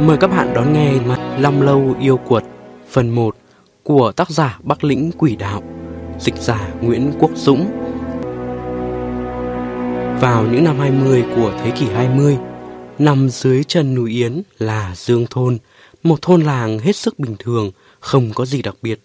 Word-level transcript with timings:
Mời 0.00 0.16
các 0.16 0.26
bạn 0.26 0.54
đón 0.54 0.72
nghe 0.72 1.00
mặt 1.00 1.36
Long 1.40 1.62
Lâu 1.62 1.96
Yêu 2.00 2.16
Quật 2.16 2.44
phần 2.88 3.10
1 3.10 3.36
của 3.82 4.12
tác 4.12 4.30
giả 4.30 4.58
Bắc 4.62 4.84
Lĩnh 4.84 5.10
Quỷ 5.18 5.36
Đạo, 5.36 5.62
dịch 6.20 6.34
giả 6.34 6.74
Nguyễn 6.80 7.12
Quốc 7.18 7.30
Dũng. 7.34 7.66
Vào 10.20 10.46
những 10.52 10.64
năm 10.64 10.78
20 10.78 11.24
của 11.36 11.54
thế 11.62 11.70
kỷ 11.70 11.86
20, 11.86 12.38
nằm 12.98 13.28
dưới 13.30 13.64
chân 13.64 13.94
núi 13.94 14.10
Yến 14.10 14.42
là 14.58 14.94
Dương 14.96 15.26
Thôn, 15.30 15.58
một 16.02 16.22
thôn 16.22 16.42
làng 16.42 16.78
hết 16.78 16.96
sức 16.96 17.18
bình 17.18 17.36
thường, 17.38 17.70
không 18.00 18.30
có 18.34 18.44
gì 18.44 18.62
đặc 18.62 18.74
biệt. 18.82 19.00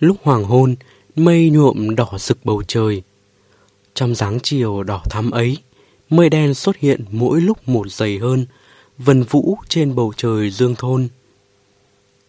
Lúc 0.00 0.16
hoàng 0.22 0.44
hôn, 0.44 0.74
mây 1.16 1.50
nhuộm 1.50 1.94
đỏ 1.94 2.08
rực 2.18 2.38
bầu 2.44 2.62
trời. 2.68 3.02
Trong 3.94 4.14
dáng 4.14 4.38
chiều 4.42 4.82
đỏ 4.82 5.02
thắm 5.10 5.30
ấy, 5.30 5.56
mây 6.10 6.28
đen 6.28 6.54
xuất 6.54 6.76
hiện 6.76 7.04
mỗi 7.10 7.40
lúc 7.40 7.68
một 7.68 7.90
dày 7.90 8.18
hơn, 8.18 8.46
vần 9.04 9.22
vũ 9.22 9.58
trên 9.68 9.94
bầu 9.94 10.12
trời 10.16 10.50
dương 10.50 10.74
thôn. 10.74 11.08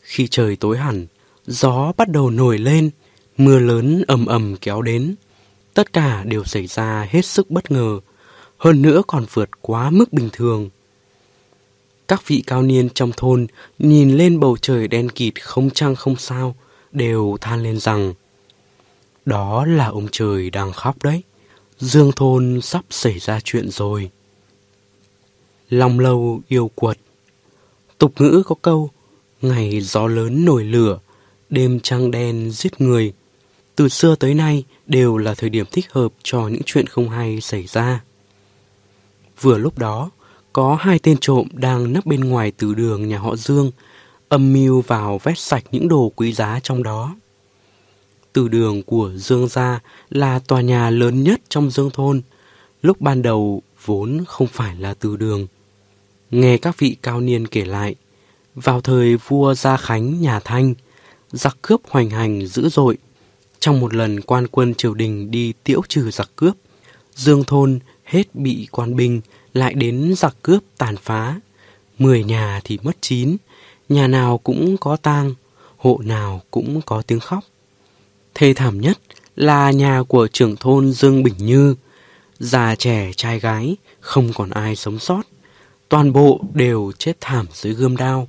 Khi 0.02 0.28
trời 0.28 0.56
tối 0.56 0.78
hẳn, 0.78 1.08
gió 1.46 1.94
bắt 1.98 2.10
đầu 2.10 2.30
nổi 2.30 2.58
lên, 2.58 2.90
mưa 3.38 3.60
lớn 3.60 4.04
ầm 4.08 4.26
ầm 4.26 4.56
kéo 4.62 4.82
đến. 4.82 5.16
Tất 5.74 5.94
cả 5.94 6.24
đều 6.24 6.44
xảy 6.44 6.68
ra 6.68 7.08
hết 7.10 7.26
sức 7.26 7.50
bất 7.50 7.72
ngờ, 7.72 8.00
hơn 8.58 8.82
nữa 8.82 9.02
còn 9.08 9.26
vượt 9.34 9.50
quá 9.62 9.90
mức 9.90 10.14
bình 10.14 10.30
thường. 10.34 10.70
Các 12.08 12.28
vị 12.28 12.44
cao 12.48 12.64
niên 12.64 12.90
trong 12.90 13.12
thôn 13.18 13.48
nhìn 13.80 14.12
lên 14.12 14.40
bầu 14.40 14.58
trời 14.62 14.88
đen 14.88 15.10
kịt 15.10 15.44
không 15.44 15.70
trăng 15.70 15.96
không 15.96 16.16
sao, 16.16 16.56
đều 16.92 17.38
than 17.42 17.64
lên 17.64 17.80
rằng 17.80 18.14
đó 19.26 19.66
là 19.66 19.88
ông 19.88 20.08
trời 20.12 20.50
đang 20.50 20.72
khóc 20.72 21.04
đấy. 21.04 21.24
Dương 21.80 22.12
thôn 22.16 22.60
sắp 22.62 22.84
xảy 22.90 23.20
ra 23.20 23.40
chuyện 23.44 23.70
rồi. 23.72 24.10
Lòng 25.74 26.00
lâu 26.00 26.42
yêu 26.48 26.72
quật. 26.76 26.98
Tục 27.98 28.14
ngữ 28.20 28.44
có 28.46 28.56
câu, 28.62 28.90
ngày 29.42 29.82
gió 29.82 30.08
lớn 30.08 30.46
nổi 30.46 30.64
lửa, 30.64 31.00
đêm 31.50 31.80
trăng 31.80 32.12
đen 32.12 32.52
giết 32.52 32.82
người. 32.82 33.14
Từ 33.76 33.90
xưa 33.90 34.16
tới 34.16 34.34
nay 34.34 34.64
đều 34.88 35.18
là 35.18 35.34
thời 35.34 35.50
điểm 35.50 35.66
thích 35.72 35.86
hợp 35.92 36.14
cho 36.24 36.48
những 36.48 36.62
chuyện 36.66 36.88
không 36.88 37.10
hay 37.10 37.42
xảy 37.42 37.66
ra. 37.68 38.04
Vừa 39.42 39.58
lúc 39.58 39.78
đó, 39.80 40.10
có 40.54 40.78
hai 40.80 41.00
tên 41.00 41.18
trộm 41.22 41.48
đang 41.52 41.94
nấp 41.94 42.06
bên 42.06 42.20
ngoài 42.20 42.52
từ 42.58 42.74
đường 42.74 43.08
nhà 43.08 43.20
họ 43.20 43.36
Dương, 43.36 43.72
âm 44.30 44.54
mưu 44.54 44.82
vào 44.82 45.20
vét 45.24 45.40
sạch 45.40 45.64
những 45.72 45.88
đồ 45.88 46.12
quý 46.16 46.34
giá 46.34 46.60
trong 46.64 46.84
đó. 46.84 47.16
Từ 48.34 48.48
đường 48.48 48.84
của 48.84 49.12
Dương 49.16 49.48
gia 49.48 49.80
là 50.10 50.40
tòa 50.40 50.62
nhà 50.62 50.90
lớn 50.90 51.24
nhất 51.24 51.42
trong 51.50 51.70
Dương 51.70 51.90
thôn. 51.90 52.22
Lúc 52.82 53.02
ban 53.02 53.22
đầu 53.22 53.62
vốn 53.86 54.24
không 54.28 54.48
phải 54.48 54.76
là 54.76 54.94
từ 54.94 55.18
đường. 55.18 55.48
Nghe 56.34 56.58
các 56.58 56.80
vị 56.80 56.96
cao 57.02 57.22
niên 57.22 57.48
kể 57.48 57.66
lại, 57.66 57.96
vào 58.56 58.82
thời 58.82 59.18
vua 59.18 59.54
Gia 59.54 59.78
Khánh 59.78 60.22
nhà 60.22 60.40
Thanh, 60.40 60.74
giặc 61.32 61.58
cướp 61.62 61.82
hoành 61.90 62.10
hành 62.10 62.48
dữ 62.48 62.70
dội. 62.70 62.98
Trong 63.60 63.80
một 63.80 63.94
lần 63.94 64.22
quan 64.22 64.48
quân 64.48 64.76
triều 64.76 64.94
đình 64.94 65.32
đi 65.32 65.54
tiễu 65.64 65.82
trừ 65.88 66.12
giặc 66.12 66.30
cướp, 66.36 66.56
Dương 67.16 67.44
thôn 67.44 67.80
hết 68.04 68.36
bị 68.36 68.68
quan 68.72 68.96
binh 68.96 69.22
lại 69.54 69.74
đến 69.74 70.14
giặc 70.18 70.36
cướp 70.42 70.64
tàn 70.78 70.98
phá. 70.98 71.40
Mười 72.00 72.24
nhà 72.24 72.62
thì 72.64 72.78
mất 72.84 72.98
chín, 73.02 73.38
nhà 73.90 74.08
nào 74.08 74.38
cũng 74.38 74.78
có 74.78 74.96
tang, 74.96 75.34
hộ 75.78 76.00
nào 76.04 76.42
cũng 76.52 76.82
có 76.86 77.02
tiếng 77.02 77.20
khóc. 77.20 77.44
Thê 78.34 78.54
thảm 78.54 78.82
nhất 78.82 79.00
là 79.36 79.72
nhà 79.72 80.04
của 80.08 80.28
trưởng 80.28 80.56
thôn 80.56 80.92
Dương 80.92 81.24
Bình 81.24 81.38
Như. 81.38 81.76
Già 82.40 82.76
trẻ 82.76 83.12
trai 83.16 83.40
gái, 83.40 83.76
không 84.00 84.34
còn 84.34 84.50
ai 84.50 84.76
sống 84.76 85.00
sót. 85.00 85.22
Toàn 85.94 86.14
bộ 86.14 86.42
đều 86.54 86.92
chết 86.98 87.18
thảm 87.22 87.46
dưới 87.54 87.74
gươm 87.74 87.98
đao. 87.98 88.28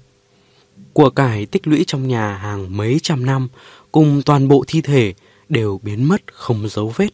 Của 0.92 1.10
cải 1.10 1.46
tích 1.46 1.66
lũy 1.66 1.84
trong 1.86 2.08
nhà 2.08 2.36
hàng 2.36 2.76
mấy 2.76 2.98
trăm 3.02 3.26
năm, 3.26 3.48
cùng 3.92 4.22
toàn 4.22 4.48
bộ 4.48 4.64
thi 4.66 4.80
thể 4.80 5.14
đều 5.48 5.80
biến 5.82 6.04
mất 6.04 6.22
không 6.32 6.68
dấu 6.68 6.92
vết. 6.96 7.08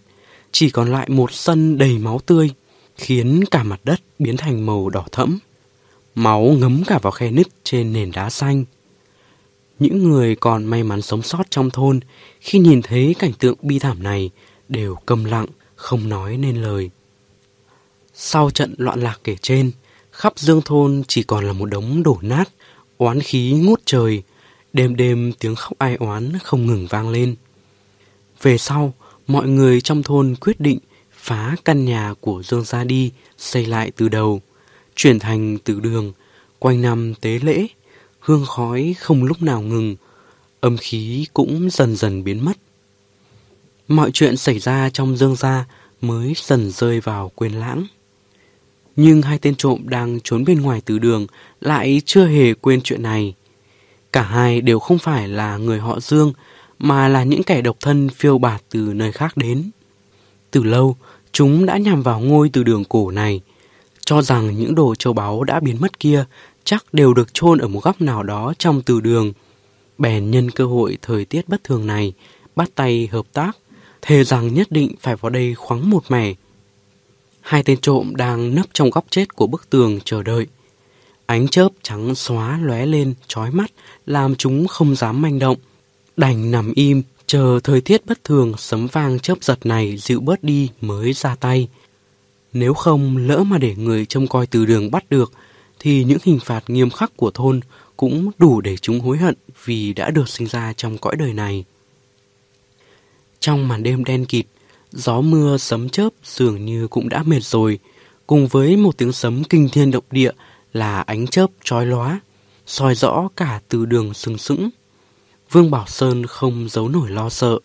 Chỉ 0.53 0.71
còn 0.71 0.93
lại 0.93 1.09
một 1.09 1.33
sân 1.33 1.79
đầy 1.79 1.99
máu 1.99 2.21
tươi, 2.27 2.51
khiến 2.97 3.45
cả 3.51 3.63
mặt 3.63 3.81
đất 3.85 4.01
biến 4.19 4.37
thành 4.37 4.67
màu 4.67 4.91
đỏ 4.91 5.05
thẫm. 5.13 5.39
Máu 6.15 6.43
ngấm 6.43 6.83
cả 6.87 6.99
vào 6.99 7.11
khe 7.11 7.31
nứt 7.31 7.47
trên 7.65 7.93
nền 7.93 8.13
đá 8.13 8.31
xanh. 8.31 8.65
Những 9.79 10.11
người 10.11 10.37
còn 10.37 10.65
may 10.65 10.83
mắn 10.83 11.03
sống 11.03 11.23
sót 11.23 11.51
trong 11.51 11.71
thôn 11.71 12.01
khi 12.41 12.59
nhìn 12.59 12.83
thấy 12.83 13.15
cảnh 13.19 13.33
tượng 13.33 13.57
bi 13.63 13.79
thảm 13.79 14.03
này 14.03 14.31
đều 14.69 14.95
câm 15.07 15.25
lặng, 15.25 15.47
không 15.77 16.09
nói 16.09 16.37
nên 16.37 16.63
lời. 16.63 16.91
Sau 18.15 18.51
trận 18.51 18.75
loạn 18.79 19.01
lạc 19.01 19.21
kể 19.25 19.37
trên, 19.43 19.71
khắp 20.21 20.39
dương 20.39 20.63
thôn 20.63 21.03
chỉ 21.09 21.23
còn 21.23 21.47
là 21.47 21.53
một 21.53 21.67
đống 21.67 22.03
đổ 22.03 22.19
nát, 22.23 22.45
oán 22.99 23.21
khí 23.21 23.53
ngút 23.53 23.83
trời, 23.85 24.23
đêm 24.73 24.97
đêm 24.97 25.33
tiếng 25.39 25.55
khóc 25.55 25.73
ai 25.79 25.97
oán 25.97 26.33
không 26.45 26.67
ngừng 26.67 26.87
vang 26.87 27.09
lên. 27.09 27.37
Về 28.43 28.59
sau, 28.59 28.95
mọi 29.27 29.49
người 29.49 29.81
trong 29.81 30.03
thôn 30.03 30.35
quyết 30.41 30.61
định 30.61 30.79
phá 31.13 31.57
căn 31.65 31.85
nhà 31.85 32.15
của 32.21 32.43
Dương 32.43 32.65
gia 32.65 32.85
đi, 32.85 33.11
xây 33.39 33.67
lại 33.67 33.91
từ 33.97 34.09
đầu, 34.09 34.41
chuyển 34.95 35.19
thành 35.19 35.59
từ 35.65 35.81
đường, 35.81 36.13
quanh 36.59 36.83
năm 36.83 37.15
tế 37.21 37.39
lễ, 37.43 37.67
hương 38.19 38.45
khói 38.47 38.95
không 38.99 39.25
lúc 39.25 39.43
nào 39.43 39.63
ngừng, 39.63 39.97
âm 40.61 40.77
khí 40.77 41.27
cũng 41.35 41.69
dần 41.73 41.97
dần 41.97 42.25
biến 42.25 42.45
mất. 42.45 42.57
Mọi 43.89 44.11
chuyện 44.11 44.37
xảy 44.37 44.59
ra 44.59 44.91
trong 44.93 45.17
dương 45.17 45.37
gia 45.37 45.65
mới 46.01 46.35
dần 46.37 46.71
rơi 46.71 47.01
vào 47.01 47.33
quên 47.35 47.53
lãng. 47.53 47.87
Nhưng 48.97 49.23
hai 49.23 49.39
tên 49.39 49.55
trộm 49.55 49.83
đang 49.85 50.19
trốn 50.25 50.45
bên 50.45 50.61
ngoài 50.61 50.83
từ 50.85 50.99
đường 50.99 51.27
lại 51.61 52.03
chưa 52.05 52.27
hề 52.27 52.55
quên 52.55 52.81
chuyện 52.81 53.03
này. 53.03 53.35
Cả 54.13 54.23
hai 54.23 54.61
đều 54.61 54.79
không 54.79 54.99
phải 54.99 55.29
là 55.29 55.57
người 55.57 55.79
họ 55.79 56.01
Dương, 56.01 56.33
mà 56.79 57.09
là 57.09 57.25
những 57.25 57.43
kẻ 57.43 57.63
độc 57.63 57.77
thân 57.81 58.09
phiêu 58.09 58.39
bạt 58.39 58.63
từ 58.71 58.81
nơi 58.95 59.13
khác 59.13 59.37
đến. 59.37 59.71
Từ 60.51 60.63
lâu, 60.63 60.97
chúng 61.33 61.67
đã 61.67 61.77
nhằm 61.77 62.03
vào 62.03 62.21
ngôi 62.21 62.51
từ 62.53 62.63
đường 62.63 62.85
cổ 62.85 63.11
này, 63.11 63.41
cho 64.05 64.23
rằng 64.23 64.57
những 64.57 64.75
đồ 64.75 64.95
châu 64.95 65.13
báu 65.13 65.45
đã 65.45 65.61
biến 65.61 65.77
mất 65.81 66.01
kia 66.01 66.25
chắc 66.65 66.95
đều 66.95 67.15
được 67.15 67.35
chôn 67.35 67.59
ở 67.59 67.69
một 67.69 67.85
góc 67.85 68.01
nào 68.01 68.23
đó 68.23 68.55
trong 68.59 68.83
từ 68.83 69.01
đường. 69.01 69.33
Bèn 69.99 70.31
nhân 70.31 70.51
cơ 70.51 70.65
hội 70.67 70.99
thời 71.03 71.25
tiết 71.25 71.49
bất 71.49 71.65
thường 71.65 71.87
này, 71.87 72.13
bắt 72.57 72.71
tay 72.75 73.09
hợp 73.13 73.27
tác, 73.33 73.53
thề 74.03 74.25
rằng 74.25 74.55
nhất 74.55 74.67
định 74.71 74.95
phải 75.01 75.17
vào 75.17 75.31
đây 75.31 75.55
khoáng 75.55 75.91
một 75.91 76.03
mẻ. 76.09 76.35
Hai 77.51 77.63
tên 77.63 77.81
trộm 77.81 78.17
đang 78.17 78.55
nấp 78.55 78.67
trong 78.73 78.91
góc 78.91 79.05
chết 79.11 79.37
của 79.37 79.47
bức 79.47 79.71
tường 79.71 79.99
chờ 80.05 80.23
đợi. 80.23 80.47
Ánh 81.27 81.49
chớp 81.49 81.69
trắng 81.83 82.15
xóa 82.15 82.59
lóe 82.63 82.87
lên, 82.87 83.15
chói 83.27 83.51
mắt, 83.51 83.71
làm 84.07 84.35
chúng 84.35 84.67
không 84.67 84.95
dám 84.95 85.23
manh 85.23 85.39
động. 85.39 85.57
Đành 86.17 86.51
nằm 86.51 86.73
im, 86.75 87.03
chờ 87.27 87.61
thời 87.65 87.81
tiết 87.81 88.07
bất 88.07 88.25
thường 88.25 88.55
sấm 88.59 88.87
vang 88.87 89.19
chớp 89.19 89.45
giật 89.45 89.67
này 89.67 89.97
dịu 89.97 90.21
bớt 90.21 90.45
đi 90.45 90.69
mới 90.81 91.13
ra 91.13 91.35
tay. 91.35 91.69
Nếu 92.53 92.75
không 92.75 93.17
lỡ 93.17 93.45
mà 93.45 93.59
để 93.59 93.75
người 93.77 94.07
trông 94.07 94.27
coi 94.27 94.47
từ 94.47 94.67
đường 94.67 94.91
bắt 94.91 95.11
được, 95.11 95.33
thì 95.79 96.05
những 96.05 96.19
hình 96.23 96.39
phạt 96.45 96.71
nghiêm 96.71 96.91
khắc 96.91 97.17
của 97.17 97.31
thôn 97.31 97.61
cũng 97.97 98.31
đủ 98.39 98.61
để 98.61 98.77
chúng 98.77 99.01
hối 99.01 99.19
hận 99.19 99.35
vì 99.65 99.93
đã 99.93 100.11
được 100.11 100.29
sinh 100.29 100.47
ra 100.47 100.73
trong 100.77 100.99
cõi 100.99 101.17
đời 101.17 101.33
này. 101.33 101.65
Trong 103.41 103.69
màn 103.69 103.83
đêm 103.83 104.05
đen 104.05 104.25
kịt, 104.25 104.47
gió 104.93 105.21
mưa 105.21 105.57
sấm 105.59 105.89
chớp 105.89 106.09
dường 106.25 106.65
như 106.65 106.89
cũng 106.89 107.09
đã 107.09 107.23
mệt 107.23 107.45
rồi, 107.45 107.79
cùng 108.27 108.47
với 108.47 108.77
một 108.77 108.99
tiếng 108.99 109.13
sấm 109.13 109.45
kinh 109.45 109.69
thiên 109.69 109.91
động 109.91 110.05
địa 110.11 110.33
là 110.73 111.01
ánh 111.01 111.27
chớp 111.27 111.47
chói 111.65 111.87
lóa, 111.87 112.21
soi 112.67 112.95
rõ 112.95 113.29
cả 113.37 113.61
từ 113.69 113.87
đường 113.87 114.15
sừng 114.15 114.39
sững. 114.39 114.71
Vương 115.51 115.71
Bảo 115.71 115.87
Sơn 115.87 116.27
không 116.27 116.69
giấu 116.69 116.89
nổi 116.89 117.11
lo 117.11 117.29
sợ, 117.29 117.59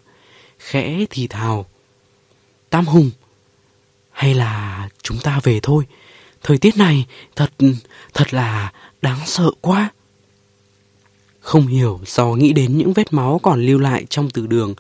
khẽ 0.59 1.05
thì 1.09 1.27
thào. 1.27 1.65
Tam 2.69 2.85
Hùng, 2.85 3.11
hay 4.11 4.33
là 4.33 4.89
chúng 5.03 5.17
ta 5.17 5.39
về 5.43 5.59
thôi, 5.63 5.85
Thời 6.45 6.57
tiết 6.57 6.77
này 6.77 7.05
thật, 7.35 7.51
thật 8.13 8.33
là 8.33 8.71
đáng 9.01 9.19
sợ 9.25 9.51
quá. 9.61 9.89
Không 11.39 11.67
hiểu 11.67 11.99
do 12.05 12.25
nghĩ 12.25 12.53
đến 12.53 12.77
những 12.77 12.93
vết 12.93 13.13
máu 13.13 13.39
còn 13.43 13.65
lưu 13.65 13.79
lại 13.79 14.05
trong 14.09 14.29
từ 14.29 14.47
đường 14.47 14.73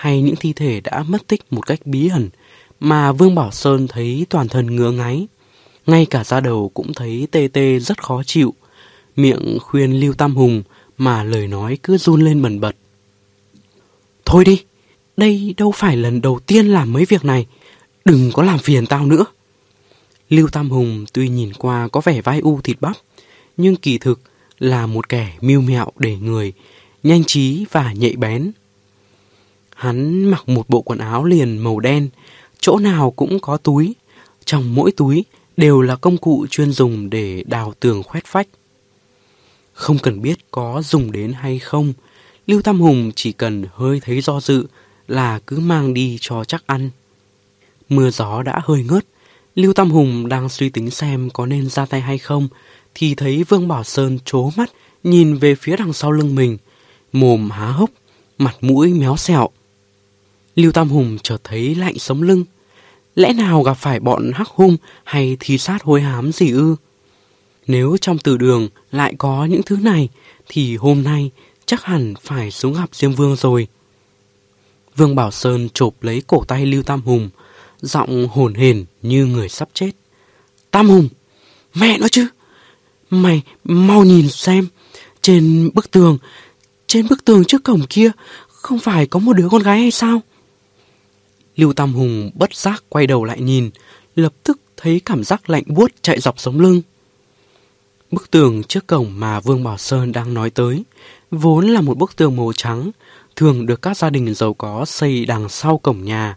hay 0.00 0.22
những 0.22 0.36
thi 0.36 0.52
thể 0.52 0.80
đã 0.80 1.04
mất 1.08 1.26
tích 1.26 1.52
một 1.52 1.66
cách 1.66 1.80
bí 1.84 2.08
ẩn 2.08 2.28
mà 2.80 3.12
Vương 3.12 3.34
Bảo 3.34 3.50
Sơn 3.50 3.88
thấy 3.88 4.26
toàn 4.28 4.48
thân 4.48 4.76
ngứa 4.76 4.90
ngáy. 4.90 5.26
Ngay 5.86 6.06
cả 6.06 6.24
da 6.24 6.40
đầu 6.40 6.70
cũng 6.74 6.94
thấy 6.94 7.28
tê 7.30 7.48
tê 7.52 7.78
rất 7.78 8.02
khó 8.02 8.22
chịu. 8.26 8.54
Miệng 9.16 9.58
khuyên 9.60 10.00
Lưu 10.00 10.12
Tam 10.12 10.36
Hùng 10.36 10.62
mà 10.98 11.24
lời 11.24 11.46
nói 11.46 11.78
cứ 11.82 11.98
run 11.98 12.20
lên 12.20 12.42
bẩn 12.42 12.60
bật. 12.60 12.76
Thôi 14.24 14.44
đi, 14.44 14.62
đây 15.16 15.54
đâu 15.56 15.72
phải 15.72 15.96
lần 15.96 16.20
đầu 16.20 16.40
tiên 16.46 16.66
làm 16.66 16.92
mấy 16.92 17.04
việc 17.04 17.24
này. 17.24 17.46
Đừng 18.04 18.30
có 18.32 18.42
làm 18.42 18.58
phiền 18.58 18.86
tao 18.86 19.06
nữa. 19.06 19.24
Lưu 20.28 20.48
Tam 20.48 20.70
Hùng 20.70 21.04
tuy 21.12 21.28
nhìn 21.28 21.52
qua 21.52 21.88
có 21.88 22.00
vẻ 22.04 22.20
vai 22.22 22.40
u 22.40 22.60
thịt 22.60 22.76
bắp, 22.80 22.96
nhưng 23.56 23.76
kỳ 23.76 23.98
thực 23.98 24.20
là 24.58 24.86
một 24.86 25.08
kẻ 25.08 25.36
mưu 25.40 25.60
mẹo 25.60 25.86
để 25.98 26.16
người, 26.16 26.52
nhanh 27.02 27.24
trí 27.24 27.64
và 27.70 27.92
nhạy 27.92 28.16
bén. 28.16 28.52
Hắn 29.80 30.24
mặc 30.24 30.48
một 30.48 30.68
bộ 30.68 30.80
quần 30.82 30.98
áo 30.98 31.24
liền 31.24 31.58
màu 31.58 31.80
đen, 31.80 32.08
chỗ 32.58 32.78
nào 32.78 33.10
cũng 33.10 33.40
có 33.40 33.56
túi, 33.56 33.94
trong 34.44 34.74
mỗi 34.74 34.92
túi 34.92 35.24
đều 35.56 35.80
là 35.80 35.96
công 35.96 36.16
cụ 36.16 36.46
chuyên 36.50 36.72
dùng 36.72 37.10
để 37.10 37.44
đào 37.46 37.74
tường 37.80 38.02
khoét 38.02 38.32
vách. 38.32 38.48
Không 39.72 39.98
cần 39.98 40.22
biết 40.22 40.50
có 40.50 40.82
dùng 40.84 41.12
đến 41.12 41.32
hay 41.32 41.58
không, 41.58 41.92
Lưu 42.46 42.62
Tam 42.62 42.80
Hùng 42.80 43.12
chỉ 43.16 43.32
cần 43.32 43.64
hơi 43.74 44.00
thấy 44.00 44.20
do 44.20 44.40
dự 44.40 44.66
là 45.08 45.38
cứ 45.46 45.58
mang 45.58 45.94
đi 45.94 46.18
cho 46.20 46.44
chắc 46.44 46.66
ăn. 46.66 46.90
Mưa 47.88 48.10
gió 48.10 48.42
đã 48.42 48.60
hơi 48.64 48.84
ngớt, 48.84 49.04
Lưu 49.54 49.72
Tam 49.72 49.90
Hùng 49.90 50.28
đang 50.28 50.48
suy 50.48 50.68
tính 50.68 50.90
xem 50.90 51.30
có 51.30 51.46
nên 51.46 51.68
ra 51.68 51.86
tay 51.86 52.00
hay 52.00 52.18
không, 52.18 52.48
thì 52.94 53.14
thấy 53.14 53.44
Vương 53.44 53.68
Bảo 53.68 53.84
Sơn 53.84 54.18
trố 54.24 54.50
mắt 54.56 54.70
nhìn 55.04 55.36
về 55.36 55.54
phía 55.54 55.76
đằng 55.76 55.92
sau 55.92 56.10
lưng 56.12 56.34
mình, 56.34 56.58
mồm 57.12 57.50
há 57.50 57.66
hốc, 57.66 57.90
mặt 58.38 58.56
mũi 58.60 58.92
méo 58.92 59.16
xẹo. 59.16 59.48
Lưu 60.60 60.72
Tam 60.72 60.88
Hùng 60.88 61.18
chợt 61.22 61.38
thấy 61.44 61.74
lạnh 61.74 61.98
sống 61.98 62.22
lưng. 62.22 62.44
Lẽ 63.14 63.32
nào 63.32 63.62
gặp 63.62 63.74
phải 63.74 64.00
bọn 64.00 64.32
hắc 64.34 64.48
hung 64.48 64.76
hay 65.04 65.36
thi 65.40 65.58
sát 65.58 65.82
hối 65.82 66.00
hám 66.00 66.32
gì 66.32 66.50
ư? 66.50 66.76
Nếu 67.66 67.96
trong 68.00 68.18
từ 68.18 68.36
đường 68.36 68.68
lại 68.92 69.14
có 69.18 69.44
những 69.44 69.62
thứ 69.62 69.76
này, 69.76 70.08
thì 70.48 70.76
hôm 70.76 71.02
nay 71.02 71.30
chắc 71.66 71.84
hẳn 71.84 72.14
phải 72.22 72.50
xuống 72.50 72.74
gặp 72.74 72.88
Diêm 72.92 73.12
Vương 73.12 73.36
rồi. 73.36 73.66
Vương 74.96 75.14
Bảo 75.14 75.30
Sơn 75.30 75.68
chộp 75.74 76.02
lấy 76.02 76.22
cổ 76.26 76.44
tay 76.48 76.66
Lưu 76.66 76.82
Tam 76.82 77.02
Hùng, 77.02 77.30
giọng 77.80 78.28
hồn 78.28 78.54
hển 78.54 78.84
như 79.02 79.26
người 79.26 79.48
sắp 79.48 79.68
chết. 79.74 79.90
Tam 80.70 80.88
Hùng, 80.88 81.08
mẹ 81.74 81.98
nó 81.98 82.08
chứ! 82.08 82.26
Mày 83.10 83.42
mau 83.64 84.04
nhìn 84.04 84.28
xem, 84.28 84.66
trên 85.22 85.70
bức 85.74 85.90
tường, 85.90 86.18
trên 86.86 87.08
bức 87.08 87.24
tường 87.24 87.44
trước 87.44 87.64
cổng 87.64 87.86
kia, 87.90 88.10
không 88.48 88.78
phải 88.78 89.06
có 89.06 89.20
một 89.20 89.32
đứa 89.32 89.48
con 89.48 89.62
gái 89.62 89.78
hay 89.78 89.90
sao? 89.90 90.22
Lưu 91.60 91.72
Tam 91.72 91.92
Hùng 91.94 92.30
bất 92.34 92.54
giác 92.54 92.84
quay 92.88 93.06
đầu 93.06 93.24
lại 93.24 93.40
nhìn, 93.40 93.70
lập 94.16 94.32
tức 94.44 94.60
thấy 94.76 95.00
cảm 95.04 95.24
giác 95.24 95.50
lạnh 95.50 95.62
buốt 95.66 95.90
chạy 96.02 96.20
dọc 96.20 96.40
sống 96.40 96.60
lưng. 96.60 96.82
Bức 98.10 98.30
tường 98.30 98.62
trước 98.62 98.86
cổng 98.86 99.20
mà 99.20 99.40
Vương 99.40 99.64
Bảo 99.64 99.78
Sơn 99.78 100.12
đang 100.12 100.34
nói 100.34 100.50
tới, 100.50 100.84
vốn 101.30 101.68
là 101.68 101.80
một 101.80 101.98
bức 101.98 102.16
tường 102.16 102.36
màu 102.36 102.52
trắng, 102.56 102.90
thường 103.36 103.66
được 103.66 103.82
các 103.82 103.96
gia 103.96 104.10
đình 104.10 104.34
giàu 104.34 104.54
có 104.54 104.84
xây 104.84 105.24
đằng 105.26 105.48
sau 105.48 105.78
cổng 105.78 106.04
nhà, 106.04 106.36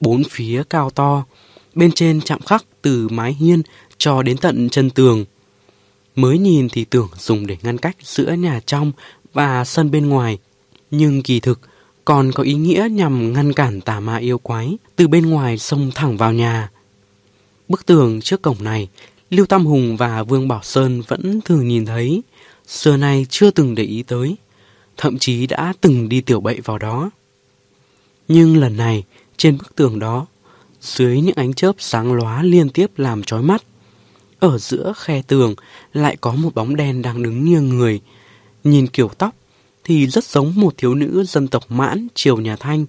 bốn 0.00 0.22
phía 0.30 0.62
cao 0.70 0.90
to, 0.90 1.24
bên 1.74 1.92
trên 1.92 2.20
chạm 2.20 2.40
khắc 2.40 2.64
từ 2.82 3.08
mái 3.08 3.32
hiên 3.32 3.62
cho 3.98 4.22
đến 4.22 4.36
tận 4.36 4.68
chân 4.68 4.90
tường. 4.90 5.24
Mới 6.16 6.38
nhìn 6.38 6.68
thì 6.68 6.84
tưởng 6.84 7.08
dùng 7.18 7.46
để 7.46 7.56
ngăn 7.62 7.78
cách 7.78 7.96
giữa 8.02 8.32
nhà 8.32 8.60
trong 8.66 8.92
và 9.32 9.64
sân 9.64 9.90
bên 9.90 10.08
ngoài, 10.08 10.38
nhưng 10.90 11.22
kỳ 11.22 11.40
thực 11.40 11.60
còn 12.04 12.32
có 12.32 12.42
ý 12.42 12.54
nghĩa 12.54 12.88
nhằm 12.90 13.32
ngăn 13.32 13.52
cản 13.52 13.80
tà 13.80 14.00
ma 14.00 14.16
yêu 14.16 14.38
quái 14.38 14.76
từ 14.96 15.08
bên 15.08 15.30
ngoài 15.30 15.58
xông 15.58 15.90
thẳng 15.94 16.16
vào 16.16 16.32
nhà. 16.32 16.70
Bức 17.68 17.86
tường 17.86 18.20
trước 18.20 18.42
cổng 18.42 18.64
này, 18.64 18.88
Lưu 19.30 19.46
Tam 19.46 19.66
Hùng 19.66 19.96
và 19.96 20.22
Vương 20.22 20.48
Bảo 20.48 20.60
Sơn 20.62 21.02
vẫn 21.08 21.40
thường 21.40 21.68
nhìn 21.68 21.86
thấy, 21.86 22.22
xưa 22.66 22.96
nay 22.96 23.26
chưa 23.30 23.50
từng 23.50 23.74
để 23.74 23.82
ý 23.82 24.02
tới, 24.02 24.36
thậm 24.96 25.18
chí 25.18 25.46
đã 25.46 25.72
từng 25.80 26.08
đi 26.08 26.20
tiểu 26.20 26.40
bậy 26.40 26.60
vào 26.64 26.78
đó. 26.78 27.10
Nhưng 28.28 28.56
lần 28.56 28.76
này, 28.76 29.04
trên 29.36 29.58
bức 29.58 29.76
tường 29.76 29.98
đó, 29.98 30.26
dưới 30.80 31.20
những 31.20 31.36
ánh 31.36 31.54
chớp 31.54 31.72
sáng 31.78 32.12
lóa 32.12 32.42
liên 32.42 32.68
tiếp 32.68 32.90
làm 32.96 33.22
chói 33.22 33.42
mắt, 33.42 33.62
ở 34.38 34.58
giữa 34.58 34.92
khe 34.96 35.22
tường 35.22 35.54
lại 35.92 36.16
có 36.20 36.32
một 36.32 36.54
bóng 36.54 36.76
đen 36.76 37.02
đang 37.02 37.22
đứng 37.22 37.44
nghiêng 37.44 37.68
người, 37.68 38.00
nhìn 38.64 38.86
kiểu 38.86 39.08
tóc 39.18 39.34
thì 39.84 40.06
rất 40.06 40.24
giống 40.24 40.52
một 40.56 40.74
thiếu 40.76 40.94
nữ 40.94 41.24
dân 41.24 41.48
tộc 41.48 41.64
mãn 41.68 42.08
triều 42.14 42.36
nhà 42.36 42.56
Thanh. 42.56 42.86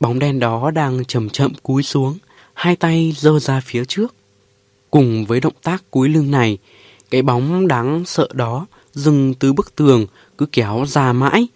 Bóng 0.00 0.18
đen 0.18 0.38
đó 0.38 0.70
đang 0.70 1.04
chậm 1.04 1.28
chậm 1.28 1.52
cúi 1.62 1.82
xuống, 1.82 2.18
hai 2.54 2.76
tay 2.76 3.14
giơ 3.16 3.38
ra 3.38 3.60
phía 3.60 3.84
trước. 3.84 4.14
Cùng 4.90 5.24
với 5.24 5.40
động 5.40 5.52
tác 5.62 5.90
cúi 5.90 6.08
lưng 6.08 6.30
này, 6.30 6.58
cái 7.10 7.22
bóng 7.22 7.68
đáng 7.68 8.04
sợ 8.06 8.28
đó 8.32 8.66
dừng 8.94 9.34
từ 9.34 9.52
bức 9.52 9.76
tường 9.76 10.06
cứ 10.38 10.46
kéo 10.46 10.84
ra 10.88 11.12
mãi, 11.12 11.48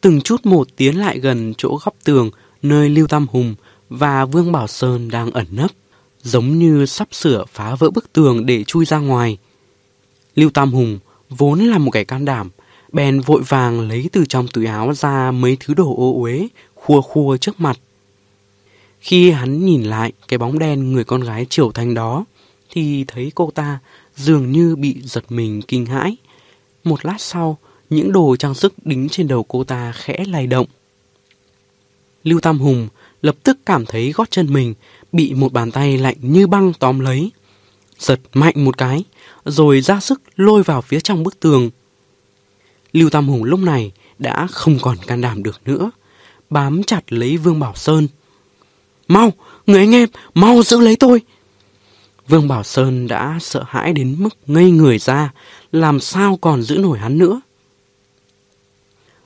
từng 0.00 0.20
chút 0.20 0.46
một 0.46 0.68
tiến 0.76 1.00
lại 1.00 1.18
gần 1.18 1.54
chỗ 1.58 1.78
góc 1.84 1.94
tường 2.04 2.30
nơi 2.62 2.88
Lưu 2.88 3.06
Tam 3.06 3.26
Hùng 3.30 3.54
và 3.88 4.24
Vương 4.24 4.52
Bảo 4.52 4.66
Sơn 4.66 5.08
đang 5.08 5.30
ẩn 5.30 5.46
nấp, 5.50 5.70
giống 6.22 6.58
như 6.58 6.86
sắp 6.86 7.08
sửa 7.12 7.44
phá 7.52 7.74
vỡ 7.74 7.90
bức 7.90 8.12
tường 8.12 8.46
để 8.46 8.64
chui 8.64 8.84
ra 8.84 8.98
ngoài. 8.98 9.38
Lưu 10.34 10.50
Tam 10.50 10.72
Hùng 10.72 10.98
vốn 11.28 11.60
là 11.60 11.78
một 11.78 11.90
kẻ 11.90 12.04
can 12.04 12.24
đảm, 12.24 12.50
bèn 12.92 13.20
vội 13.20 13.42
vàng 13.48 13.88
lấy 13.88 14.08
từ 14.12 14.24
trong 14.28 14.48
túi 14.48 14.66
áo 14.66 14.94
ra 14.94 15.30
mấy 15.30 15.56
thứ 15.60 15.74
đồ 15.74 15.94
ô 15.96 16.22
uế, 16.22 16.48
khua 16.74 17.00
khua 17.00 17.36
trước 17.36 17.60
mặt. 17.60 17.78
Khi 19.00 19.30
hắn 19.30 19.66
nhìn 19.66 19.82
lại 19.82 20.12
cái 20.28 20.38
bóng 20.38 20.58
đen 20.58 20.92
người 20.92 21.04
con 21.04 21.20
gái 21.20 21.46
triều 21.50 21.72
thành 21.72 21.94
đó, 21.94 22.24
thì 22.70 23.04
thấy 23.04 23.32
cô 23.34 23.50
ta 23.54 23.78
dường 24.16 24.52
như 24.52 24.76
bị 24.76 24.96
giật 25.04 25.24
mình 25.28 25.62
kinh 25.62 25.86
hãi. 25.86 26.16
Một 26.84 27.04
lát 27.04 27.16
sau, 27.18 27.58
những 27.90 28.12
đồ 28.12 28.36
trang 28.36 28.54
sức 28.54 28.74
đính 28.84 29.08
trên 29.08 29.28
đầu 29.28 29.42
cô 29.42 29.64
ta 29.64 29.92
khẽ 29.92 30.24
lay 30.28 30.46
động. 30.46 30.66
Lưu 32.24 32.40
Tam 32.40 32.58
Hùng 32.58 32.88
lập 33.22 33.36
tức 33.42 33.58
cảm 33.66 33.86
thấy 33.86 34.12
gót 34.12 34.30
chân 34.30 34.52
mình 34.52 34.74
bị 35.12 35.34
một 35.34 35.52
bàn 35.52 35.70
tay 35.70 35.98
lạnh 35.98 36.16
như 36.20 36.46
băng 36.46 36.72
tóm 36.78 37.00
lấy. 37.00 37.30
Giật 37.98 38.20
mạnh 38.32 38.64
một 38.64 38.78
cái, 38.78 39.04
rồi 39.44 39.80
ra 39.80 40.00
sức 40.00 40.22
lôi 40.36 40.62
vào 40.62 40.82
phía 40.82 41.00
trong 41.00 41.22
bức 41.22 41.40
tường. 41.40 41.70
Lưu 42.96 43.10
Tam 43.10 43.28
Hùng 43.28 43.44
lúc 43.44 43.60
này 43.60 43.92
đã 44.18 44.46
không 44.46 44.78
còn 44.82 44.96
can 45.06 45.20
đảm 45.20 45.42
được 45.42 45.60
nữa, 45.64 45.90
bám 46.50 46.82
chặt 46.82 47.12
lấy 47.12 47.36
Vương 47.36 47.60
Bảo 47.60 47.74
Sơn. 47.74 48.08
Mau, 49.08 49.32
người 49.66 49.78
anh 49.78 49.94
em, 49.94 50.08
mau 50.34 50.62
giữ 50.62 50.80
lấy 50.80 50.96
tôi! 50.96 51.20
Vương 52.28 52.48
Bảo 52.48 52.62
Sơn 52.62 53.06
đã 53.08 53.38
sợ 53.40 53.64
hãi 53.68 53.92
đến 53.92 54.16
mức 54.18 54.36
ngây 54.46 54.70
người 54.70 54.98
ra, 54.98 55.32
làm 55.72 56.00
sao 56.00 56.36
còn 56.36 56.62
giữ 56.62 56.78
nổi 56.78 56.98
hắn 56.98 57.18
nữa. 57.18 57.40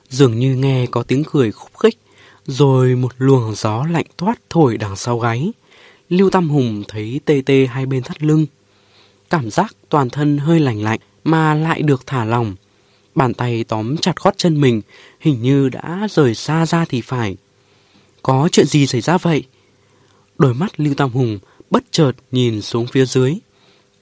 Dường 0.09 0.39
như 0.39 0.55
nghe 0.55 0.85
có 0.91 1.03
tiếng 1.03 1.23
cười 1.31 1.51
khúc 1.51 1.77
khích, 1.79 1.97
rồi 2.45 2.95
một 2.95 3.11
luồng 3.17 3.55
gió 3.55 3.85
lạnh 3.91 4.07
toát 4.17 4.39
thổi 4.49 4.77
đằng 4.77 4.95
sau 4.95 5.19
gáy. 5.19 5.51
Lưu 6.09 6.29
Tam 6.29 6.49
Hùng 6.49 6.83
thấy 6.87 7.19
tê 7.25 7.41
tê 7.45 7.67
hai 7.71 7.85
bên 7.85 8.03
thắt 8.03 8.23
lưng. 8.23 8.45
Cảm 9.29 9.51
giác 9.51 9.75
toàn 9.89 10.09
thân 10.09 10.37
hơi 10.37 10.59
lạnh 10.59 10.83
lạnh 10.83 10.99
mà 11.23 11.53
lại 11.53 11.81
được 11.81 12.07
thả 12.07 12.25
lỏng. 12.25 12.55
Bàn 13.15 13.33
tay 13.33 13.63
tóm 13.63 13.97
chặt 13.97 14.15
gót 14.15 14.37
chân 14.37 14.61
mình, 14.61 14.81
hình 15.19 15.41
như 15.41 15.69
đã 15.69 16.07
rời 16.11 16.35
xa 16.35 16.65
ra 16.65 16.85
thì 16.85 17.01
phải. 17.01 17.37
Có 18.21 18.49
chuyện 18.51 18.65
gì 18.65 18.87
xảy 18.87 19.01
ra 19.01 19.17
vậy? 19.17 19.43
Đôi 20.37 20.53
mắt 20.53 20.79
Lưu 20.79 20.93
Tam 20.93 21.09
Hùng 21.09 21.39
bất 21.69 21.83
chợt 21.91 22.11
nhìn 22.31 22.61
xuống 22.61 22.87
phía 22.87 23.05
dưới, 23.05 23.35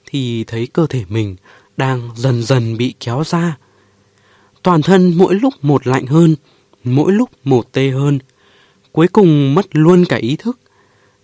thì 0.06 0.44
thấy 0.44 0.66
cơ 0.66 0.86
thể 0.86 1.04
mình 1.08 1.36
đang 1.76 2.10
dần 2.16 2.42
dần 2.42 2.76
bị 2.76 2.94
kéo 3.00 3.22
ra. 3.26 3.56
Toàn 4.62 4.82
thân 4.82 5.14
mỗi 5.16 5.34
lúc 5.34 5.54
một 5.62 5.86
lạnh 5.86 6.06
hơn, 6.06 6.36
mỗi 6.84 7.12
lúc 7.12 7.30
một 7.44 7.72
tê 7.72 7.90
hơn. 7.90 8.18
Cuối 8.92 9.08
cùng 9.08 9.54
mất 9.54 9.66
luôn 9.72 10.04
cả 10.04 10.16
ý 10.16 10.36
thức. 10.36 10.60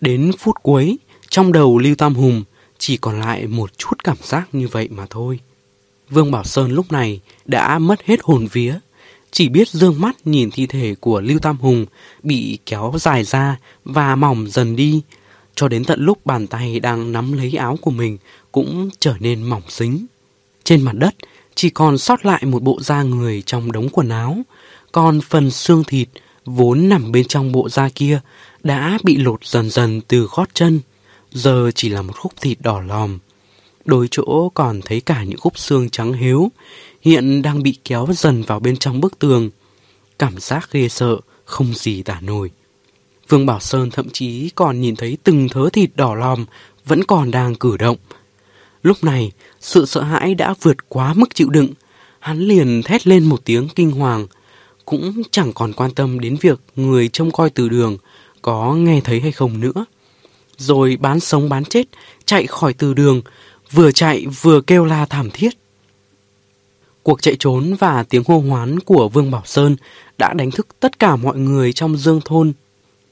Đến 0.01 0.33
phút 0.39 0.57
cuối, 0.63 0.99
trong 1.29 1.53
đầu 1.53 1.79
Lưu 1.79 1.95
Tam 1.95 2.15
Hùng 2.15 2.45
chỉ 2.79 2.97
còn 2.97 3.21
lại 3.21 3.47
một 3.47 3.79
chút 3.79 4.05
cảm 4.05 4.17
giác 4.23 4.49
như 4.53 4.69
vậy 4.69 4.89
mà 4.91 5.07
thôi. 5.11 5.41
Vương 6.11 6.31
Bảo 6.31 6.45
Sơn 6.45 6.73
lúc 6.73 6.93
này 6.93 7.21
đã 7.45 7.79
mất 7.79 8.03
hết 8.05 8.21
hồn 8.23 8.47
vía, 8.53 8.79
chỉ 9.31 9.49
biết 9.49 9.69
dương 9.69 10.01
mắt 10.01 10.17
nhìn 10.25 10.51
thi 10.51 10.67
thể 10.67 10.95
của 11.01 11.21
Lưu 11.21 11.39
Tam 11.39 11.59
Hùng 11.59 11.87
bị 12.23 12.59
kéo 12.67 12.93
dài 13.01 13.25
ra 13.25 13.57
và 13.85 14.17
mỏng 14.17 14.47
dần 14.51 14.77
đi, 14.77 15.03
cho 15.55 15.69
đến 15.69 15.85
tận 15.85 16.05
lúc 16.05 16.27
bàn 16.27 16.47
tay 16.47 16.81
đang 16.81 17.13
nắm 17.13 17.33
lấy 17.33 17.53
áo 17.53 17.79
của 17.81 17.91
mình 17.91 18.19
cũng 18.53 18.91
trở 19.01 19.15
nên 19.21 19.43
mỏng 19.43 19.63
xính. 19.69 20.07
Trên 20.65 20.83
mặt 20.83 20.93
đất 20.95 21.15
chỉ 21.55 21.71
còn 21.71 21.99
sót 21.99 22.27
lại 22.27 22.45
một 22.45 22.63
bộ 22.63 22.79
da 22.81 23.03
người 23.03 23.43
trong 23.47 23.73
đống 23.73 23.89
quần 23.89 24.09
áo, 24.09 24.39
còn 24.93 25.21
phần 25.21 25.51
xương 25.51 25.85
thịt 25.85 26.09
vốn 26.45 26.89
nằm 26.89 27.13
bên 27.13 27.25
trong 27.25 27.53
bộ 27.53 27.69
da 27.69 27.89
kia 27.95 28.21
đã 28.63 28.99
bị 29.05 29.17
lột 29.17 29.45
dần 29.45 29.71
dần 29.71 30.01
từ 30.01 30.29
gót 30.33 30.49
chân, 30.55 30.81
giờ 31.33 31.71
chỉ 31.75 31.89
là 31.89 32.03
một 32.03 32.13
khúc 32.17 32.33
thịt 32.41 32.59
đỏ 32.61 32.81
lòm. 32.81 33.19
Đôi 33.87 34.09
chỗ 34.11 34.51
còn 34.55 34.81
thấy 34.85 35.01
cả 35.01 35.23
những 35.23 35.39
khúc 35.39 35.59
xương 35.59 35.91
trắng 35.91 36.13
hiếu, 36.13 36.51
hiện 37.03 37.43
đang 37.43 37.63
bị 37.63 37.79
kéo 37.85 38.07
dần 38.13 38.43
vào 38.43 38.61
bên 38.61 38.77
trong 38.77 39.01
bức 39.01 39.19
tường. 39.19 39.51
Cảm 40.19 40.39
giác 40.39 40.69
ghê 40.73 40.89
sợ, 40.89 41.17
không 41.45 41.75
gì 41.75 42.03
tả 42.03 42.21
nổi. 42.21 42.51
Vương 43.29 43.47
Bảo 43.47 43.61
Sơn 43.61 43.91
thậm 43.91 44.09
chí 44.13 44.51
còn 44.55 44.81
nhìn 44.81 44.97
thấy 44.97 45.19
từng 45.25 45.49
thớ 45.49 45.69
thịt 45.73 45.91
đỏ 45.95 46.15
lòm 46.15 46.45
vẫn 46.87 47.05
còn 47.05 47.31
đang 47.31 47.55
cử 47.55 47.77
động. 47.77 47.97
Lúc 48.83 49.05
này, 49.05 49.33
sự 49.61 49.87
sợ 49.87 50.03
hãi 50.03 50.35
đã 50.35 50.55
vượt 50.63 50.89
quá 50.89 51.15
mức 51.15 51.35
chịu 51.35 51.51
đựng. 51.51 51.69
Hắn 52.19 52.39
liền 52.39 52.83
thét 52.83 53.07
lên 53.07 53.25
một 53.25 53.45
tiếng 53.45 53.69
kinh 53.69 53.91
hoàng, 53.91 54.27
cũng 54.85 55.23
chẳng 55.31 55.53
còn 55.53 55.73
quan 55.73 55.91
tâm 55.91 56.21
đến 56.21 56.37
việc 56.41 56.61
người 56.77 57.09
trông 57.09 57.31
coi 57.31 57.51
từ 57.51 57.69
đường 57.69 57.97
có 58.43 58.75
nghe 58.75 59.01
thấy 59.05 59.21
hay 59.21 59.33
không 59.33 59.61
nữa. 59.61 59.85
Rồi 60.57 60.97
bán 61.01 61.21
sống 61.21 61.49
bán 61.49 61.65
chết, 61.65 61.85
chạy 62.25 62.47
khỏi 62.47 62.73
từ 62.73 62.95
đường, 62.95 63.23
vừa 63.73 63.93
chạy 63.93 64.27
vừa 64.41 64.61
kêu 64.61 64.85
la 64.85 65.07
thảm 65.07 65.31
thiết. 65.31 65.59
Cuộc 67.03 67.23
chạy 67.23 67.37
trốn 67.39 67.75
và 67.79 68.03
tiếng 68.03 68.23
hô 68.27 68.39
hoán 68.39 68.81
của 68.81 69.09
Vương 69.09 69.31
Bảo 69.31 69.43
Sơn 69.45 69.77
đã 70.19 70.33
đánh 70.33 70.51
thức 70.51 70.67
tất 70.81 70.99
cả 70.99 71.17
mọi 71.17 71.39
người 71.39 71.73
trong 71.73 71.97
dương 71.97 72.21
thôn. 72.25 72.53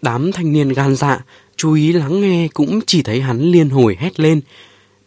Đám 0.03 0.33
thanh 0.33 0.53
niên 0.53 0.69
gan 0.69 0.97
dạ, 0.97 1.25
chú 1.57 1.73
ý 1.73 1.93
lắng 1.93 2.21
nghe 2.21 2.49
cũng 2.55 2.81
chỉ 2.87 3.03
thấy 3.03 3.21
hắn 3.21 3.41
liên 3.41 3.71
hồi 3.71 3.97
hét 4.01 4.21
lên. 4.21 4.41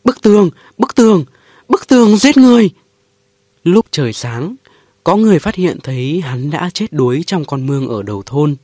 Bức 0.04 0.22
tường, 0.22 0.50
bức 0.77 0.96
tường, 0.96 1.25
bức 1.70 1.88
tường 1.88 2.18
giết 2.18 2.38
người. 2.38 2.70
Lúc 3.63 3.86
trời 3.92 4.13
sáng, 4.13 4.56
có 5.04 5.16
người 5.16 5.39
phát 5.39 5.56
hiện 5.56 5.77
thấy 5.84 6.22
hắn 6.22 6.50
đã 6.50 6.70
chết 6.74 6.94
đuối 6.94 7.24
trong 7.27 7.46
con 7.46 7.68
mương 7.68 7.88
ở 7.88 8.04
đầu 8.04 8.24
thôn. 8.25 8.56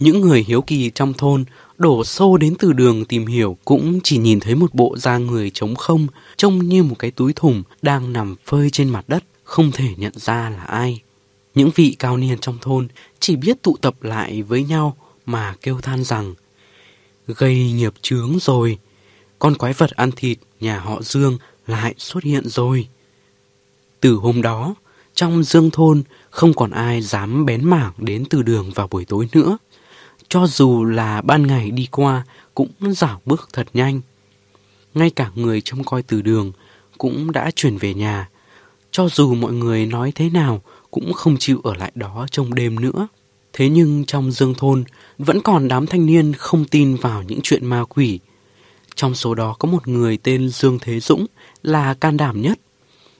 Những 0.00 0.20
người 0.20 0.44
hiếu 0.48 0.62
kỳ 0.62 0.90
trong 0.94 1.12
thôn 1.12 1.44
đổ 1.78 2.04
xô 2.04 2.36
đến 2.36 2.54
từ 2.58 2.72
đường 2.72 3.04
tìm 3.04 3.26
hiểu 3.26 3.56
cũng 3.64 4.00
chỉ 4.04 4.18
nhìn 4.18 4.40
thấy 4.40 4.54
một 4.54 4.74
bộ 4.74 4.96
da 4.98 5.18
người 5.18 5.50
trống 5.50 5.74
không, 5.74 6.06
trông 6.36 6.58
như 6.58 6.82
một 6.82 6.98
cái 6.98 7.10
túi 7.10 7.32
thùng 7.32 7.62
đang 7.82 8.12
nằm 8.12 8.36
phơi 8.44 8.70
trên 8.70 8.88
mặt 8.88 9.04
đất, 9.08 9.24
không 9.44 9.70
thể 9.72 9.88
nhận 9.96 10.12
ra 10.16 10.50
là 10.50 10.62
ai. 10.62 11.00
Những 11.54 11.70
vị 11.74 11.96
cao 11.98 12.16
niên 12.16 12.38
trong 12.38 12.58
thôn 12.60 12.88
chỉ 13.20 13.36
biết 13.36 13.62
tụ 13.62 13.76
tập 13.80 13.94
lại 14.02 14.42
với 14.42 14.64
nhau 14.64 14.96
mà 15.26 15.54
kêu 15.62 15.80
than 15.80 16.04
rằng 16.04 16.34
gây 17.26 17.72
nghiệp 17.72 17.92
chướng 18.02 18.38
rồi, 18.40 18.78
con 19.38 19.54
quái 19.54 19.72
vật 19.72 19.90
ăn 19.90 20.10
thịt 20.16 20.38
nhà 20.60 20.78
họ 20.78 21.02
Dương 21.02 21.38
lại 21.66 21.94
xuất 21.98 22.24
hiện 22.24 22.48
rồi. 22.48 22.88
Từ 24.00 24.14
hôm 24.14 24.42
đó, 24.42 24.74
trong 25.14 25.44
Dương 25.44 25.70
thôn 25.70 26.02
không 26.30 26.54
còn 26.54 26.70
ai 26.70 27.02
dám 27.02 27.46
bén 27.46 27.64
mảng 27.64 27.92
đến 27.98 28.24
từ 28.30 28.42
đường 28.42 28.70
vào 28.74 28.88
buổi 28.88 29.04
tối 29.04 29.28
nữa. 29.32 29.58
Cho 30.28 30.46
dù 30.46 30.84
là 30.84 31.22
ban 31.22 31.46
ngày 31.46 31.70
đi 31.70 31.88
qua 31.90 32.24
cũng 32.54 32.70
dảo 32.80 33.20
bước 33.24 33.48
thật 33.52 33.66
nhanh. 33.74 34.00
Ngay 34.94 35.10
cả 35.10 35.30
người 35.34 35.60
trông 35.60 35.84
coi 35.84 36.02
từ 36.02 36.22
đường 36.22 36.52
cũng 36.98 37.32
đã 37.32 37.50
chuyển 37.50 37.76
về 37.76 37.94
nhà. 37.94 38.28
Cho 38.90 39.08
dù 39.08 39.34
mọi 39.34 39.52
người 39.52 39.86
nói 39.86 40.12
thế 40.14 40.30
nào 40.30 40.62
cũng 40.90 41.12
không 41.12 41.36
chịu 41.38 41.60
ở 41.64 41.74
lại 41.74 41.92
đó 41.94 42.26
trong 42.30 42.54
đêm 42.54 42.80
nữa. 42.80 43.08
Thế 43.52 43.68
nhưng 43.68 44.04
trong 44.04 44.32
dương 44.32 44.54
thôn 44.54 44.84
vẫn 45.18 45.40
còn 45.40 45.68
đám 45.68 45.86
thanh 45.86 46.06
niên 46.06 46.32
không 46.32 46.64
tin 46.64 46.96
vào 46.96 47.22
những 47.22 47.40
chuyện 47.42 47.66
ma 47.66 47.84
quỷ. 47.88 48.18
Trong 48.94 49.14
số 49.14 49.34
đó 49.34 49.56
có 49.58 49.68
một 49.68 49.88
người 49.88 50.16
tên 50.16 50.48
Dương 50.48 50.78
Thế 50.78 51.00
Dũng 51.00 51.26
là 51.62 51.94
can 51.94 52.16
đảm 52.16 52.42
nhất. 52.42 52.58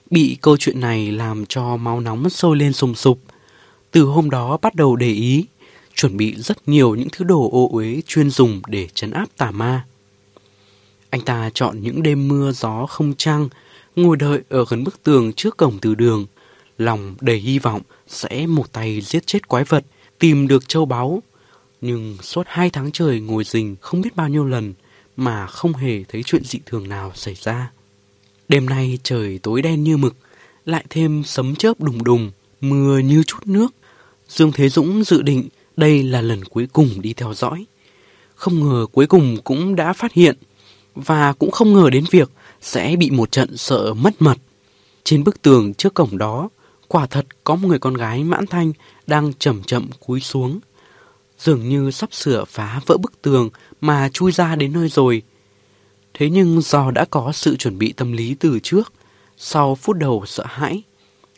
Bị 0.09 0.37
câu 0.41 0.57
chuyện 0.57 0.79
này 0.79 1.11
làm 1.11 1.45
cho 1.45 1.77
máu 1.77 1.99
nóng 1.99 2.29
sôi 2.29 2.57
lên 2.57 2.73
sùng 2.73 2.95
sục. 2.95 3.19
Từ 3.91 4.03
hôm 4.03 4.29
đó 4.29 4.57
bắt 4.61 4.75
đầu 4.75 4.95
để 4.95 5.11
ý, 5.11 5.45
chuẩn 5.95 6.17
bị 6.17 6.35
rất 6.35 6.67
nhiều 6.67 6.95
những 6.95 7.07
thứ 7.11 7.25
đồ 7.25 7.49
ô 7.51 7.69
uế 7.71 8.01
chuyên 8.07 8.29
dùng 8.29 8.61
để 8.67 8.87
chấn 8.93 9.11
áp 9.11 9.25
tà 9.37 9.51
ma. 9.51 9.85
Anh 11.09 11.21
ta 11.21 11.49
chọn 11.53 11.81
những 11.81 12.03
đêm 12.03 12.27
mưa 12.27 12.51
gió 12.51 12.85
không 12.85 13.13
trăng, 13.17 13.49
ngồi 13.95 14.17
đợi 14.17 14.41
ở 14.49 14.65
gần 14.69 14.83
bức 14.83 15.03
tường 15.03 15.33
trước 15.33 15.57
cổng 15.57 15.79
từ 15.81 15.95
đường, 15.95 16.25
lòng 16.77 17.15
đầy 17.21 17.37
hy 17.37 17.59
vọng 17.59 17.81
sẽ 18.07 18.47
một 18.47 18.71
tay 18.71 19.01
giết 19.01 19.27
chết 19.27 19.47
quái 19.47 19.63
vật, 19.63 19.85
tìm 20.19 20.47
được 20.47 20.69
châu 20.69 20.85
báu. 20.85 21.23
Nhưng 21.81 22.17
suốt 22.21 22.43
hai 22.49 22.69
tháng 22.69 22.91
trời 22.91 23.19
ngồi 23.19 23.43
rình 23.43 23.75
không 23.81 24.01
biết 24.01 24.15
bao 24.15 24.29
nhiêu 24.29 24.45
lần 24.45 24.73
mà 25.17 25.47
không 25.47 25.73
hề 25.73 26.03
thấy 26.03 26.23
chuyện 26.23 26.43
dị 26.43 26.59
thường 26.65 26.89
nào 26.89 27.11
xảy 27.15 27.35
ra. 27.41 27.71
Đêm 28.47 28.65
nay 28.65 28.99
trời 29.03 29.39
tối 29.43 29.61
đen 29.61 29.83
như 29.83 29.97
mực, 29.97 30.15
lại 30.65 30.85
thêm 30.89 31.23
sấm 31.23 31.55
chớp 31.55 31.81
đùng 31.81 32.03
đùng, 32.03 32.31
mưa 32.61 32.97
như 32.97 33.23
chút 33.23 33.39
nước. 33.45 33.67
Dương 34.27 34.51
Thế 34.51 34.69
Dũng 34.69 35.03
dự 35.03 35.21
định 35.21 35.47
đây 35.77 36.03
là 36.03 36.21
lần 36.21 36.45
cuối 36.45 36.67
cùng 36.73 37.01
đi 37.01 37.13
theo 37.13 37.33
dõi. 37.33 37.65
Không 38.35 38.69
ngờ 38.69 38.85
cuối 38.91 39.07
cùng 39.07 39.37
cũng 39.43 39.75
đã 39.75 39.93
phát 39.93 40.13
hiện, 40.13 40.35
và 40.95 41.33
cũng 41.33 41.51
không 41.51 41.73
ngờ 41.73 41.89
đến 41.89 42.05
việc 42.11 42.31
sẽ 42.61 42.95
bị 42.95 43.11
một 43.11 43.31
trận 43.31 43.57
sợ 43.57 43.93
mất 43.93 44.21
mật. 44.21 44.37
Trên 45.03 45.23
bức 45.23 45.41
tường 45.41 45.73
trước 45.73 45.93
cổng 45.93 46.17
đó, 46.17 46.49
quả 46.87 47.05
thật 47.05 47.25
có 47.43 47.55
một 47.55 47.67
người 47.67 47.79
con 47.79 47.93
gái 47.93 48.23
mãn 48.23 48.47
thanh 48.47 48.73
đang 49.07 49.33
chậm 49.33 49.63
chậm 49.63 49.89
cúi 49.99 50.19
xuống. 50.19 50.59
Dường 51.39 51.69
như 51.69 51.91
sắp 51.91 52.13
sửa 52.13 52.45
phá 52.45 52.81
vỡ 52.85 52.97
bức 52.97 53.21
tường 53.21 53.49
mà 53.81 54.09
chui 54.09 54.31
ra 54.31 54.55
đến 54.55 54.73
nơi 54.73 54.89
rồi. 54.89 55.21
Thế 56.13 56.29
nhưng 56.29 56.61
do 56.61 56.91
đã 56.91 57.05
có 57.05 57.31
sự 57.31 57.55
chuẩn 57.55 57.77
bị 57.77 57.93
tâm 57.93 58.11
lý 58.11 58.35
từ 58.39 58.59
trước, 58.63 58.93
sau 59.37 59.75
phút 59.75 59.97
đầu 59.97 60.23
sợ 60.25 60.43
hãi, 60.47 60.83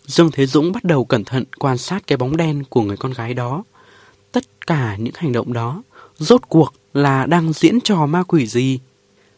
Dương 0.05 0.31
Thế 0.31 0.45
Dũng 0.45 0.71
bắt 0.71 0.83
đầu 0.83 1.05
cẩn 1.05 1.23
thận 1.23 1.43
quan 1.59 1.77
sát 1.77 2.07
cái 2.07 2.17
bóng 2.17 2.37
đen 2.37 2.63
của 2.69 2.81
người 2.81 2.97
con 2.97 3.13
gái 3.13 3.33
đó. 3.33 3.63
Tất 4.31 4.67
cả 4.67 4.95
những 4.95 5.13
hành 5.17 5.31
động 5.31 5.53
đó, 5.53 5.83
rốt 6.17 6.41
cuộc 6.49 6.73
là 6.93 7.25
đang 7.25 7.53
diễn 7.53 7.81
trò 7.81 8.05
ma 8.05 8.23
quỷ 8.23 8.47
gì? 8.47 8.79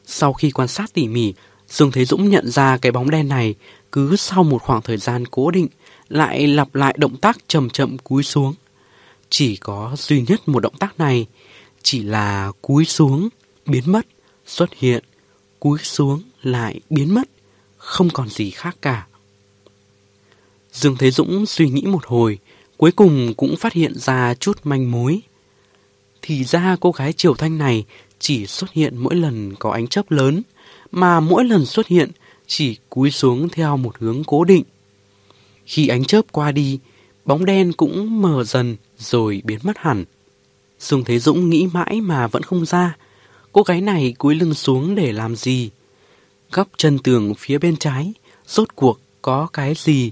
Sau 0.06 0.34
khi 0.34 0.52
quan 0.52 0.68
sát 0.68 0.94
tỉ 0.94 1.08
mỉ, 1.08 1.34
Dương 1.68 1.92
Thế 1.92 2.06
Dũng 2.06 2.30
nhận 2.30 2.52
ra 2.52 2.78
cái 2.78 2.92
bóng 2.92 3.10
đen 3.10 3.28
này 3.28 3.56
cứ 3.92 4.16
sau 4.16 4.44
một 4.44 4.62
khoảng 4.62 4.82
thời 4.82 4.98
gian 4.98 5.28
cố 5.28 5.52
định 5.52 5.68
lại 6.10 6.48
lặp 6.48 6.76
lại 6.76 6.96
động 6.98 7.18
tác 7.18 7.38
chậm 7.48 7.70
chậm 7.70 7.98
cúi 7.98 8.24
xuống. 8.24 8.54
Chỉ 9.30 9.56
có 9.56 9.96
duy 9.98 10.22
nhất 10.28 10.50
một 10.50 10.60
động 10.60 10.78
tác 10.80 11.00
này, 11.00 11.28
chỉ 11.84 12.04
là 12.04 12.52
cúi 12.62 12.86
xuống, 12.86 13.30
biến 13.66 13.84
mất, 13.86 14.06
xuất 14.46 14.74
hiện, 14.74 15.04
cúi 15.60 15.80
xuống 15.84 16.22
lại 16.42 16.80
biến 16.90 17.14
mất, 17.14 17.30
không 17.78 18.10
còn 18.10 18.30
gì 18.30 18.50
khác 18.50 18.78
cả. 18.82 19.08
Dương 20.72 20.96
Thế 21.00 21.12
Dũng 21.12 21.46
suy 21.46 21.70
nghĩ 21.70 21.82
một 21.82 22.06
hồi, 22.06 22.40
cuối 22.80 22.92
cùng 22.92 23.34
cũng 23.38 23.58
phát 23.58 23.74
hiện 23.74 23.94
ra 23.96 24.34
chút 24.34 24.60
manh 24.64 24.92
mối. 24.92 25.22
Thì 26.22 26.44
ra 26.44 26.78
cô 26.80 26.92
gái 26.92 27.14
Triều 27.14 27.34
Thanh 27.34 27.58
này 27.58 27.86
chỉ 28.20 28.46
xuất 28.46 28.72
hiện 28.72 28.98
mỗi 28.98 29.16
lần 29.16 29.56
có 29.60 29.72
ánh 29.72 29.88
chớp 29.88 30.12
lớn, 30.12 30.42
mà 30.92 31.20
mỗi 31.20 31.46
lần 31.46 31.66
xuất 31.66 31.88
hiện 31.88 32.12
chỉ 32.48 32.78
cúi 32.90 33.12
xuống 33.12 33.50
theo 33.50 33.78
một 33.78 33.98
hướng 33.98 34.24
cố 34.24 34.44
định. 34.44 34.64
Khi 35.66 35.88
ánh 35.88 36.06
chớp 36.06 36.22
qua 36.32 36.52
đi, 36.52 36.80
bóng 37.26 37.46
đen 37.46 37.74
cũng 37.74 38.22
mờ 38.22 38.44
dần 38.44 38.76
rồi 38.98 39.42
biến 39.44 39.60
mất 39.64 39.78
hẳn. 39.78 40.06
Dương 40.80 41.04
Thế 41.04 41.20
Dũng 41.20 41.50
nghĩ 41.50 41.68
mãi 41.74 42.02
mà 42.02 42.28
vẫn 42.28 42.44
không 42.44 42.66
ra. 42.66 42.98
Cô 43.52 43.64
gái 43.64 43.82
này 43.82 44.16
cúi 44.18 44.36
lưng 44.36 44.54
xuống 44.54 44.96
để 44.96 45.12
làm 45.12 45.36
gì? 45.36 45.70
Góc 46.52 46.68
chân 46.78 47.00
tường 47.00 47.34
phía 47.38 47.58
bên 47.58 47.78
trái, 47.78 48.14
rốt 48.48 48.76
cuộc 48.76 49.00
có 49.22 49.48
cái 49.54 49.74
gì? 49.78 50.12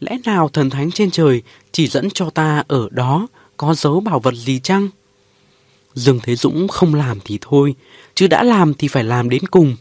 Lẽ 0.00 0.18
nào 0.24 0.48
thần 0.48 0.70
thánh 0.70 0.90
trên 0.90 1.10
trời 1.10 1.42
chỉ 1.76 1.86
dẫn 1.86 2.10
cho 2.10 2.30
ta 2.30 2.64
ở 2.68 2.88
đó 2.90 3.26
có 3.56 3.74
dấu 3.74 4.00
bảo 4.00 4.20
vật 4.20 4.34
gì 4.34 4.58
chăng? 4.58 4.88
Dương 5.94 6.20
Thế 6.22 6.36
Dũng 6.36 6.68
không 6.68 6.94
làm 6.94 7.18
thì 7.24 7.38
thôi, 7.40 7.74
chứ 8.14 8.26
đã 8.26 8.42
làm 8.42 8.74
thì 8.74 8.88
phải 8.88 9.04
làm 9.04 9.28
đến 9.28 9.46
cùng. 9.46 9.76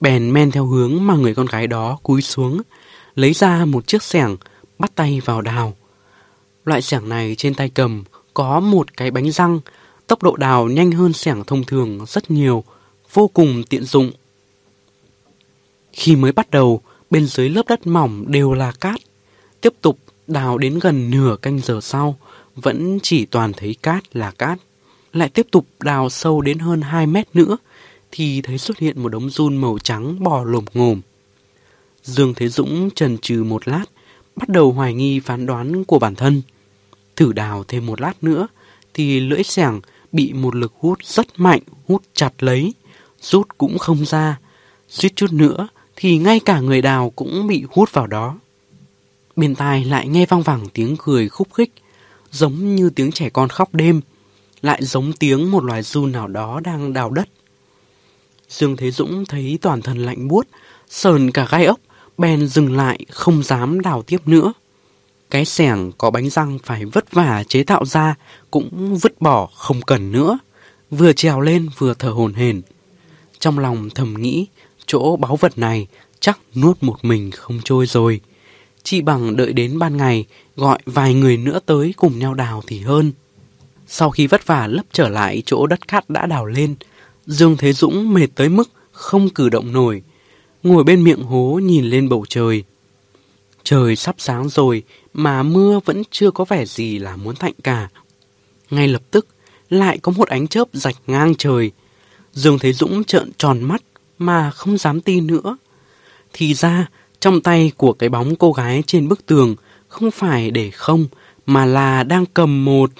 Bèn 0.00 0.32
men 0.32 0.50
theo 0.50 0.66
hướng 0.66 1.06
mà 1.06 1.14
người 1.14 1.34
con 1.34 1.46
gái 1.46 1.66
đó 1.66 1.98
cúi 2.02 2.22
xuống, 2.22 2.62
lấy 3.14 3.32
ra 3.32 3.64
một 3.64 3.86
chiếc 3.86 4.02
xẻng, 4.02 4.36
bắt 4.78 4.92
tay 4.94 5.20
vào 5.24 5.40
đào. 5.40 5.76
Loại 6.64 6.82
xẻng 6.82 7.08
này 7.08 7.34
trên 7.38 7.54
tay 7.54 7.68
cầm 7.68 8.04
có 8.34 8.60
một 8.60 8.96
cái 8.96 9.10
bánh 9.10 9.30
răng, 9.30 9.60
tốc 10.06 10.22
độ 10.22 10.36
đào 10.36 10.68
nhanh 10.68 10.92
hơn 10.92 11.12
xẻng 11.12 11.44
thông 11.44 11.64
thường 11.64 12.04
rất 12.08 12.30
nhiều, 12.30 12.64
vô 13.12 13.28
cùng 13.28 13.62
tiện 13.68 13.84
dụng. 13.84 14.10
Khi 15.92 16.16
mới 16.16 16.32
bắt 16.32 16.50
đầu, 16.50 16.80
bên 17.10 17.26
dưới 17.26 17.48
lớp 17.48 17.62
đất 17.68 17.86
mỏng 17.86 18.24
đều 18.28 18.52
là 18.52 18.72
cát. 18.72 19.00
Tiếp 19.60 19.72
tục 19.80 19.98
đào 20.26 20.58
đến 20.58 20.78
gần 20.78 21.10
nửa 21.10 21.36
canh 21.42 21.58
giờ 21.58 21.80
sau, 21.82 22.18
vẫn 22.56 22.98
chỉ 23.02 23.26
toàn 23.26 23.52
thấy 23.52 23.76
cát 23.82 24.16
là 24.16 24.30
cát. 24.30 24.58
Lại 25.12 25.28
tiếp 25.28 25.46
tục 25.50 25.66
đào 25.80 26.08
sâu 26.10 26.40
đến 26.40 26.58
hơn 26.58 26.80
2 26.80 27.06
mét 27.06 27.28
nữa, 27.34 27.56
thì 28.12 28.42
thấy 28.42 28.58
xuất 28.58 28.78
hiện 28.78 29.02
một 29.02 29.08
đống 29.08 29.30
run 29.30 29.56
màu 29.56 29.78
trắng 29.78 30.22
bò 30.22 30.44
lồm 30.44 30.64
ngồm. 30.74 31.00
Dương 32.02 32.34
Thế 32.34 32.48
Dũng 32.48 32.90
trần 32.94 33.18
trừ 33.18 33.44
một 33.44 33.68
lát, 33.68 33.84
bắt 34.36 34.48
đầu 34.48 34.72
hoài 34.72 34.94
nghi 34.94 35.20
phán 35.20 35.46
đoán 35.46 35.84
của 35.84 35.98
bản 35.98 36.14
thân. 36.14 36.42
Thử 37.16 37.32
đào 37.32 37.64
thêm 37.68 37.86
một 37.86 38.00
lát 38.00 38.24
nữa, 38.24 38.48
thì 38.94 39.20
lưỡi 39.20 39.42
xẻng 39.42 39.80
bị 40.12 40.32
một 40.32 40.54
lực 40.54 40.72
hút 40.78 41.04
rất 41.04 41.26
mạnh 41.36 41.60
hút 41.88 42.02
chặt 42.14 42.42
lấy, 42.42 42.74
rút 43.20 43.48
cũng 43.58 43.78
không 43.78 44.06
ra. 44.06 44.38
Suýt 44.88 45.16
chút 45.16 45.32
nữa 45.32 45.68
thì 45.96 46.18
ngay 46.18 46.40
cả 46.40 46.60
người 46.60 46.82
đào 46.82 47.10
cũng 47.10 47.46
bị 47.46 47.64
hút 47.70 47.92
vào 47.92 48.06
đó. 48.06 48.38
Bên 49.36 49.54
tai 49.54 49.84
lại 49.84 50.08
nghe 50.08 50.26
vang 50.26 50.42
vẳng 50.42 50.68
tiếng 50.74 50.96
cười 50.96 51.28
khúc 51.28 51.54
khích, 51.54 51.72
giống 52.30 52.76
như 52.76 52.90
tiếng 52.90 53.12
trẻ 53.12 53.30
con 53.30 53.48
khóc 53.48 53.74
đêm, 53.74 54.00
lại 54.62 54.84
giống 54.84 55.12
tiếng 55.12 55.50
một 55.50 55.64
loài 55.64 55.82
du 55.82 56.06
nào 56.06 56.28
đó 56.28 56.60
đang 56.60 56.92
đào 56.92 57.10
đất. 57.10 57.28
Dương 58.48 58.76
Thế 58.76 58.90
Dũng 58.90 59.24
thấy 59.24 59.58
toàn 59.62 59.82
thân 59.82 59.98
lạnh 59.98 60.28
buốt, 60.28 60.46
sờn 60.88 61.30
cả 61.30 61.46
gai 61.50 61.64
ốc, 61.64 61.80
bèn 62.18 62.46
dừng 62.46 62.76
lại 62.76 63.06
không 63.10 63.42
dám 63.42 63.80
đào 63.80 64.02
tiếp 64.02 64.20
nữa. 64.26 64.52
Cái 65.30 65.44
xẻng 65.44 65.92
có 65.98 66.10
bánh 66.10 66.30
răng 66.30 66.58
phải 66.64 66.84
vất 66.84 67.12
vả 67.12 67.44
chế 67.48 67.62
tạo 67.62 67.84
ra 67.84 68.14
cũng 68.50 68.96
vứt 68.96 69.20
bỏ 69.20 69.46
không 69.54 69.82
cần 69.82 70.12
nữa, 70.12 70.38
vừa 70.90 71.12
trèo 71.12 71.40
lên 71.40 71.68
vừa 71.78 71.94
thở 71.94 72.08
hồn 72.08 72.34
hển. 72.34 72.62
Trong 73.38 73.58
lòng 73.58 73.90
thầm 73.94 74.14
nghĩ, 74.14 74.46
chỗ 74.86 75.16
báu 75.16 75.36
vật 75.36 75.58
này 75.58 75.86
chắc 76.20 76.38
nuốt 76.54 76.78
một 76.80 77.04
mình 77.04 77.30
không 77.30 77.60
trôi 77.64 77.86
rồi 77.86 78.20
chị 78.86 79.00
bằng 79.00 79.36
đợi 79.36 79.52
đến 79.52 79.78
ban 79.78 79.96
ngày 79.96 80.24
gọi 80.56 80.78
vài 80.86 81.14
người 81.14 81.36
nữa 81.36 81.58
tới 81.66 81.94
cùng 81.96 82.18
nhau 82.18 82.34
đào 82.34 82.62
thì 82.66 82.80
hơn. 82.80 83.12
Sau 83.86 84.10
khi 84.10 84.26
vất 84.26 84.46
vả 84.46 84.66
lấp 84.66 84.86
trở 84.92 85.08
lại 85.08 85.42
chỗ 85.46 85.66
đất 85.66 85.88
cát 85.88 86.10
đã 86.10 86.26
đào 86.26 86.46
lên, 86.46 86.74
Dương 87.26 87.56
Thế 87.56 87.72
Dũng 87.72 88.14
mệt 88.14 88.26
tới 88.34 88.48
mức 88.48 88.70
không 88.92 89.28
cử 89.28 89.48
động 89.48 89.72
nổi, 89.72 90.02
ngồi 90.62 90.84
bên 90.84 91.04
miệng 91.04 91.22
hố 91.22 91.60
nhìn 91.62 91.84
lên 91.84 92.08
bầu 92.08 92.24
trời. 92.28 92.64
Trời 93.64 93.96
sắp 93.96 94.14
sáng 94.18 94.48
rồi 94.48 94.82
mà 95.14 95.42
mưa 95.42 95.80
vẫn 95.84 96.02
chưa 96.10 96.30
có 96.30 96.44
vẻ 96.44 96.66
gì 96.66 96.98
là 96.98 97.16
muốn 97.16 97.34
thạnh 97.34 97.54
cả. 97.62 97.88
Ngay 98.70 98.88
lập 98.88 99.02
tức 99.10 99.26
lại 99.70 99.98
có 99.98 100.12
một 100.12 100.28
ánh 100.28 100.48
chớp 100.48 100.68
rạch 100.72 100.96
ngang 101.06 101.34
trời. 101.34 101.70
Dương 102.32 102.58
Thế 102.58 102.72
Dũng 102.72 103.04
trợn 103.04 103.32
tròn 103.38 103.62
mắt 103.62 103.82
mà 104.18 104.50
không 104.50 104.78
dám 104.78 105.00
tin 105.00 105.26
nữa. 105.26 105.56
Thì 106.32 106.54
ra, 106.54 106.88
trong 107.26 107.40
tay 107.40 107.72
của 107.76 107.92
cái 107.92 108.08
bóng 108.08 108.36
cô 108.36 108.52
gái 108.52 108.82
trên 108.86 109.08
bức 109.08 109.26
tường 109.26 109.54
không 109.88 110.10
phải 110.10 110.50
để 110.50 110.70
không, 110.70 111.06
mà 111.46 111.66
là 111.66 112.02
đang 112.02 112.26
cầm 112.26 112.64
một... 112.64 112.90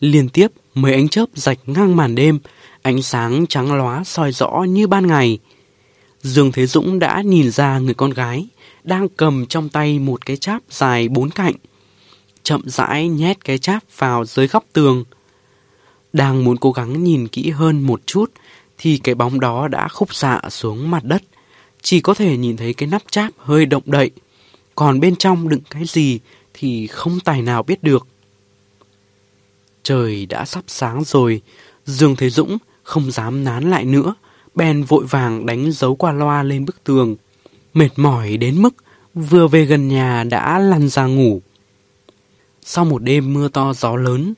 Liên 0.00 0.28
tiếp 0.28 0.52
mấy 0.74 0.92
ánh 0.92 1.08
chớp 1.08 1.26
rạch 1.34 1.58
ngang 1.66 1.96
màn 1.96 2.14
đêm, 2.14 2.38
ánh 2.82 3.02
sáng 3.02 3.46
trắng 3.46 3.74
lóa 3.74 4.04
soi 4.04 4.32
rõ 4.32 4.64
như 4.68 4.86
ban 4.86 5.06
ngày. 5.06 5.38
Dương 6.22 6.52
Thế 6.52 6.66
Dũng 6.66 6.98
đã 6.98 7.22
nhìn 7.22 7.50
ra 7.50 7.78
người 7.78 7.94
con 7.94 8.10
gái 8.10 8.46
đang 8.84 9.08
cầm 9.08 9.46
trong 9.46 9.68
tay 9.68 9.98
một 9.98 10.26
cái 10.26 10.36
cháp 10.36 10.62
dài 10.70 11.08
bốn 11.08 11.30
cạnh. 11.30 11.54
Chậm 12.42 12.62
rãi 12.66 13.08
nhét 13.08 13.44
cái 13.44 13.58
cháp 13.58 13.84
vào 13.96 14.24
dưới 14.24 14.46
góc 14.46 14.64
tường. 14.72 15.04
Đang 16.12 16.44
muốn 16.44 16.56
cố 16.56 16.72
gắng 16.72 17.04
nhìn 17.04 17.28
kỹ 17.28 17.50
hơn 17.50 17.82
một 17.82 18.00
chút 18.06 18.32
thì 18.78 18.98
cái 18.98 19.14
bóng 19.14 19.40
đó 19.40 19.68
đã 19.68 19.88
khúc 19.88 20.14
xạ 20.14 20.40
xuống 20.50 20.90
mặt 20.90 21.04
đất. 21.04 21.22
Chỉ 21.88 22.00
có 22.00 22.14
thể 22.14 22.36
nhìn 22.36 22.56
thấy 22.56 22.74
cái 22.74 22.88
nắp 22.88 23.02
cháp 23.10 23.30
hơi 23.38 23.66
động 23.66 23.82
đậy. 23.86 24.10
Còn 24.74 25.00
bên 25.00 25.16
trong 25.16 25.48
đựng 25.48 25.60
cái 25.70 25.84
gì 25.86 26.18
thì 26.54 26.86
không 26.86 27.20
tài 27.24 27.42
nào 27.42 27.62
biết 27.62 27.82
được. 27.82 28.06
Trời 29.82 30.26
đã 30.26 30.44
sắp 30.44 30.64
sáng 30.66 31.04
rồi, 31.04 31.42
Dương 31.84 32.16
Thế 32.16 32.30
Dũng 32.30 32.58
không 32.82 33.10
dám 33.10 33.44
nán 33.44 33.70
lại 33.70 33.84
nữa, 33.84 34.14
bèn 34.54 34.84
vội 34.84 35.04
vàng 35.06 35.46
đánh 35.46 35.72
dấu 35.72 35.96
qua 35.96 36.12
loa 36.12 36.42
lên 36.42 36.64
bức 36.64 36.84
tường. 36.84 37.16
Mệt 37.74 37.90
mỏi 37.96 38.36
đến 38.36 38.62
mức 38.62 38.74
vừa 39.14 39.48
về 39.48 39.64
gần 39.64 39.88
nhà 39.88 40.24
đã 40.24 40.58
lăn 40.58 40.88
ra 40.88 41.06
ngủ. 41.06 41.40
Sau 42.62 42.84
một 42.84 43.02
đêm 43.02 43.34
mưa 43.34 43.48
to 43.48 43.72
gió 43.72 43.96
lớn, 43.96 44.34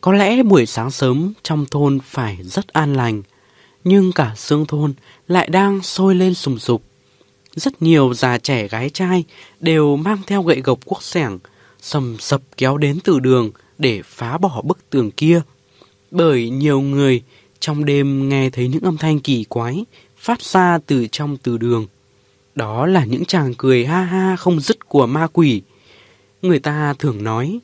có 0.00 0.12
lẽ 0.12 0.42
buổi 0.42 0.66
sáng 0.66 0.90
sớm 0.90 1.32
trong 1.42 1.66
thôn 1.70 1.98
phải 2.04 2.38
rất 2.42 2.68
an 2.68 2.94
lành, 2.94 3.22
nhưng 3.84 4.12
cả 4.12 4.32
xương 4.36 4.66
thôn 4.66 4.94
lại 5.28 5.48
đang 5.48 5.82
sôi 5.82 6.14
lên 6.14 6.34
sùng 6.34 6.58
sục. 6.58 6.82
Rất 7.54 7.82
nhiều 7.82 8.14
già 8.14 8.38
trẻ 8.38 8.68
gái 8.68 8.90
trai 8.90 9.24
đều 9.60 9.96
mang 9.96 10.18
theo 10.26 10.42
gậy 10.42 10.60
gộc 10.60 10.78
quốc 10.84 11.02
sẻng, 11.02 11.38
sầm 11.80 12.16
sập 12.18 12.42
kéo 12.56 12.76
đến 12.76 12.98
từ 13.04 13.18
đường 13.18 13.50
để 13.78 14.02
phá 14.04 14.38
bỏ 14.38 14.62
bức 14.62 14.90
tường 14.90 15.10
kia. 15.10 15.40
Bởi 16.10 16.50
nhiều 16.50 16.80
người 16.80 17.22
trong 17.60 17.84
đêm 17.84 18.28
nghe 18.28 18.50
thấy 18.50 18.68
những 18.68 18.82
âm 18.82 18.96
thanh 18.96 19.20
kỳ 19.20 19.44
quái 19.44 19.84
phát 20.16 20.42
ra 20.42 20.78
từ 20.86 21.06
trong 21.12 21.36
từ 21.36 21.58
đường. 21.58 21.86
Đó 22.54 22.86
là 22.86 23.04
những 23.04 23.24
chàng 23.24 23.54
cười 23.58 23.86
ha 23.86 24.02
ha 24.02 24.36
không 24.36 24.60
dứt 24.60 24.88
của 24.88 25.06
ma 25.06 25.26
quỷ. 25.32 25.62
Người 26.42 26.58
ta 26.58 26.94
thường 26.98 27.24
nói, 27.24 27.58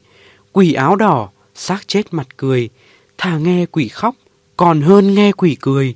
quỷ 0.53 0.73
áo 0.73 0.97
đỏ, 0.97 1.29
xác 1.55 1.89
chết 1.89 2.15
mặt 2.15 2.27
cười, 2.37 2.69
thà 3.19 3.39
nghe 3.39 3.67
quỷ 3.67 3.89
khóc, 3.89 4.15
còn 4.57 4.81
hơn 4.81 5.15
nghe 5.15 5.33
quỷ 5.33 5.57
cười. 5.61 5.95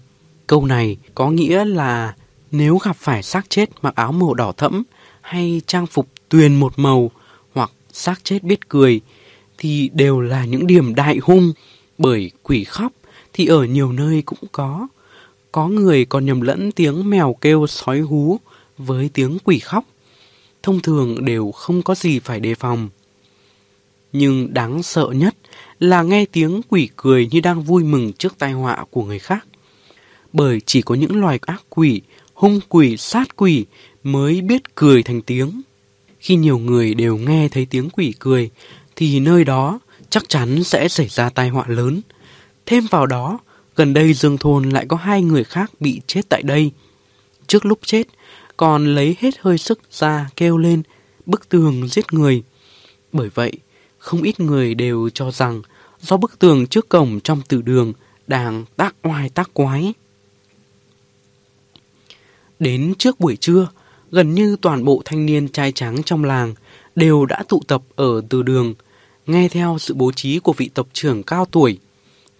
Câu 0.49 0.67
này 0.67 0.97
có 1.14 1.31
nghĩa 1.31 1.64
là 1.64 2.14
nếu 2.50 2.78
gặp 2.78 2.97
phải 2.97 3.23
xác 3.23 3.50
chết 3.50 3.71
mặc 3.83 3.95
áo 3.95 4.12
màu 4.12 4.35
đỏ 4.35 4.52
thẫm 4.52 4.83
hay 5.21 5.62
trang 5.67 5.87
phục 5.87 6.09
tuyền 6.28 6.55
một 6.55 6.78
màu 6.78 7.11
hoặc 7.55 7.71
xác 7.93 8.25
chết 8.25 8.43
biết 8.43 8.69
cười, 8.69 9.00
thì 9.59 9.90
đều 9.93 10.21
là 10.21 10.45
những 10.45 10.67
điểm 10.67 10.95
đại 10.95 11.19
hung 11.23 11.52
bởi 11.99 12.31
quỷ 12.43 12.64
khóc 12.64 12.93
thì 13.33 13.47
ở 13.47 13.64
nhiều 13.64 13.93
nơi 13.93 14.23
cũng 14.23 14.38
có. 14.52 14.88
Có 15.52 15.69
người 15.69 16.05
còn 16.05 16.26
nhầm 16.26 16.40
lẫn 16.40 16.73
tiếng 16.73 17.11
mèo 17.11 17.37
kêu 17.40 17.67
sói 17.67 18.00
hú 18.00 18.38
với 18.78 19.11
tiếng 19.14 19.38
quỷ 19.45 19.59
khóc. 19.59 19.85
Thông 20.62 20.81
thường 20.81 21.25
đều 21.25 21.52
không 21.52 21.83
có 21.83 21.95
gì 21.95 22.19
phải 22.19 22.40
đề 22.40 22.55
phòng. 22.55 22.88
Nhưng 24.12 24.55
đáng 24.55 24.83
sợ 24.83 25.09
nhất 25.14 25.35
là 25.81 26.02
nghe 26.02 26.25
tiếng 26.25 26.61
quỷ 26.69 26.88
cười 26.97 27.28
như 27.31 27.40
đang 27.40 27.62
vui 27.62 27.85
mừng 27.85 28.12
trước 28.12 28.38
tai 28.38 28.52
họa 28.52 28.85
của 28.90 29.05
người 29.05 29.19
khác. 29.19 29.48
Bởi 30.32 30.61
chỉ 30.66 30.82
có 30.82 30.94
những 30.94 31.20
loài 31.20 31.38
ác 31.47 31.64
quỷ, 31.68 32.02
hung 32.35 32.61
quỷ, 32.68 32.97
sát 32.97 33.37
quỷ 33.37 33.66
mới 34.02 34.40
biết 34.40 34.75
cười 34.75 35.02
thành 35.02 35.23
tiếng. 35.23 35.62
Khi 36.20 36.37
nhiều 36.37 36.59
người 36.59 36.94
đều 36.94 37.16
nghe 37.16 37.48
thấy 37.48 37.66
tiếng 37.70 37.90
quỷ 37.90 38.14
cười, 38.18 38.50
thì 38.96 39.20
nơi 39.20 39.44
đó 39.44 39.81
chắc 40.11 40.29
chắn 40.29 40.64
sẽ 40.64 40.88
xảy 40.88 41.09
ra 41.09 41.29
tai 41.31 41.48
họa 41.48 41.64
lớn. 41.68 42.00
Thêm 42.66 42.87
vào 42.90 43.07
đó, 43.07 43.38
gần 43.76 43.94
đây 43.94 44.14
Dương 44.14 44.38
Thôn 44.38 44.68
lại 44.68 44.87
có 44.88 44.96
hai 44.96 45.22
người 45.22 45.44
khác 45.44 45.70
bị 45.81 46.00
chết 46.07 46.29
tại 46.29 46.42
đây. 46.42 46.70
Trước 47.46 47.66
lúc 47.66 47.79
chết, 47.85 48.07
còn 48.57 48.94
lấy 48.94 49.16
hết 49.20 49.35
hơi 49.40 49.59
sức 49.59 49.81
ra 49.90 50.31
kêu 50.37 50.59
lên 50.59 50.83
bức 51.26 51.48
tường 51.48 51.88
giết 51.88 52.12
người. 52.12 52.42
Bởi 53.12 53.31
vậy, 53.35 53.53
không 53.98 54.22
ít 54.22 54.40
người 54.40 54.74
đều 54.74 55.11
cho 55.14 55.31
rằng 55.31 55.62
do 56.00 56.16
bức 56.16 56.38
tường 56.38 56.66
trước 56.66 56.88
cổng 56.88 57.20
trong 57.20 57.42
tử 57.48 57.62
đường 57.62 57.92
đang 58.26 58.64
tác 58.76 58.94
oai 59.03 59.29
tác 59.29 59.50
quái. 59.55 59.92
Đến 62.59 62.94
trước 62.99 63.21
buổi 63.21 63.37
trưa, 63.37 63.68
gần 64.11 64.35
như 64.35 64.57
toàn 64.61 64.85
bộ 64.85 65.03
thanh 65.05 65.27
niên 65.27 65.49
trai 65.49 65.73
trắng 65.73 66.03
trong 66.03 66.25
làng 66.25 66.55
đều 66.94 67.27
đã 67.27 67.44
tụ 67.49 67.62
tập 67.66 67.83
ở 67.97 68.23
từ 68.29 68.42
đường, 68.42 68.75
nghe 69.27 69.49
theo 69.49 69.77
sự 69.79 69.94
bố 69.94 70.12
trí 70.12 70.38
của 70.38 70.53
vị 70.53 70.71
tộc 70.75 70.88
trưởng 70.92 71.23
cao 71.23 71.44
tuổi, 71.44 71.79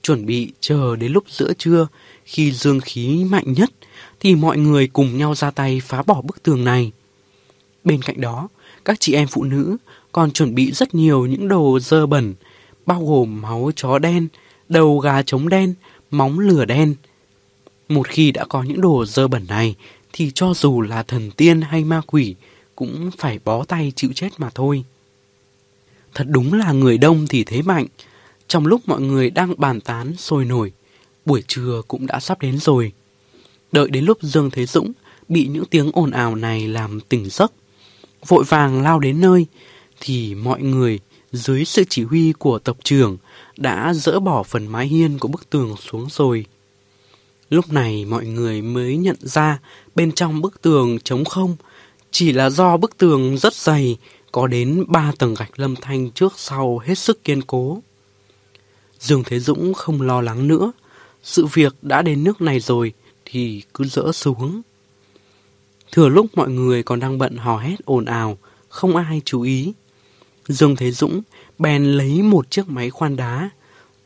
chuẩn 0.03 0.27
bị 0.27 0.53
chờ 0.61 0.97
đến 0.97 1.13
lúc 1.13 1.25
giữa 1.29 1.53
trưa 1.59 1.87
khi 2.25 2.53
dương 2.53 2.81
khí 2.81 3.25
mạnh 3.25 3.53
nhất 3.53 3.71
thì 4.21 4.35
mọi 4.35 4.59
người 4.59 4.87
cùng 4.87 5.19
nhau 5.19 5.35
ra 5.35 5.51
tay 5.51 5.81
phá 5.85 6.03
bỏ 6.03 6.23
bức 6.23 6.43
tường 6.43 6.65
này. 6.65 6.93
Bên 7.85 8.03
cạnh 8.03 8.21
đó, 8.21 8.49
các 8.85 9.01
chị 9.01 9.15
em 9.15 9.29
phụ 9.29 9.45
nữ 9.45 9.77
còn 10.13 10.31
chuẩn 10.31 10.55
bị 10.55 10.73
rất 10.73 10.95
nhiều 10.95 11.27
những 11.27 11.49
đồ 11.49 11.79
dơ 11.81 12.07
bẩn, 12.07 12.35
bao 12.87 13.05
gồm 13.05 13.43
máu 13.43 13.71
chó 13.77 13.99
đen, 13.99 14.29
đầu 14.69 14.99
gà 14.99 15.23
trống 15.23 15.49
đen, 15.49 15.75
móng 16.11 16.39
lửa 16.39 16.65
đen. 16.65 16.95
Một 17.89 18.09
khi 18.09 18.33
đã 18.33 18.45
có 18.45 18.63
những 18.63 18.81
đồ 18.81 19.05
dơ 19.07 19.29
bẩn 19.29 19.45
này, 19.49 19.75
thì 20.19 20.31
cho 20.35 20.55
dù 20.55 20.81
là 20.81 21.03
thần 21.03 21.31
tiên 21.31 21.61
hay 21.61 21.85
ma 21.85 22.01
quỷ 22.07 22.35
cũng 22.77 23.11
phải 23.19 23.39
bó 23.45 23.65
tay 23.65 23.93
chịu 23.97 24.11
chết 24.15 24.29
mà 24.39 24.51
thôi. 24.55 24.85
Thật 26.15 26.25
đúng 26.29 26.55
là 26.55 26.73
người 26.73 26.99
đông 26.99 27.27
thì 27.27 27.45
thế 27.45 27.63
mạnh. 27.63 27.87
Trong 28.49 28.67
lúc 28.67 28.81
mọi 28.87 29.01
người 29.01 29.31
đang 29.31 29.55
bàn 29.57 29.81
tán 29.81 30.17
sôi 30.17 30.45
nổi, 30.45 30.73
buổi 31.25 31.43
trưa 31.49 31.83
cũng 31.89 32.07
đã 32.07 32.21
sắp 32.21 32.41
đến 32.41 32.59
rồi. 32.59 32.93
Đợi 33.73 33.91
đến 33.91 34.05
lúc 34.05 34.19
Dương 34.23 34.51
Thế 34.51 34.67
Dũng 34.67 34.93
bị 35.29 35.47
những 35.47 35.65
tiếng 35.65 35.91
ồn 35.93 36.11
ào 36.11 36.35
này 36.35 36.69
làm 36.69 37.01
tỉnh 37.01 37.29
giấc, 37.31 37.53
vội 38.27 38.45
vàng 38.45 38.83
lao 38.83 38.99
đến 38.99 39.21
nơi, 39.21 39.47
thì 40.01 40.35
mọi 40.35 40.63
người 40.63 40.99
dưới 41.33 41.65
sự 41.65 41.85
chỉ 41.89 42.03
huy 42.03 42.33
của 42.33 42.59
tộc 42.59 42.77
trưởng 42.85 43.17
đã 43.57 43.95
dỡ 43.95 44.21
bỏ 44.21 44.43
phần 44.43 44.67
mái 44.67 44.87
hiên 44.87 45.19
của 45.19 45.29
bức 45.29 45.51
tường 45.51 45.75
xuống 45.77 46.07
rồi. 46.11 46.45
Lúc 47.51 47.73
này 47.73 48.05
mọi 48.05 48.27
người 48.27 48.63
mới 48.63 48.97
nhận 48.97 49.17
ra 49.21 49.59
bên 49.95 50.13
trong 50.13 50.41
bức 50.41 50.63
tường 50.63 50.99
trống 51.05 51.25
không, 51.25 51.57
chỉ 52.11 52.33
là 52.33 52.51
do 52.51 52.77
bức 52.77 52.99
tường 52.99 53.39
rất 53.39 53.55
dày, 53.55 53.97
có 54.33 54.47
đến 54.47 54.85
ba 54.89 55.13
tầng 55.19 55.35
gạch 55.35 55.59
lâm 55.59 55.77
thanh 55.77 56.11
trước 56.11 56.33
sau 56.37 56.79
hết 56.79 56.95
sức 56.95 57.25
kiên 57.25 57.43
cố. 57.43 57.83
Dương 58.99 59.23
Thế 59.27 59.41
Dũng 59.41 59.75
không 59.75 60.03
lo 60.03 60.21
lắng 60.21 60.49
nữa, 60.49 60.73
sự 61.23 61.47
việc 61.47 61.77
đã 61.83 62.03
đến 62.03 62.25
nước 62.25 62.41
này 62.41 62.61
rồi 62.61 62.93
thì 63.25 63.63
cứ 63.75 63.85
dỡ 63.85 64.13
xuống. 64.13 64.63
Thừa 65.93 66.09
lúc 66.09 66.27
mọi 66.35 66.51
người 66.51 66.83
còn 66.83 67.01
đang 67.01 67.19
bận 67.19 67.37
hò 67.37 67.59
hét 67.59 67.77
ồn 67.85 68.05
ào, 68.05 68.39
không 68.69 68.97
ai 68.97 69.23
chú 69.25 69.43
ý. 69.43 69.73
Dương 70.49 70.77
Thế 70.77 70.91
Dũng 70.91 71.23
bèn 71.59 71.85
lấy 71.85 72.23
một 72.23 72.51
chiếc 72.51 72.69
máy 72.69 72.91
khoan 72.91 73.17
đá, 73.17 73.51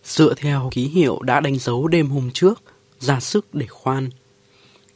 dựa 0.05 0.35
theo 0.35 0.69
ký 0.73 0.89
hiệu 0.89 1.23
đã 1.23 1.41
đánh 1.41 1.59
dấu 1.59 1.89
đêm 1.89 2.09
hôm 2.09 2.31
trước, 2.31 2.63
ra 3.03 3.21
sức 3.21 3.55
để 3.55 3.67
khoan. 3.67 4.11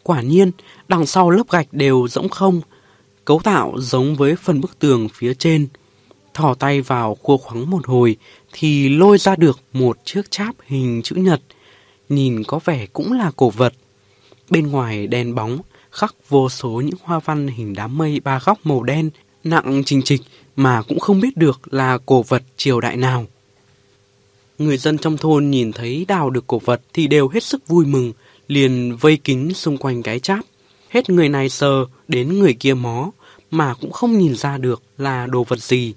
Quả 0.02 0.20
nhiên, 0.20 0.50
đằng 0.88 1.06
sau 1.06 1.30
lớp 1.30 1.50
gạch 1.50 1.68
đều 1.72 2.08
rỗng 2.08 2.28
không, 2.28 2.60
cấu 3.24 3.40
tạo 3.44 3.74
giống 3.78 4.16
với 4.16 4.36
phần 4.36 4.60
bức 4.60 4.78
tường 4.78 5.08
phía 5.14 5.34
trên. 5.34 5.68
Thỏ 6.34 6.54
tay 6.54 6.80
vào 6.80 7.14
khua 7.22 7.36
khoắng 7.36 7.70
một 7.70 7.86
hồi 7.86 8.16
thì 8.52 8.88
lôi 8.88 9.18
ra 9.18 9.36
được 9.36 9.60
một 9.72 9.98
chiếc 10.04 10.30
cháp 10.30 10.54
hình 10.66 11.00
chữ 11.02 11.16
nhật, 11.16 11.40
nhìn 12.08 12.42
có 12.44 12.60
vẻ 12.64 12.86
cũng 12.86 13.12
là 13.12 13.30
cổ 13.36 13.50
vật. 13.50 13.74
Bên 14.50 14.66
ngoài 14.66 15.06
đèn 15.06 15.34
bóng 15.34 15.58
khắc 15.90 16.14
vô 16.28 16.48
số 16.48 16.70
những 16.70 16.98
hoa 17.02 17.18
văn 17.18 17.48
hình 17.48 17.74
đám 17.74 17.98
mây 17.98 18.20
ba 18.20 18.40
góc 18.44 18.58
màu 18.64 18.82
đen 18.82 19.10
nặng 19.44 19.82
trình 19.86 20.02
trịch 20.02 20.20
mà 20.56 20.82
cũng 20.82 21.00
không 21.00 21.20
biết 21.20 21.36
được 21.36 21.60
là 21.74 21.98
cổ 22.06 22.22
vật 22.22 22.42
triều 22.56 22.80
đại 22.80 22.96
nào. 22.96 23.26
Người 24.58 24.76
dân 24.76 24.98
trong 24.98 25.16
thôn 25.16 25.50
nhìn 25.50 25.72
thấy 25.72 26.04
đào 26.08 26.30
được 26.30 26.46
cổ 26.46 26.58
vật 26.58 26.82
thì 26.92 27.06
đều 27.06 27.28
hết 27.28 27.44
sức 27.44 27.68
vui 27.68 27.86
mừng, 27.86 28.12
liền 28.48 28.96
vây 28.96 29.16
kính 29.16 29.54
xung 29.54 29.78
quanh 29.78 30.02
cái 30.02 30.20
cháp. 30.20 30.40
Hết 30.88 31.10
người 31.10 31.28
này 31.28 31.48
sờ 31.48 31.84
đến 32.08 32.38
người 32.38 32.54
kia 32.54 32.74
mó, 32.74 33.10
mà 33.50 33.74
cũng 33.74 33.92
không 33.92 34.18
nhìn 34.18 34.34
ra 34.34 34.58
được 34.58 34.82
là 34.98 35.26
đồ 35.26 35.44
vật 35.44 35.58
gì. 35.58 35.94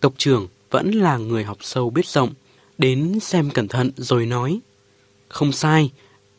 Tộc 0.00 0.12
trưởng 0.16 0.48
vẫn 0.70 0.90
là 0.90 1.16
người 1.16 1.44
học 1.44 1.58
sâu 1.60 1.90
biết 1.90 2.06
rộng, 2.06 2.30
đến 2.78 3.20
xem 3.20 3.50
cẩn 3.50 3.68
thận 3.68 3.90
rồi 3.96 4.26
nói. 4.26 4.60
Không 5.28 5.52
sai, 5.52 5.90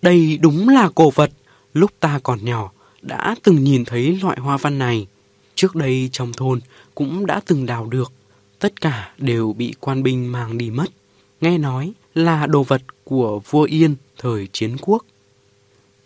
đây 0.01 0.37
đúng 0.41 0.69
là 0.69 0.89
cổ 0.95 1.09
vật, 1.09 1.31
lúc 1.73 1.91
ta 1.99 2.19
còn 2.23 2.45
nhỏ 2.45 2.71
đã 3.01 3.35
từng 3.43 3.63
nhìn 3.63 3.85
thấy 3.85 4.19
loại 4.21 4.37
hoa 4.39 4.57
văn 4.57 4.77
này. 4.77 5.07
Trước 5.55 5.75
đây 5.75 6.09
trong 6.11 6.33
thôn 6.33 6.59
cũng 6.95 7.25
đã 7.25 7.41
từng 7.45 7.65
đào 7.65 7.85
được, 7.87 8.11
tất 8.59 8.81
cả 8.81 9.13
đều 9.17 9.53
bị 9.53 9.73
quan 9.79 10.03
binh 10.03 10.31
mang 10.31 10.57
đi 10.57 10.69
mất 10.69 10.91
nghe 11.45 11.57
nói 11.57 11.93
là 12.15 12.47
đồ 12.47 12.63
vật 12.63 12.81
của 13.03 13.39
vua 13.49 13.63
Yên 13.63 13.95
thời 14.17 14.47
chiến 14.51 14.77
quốc. 14.81 15.05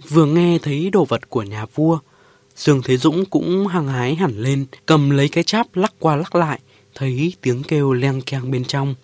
Vừa 0.09 0.25
nghe 0.25 0.59
thấy 0.61 0.89
đồ 0.89 1.05
vật 1.05 1.29
của 1.29 1.43
nhà 1.43 1.65
vua, 1.75 1.99
Dương 2.55 2.81
Thế 2.83 2.97
Dũng 2.97 3.25
cũng 3.25 3.67
hăng 3.67 3.87
hái 3.87 4.15
hẳn 4.15 4.37
lên, 4.37 4.65
cầm 4.85 5.09
lấy 5.09 5.29
cái 5.29 5.43
cháp 5.43 5.75
lắc 5.75 5.93
qua 5.99 6.15
lắc 6.15 6.35
lại, 6.35 6.59
thấy 6.95 7.33
tiếng 7.41 7.63
kêu 7.63 7.93
leng 7.93 8.21
keng 8.21 8.51
bên 8.51 8.65
trong. 8.65 8.95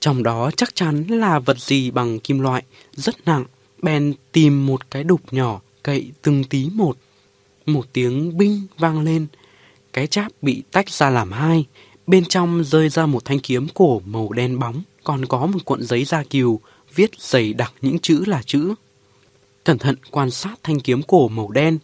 Trong 0.00 0.22
đó 0.22 0.50
chắc 0.56 0.74
chắn 0.74 1.04
là 1.08 1.38
vật 1.38 1.58
gì 1.58 1.90
bằng 1.90 2.18
kim 2.18 2.40
loại, 2.40 2.62
rất 2.92 3.16
nặng. 3.26 3.44
Bèn 3.82 4.14
tìm 4.32 4.66
một 4.66 4.90
cái 4.90 5.04
đục 5.04 5.20
nhỏ, 5.30 5.60
cậy 5.82 6.10
từng 6.22 6.44
tí 6.44 6.68
một. 6.72 6.96
Một 7.66 7.86
tiếng 7.92 8.38
binh 8.38 8.62
vang 8.78 9.00
lên. 9.00 9.26
Cái 9.92 10.06
cháp 10.06 10.32
bị 10.42 10.62
tách 10.70 10.90
ra 10.90 11.10
làm 11.10 11.32
hai. 11.32 11.64
Bên 12.06 12.24
trong 12.24 12.64
rơi 12.64 12.88
ra 12.88 13.06
một 13.06 13.24
thanh 13.24 13.40
kiếm 13.40 13.66
cổ 13.74 14.02
màu 14.04 14.32
đen 14.32 14.58
bóng, 14.58 14.82
còn 15.06 15.26
có 15.26 15.46
một 15.46 15.58
cuộn 15.64 15.82
giấy 15.82 16.04
da 16.04 16.22
kiều, 16.22 16.60
viết 16.94 17.10
dày 17.18 17.52
đặc 17.52 17.72
những 17.82 17.98
chữ 17.98 18.24
là 18.26 18.42
chữ. 18.46 18.74
Cẩn 19.64 19.78
thận 19.78 19.96
quan 20.10 20.30
sát 20.30 20.54
thanh 20.62 20.80
kiếm 20.80 21.02
cổ 21.02 21.28
màu 21.28 21.50
đen, 21.50 21.78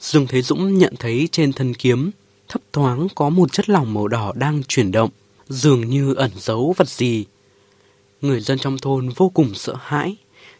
Dương 0.00 0.26
Thế 0.26 0.42
Dũng 0.42 0.78
nhận 0.78 0.94
thấy 0.98 1.28
trên 1.32 1.52
thân 1.52 1.74
kiếm 1.74 2.10
thấp 2.48 2.62
thoáng 2.72 3.08
có 3.14 3.28
một 3.28 3.52
chất 3.52 3.68
lỏng 3.68 3.94
màu 3.94 4.08
đỏ 4.08 4.32
đang 4.36 4.62
chuyển 4.68 4.92
động, 4.92 5.10
dường 5.48 5.90
như 5.90 6.14
ẩn 6.14 6.30
giấu 6.36 6.74
vật 6.76 6.88
gì. 6.88 7.24
Người 8.20 8.40
dân 8.40 8.58
trong 8.58 8.78
thôn 8.78 9.08
vô 9.08 9.28
cùng 9.28 9.54
sợ 9.54 9.74
hãi, 9.80 10.16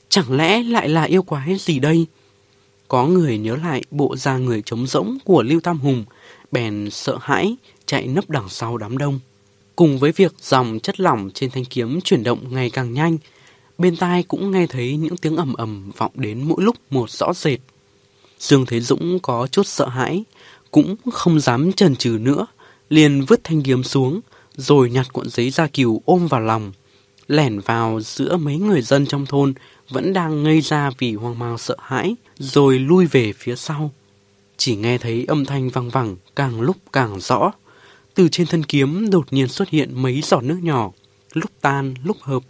chẳng 0.08 0.36
lẽ 0.36 0.62
lại 0.62 0.88
là 0.88 1.02
yêu 1.02 1.22
quái 1.22 1.56
gì 1.58 1.78
đây? 1.78 2.06
Có 2.88 3.06
người 3.06 3.38
nhớ 3.38 3.56
lại 3.56 3.82
bộ 3.90 4.16
da 4.16 4.38
người 4.38 4.62
trống 4.66 4.86
rỗng 4.86 5.18
của 5.24 5.42
Lưu 5.42 5.60
Tam 5.60 5.78
Hùng, 5.78 6.04
bèn 6.52 6.88
sợ 6.90 7.18
hãi 7.20 7.56
chạy 7.86 8.06
nấp 8.06 8.30
đằng 8.30 8.48
sau 8.48 8.76
đám 8.76 8.98
đông. 8.98 9.20
Cùng 9.78 9.98
với 9.98 10.12
việc 10.12 10.34
dòng 10.42 10.78
chất 10.82 11.00
lỏng 11.00 11.30
trên 11.34 11.50
thanh 11.50 11.64
kiếm 11.64 12.00
chuyển 12.00 12.22
động 12.22 12.44
ngày 12.50 12.70
càng 12.70 12.92
nhanh, 12.92 13.18
bên 13.78 13.96
tai 13.96 14.22
cũng 14.22 14.50
nghe 14.50 14.66
thấy 14.66 14.96
những 14.96 15.16
tiếng 15.16 15.36
ầm 15.36 15.54
ầm 15.54 15.90
vọng 15.96 16.12
đến 16.14 16.42
mỗi 16.42 16.62
lúc 16.62 16.76
một 16.90 17.10
rõ 17.10 17.32
rệt. 17.34 17.58
Dương 18.38 18.66
Thế 18.66 18.80
Dũng 18.80 19.18
có 19.18 19.46
chút 19.46 19.66
sợ 19.66 19.88
hãi, 19.88 20.24
cũng 20.70 20.96
không 21.12 21.40
dám 21.40 21.72
chần 21.72 21.96
chừ 21.96 22.18
nữa, 22.20 22.46
liền 22.88 23.24
vứt 23.24 23.40
thanh 23.44 23.62
kiếm 23.62 23.82
xuống, 23.82 24.20
rồi 24.56 24.90
nhặt 24.90 25.06
cuộn 25.12 25.28
giấy 25.28 25.50
da 25.50 25.66
cừu 25.66 26.02
ôm 26.04 26.26
vào 26.26 26.40
lòng, 26.40 26.72
lẻn 27.28 27.60
vào 27.60 28.00
giữa 28.00 28.36
mấy 28.36 28.56
người 28.56 28.82
dân 28.82 29.06
trong 29.06 29.26
thôn 29.26 29.54
vẫn 29.90 30.12
đang 30.12 30.42
ngây 30.42 30.60
ra 30.60 30.90
vì 30.98 31.14
hoang 31.14 31.38
mang 31.38 31.58
sợ 31.58 31.76
hãi, 31.80 32.16
rồi 32.38 32.78
lui 32.78 33.06
về 33.06 33.32
phía 33.32 33.56
sau. 33.56 33.90
Chỉ 34.56 34.76
nghe 34.76 34.98
thấy 34.98 35.24
âm 35.28 35.44
thanh 35.44 35.70
vang 35.70 35.90
vẳng 35.90 36.16
càng 36.36 36.60
lúc 36.60 36.76
càng 36.92 37.20
rõ. 37.20 37.52
Từ 38.18 38.28
trên 38.28 38.46
thân 38.46 38.64
kiếm 38.64 39.10
đột 39.10 39.32
nhiên 39.32 39.48
xuất 39.48 39.68
hiện 39.68 40.02
mấy 40.02 40.20
giọt 40.22 40.40
nước 40.40 40.58
nhỏ, 40.62 40.90
lúc 41.32 41.50
tan 41.60 41.94
lúc 42.04 42.16
hợp. 42.20 42.42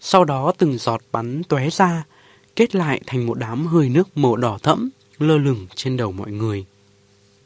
Sau 0.00 0.24
đó 0.24 0.52
từng 0.58 0.78
giọt 0.78 1.00
bắn 1.12 1.42
tóe 1.42 1.70
ra, 1.70 2.04
kết 2.56 2.74
lại 2.74 3.00
thành 3.06 3.26
một 3.26 3.38
đám 3.38 3.66
hơi 3.66 3.88
nước 3.88 4.16
màu 4.16 4.36
đỏ 4.36 4.58
thẫm, 4.62 4.90
lơ 5.18 5.38
lửng 5.38 5.66
trên 5.74 5.96
đầu 5.96 6.12
mọi 6.12 6.30
người. 6.30 6.64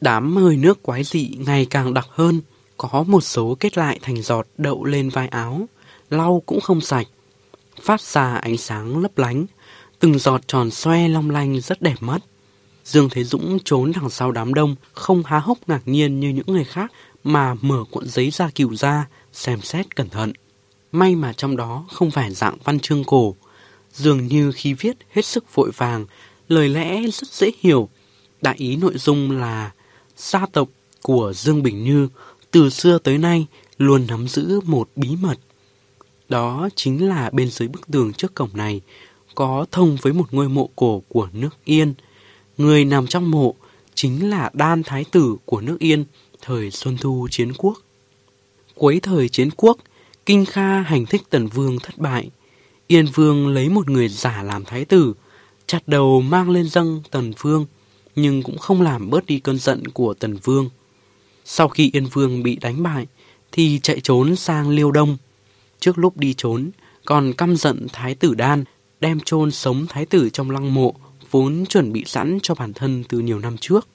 Đám 0.01 0.35
hơi 0.35 0.57
nước 0.57 0.83
quái 0.83 1.03
dị 1.03 1.29
ngày 1.37 1.65
càng 1.65 1.93
đặc 1.93 2.07
hơn, 2.09 2.41
có 2.77 3.03
một 3.07 3.21
số 3.21 3.57
kết 3.59 3.77
lại 3.77 3.99
thành 4.01 4.21
giọt 4.21 4.47
đậu 4.57 4.85
lên 4.85 5.09
vai 5.09 5.27
áo, 5.27 5.65
lau 6.09 6.43
cũng 6.45 6.61
không 6.61 6.81
sạch. 6.81 7.07
Phát 7.81 8.01
ra 8.01 8.35
ánh 8.35 8.57
sáng 8.57 9.01
lấp 9.01 9.17
lánh, 9.17 9.45
từng 9.99 10.19
giọt 10.19 10.41
tròn 10.47 10.71
xoe 10.71 11.07
long 11.07 11.29
lanh 11.29 11.61
rất 11.61 11.81
đẹp 11.81 11.97
mắt. 11.99 12.19
Dương 12.85 13.09
Thế 13.11 13.23
Dũng 13.23 13.57
trốn 13.65 13.91
đằng 13.95 14.09
sau 14.09 14.31
đám 14.31 14.53
đông, 14.53 14.75
không 14.93 15.23
há 15.23 15.39
hốc 15.39 15.57
ngạc 15.67 15.81
nhiên 15.85 16.19
như 16.19 16.29
những 16.29 16.47
người 16.47 16.63
khác, 16.63 16.91
mà 17.23 17.55
mở 17.61 17.83
cuộn 17.91 18.07
giấy 18.07 18.29
ra 18.29 18.49
cừu 18.55 18.75
ra, 18.75 19.07
xem 19.33 19.61
xét 19.61 19.95
cẩn 19.95 20.09
thận. 20.09 20.33
May 20.91 21.15
mà 21.15 21.33
trong 21.33 21.57
đó 21.57 21.85
không 21.91 22.11
phải 22.11 22.33
dạng 22.33 22.57
văn 22.63 22.79
chương 22.79 23.03
cổ, 23.03 23.35
dường 23.93 24.27
như 24.27 24.51
khi 24.51 24.73
viết 24.73 24.97
hết 25.11 25.25
sức 25.25 25.55
vội 25.55 25.71
vàng, 25.77 26.05
lời 26.47 26.69
lẽ 26.69 27.01
rất 27.01 27.27
dễ 27.31 27.51
hiểu. 27.59 27.89
Đại 28.41 28.55
ý 28.57 28.75
nội 28.75 28.97
dung 28.97 29.31
là 29.31 29.71
gia 30.17 30.45
tộc 30.45 30.69
của 31.01 31.33
Dương 31.35 31.63
Bình 31.63 31.83
Như 31.83 32.07
từ 32.51 32.69
xưa 32.69 32.99
tới 32.99 33.17
nay 33.17 33.45
luôn 33.77 34.07
nắm 34.07 34.27
giữ 34.27 34.59
một 34.63 34.89
bí 34.95 35.09
mật. 35.21 35.39
Đó 36.29 36.69
chính 36.75 37.09
là 37.09 37.29
bên 37.29 37.49
dưới 37.49 37.67
bức 37.67 37.87
tường 37.87 38.13
trước 38.13 38.35
cổng 38.35 38.49
này 38.53 38.81
có 39.35 39.65
thông 39.71 39.97
với 40.01 40.13
một 40.13 40.33
ngôi 40.33 40.49
mộ 40.49 40.69
cổ 40.75 41.03
của 41.07 41.27
nước 41.33 41.49
Yên. 41.65 41.93
Người 42.57 42.85
nằm 42.85 43.07
trong 43.07 43.31
mộ 43.31 43.55
chính 43.95 44.29
là 44.29 44.49
Đan 44.53 44.83
Thái 44.83 45.03
Tử 45.11 45.35
của 45.45 45.61
nước 45.61 45.79
Yên 45.79 46.05
thời 46.45 46.71
Xuân 46.71 46.97
Thu 46.97 47.27
Chiến 47.31 47.53
Quốc. 47.57 47.77
Cuối 48.75 48.99
thời 49.03 49.29
Chiến 49.29 49.49
Quốc, 49.57 49.77
Kinh 50.25 50.45
Kha 50.45 50.81
hành 50.81 51.05
thích 51.05 51.21
Tần 51.29 51.47
Vương 51.47 51.79
thất 51.79 51.97
bại. 51.97 52.29
Yên 52.87 53.05
Vương 53.13 53.47
lấy 53.47 53.69
một 53.69 53.89
người 53.89 54.09
giả 54.09 54.43
làm 54.43 54.65
Thái 54.65 54.85
Tử, 54.85 55.13
chặt 55.67 55.87
đầu 55.87 56.21
mang 56.21 56.49
lên 56.49 56.69
dâng 56.69 57.01
Tần 57.11 57.33
Vương, 57.41 57.65
nhưng 58.15 58.43
cũng 58.43 58.57
không 58.57 58.81
làm 58.81 59.09
bớt 59.09 59.25
đi 59.25 59.39
cơn 59.39 59.59
giận 59.59 59.87
của 59.87 60.13
Tần 60.13 60.37
Vương. 60.43 60.69
Sau 61.45 61.67
khi 61.67 61.89
Yên 61.93 62.05
Vương 62.05 62.43
bị 62.43 62.55
đánh 62.55 62.83
bại, 62.83 63.07
thì 63.51 63.79
chạy 63.83 63.99
trốn 63.99 64.35
sang 64.35 64.69
Liêu 64.69 64.91
Đông. 64.91 65.17
Trước 65.79 65.97
lúc 65.97 66.17
đi 66.17 66.33
trốn, 66.37 66.69
còn 67.05 67.33
căm 67.33 67.55
giận 67.55 67.87
Thái 67.93 68.15
tử 68.15 68.33
Đan, 68.33 68.63
đem 68.99 69.19
chôn 69.19 69.51
sống 69.51 69.85
Thái 69.89 70.05
tử 70.05 70.29
trong 70.29 70.51
lăng 70.51 70.73
mộ, 70.73 70.93
vốn 71.31 71.65
chuẩn 71.69 71.93
bị 71.93 72.03
sẵn 72.05 72.39
cho 72.43 72.55
bản 72.55 72.73
thân 72.73 73.03
từ 73.09 73.19
nhiều 73.19 73.39
năm 73.39 73.57
trước. 73.57 73.87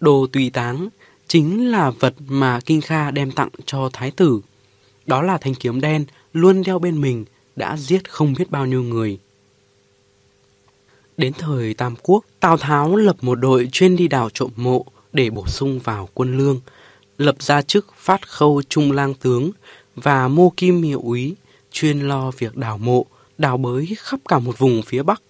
Đồ 0.00 0.26
tùy 0.32 0.50
táng 0.50 0.88
chính 1.28 1.70
là 1.70 1.90
vật 1.90 2.14
mà 2.26 2.60
Kinh 2.66 2.80
Kha 2.80 3.10
đem 3.10 3.30
tặng 3.30 3.48
cho 3.66 3.90
Thái 3.92 4.10
tử. 4.10 4.40
Đó 5.06 5.22
là 5.22 5.38
thanh 5.38 5.54
kiếm 5.54 5.80
đen 5.80 6.04
luôn 6.32 6.62
đeo 6.62 6.78
bên 6.78 7.00
mình, 7.00 7.24
đã 7.56 7.76
giết 7.76 8.10
không 8.10 8.34
biết 8.38 8.50
bao 8.50 8.66
nhiêu 8.66 8.82
người. 8.82 9.18
Đến 11.16 11.32
thời 11.38 11.74
Tam 11.74 11.94
Quốc, 12.02 12.24
Tào 12.40 12.56
Tháo 12.56 12.96
lập 12.96 13.16
một 13.20 13.34
đội 13.34 13.68
chuyên 13.72 13.96
đi 13.96 14.08
đào 14.08 14.30
trộm 14.34 14.50
mộ 14.56 14.84
để 15.12 15.30
bổ 15.30 15.46
sung 15.46 15.78
vào 15.78 16.08
quân 16.14 16.38
lương, 16.38 16.60
lập 17.18 17.36
ra 17.42 17.62
chức 17.62 17.86
phát 17.96 18.28
khâu 18.28 18.62
trung 18.68 18.92
lang 18.92 19.14
tướng 19.14 19.50
và 19.94 20.28
mô 20.28 20.52
kim 20.56 20.82
hiệu 20.82 21.00
úy, 21.04 21.34
chuyên 21.72 22.00
lo 22.00 22.30
việc 22.30 22.56
đào 22.56 22.78
mộ, 22.78 23.06
đào 23.38 23.56
bới 23.56 23.96
khắp 23.98 24.20
cả 24.28 24.38
một 24.38 24.58
vùng 24.58 24.82
phía 24.82 25.02
Bắc. 25.02 25.22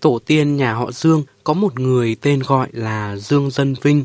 Tổ 0.00 0.18
tiên 0.26 0.56
nhà 0.56 0.74
họ 0.74 0.92
Dương 0.92 1.22
có 1.44 1.52
một 1.52 1.80
người 1.80 2.16
tên 2.20 2.42
gọi 2.46 2.68
là 2.72 3.16
Dương 3.16 3.50
Dân 3.50 3.74
Vinh, 3.82 4.04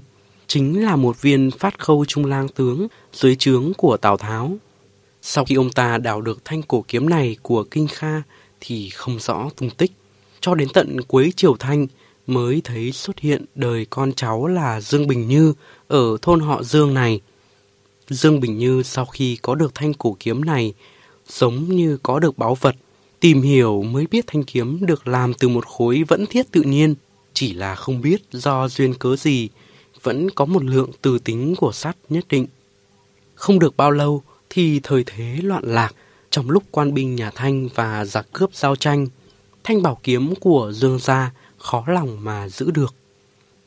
chính 0.54 0.86
là 0.86 0.96
một 0.96 1.22
viên 1.22 1.52
phát 1.52 1.80
khâu 1.80 2.06
trung 2.06 2.26
lang 2.26 2.48
tướng 2.48 2.88
dưới 3.14 3.36
trướng 3.36 3.72
của 3.78 3.98
Tào 3.98 4.18
Tháo. 4.18 4.58
Sau 5.22 5.46
khi 5.46 5.56
ông 5.56 5.72
ta 5.72 5.98
đào 5.98 6.22
được 6.22 6.46
thanh 6.46 6.62
cổ 6.62 6.86
kiếm 6.88 7.10
này 7.10 7.38
của 7.42 7.64
Kinh 7.64 7.88
Kha 7.88 8.22
thì 8.60 8.90
không 8.90 9.20
rõ 9.20 9.50
tung 9.56 9.70
tích. 9.70 9.92
Cho 10.42 10.56
đến 10.56 10.68
tận 10.74 11.02
cuối 11.08 11.34
triều 11.36 11.56
Thanh 11.58 11.88
mới 12.28 12.62
thấy 12.64 12.92
xuất 12.92 13.20
hiện 13.20 13.46
đời 13.56 13.86
con 13.90 14.14
cháu 14.14 14.48
là 14.48 14.82
Dương 14.82 15.08
Bình 15.08 15.28
Như 15.28 15.54
ở 15.88 16.18
thôn 16.22 16.40
họ 16.40 16.64
Dương 16.64 16.94
này. 16.94 17.22
Dương 18.10 18.40
Bình 18.40 18.58
Như 18.58 18.84
sau 18.84 19.06
khi 19.06 19.38
có 19.42 19.56
được 19.56 19.76
thanh 19.76 19.94
cổ 19.94 20.18
kiếm 20.20 20.46
này 20.46 20.74
giống 21.28 21.76
như 21.76 21.98
có 22.04 22.20
được 22.20 22.38
báu 22.38 22.58
vật. 22.62 22.76
Tìm 23.20 23.42
hiểu 23.42 23.84
mới 23.84 24.08
biết 24.08 24.28
thanh 24.28 24.44
kiếm 24.44 24.86
được 24.86 25.08
làm 25.08 25.34
từ 25.34 25.50
một 25.50 25.66
khối 25.66 26.04
vẫn 26.08 26.26
thiết 26.26 26.52
tự 26.52 26.62
nhiên, 26.62 26.96
chỉ 27.34 27.54
là 27.54 27.76
không 27.76 28.02
biết 28.02 28.22
do 28.32 28.68
duyên 28.68 28.94
cớ 28.94 29.16
gì, 29.16 29.50
vẫn 30.04 30.30
có 30.30 30.46
một 30.46 30.64
lượng 30.64 30.90
từ 31.02 31.20
tính 31.20 31.56
của 31.58 31.72
sắt 31.72 31.98
nhất 32.10 32.26
định. 32.30 32.48
Không 33.36 33.60
được 33.60 33.78
bao 33.78 33.92
lâu 33.92 34.24
thì 34.50 34.80
thời 34.84 35.04
thế 35.04 35.38
loạn 35.44 35.64
lạc, 35.66 35.96
trong 36.30 36.50
lúc 36.50 36.64
quan 36.72 36.94
binh 36.94 37.16
nhà 37.16 37.32
Thanh 37.36 37.70
và 37.76 38.06
giặc 38.06 38.28
cướp 38.34 38.56
giao 38.56 38.76
tranh, 38.76 39.08
thanh 39.64 39.82
bảo 39.82 40.00
kiếm 40.04 40.36
của 40.36 40.72
Dương 40.76 41.00
gia 41.00 41.32
khó 41.58 41.84
lòng 41.88 42.24
mà 42.24 42.50
giữ 42.50 42.72
được. 42.72 42.96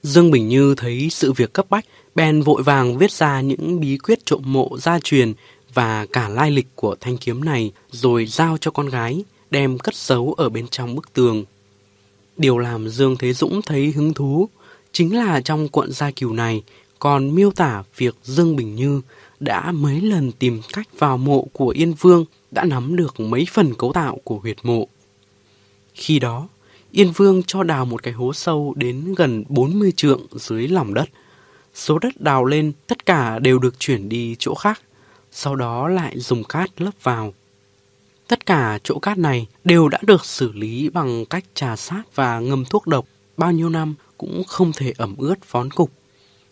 Dương 0.02 0.30
Bình 0.30 0.48
Như 0.48 0.74
thấy 0.76 1.08
sự 1.10 1.32
việc 1.32 1.52
cấp 1.52 1.66
bách, 1.70 1.84
bèn 2.14 2.42
vội 2.42 2.62
vàng 2.62 2.98
viết 2.98 3.12
ra 3.12 3.40
những 3.40 3.80
bí 3.80 3.98
quyết 3.98 4.26
trộm 4.26 4.42
mộ 4.44 4.78
gia 4.78 4.98
truyền 4.98 5.32
và 5.74 6.06
cả 6.12 6.28
lai 6.28 6.50
lịch 6.50 6.66
của 6.74 6.96
thanh 7.00 7.16
kiếm 7.16 7.44
này 7.44 7.72
rồi 7.90 8.26
giao 8.26 8.58
cho 8.60 8.70
con 8.70 8.88
gái, 8.88 9.24
đem 9.50 9.78
cất 9.78 9.94
giấu 9.94 10.34
ở 10.36 10.48
bên 10.48 10.68
trong 10.68 10.94
bức 10.94 11.12
tường. 11.12 11.44
Điều 12.36 12.58
làm 12.58 12.88
Dương 12.88 13.16
Thế 13.16 13.32
Dũng 13.32 13.62
thấy 13.62 13.92
hứng 13.92 14.14
thú 14.14 14.48
chính 14.96 15.16
là 15.16 15.40
trong 15.40 15.68
cuộn 15.68 15.92
gia 15.92 16.10
cừu 16.10 16.32
này 16.32 16.62
còn 16.98 17.34
miêu 17.34 17.50
tả 17.50 17.82
việc 17.96 18.16
Dương 18.22 18.56
Bình 18.56 18.74
Như 18.74 19.00
đã 19.40 19.72
mấy 19.72 20.00
lần 20.00 20.32
tìm 20.32 20.60
cách 20.72 20.88
vào 20.98 21.16
mộ 21.16 21.46
của 21.52 21.68
Yên 21.68 21.94
Vương 22.00 22.24
đã 22.50 22.64
nắm 22.64 22.96
được 22.96 23.20
mấy 23.20 23.46
phần 23.52 23.74
cấu 23.74 23.92
tạo 23.92 24.18
của 24.24 24.38
huyệt 24.38 24.56
mộ. 24.62 24.88
Khi 25.94 26.18
đó, 26.18 26.48
Yên 26.90 27.12
Vương 27.12 27.42
cho 27.42 27.62
đào 27.62 27.84
một 27.84 28.02
cái 28.02 28.12
hố 28.12 28.32
sâu 28.32 28.74
đến 28.76 29.14
gần 29.14 29.44
40 29.48 29.92
trượng 29.96 30.26
dưới 30.32 30.68
lòng 30.68 30.94
đất. 30.94 31.08
Số 31.74 31.98
đất 31.98 32.20
đào 32.20 32.44
lên 32.44 32.72
tất 32.86 33.06
cả 33.06 33.38
đều 33.38 33.58
được 33.58 33.78
chuyển 33.78 34.08
đi 34.08 34.36
chỗ 34.38 34.54
khác, 34.54 34.80
sau 35.32 35.56
đó 35.56 35.88
lại 35.88 36.20
dùng 36.20 36.44
cát 36.44 36.80
lấp 36.80 36.94
vào. 37.02 37.34
Tất 38.28 38.46
cả 38.46 38.78
chỗ 38.84 38.98
cát 38.98 39.18
này 39.18 39.46
đều 39.64 39.88
đã 39.88 39.98
được 40.02 40.24
xử 40.24 40.52
lý 40.52 40.88
bằng 40.88 41.24
cách 41.24 41.44
trà 41.54 41.76
sát 41.76 42.02
và 42.14 42.40
ngâm 42.40 42.64
thuốc 42.64 42.86
độc, 42.86 43.06
bao 43.36 43.52
nhiêu 43.52 43.68
năm 43.68 43.94
cũng 44.18 44.44
không 44.44 44.72
thể 44.72 44.92
ẩm 44.96 45.14
ướt 45.18 45.42
phón 45.42 45.70
cục. 45.70 45.90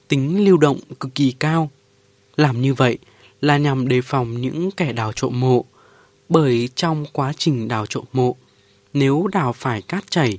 Tính 0.09 0.45
lưu 0.45 0.57
động 0.57 0.81
cực 1.01 1.15
kỳ 1.15 1.33
cao. 1.33 1.71
Làm 2.37 2.61
như 2.61 2.75
vậy 2.75 2.99
là 3.41 3.59
nhằm 3.59 3.89
đề 3.89 4.01
phòng 4.03 4.41
những 4.41 4.71
kẻ 4.71 4.93
đào 4.93 5.13
trộm 5.13 5.41
mộ, 5.41 5.65
bởi 6.29 6.69
trong 6.75 7.07
quá 7.13 7.33
trình 7.37 7.69
đào 7.69 7.87
trộm 7.87 8.05
mộ, 8.13 8.37
nếu 8.93 9.27
đào 9.33 9.53
phải 9.53 9.83
cát 9.83 10.11
chảy 10.11 10.39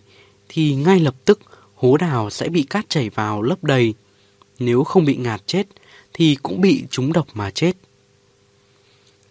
thì 0.50 0.76
ngay 0.76 1.00
lập 1.00 1.16
tức 1.26 1.40
hố 1.76 1.98
đào 1.98 2.30
sẽ 2.30 2.50
bị 2.50 2.64
cát 2.64 2.90
chảy 2.90 3.10
vào 3.10 3.42
lấp 3.42 3.64
đầy. 3.64 3.94
Nếu 4.60 4.84
không 4.84 5.06
bị 5.06 5.16
ngạt 5.16 5.42
chết 5.48 5.68
thì 6.14 6.36
cũng 6.44 6.62
bị 6.62 6.84
trúng 6.90 7.14
độc 7.14 7.28
mà 7.34 7.52
chết. 7.52 7.74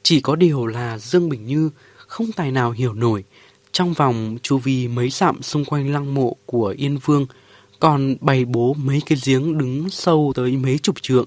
Chỉ 0.03 0.21
có 0.21 0.37
điều 0.37 0.67
là 0.67 0.99
Dương 0.99 1.29
Bình 1.29 1.47
Như 1.47 1.71
không 1.97 2.33
tài 2.33 2.51
nào 2.51 2.71
hiểu 2.71 2.93
nổi 2.93 3.25
trong 3.73 3.93
vòng 3.93 4.39
chu 4.43 4.59
vi 4.59 4.89
mấy 4.89 5.11
dặm 5.11 5.43
xung 5.43 5.65
quanh 5.65 5.93
lăng 5.93 6.15
mộ 6.15 6.37
của 6.47 6.75
Yên 6.79 6.99
Vương 6.99 7.27
còn 7.85 8.17
bày 8.21 8.45
bố 8.45 8.75
mấy 8.75 9.03
cái 9.07 9.19
giếng 9.25 9.59
đứng 9.59 9.91
sâu 9.91 10.33
tới 10.35 10.57
mấy 10.57 10.79
chục 10.79 11.03
trượng. 11.03 11.27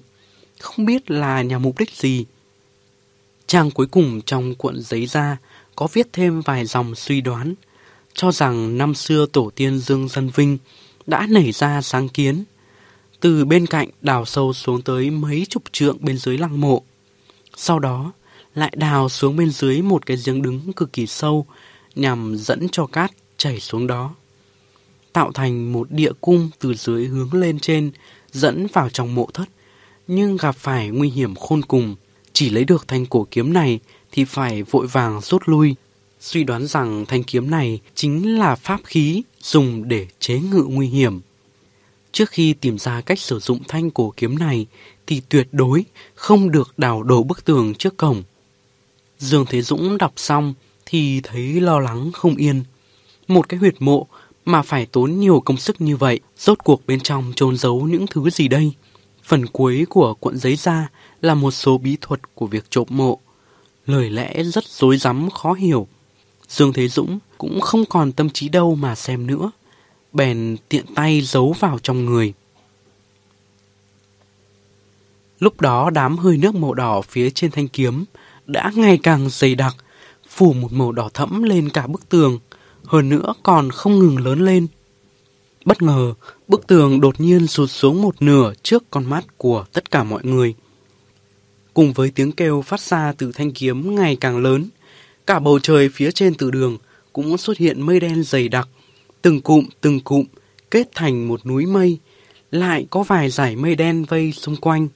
Không 0.60 0.86
biết 0.86 1.10
là 1.10 1.42
nhà 1.42 1.58
mục 1.58 1.78
đích 1.78 1.90
gì. 1.90 2.24
Trang 3.46 3.70
cuối 3.70 3.86
cùng 3.86 4.20
trong 4.22 4.54
cuộn 4.54 4.80
giấy 4.80 5.06
ra 5.06 5.36
có 5.76 5.88
viết 5.92 6.08
thêm 6.12 6.40
vài 6.40 6.64
dòng 6.64 6.94
suy 6.94 7.20
đoán, 7.20 7.54
cho 8.14 8.32
rằng 8.32 8.78
năm 8.78 8.94
xưa 8.94 9.26
tổ 9.32 9.50
tiên 9.54 9.78
Dương 9.78 10.08
Dân 10.08 10.30
Vinh 10.34 10.58
đã 11.06 11.26
nảy 11.30 11.52
ra 11.52 11.82
sáng 11.82 12.08
kiến. 12.08 12.44
Từ 13.20 13.44
bên 13.44 13.66
cạnh 13.66 13.88
đào 14.02 14.24
sâu 14.24 14.52
xuống 14.52 14.82
tới 14.82 15.10
mấy 15.10 15.46
chục 15.48 15.62
trượng 15.72 15.96
bên 16.00 16.18
dưới 16.18 16.38
lăng 16.38 16.60
mộ. 16.60 16.82
Sau 17.56 17.78
đó 17.78 18.12
lại 18.54 18.72
đào 18.76 19.08
xuống 19.08 19.36
bên 19.36 19.50
dưới 19.50 19.82
một 19.82 20.06
cái 20.06 20.16
giếng 20.24 20.42
đứng 20.42 20.72
cực 20.72 20.92
kỳ 20.92 21.06
sâu 21.06 21.46
nhằm 21.94 22.36
dẫn 22.36 22.68
cho 22.72 22.86
cát 22.86 23.10
chảy 23.36 23.60
xuống 23.60 23.86
đó. 23.86 24.14
Tạo 25.12 25.32
thành 25.32 25.72
một 25.72 25.90
địa 25.90 26.12
cung 26.20 26.50
từ 26.58 26.74
dưới 26.74 27.06
hướng 27.06 27.34
lên 27.34 27.58
trên 27.58 27.90
dẫn 28.32 28.66
vào 28.72 28.90
trong 28.90 29.14
mộ 29.14 29.28
thất. 29.34 29.48
Nhưng 30.06 30.36
gặp 30.36 30.56
phải 30.56 30.88
nguy 30.88 31.10
hiểm 31.10 31.34
khôn 31.34 31.62
cùng, 31.62 31.96
chỉ 32.32 32.50
lấy 32.50 32.64
được 32.64 32.88
thanh 32.88 33.06
cổ 33.06 33.26
kiếm 33.30 33.52
này 33.52 33.80
thì 34.12 34.24
phải 34.24 34.62
vội 34.62 34.86
vàng 34.86 35.20
rút 35.20 35.42
lui. 35.46 35.74
Suy 36.20 36.44
đoán 36.44 36.66
rằng 36.66 37.06
thanh 37.06 37.22
kiếm 37.22 37.50
này 37.50 37.80
chính 37.94 38.38
là 38.38 38.54
pháp 38.54 38.80
khí 38.84 39.22
dùng 39.42 39.88
để 39.88 40.06
chế 40.20 40.38
ngự 40.38 40.62
nguy 40.68 40.86
hiểm. 40.86 41.20
Trước 42.12 42.30
khi 42.30 42.52
tìm 42.52 42.78
ra 42.78 43.00
cách 43.00 43.18
sử 43.18 43.38
dụng 43.38 43.60
thanh 43.68 43.90
cổ 43.90 44.12
kiếm 44.16 44.38
này 44.38 44.66
thì 45.06 45.22
tuyệt 45.28 45.48
đối 45.52 45.84
không 46.14 46.50
được 46.50 46.74
đào 46.76 47.02
đổ 47.02 47.22
bức 47.22 47.44
tường 47.44 47.74
trước 47.74 47.96
cổng. 47.96 48.22
Dương 49.18 49.46
Thế 49.48 49.62
Dũng 49.62 49.98
đọc 49.98 50.12
xong 50.16 50.54
thì 50.86 51.20
thấy 51.20 51.60
lo 51.60 51.78
lắng 51.78 52.12
không 52.12 52.36
yên. 52.36 52.64
Một 53.28 53.48
cái 53.48 53.60
huyệt 53.60 53.74
mộ 53.78 54.06
mà 54.48 54.62
phải 54.62 54.86
tốn 54.86 55.20
nhiều 55.20 55.40
công 55.40 55.56
sức 55.56 55.80
như 55.80 55.96
vậy, 55.96 56.20
rốt 56.38 56.58
cuộc 56.64 56.86
bên 56.86 57.00
trong 57.00 57.32
trôn 57.36 57.56
giấu 57.56 57.80
những 57.80 58.06
thứ 58.06 58.30
gì 58.30 58.48
đây? 58.48 58.72
Phần 59.24 59.46
cuối 59.46 59.86
của 59.88 60.14
cuộn 60.14 60.36
giấy 60.38 60.56
ra 60.56 60.88
là 61.20 61.34
một 61.34 61.50
số 61.50 61.78
bí 61.78 61.96
thuật 62.00 62.34
của 62.34 62.46
việc 62.46 62.64
trộm 62.70 62.86
mộ. 62.90 63.18
Lời 63.86 64.10
lẽ 64.10 64.42
rất 64.42 64.64
rối 64.64 64.96
rắm 64.96 65.30
khó 65.30 65.52
hiểu. 65.52 65.86
Dương 66.48 66.72
Thế 66.72 66.88
Dũng 66.88 67.18
cũng 67.38 67.60
không 67.60 67.84
còn 67.84 68.12
tâm 68.12 68.30
trí 68.30 68.48
đâu 68.48 68.74
mà 68.74 68.94
xem 68.94 69.26
nữa. 69.26 69.50
Bèn 70.12 70.56
tiện 70.68 70.84
tay 70.94 71.20
giấu 71.20 71.54
vào 71.60 71.78
trong 71.82 72.04
người. 72.04 72.32
Lúc 75.38 75.60
đó 75.60 75.90
đám 75.90 76.18
hơi 76.18 76.36
nước 76.36 76.54
màu 76.54 76.74
đỏ 76.74 77.00
phía 77.00 77.30
trên 77.30 77.50
thanh 77.50 77.68
kiếm 77.68 78.04
đã 78.46 78.72
ngày 78.74 78.98
càng 79.02 79.28
dày 79.30 79.54
đặc, 79.54 79.76
phủ 80.28 80.52
một 80.52 80.72
màu 80.72 80.92
đỏ 80.92 81.08
thẫm 81.14 81.42
lên 81.42 81.68
cả 81.68 81.86
bức 81.86 82.08
tường, 82.08 82.38
hơn 82.88 83.08
nữa 83.08 83.34
còn 83.42 83.70
không 83.70 83.98
ngừng 83.98 84.18
lớn 84.18 84.44
lên. 84.44 84.66
Bất 85.64 85.82
ngờ, 85.82 86.14
bức 86.48 86.66
tường 86.66 87.00
đột 87.00 87.20
nhiên 87.20 87.46
sụt 87.46 87.70
xuống 87.70 88.02
một 88.02 88.22
nửa 88.22 88.52
trước 88.62 88.84
con 88.90 89.04
mắt 89.04 89.24
của 89.36 89.64
tất 89.72 89.90
cả 89.90 90.04
mọi 90.04 90.20
người. 90.24 90.54
Cùng 91.74 91.92
với 91.92 92.10
tiếng 92.10 92.32
kêu 92.32 92.62
phát 92.62 92.80
ra 92.80 93.12
từ 93.18 93.32
thanh 93.32 93.52
kiếm 93.52 93.94
ngày 93.94 94.16
càng 94.20 94.38
lớn, 94.38 94.68
cả 95.26 95.38
bầu 95.38 95.58
trời 95.58 95.88
phía 95.88 96.10
trên 96.10 96.34
từ 96.34 96.50
đường 96.50 96.78
cũng 97.12 97.38
xuất 97.38 97.58
hiện 97.58 97.82
mây 97.82 98.00
đen 98.00 98.22
dày 98.22 98.48
đặc, 98.48 98.68
từng 99.22 99.40
cụm 99.40 99.64
từng 99.80 100.00
cụm 100.00 100.24
kết 100.70 100.88
thành 100.94 101.28
một 101.28 101.46
núi 101.46 101.66
mây, 101.66 101.98
lại 102.50 102.86
có 102.90 103.02
vài 103.02 103.30
dải 103.30 103.56
mây 103.56 103.74
đen 103.74 104.04
vây 104.04 104.32
xung 104.32 104.56
quanh, 104.56 104.88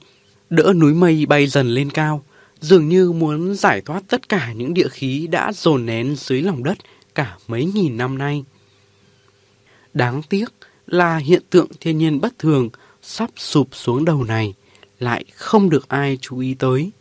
đỡ 0.49 0.73
núi 0.73 0.93
mây 0.93 1.25
bay 1.25 1.47
dần 1.47 1.67
lên 1.67 1.89
cao, 1.89 2.23
dường 2.61 2.89
như 2.89 3.11
muốn 3.11 3.55
giải 3.55 3.81
thoát 3.81 4.03
tất 4.07 4.29
cả 4.29 4.53
những 4.53 4.73
địa 4.73 4.87
khí 4.87 5.27
đã 5.27 5.51
dồn 5.53 5.85
nén 5.85 6.15
dưới 6.17 6.41
lòng 6.41 6.63
đất 6.63 6.77
cả 7.15 7.37
mấy 7.47 7.65
nghìn 7.65 7.97
năm 7.97 8.17
nay. 8.17 8.43
Đáng 9.93 10.21
tiếc 10.29 10.53
là 10.87 11.17
hiện 11.17 11.41
tượng 11.49 11.67
thiên 11.79 11.97
nhiên 11.97 12.21
bất 12.21 12.39
thường 12.39 12.69
sắp 13.01 13.29
sụp 13.35 13.67
xuống 13.71 14.05
đầu 14.05 14.23
này 14.23 14.53
lại 14.99 15.25
không 15.35 15.69
được 15.69 15.89
ai 15.89 16.17
chú 16.21 16.39
ý 16.39 16.53
tới. 16.53 16.91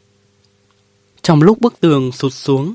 Trong 1.22 1.42
lúc 1.42 1.60
bức 1.60 1.80
tường 1.80 2.12
sụt 2.12 2.32
xuống, 2.32 2.74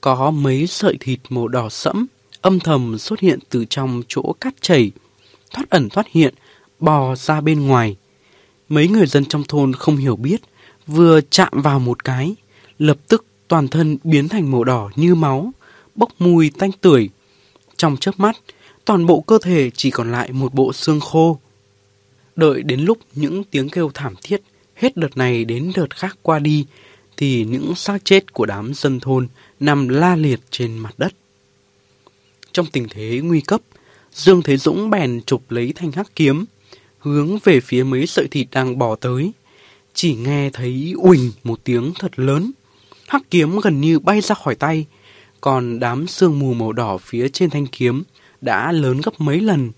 có 0.00 0.30
mấy 0.30 0.66
sợi 0.66 0.96
thịt 1.00 1.20
màu 1.28 1.48
đỏ 1.48 1.68
sẫm 1.68 2.06
âm 2.42 2.60
thầm 2.60 2.98
xuất 2.98 3.20
hiện 3.20 3.38
từ 3.48 3.64
trong 3.64 4.02
chỗ 4.08 4.34
cắt 4.40 4.54
chảy, 4.60 4.90
thoát 5.50 5.70
ẩn 5.70 5.88
thoát 5.88 6.06
hiện, 6.10 6.34
bò 6.78 7.14
ra 7.14 7.40
bên 7.40 7.66
ngoài. 7.66 7.96
Mấy 8.68 8.88
người 8.88 9.06
dân 9.06 9.24
trong 9.24 9.44
thôn 9.44 9.72
không 9.72 9.96
hiểu 9.96 10.16
biết, 10.16 10.40
vừa 10.86 11.20
chạm 11.30 11.52
vào 11.52 11.78
một 11.78 12.04
cái, 12.04 12.34
lập 12.78 12.96
tức 13.08 13.24
toàn 13.48 13.68
thân 13.68 13.98
biến 14.04 14.28
thành 14.28 14.50
màu 14.50 14.64
đỏ 14.64 14.90
như 14.96 15.14
máu, 15.14 15.52
bốc 15.98 16.10
mùi 16.18 16.50
tanh 16.58 16.70
tưởi. 16.80 17.08
Trong 17.76 17.96
chớp 17.96 18.20
mắt, 18.20 18.36
toàn 18.84 19.06
bộ 19.06 19.20
cơ 19.20 19.38
thể 19.42 19.70
chỉ 19.70 19.90
còn 19.90 20.12
lại 20.12 20.32
một 20.32 20.54
bộ 20.54 20.72
xương 20.72 21.00
khô. 21.00 21.38
Đợi 22.36 22.62
đến 22.62 22.80
lúc 22.80 22.98
những 23.14 23.44
tiếng 23.44 23.68
kêu 23.68 23.90
thảm 23.94 24.14
thiết 24.22 24.42
hết 24.74 24.96
đợt 24.96 25.16
này 25.16 25.44
đến 25.44 25.72
đợt 25.76 25.96
khác 25.96 26.18
qua 26.22 26.38
đi, 26.38 26.66
thì 27.16 27.44
những 27.44 27.74
xác 27.74 28.04
chết 28.04 28.32
của 28.32 28.46
đám 28.46 28.74
dân 28.74 29.00
thôn 29.00 29.28
nằm 29.60 29.88
la 29.88 30.16
liệt 30.16 30.40
trên 30.50 30.78
mặt 30.78 30.94
đất. 30.98 31.14
Trong 32.52 32.66
tình 32.66 32.86
thế 32.90 33.20
nguy 33.24 33.40
cấp, 33.40 33.60
Dương 34.12 34.42
Thế 34.42 34.56
Dũng 34.56 34.90
bèn 34.90 35.20
chụp 35.26 35.50
lấy 35.50 35.72
thanh 35.76 35.92
hắc 35.92 36.14
kiếm, 36.14 36.44
hướng 36.98 37.38
về 37.44 37.60
phía 37.60 37.82
mấy 37.82 38.06
sợi 38.06 38.28
thịt 38.30 38.46
đang 38.52 38.78
bò 38.78 38.96
tới. 38.96 39.32
Chỉ 39.94 40.14
nghe 40.14 40.50
thấy 40.50 40.94
uỳnh 40.96 41.32
một 41.44 41.60
tiếng 41.64 41.92
thật 41.98 42.18
lớn. 42.18 42.50
Hắc 43.08 43.22
kiếm 43.30 43.60
gần 43.60 43.80
như 43.80 43.98
bay 43.98 44.20
ra 44.20 44.34
khỏi 44.34 44.54
tay, 44.54 44.86
còn 45.40 45.80
đám 45.80 46.06
sương 46.06 46.38
mù 46.38 46.54
màu 46.54 46.72
đỏ 46.72 46.98
phía 46.98 47.28
trên 47.28 47.50
thanh 47.50 47.66
kiếm 47.66 48.02
đã 48.40 48.72
lớn 48.72 49.00
gấp 49.04 49.20
mấy 49.20 49.40
lần, 49.40 49.70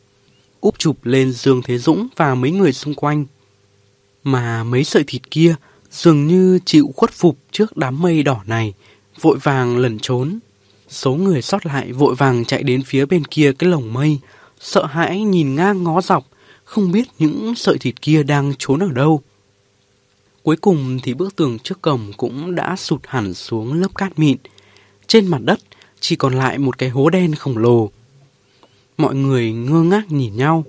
úp 0.60 0.78
chụp 0.78 0.96
lên 1.02 1.32
Dương 1.32 1.62
Thế 1.62 1.78
Dũng 1.78 2.08
và 2.16 2.34
mấy 2.34 2.50
người 2.50 2.72
xung 2.72 2.94
quanh. 2.94 3.24
Mà 4.24 4.64
mấy 4.64 4.84
sợi 4.84 5.04
thịt 5.06 5.30
kia 5.30 5.54
dường 5.90 6.26
như 6.26 6.58
chịu 6.64 6.92
khuất 6.96 7.10
phục 7.10 7.36
trước 7.52 7.76
đám 7.76 8.02
mây 8.02 8.22
đỏ 8.22 8.42
này, 8.46 8.74
vội 9.20 9.38
vàng 9.42 9.78
lẩn 9.78 9.98
trốn. 9.98 10.38
Số 10.88 11.14
người 11.14 11.42
sót 11.42 11.66
lại 11.66 11.92
vội 11.92 12.14
vàng 12.14 12.44
chạy 12.44 12.62
đến 12.62 12.82
phía 12.82 13.06
bên 13.06 13.24
kia 13.24 13.52
cái 13.58 13.70
lồng 13.70 13.92
mây, 13.92 14.18
sợ 14.60 14.86
hãi 14.86 15.20
nhìn 15.20 15.54
ngang 15.54 15.84
ngó 15.84 16.00
dọc, 16.00 16.26
không 16.64 16.92
biết 16.92 17.08
những 17.18 17.54
sợi 17.54 17.78
thịt 17.78 18.02
kia 18.02 18.22
đang 18.22 18.52
trốn 18.58 18.80
ở 18.80 18.88
đâu. 18.92 19.22
Cuối 20.42 20.56
cùng 20.56 20.98
thì 21.02 21.14
bức 21.14 21.36
tường 21.36 21.58
trước 21.58 21.82
cổng 21.82 22.12
cũng 22.16 22.54
đã 22.54 22.76
sụt 22.76 23.00
hẳn 23.06 23.34
xuống 23.34 23.72
lớp 23.72 23.94
cát 23.94 24.18
mịn. 24.18 24.36
Trên 25.10 25.26
mặt 25.26 25.40
đất 25.44 25.60
chỉ 26.00 26.16
còn 26.16 26.34
lại 26.34 26.58
một 26.58 26.78
cái 26.78 26.88
hố 26.88 27.10
đen 27.10 27.34
khổng 27.34 27.58
lồ. 27.58 27.90
Mọi 28.96 29.14
người 29.14 29.52
ngơ 29.52 29.82
ngác 29.82 30.12
nhìn 30.12 30.36
nhau, 30.36 30.64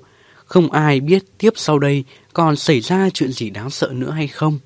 không 0.45 0.71
ai 0.71 0.99
biết 0.99 1.23
tiếp 1.37 1.53
sau 1.55 1.79
đây 1.79 2.03
còn 2.33 2.55
xảy 2.55 2.81
ra 2.81 3.09
chuyện 3.13 3.31
gì 3.31 3.49
đáng 3.49 3.69
sợ 3.69 3.91
nữa 3.93 4.11
hay 4.11 4.27
không. 4.27 4.59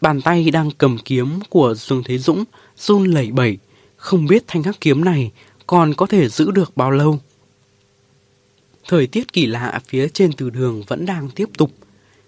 Bàn 0.00 0.20
tay 0.20 0.50
đang 0.50 0.70
cầm 0.70 0.98
kiếm 1.04 1.40
của 1.50 1.74
Dương 1.74 2.02
Thế 2.04 2.18
Dũng 2.18 2.44
run 2.76 3.04
lẩy 3.04 3.30
bẩy, 3.30 3.58
không 3.96 4.26
biết 4.26 4.44
thanh 4.46 4.62
khắc 4.62 4.80
kiếm 4.80 5.04
này 5.04 5.30
còn 5.66 5.94
có 5.94 6.06
thể 6.06 6.28
giữ 6.28 6.50
được 6.50 6.76
bao 6.76 6.90
lâu. 6.90 7.18
Thời 8.88 9.06
tiết 9.06 9.32
kỳ 9.32 9.46
lạ 9.46 9.80
phía 9.86 10.08
trên 10.08 10.32
từ 10.32 10.50
đường 10.50 10.82
vẫn 10.86 11.06
đang 11.06 11.28
tiếp 11.28 11.48
tục. 11.58 11.72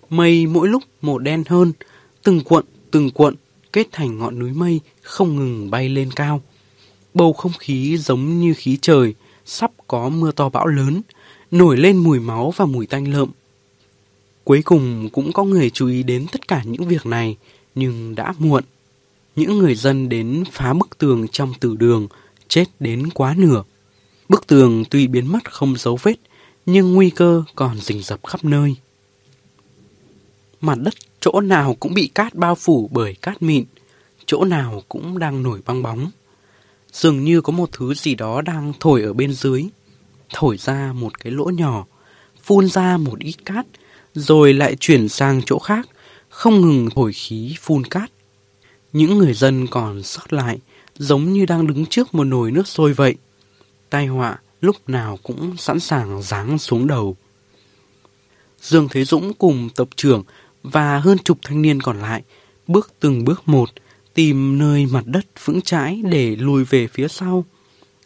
Mây 0.09 0.47
mỗi 0.47 0.69
lúc 0.69 0.83
một 1.01 1.19
đen 1.19 1.45
hơn, 1.49 1.73
từng 2.23 2.41
cuộn 2.45 2.65
từng 2.91 3.11
cuộn 3.11 3.35
kết 3.73 3.89
thành 3.93 4.19
ngọn 4.19 4.39
núi 4.39 4.53
mây 4.53 4.81
không 5.03 5.37
ngừng 5.37 5.71
bay 5.71 5.89
lên 5.89 6.11
cao. 6.17 6.43
Bầu 7.15 7.33
không 7.33 7.53
khí 7.59 7.99
giống 7.99 8.41
như 8.41 8.55
khí 8.57 8.79
trời, 8.83 9.15
sắp 9.45 9.71
có 9.87 10.09
mưa 10.09 10.33
to 10.33 10.49
bão 10.49 10.67
lớn, 10.67 11.03
nổi 11.51 11.77
lên 11.77 11.97
mùi 11.97 12.21
máu 12.21 12.53
và 12.57 12.65
mùi 12.65 12.87
tanh 12.87 13.13
lợm. 13.13 13.31
Cuối 14.45 14.63
cùng 14.63 15.09
cũng 15.13 15.33
có 15.33 15.45
người 15.45 15.71
chú 15.71 15.87
ý 15.89 16.03
đến 16.03 16.27
tất 16.33 16.49
cả 16.49 16.63
những 16.65 16.89
việc 16.89 17.07
này, 17.07 17.37
nhưng 17.75 18.15
đã 18.15 18.35
muộn. 18.39 18.65
Những 19.37 19.59
người 19.59 19.75
dân 19.75 20.09
đến 20.09 20.45
phá 20.53 20.73
bức 20.73 20.99
tường 20.99 21.27
trong 21.33 21.53
tử 21.61 21.77
đường 21.77 22.09
chết 22.49 22.65
đến 22.81 23.11
quá 23.11 23.35
nửa. 23.39 23.63
Bức 24.29 24.47
tường 24.47 24.85
tuy 24.91 25.07
biến 25.07 25.33
mất 25.33 25.53
không 25.53 25.77
dấu 25.77 25.99
vết, 26.03 26.17
nhưng 26.67 26.95
nguy 26.95 27.11
cơ 27.11 27.43
còn 27.55 27.81
rình 27.81 28.03
rập 28.03 28.27
khắp 28.27 28.45
nơi. 28.45 28.77
Mặt 30.61 30.79
đất 30.79 30.95
chỗ 31.21 31.41
nào 31.41 31.77
cũng 31.81 31.95
bị 31.95 32.11
cát 32.15 32.35
bao 32.35 32.55
phủ 32.55 32.89
bởi 32.93 33.15
cát 33.23 33.43
mịn, 33.43 33.65
chỗ 34.27 34.45
nào 34.45 34.83
cũng 34.89 35.19
đang 35.19 35.43
nổi 35.43 35.61
bong 35.67 35.83
bóng. 35.83 36.11
Dường 36.93 37.25
như 37.25 37.41
có 37.41 37.53
một 37.53 37.69
thứ 37.73 37.95
gì 37.95 38.15
đó 38.15 38.43
đang 38.43 38.73
thổi 38.81 39.03
ở 39.03 39.13
bên 39.13 39.33
dưới, 39.33 39.65
thổi 40.35 40.57
ra 40.57 40.93
một 40.93 41.21
cái 41.21 41.33
lỗ 41.33 41.45
nhỏ, 41.45 41.87
phun 42.43 42.69
ra 42.69 42.97
một 42.97 43.19
ít 43.19 43.37
cát, 43.45 43.67
rồi 44.15 44.55
lại 44.55 44.77
chuyển 44.81 45.09
sang 45.09 45.43
chỗ 45.47 45.59
khác, 45.59 45.89
không 46.29 46.61
ngừng 46.61 46.89
thổi 46.95 47.13
khí 47.13 47.55
phun 47.61 47.85
cát. 47.85 48.11
Những 48.93 49.19
người 49.19 49.35
dân 49.35 49.67
còn 49.67 50.03
sót 50.03 50.33
lại, 50.33 50.59
giống 50.99 51.33
như 51.33 51.47
đang 51.47 51.67
đứng 51.67 51.87
trước 51.87 52.15
một 52.15 52.25
nồi 52.25 52.51
nước 52.51 52.69
sôi 52.69 52.93
vậy. 52.93 53.15
Tai 53.91 54.07
họa 54.07 54.39
lúc 54.61 54.77
nào 54.89 55.19
cũng 55.23 55.57
sẵn 55.57 55.81
sàng 55.81 56.23
giáng 56.23 56.59
xuống 56.59 56.87
đầu. 56.87 57.17
Dương 58.63 58.89
Thế 58.91 59.05
Dũng 59.05 59.35
cùng 59.35 59.69
tập 59.75 59.89
trưởng 59.97 60.23
và 60.63 60.99
hơn 60.99 61.19
chục 61.19 61.39
thanh 61.43 61.63
niên 61.63 61.83
còn 61.83 61.99
lại 61.99 62.23
bước 62.67 62.93
từng 63.01 63.25
bước 63.25 63.43
một 63.47 63.71
tìm 64.15 64.59
nơi 64.59 64.87
mặt 64.87 65.05
đất 65.07 65.27
vững 65.45 65.63
chãi 65.63 66.03
để 66.05 66.37
lùi 66.37 66.65
về 66.65 66.87
phía 66.87 67.09
sau. 67.09 67.45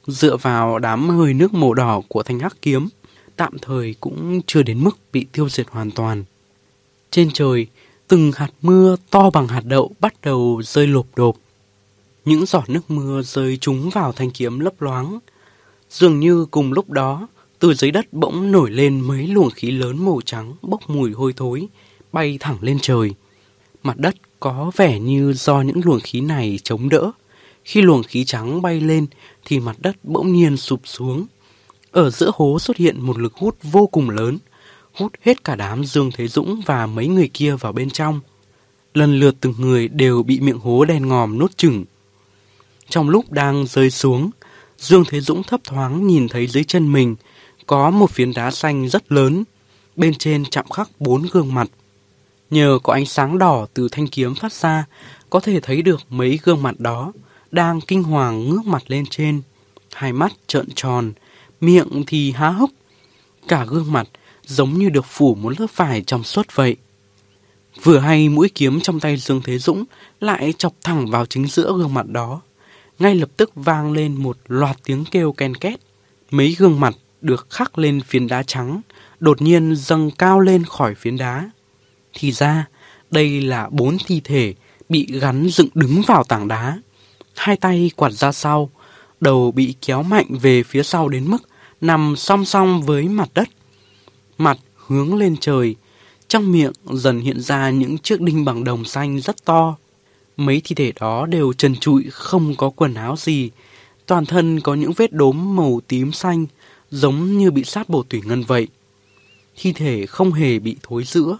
Dựa 0.07 0.37
vào 0.37 0.79
đám 0.79 1.09
hơi 1.09 1.35
nước 1.35 1.55
màu 1.55 1.75
đỏ 1.75 2.03
của 2.09 2.23
thanh 2.23 2.39
hắc 2.39 2.57
kiếm, 2.63 2.89
tạm 3.37 3.59
thời 3.63 3.95
cũng 4.01 4.41
chưa 4.47 4.63
đến 4.63 4.85
mức 4.85 4.99
bị 5.13 5.27
tiêu 5.33 5.49
diệt 5.49 5.67
hoàn 5.71 5.91
toàn. 5.91 6.25
Trên 7.11 7.31
trời, 7.33 7.67
từng 8.09 8.33
hạt 8.33 8.51
mưa 8.63 8.97
to 9.11 9.31
bằng 9.31 9.49
hạt 9.49 9.63
đậu 9.65 9.93
bắt 10.01 10.15
đầu 10.23 10.63
rơi 10.65 10.87
lộp 10.87 11.07
đột. 11.17 11.37
Những 12.25 12.47
giọt 12.47 12.65
nước 12.69 12.91
mưa 12.91 13.23
rơi 13.23 13.57
trúng 13.57 13.91
vào 13.91 14.13
thanh 14.13 14.31
kiếm 14.31 14.59
lấp 14.59 14.83
loáng. 14.83 15.19
Dường 15.91 16.21
như 16.21 16.47
cùng 16.51 16.73
lúc 16.73 16.91
đó, 16.91 17.29
từ 17.59 17.75
dưới 17.75 17.91
đất 17.91 18.13
bỗng 18.13 18.53
nổi 18.53 18.71
lên 18.71 19.01
mấy 19.01 19.27
luồng 19.27 19.51
khí 19.51 19.71
lớn 19.71 20.05
màu 20.05 20.21
trắng 20.25 20.55
bốc 20.63 20.91
mùi 20.91 21.13
hôi 21.13 21.33
thối, 21.33 21.69
bay 22.15 22.39
thẳng 22.41 22.57
lên 22.61 22.79
trời. 22.83 23.15
Mặt 23.83 23.97
đất 23.99 24.15
có 24.41 24.71
vẻ 24.77 25.01
như 25.01 25.33
do 25.33 25.61
những 25.61 25.81
luồng 25.85 26.01
khí 26.01 26.21
này 26.21 26.59
chống 26.65 26.89
đỡ. 26.89 27.11
Khi 27.65 27.83
luồng 27.83 28.03
khí 28.03 28.25
trắng 28.25 28.63
bay 28.63 28.81
lên 28.81 29.07
thì 29.45 29.61
mặt 29.61 29.77
đất 29.81 29.97
bỗng 30.03 30.33
nhiên 30.33 30.57
sụp 30.57 30.81
xuống. 30.85 31.27
Ở 31.91 32.11
giữa 32.11 32.31
hố 32.35 32.59
xuất 32.59 32.77
hiện 32.77 33.01
một 33.01 33.19
lực 33.19 33.35
hút 33.35 33.57
vô 33.63 33.87
cùng 33.87 34.11
lớn, 34.11 34.39
hút 34.93 35.13
hết 35.23 35.45
cả 35.45 35.57
đám 35.57 35.85
Dương 35.85 36.11
Thế 36.15 36.29
Dũng 36.29 36.61
và 36.67 36.87
mấy 36.87 37.09
người 37.09 37.31
kia 37.35 37.57
vào 37.57 37.73
bên 37.73 37.91
trong. 37.91 38.21
Lần 38.95 39.21
lượt 39.21 39.37
từng 39.41 39.55
người 39.59 39.89
đều 39.89 40.23
bị 40.23 40.41
miệng 40.41 40.59
hố 40.59 40.85
đen 40.85 41.09
ngòm 41.09 41.39
nốt 41.39 41.51
chừng. 41.57 41.85
Trong 42.89 43.09
lúc 43.09 43.33
đang 43.33 43.67
rơi 43.67 43.91
xuống, 43.91 44.31
Dương 44.79 45.05
Thế 45.09 45.21
Dũng 45.21 45.43
thấp 45.43 45.61
thoáng 45.65 46.07
nhìn 46.07 46.29
thấy 46.29 46.47
dưới 46.47 46.65
chân 46.65 46.93
mình 46.93 47.17
có 47.67 47.91
một 47.91 48.11
phiến 48.11 48.33
đá 48.33 48.51
xanh 48.51 48.89
rất 48.89 49.13
lớn, 49.13 49.45
bên 49.97 50.15
trên 50.15 50.45
chạm 50.45 50.67
khắc 50.71 50.89
bốn 51.01 51.27
gương 51.33 51.55
mặt. 51.55 51.69
Nhờ 52.55 52.79
có 52.83 52.93
ánh 52.93 53.07
sáng 53.07 53.39
đỏ 53.39 53.67
từ 53.75 53.89
thanh 53.93 54.07
kiếm 54.07 54.35
phát 54.35 54.53
ra, 54.53 54.87
có 55.31 55.41
thể 55.41 55.61
thấy 55.61 55.83
được 55.83 56.01
mấy 56.09 56.39
gương 56.43 56.63
mặt 56.63 56.81
đó 56.81 57.13
đang 57.51 57.81
kinh 57.81 58.03
hoàng 58.03 58.49
ngước 58.49 58.67
mặt 58.67 58.83
lên 58.87 59.07
trên, 59.11 59.43
hai 59.93 60.13
mắt 60.13 60.33
trợn 60.47 60.69
tròn, 60.75 61.13
miệng 61.61 62.05
thì 62.07 62.33
há 62.33 62.49
hốc. 62.49 62.71
Cả 63.49 63.65
gương 63.69 63.93
mặt 63.93 64.09
giống 64.47 64.79
như 64.79 64.89
được 64.89 65.05
phủ 65.09 65.35
một 65.35 65.61
lớp 65.61 65.67
vải 65.77 66.03
trong 66.03 66.25
suốt 66.25 66.47
vậy. 66.55 66.77
Vừa 67.83 67.99
hay 67.99 68.29
mũi 68.29 68.51
kiếm 68.55 68.81
trong 68.81 69.01
tay 69.01 69.17
Dương 69.17 69.41
Thế 69.45 69.59
Dũng 69.59 69.85
lại 70.21 70.55
chọc 70.59 70.73
thẳng 70.83 71.11
vào 71.11 71.27
chính 71.27 71.47
giữa 71.47 71.73
gương 71.77 71.95
mặt 71.95 72.07
đó. 72.07 72.41
Ngay 72.99 73.15
lập 73.15 73.29
tức 73.37 73.53
vang 73.55 73.93
lên 73.93 74.15
một 74.15 74.37
loạt 74.47 74.77
tiếng 74.85 75.05
kêu 75.11 75.33
ken 75.33 75.55
két. 75.55 75.81
Mấy 76.31 76.57
gương 76.59 76.81
mặt 76.81 76.95
được 77.21 77.51
khắc 77.51 77.79
lên 77.79 78.01
phiến 78.01 78.27
đá 78.27 78.43
trắng, 78.43 78.81
đột 79.21 79.43
nhiên 79.43 79.77
dâng 79.77 80.11
cao 80.11 80.41
lên 80.41 80.65
khỏi 80.65 80.95
phiến 80.95 81.17
đá. 81.17 81.51
Thì 82.15 82.33
ra, 82.33 82.67
đây 83.11 83.41
là 83.41 83.69
bốn 83.71 83.97
thi 84.07 84.21
thể 84.25 84.55
bị 84.89 85.07
gắn 85.11 85.49
dựng 85.49 85.69
đứng 85.75 86.03
vào 86.07 86.25
tảng 86.25 86.49
đá. 86.49 86.81
Hai 87.37 87.57
tay 87.57 87.91
quạt 87.97 88.13
ra 88.13 88.33
sau, 88.33 88.71
đầu 89.21 89.53
bị 89.53 89.75
kéo 89.87 90.03
mạnh 90.03 90.27
về 90.43 90.63
phía 90.63 90.83
sau 90.83 91.09
đến 91.09 91.31
mức 91.31 91.49
nằm 91.81 92.17
song 92.17 92.45
song 92.45 92.83
với 92.83 93.09
mặt 93.09 93.29
đất. 93.35 93.49
Mặt 94.39 94.59
hướng 94.87 95.17
lên 95.17 95.37
trời, 95.41 95.77
trong 96.29 96.53
miệng 96.53 96.73
dần 96.85 97.21
hiện 97.21 97.41
ra 97.41 97.71
những 97.71 97.99
chiếc 97.99 98.21
đinh 98.21 98.45
bằng 98.45 98.65
đồng 98.65 98.85
xanh 98.85 99.21
rất 99.21 99.45
to. 99.45 99.77
Mấy 100.37 100.61
thi 100.65 100.75
thể 100.75 100.93
đó 101.01 101.27
đều 101.27 101.53
trần 101.53 101.77
trụi 101.77 102.05
không 102.11 102.55
có 102.57 102.71
quần 102.71 102.95
áo 102.95 103.17
gì, 103.17 103.51
toàn 104.07 104.27
thân 104.27 104.61
có 104.61 104.75
những 104.75 104.93
vết 104.93 105.13
đốm 105.13 105.57
màu 105.57 105.81
tím 105.89 106.13
xanh, 106.13 106.47
giống 106.91 107.39
như 107.39 107.51
bị 107.51 107.65
sát 107.65 107.89
bổ 107.89 108.03
tủy 108.03 108.23
ngân 108.25 108.43
vậy. 108.43 108.69
Thi 109.57 109.73
thể 109.73 110.07
không 110.07 110.33
hề 110.33 110.59
bị 110.59 110.77
thối 110.83 111.05
rữa. 111.05 111.39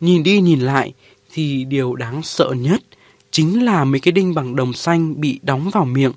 Nhìn 0.00 0.22
đi 0.22 0.40
nhìn 0.40 0.60
lại 0.60 0.92
thì 1.32 1.64
điều 1.64 1.94
đáng 1.94 2.22
sợ 2.22 2.54
nhất 2.58 2.82
chính 3.30 3.64
là 3.64 3.84
mấy 3.84 4.00
cái 4.00 4.12
đinh 4.12 4.34
bằng 4.34 4.56
đồng 4.56 4.72
xanh 4.72 5.20
bị 5.20 5.40
đóng 5.42 5.70
vào 5.70 5.84
miệng. 5.84 6.12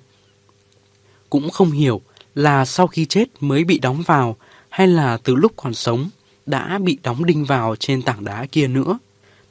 Cũng 1.30 1.50
không 1.50 1.72
hiểu 1.72 2.02
là 2.36 2.66
sau 2.66 2.88
khi 2.88 3.06
chết 3.06 3.30
mới 3.40 3.64
bị 3.64 3.80
đóng 3.80 4.02
vào 4.02 4.36
hay 4.70 4.88
là 4.88 5.18
từ 5.18 5.36
lúc 5.36 5.52
còn 5.56 5.74
sống 5.74 6.10
đã 6.46 6.78
bị 6.78 6.98
đóng 7.04 7.26
đinh 7.26 7.46
vào 7.46 7.76
trên 7.76 8.02
tảng 8.02 8.24
đá 8.26 8.46
kia 8.46 8.68
nữa. 8.68 9.00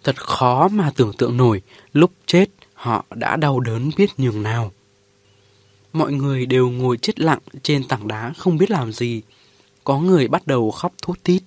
Thật 0.04 0.16
khó 0.16 0.68
mà 0.68 0.90
tưởng 0.96 1.12
tượng 1.18 1.36
nổi 1.36 1.62
lúc 1.92 2.12
chết 2.26 2.46
họ 2.74 3.04
đã 3.14 3.36
đau 3.36 3.60
đớn 3.60 3.90
biết 3.96 4.10
nhường 4.18 4.42
nào. 4.42 4.72
Mọi 5.92 6.12
người 6.12 6.46
đều 6.46 6.70
ngồi 6.70 6.96
chết 6.96 7.20
lặng 7.20 7.38
trên 7.62 7.84
tảng 7.84 8.08
đá 8.08 8.32
không 8.38 8.58
biết 8.58 8.70
làm 8.70 8.92
gì. 8.92 9.22
Có 9.84 9.98
người 9.98 10.28
bắt 10.28 10.46
đầu 10.46 10.70
khóc 10.70 10.92
thút 11.02 11.24
thít. 11.24 11.42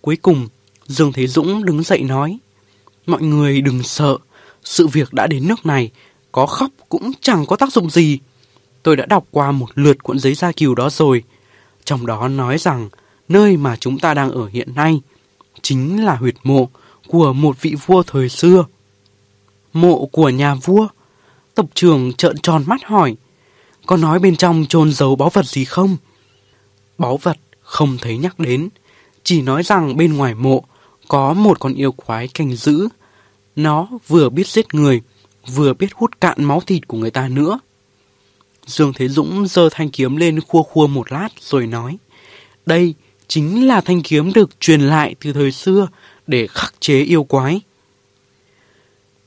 Cuối 0.00 0.16
cùng, 0.16 0.48
Dương 0.88 1.12
Thế 1.12 1.26
Dũng 1.26 1.64
đứng 1.64 1.82
dậy 1.82 2.02
nói 2.02 2.38
Mọi 3.06 3.22
người 3.22 3.60
đừng 3.60 3.82
sợ, 3.82 4.18
sự 4.64 4.86
việc 4.86 5.12
đã 5.12 5.26
đến 5.26 5.48
nước 5.48 5.66
này, 5.66 5.90
có 6.32 6.46
khóc 6.46 6.70
cũng 6.88 7.12
chẳng 7.20 7.46
có 7.46 7.56
tác 7.56 7.72
dụng 7.72 7.90
gì. 7.90 8.18
Tôi 8.82 8.96
đã 8.96 9.06
đọc 9.06 9.24
qua 9.30 9.52
một 9.52 9.66
lượt 9.74 10.02
cuộn 10.02 10.18
giấy 10.18 10.34
gia 10.34 10.52
kiều 10.52 10.74
đó 10.74 10.90
rồi. 10.90 11.22
Trong 11.84 12.06
đó 12.06 12.28
nói 12.28 12.58
rằng 12.58 12.88
nơi 13.28 13.56
mà 13.56 13.76
chúng 13.76 13.98
ta 13.98 14.14
đang 14.14 14.30
ở 14.30 14.48
hiện 14.52 14.74
nay 14.74 15.00
chính 15.62 16.04
là 16.04 16.16
huyệt 16.16 16.34
mộ 16.44 16.68
của 17.06 17.32
một 17.32 17.62
vị 17.62 17.74
vua 17.86 18.02
thời 18.02 18.28
xưa. 18.28 18.64
Mộ 19.72 20.06
của 20.06 20.28
nhà 20.28 20.54
vua? 20.54 20.88
Tập 21.54 21.66
trưởng 21.74 22.12
trợn 22.12 22.38
tròn 22.38 22.64
mắt 22.66 22.84
hỏi, 22.84 23.16
có 23.86 23.96
nói 23.96 24.18
bên 24.18 24.36
trong 24.36 24.66
chôn 24.68 24.92
giấu 24.92 25.16
báu 25.16 25.28
vật 25.28 25.46
gì 25.46 25.64
không? 25.64 25.96
Báu 26.98 27.16
vật 27.16 27.36
không 27.60 27.96
thấy 28.00 28.18
nhắc 28.18 28.38
đến, 28.38 28.68
chỉ 29.24 29.42
nói 29.42 29.62
rằng 29.62 29.96
bên 29.96 30.16
ngoài 30.16 30.34
mộ 30.34 30.64
có 31.08 31.34
một 31.34 31.60
con 31.60 31.74
yêu 31.74 31.92
quái 31.92 32.28
canh 32.28 32.56
giữ. 32.56 32.88
Nó 33.56 33.88
vừa 34.08 34.28
biết 34.28 34.46
giết 34.46 34.74
người, 34.74 35.00
vừa 35.54 35.74
biết 35.74 35.88
hút 35.94 36.20
cạn 36.20 36.44
máu 36.44 36.60
thịt 36.60 36.88
của 36.88 36.98
người 36.98 37.10
ta 37.10 37.28
nữa. 37.28 37.58
Dương 38.66 38.92
Thế 38.92 39.08
Dũng 39.08 39.46
giơ 39.46 39.68
thanh 39.72 39.90
kiếm 39.90 40.16
lên 40.16 40.40
khua 40.40 40.62
khua 40.62 40.86
một 40.86 41.12
lát 41.12 41.28
rồi 41.40 41.66
nói, 41.66 41.98
đây 42.66 42.94
chính 43.28 43.66
là 43.66 43.80
thanh 43.80 44.02
kiếm 44.02 44.32
được 44.32 44.60
truyền 44.60 44.80
lại 44.80 45.14
từ 45.20 45.32
thời 45.32 45.52
xưa 45.52 45.88
để 46.26 46.46
khắc 46.46 46.74
chế 46.80 47.02
yêu 47.02 47.24
quái. 47.24 47.60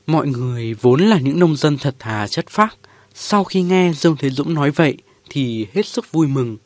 Mọi 0.06 0.26
người 0.26 0.74
vốn 0.74 1.00
là 1.00 1.18
những 1.18 1.38
nông 1.38 1.56
dân 1.56 1.78
thật 1.78 1.96
thà 1.98 2.26
chất 2.28 2.50
phác, 2.50 2.76
sau 3.14 3.44
khi 3.44 3.62
nghe 3.62 3.92
Dương 3.92 4.16
Thế 4.18 4.30
Dũng 4.30 4.54
nói 4.54 4.70
vậy 4.70 4.96
thì 5.30 5.66
hết 5.72 5.86
sức 5.86 6.12
vui 6.12 6.26
mừng. 6.26 6.56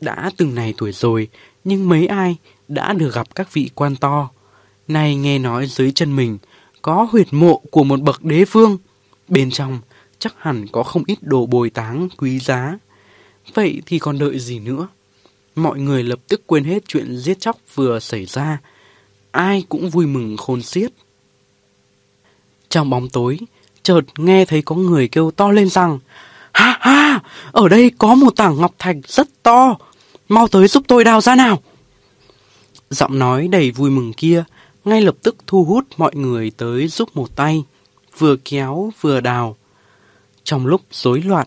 Đã 0.00 0.30
từng 0.36 0.54
này 0.54 0.74
tuổi 0.76 0.92
rồi, 0.92 1.28
nhưng 1.64 1.88
mấy 1.88 2.06
ai 2.06 2.36
đã 2.68 2.92
được 2.92 3.14
gặp 3.14 3.34
các 3.34 3.52
vị 3.52 3.70
quan 3.74 3.96
to. 3.96 4.30
Nay 4.88 5.16
nghe 5.16 5.38
nói 5.38 5.66
dưới 5.66 5.92
chân 5.92 6.16
mình 6.16 6.38
có 6.82 7.08
huyệt 7.12 7.26
mộ 7.30 7.62
của 7.70 7.84
một 7.84 8.00
bậc 8.00 8.24
đế 8.24 8.44
vương. 8.44 8.78
Bên 9.28 9.50
trong 9.50 9.80
chắc 10.18 10.34
hẳn 10.38 10.66
có 10.72 10.82
không 10.82 11.02
ít 11.06 11.18
đồ 11.20 11.46
bồi 11.46 11.70
táng 11.70 12.08
quý 12.16 12.38
giá. 12.38 12.78
Vậy 13.54 13.82
thì 13.86 13.98
còn 13.98 14.18
đợi 14.18 14.38
gì 14.38 14.58
nữa? 14.58 14.88
Mọi 15.54 15.78
người 15.78 16.02
lập 16.02 16.18
tức 16.28 16.42
quên 16.46 16.64
hết 16.64 16.82
chuyện 16.88 17.16
giết 17.16 17.40
chóc 17.40 17.56
vừa 17.74 18.00
xảy 18.00 18.26
ra. 18.26 18.58
Ai 19.30 19.64
cũng 19.68 19.90
vui 19.90 20.06
mừng 20.06 20.36
khôn 20.36 20.62
xiết. 20.62 20.92
Trong 22.68 22.90
bóng 22.90 23.08
tối, 23.08 23.38
chợt 23.82 24.00
nghe 24.18 24.44
thấy 24.44 24.62
có 24.62 24.74
người 24.74 25.08
kêu 25.08 25.30
to 25.30 25.50
lên 25.50 25.68
rằng 25.68 25.98
Ha 26.52 26.78
ha, 26.80 27.20
ở 27.52 27.68
đây 27.68 27.90
có 27.98 28.14
một 28.14 28.36
tảng 28.36 28.60
ngọc 28.60 28.74
thạch 28.78 28.96
rất 29.06 29.28
to, 29.42 29.76
mau 30.28 30.48
tới 30.48 30.68
giúp 30.68 30.82
tôi 30.88 31.04
đào 31.04 31.20
ra 31.20 31.34
nào. 31.34 31.62
Giọng 32.90 33.18
nói 33.18 33.48
đầy 33.48 33.70
vui 33.70 33.90
mừng 33.90 34.12
kia 34.12 34.44
ngay 34.84 35.00
lập 35.00 35.14
tức 35.22 35.36
thu 35.46 35.64
hút 35.64 35.84
mọi 35.96 36.14
người 36.14 36.50
tới 36.56 36.88
giúp 36.88 37.08
một 37.14 37.36
tay, 37.36 37.64
vừa 38.18 38.36
kéo 38.36 38.90
vừa 39.00 39.20
đào. 39.20 39.56
Trong 40.44 40.66
lúc 40.66 40.80
rối 40.90 41.22
loạn, 41.22 41.46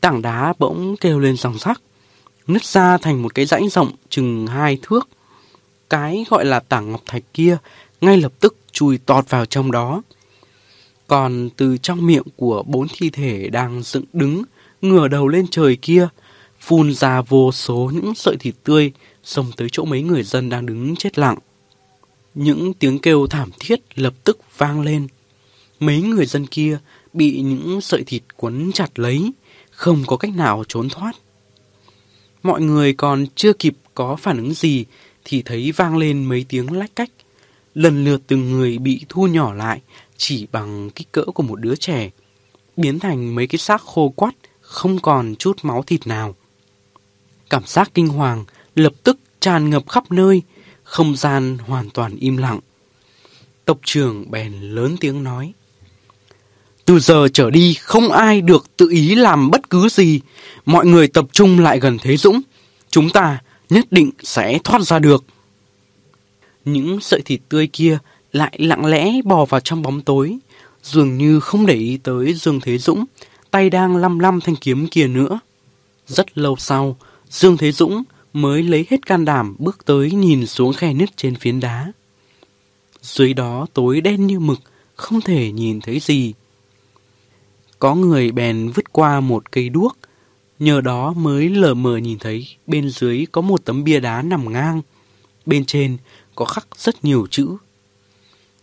tảng 0.00 0.22
đá 0.22 0.52
bỗng 0.58 0.96
kêu 0.96 1.18
lên 1.18 1.36
dòng 1.36 1.58
sắc, 1.58 1.80
nứt 2.46 2.64
ra 2.64 2.98
thành 2.98 3.22
một 3.22 3.34
cái 3.34 3.46
rãnh 3.46 3.68
rộng 3.68 3.92
chừng 4.08 4.46
hai 4.46 4.78
thước. 4.82 5.08
Cái 5.90 6.24
gọi 6.30 6.44
là 6.44 6.60
tảng 6.60 6.90
ngọc 6.90 7.02
thạch 7.06 7.22
kia 7.34 7.56
ngay 8.00 8.16
lập 8.16 8.32
tức 8.40 8.56
chui 8.72 8.98
tọt 8.98 9.30
vào 9.30 9.46
trong 9.46 9.72
đó. 9.72 10.02
Còn 11.06 11.50
từ 11.56 11.76
trong 11.76 12.06
miệng 12.06 12.26
của 12.36 12.62
bốn 12.66 12.86
thi 12.88 13.10
thể 13.10 13.48
đang 13.48 13.82
dựng 13.82 14.04
đứng, 14.12 14.42
ngửa 14.82 15.08
đầu 15.08 15.28
lên 15.28 15.46
trời 15.50 15.76
kia, 15.82 16.08
phun 16.60 16.94
ra 16.94 17.22
vô 17.22 17.52
số 17.52 17.90
những 17.94 18.14
sợi 18.14 18.36
thịt 18.36 18.54
tươi 18.64 18.92
xông 19.24 19.50
tới 19.56 19.68
chỗ 19.72 19.84
mấy 19.84 20.02
người 20.02 20.22
dân 20.22 20.48
đang 20.48 20.66
đứng 20.66 20.96
chết 20.96 21.18
lặng. 21.18 21.38
Những 22.34 22.74
tiếng 22.74 22.98
kêu 22.98 23.26
thảm 23.26 23.50
thiết 23.60 23.80
lập 23.94 24.14
tức 24.24 24.38
vang 24.58 24.80
lên. 24.80 25.06
Mấy 25.80 26.02
người 26.02 26.26
dân 26.26 26.46
kia 26.46 26.78
bị 27.12 27.40
những 27.40 27.80
sợi 27.80 28.02
thịt 28.04 28.22
quấn 28.36 28.72
chặt 28.72 28.98
lấy, 28.98 29.32
không 29.70 30.04
có 30.06 30.16
cách 30.16 30.34
nào 30.34 30.64
trốn 30.68 30.88
thoát. 30.88 31.12
Mọi 32.42 32.60
người 32.60 32.92
còn 32.92 33.26
chưa 33.34 33.52
kịp 33.52 33.76
có 33.94 34.16
phản 34.16 34.36
ứng 34.36 34.54
gì 34.54 34.84
thì 35.24 35.42
thấy 35.42 35.72
vang 35.72 35.96
lên 35.96 36.24
mấy 36.24 36.44
tiếng 36.48 36.72
lách 36.72 36.96
cách. 36.96 37.10
Lần 37.74 38.04
lượt 38.04 38.22
từng 38.26 38.52
người 38.52 38.78
bị 38.78 39.04
thu 39.08 39.26
nhỏ 39.26 39.54
lại 39.54 39.80
chỉ 40.16 40.46
bằng 40.52 40.90
kích 40.90 41.12
cỡ 41.12 41.24
của 41.24 41.42
một 41.42 41.60
đứa 41.60 41.76
trẻ, 41.76 42.10
biến 42.76 42.98
thành 42.98 43.34
mấy 43.34 43.46
cái 43.46 43.58
xác 43.58 43.82
khô 43.82 44.08
quắt, 44.08 44.34
không 44.60 44.98
còn 44.98 45.34
chút 45.38 45.56
máu 45.62 45.82
thịt 45.82 46.06
nào. 46.06 46.34
Cảm 47.50 47.62
giác 47.66 47.90
kinh 47.94 48.08
hoàng 48.08 48.44
lập 48.74 48.92
tức 49.02 49.18
tràn 49.40 49.70
ngập 49.70 49.88
khắp 49.88 50.12
nơi, 50.12 50.42
không 50.82 51.16
gian 51.16 51.58
hoàn 51.58 51.90
toàn 51.90 52.16
im 52.16 52.36
lặng. 52.36 52.60
Tộc 53.64 53.78
trưởng 53.84 54.30
bèn 54.30 54.52
lớn 54.60 54.96
tiếng 55.00 55.24
nói. 55.24 55.52
Từ 56.84 56.98
giờ 56.98 57.28
trở 57.32 57.50
đi 57.50 57.74
không 57.74 58.12
ai 58.12 58.40
được 58.40 58.76
tự 58.76 58.88
ý 58.90 59.14
làm 59.14 59.50
bất 59.50 59.70
cứ 59.70 59.88
gì. 59.88 60.20
Mọi 60.66 60.86
người 60.86 61.08
tập 61.08 61.26
trung 61.32 61.58
lại 61.58 61.80
gần 61.80 61.98
Thế 62.02 62.16
Dũng. 62.16 62.40
Chúng 62.90 63.10
ta 63.10 63.38
nhất 63.70 63.86
định 63.90 64.10
sẽ 64.22 64.58
thoát 64.64 64.82
ra 64.82 64.98
được. 64.98 65.24
Những 66.64 67.00
sợi 67.00 67.20
thịt 67.24 67.40
tươi 67.48 67.66
kia 67.72 67.98
lại 68.32 68.56
lặng 68.58 68.86
lẽ 68.86 69.12
bò 69.24 69.44
vào 69.44 69.60
trong 69.60 69.82
bóng 69.82 70.00
tối, 70.00 70.38
dường 70.82 71.18
như 71.18 71.40
không 71.40 71.66
để 71.66 71.74
ý 71.74 71.98
tới 72.02 72.34
Dương 72.34 72.60
Thế 72.60 72.78
Dũng, 72.78 73.04
tay 73.50 73.70
đang 73.70 73.96
lăm 73.96 74.18
lăm 74.18 74.40
thanh 74.40 74.56
kiếm 74.56 74.86
kia 74.86 75.06
nữa. 75.06 75.40
Rất 76.06 76.38
lâu 76.38 76.56
sau, 76.56 76.96
Dương 77.30 77.56
Thế 77.56 77.72
Dũng 77.72 78.02
mới 78.32 78.62
lấy 78.62 78.86
hết 78.90 79.06
can 79.06 79.24
đảm 79.24 79.56
bước 79.58 79.84
tới 79.84 80.10
nhìn 80.10 80.46
xuống 80.46 80.72
khe 80.72 80.94
nứt 80.94 81.16
trên 81.16 81.34
phiến 81.34 81.60
đá. 81.60 81.92
Dưới 83.02 83.34
đó 83.34 83.66
tối 83.74 84.00
đen 84.00 84.26
như 84.26 84.40
mực, 84.40 84.60
không 84.94 85.20
thể 85.20 85.52
nhìn 85.52 85.80
thấy 85.80 86.00
gì. 86.00 86.32
Có 87.78 87.94
người 87.94 88.32
bèn 88.32 88.70
vứt 88.74 88.92
qua 88.92 89.20
một 89.20 89.52
cây 89.52 89.68
đuốc, 89.68 89.98
nhờ 90.58 90.80
đó 90.80 91.12
mới 91.12 91.48
lờ 91.48 91.74
mờ 91.74 91.96
nhìn 91.96 92.18
thấy 92.18 92.46
bên 92.66 92.90
dưới 92.90 93.26
có 93.32 93.40
một 93.40 93.64
tấm 93.64 93.84
bia 93.84 94.00
đá 94.00 94.22
nằm 94.22 94.52
ngang. 94.52 94.82
Bên 95.46 95.64
trên 95.64 95.96
có 96.34 96.44
khắc 96.44 96.68
rất 96.76 97.04
nhiều 97.04 97.26
chữ. 97.30 97.56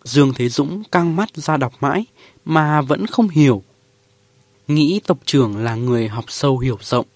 Dương 0.04 0.32
Thế 0.34 0.48
Dũng 0.48 0.82
căng 0.92 1.16
mắt 1.16 1.28
ra 1.34 1.56
đọc 1.56 1.72
mãi 1.80 2.04
mà 2.44 2.82
vẫn 2.82 3.06
không 3.06 3.28
hiểu. 3.28 3.62
Nghĩ 4.68 5.00
tộc 5.06 5.18
trưởng 5.24 5.56
là 5.56 5.74
người 5.74 6.08
học 6.08 6.24
sâu 6.28 6.58
hiểu 6.58 6.78
rộng, 6.80 7.06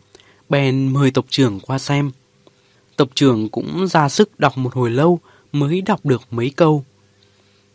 bèn 0.49 0.93
mời 0.93 1.11
tộc 1.11 1.25
trưởng 1.29 1.61
qua 1.61 1.79
xem. 1.79 2.11
Tộc 2.97 3.09
trưởng 3.15 3.49
cũng 3.49 3.87
ra 3.87 4.09
sức 4.09 4.41
đọc 4.41 4.59
một 4.59 4.75
hồi 4.75 4.91
lâu 4.91 5.21
mới 5.53 5.81
đọc 5.81 6.01
được 6.07 6.23
mấy 6.31 6.51
câu. 6.51 6.85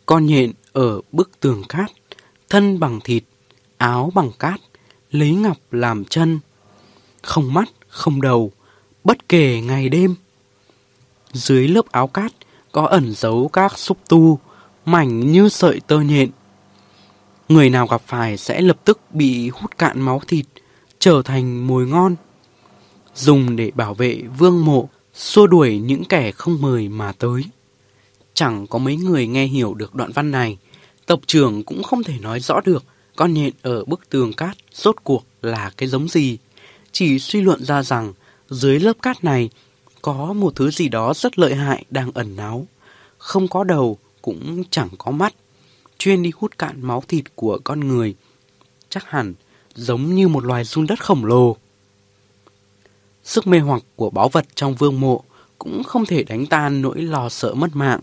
Con 0.06 0.26
nhện 0.26 0.52
ở 0.72 1.00
bức 1.12 1.40
tường 1.40 1.62
cát, 1.68 1.90
thân 2.48 2.80
bằng 2.80 3.00
thịt, 3.04 3.24
áo 3.76 4.12
bằng 4.14 4.30
cát, 4.38 4.60
lấy 5.10 5.30
ngọc 5.34 5.56
làm 5.70 6.04
chân. 6.04 6.40
Không 7.22 7.54
mắt, 7.54 7.68
không 7.88 8.20
đầu, 8.20 8.52
bất 9.04 9.28
kể 9.28 9.60
ngày 9.60 9.88
đêm. 9.88 10.14
Dưới 11.32 11.68
lớp 11.68 11.92
áo 11.92 12.06
cát 12.06 12.32
có 12.72 12.86
ẩn 12.86 13.12
giấu 13.14 13.48
các 13.52 13.78
xúc 13.78 13.98
tu, 14.08 14.38
mảnh 14.84 15.32
như 15.32 15.48
sợi 15.48 15.80
tơ 15.80 16.00
nhện. 16.00 16.30
Người 17.48 17.70
nào 17.70 17.86
gặp 17.86 18.02
phải 18.06 18.36
sẽ 18.36 18.60
lập 18.60 18.78
tức 18.84 19.00
bị 19.10 19.48
hút 19.48 19.78
cạn 19.78 20.00
máu 20.00 20.20
thịt, 20.28 20.46
trở 20.98 21.22
thành 21.24 21.66
mồi 21.66 21.86
ngon. 21.86 22.16
Dùng 23.14 23.56
để 23.56 23.70
bảo 23.74 23.94
vệ 23.94 24.22
vương 24.38 24.64
mộ, 24.64 24.88
xua 25.20 25.46
đuổi 25.46 25.78
những 25.78 26.04
kẻ 26.04 26.32
không 26.32 26.60
mời 26.60 26.88
mà 26.88 27.12
tới. 27.12 27.42
Chẳng 28.34 28.66
có 28.66 28.78
mấy 28.78 28.96
người 28.96 29.26
nghe 29.26 29.46
hiểu 29.46 29.74
được 29.74 29.94
đoạn 29.94 30.12
văn 30.12 30.30
này, 30.30 30.58
tộc 31.06 31.20
trưởng 31.26 31.62
cũng 31.62 31.82
không 31.82 32.02
thể 32.02 32.18
nói 32.18 32.40
rõ 32.40 32.60
được 32.64 32.84
con 33.16 33.34
nhện 33.34 33.52
ở 33.62 33.84
bức 33.84 34.08
tường 34.10 34.32
cát 34.32 34.56
rốt 34.72 34.96
cuộc 35.04 35.24
là 35.42 35.70
cái 35.76 35.88
giống 35.88 36.08
gì. 36.08 36.38
Chỉ 36.92 37.18
suy 37.18 37.40
luận 37.40 37.64
ra 37.64 37.82
rằng 37.82 38.12
dưới 38.50 38.80
lớp 38.80 38.92
cát 39.02 39.24
này 39.24 39.50
có 40.02 40.32
một 40.32 40.56
thứ 40.56 40.70
gì 40.70 40.88
đó 40.88 41.12
rất 41.16 41.38
lợi 41.38 41.54
hại 41.54 41.84
đang 41.90 42.12
ẩn 42.12 42.36
náu. 42.36 42.66
Không 43.18 43.48
có 43.48 43.64
đầu, 43.64 43.98
cũng 44.22 44.64
chẳng 44.70 44.88
có 44.98 45.10
mắt. 45.10 45.34
Chuyên 45.98 46.22
đi 46.22 46.32
hút 46.36 46.58
cạn 46.58 46.86
máu 46.86 47.02
thịt 47.08 47.24
của 47.34 47.58
con 47.64 47.80
người. 47.80 48.14
Chắc 48.88 49.04
hẳn 49.10 49.34
giống 49.74 50.14
như 50.14 50.28
một 50.28 50.44
loài 50.44 50.64
run 50.64 50.86
đất 50.86 51.04
khổng 51.04 51.24
lồ. 51.24 51.56
Sức 53.30 53.46
mê 53.46 53.58
hoặc 53.58 53.82
của 53.96 54.10
báu 54.10 54.28
vật 54.28 54.46
trong 54.54 54.74
vương 54.74 55.00
mộ 55.00 55.24
cũng 55.58 55.82
không 55.84 56.06
thể 56.06 56.22
đánh 56.22 56.46
tan 56.46 56.82
nỗi 56.82 57.02
lo 57.02 57.28
sợ 57.28 57.54
mất 57.54 57.68
mạng. 57.72 58.00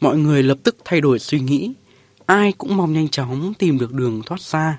Mọi 0.00 0.18
người 0.18 0.42
lập 0.42 0.58
tức 0.62 0.76
thay 0.84 1.00
đổi 1.00 1.18
suy 1.18 1.40
nghĩ. 1.40 1.72
Ai 2.24 2.52
cũng 2.52 2.76
mong 2.76 2.92
nhanh 2.92 3.08
chóng 3.08 3.54
tìm 3.58 3.78
được 3.78 3.92
đường 3.92 4.22
thoát 4.26 4.40
ra. 4.40 4.78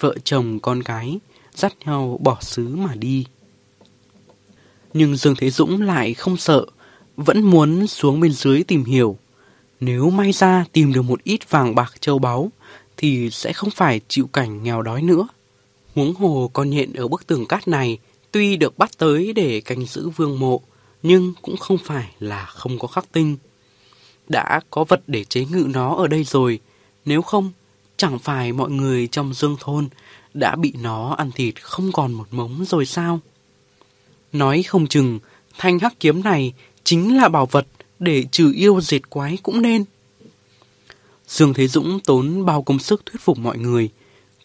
Vợ 0.00 0.14
chồng 0.24 0.60
con 0.60 0.82
cái 0.82 1.18
dắt 1.54 1.74
nhau 1.84 2.20
bỏ 2.22 2.38
xứ 2.40 2.68
mà 2.76 2.94
đi. 2.94 3.26
Nhưng 4.92 5.16
Dương 5.16 5.36
Thế 5.38 5.50
Dũng 5.50 5.82
lại 5.82 6.14
không 6.14 6.36
sợ, 6.36 6.66
vẫn 7.16 7.42
muốn 7.42 7.86
xuống 7.86 8.20
bên 8.20 8.32
dưới 8.32 8.62
tìm 8.62 8.84
hiểu. 8.84 9.16
Nếu 9.80 10.10
may 10.10 10.32
ra 10.32 10.64
tìm 10.72 10.92
được 10.92 11.02
một 11.02 11.24
ít 11.24 11.50
vàng 11.50 11.74
bạc 11.74 11.94
châu 12.00 12.18
báu, 12.18 12.50
thì 12.96 13.30
sẽ 13.30 13.52
không 13.52 13.70
phải 13.70 14.00
chịu 14.08 14.26
cảnh 14.32 14.62
nghèo 14.62 14.82
đói 14.82 15.02
nữa. 15.02 15.28
Huống 15.94 16.14
hồ 16.14 16.50
con 16.52 16.70
nhện 16.70 16.92
ở 16.92 17.08
bức 17.08 17.26
tường 17.26 17.46
cát 17.46 17.68
này 17.68 17.98
tuy 18.38 18.56
được 18.56 18.78
bắt 18.78 18.90
tới 18.98 19.32
để 19.32 19.60
canh 19.60 19.86
giữ 19.86 20.08
vương 20.08 20.38
mộ, 20.38 20.60
nhưng 21.02 21.34
cũng 21.42 21.56
không 21.56 21.78
phải 21.84 22.10
là 22.20 22.46
không 22.46 22.78
có 22.78 22.88
khắc 22.88 23.12
tinh. 23.12 23.36
Đã 24.28 24.60
có 24.70 24.84
vật 24.84 25.02
để 25.06 25.24
chế 25.24 25.44
ngự 25.44 25.66
nó 25.74 25.94
ở 25.94 26.06
đây 26.06 26.24
rồi, 26.24 26.60
nếu 27.04 27.22
không, 27.22 27.52
chẳng 27.96 28.18
phải 28.18 28.52
mọi 28.52 28.70
người 28.70 29.06
trong 29.06 29.34
dương 29.34 29.56
thôn 29.60 29.88
đã 30.34 30.56
bị 30.56 30.72
nó 30.82 31.14
ăn 31.14 31.30
thịt 31.30 31.62
không 31.62 31.92
còn 31.92 32.12
một 32.12 32.26
mống 32.30 32.64
rồi 32.64 32.86
sao? 32.86 33.20
Nói 34.32 34.62
không 34.62 34.86
chừng, 34.86 35.18
thanh 35.58 35.78
hắc 35.78 36.00
kiếm 36.00 36.22
này 36.22 36.52
chính 36.84 37.16
là 37.16 37.28
bảo 37.28 37.46
vật 37.46 37.66
để 37.98 38.24
trừ 38.30 38.52
yêu 38.56 38.80
diệt 38.80 39.10
quái 39.10 39.38
cũng 39.42 39.62
nên. 39.62 39.84
Dương 41.26 41.54
Thế 41.54 41.68
Dũng 41.68 42.00
tốn 42.00 42.44
bao 42.44 42.62
công 42.62 42.78
sức 42.78 43.06
thuyết 43.06 43.20
phục 43.20 43.38
mọi 43.38 43.58
người, 43.58 43.90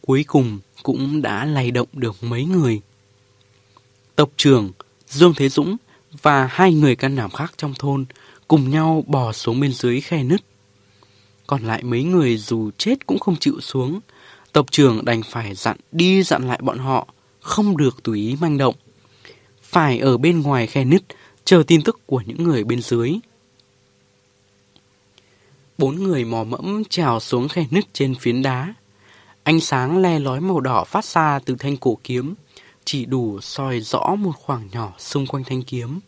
cuối 0.01 0.23
cùng 0.27 0.59
cũng 0.83 1.21
đã 1.21 1.45
lay 1.45 1.71
động 1.71 1.87
được 1.93 2.23
mấy 2.23 2.45
người. 2.45 2.81
Tộc 4.15 4.29
trưởng, 4.37 4.71
Dương 5.07 5.33
Thế 5.37 5.49
Dũng 5.49 5.77
và 6.21 6.47
hai 6.51 6.73
người 6.73 6.95
can 6.95 7.15
đảm 7.15 7.31
khác 7.31 7.53
trong 7.57 7.73
thôn 7.79 8.05
cùng 8.47 8.69
nhau 8.69 9.03
bò 9.07 9.31
xuống 9.31 9.59
bên 9.59 9.73
dưới 9.73 10.01
khe 10.01 10.23
nứt. 10.23 10.41
Còn 11.47 11.63
lại 11.63 11.83
mấy 11.83 12.03
người 12.03 12.37
dù 12.37 12.71
chết 12.77 13.05
cũng 13.05 13.19
không 13.19 13.35
chịu 13.35 13.61
xuống, 13.61 13.99
tộc 14.51 14.71
trưởng 14.71 15.05
đành 15.05 15.21
phải 15.23 15.55
dặn 15.55 15.77
đi 15.91 16.23
dặn 16.23 16.47
lại 16.47 16.59
bọn 16.63 16.79
họ, 16.79 17.07
không 17.39 17.77
được 17.77 18.03
tùy 18.03 18.19
ý 18.19 18.37
manh 18.41 18.57
động. 18.57 18.75
Phải 19.61 19.99
ở 19.99 20.17
bên 20.17 20.41
ngoài 20.41 20.67
khe 20.67 20.85
nứt, 20.85 21.03
chờ 21.45 21.63
tin 21.67 21.81
tức 21.81 21.99
của 22.05 22.21
những 22.25 22.43
người 22.43 22.63
bên 22.63 22.81
dưới. 22.81 23.13
Bốn 25.77 26.03
người 26.03 26.25
mò 26.25 26.43
mẫm 26.43 26.83
trèo 26.89 27.19
xuống 27.19 27.47
khe 27.47 27.65
nứt 27.71 27.93
trên 27.93 28.15
phiến 28.15 28.41
đá. 28.41 28.73
Ánh 29.43 29.59
sáng 29.59 29.97
le 29.97 30.19
lói 30.19 30.41
màu 30.41 30.59
đỏ 30.59 30.83
phát 30.83 31.05
ra 31.05 31.39
từ 31.39 31.55
thanh 31.59 31.77
cổ 31.77 31.97
kiếm, 32.03 32.35
chỉ 32.85 33.05
đủ 33.05 33.41
soi 33.41 33.79
rõ 33.79 34.15
một 34.19 34.31
khoảng 34.35 34.69
nhỏ 34.71 34.93
xung 34.97 35.27
quanh 35.27 35.43
thanh 35.43 35.63
kiếm. 35.63 35.99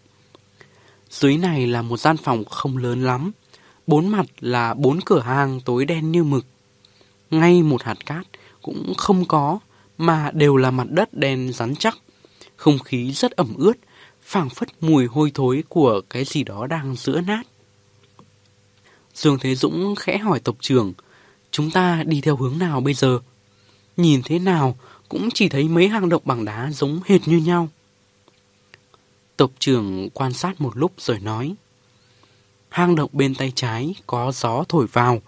Dưới 1.09 1.37
này 1.37 1.67
là 1.67 1.81
một 1.81 1.97
gian 1.97 2.17
phòng 2.17 2.45
không 2.45 2.77
lớn 2.77 3.03
lắm, 3.03 3.31
bốn 3.87 4.07
mặt 4.07 4.25
là 4.39 4.73
bốn 4.73 5.01
cửa 5.01 5.19
hàng 5.19 5.61
tối 5.61 5.85
đen 5.85 6.11
như 6.11 6.23
mực. 6.23 6.45
Ngay 7.31 7.63
một 7.63 7.83
hạt 7.83 8.05
cát 8.05 8.27
cũng 8.61 8.93
không 8.97 9.25
có, 9.25 9.59
mà 9.97 10.31
đều 10.33 10.57
là 10.57 10.71
mặt 10.71 10.87
đất 10.89 11.13
đen 11.13 11.51
rắn 11.53 11.75
chắc. 11.75 11.97
Không 12.55 12.79
khí 12.79 13.11
rất 13.11 13.31
ẩm 13.31 13.53
ướt, 13.57 13.77
phảng 14.21 14.49
phất 14.49 14.69
mùi 14.81 15.05
hôi 15.05 15.31
thối 15.33 15.63
của 15.69 16.01
cái 16.09 16.25
gì 16.25 16.43
đó 16.43 16.67
đang 16.67 16.95
giữa 16.95 17.21
nát. 17.21 17.43
Dương 19.13 19.37
Thế 19.39 19.55
Dũng 19.55 19.95
khẽ 19.95 20.17
hỏi 20.17 20.39
tộc 20.39 20.55
trưởng, 20.59 20.93
chúng 21.51 21.71
ta 21.71 22.03
đi 22.05 22.21
theo 22.21 22.35
hướng 22.35 22.59
nào 22.59 22.81
bây 22.81 22.93
giờ? 22.93 23.19
Nhìn 23.97 24.21
thế 24.25 24.39
nào 24.39 24.77
cũng 25.09 25.29
chỉ 25.33 25.49
thấy 25.49 25.67
mấy 25.67 25.87
hang 25.87 26.09
động 26.09 26.21
bằng 26.25 26.45
đá 26.45 26.69
giống 26.71 26.99
hệt 27.05 27.27
như 27.27 27.37
nhau. 27.37 27.69
Tộc 29.37 29.51
trưởng 29.59 30.09
quan 30.13 30.33
sát 30.33 30.61
một 30.61 30.77
lúc 30.77 30.93
rồi 30.97 31.19
nói, 31.19 31.55
hang 32.69 32.95
động 32.95 33.09
bên 33.13 33.35
tay 33.35 33.51
trái 33.55 33.95
có 34.07 34.31
gió 34.31 34.63
thổi 34.69 34.87
vào, 34.93 35.21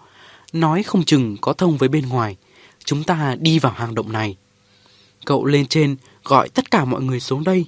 nói 0.52 0.82
không 0.82 1.04
chừng 1.04 1.36
có 1.40 1.52
thông 1.52 1.76
với 1.76 1.88
bên 1.88 2.08
ngoài, 2.08 2.36
chúng 2.84 3.04
ta 3.04 3.36
đi 3.40 3.58
vào 3.58 3.72
hang 3.72 3.94
động 3.94 4.12
này. 4.12 4.36
Cậu 5.26 5.44
lên 5.44 5.66
trên 5.66 5.96
gọi 6.24 6.48
tất 6.48 6.70
cả 6.70 6.84
mọi 6.84 7.02
người 7.02 7.20
xuống 7.20 7.44
đây, 7.44 7.64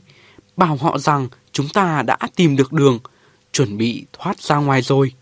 bảo 0.56 0.76
họ 0.76 0.98
rằng 0.98 1.28
chúng 1.52 1.68
ta 1.68 2.02
đã 2.02 2.18
tìm 2.36 2.56
được 2.56 2.72
đường, 2.72 2.98
chuẩn 3.52 3.76
bị 3.76 4.04
thoát 4.12 4.40
ra 4.40 4.56
ngoài 4.56 4.82
rồi. 4.82 5.12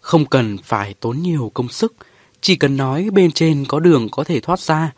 Không 0.00 0.26
cần 0.26 0.58
phải 0.58 0.94
tốn 0.94 1.22
nhiều 1.22 1.50
công 1.54 1.68
sức, 1.68 1.94
chỉ 2.40 2.56
cần 2.56 2.76
nói 2.76 3.10
bên 3.12 3.32
trên 3.32 3.64
có 3.68 3.80
đường 3.80 4.08
có 4.08 4.24
thể 4.24 4.40
thoát 4.40 4.60
ra. 4.60 4.92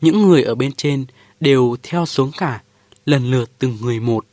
Những 0.00 0.22
người 0.22 0.42
ở 0.42 0.54
bên 0.54 0.72
trên 0.72 1.06
đều 1.40 1.76
theo 1.82 2.06
xuống 2.06 2.30
cả, 2.38 2.62
lần 3.06 3.30
lượt 3.30 3.50
từng 3.58 3.78
người 3.80 4.00
một. 4.00 4.26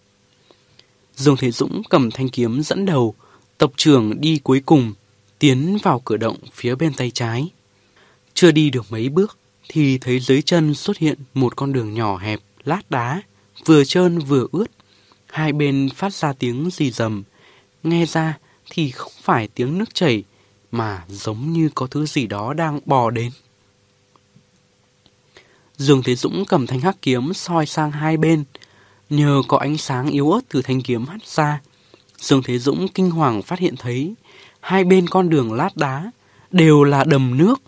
Dương 1.15 1.37
Thế 1.37 1.51
Dũng 1.51 1.81
cầm 1.89 2.11
thanh 2.11 2.29
kiếm 2.29 2.63
dẫn 2.63 2.85
đầu, 2.85 3.15
tộc 3.57 3.71
trưởng 3.77 4.21
đi 4.21 4.39
cuối 4.43 4.61
cùng, 4.65 4.93
tiến 5.39 5.77
vào 5.83 6.01
cửa 6.05 6.17
động 6.17 6.37
phía 6.53 6.75
bên 6.75 6.93
tay 6.93 7.11
trái. 7.11 7.49
Chưa 8.33 8.51
đi 8.51 8.69
được 8.69 8.85
mấy 8.89 9.09
bước, 9.09 9.37
thì 9.69 9.97
thấy 9.97 10.19
dưới 10.19 10.41
chân 10.41 10.73
xuất 10.73 10.97
hiện 10.97 11.17
một 11.33 11.55
con 11.55 11.73
đường 11.73 11.93
nhỏ 11.93 12.17
hẹp, 12.17 12.39
lát 12.63 12.91
đá, 12.91 13.21
vừa 13.65 13.83
trơn 13.83 14.19
vừa 14.19 14.47
ướt. 14.51 14.65
Hai 15.25 15.53
bên 15.53 15.89
phát 15.95 16.13
ra 16.13 16.33
tiếng 16.33 16.69
rì 16.71 16.91
rầm, 16.91 17.23
nghe 17.83 18.05
ra 18.05 18.37
thì 18.69 18.91
không 18.91 19.11
phải 19.21 19.47
tiếng 19.47 19.77
nước 19.77 19.93
chảy, 19.93 20.23
mà 20.71 21.03
giống 21.07 21.53
như 21.53 21.69
có 21.75 21.87
thứ 21.87 22.05
gì 22.05 22.27
đó 22.27 22.53
đang 22.53 22.79
bò 22.85 23.09
đến. 23.09 23.31
Dương 25.77 26.03
Thế 26.03 26.15
Dũng 26.15 26.45
cầm 26.45 26.67
thanh 26.67 26.79
hắc 26.79 27.01
kiếm 27.01 27.33
soi 27.33 27.65
sang 27.65 27.91
hai 27.91 28.17
bên, 28.17 28.43
nhờ 29.09 29.41
có 29.47 29.57
ánh 29.57 29.77
sáng 29.77 30.09
yếu 30.09 30.31
ớt 30.31 30.41
từ 30.49 30.61
thanh 30.61 30.81
kiếm 30.81 31.05
hắt 31.05 31.27
ra, 31.27 31.61
Dương 32.17 32.43
Thế 32.43 32.59
Dũng 32.59 32.87
kinh 32.87 33.11
hoàng 33.11 33.41
phát 33.41 33.59
hiện 33.59 33.75
thấy 33.77 34.15
hai 34.59 34.83
bên 34.83 35.07
con 35.09 35.29
đường 35.29 35.53
lát 35.53 35.77
đá 35.77 36.11
đều 36.51 36.83
là 36.83 37.03
đầm 37.03 37.37
nước. 37.37 37.61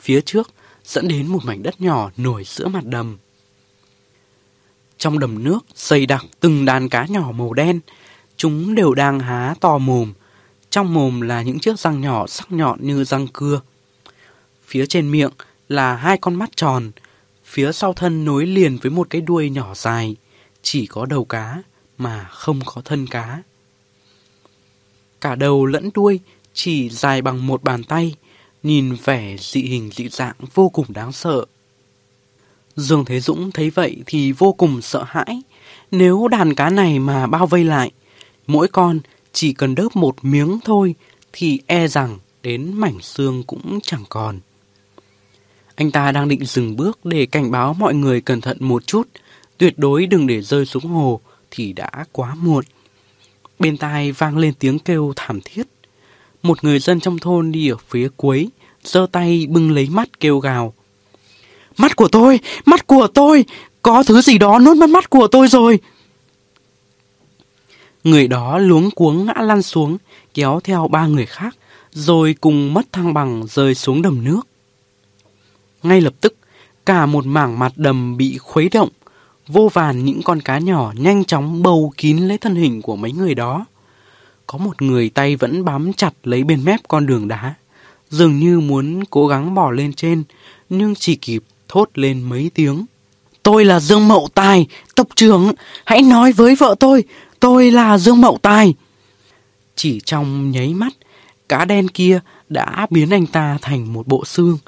Phía 0.00 0.20
trước 0.20 0.50
dẫn 0.84 1.08
đến 1.08 1.26
một 1.26 1.44
mảnh 1.44 1.62
đất 1.62 1.80
nhỏ 1.80 2.10
nổi 2.16 2.44
giữa 2.44 2.68
mặt 2.68 2.84
đầm. 2.84 3.18
Trong 4.98 5.18
đầm 5.18 5.44
nước 5.44 5.58
dày 5.74 6.06
đặc 6.06 6.24
từng 6.40 6.64
đàn 6.64 6.88
cá 6.88 7.06
nhỏ 7.06 7.32
màu 7.34 7.52
đen, 7.52 7.80
chúng 8.36 8.74
đều 8.74 8.94
đang 8.94 9.20
há 9.20 9.54
to 9.60 9.78
mồm. 9.78 10.12
Trong 10.70 10.94
mồm 10.94 11.20
là 11.20 11.42
những 11.42 11.58
chiếc 11.58 11.78
răng 11.78 12.00
nhỏ 12.00 12.26
sắc 12.26 12.52
nhọn 12.52 12.78
như 12.82 13.04
răng 13.04 13.26
cưa. 13.32 13.60
Phía 14.66 14.86
trên 14.86 15.10
miệng 15.10 15.30
là 15.68 15.96
hai 15.96 16.18
con 16.18 16.34
mắt 16.34 16.56
tròn, 16.56 16.90
phía 17.46 17.72
sau 17.72 17.92
thân 17.92 18.24
nối 18.24 18.46
liền 18.46 18.76
với 18.76 18.90
một 18.90 19.10
cái 19.10 19.20
đuôi 19.20 19.50
nhỏ 19.50 19.74
dài, 19.74 20.16
chỉ 20.62 20.86
có 20.86 21.06
đầu 21.06 21.24
cá 21.24 21.62
mà 21.98 22.28
không 22.30 22.60
có 22.64 22.82
thân 22.84 23.06
cá. 23.06 23.42
Cả 25.20 25.34
đầu 25.34 25.66
lẫn 25.66 25.90
đuôi 25.94 26.20
chỉ 26.54 26.88
dài 26.88 27.22
bằng 27.22 27.46
một 27.46 27.62
bàn 27.62 27.84
tay, 27.84 28.14
nhìn 28.62 28.96
vẻ 29.04 29.36
dị 29.40 29.62
hình 29.62 29.90
dị 29.94 30.08
dạng 30.08 30.34
vô 30.54 30.68
cùng 30.68 30.86
đáng 30.88 31.12
sợ. 31.12 31.44
Dương 32.76 33.04
Thế 33.04 33.20
Dũng 33.20 33.50
thấy 33.52 33.70
vậy 33.70 33.96
thì 34.06 34.32
vô 34.32 34.52
cùng 34.52 34.82
sợ 34.82 35.04
hãi. 35.06 35.42
Nếu 35.90 36.28
đàn 36.28 36.54
cá 36.54 36.70
này 36.70 36.98
mà 36.98 37.26
bao 37.26 37.46
vây 37.46 37.64
lại, 37.64 37.90
mỗi 38.46 38.68
con 38.68 39.00
chỉ 39.32 39.52
cần 39.52 39.74
đớp 39.74 39.96
một 39.96 40.16
miếng 40.22 40.58
thôi 40.64 40.94
thì 41.32 41.60
e 41.66 41.88
rằng 41.88 42.18
đến 42.42 42.72
mảnh 42.74 43.00
xương 43.02 43.42
cũng 43.42 43.78
chẳng 43.82 44.04
còn. 44.08 44.40
Anh 45.76 45.90
ta 45.90 46.12
đang 46.12 46.28
định 46.28 46.44
dừng 46.44 46.76
bước 46.76 46.98
để 47.04 47.26
cảnh 47.26 47.50
báo 47.50 47.74
mọi 47.74 47.94
người 47.94 48.20
cẩn 48.20 48.40
thận 48.40 48.56
một 48.60 48.86
chút, 48.86 49.08
tuyệt 49.58 49.78
đối 49.78 50.06
đừng 50.06 50.26
để 50.26 50.42
rơi 50.42 50.66
xuống 50.66 50.84
hồ 50.84 51.20
thì 51.50 51.72
đã 51.72 51.90
quá 52.12 52.34
muộn. 52.34 52.64
Bên 53.58 53.76
tai 53.76 54.12
vang 54.12 54.38
lên 54.38 54.54
tiếng 54.58 54.78
kêu 54.78 55.12
thảm 55.16 55.40
thiết. 55.44 55.62
Một 56.42 56.64
người 56.64 56.78
dân 56.78 57.00
trong 57.00 57.18
thôn 57.18 57.52
đi 57.52 57.68
ở 57.68 57.76
phía 57.88 58.08
cuối, 58.16 58.48
giơ 58.84 59.06
tay 59.12 59.46
bưng 59.48 59.70
lấy 59.70 59.88
mắt 59.90 60.20
kêu 60.20 60.38
gào. 60.38 60.74
Mắt 61.76 61.96
của 61.96 62.08
tôi, 62.08 62.40
mắt 62.66 62.86
của 62.86 63.06
tôi, 63.14 63.44
có 63.82 64.02
thứ 64.02 64.20
gì 64.20 64.38
đó 64.38 64.58
nuốt 64.58 64.76
mất 64.76 64.90
mắt 64.90 65.10
của 65.10 65.26
tôi 65.26 65.48
rồi. 65.48 65.78
Người 68.04 68.28
đó 68.28 68.58
luống 68.58 68.90
cuống 68.90 69.26
ngã 69.26 69.34
lăn 69.42 69.62
xuống, 69.62 69.98
kéo 70.34 70.60
theo 70.64 70.88
ba 70.88 71.06
người 71.06 71.26
khác, 71.26 71.56
rồi 71.92 72.34
cùng 72.40 72.74
mất 72.74 72.92
thăng 72.92 73.14
bằng 73.14 73.46
rơi 73.50 73.74
xuống 73.74 74.02
đầm 74.02 74.24
nước. 74.24 74.40
Ngay 75.88 76.00
lập 76.00 76.14
tức, 76.20 76.36
cả 76.86 77.06
một 77.06 77.26
mảng 77.26 77.58
mặt 77.58 77.72
đầm 77.76 78.16
bị 78.16 78.38
khuấy 78.38 78.68
động, 78.68 78.88
vô 79.46 79.70
vàn 79.72 80.04
những 80.04 80.22
con 80.22 80.40
cá 80.40 80.58
nhỏ 80.58 80.92
nhanh 80.96 81.24
chóng 81.24 81.62
bầu 81.62 81.92
kín 81.96 82.18
lấy 82.18 82.38
thân 82.38 82.54
hình 82.54 82.82
của 82.82 82.96
mấy 82.96 83.12
người 83.12 83.34
đó. 83.34 83.66
Có 84.46 84.58
một 84.58 84.82
người 84.82 85.08
tay 85.08 85.36
vẫn 85.36 85.64
bám 85.64 85.92
chặt 85.92 86.10
lấy 86.24 86.44
bên 86.44 86.64
mép 86.64 86.80
con 86.88 87.06
đường 87.06 87.28
đá, 87.28 87.54
dường 88.10 88.38
như 88.38 88.60
muốn 88.60 89.04
cố 89.04 89.26
gắng 89.26 89.54
bỏ 89.54 89.70
lên 89.70 89.92
trên, 89.92 90.24
nhưng 90.68 90.94
chỉ 90.94 91.16
kịp 91.16 91.42
thốt 91.68 91.90
lên 91.94 92.22
mấy 92.22 92.50
tiếng. 92.54 92.86
Tôi 93.42 93.64
là 93.64 93.80
Dương 93.80 94.08
Mậu 94.08 94.28
Tài, 94.34 94.66
tộc 94.94 95.06
trưởng, 95.14 95.52
hãy 95.84 96.02
nói 96.02 96.32
với 96.32 96.54
vợ 96.54 96.74
tôi, 96.80 97.04
tôi 97.40 97.70
là 97.70 97.98
Dương 97.98 98.20
Mậu 98.20 98.38
Tài. 98.42 98.74
Chỉ 99.76 100.00
trong 100.04 100.50
nháy 100.50 100.74
mắt, 100.74 100.92
cá 101.48 101.64
đen 101.64 101.88
kia 101.88 102.20
đã 102.48 102.86
biến 102.90 103.10
anh 103.10 103.26
ta 103.26 103.58
thành 103.62 103.92
một 103.92 104.06
bộ 104.06 104.24
xương. 104.24 104.58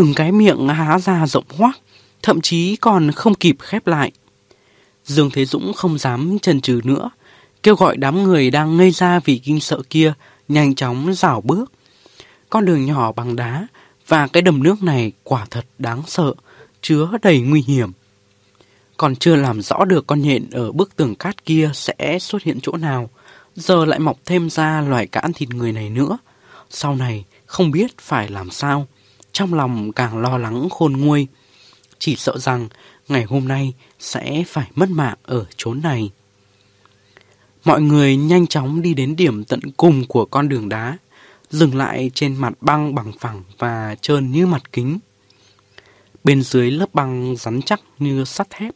Từng 0.00 0.14
cái 0.14 0.32
miệng 0.32 0.68
há 0.68 0.98
ra 0.98 1.26
rộng 1.26 1.44
hoác, 1.56 1.78
thậm 2.22 2.40
chí 2.40 2.76
còn 2.76 3.12
không 3.12 3.34
kịp 3.34 3.56
khép 3.60 3.86
lại. 3.86 4.12
Dương 5.04 5.30
Thế 5.30 5.44
Dũng 5.44 5.72
không 5.72 5.98
dám 5.98 6.38
chần 6.38 6.60
chừ 6.60 6.80
nữa, 6.84 7.10
kêu 7.62 7.74
gọi 7.74 7.96
đám 7.96 8.22
người 8.22 8.50
đang 8.50 8.76
ngây 8.76 8.90
ra 8.90 9.20
vì 9.24 9.38
kinh 9.38 9.60
sợ 9.60 9.82
kia 9.90 10.12
nhanh 10.48 10.74
chóng 10.74 11.14
rảo 11.14 11.40
bước. 11.40 11.72
Con 12.50 12.64
đường 12.64 12.86
nhỏ 12.86 13.12
bằng 13.12 13.36
đá 13.36 13.66
và 14.08 14.26
cái 14.26 14.42
đầm 14.42 14.62
nước 14.62 14.82
này 14.82 15.12
quả 15.24 15.46
thật 15.50 15.66
đáng 15.78 16.02
sợ, 16.06 16.34
chứa 16.82 17.10
đầy 17.22 17.40
nguy 17.40 17.62
hiểm. 17.66 17.92
Còn 18.96 19.16
chưa 19.16 19.36
làm 19.36 19.62
rõ 19.62 19.84
được 19.84 20.06
con 20.06 20.22
nhện 20.22 20.50
ở 20.50 20.72
bức 20.72 20.96
tường 20.96 21.14
cát 21.14 21.44
kia 21.44 21.70
sẽ 21.74 22.18
xuất 22.20 22.42
hiện 22.42 22.58
chỗ 22.62 22.76
nào, 22.76 23.10
giờ 23.54 23.84
lại 23.84 23.98
mọc 23.98 24.18
thêm 24.24 24.50
ra 24.50 24.80
loài 24.80 25.06
cá 25.06 25.20
ăn 25.20 25.32
thịt 25.32 25.48
người 25.48 25.72
này 25.72 25.90
nữa. 25.90 26.18
Sau 26.70 26.94
này 26.94 27.24
không 27.46 27.70
biết 27.70 27.98
phải 27.98 28.28
làm 28.28 28.50
sao, 28.50 28.86
trong 29.32 29.54
lòng 29.54 29.92
càng 29.92 30.18
lo 30.18 30.38
lắng 30.38 30.68
khôn 30.70 30.92
nguôi. 30.92 31.26
Chỉ 31.98 32.16
sợ 32.16 32.38
rằng 32.38 32.68
ngày 33.08 33.24
hôm 33.24 33.48
nay 33.48 33.74
sẽ 33.98 34.44
phải 34.46 34.70
mất 34.74 34.90
mạng 34.90 35.18
ở 35.22 35.46
chốn 35.56 35.80
này. 35.82 36.10
Mọi 37.64 37.82
người 37.82 38.16
nhanh 38.16 38.46
chóng 38.46 38.82
đi 38.82 38.94
đến 38.94 39.16
điểm 39.16 39.44
tận 39.44 39.60
cùng 39.76 40.06
của 40.06 40.24
con 40.24 40.48
đường 40.48 40.68
đá, 40.68 40.98
dừng 41.50 41.76
lại 41.76 42.10
trên 42.14 42.36
mặt 42.36 42.52
băng 42.60 42.94
bằng 42.94 43.12
phẳng 43.20 43.42
và 43.58 43.96
trơn 44.00 44.32
như 44.32 44.46
mặt 44.46 44.72
kính. 44.72 44.98
Bên 46.24 46.42
dưới 46.42 46.70
lớp 46.70 46.94
băng 46.94 47.36
rắn 47.38 47.62
chắc 47.62 47.80
như 47.98 48.24
sắt 48.24 48.50
thép, 48.50 48.74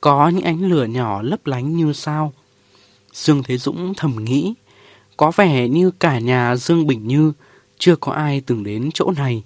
có 0.00 0.28
những 0.28 0.44
ánh 0.44 0.64
lửa 0.64 0.84
nhỏ 0.84 1.22
lấp 1.22 1.46
lánh 1.46 1.76
như 1.76 1.92
sao. 1.92 2.32
Dương 3.12 3.42
Thế 3.42 3.58
Dũng 3.58 3.94
thầm 3.96 4.24
nghĩ, 4.24 4.54
có 5.16 5.32
vẻ 5.36 5.68
như 5.68 5.90
cả 5.90 6.18
nhà 6.18 6.56
Dương 6.56 6.86
Bình 6.86 7.06
Như 7.06 7.32
chưa 7.78 7.96
có 7.96 8.12
ai 8.12 8.42
từng 8.46 8.64
đến 8.64 8.90
chỗ 8.94 9.12
này. 9.16 9.42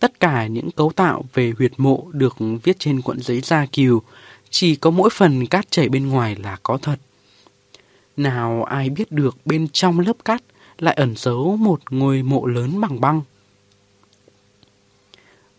Tất 0.00 0.20
cả 0.20 0.46
những 0.46 0.70
cấu 0.70 0.92
tạo 0.92 1.24
về 1.34 1.52
huyệt 1.58 1.72
mộ 1.76 2.06
được 2.12 2.36
viết 2.62 2.78
trên 2.78 3.02
cuộn 3.02 3.20
giấy 3.20 3.40
da 3.40 3.66
kiều, 3.66 4.02
chỉ 4.50 4.76
có 4.76 4.90
mỗi 4.90 5.10
phần 5.12 5.46
cát 5.46 5.70
chảy 5.70 5.88
bên 5.88 6.08
ngoài 6.08 6.36
là 6.36 6.56
có 6.62 6.78
thật. 6.82 6.96
Nào 8.16 8.64
ai 8.64 8.90
biết 8.90 9.12
được 9.12 9.36
bên 9.44 9.68
trong 9.68 10.00
lớp 10.00 10.24
cát 10.24 10.42
lại 10.78 10.94
ẩn 10.94 11.14
giấu 11.16 11.56
một 11.56 11.80
ngôi 11.90 12.22
mộ 12.22 12.46
lớn 12.46 12.80
bằng 12.80 13.00
băng. 13.00 13.22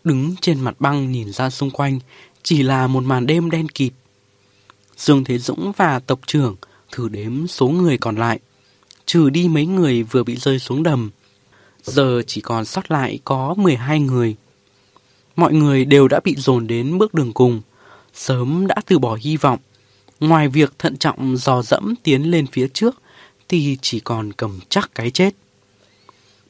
Đứng 0.04 0.34
trên 0.40 0.60
mặt 0.60 0.74
băng 0.78 1.12
nhìn 1.12 1.32
ra 1.32 1.50
xung 1.50 1.70
quanh, 1.70 1.98
chỉ 2.42 2.62
là 2.62 2.86
một 2.86 3.04
màn 3.04 3.26
đêm 3.26 3.50
đen 3.50 3.68
kịt. 3.68 3.92
Dương 4.96 5.24
Thế 5.24 5.38
Dũng 5.38 5.72
và 5.76 5.98
tộc 5.98 6.20
trưởng 6.26 6.56
thử 6.92 7.08
đếm 7.08 7.46
số 7.46 7.68
người 7.68 7.98
còn 7.98 8.16
lại, 8.16 8.38
trừ 9.06 9.30
đi 9.30 9.48
mấy 9.48 9.66
người 9.66 10.02
vừa 10.02 10.24
bị 10.24 10.36
rơi 10.36 10.58
xuống 10.58 10.82
đầm. 10.82 11.10
Giờ 11.84 12.22
chỉ 12.26 12.40
còn 12.40 12.64
sót 12.64 12.90
lại 12.90 13.18
có 13.24 13.54
12 13.58 14.00
người. 14.00 14.36
Mọi 15.36 15.52
người 15.52 15.84
đều 15.84 16.08
đã 16.08 16.20
bị 16.24 16.34
dồn 16.36 16.66
đến 16.66 16.98
bước 16.98 17.14
đường 17.14 17.32
cùng, 17.32 17.60
sớm 18.14 18.66
đã 18.66 18.74
từ 18.86 18.98
bỏ 18.98 19.18
hy 19.20 19.36
vọng. 19.36 19.58
Ngoài 20.20 20.48
việc 20.48 20.78
thận 20.78 20.96
trọng 20.96 21.36
dò 21.36 21.62
dẫm 21.62 21.94
tiến 22.02 22.30
lên 22.30 22.46
phía 22.46 22.68
trước, 22.68 23.02
thì 23.48 23.78
chỉ 23.82 24.00
còn 24.00 24.32
cầm 24.32 24.60
chắc 24.68 24.90
cái 24.94 25.10
chết. 25.10 25.34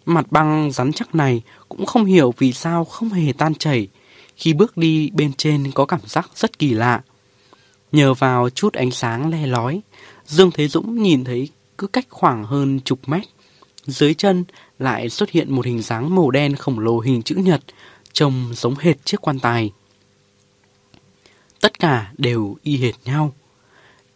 Mặt 0.06 0.26
băng 0.30 0.72
rắn 0.72 0.92
chắc 0.92 1.14
này 1.14 1.42
cũng 1.68 1.86
không 1.86 2.04
hiểu 2.04 2.34
vì 2.38 2.52
sao 2.52 2.84
không 2.84 3.08
hề 3.08 3.32
tan 3.38 3.54
chảy. 3.54 3.88
Khi 4.36 4.52
bước 4.52 4.76
đi 4.76 5.10
bên 5.10 5.32
trên 5.32 5.72
có 5.72 5.84
cảm 5.84 6.00
giác 6.06 6.30
rất 6.34 6.58
kỳ 6.58 6.70
lạ. 6.70 7.02
Nhờ 7.92 8.14
vào 8.14 8.50
chút 8.50 8.72
ánh 8.72 8.90
sáng 8.90 9.30
le 9.30 9.46
lói, 9.46 9.80
Dương 10.26 10.50
Thế 10.50 10.68
Dũng 10.68 11.02
nhìn 11.02 11.24
thấy 11.24 11.48
cứ 11.78 11.86
cách 11.86 12.06
khoảng 12.10 12.44
hơn 12.44 12.80
chục 12.84 13.08
mét. 13.08 13.22
Dưới 13.86 14.14
chân 14.14 14.44
lại 14.78 15.10
xuất 15.10 15.30
hiện 15.30 15.54
một 15.54 15.66
hình 15.66 15.82
dáng 15.82 16.14
màu 16.14 16.30
đen 16.30 16.56
khổng 16.56 16.78
lồ 16.78 17.00
hình 17.00 17.22
chữ 17.22 17.34
nhật, 17.34 17.60
trông 18.12 18.52
giống 18.54 18.74
hệt 18.78 18.96
chiếc 19.04 19.20
quan 19.20 19.38
tài. 19.38 19.72
Tất 21.60 21.78
cả 21.78 22.12
đều 22.18 22.56
y 22.62 22.76
hệt 22.76 22.94
nhau. 23.04 23.34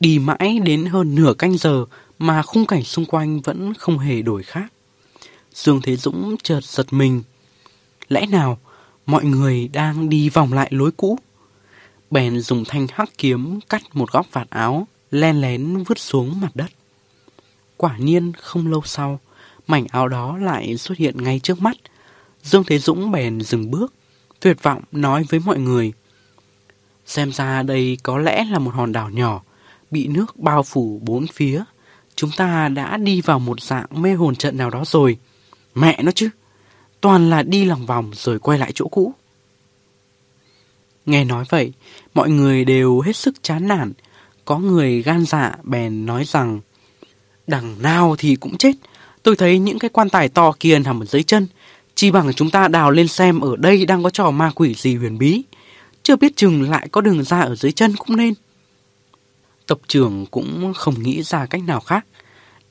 Đi 0.00 0.18
mãi 0.18 0.58
đến 0.64 0.86
hơn 0.86 1.14
nửa 1.14 1.34
canh 1.38 1.56
giờ 1.56 1.84
mà 2.18 2.42
khung 2.42 2.66
cảnh 2.66 2.82
xung 2.82 3.04
quanh 3.04 3.40
vẫn 3.40 3.74
không 3.74 3.98
hề 3.98 4.22
đổi 4.22 4.42
khác. 4.42 4.72
Dương 5.52 5.80
Thế 5.82 5.96
Dũng 5.96 6.36
chợt 6.42 6.64
giật 6.64 6.92
mình. 6.92 7.22
Lẽ 8.08 8.26
nào 8.26 8.58
mọi 9.06 9.24
người 9.24 9.68
đang 9.68 10.08
đi 10.08 10.28
vòng 10.28 10.52
lại 10.52 10.68
lối 10.70 10.90
cũ? 10.96 11.18
Bèn 12.10 12.40
dùng 12.40 12.64
thanh 12.68 12.86
hắc 12.92 13.10
kiếm 13.18 13.60
cắt 13.68 13.82
một 13.92 14.12
góc 14.12 14.26
vạt 14.32 14.50
áo, 14.50 14.86
len 15.10 15.40
lén 15.40 15.82
vứt 15.82 15.98
xuống 15.98 16.40
mặt 16.40 16.50
đất. 16.54 16.70
Quả 17.76 17.96
nhiên 17.98 18.32
không 18.32 18.66
lâu 18.66 18.82
sau, 18.84 19.20
mảnh 19.66 19.86
áo 19.90 20.08
đó 20.08 20.38
lại 20.38 20.76
xuất 20.76 20.98
hiện 20.98 21.24
ngay 21.24 21.40
trước 21.42 21.62
mắt. 21.62 21.76
Dương 22.42 22.64
Thế 22.64 22.78
Dũng 22.78 23.10
bèn 23.10 23.40
dừng 23.40 23.70
bước, 23.70 23.94
tuyệt 24.40 24.62
vọng 24.62 24.82
nói 24.92 25.24
với 25.30 25.40
mọi 25.40 25.58
người. 25.58 25.92
Xem 27.06 27.32
ra 27.32 27.62
đây 27.62 27.98
có 28.02 28.18
lẽ 28.18 28.44
là 28.44 28.58
một 28.58 28.74
hòn 28.74 28.92
đảo 28.92 29.10
nhỏ, 29.10 29.42
bị 29.90 30.06
nước 30.06 30.36
bao 30.36 30.62
phủ 30.62 31.00
bốn 31.02 31.26
phía. 31.26 31.64
Chúng 32.14 32.30
ta 32.36 32.68
đã 32.68 32.96
đi 32.96 33.20
vào 33.20 33.38
một 33.38 33.60
dạng 33.60 33.86
mê 33.90 34.14
hồn 34.14 34.36
trận 34.36 34.56
nào 34.56 34.70
đó 34.70 34.82
rồi. 34.86 35.18
Mẹ 35.74 36.02
nó 36.02 36.12
chứ, 36.12 36.28
toàn 37.00 37.30
là 37.30 37.42
đi 37.42 37.64
lòng 37.64 37.86
vòng 37.86 38.10
rồi 38.14 38.38
quay 38.38 38.58
lại 38.58 38.72
chỗ 38.74 38.88
cũ. 38.88 39.14
Nghe 41.06 41.24
nói 41.24 41.44
vậy, 41.48 41.72
mọi 42.14 42.30
người 42.30 42.64
đều 42.64 43.00
hết 43.00 43.16
sức 43.16 43.42
chán 43.42 43.68
nản. 43.68 43.92
Có 44.44 44.58
người 44.58 45.02
gan 45.02 45.24
dạ 45.26 45.56
bèn 45.62 46.06
nói 46.06 46.24
rằng 46.24 46.60
Đằng 47.46 47.82
nào 47.82 48.16
thì 48.18 48.36
cũng 48.36 48.56
chết. 48.56 48.72
Tôi 49.26 49.36
thấy 49.36 49.58
những 49.58 49.78
cái 49.78 49.90
quan 49.90 50.10
tài 50.10 50.28
to 50.28 50.52
kia 50.60 50.78
nằm 50.78 51.02
ở 51.02 51.06
dưới 51.06 51.22
chân. 51.22 51.46
Chỉ 51.94 52.10
bằng 52.10 52.32
chúng 52.32 52.50
ta 52.50 52.68
đào 52.68 52.90
lên 52.90 53.08
xem 53.08 53.40
ở 53.40 53.56
đây 53.56 53.86
đang 53.86 54.02
có 54.02 54.10
trò 54.10 54.30
ma 54.30 54.52
quỷ 54.54 54.74
gì 54.74 54.96
huyền 54.96 55.18
bí. 55.18 55.42
Chưa 56.02 56.16
biết 56.16 56.36
chừng 56.36 56.70
lại 56.70 56.88
có 56.92 57.00
đường 57.00 57.24
ra 57.24 57.40
ở 57.40 57.56
dưới 57.56 57.72
chân 57.72 57.96
cũng 57.96 58.16
nên. 58.16 58.34
Tộc 59.66 59.78
trưởng 59.88 60.26
cũng 60.30 60.72
không 60.74 61.02
nghĩ 61.02 61.22
ra 61.22 61.46
cách 61.46 61.62
nào 61.66 61.80
khác. 61.80 62.06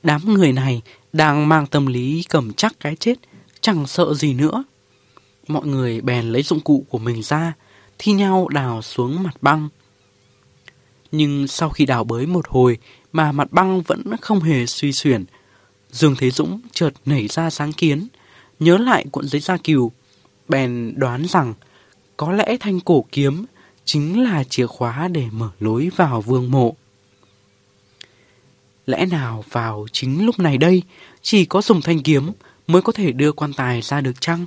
đám 0.04 0.34
người 0.34 0.52
này 0.52 0.82
đang 1.14 1.50
mang 1.50 1.68
tâm 1.68 1.86
lý 1.86 2.24
cầm 2.30 2.54
chắc 2.54 2.74
cái 2.80 2.96
chết, 2.96 3.16
chẳng 3.62 3.88
sợ 3.88 4.14
gì 4.14 4.34
nữa. 4.34 4.64
Mọi 5.48 5.68
người 5.68 6.02
bèn 6.02 6.26
lấy 6.26 6.44
dụng 6.44 6.60
cụ 6.60 6.86
của 6.90 6.98
mình 6.98 7.24
ra, 7.24 7.54
thi 7.98 8.12
nhau 8.12 8.48
đào 8.48 8.82
xuống 8.82 9.24
mặt 9.24 9.36
băng. 9.42 9.70
Nhưng 11.12 11.48
sau 11.48 11.70
khi 11.70 11.86
đào 11.86 12.04
bới 12.04 12.26
một 12.26 12.48
hồi 12.48 12.78
mà 13.12 13.32
mặt 13.32 13.52
băng 13.52 13.82
vẫn 13.82 14.04
không 14.22 14.40
hề 14.40 14.66
suy 14.66 14.92
xuyển, 14.92 15.26
Dương 15.96 16.16
Thế 16.18 16.32
Dũng 16.32 16.62
chợt 16.72 16.92
nảy 17.06 17.28
ra 17.28 17.50
sáng 17.50 17.74
kiến, 17.74 18.08
nhớ 18.60 18.78
lại 18.78 19.06
cuộn 19.12 19.28
giấy 19.28 19.42
da 19.42 19.58
cừu, 19.58 19.92
bèn 20.50 20.94
đoán 20.96 21.26
rằng 21.30 21.54
có 22.18 22.32
lẽ 22.32 22.58
thanh 22.60 22.80
cổ 22.80 23.06
kiếm 23.12 23.46
chính 23.86 24.24
là 24.24 24.44
chìa 24.44 24.68
khóa 24.68 25.08
để 25.08 25.26
mở 25.32 25.50
lối 25.60 25.90
vào 25.96 26.22
vương 26.22 26.52
mộ. 26.52 26.76
Lẽ 28.86 29.06
nào 29.06 29.44
vào 29.52 29.86
chính 29.92 30.26
lúc 30.26 30.40
này 30.40 30.58
đây, 30.58 30.84
chỉ 31.22 31.46
có 31.46 31.62
dùng 31.62 31.82
thanh 31.82 32.04
kiếm 32.04 32.32
mới 32.68 32.82
có 32.82 32.92
thể 32.92 33.12
đưa 33.12 33.32
quan 33.32 33.54
tài 33.54 33.82
ra 33.82 34.02
được 34.02 34.22
chăng? 34.22 34.46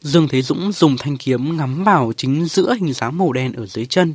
Dương 0.00 0.28
Thế 0.28 0.42
Dũng 0.42 0.72
dùng 0.72 0.96
thanh 0.98 1.16
kiếm 1.16 1.56
ngắm 1.56 1.84
vào 1.84 2.12
chính 2.16 2.44
giữa 2.44 2.74
hình 2.74 2.92
dáng 2.92 3.18
màu 3.18 3.32
đen 3.32 3.52
ở 3.52 3.66
dưới 3.66 3.86
chân. 3.86 4.14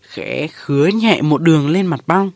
Khẽ 0.00 0.46
khứa 0.52 0.86
nhẹ 0.86 1.22
một 1.22 1.42
đường 1.42 1.68
lên 1.68 1.86
mặt 1.86 2.00
băng, 2.06 2.30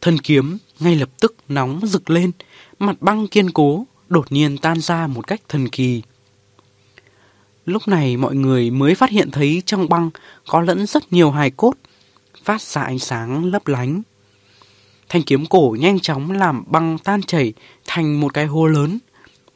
thân 0.00 0.18
kiếm 0.18 0.58
ngay 0.80 0.96
lập 0.96 1.08
tức 1.20 1.36
nóng 1.48 1.80
rực 1.86 2.10
lên, 2.10 2.30
mặt 2.78 2.96
băng 3.00 3.28
kiên 3.28 3.50
cố, 3.50 3.86
đột 4.08 4.32
nhiên 4.32 4.58
tan 4.58 4.80
ra 4.80 5.06
một 5.06 5.26
cách 5.26 5.40
thần 5.48 5.68
kỳ. 5.68 6.02
Lúc 7.66 7.88
này 7.88 8.16
mọi 8.16 8.34
người 8.34 8.70
mới 8.70 8.94
phát 8.94 9.10
hiện 9.10 9.30
thấy 9.30 9.62
trong 9.66 9.88
băng 9.88 10.10
có 10.48 10.60
lẫn 10.60 10.86
rất 10.86 11.12
nhiều 11.12 11.30
hài 11.30 11.50
cốt, 11.50 11.74
phát 12.44 12.62
ra 12.62 12.82
ánh 12.82 12.98
sáng 12.98 13.44
lấp 13.44 13.68
lánh. 13.68 14.02
Thanh 15.08 15.22
kiếm 15.22 15.46
cổ 15.46 15.76
nhanh 15.80 16.00
chóng 16.00 16.30
làm 16.30 16.64
băng 16.66 16.98
tan 16.98 17.22
chảy 17.22 17.52
thành 17.86 18.20
một 18.20 18.34
cái 18.34 18.46
hố 18.46 18.66
lớn. 18.66 18.98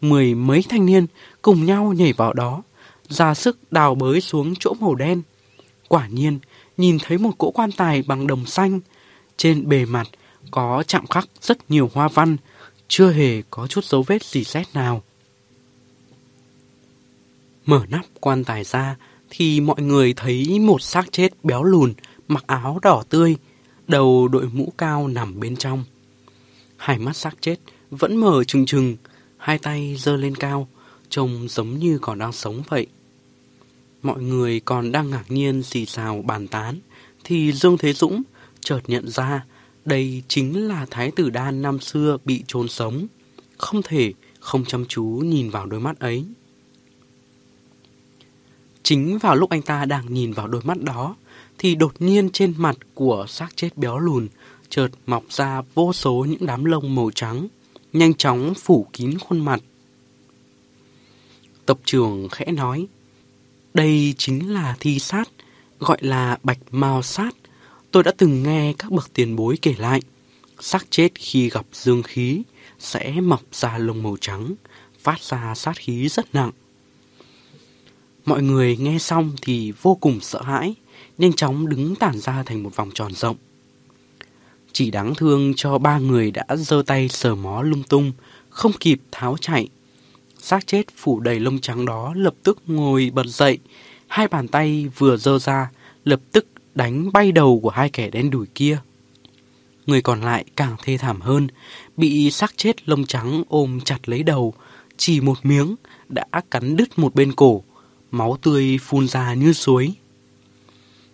Mười 0.01 0.35
mấy 0.35 0.63
thanh 0.69 0.87
niên 0.87 1.07
cùng 1.43 1.65
nhau 1.65 1.93
nhảy 1.93 2.13
vào 2.13 2.33
đó, 2.33 2.63
ra 3.09 3.35
sức 3.35 3.73
đào 3.73 3.95
bới 3.95 4.21
xuống 4.21 4.55
chỗ 4.61 4.75
màu 4.81 4.95
đen. 4.95 5.23
Quả 5.89 6.07
nhiên, 6.07 6.39
nhìn 6.77 6.99
thấy 6.99 7.19
một 7.19 7.39
cỗ 7.39 7.51
quan 7.51 7.73
tài 7.73 8.03
bằng 8.03 8.27
đồng 8.27 8.47
xanh. 8.47 8.81
Trên 9.37 9.69
bề 9.69 9.85
mặt 9.85 10.09
có 10.51 10.83
chạm 10.87 11.07
khắc 11.07 11.29
rất 11.41 11.71
nhiều 11.71 11.91
hoa 11.95 12.09
văn, 12.09 12.37
chưa 12.89 13.11
hề 13.11 13.43
có 13.51 13.67
chút 13.67 13.85
dấu 13.85 14.03
vết 14.03 14.25
gì 14.25 14.45
xét 14.45 14.67
nào. 14.75 15.03
Mở 17.67 17.83
nắp 17.89 18.05
quan 18.21 18.45
tài 18.45 18.65
ra 18.65 18.97
thì 19.31 19.61
mọi 19.61 19.83
người 19.83 20.15
thấy 20.17 20.59
một 20.59 20.83
xác 20.83 21.13
chết 21.13 21.45
béo 21.45 21.63
lùn, 21.63 21.95
mặc 22.29 22.45
áo 22.47 22.79
đỏ 22.83 23.03
tươi, 23.09 23.37
đầu 23.89 24.29
đội 24.29 24.47
mũ 24.53 24.73
cao 24.79 25.09
nằm 25.09 25.41
bên 25.41 25.57
trong. 25.57 25.85
Hai 26.77 26.99
mắt 26.99 27.17
xác 27.17 27.35
chết 27.41 27.57
vẫn 27.91 28.17
mở 28.17 28.45
trừng 28.45 28.67
trừng, 28.67 28.97
hai 29.37 29.59
tay 29.59 29.97
giơ 29.99 30.17
lên 30.17 30.35
cao, 30.35 30.69
trông 31.09 31.49
giống 31.49 31.79
như 31.79 31.99
còn 31.99 32.19
đang 32.19 32.33
sống 32.33 32.63
vậy. 32.69 32.87
Mọi 34.03 34.23
người 34.23 34.61
còn 34.61 34.93
đang 34.93 35.11
ngạc 35.11 35.25
nhiên 35.29 35.63
xì 35.63 35.87
xào 35.87 36.23
bàn 36.23 36.49
tán, 36.49 36.79
thì 37.25 37.53
Dương 37.53 37.79
Thế 37.79 37.93
Dũng 37.93 38.23
chợt 38.61 38.81
nhận 38.87 39.09
ra 39.09 39.45
đây 39.89 40.23
chính 40.29 40.69
là 40.69 40.87
Thái 40.91 41.11
tử 41.11 41.31
Đan 41.31 41.63
năm 41.63 41.81
xưa 41.81 42.19
bị 42.25 42.45
chôn 42.47 42.69
sống. 42.69 43.07
Không 43.59 43.83
thể 43.83 44.13
không 44.41 44.65
chăm 44.65 44.85
chú 44.87 45.05
nhìn 45.05 45.51
vào 45.51 45.67
đôi 45.67 45.81
mắt 45.81 45.99
ấy. 45.99 46.25
Chính 48.83 49.19
vào 49.19 49.37
lúc 49.37 49.51
anh 49.51 49.63
ta 49.63 49.85
đang 49.85 50.15
nhìn 50.15 50.33
vào 50.33 50.49
đôi 50.49 50.63
mắt 50.65 50.83
đó, 50.83 51.17
thì 51.59 51.75
đột 51.75 51.93
nhiên 51.99 52.31
trên 52.31 52.55
mặt 52.57 52.77
của 52.95 53.27
xác 53.29 53.57
chết 53.57 53.77
béo 53.77 53.99
lùn 53.99 54.29
chợt 54.69 54.89
mọc 55.07 55.25
ra 55.31 55.63
vô 55.75 55.93
số 55.93 56.27
những 56.29 56.47
đám 56.47 56.65
lông 56.65 56.95
màu 56.95 57.11
trắng, 57.15 57.49
nhanh 57.93 58.15
chóng 58.15 58.55
phủ 58.55 58.87
kín 58.93 59.19
khuôn 59.19 59.45
mặt. 59.45 59.61
Tập 61.67 61.79
trưởng 61.85 62.29
khẽ 62.29 62.53
nói, 62.53 62.87
đây 63.75 64.15
chính 64.19 64.55
là 64.55 64.77
thi 64.81 64.99
sát, 64.99 65.29
gọi 65.79 65.99
là 66.01 66.39
bạch 66.43 66.59
mao 66.71 67.03
sát. 67.03 67.35
Tôi 67.99 68.03
đã 68.05 68.13
từng 68.17 68.43
nghe 68.43 68.73
các 68.79 68.93
bậc 68.93 69.11
tiền 69.15 69.37
bối 69.37 69.59
kể 69.63 69.75
lại, 69.79 70.01
xác 70.61 70.87
chết 70.91 71.09
khi 71.15 71.51
gặp 71.51 71.67
dương 71.73 72.03
khí 72.03 72.43
sẽ 72.79 73.21
mọc 73.21 73.43
ra 73.53 73.79
lông 73.79 74.03
màu 74.03 74.17
trắng, 74.21 74.55
phát 75.01 75.21
ra 75.23 75.55
sát 75.55 75.77
khí 75.77 76.09
rất 76.09 76.35
nặng. 76.35 76.51
Mọi 78.25 78.43
người 78.43 78.77
nghe 78.77 78.99
xong 78.99 79.33
thì 79.43 79.73
vô 79.83 79.95
cùng 79.95 80.21
sợ 80.21 80.43
hãi, 80.43 80.75
nhanh 81.19 81.33
chóng 81.33 81.69
đứng 81.69 81.95
tản 81.95 82.19
ra 82.19 82.43
thành 82.43 82.63
một 82.63 82.77
vòng 82.77 82.91
tròn 82.95 83.13
rộng. 83.13 83.37
Chỉ 84.73 84.91
đáng 84.91 85.15
thương 85.15 85.53
cho 85.57 85.79
ba 85.79 85.99
người 85.99 86.31
đã 86.31 86.45
giơ 86.57 86.83
tay 86.87 87.09
sờ 87.09 87.35
mó 87.35 87.63
lung 87.63 87.83
tung, 87.83 88.13
không 88.49 88.73
kịp 88.81 89.01
tháo 89.11 89.37
chạy. 89.41 89.69
xác 90.39 90.67
chết 90.67 90.85
phủ 90.97 91.21
đầy 91.21 91.41
lông 91.41 91.59
trắng 91.61 91.85
đó 91.85 92.13
lập 92.17 92.35
tức 92.43 92.59
ngồi 92.67 93.11
bật 93.15 93.27
dậy, 93.27 93.59
hai 94.07 94.29
bàn 94.29 94.49
tay 94.49 94.89
vừa 94.99 95.17
giơ 95.17 95.39
ra, 95.39 95.71
lập 96.05 96.21
tức 96.33 96.47
đánh 96.79 97.13
bay 97.13 97.33
đầu 97.33 97.61
của 97.63 97.71
hai 97.71 97.91
kẻ 97.91 98.11
đen 98.11 98.31
đủi 98.31 98.47
kia. 98.55 98.79
Người 99.87 100.03
còn 100.03 100.21
lại 100.21 100.45
càng 100.57 100.77
thê 100.85 100.97
thảm 100.97 101.21
hơn, 101.21 101.49
bị 101.97 102.31
xác 102.31 102.57
chết 102.57 102.89
lông 102.89 103.07
trắng 103.07 103.43
ôm 103.49 103.81
chặt 103.85 104.09
lấy 104.09 104.23
đầu, 104.23 104.55
chỉ 104.97 105.21
một 105.21 105.39
miếng 105.43 105.77
đã 106.09 106.25
cắn 106.51 106.77
đứt 106.77 106.99
một 106.99 107.15
bên 107.15 107.33
cổ, 107.33 107.63
máu 108.11 108.39
tươi 108.43 108.79
phun 108.83 109.09
ra 109.09 109.35
như 109.35 109.53
suối. 109.53 109.93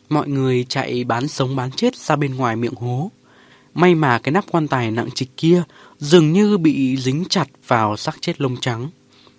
Mọi 0.08 0.28
người 0.28 0.64
chạy 0.68 1.04
bán 1.04 1.28
sống 1.28 1.56
bán 1.56 1.70
chết 1.70 1.96
ra 1.96 2.16
bên 2.16 2.34
ngoài 2.34 2.56
miệng 2.56 2.74
hố. 2.74 3.10
May 3.74 3.94
mà 3.94 4.18
cái 4.18 4.32
nắp 4.32 4.44
quan 4.50 4.68
tài 4.68 4.90
nặng 4.90 5.08
trịch 5.14 5.36
kia 5.36 5.62
dường 5.98 6.32
như 6.32 6.58
bị 6.58 6.96
dính 6.96 7.24
chặt 7.28 7.46
vào 7.66 7.96
xác 7.96 8.16
chết 8.20 8.40
lông 8.40 8.56
trắng, 8.56 8.90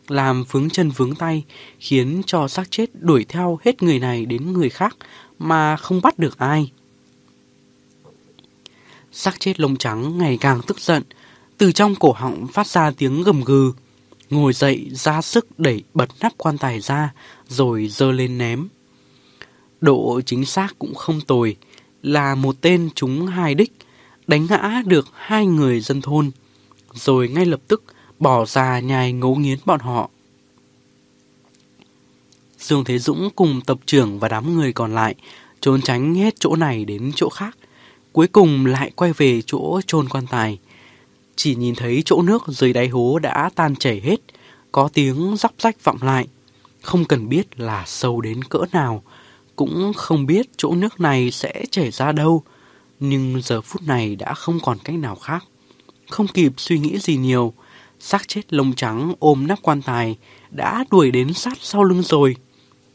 làm 0.07 0.43
vướng 0.51 0.69
chân 0.69 0.89
vướng 0.89 1.15
tay, 1.15 1.43
khiến 1.79 2.21
cho 2.25 2.47
xác 2.47 2.71
chết 2.71 2.89
đuổi 2.93 3.25
theo 3.29 3.59
hết 3.65 3.83
người 3.83 3.99
này 3.99 4.25
đến 4.25 4.53
người 4.53 4.69
khác 4.69 4.97
mà 5.39 5.75
không 5.75 6.01
bắt 6.01 6.19
được 6.19 6.39
ai. 6.39 6.71
Xác 9.11 9.39
chết 9.39 9.59
lông 9.59 9.75
trắng 9.77 10.17
ngày 10.17 10.37
càng 10.41 10.61
tức 10.67 10.79
giận, 10.79 11.03
từ 11.57 11.71
trong 11.71 11.95
cổ 11.95 12.11
họng 12.11 12.47
phát 12.47 12.67
ra 12.67 12.91
tiếng 12.97 13.23
gầm 13.23 13.43
gừ, 13.43 13.71
ngồi 14.29 14.53
dậy 14.53 14.89
ra 14.91 15.21
sức 15.21 15.59
đẩy 15.59 15.83
bật 15.93 16.09
nắp 16.21 16.33
quan 16.37 16.57
tài 16.57 16.81
ra, 16.81 17.13
rồi 17.47 17.87
dơ 17.87 18.11
lên 18.11 18.37
ném. 18.37 18.67
Độ 19.81 20.21
chính 20.25 20.45
xác 20.45 20.79
cũng 20.79 20.95
không 20.95 21.21
tồi, 21.21 21.55
là 22.01 22.35
một 22.35 22.55
tên 22.61 22.89
chúng 22.95 23.27
hai 23.27 23.55
đích, 23.55 23.73
đánh 24.27 24.47
ngã 24.49 24.81
được 24.85 25.07
hai 25.13 25.45
người 25.45 25.79
dân 25.79 26.01
thôn, 26.01 26.31
rồi 26.93 27.29
ngay 27.29 27.45
lập 27.45 27.59
tức 27.67 27.83
bỏ 28.19 28.45
ra 28.45 28.79
nhai 28.79 29.13
ngấu 29.13 29.35
nghiến 29.35 29.59
bọn 29.65 29.79
họ. 29.79 30.09
Dương 32.65 32.83
Thế 32.83 32.99
Dũng 32.99 33.29
cùng 33.35 33.61
tập 33.61 33.77
trưởng 33.85 34.19
và 34.19 34.27
đám 34.27 34.55
người 34.55 34.73
còn 34.73 34.95
lại 34.95 35.15
trốn 35.61 35.81
tránh 35.81 36.15
hết 36.15 36.35
chỗ 36.39 36.55
này 36.55 36.85
đến 36.85 37.11
chỗ 37.15 37.29
khác, 37.29 37.57
cuối 38.13 38.27
cùng 38.27 38.65
lại 38.65 38.91
quay 38.95 39.13
về 39.13 39.41
chỗ 39.45 39.81
chôn 39.87 40.09
quan 40.09 40.27
tài. 40.27 40.59
Chỉ 41.35 41.55
nhìn 41.55 41.75
thấy 41.75 42.01
chỗ 42.05 42.21
nước 42.21 42.43
dưới 42.47 42.73
đáy 42.73 42.87
hố 42.87 43.19
đã 43.19 43.49
tan 43.55 43.75
chảy 43.75 43.99
hết, 43.99 44.19
có 44.71 44.89
tiếng 44.93 45.35
róc 45.37 45.51
rách 45.59 45.83
vọng 45.83 45.97
lại. 46.01 46.27
Không 46.81 47.05
cần 47.05 47.29
biết 47.29 47.59
là 47.59 47.83
sâu 47.87 48.21
đến 48.21 48.43
cỡ 48.43 48.59
nào, 48.71 49.03
cũng 49.55 49.91
không 49.95 50.25
biết 50.25 50.49
chỗ 50.57 50.75
nước 50.75 50.99
này 50.99 51.31
sẽ 51.31 51.63
chảy 51.71 51.91
ra 51.91 52.11
đâu. 52.11 52.43
Nhưng 52.99 53.41
giờ 53.43 53.61
phút 53.61 53.81
này 53.83 54.15
đã 54.15 54.33
không 54.33 54.59
còn 54.63 54.77
cách 54.83 54.95
nào 54.95 55.15
khác. 55.15 55.45
Không 56.09 56.27
kịp 56.27 56.51
suy 56.57 56.79
nghĩ 56.79 56.99
gì 56.99 57.17
nhiều, 57.17 57.53
xác 57.99 58.27
chết 58.27 58.53
lông 58.53 58.73
trắng 58.73 59.13
ôm 59.19 59.47
nắp 59.47 59.59
quan 59.61 59.81
tài 59.81 60.17
đã 60.51 60.85
đuổi 60.91 61.11
đến 61.11 61.33
sát 61.33 61.57
sau 61.61 61.83
lưng 61.83 62.01
rồi. 62.01 62.35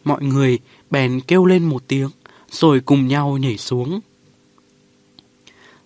Mọi 0.04 0.22
người 0.22 0.58
bèn 0.90 1.20
kêu 1.20 1.44
lên 1.44 1.64
một 1.64 1.82
tiếng, 1.88 2.10
rồi 2.50 2.80
cùng 2.80 3.08
nhau 3.08 3.38
nhảy 3.38 3.58
xuống. 3.58 4.00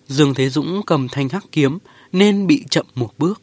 Dương 0.07 0.33
Thế 0.33 0.49
Dũng 0.49 0.81
cầm 0.85 1.07
thanh 1.07 1.29
hắc 1.29 1.45
kiếm 1.51 1.77
nên 2.11 2.47
bị 2.47 2.63
chậm 2.69 2.85
một 2.95 3.11
bước, 3.17 3.41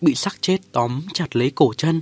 bị 0.00 0.14
sắc 0.14 0.36
chết 0.40 0.58
tóm 0.72 1.00
chặt 1.12 1.36
lấy 1.36 1.50
cổ 1.50 1.72
chân. 1.76 2.00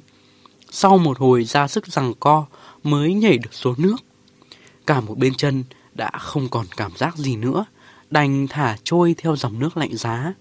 Sau 0.71 0.99
một 0.99 1.19
hồi 1.19 1.45
ra 1.45 1.69
sức 1.69 1.87
rằng 1.87 2.15
co 2.21 2.47
mới 2.83 3.15
nhảy 3.15 3.39
được 3.39 3.55
xuống 3.55 3.75
nước. 3.79 3.97
Cả 4.87 5.01
một 5.01 5.19
bên 5.19 5.35
chân 5.35 5.65
đã 5.95 6.11
không 6.19 6.49
còn 6.49 6.67
cảm 6.77 6.93
giác 6.97 7.17
gì 7.17 7.37
nữa, 7.37 7.65
đành 8.11 8.47
thả 8.51 8.77
trôi 8.85 9.15
theo 9.19 9.37
dòng 9.37 9.59
nước 9.59 9.77
lạnh 9.77 9.97
giá. 9.97 10.35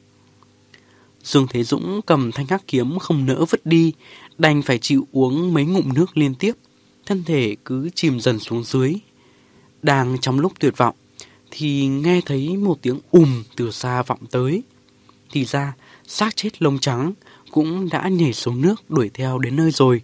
Dương 1.23 1.47
Thế 1.49 1.63
Dũng 1.63 2.01
cầm 2.05 2.31
thanh 2.31 2.47
hắc 2.47 2.67
kiếm 2.67 2.99
không 2.99 3.25
nỡ 3.25 3.45
vứt 3.45 3.65
đi, 3.65 3.93
đành 4.37 4.61
phải 4.61 4.77
chịu 4.77 5.07
uống 5.11 5.53
mấy 5.53 5.65
ngụm 5.65 5.93
nước 5.93 6.17
liên 6.17 6.35
tiếp, 6.35 6.53
thân 7.11 7.23
thể 7.23 7.55
cứ 7.65 7.89
chìm 7.95 8.19
dần 8.19 8.39
xuống 8.39 8.63
dưới. 8.63 8.95
Đang 9.81 10.17
trong 10.21 10.39
lúc 10.39 10.53
tuyệt 10.59 10.77
vọng, 10.77 10.95
thì 11.51 11.87
nghe 11.87 12.21
thấy 12.25 12.57
một 12.57 12.77
tiếng 12.81 12.99
ùm 13.11 13.43
từ 13.55 13.71
xa 13.71 14.03
vọng 14.03 14.19
tới. 14.31 14.63
Thì 15.31 15.45
ra, 15.45 15.73
xác 16.07 16.35
chết 16.35 16.61
lông 16.61 16.79
trắng 16.79 17.13
cũng 17.51 17.89
đã 17.89 18.07
nhảy 18.07 18.33
xuống 18.33 18.61
nước 18.61 18.89
đuổi 18.89 19.09
theo 19.13 19.39
đến 19.39 19.55
nơi 19.55 19.71
rồi. 19.71 20.01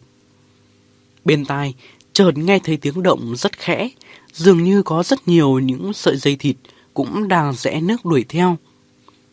Bên 1.26 1.46
tai, 1.46 1.74
chợt 2.14 2.32
nghe 2.38 2.60
thấy 2.60 2.78
tiếng 2.78 3.04
động 3.04 3.36
rất 3.38 3.58
khẽ, 3.58 3.90
dường 4.34 4.64
như 4.64 4.82
có 4.82 5.04
rất 5.04 5.28
nhiều 5.28 5.60
những 5.60 5.94
sợi 5.94 6.18
dây 6.18 6.36
thịt 6.36 6.56
cũng 6.94 7.28
đang 7.28 7.54
rẽ 7.54 7.82
nước 7.82 8.06
đuổi 8.06 8.26
theo. 8.30 8.58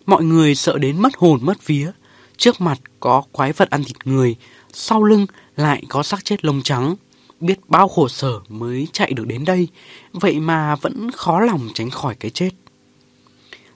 Mọi 0.07 0.25
người 0.25 0.55
sợ 0.55 0.79
đến 0.79 1.03
mất 1.03 1.17
hồn 1.17 1.39
mất 1.43 1.67
vía. 1.67 1.91
Trước 2.37 2.61
mặt 2.61 2.81
có 3.01 3.23
quái 3.33 3.53
vật 3.53 3.71
ăn 3.71 3.85
thịt 3.85 3.97
người, 4.05 4.37
sau 4.73 5.05
lưng 5.05 5.27
lại 5.57 5.83
có 5.89 6.03
xác 6.03 6.25
chết 6.25 6.45
lông 6.45 6.63
trắng. 6.63 6.95
Biết 7.41 7.59
bao 7.69 7.89
khổ 7.89 8.09
sở 8.09 8.41
mới 8.49 8.89
chạy 8.93 9.13
được 9.13 9.27
đến 9.27 9.45
đây, 9.45 9.69
vậy 10.13 10.41
mà 10.41 10.77
vẫn 10.77 11.11
khó 11.11 11.41
lòng 11.41 11.69
tránh 11.75 11.91
khỏi 11.91 12.15
cái 12.15 12.31
chết. 12.31 12.51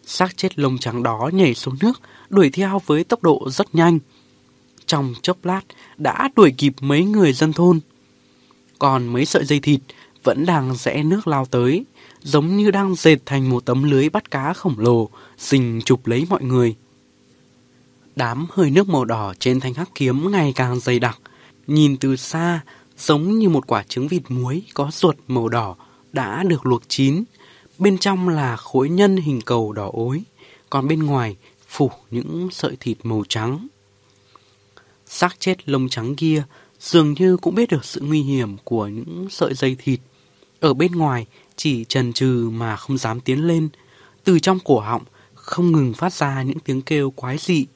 Xác 0.07 0.37
chết 0.37 0.59
lông 0.59 0.79
trắng 0.79 1.03
đó 1.03 1.31
nhảy 1.33 1.55
xuống 1.55 1.77
nước, 1.81 2.01
đuổi 2.29 2.51
theo 2.51 2.81
với 2.87 3.05
tốc 3.05 3.23
độ 3.23 3.51
rất 3.51 3.75
nhanh. 3.75 3.99
Trong 4.87 5.15
chốc 5.23 5.45
lát 5.45 5.61
đã 5.97 6.29
đuổi 6.37 6.55
kịp 6.59 6.75
mấy 6.81 7.05
người 7.05 7.33
dân 7.33 7.53
thôn. 7.53 7.81
Còn 8.79 9.07
mấy 9.07 9.25
sợi 9.25 9.45
dây 9.45 9.61
thịt 9.61 9.81
vẫn 10.25 10.47
đang 10.47 10.75
rẽ 10.75 11.03
nước 11.03 11.27
lao 11.27 11.47
tới, 11.47 11.85
giống 12.23 12.57
như 12.57 12.71
đang 12.71 12.95
dệt 12.95 13.17
thành 13.27 13.51
một 13.51 13.65
tấm 13.65 13.83
lưới 13.83 14.09
bắt 14.09 14.31
cá 14.31 14.53
khổng 14.53 14.79
lồ, 14.79 15.09
rình 15.39 15.81
chụp 15.85 16.07
lấy 16.07 16.27
mọi 16.31 16.43
người. 16.43 16.77
Đám 18.17 18.47
hơi 18.51 18.71
nước 18.71 18.89
màu 18.89 19.05
đỏ 19.05 19.35
trên 19.39 19.61
thanh 19.61 19.75
hắc 19.75 19.89
kiếm 19.95 20.31
ngày 20.31 20.53
càng 20.57 20.81
dày 20.81 20.99
đặc, 20.99 21.19
nhìn 21.67 21.97
từ 21.97 22.17
xa 22.17 22.61
giống 22.99 23.38
như 23.38 23.49
một 23.49 23.66
quả 23.66 23.82
trứng 23.82 24.09
vịt 24.09 24.22
muối 24.28 24.62
có 24.74 24.90
ruột 24.92 25.16
màu 25.28 25.49
đỏ 25.49 25.76
đã 26.12 26.42
được 26.42 26.66
luộc 26.66 26.82
chín. 26.88 27.24
Bên 27.78 27.99
trong 27.99 28.28
là 28.28 28.57
khối 28.57 28.88
nhân 28.88 29.16
hình 29.16 29.40
cầu 29.40 29.72
đỏ 29.72 29.90
ối, 29.92 30.22
còn 30.70 30.88
bên 30.88 31.03
ngoài 31.03 31.36
phủ 31.68 31.90
những 32.11 32.49
sợi 32.53 32.76
thịt 32.80 32.99
màu 33.03 33.22
trắng. 33.28 33.68
Xác 35.07 35.40
chết 35.40 35.68
lông 35.68 35.88
trắng 35.88 36.16
kia 36.16 36.42
dường 36.80 37.14
như 37.18 37.36
cũng 37.36 37.55
biết 37.55 37.68
được 37.68 37.84
sự 37.84 38.01
nguy 38.01 38.22
hiểm 38.22 38.57
của 38.64 38.86
những 38.86 39.26
sợi 39.30 39.55
dây 39.55 39.76
thịt. 39.78 40.01
Ở 40.61 40.74
bên 40.74 40.92
ngoài 40.92 41.26
chỉ 41.57 41.84
trần 41.84 42.12
trừ 42.12 42.51
mà 42.53 42.76
không 42.76 42.99
dám 42.99 43.20
tiến 43.20 43.46
lên. 43.46 43.68
Từ 44.24 44.38
trong 44.38 44.59
cổ 44.64 44.80
họng 44.80 45.03
không 45.34 45.72
ngừng 45.72 45.94
phát 45.94 46.12
ra 46.12 46.42
những 46.42 46.61
tiếng 46.61 46.82
kêu 46.82 47.11
quái 47.11 47.38
dị. 47.38 47.66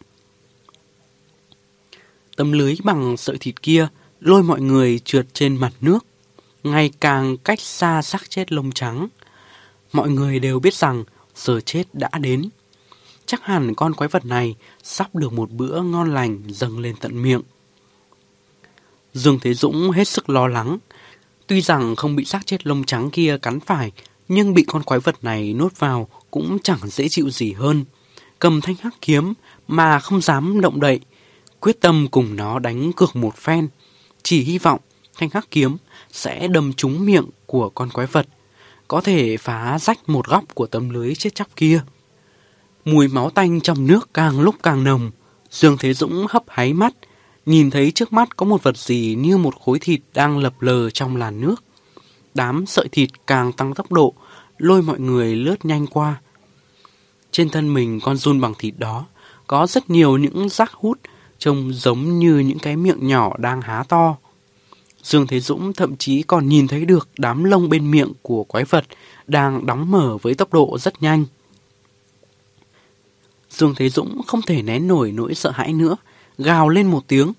Tấm 2.36 2.52
lưới 2.52 2.76
bằng 2.84 3.16
sợi 3.16 3.36
thịt 3.40 3.62
kia 3.62 3.88
lôi 4.22 4.42
mọi 4.42 4.60
người 4.60 4.98
trượt 5.04 5.26
trên 5.34 5.56
mặt 5.56 5.72
nước, 5.80 6.06
ngày 6.64 6.90
càng 7.00 7.36
cách 7.36 7.60
xa 7.60 8.02
xác 8.02 8.30
chết 8.30 8.52
lông 8.52 8.72
trắng. 8.72 9.08
Mọi 9.92 10.10
người 10.10 10.38
đều 10.38 10.60
biết 10.60 10.74
rằng 10.74 11.04
giờ 11.34 11.60
chết 11.60 11.84
đã 11.92 12.08
đến. 12.20 12.48
Chắc 13.26 13.44
hẳn 13.44 13.74
con 13.74 13.94
quái 13.94 14.08
vật 14.08 14.24
này 14.24 14.56
sắp 14.82 15.14
được 15.14 15.32
một 15.32 15.50
bữa 15.50 15.82
ngon 15.82 16.14
lành 16.14 16.42
dâng 16.48 16.78
lên 16.78 16.94
tận 17.00 17.22
miệng. 17.22 17.42
Dương 19.14 19.38
Thế 19.40 19.54
Dũng 19.54 19.90
hết 19.90 20.08
sức 20.08 20.30
lo 20.30 20.46
lắng. 20.46 20.78
Tuy 21.46 21.60
rằng 21.60 21.96
không 21.96 22.16
bị 22.16 22.24
xác 22.24 22.46
chết 22.46 22.66
lông 22.66 22.84
trắng 22.84 23.10
kia 23.10 23.38
cắn 23.42 23.60
phải, 23.60 23.92
nhưng 24.28 24.54
bị 24.54 24.64
con 24.68 24.82
quái 24.82 25.00
vật 25.00 25.24
này 25.24 25.54
nuốt 25.54 25.78
vào 25.78 26.08
cũng 26.30 26.58
chẳng 26.62 26.80
dễ 26.82 27.08
chịu 27.08 27.30
gì 27.30 27.52
hơn. 27.52 27.84
Cầm 28.38 28.60
thanh 28.60 28.76
hắc 28.80 28.94
kiếm 29.00 29.34
mà 29.68 29.98
không 29.98 30.20
dám 30.20 30.60
động 30.60 30.80
đậy, 30.80 31.00
quyết 31.60 31.80
tâm 31.80 32.08
cùng 32.10 32.36
nó 32.36 32.58
đánh 32.58 32.92
cược 32.92 33.16
một 33.16 33.36
phen. 33.36 33.68
Chỉ 34.22 34.42
hy 34.42 34.58
vọng 34.58 34.80
thanh 35.18 35.30
khắc 35.30 35.50
kiếm 35.50 35.76
sẽ 36.12 36.48
đâm 36.48 36.72
trúng 36.72 37.06
miệng 37.06 37.26
của 37.46 37.68
con 37.68 37.90
quái 37.90 38.06
vật, 38.06 38.26
có 38.88 39.00
thể 39.00 39.36
phá 39.36 39.78
rách 39.78 40.08
một 40.08 40.26
góc 40.26 40.44
của 40.54 40.66
tấm 40.66 40.90
lưới 40.90 41.14
chết 41.14 41.34
chóc 41.34 41.46
kia. 41.56 41.80
Mùi 42.84 43.08
máu 43.08 43.30
tanh 43.30 43.60
trong 43.60 43.86
nước 43.86 44.14
càng 44.14 44.40
lúc 44.40 44.54
càng 44.62 44.84
nồng, 44.84 45.10
Dương 45.50 45.76
Thế 45.80 45.94
Dũng 45.94 46.26
hấp 46.28 46.42
háy 46.48 46.72
mắt, 46.72 46.94
nhìn 47.46 47.70
thấy 47.70 47.90
trước 47.90 48.12
mắt 48.12 48.36
có 48.36 48.46
một 48.46 48.62
vật 48.62 48.76
gì 48.76 49.16
như 49.18 49.36
một 49.36 49.54
khối 49.60 49.78
thịt 49.78 50.00
đang 50.14 50.38
lập 50.38 50.62
lờ 50.62 50.90
trong 50.90 51.16
làn 51.16 51.40
nước. 51.40 51.64
Đám 52.34 52.66
sợi 52.66 52.88
thịt 52.92 53.10
càng 53.26 53.52
tăng 53.52 53.74
tốc 53.74 53.92
độ, 53.92 54.14
lôi 54.58 54.82
mọi 54.82 55.00
người 55.00 55.36
lướt 55.36 55.64
nhanh 55.64 55.86
qua. 55.86 56.20
Trên 57.30 57.48
thân 57.50 57.74
mình 57.74 58.00
con 58.00 58.16
run 58.16 58.40
bằng 58.40 58.54
thịt 58.58 58.74
đó, 58.78 59.06
có 59.46 59.66
rất 59.66 59.90
nhiều 59.90 60.16
những 60.16 60.48
rác 60.48 60.72
hút 60.72 60.98
trông 61.42 61.72
giống 61.72 62.18
như 62.18 62.38
những 62.38 62.58
cái 62.58 62.76
miệng 62.76 63.06
nhỏ 63.06 63.36
đang 63.38 63.62
há 63.62 63.84
to. 63.88 64.16
Dương 65.02 65.26
Thế 65.26 65.40
Dũng 65.40 65.72
thậm 65.72 65.96
chí 65.96 66.22
còn 66.22 66.48
nhìn 66.48 66.68
thấy 66.68 66.84
được 66.84 67.08
đám 67.18 67.44
lông 67.44 67.68
bên 67.68 67.90
miệng 67.90 68.12
của 68.22 68.44
quái 68.44 68.64
vật 68.64 68.84
đang 69.26 69.66
đóng 69.66 69.90
mở 69.90 70.16
với 70.22 70.34
tốc 70.34 70.52
độ 70.52 70.78
rất 70.80 71.02
nhanh. 71.02 71.24
Dương 73.50 73.74
Thế 73.76 73.88
Dũng 73.88 74.20
không 74.26 74.42
thể 74.42 74.62
nén 74.62 74.88
nổi 74.88 75.12
nỗi 75.12 75.34
sợ 75.34 75.50
hãi 75.50 75.72
nữa, 75.72 75.96
gào 76.38 76.68
lên 76.68 76.90
một 76.90 77.08
tiếng. 77.08 77.32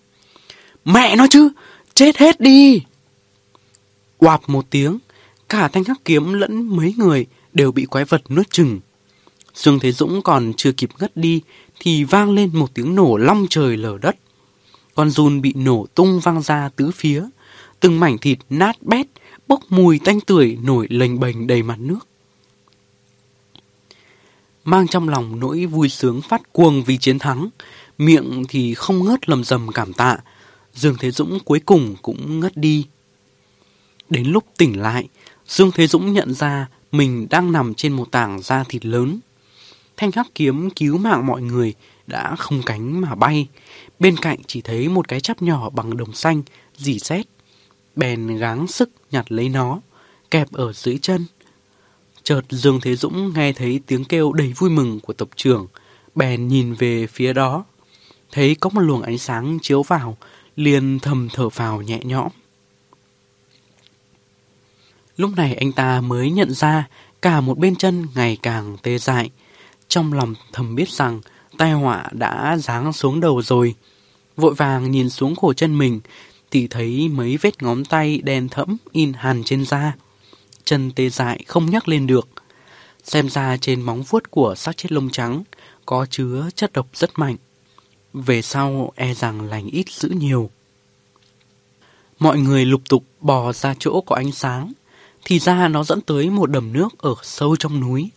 Mẹ 0.86 1.16
nó 1.16 1.28
chứ, 1.30 1.50
chết 1.94 2.18
hết 2.18 2.40
đi! 2.40 2.82
Quạp 4.18 4.50
một 4.50 4.66
tiếng, 4.70 5.00
cả 5.50 5.68
thanh 5.68 5.84
hắc 5.84 5.98
kiếm 6.06 6.34
lẫn 6.34 6.78
mấy 6.78 6.94
người 6.98 7.26
đều 7.54 7.72
bị 7.72 7.86
quái 7.86 8.06
vật 8.06 8.22
nuốt 8.30 8.50
chừng. 8.52 8.80
Dương 9.54 9.80
Thế 9.80 9.92
Dũng 9.92 10.22
còn 10.22 10.54
chưa 10.58 10.72
kịp 10.72 10.90
ngất 11.00 11.18
đi 11.18 11.42
thì 11.80 12.04
vang 12.04 12.32
lên 12.32 12.50
một 12.54 12.74
tiếng 12.74 12.96
nổ 12.96 13.18
long 13.18 13.46
trời 13.50 13.78
lở 13.78 13.98
đất. 14.02 14.16
Con 14.96 15.10
run 15.10 15.42
bị 15.42 15.54
nổ 15.56 15.86
tung 15.96 16.20
vang 16.20 16.42
ra 16.42 16.70
tứ 16.76 16.92
phía, 16.96 17.26
từng 17.80 18.00
mảnh 18.00 18.18
thịt 18.18 18.38
nát 18.50 18.82
bét, 18.82 19.08
bốc 19.48 19.62
mùi 19.70 20.00
tanh 20.00 20.22
tưởi 20.22 20.58
nổi 20.64 20.88
lềnh 20.90 21.20
bềnh 21.20 21.48
đầy 21.48 21.64
mặt 21.64 21.80
nước. 21.80 22.08
Mang 24.64 24.88
trong 24.88 25.10
lòng 25.10 25.40
nỗi 25.40 25.66
vui 25.66 25.90
sướng 25.90 26.22
phát 26.22 26.54
cuồng 26.54 26.84
vì 26.84 26.98
chiến 26.98 27.20
thắng, 27.20 27.50
miệng 27.98 28.44
thì 28.50 28.74
không 28.74 29.06
ngớt 29.06 29.30
lầm 29.30 29.44
rầm 29.44 29.72
cảm 29.72 29.94
tạ, 29.94 30.18
Dương 30.74 30.96
Thế 31.00 31.12
Dũng 31.12 31.40
cuối 31.46 31.60
cùng 31.60 31.96
cũng 32.02 32.40
ngất 32.40 32.58
đi. 32.58 32.86
Đến 34.10 34.28
lúc 34.28 34.44
tỉnh 34.58 34.82
lại, 34.82 35.08
Dương 35.48 35.72
Thế 35.72 35.88
Dũng 35.88 36.14
nhận 36.14 36.34
ra 36.34 36.68
mình 36.92 37.28
đang 37.30 37.52
nằm 37.52 37.74
trên 37.74 37.94
một 37.94 38.12
tảng 38.12 38.42
da 38.42 38.64
thịt 38.64 38.86
lớn. 38.86 39.20
Thanh 39.98 40.12
hắc 40.12 40.28
kiếm 40.36 40.70
cứu 40.70 40.98
mạng 40.98 41.28
mọi 41.28 41.42
người 41.42 41.74
đã 42.08 42.36
không 42.36 42.62
cánh 42.66 43.02
mà 43.02 43.16
bay. 43.16 43.48
Bên 44.00 44.18
cạnh 44.18 44.40
chỉ 44.48 44.62
thấy 44.62 44.90
một 44.90 45.08
cái 45.08 45.20
chắp 45.20 45.42
nhỏ 45.42 45.70
bằng 45.70 45.98
đồng 45.98 46.14
xanh, 46.14 46.44
dì 46.78 47.00
xét. 47.00 47.26
Bèn 47.96 48.38
gắng 48.38 48.68
sức 48.68 48.90
nhặt 49.12 49.32
lấy 49.32 49.50
nó, 49.50 49.82
kẹp 50.32 50.52
ở 50.52 50.74
dưới 50.74 50.98
chân. 51.02 51.26
Chợt 52.24 52.42
Dương 52.50 52.80
Thế 52.82 52.96
Dũng 52.96 53.34
nghe 53.34 53.54
thấy 53.54 53.80
tiếng 53.88 54.06
kêu 54.06 54.34
đầy 54.34 54.54
vui 54.54 54.70
mừng 54.70 55.00
của 55.00 55.14
tộc 55.14 55.30
trưởng, 55.36 55.68
bèn 56.16 56.48
nhìn 56.48 56.74
về 56.74 57.08
phía 57.08 57.34
đó. 57.34 57.66
Thấy 58.32 58.56
có 58.56 58.70
một 58.70 58.82
luồng 58.82 59.02
ánh 59.02 59.18
sáng 59.18 59.60
chiếu 59.62 59.84
vào, 59.84 60.18
liền 60.56 61.00
thầm 61.00 61.30
thở 61.34 61.50
phào 61.50 61.82
nhẹ 61.82 62.00
nhõm. 62.04 62.28
Lúc 65.18 65.32
này 65.36 65.56
anh 65.56 65.72
ta 65.72 66.02
mới 66.02 66.32
nhận 66.32 66.54
ra 66.54 66.88
cả 67.22 67.42
một 67.42 67.58
bên 67.58 67.76
chân 67.76 68.08
ngày 68.16 68.38
càng 68.42 68.78
tê 68.84 68.98
dại. 68.98 69.30
Trong 69.94 70.14
lòng 70.14 70.34
thầm 70.54 70.76
biết 70.76 70.90
rằng, 70.90 71.22
tai 71.58 71.72
họa 71.72 72.10
đã 72.12 72.58
giáng 72.58 72.94
xuống 72.94 73.20
đầu 73.20 73.42
rồi. 73.42 73.76
Vội 74.36 74.54
vàng 74.54 74.92
nhìn 74.92 75.10
xuống 75.10 75.36
cổ 75.36 75.54
chân 75.54 75.78
mình, 75.78 76.02
thì 76.52 76.68
thấy 76.68 77.10
mấy 77.10 77.38
vết 77.38 77.64
ngón 77.64 77.86
tay 77.86 78.22
đen 78.24 78.50
thẫm 78.50 78.78
in 78.92 79.14
hàn 79.14 79.44
trên 79.44 79.66
da. 79.66 79.96
Chân 80.64 80.92
tê 80.96 81.10
dại 81.10 81.44
không 81.48 81.70
nhắc 81.70 81.88
lên 81.88 82.08
được. 82.08 82.28
Xem 83.04 83.30
ra 83.30 83.58
trên 83.58 83.82
móng 83.82 84.04
vuốt 84.04 84.32
của 84.32 84.56
xác 84.56 84.78
chết 84.78 84.92
lông 84.92 85.10
trắng 85.10 85.44
có 85.86 86.06
chứa 86.10 86.50
chất 86.56 86.74
độc 86.74 86.88
rất 86.94 87.20
mạnh. 87.20 87.36
Về 88.14 88.42
sau 88.42 88.92
e 88.96 89.14
rằng 89.14 89.42
lành 89.42 89.68
ít 89.68 89.86
dữ 89.90 90.10
nhiều. 90.10 90.50
Mọi 92.20 92.38
người 92.38 92.66
lục 92.66 92.82
tục 92.90 93.04
bò 93.22 93.54
ra 93.54 93.76
chỗ 93.80 94.02
có 94.02 94.16
ánh 94.16 94.32
sáng. 94.32 94.74
Thì 95.26 95.40
ra 95.40 95.68
nó 95.68 95.84
dẫn 95.84 96.02
tới 96.02 96.30
một 96.30 96.52
đầm 96.52 96.74
nước 96.74 96.90
ở 96.98 97.16
sâu 97.24 97.56
trong 97.56 97.80
núi. 97.80 98.10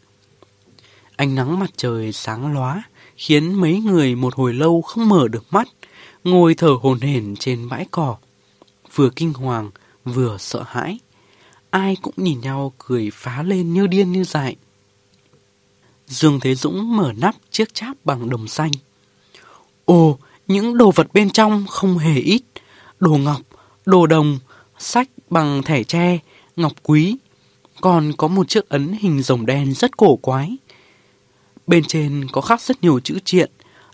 Ánh 1.16 1.34
nắng 1.34 1.58
mặt 1.58 1.70
trời 1.76 2.12
sáng 2.12 2.54
lóa, 2.54 2.82
khiến 3.16 3.54
mấy 3.54 3.78
người 3.78 4.14
một 4.14 4.34
hồi 4.34 4.54
lâu 4.54 4.82
không 4.82 5.08
mở 5.08 5.28
được 5.28 5.44
mắt, 5.50 5.68
ngồi 6.24 6.54
thở 6.54 6.76
hồn 6.82 7.00
hển 7.00 7.36
trên 7.36 7.68
bãi 7.68 7.86
cỏ. 7.90 8.16
Vừa 8.94 9.10
kinh 9.10 9.32
hoàng, 9.32 9.70
vừa 10.04 10.36
sợ 10.38 10.64
hãi. 10.66 10.98
Ai 11.70 11.96
cũng 12.02 12.14
nhìn 12.16 12.40
nhau 12.40 12.72
cười 12.78 13.10
phá 13.14 13.42
lên 13.42 13.72
như 13.72 13.86
điên 13.86 14.12
như 14.12 14.24
dại. 14.24 14.56
Dương 16.06 16.40
Thế 16.40 16.54
Dũng 16.54 16.96
mở 16.96 17.12
nắp 17.16 17.34
chiếc 17.50 17.74
cháp 17.74 17.96
bằng 18.04 18.30
đồng 18.30 18.48
xanh. 18.48 18.70
Ồ, 19.84 20.18
những 20.46 20.78
đồ 20.78 20.90
vật 20.90 21.06
bên 21.12 21.30
trong 21.30 21.66
không 21.66 21.98
hề 21.98 22.18
ít. 22.18 22.42
Đồ 23.00 23.16
ngọc, 23.16 23.40
đồ 23.86 24.06
đồng, 24.06 24.38
sách 24.78 25.08
bằng 25.30 25.62
thẻ 25.62 25.82
tre, 25.82 26.18
ngọc 26.56 26.72
quý. 26.82 27.16
Còn 27.80 28.12
có 28.16 28.28
một 28.28 28.48
chiếc 28.48 28.68
ấn 28.68 28.92
hình 29.00 29.22
rồng 29.22 29.46
đen 29.46 29.74
rất 29.74 29.96
cổ 29.96 30.16
quái. 30.16 30.56
Bên 31.66 31.84
trên 31.84 32.26
có 32.32 32.40
khắc 32.40 32.60
rất 32.60 32.82
nhiều 32.82 33.00
chữ 33.00 33.18
triện, 33.24 33.50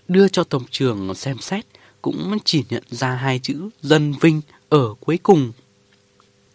đưa 0.07 0.27
cho 0.27 0.43
tổng 0.43 0.63
trưởng 0.71 1.15
xem 1.15 1.37
xét, 1.39 1.65
cũng 2.01 2.37
chỉ 2.45 2.63
nhận 2.69 2.83
ra 2.89 3.15
hai 3.15 3.39
chữ 3.39 3.69
dân 3.81 4.13
vinh 4.21 4.41
ở 4.69 4.93
cuối 4.99 5.19
cùng. 5.23 5.51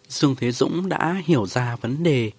Dương 0.07 0.35
Thế 0.35 0.51
Dũng 0.51 0.89
đã 0.89 1.21
hiểu 1.25 1.47
ra 1.47 1.75
vấn 1.75 2.03
đề. 2.03 2.31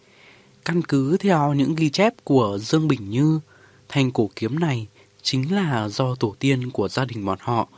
Căn 0.64 0.82
cứ 0.82 1.16
theo 1.16 1.54
những 1.54 1.74
ghi 1.74 1.90
chép 1.90 2.14
của 2.24 2.58
Dương 2.60 2.88
Bình 2.88 3.10
Như, 3.10 3.40
thanh 3.88 4.10
cổ 4.10 4.30
kiếm 4.36 4.58
này 4.58 4.86
chính 5.22 5.54
là 5.54 5.88
do 5.88 6.14
tổ 6.14 6.34
tiên 6.38 6.70
của 6.70 6.88
gia 6.88 7.04
đình 7.04 7.24
bọn 7.24 7.38
họ, 7.40 7.68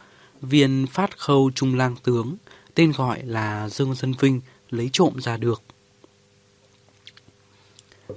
viên 0.43 0.87
phát 0.87 1.19
khâu 1.19 1.51
trung 1.55 1.75
lang 1.75 1.97
tướng, 2.03 2.37
tên 2.75 2.93
gọi 2.93 3.23
là 3.25 3.69
Dương 3.69 3.95
Dân 3.95 4.15
Vinh, 4.21 4.41
lấy 4.71 4.91
trộm 4.93 5.13
ra 5.21 5.37
được. 5.37 5.63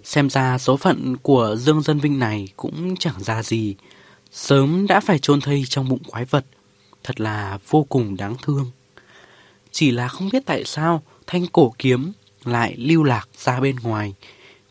Xem 0.03 0.29
ra 0.29 0.57
số 0.57 0.77
phận 0.77 1.17
của 1.17 1.55
Dương 1.59 1.81
Dân 1.81 1.99
Vinh 1.99 2.19
này 2.19 2.47
cũng 2.57 2.95
chẳng 2.99 3.23
ra 3.23 3.43
gì. 3.43 3.75
Sớm 4.31 4.87
đã 4.87 4.99
phải 4.99 5.19
chôn 5.19 5.41
thây 5.41 5.63
trong 5.69 5.89
bụng 5.89 6.03
quái 6.07 6.25
vật, 6.25 6.45
thật 7.03 7.19
là 7.21 7.59
vô 7.69 7.85
cùng 7.89 8.17
đáng 8.17 8.35
thương. 8.41 8.71
Chỉ 9.71 9.91
là 9.91 10.07
không 10.07 10.29
biết 10.33 10.43
tại 10.45 10.63
sao 10.65 11.03
thanh 11.27 11.47
cổ 11.47 11.73
kiếm 11.77 12.11
lại 12.43 12.75
lưu 12.77 13.03
lạc 13.03 13.29
ra 13.37 13.59
bên 13.59 13.75
ngoài, 13.75 14.13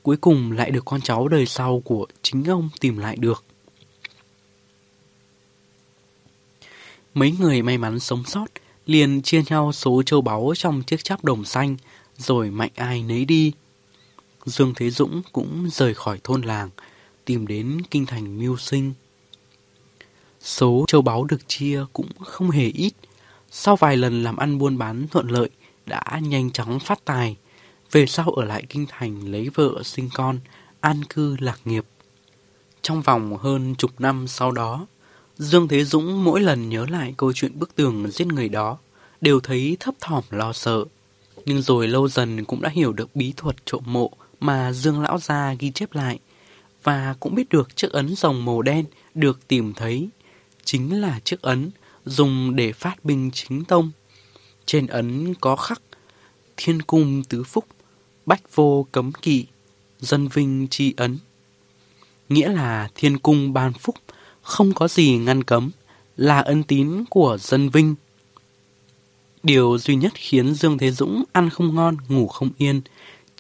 cuối 0.03 0.17
cùng 0.17 0.53
lại 0.53 0.71
được 0.71 0.85
con 0.85 1.01
cháu 1.01 1.29
đời 1.29 1.47
sau 1.47 1.83
của 1.85 2.07
chính 2.23 2.45
ông 2.45 2.69
tìm 2.81 2.99
lại 2.99 3.17
được. 3.17 3.45
Mấy 7.15 7.35
người 7.41 7.63
may 7.63 7.79
mắn 7.79 8.01
sống 8.01 8.25
sót 8.27 8.47
liền 8.87 9.23
chia 9.23 9.43
nhau 9.49 9.73
số 9.73 10.03
châu 10.03 10.21
báu 10.21 10.53
trong 10.57 10.83
chiếc 10.83 11.05
cháp 11.05 11.25
đồng 11.25 11.45
xanh, 11.45 11.77
rồi 12.17 12.51
mạnh 12.51 12.71
ai 12.75 13.03
nấy 13.03 13.25
đi. 13.25 13.53
Dương 14.47 14.75
Thế 14.77 14.91
Dũng 14.91 15.23
cũng 15.33 15.69
rời 15.73 15.95
khỏi 15.95 16.21
thôn 16.25 16.43
làng, 16.43 16.71
tìm 17.25 17.47
đến 17.47 17.83
kinh 17.91 18.07
thành 18.07 18.39
mưu 18.39 18.57
sinh. 18.57 18.93
Số 20.41 20.85
châu 20.89 21.03
báu 21.03 21.25
được 21.25 21.49
chia 21.49 21.85
cũng 21.93 22.09
không 22.21 22.51
hề 22.51 22.67
ít. 22.67 22.93
Sau 23.51 23.77
vài 23.77 23.97
lần 23.97 24.23
làm 24.23 24.37
ăn 24.37 24.59
buôn 24.59 24.79
bán 24.79 25.09
thuận 25.09 25.29
lợi, 25.29 25.51
đã 25.87 26.21
nhanh 26.23 26.51
chóng 26.51 26.81
phát 26.81 27.05
tài. 27.05 27.37
Về 27.93 28.07
sau 28.07 28.31
ở 28.31 28.45
lại 28.45 28.65
kinh 28.69 28.87
thành 28.89 29.33
lấy 29.33 29.49
vợ 29.49 29.83
sinh 29.85 30.09
con, 30.15 30.39
an 30.81 31.05
cư 31.05 31.37
lạc 31.41 31.61
nghiệp. 31.65 31.85
Trong 32.83 33.03
vòng 33.03 33.37
hơn 33.37 33.75
chục 33.75 34.01
năm 34.01 34.29
sau 34.29 34.53
đó, 34.53 34.87
Dương 35.39 35.69
Thế 35.69 35.85
Dũng 35.85 36.25
mỗi 36.25 36.41
lần 36.41 36.69
nhớ 36.69 36.87
lại 36.91 37.15
câu 37.17 37.33
chuyện 37.33 37.59
bức 37.59 37.75
tường 37.75 38.11
giết 38.11 38.27
người 38.27 38.49
đó, 38.49 38.79
đều 39.21 39.41
thấy 39.41 39.77
thấp 39.81 39.95
thỏm 40.01 40.25
lo 40.31 40.53
sợ. 40.53 40.85
Nhưng 41.47 41.63
rồi 41.63 41.89
lâu 41.89 42.09
dần 42.09 42.45
cũng 42.45 42.61
đã 42.61 42.69
hiểu 42.69 42.93
được 42.93 43.17
bí 43.17 43.33
thuật 43.37 43.57
trộm 43.65 43.83
mộ 43.87 44.11
mà 44.45 44.73
Dương 44.73 45.01
Lão 45.01 45.19
Gia 45.19 45.55
ghi 45.55 45.71
chép 45.71 45.93
lại, 45.93 46.19
và 46.83 47.15
cũng 47.21 47.35
biết 47.35 47.49
được 47.49 47.77
chiếc 47.77 47.93
ấn 47.93 48.15
rồng 48.17 48.45
màu 48.45 48.63
đen 48.63 48.85
được 49.15 49.49
tìm 49.49 49.75
thấy, 49.75 50.09
chính 50.65 51.01
là 51.01 51.21
chiếc 51.25 51.43
ấn 51.43 51.71
dùng 52.05 52.57
để 52.57 52.73
phát 52.73 53.05
binh 53.05 53.31
chính 53.35 53.65
tông. 53.65 53.91
Trên 54.67 54.87
ấn 54.87 55.35
có 55.35 55.57
khắc 55.57 55.83
Thiên 56.57 56.83
cung 56.83 57.23
tứ 57.25 57.45
phúc, 57.45 57.65
bách 58.27 58.55
vô 58.55 58.87
cấm 58.93 59.13
kỵ, 59.13 59.47
dân 60.01 60.29
vinh 60.29 60.67
tri 60.71 60.95
ấn. 60.97 61.19
Nghĩa 62.29 62.49
là 62.49 62.89
thiên 62.95 63.19
cung 63.19 63.53
ban 63.53 63.73
phúc, 63.73 63.97
không 64.43 64.73
có 64.75 64.89
gì 64.89 65.17
ngăn 65.17 65.45
cấm, 65.45 65.71
là 66.17 66.41
ân 66.41 66.63
tín 66.63 67.05
của 67.11 67.39
dân 67.41 67.69
vinh. 67.69 67.95
Điều 69.43 69.79
duy 69.79 69.97
nhất 69.97 70.13
khiến 70.15 70.55
Dương 70.55 70.79
Thế 70.79 70.91
Dũng 70.91 71.25
ăn 71.33 71.51
không 71.51 71.75
ngon, 71.75 71.97
ngủ 72.09 72.29
không 72.29 72.51
yên, 72.59 72.81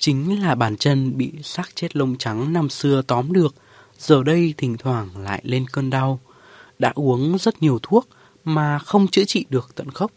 chính 0.04 0.42
là 0.42 0.54
bàn 0.54 0.76
chân 0.76 1.16
bị 1.16 1.32
xác 1.42 1.76
chết 1.76 1.96
lông 1.96 2.16
trắng 2.18 2.52
năm 2.52 2.68
xưa 2.68 3.02
tóm 3.02 3.32
được, 3.32 3.54
giờ 3.98 4.22
đây 4.22 4.54
thỉnh 4.56 4.76
thoảng 4.76 5.08
lại 5.16 5.40
lên 5.44 5.66
cơn 5.72 5.90
đau. 5.90 6.20
Đã 6.78 6.92
uống 6.94 7.38
rất 7.38 7.62
nhiều 7.62 7.78
thuốc 7.82 8.08
mà 8.44 8.78
không 8.78 9.08
chữa 9.08 9.24
trị 9.24 9.44
được 9.50 9.74
tận 9.74 9.86
gốc. 9.94 10.12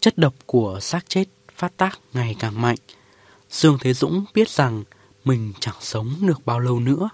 Chất 0.00 0.18
độc 0.18 0.34
của 0.46 0.78
xác 0.80 1.08
chết 1.08 1.24
phát 1.56 1.76
tác 1.76 1.98
ngày 2.12 2.36
càng 2.38 2.60
mạnh. 2.60 2.76
Dương 3.50 3.78
Thế 3.80 3.92
Dũng 3.94 4.24
biết 4.34 4.48
rằng 4.48 4.84
mình 5.24 5.52
chẳng 5.60 5.76
sống 5.80 6.14
được 6.20 6.46
bao 6.46 6.60
lâu 6.60 6.80
nữa. 6.80 7.08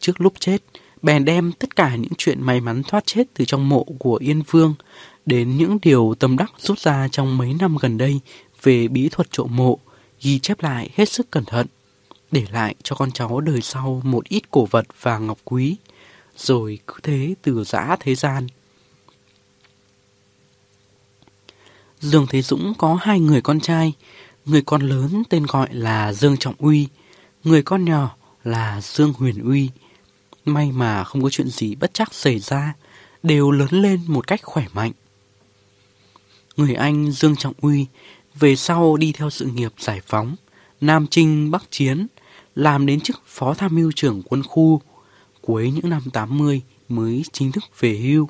Trước 0.00 0.20
lúc 0.20 0.32
chết, 0.38 0.62
bèn 1.02 1.24
đem 1.24 1.52
tất 1.52 1.76
cả 1.76 1.96
những 1.96 2.12
chuyện 2.18 2.42
may 2.42 2.60
mắn 2.60 2.82
thoát 2.82 3.06
chết 3.06 3.24
từ 3.34 3.44
trong 3.44 3.68
mộ 3.68 3.84
của 3.98 4.16
Yên 4.16 4.42
Vương 4.50 4.74
đến 5.26 5.56
những 5.56 5.78
điều 5.82 6.14
tâm 6.18 6.36
đắc 6.36 6.52
rút 6.58 6.78
ra 6.78 7.08
trong 7.08 7.38
mấy 7.38 7.54
năm 7.60 7.76
gần 7.76 7.98
đây 7.98 8.20
về 8.62 8.88
bí 8.88 9.08
thuật 9.08 9.28
trộm 9.30 9.56
mộ, 9.56 9.78
ghi 10.22 10.38
chép 10.38 10.62
lại 10.62 10.90
hết 10.94 11.08
sức 11.08 11.30
cẩn 11.30 11.44
thận, 11.44 11.66
để 12.30 12.46
lại 12.50 12.74
cho 12.82 12.96
con 12.96 13.12
cháu 13.12 13.40
đời 13.40 13.60
sau 13.60 14.00
một 14.04 14.28
ít 14.28 14.50
cổ 14.50 14.66
vật 14.70 14.86
và 15.00 15.18
ngọc 15.18 15.38
quý, 15.44 15.76
rồi 16.36 16.78
cứ 16.86 16.94
thế 17.02 17.34
từ 17.42 17.64
giã 17.64 17.96
thế 18.00 18.14
gian. 18.14 18.46
Dương 22.00 22.26
Thế 22.30 22.42
Dũng 22.42 22.74
có 22.78 22.98
hai 23.00 23.20
người 23.20 23.40
con 23.40 23.60
trai, 23.60 23.92
người 24.44 24.62
con 24.62 24.82
lớn 24.82 25.22
tên 25.28 25.46
gọi 25.46 25.68
là 25.74 26.12
Dương 26.12 26.36
Trọng 26.36 26.54
Uy, 26.58 26.88
người 27.44 27.62
con 27.62 27.84
nhỏ 27.84 28.16
là 28.44 28.80
Dương 28.80 29.12
Huyền 29.12 29.44
Uy. 29.44 29.70
May 30.44 30.72
mà 30.72 31.04
không 31.04 31.22
có 31.22 31.30
chuyện 31.30 31.48
gì 31.48 31.74
bất 31.74 31.94
chắc 31.94 32.14
xảy 32.14 32.38
ra, 32.38 32.74
đều 33.22 33.50
lớn 33.50 33.68
lên 33.70 34.00
một 34.06 34.26
cách 34.26 34.40
khỏe 34.42 34.66
mạnh. 34.72 34.92
Người 36.56 36.74
anh 36.74 37.10
Dương 37.12 37.36
Trọng 37.36 37.54
Uy 37.60 37.86
về 38.38 38.56
sau 38.56 38.96
đi 38.96 39.12
theo 39.12 39.30
sự 39.30 39.46
nghiệp 39.46 39.72
giải 39.78 40.00
phóng, 40.06 40.36
Nam 40.80 41.06
Trinh 41.10 41.50
Bắc 41.50 41.70
Chiến, 41.70 42.06
làm 42.54 42.86
đến 42.86 43.00
chức 43.00 43.22
phó 43.26 43.54
tham 43.54 43.74
mưu 43.74 43.92
trưởng 43.92 44.22
quân 44.22 44.42
khu, 44.42 44.80
cuối 45.40 45.70
những 45.70 45.90
năm 45.90 46.02
80 46.12 46.62
mới 46.88 47.22
chính 47.32 47.52
thức 47.52 47.64
về 47.80 47.96
hưu. 47.96 48.28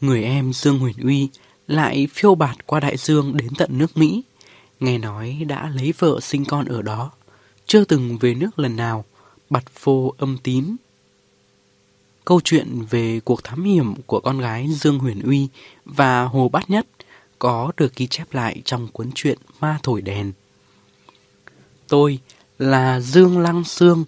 Người 0.00 0.22
em 0.22 0.52
Dương 0.52 0.78
Huyền 0.78 0.96
Uy 1.02 1.28
lại 1.66 2.08
phiêu 2.12 2.34
bạt 2.34 2.66
qua 2.66 2.80
đại 2.80 2.96
dương 2.96 3.36
đến 3.36 3.48
tận 3.58 3.78
nước 3.78 3.96
Mỹ, 3.96 4.22
nghe 4.80 4.98
nói 4.98 5.44
đã 5.48 5.70
lấy 5.74 5.92
vợ 5.98 6.20
sinh 6.20 6.44
con 6.44 6.66
ở 6.66 6.82
đó, 6.82 7.10
chưa 7.66 7.84
từng 7.84 8.18
về 8.18 8.34
nước 8.34 8.58
lần 8.58 8.76
nào, 8.76 9.04
bặt 9.50 9.64
phô 9.74 10.14
âm 10.18 10.38
tín. 10.42 10.76
Câu 12.24 12.40
chuyện 12.44 12.82
về 12.90 13.20
cuộc 13.24 13.44
thám 13.44 13.64
hiểm 13.64 13.94
của 14.06 14.20
con 14.20 14.38
gái 14.38 14.68
Dương 14.68 14.98
Huyền 14.98 15.22
Uy 15.22 15.48
và 15.84 16.24
Hồ 16.24 16.48
Bát 16.48 16.70
Nhất 16.70 16.86
có 17.38 17.72
được 17.76 17.96
ghi 17.96 18.06
chép 18.06 18.34
lại 18.34 18.62
trong 18.64 18.88
cuốn 18.88 19.10
truyện 19.14 19.38
Ma 19.60 19.78
Thổi 19.82 20.02
Đèn. 20.02 20.32
Tôi 21.88 22.18
là 22.58 23.00
Dương 23.00 23.38
Lăng 23.38 23.64
Sương, 23.64 24.04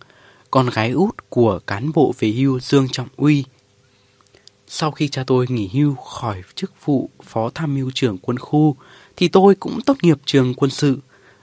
con 0.50 0.70
gái 0.70 0.90
út 0.90 1.14
của 1.28 1.60
cán 1.66 1.90
bộ 1.94 2.14
về 2.18 2.28
hưu 2.28 2.60
Dương 2.60 2.88
Trọng 2.92 3.08
Uy. 3.16 3.44
Sau 4.66 4.90
khi 4.90 5.08
cha 5.08 5.24
tôi 5.26 5.46
nghỉ 5.48 5.70
hưu 5.72 5.94
khỏi 5.94 6.42
chức 6.54 6.72
vụ 6.84 7.10
phó 7.22 7.50
tham 7.54 7.74
mưu 7.74 7.90
trưởng 7.94 8.18
quân 8.18 8.38
khu, 8.38 8.76
thì 9.16 9.28
tôi 9.28 9.54
cũng 9.54 9.80
tốt 9.86 9.96
nghiệp 10.02 10.18
trường 10.24 10.54
quân 10.54 10.70
sự, 10.70 10.98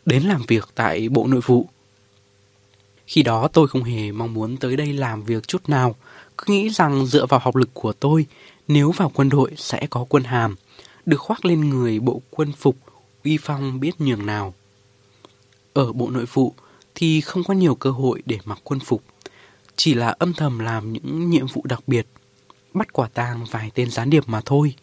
đến 0.05 0.23
làm 0.23 0.41
việc 0.47 0.69
tại 0.75 1.09
Bộ 1.09 1.27
Nội 1.27 1.41
vụ. 1.45 1.69
Khi 3.07 3.23
đó 3.23 3.47
tôi 3.47 3.67
không 3.67 3.83
hề 3.83 4.11
mong 4.11 4.33
muốn 4.33 4.57
tới 4.57 4.75
đây 4.75 4.93
làm 4.93 5.23
việc 5.23 5.47
chút 5.47 5.69
nào, 5.69 5.95
cứ 6.38 6.53
nghĩ 6.53 6.69
rằng 6.69 7.05
dựa 7.05 7.25
vào 7.25 7.39
học 7.43 7.55
lực 7.55 7.69
của 7.73 7.93
tôi, 7.93 8.25
nếu 8.67 8.91
vào 8.91 9.11
quân 9.13 9.29
đội 9.29 9.51
sẽ 9.57 9.88
có 9.89 10.05
quân 10.09 10.23
hàm, 10.23 10.55
được 11.06 11.18
khoác 11.18 11.45
lên 11.45 11.70
người 11.70 11.99
bộ 11.99 12.22
quân 12.30 12.51
phục, 12.58 12.78
uy 13.24 13.38
phong 13.41 13.80
biết 13.80 14.01
nhường 14.01 14.26
nào. 14.26 14.53
Ở 15.74 15.93
Bộ 15.93 16.10
Nội 16.10 16.26
vụ 16.34 16.53
thì 16.95 17.22
không 17.22 17.43
có 17.43 17.53
nhiều 17.53 17.76
cơ 17.76 17.91
hội 17.91 18.24
để 18.26 18.39
mặc 18.45 18.60
quân 18.64 18.80
phục, 18.80 19.03
chỉ 19.76 19.93
là 19.93 20.08
âm 20.10 20.34
thầm 20.34 20.60
làm 20.60 20.93
những 20.93 21.30
nhiệm 21.30 21.47
vụ 21.47 21.62
đặc 21.66 21.88
biệt, 21.88 22.08
bắt 22.74 22.93
quả 22.93 23.08
tang 23.08 23.45
vài 23.51 23.72
tên 23.76 23.91
gián 23.91 24.10
điệp 24.10 24.24
mà 24.28 24.41
thôi. 24.45 24.74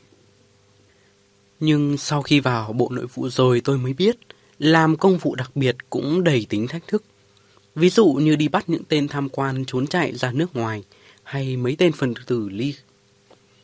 Nhưng 1.60 1.98
sau 1.98 2.22
khi 2.22 2.40
vào 2.40 2.72
Bộ 2.72 2.88
Nội 2.92 3.06
vụ 3.14 3.28
rồi 3.28 3.60
tôi 3.60 3.78
mới 3.78 3.92
biết, 3.92 4.16
làm 4.58 4.96
công 4.96 5.18
vụ 5.18 5.34
đặc 5.34 5.50
biệt 5.54 5.76
cũng 5.90 6.24
đầy 6.24 6.46
tính 6.48 6.68
thách 6.68 6.86
thức. 6.86 7.04
Ví 7.74 7.90
dụ 7.90 8.06
như 8.06 8.36
đi 8.36 8.48
bắt 8.48 8.68
những 8.68 8.84
tên 8.88 9.08
tham 9.08 9.28
quan 9.28 9.64
trốn 9.64 9.86
chạy 9.86 10.16
ra 10.16 10.32
nước 10.32 10.56
ngoài, 10.56 10.84
hay 11.22 11.56
mấy 11.56 11.76
tên 11.76 11.92
phần 11.92 12.14
tử 12.26 12.48
ly 12.48 12.74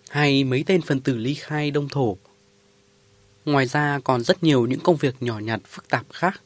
hay 0.08 0.44
mấy 0.44 0.64
tên 0.66 0.82
phần 0.82 1.00
tử 1.00 1.16
ly 1.16 1.34
khai 1.34 1.70
đông 1.70 1.88
thổ. 1.88 2.16
Ngoài 3.48 3.66
ra 3.66 4.00
còn 4.04 4.22
rất 4.22 4.42
nhiều 4.42 4.66
những 4.66 4.80
công 4.80 4.96
việc 4.96 5.14
nhỏ 5.20 5.38
nhặt 5.38 5.60
phức 5.66 5.88
tạp 5.88 6.06
khác. 6.12 6.40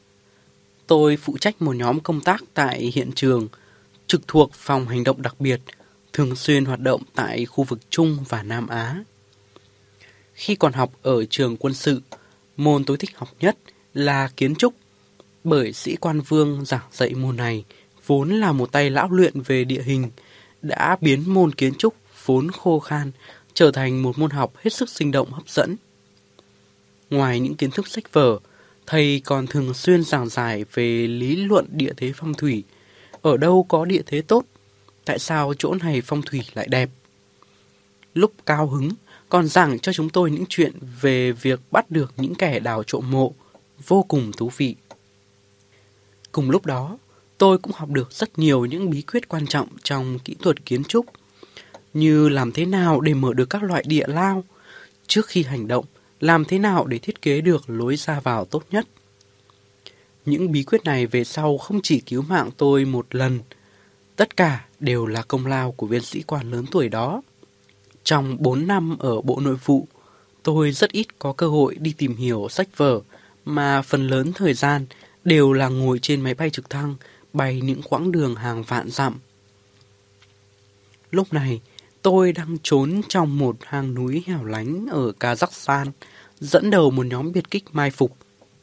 Tôi 0.86 1.16
phụ 1.16 1.38
trách 1.38 1.62
một 1.62 1.76
nhóm 1.76 2.00
công 2.00 2.20
tác 2.20 2.44
tại 2.54 2.92
hiện 2.94 3.10
trường, 3.14 3.48
trực 4.06 4.28
thuộc 4.28 4.50
phòng 4.54 4.88
hành 4.88 5.04
động 5.04 5.22
đặc 5.22 5.40
biệt, 5.40 5.60
thường 6.12 6.36
xuyên 6.36 6.64
hoạt 6.64 6.80
động 6.80 7.02
tại 7.14 7.46
khu 7.46 7.64
vực 7.64 7.78
Trung 7.90 8.18
và 8.28 8.42
Nam 8.42 8.66
Á. 8.66 9.04
Khi 10.34 10.54
còn 10.54 10.72
học 10.72 10.92
ở 11.02 11.24
trường 11.24 11.56
quân 11.56 11.74
sự, 11.74 12.02
môn 12.56 12.84
tôi 12.84 12.96
thích 12.96 13.16
học 13.16 13.28
nhất 13.40 13.56
là 13.94 14.28
kiến 14.36 14.54
trúc, 14.54 14.74
bởi 15.44 15.72
sĩ 15.72 15.96
quan 15.96 16.20
vương 16.20 16.64
giảng 16.64 16.86
dạy 16.92 17.14
môn 17.14 17.36
này 17.36 17.64
vốn 18.06 18.30
là 18.30 18.52
một 18.52 18.72
tay 18.72 18.90
lão 18.90 19.10
luyện 19.10 19.40
về 19.40 19.64
địa 19.64 19.82
hình, 19.82 20.10
đã 20.62 20.96
biến 21.00 21.34
môn 21.34 21.54
kiến 21.54 21.74
trúc 21.74 21.94
vốn 22.24 22.50
khô 22.50 22.78
khan 22.78 23.12
trở 23.54 23.70
thành 23.70 24.02
một 24.02 24.18
môn 24.18 24.30
học 24.30 24.52
hết 24.56 24.72
sức 24.72 24.88
sinh 24.88 25.10
động 25.10 25.32
hấp 25.32 25.48
dẫn. 25.48 25.76
Ngoài 27.12 27.40
những 27.40 27.54
kiến 27.54 27.70
thức 27.70 27.88
sách 27.88 28.12
vở, 28.12 28.38
thầy 28.86 29.22
còn 29.24 29.46
thường 29.46 29.74
xuyên 29.74 30.04
giảng 30.04 30.28
giải 30.28 30.64
về 30.74 31.06
lý 31.06 31.36
luận 31.36 31.66
địa 31.70 31.92
thế 31.96 32.12
phong 32.14 32.34
thủy. 32.34 32.64
Ở 33.22 33.36
đâu 33.36 33.66
có 33.68 33.84
địa 33.84 34.02
thế 34.06 34.22
tốt? 34.22 34.44
Tại 35.04 35.18
sao 35.18 35.54
chỗ 35.58 35.74
này 35.74 36.00
phong 36.00 36.22
thủy 36.22 36.40
lại 36.54 36.66
đẹp? 36.70 36.90
Lúc 38.14 38.32
cao 38.46 38.66
hứng, 38.66 38.90
còn 39.28 39.48
giảng 39.48 39.78
cho 39.78 39.92
chúng 39.92 40.08
tôi 40.08 40.30
những 40.30 40.44
chuyện 40.48 40.72
về 41.00 41.32
việc 41.32 41.60
bắt 41.70 41.90
được 41.90 42.12
những 42.16 42.34
kẻ 42.34 42.60
đào 42.60 42.82
trộm 42.82 43.10
mộ, 43.10 43.34
vô 43.86 44.02
cùng 44.08 44.32
thú 44.32 44.50
vị. 44.56 44.76
Cùng 46.32 46.50
lúc 46.50 46.66
đó, 46.66 46.98
tôi 47.38 47.58
cũng 47.58 47.72
học 47.74 47.88
được 47.88 48.12
rất 48.12 48.38
nhiều 48.38 48.64
những 48.64 48.90
bí 48.90 49.02
quyết 49.02 49.28
quan 49.28 49.46
trọng 49.46 49.68
trong 49.82 50.18
kỹ 50.18 50.36
thuật 50.42 50.64
kiến 50.64 50.84
trúc, 50.84 51.06
như 51.94 52.28
làm 52.28 52.52
thế 52.52 52.66
nào 52.66 53.00
để 53.00 53.14
mở 53.14 53.34
được 53.34 53.50
các 53.50 53.62
loại 53.62 53.82
địa 53.86 54.06
lao, 54.06 54.44
trước 55.06 55.26
khi 55.26 55.42
hành 55.42 55.68
động, 55.68 55.84
làm 56.22 56.44
thế 56.44 56.58
nào 56.58 56.86
để 56.86 56.98
thiết 56.98 57.22
kế 57.22 57.40
được 57.40 57.70
lối 57.70 57.96
ra 57.96 58.20
vào 58.20 58.44
tốt 58.44 58.62
nhất. 58.70 58.86
Những 60.24 60.52
bí 60.52 60.62
quyết 60.62 60.84
này 60.84 61.06
về 61.06 61.24
sau 61.24 61.58
không 61.58 61.80
chỉ 61.82 62.00
cứu 62.00 62.22
mạng 62.22 62.50
tôi 62.56 62.84
một 62.84 63.14
lần, 63.14 63.40
tất 64.16 64.36
cả 64.36 64.64
đều 64.80 65.06
là 65.06 65.22
công 65.22 65.46
lao 65.46 65.72
của 65.72 65.86
viên 65.86 66.02
sĩ 66.02 66.22
quan 66.22 66.50
lớn 66.50 66.64
tuổi 66.70 66.88
đó. 66.88 67.22
Trong 68.04 68.36
4 68.40 68.66
năm 68.66 68.96
ở 68.98 69.20
Bộ 69.20 69.40
Nội 69.40 69.56
vụ, 69.64 69.88
tôi 70.42 70.72
rất 70.72 70.92
ít 70.92 71.18
có 71.18 71.32
cơ 71.32 71.48
hội 71.48 71.76
đi 71.80 71.94
tìm 71.98 72.16
hiểu 72.16 72.46
sách 72.50 72.68
vở, 72.76 73.00
mà 73.44 73.82
phần 73.82 74.08
lớn 74.08 74.32
thời 74.34 74.54
gian 74.54 74.86
đều 75.24 75.52
là 75.52 75.68
ngồi 75.68 75.98
trên 75.98 76.20
máy 76.20 76.34
bay 76.34 76.50
trực 76.50 76.70
thăng 76.70 76.94
bay 77.32 77.60
những 77.60 77.82
quãng 77.82 78.12
đường 78.12 78.34
hàng 78.34 78.62
vạn 78.62 78.90
dặm. 78.90 79.18
Lúc 81.10 81.32
này, 81.32 81.60
tôi 82.02 82.32
đang 82.32 82.56
trốn 82.62 83.00
trong 83.08 83.38
một 83.38 83.56
hang 83.62 83.94
núi 83.94 84.22
hẻo 84.26 84.44
lánh 84.44 84.86
ở 84.90 85.12
Kazakhstan, 85.20 85.86
dẫn 86.42 86.70
đầu 86.70 86.90
một 86.90 87.06
nhóm 87.06 87.32
biệt 87.32 87.50
kích 87.50 87.64
mai 87.72 87.90
phục, 87.90 88.16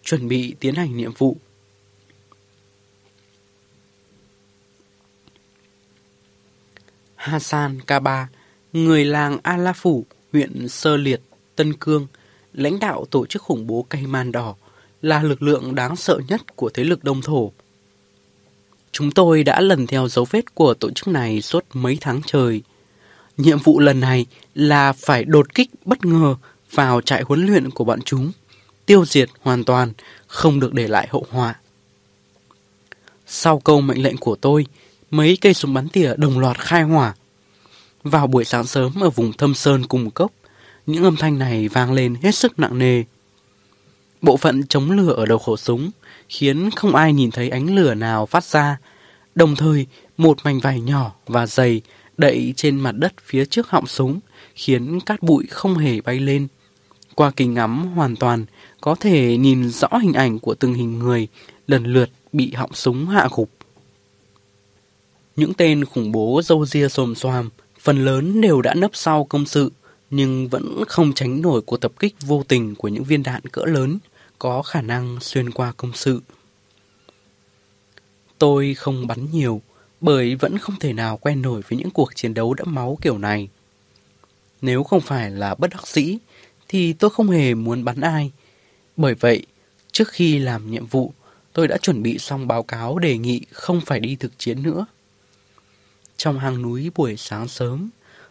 chuẩn 0.03 0.27
bị 0.27 0.55
tiến 0.59 0.75
hành 0.75 0.97
nhiệm 0.97 1.11
vụ. 1.13 1.38
Hassan 7.15 7.82
Kaba, 7.82 8.27
người 8.73 9.05
làng 9.05 9.38
A 9.43 9.73
Phủ, 9.73 10.05
huyện 10.34 10.67
Sơ 10.67 10.97
Liệt, 10.97 11.21
Tân 11.55 11.73
Cương, 11.73 12.07
lãnh 12.53 12.80
đạo 12.80 13.05
tổ 13.11 13.25
chức 13.25 13.41
khủng 13.41 13.67
bố 13.67 13.86
cây 13.89 14.07
man 14.07 14.32
đỏ, 14.32 14.55
là 15.01 15.23
lực 15.23 15.41
lượng 15.41 15.75
đáng 15.75 15.95
sợ 15.95 16.19
nhất 16.27 16.55
của 16.55 16.69
thế 16.73 16.84
lực 16.84 17.03
đông 17.03 17.21
thổ. 17.21 17.51
Chúng 18.91 19.11
tôi 19.11 19.43
đã 19.43 19.61
lần 19.61 19.88
theo 19.88 20.07
dấu 20.07 20.25
vết 20.30 20.55
của 20.55 20.73
tổ 20.73 20.91
chức 20.91 21.07
này 21.07 21.41
suốt 21.41 21.65
mấy 21.73 21.97
tháng 22.01 22.21
trời. 22.25 22.61
Nhiệm 23.38 23.57
vụ 23.59 23.80
lần 23.80 23.99
này 23.99 24.25
là 24.55 24.93
phải 24.93 25.23
đột 25.23 25.55
kích 25.55 25.69
bất 25.86 26.05
ngờ 26.05 26.36
vào 26.72 27.01
trại 27.01 27.24
huấn 27.24 27.45
luyện 27.45 27.70
của 27.70 27.84
bọn 27.84 28.01
chúng, 28.01 28.32
tiêu 28.86 29.05
diệt 29.05 29.30
hoàn 29.41 29.63
toàn, 29.63 29.93
không 30.28 30.59
được 30.59 30.74
để 30.74 30.88
lại 30.88 31.07
hậu 31.11 31.26
họa. 31.30 31.55
Sau 33.28 33.59
câu 33.59 33.82
mệnh 33.82 34.03
lệnh 34.03 34.17
của 34.17 34.36
tôi, 34.36 34.65
mấy 35.11 35.38
cây 35.41 35.53
súng 35.53 35.74
bắn 35.74 35.89
tỉa 35.89 36.13
đồng 36.17 36.39
loạt 36.39 36.59
khai 36.59 36.84
hỏa. 36.84 37.13
Vào 38.03 38.28
buổi 38.28 38.45
sáng 38.45 38.65
sớm 38.65 39.03
ở 39.03 39.09
vùng 39.09 39.34
thâm 39.34 39.53
sơn 39.53 39.86
cùng 39.86 40.11
cốc, 40.11 40.32
những 40.86 41.03
âm 41.03 41.15
thanh 41.15 41.39
này 41.39 41.67
vang 41.67 41.93
lên 41.93 42.15
hết 42.22 42.36
sức 42.36 42.59
nặng 42.59 42.80
nề. 42.80 43.03
Bộ 44.22 44.38
phận 44.38 44.67
chống 44.67 44.91
lửa 44.91 45.13
ở 45.13 45.26
đầu 45.26 45.38
khẩu 45.38 45.57
súng 45.57 45.91
khiến 46.30 46.70
không 46.76 46.95
ai 46.95 47.13
nhìn 47.13 47.32
thấy 47.32 47.49
ánh 47.49 47.76
lửa 47.76 47.93
nào 47.93 48.26
phát 48.26 48.43
ra. 48.43 48.78
Đồng 49.36 49.55
thời, 49.55 49.88
một 50.17 50.38
mảnh 50.43 50.59
vải 50.59 50.82
nhỏ 50.82 51.15
và 51.26 51.47
dày 51.47 51.82
đậy 52.17 52.53
trên 52.55 52.80
mặt 52.80 52.91
đất 52.91 53.13
phía 53.24 53.45
trước 53.45 53.70
họng 53.70 53.88
súng 53.88 54.20
khiến 54.55 54.99
cát 54.99 55.24
bụi 55.24 55.45
không 55.49 55.76
hề 55.78 56.01
bay 56.01 56.20
lên. 56.20 56.47
Qua 57.20 57.32
kính 57.32 57.53
ngắm 57.53 57.91
hoàn 57.95 58.15
toàn, 58.15 58.45
có 58.82 58.95
thể 58.95 59.38
nhìn 59.38 59.70
rõ 59.70 59.88
hình 60.01 60.13
ảnh 60.13 60.39
của 60.39 60.55
từng 60.55 60.74
hình 60.74 60.99
người 60.99 61.28
lần 61.67 61.86
lượt 61.86 62.09
bị 62.34 62.53
họng 62.53 62.74
súng 62.74 63.07
hạ 63.07 63.28
gục. 63.32 63.49
Những 65.36 65.53
tên 65.53 65.86
khủng 65.86 66.11
bố 66.11 66.41
dâu 66.43 66.65
ria 66.65 66.89
xồm 66.89 67.15
xoàm, 67.15 67.49
phần 67.80 68.05
lớn 68.05 68.41
đều 68.41 68.61
đã 68.61 68.74
nấp 68.74 68.91
sau 68.93 69.24
công 69.24 69.45
sự, 69.45 69.72
nhưng 70.09 70.47
vẫn 70.47 70.84
không 70.88 71.13
tránh 71.13 71.41
nổi 71.41 71.61
cuộc 71.61 71.78
tập 71.78 71.91
kích 71.99 72.15
vô 72.22 72.43
tình 72.47 72.76
của 72.76 72.88
những 72.88 73.03
viên 73.03 73.24
đạn 73.24 73.41
cỡ 73.51 73.61
lớn 73.65 73.99
có 74.39 74.61
khả 74.61 74.82
năng 74.82 75.20
xuyên 75.22 75.51
qua 75.51 75.74
công 75.78 75.91
sự. 75.93 76.22
Tôi 78.38 78.74
không 78.74 79.07
bắn 79.07 79.28
nhiều, 79.32 79.61
bởi 80.01 80.36
vẫn 80.36 80.57
không 80.57 80.76
thể 80.80 80.93
nào 80.93 81.17
quen 81.17 81.41
nổi 81.41 81.61
với 81.70 81.80
những 81.80 81.91
cuộc 81.91 82.15
chiến 82.15 82.34
đấu 82.34 82.53
đẫm 82.53 82.76
máu 82.76 82.97
kiểu 83.01 83.17
này. 83.17 83.49
Nếu 84.61 84.84
không 84.84 85.01
phải 85.01 85.32
là 85.32 85.55
bất 85.55 85.70
đắc 85.70 85.88
dĩ, 85.88 86.17
thì 86.70 86.93
tôi 86.93 87.09
không 87.09 87.30
hề 87.30 87.53
muốn 87.53 87.84
bắn 87.84 88.01
ai. 88.01 88.32
Bởi 88.97 89.15
vậy, 89.15 89.45
trước 89.91 90.07
khi 90.07 90.39
làm 90.39 90.72
nhiệm 90.72 90.86
vụ, 90.86 91.13
tôi 91.53 91.67
đã 91.67 91.78
chuẩn 91.78 92.03
bị 92.03 92.17
xong 92.17 92.47
báo 92.47 92.63
cáo 92.63 92.99
đề 92.99 93.17
nghị 93.17 93.41
không 93.51 93.82
phải 93.82 93.99
đi 93.99 94.15
thực 94.15 94.39
chiến 94.39 94.63
nữa. 94.63 94.86
Trong 96.17 96.39
hang 96.39 96.61
núi 96.61 96.91
buổi 96.95 97.17
sáng 97.17 97.47
sớm, 97.47 97.89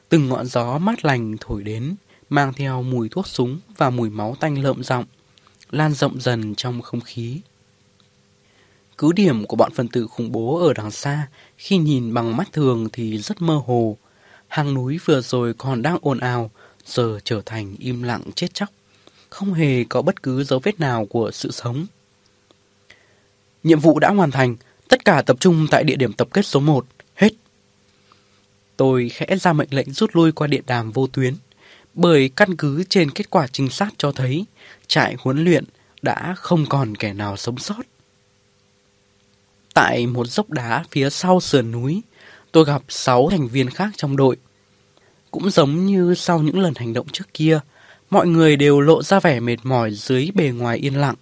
từng 0.08 0.28
ngọn 0.28 0.46
gió 0.46 0.78
mát 0.78 1.04
lành 1.04 1.36
thổi 1.40 1.62
đến, 1.62 1.94
mang 2.30 2.52
theo 2.52 2.82
mùi 2.82 3.08
thuốc 3.08 3.28
súng 3.28 3.60
và 3.76 3.90
mùi 3.90 4.10
máu 4.10 4.36
tanh 4.40 4.62
lợm 4.62 4.84
giọng 4.84 5.04
lan 5.70 5.92
rộng 5.92 6.20
dần 6.20 6.54
trong 6.54 6.82
không 6.82 7.00
khí. 7.00 7.40
Cứ 8.98 9.12
điểm 9.12 9.46
của 9.46 9.56
bọn 9.56 9.72
phần 9.74 9.88
tử 9.88 10.06
khủng 10.06 10.32
bố 10.32 10.66
ở 10.66 10.72
đằng 10.72 10.90
xa, 10.90 11.28
khi 11.56 11.78
nhìn 11.78 12.14
bằng 12.14 12.36
mắt 12.36 12.52
thường 12.52 12.88
thì 12.92 13.18
rất 13.18 13.42
mơ 13.42 13.62
hồ. 13.66 13.96
Hang 14.48 14.74
núi 14.74 14.98
vừa 15.04 15.20
rồi 15.20 15.54
còn 15.54 15.82
đang 15.82 15.98
ồn 16.00 16.18
ào, 16.18 16.50
giờ 16.88 17.18
trở 17.24 17.42
thành 17.46 17.76
im 17.78 18.02
lặng 18.02 18.22
chết 18.34 18.54
chóc. 18.54 18.68
Không 19.30 19.54
hề 19.54 19.84
có 19.84 20.02
bất 20.02 20.22
cứ 20.22 20.44
dấu 20.44 20.60
vết 20.62 20.80
nào 20.80 21.06
của 21.06 21.30
sự 21.30 21.50
sống. 21.50 21.86
Nhiệm 23.62 23.80
vụ 23.80 23.98
đã 23.98 24.10
hoàn 24.10 24.30
thành, 24.30 24.56
tất 24.88 25.04
cả 25.04 25.22
tập 25.22 25.36
trung 25.40 25.66
tại 25.70 25.84
địa 25.84 25.96
điểm 25.96 26.12
tập 26.12 26.28
kết 26.32 26.46
số 26.46 26.60
1, 26.60 26.86
hết. 27.14 27.32
Tôi 28.76 29.08
khẽ 29.08 29.36
ra 29.36 29.52
mệnh 29.52 29.68
lệnh 29.70 29.92
rút 29.92 30.10
lui 30.16 30.32
qua 30.32 30.46
điện 30.46 30.62
đàm 30.66 30.92
vô 30.92 31.06
tuyến, 31.06 31.34
bởi 31.94 32.30
căn 32.36 32.56
cứ 32.56 32.84
trên 32.84 33.10
kết 33.10 33.30
quả 33.30 33.46
trinh 33.46 33.68
sát 33.68 33.88
cho 33.98 34.12
thấy 34.12 34.44
trại 34.86 35.16
huấn 35.18 35.44
luyện 35.44 35.64
đã 36.02 36.34
không 36.38 36.66
còn 36.68 36.94
kẻ 36.94 37.12
nào 37.12 37.36
sống 37.36 37.58
sót. 37.58 37.82
Tại 39.74 40.06
một 40.06 40.26
dốc 40.26 40.50
đá 40.50 40.84
phía 40.90 41.10
sau 41.10 41.40
sườn 41.40 41.70
núi, 41.70 42.02
tôi 42.52 42.64
gặp 42.64 42.82
6 42.88 43.28
thành 43.30 43.48
viên 43.48 43.70
khác 43.70 43.90
trong 43.96 44.16
đội. 44.16 44.36
Cũng 45.30 45.50
giống 45.50 45.86
như 45.86 46.14
sau 46.14 46.38
những 46.38 46.58
lần 46.58 46.72
hành 46.76 46.92
động 46.92 47.06
trước 47.12 47.34
kia, 47.34 47.60
mọi 48.10 48.26
người 48.26 48.56
đều 48.56 48.80
lộ 48.80 49.02
ra 49.02 49.20
vẻ 49.20 49.40
mệt 49.40 49.56
mỏi 49.62 49.90
dưới 49.94 50.30
bề 50.34 50.50
ngoài 50.50 50.78
yên 50.78 50.94
lặng. 50.94 51.14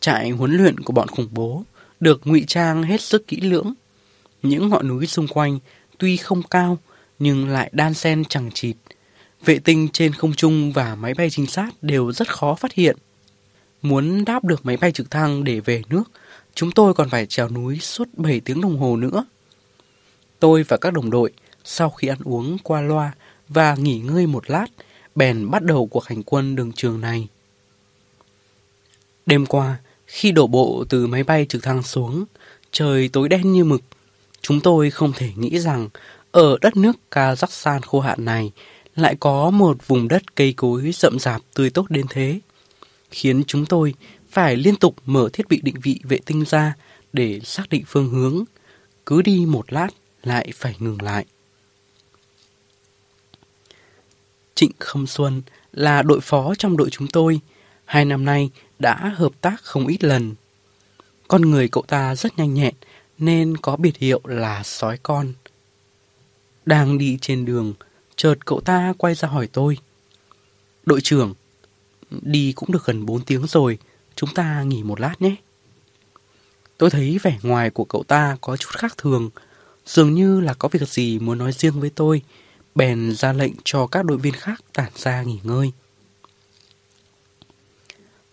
Trại 0.00 0.30
huấn 0.30 0.56
luyện 0.56 0.80
của 0.80 0.92
bọn 0.92 1.08
khủng 1.08 1.28
bố 1.30 1.64
được 2.00 2.20
ngụy 2.24 2.44
trang 2.46 2.82
hết 2.82 3.00
sức 3.00 3.26
kỹ 3.26 3.40
lưỡng. 3.40 3.74
Những 4.42 4.68
ngọn 4.68 4.88
núi 4.88 5.06
xung 5.06 5.28
quanh 5.28 5.58
tuy 5.98 6.16
không 6.16 6.42
cao 6.42 6.78
nhưng 7.18 7.48
lại 7.48 7.70
đan 7.72 7.94
xen 7.94 8.24
chẳng 8.24 8.50
chịt. 8.54 8.76
Vệ 9.44 9.58
tinh 9.58 9.88
trên 9.92 10.12
không 10.12 10.34
trung 10.34 10.72
và 10.72 10.94
máy 10.94 11.14
bay 11.14 11.30
trinh 11.30 11.46
sát 11.46 11.70
đều 11.82 12.12
rất 12.12 12.34
khó 12.34 12.54
phát 12.54 12.72
hiện. 12.72 12.96
Muốn 13.82 14.24
đáp 14.24 14.44
được 14.44 14.66
máy 14.66 14.76
bay 14.76 14.92
trực 14.92 15.10
thăng 15.10 15.44
để 15.44 15.60
về 15.60 15.82
nước, 15.88 16.04
chúng 16.54 16.70
tôi 16.70 16.94
còn 16.94 17.10
phải 17.10 17.26
trèo 17.26 17.48
núi 17.48 17.78
suốt 17.78 18.08
7 18.16 18.40
tiếng 18.40 18.60
đồng 18.60 18.78
hồ 18.78 18.96
nữa. 18.96 19.24
Tôi 20.38 20.62
và 20.62 20.76
các 20.76 20.92
đồng 20.92 21.10
đội, 21.10 21.32
sau 21.64 21.90
khi 21.90 22.08
ăn 22.08 22.18
uống 22.24 22.58
qua 22.62 22.80
loa 22.80 23.12
và 23.48 23.74
nghỉ 23.74 23.98
ngơi 23.98 24.26
một 24.26 24.50
lát, 24.50 24.66
bèn 25.14 25.50
bắt 25.50 25.62
đầu 25.62 25.86
cuộc 25.86 26.04
hành 26.04 26.22
quân 26.22 26.56
đường 26.56 26.72
trường 26.72 27.00
này. 27.00 27.28
Đêm 29.26 29.46
qua, 29.46 29.76
khi 30.06 30.32
đổ 30.32 30.46
bộ 30.46 30.84
từ 30.88 31.06
máy 31.06 31.24
bay 31.24 31.46
trực 31.48 31.62
thăng 31.62 31.82
xuống, 31.82 32.24
trời 32.72 33.08
tối 33.08 33.28
đen 33.28 33.52
như 33.52 33.64
mực. 33.64 33.82
Chúng 34.42 34.60
tôi 34.60 34.90
không 34.90 35.12
thể 35.16 35.30
nghĩ 35.36 35.58
rằng 35.58 35.88
ở 36.32 36.58
đất 36.60 36.76
nước 36.76 36.96
Kazakhstan 37.10 37.80
khô 37.80 38.00
hạn 38.00 38.24
này 38.24 38.52
lại 38.96 39.16
có 39.20 39.50
một 39.50 39.86
vùng 39.86 40.08
đất 40.08 40.34
cây 40.34 40.52
cối 40.52 40.90
rậm 40.94 41.18
rạp 41.18 41.42
tươi 41.54 41.70
tốt 41.70 41.86
đến 41.90 42.06
thế, 42.10 42.40
khiến 43.10 43.42
chúng 43.46 43.66
tôi 43.66 43.94
phải 44.30 44.56
liên 44.56 44.76
tục 44.76 44.96
mở 45.06 45.28
thiết 45.32 45.48
bị 45.48 45.60
định 45.62 45.80
vị 45.82 46.00
vệ 46.02 46.18
tinh 46.26 46.44
ra 46.48 46.74
để 47.12 47.40
xác 47.44 47.68
định 47.68 47.82
phương 47.86 48.08
hướng. 48.08 48.44
Cứ 49.06 49.22
đi 49.22 49.46
một 49.46 49.72
lát 49.72 49.88
lại 50.22 50.52
phải 50.54 50.74
ngừng 50.78 51.02
lại. 51.02 51.24
Trịnh 54.54 54.72
Khâm 54.78 55.06
Xuân 55.06 55.42
là 55.72 56.02
đội 56.02 56.20
phó 56.20 56.54
trong 56.58 56.76
đội 56.76 56.90
chúng 56.90 57.08
tôi. 57.08 57.40
Hai 57.84 58.04
năm 58.04 58.24
nay 58.24 58.50
đã 58.78 59.12
hợp 59.16 59.32
tác 59.40 59.62
không 59.62 59.86
ít 59.86 60.04
lần. 60.04 60.34
Con 61.28 61.42
người 61.42 61.68
cậu 61.68 61.84
ta 61.88 62.14
rất 62.14 62.38
nhanh 62.38 62.54
nhẹn 62.54 62.74
nên 63.18 63.56
có 63.56 63.76
biệt 63.76 63.96
hiệu 63.98 64.20
là 64.24 64.62
sói 64.62 64.98
con. 65.02 65.32
Đang 66.66 66.98
đi 66.98 67.18
trên 67.20 67.44
đường, 67.44 67.74
chợt 68.16 68.34
cậu 68.46 68.60
ta 68.60 68.92
quay 68.98 69.14
ra 69.14 69.28
hỏi 69.28 69.48
tôi. 69.52 69.78
Đội 70.86 71.00
trưởng, 71.00 71.34
đi 72.10 72.52
cũng 72.52 72.72
được 72.72 72.86
gần 72.86 73.06
4 73.06 73.24
tiếng 73.24 73.46
rồi, 73.46 73.78
chúng 74.16 74.34
ta 74.34 74.62
nghỉ 74.62 74.82
một 74.82 75.00
lát 75.00 75.22
nhé. 75.22 75.34
Tôi 76.78 76.90
thấy 76.90 77.18
vẻ 77.22 77.38
ngoài 77.42 77.70
của 77.70 77.84
cậu 77.84 78.02
ta 78.02 78.36
có 78.40 78.56
chút 78.56 78.70
khác 78.70 78.98
thường, 78.98 79.30
dường 79.86 80.14
như 80.14 80.40
là 80.40 80.54
có 80.54 80.68
việc 80.68 80.88
gì 80.88 81.18
muốn 81.18 81.38
nói 81.38 81.52
riêng 81.52 81.80
với 81.80 81.90
tôi, 81.90 82.22
bèn 82.74 83.14
ra 83.14 83.32
lệnh 83.32 83.52
cho 83.64 83.86
các 83.86 84.04
đội 84.04 84.18
viên 84.18 84.34
khác 84.34 84.64
tản 84.72 84.92
ra 84.96 85.22
nghỉ 85.22 85.38
ngơi. 85.42 85.72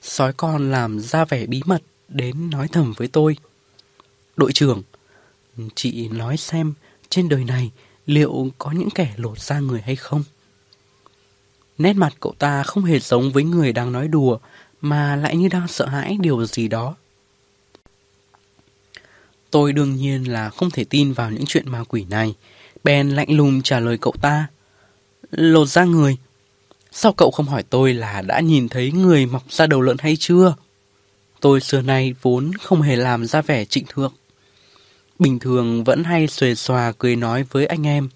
Sói 0.02 0.34
con 0.34 0.72
làm 0.72 1.00
ra 1.00 1.26
vẻ 1.26 1.46
bí 1.46 1.62
mật 1.66 1.82
đến 2.08 2.50
nói 2.50 2.68
thầm 2.68 2.94
với 2.98 3.08
tôi. 3.08 3.38
Đội 4.38 4.54
trưởng, 4.54 4.84
chị 5.76 6.08
nói 6.08 6.38
xem 6.38 6.74
trên 7.10 7.30
đời 7.30 7.44
này 7.44 7.72
liệu 8.06 8.50
có 8.58 8.72
những 8.72 8.90
kẻ 8.90 9.14
lột 9.18 9.40
da 9.40 9.60
người 9.60 9.82
hay 9.82 9.96
không? 9.96 10.24
Nét 11.78 11.94
mặt 11.94 12.14
cậu 12.20 12.34
ta 12.40 12.64
không 12.64 12.84
hề 12.84 13.00
giống 13.00 13.32
với 13.32 13.44
người 13.44 13.74
đang 13.74 13.92
nói 13.92 14.08
đùa, 14.08 14.40
mà 14.82 15.16
lại 15.16 15.38
như 15.38 15.48
đang 15.48 15.68
sợ 15.68 15.86
hãi 15.86 16.18
điều 16.22 16.46
gì 16.46 16.68
đó. 16.68 16.96
Tôi 19.52 19.74
đương 19.74 19.96
nhiên 19.96 20.32
là 20.32 20.50
không 20.50 20.72
thể 20.72 20.84
tin 20.84 21.14
vào 21.14 21.32
những 21.32 21.46
chuyện 21.46 21.72
ma 21.72 21.84
quỷ 21.84 22.06
này. 22.10 22.36
Ben 22.84 23.10
lạnh 23.10 23.38
lùng 23.38 23.62
trả 23.62 23.80
lời 23.80 23.98
cậu 24.02 24.14
ta. 24.22 24.48
Lột 25.32 25.68
ra 25.68 25.84
người. 25.84 26.18
Sao 26.92 27.14
cậu 27.14 27.32
không 27.32 27.46
hỏi 27.46 27.64
tôi 27.64 27.94
là 27.94 28.22
đã 28.22 28.40
nhìn 28.40 28.70
thấy 28.70 28.92
người 28.92 29.26
mọc 29.26 29.52
ra 29.52 29.68
đầu 29.68 29.82
lợn 29.82 29.98
hay 30.00 30.16
chưa? 30.20 30.56
Tôi 31.40 31.62
xưa 31.62 31.82
nay 31.82 32.14
vốn 32.22 32.52
không 32.62 32.82
hề 32.82 32.96
làm 32.96 33.26
ra 33.26 33.42
vẻ 33.42 33.66
trịnh 33.66 33.86
thượng. 33.86 34.14
bình 35.20 35.40
thường 35.40 35.84
vẫn 35.84 36.04
hay 36.04 36.28
xuề 36.28 36.56
xòa 36.56 36.92
cười 36.98 37.16
nói 37.16 37.46
với 37.52 37.66
anh 37.66 37.88
em. 37.88 38.10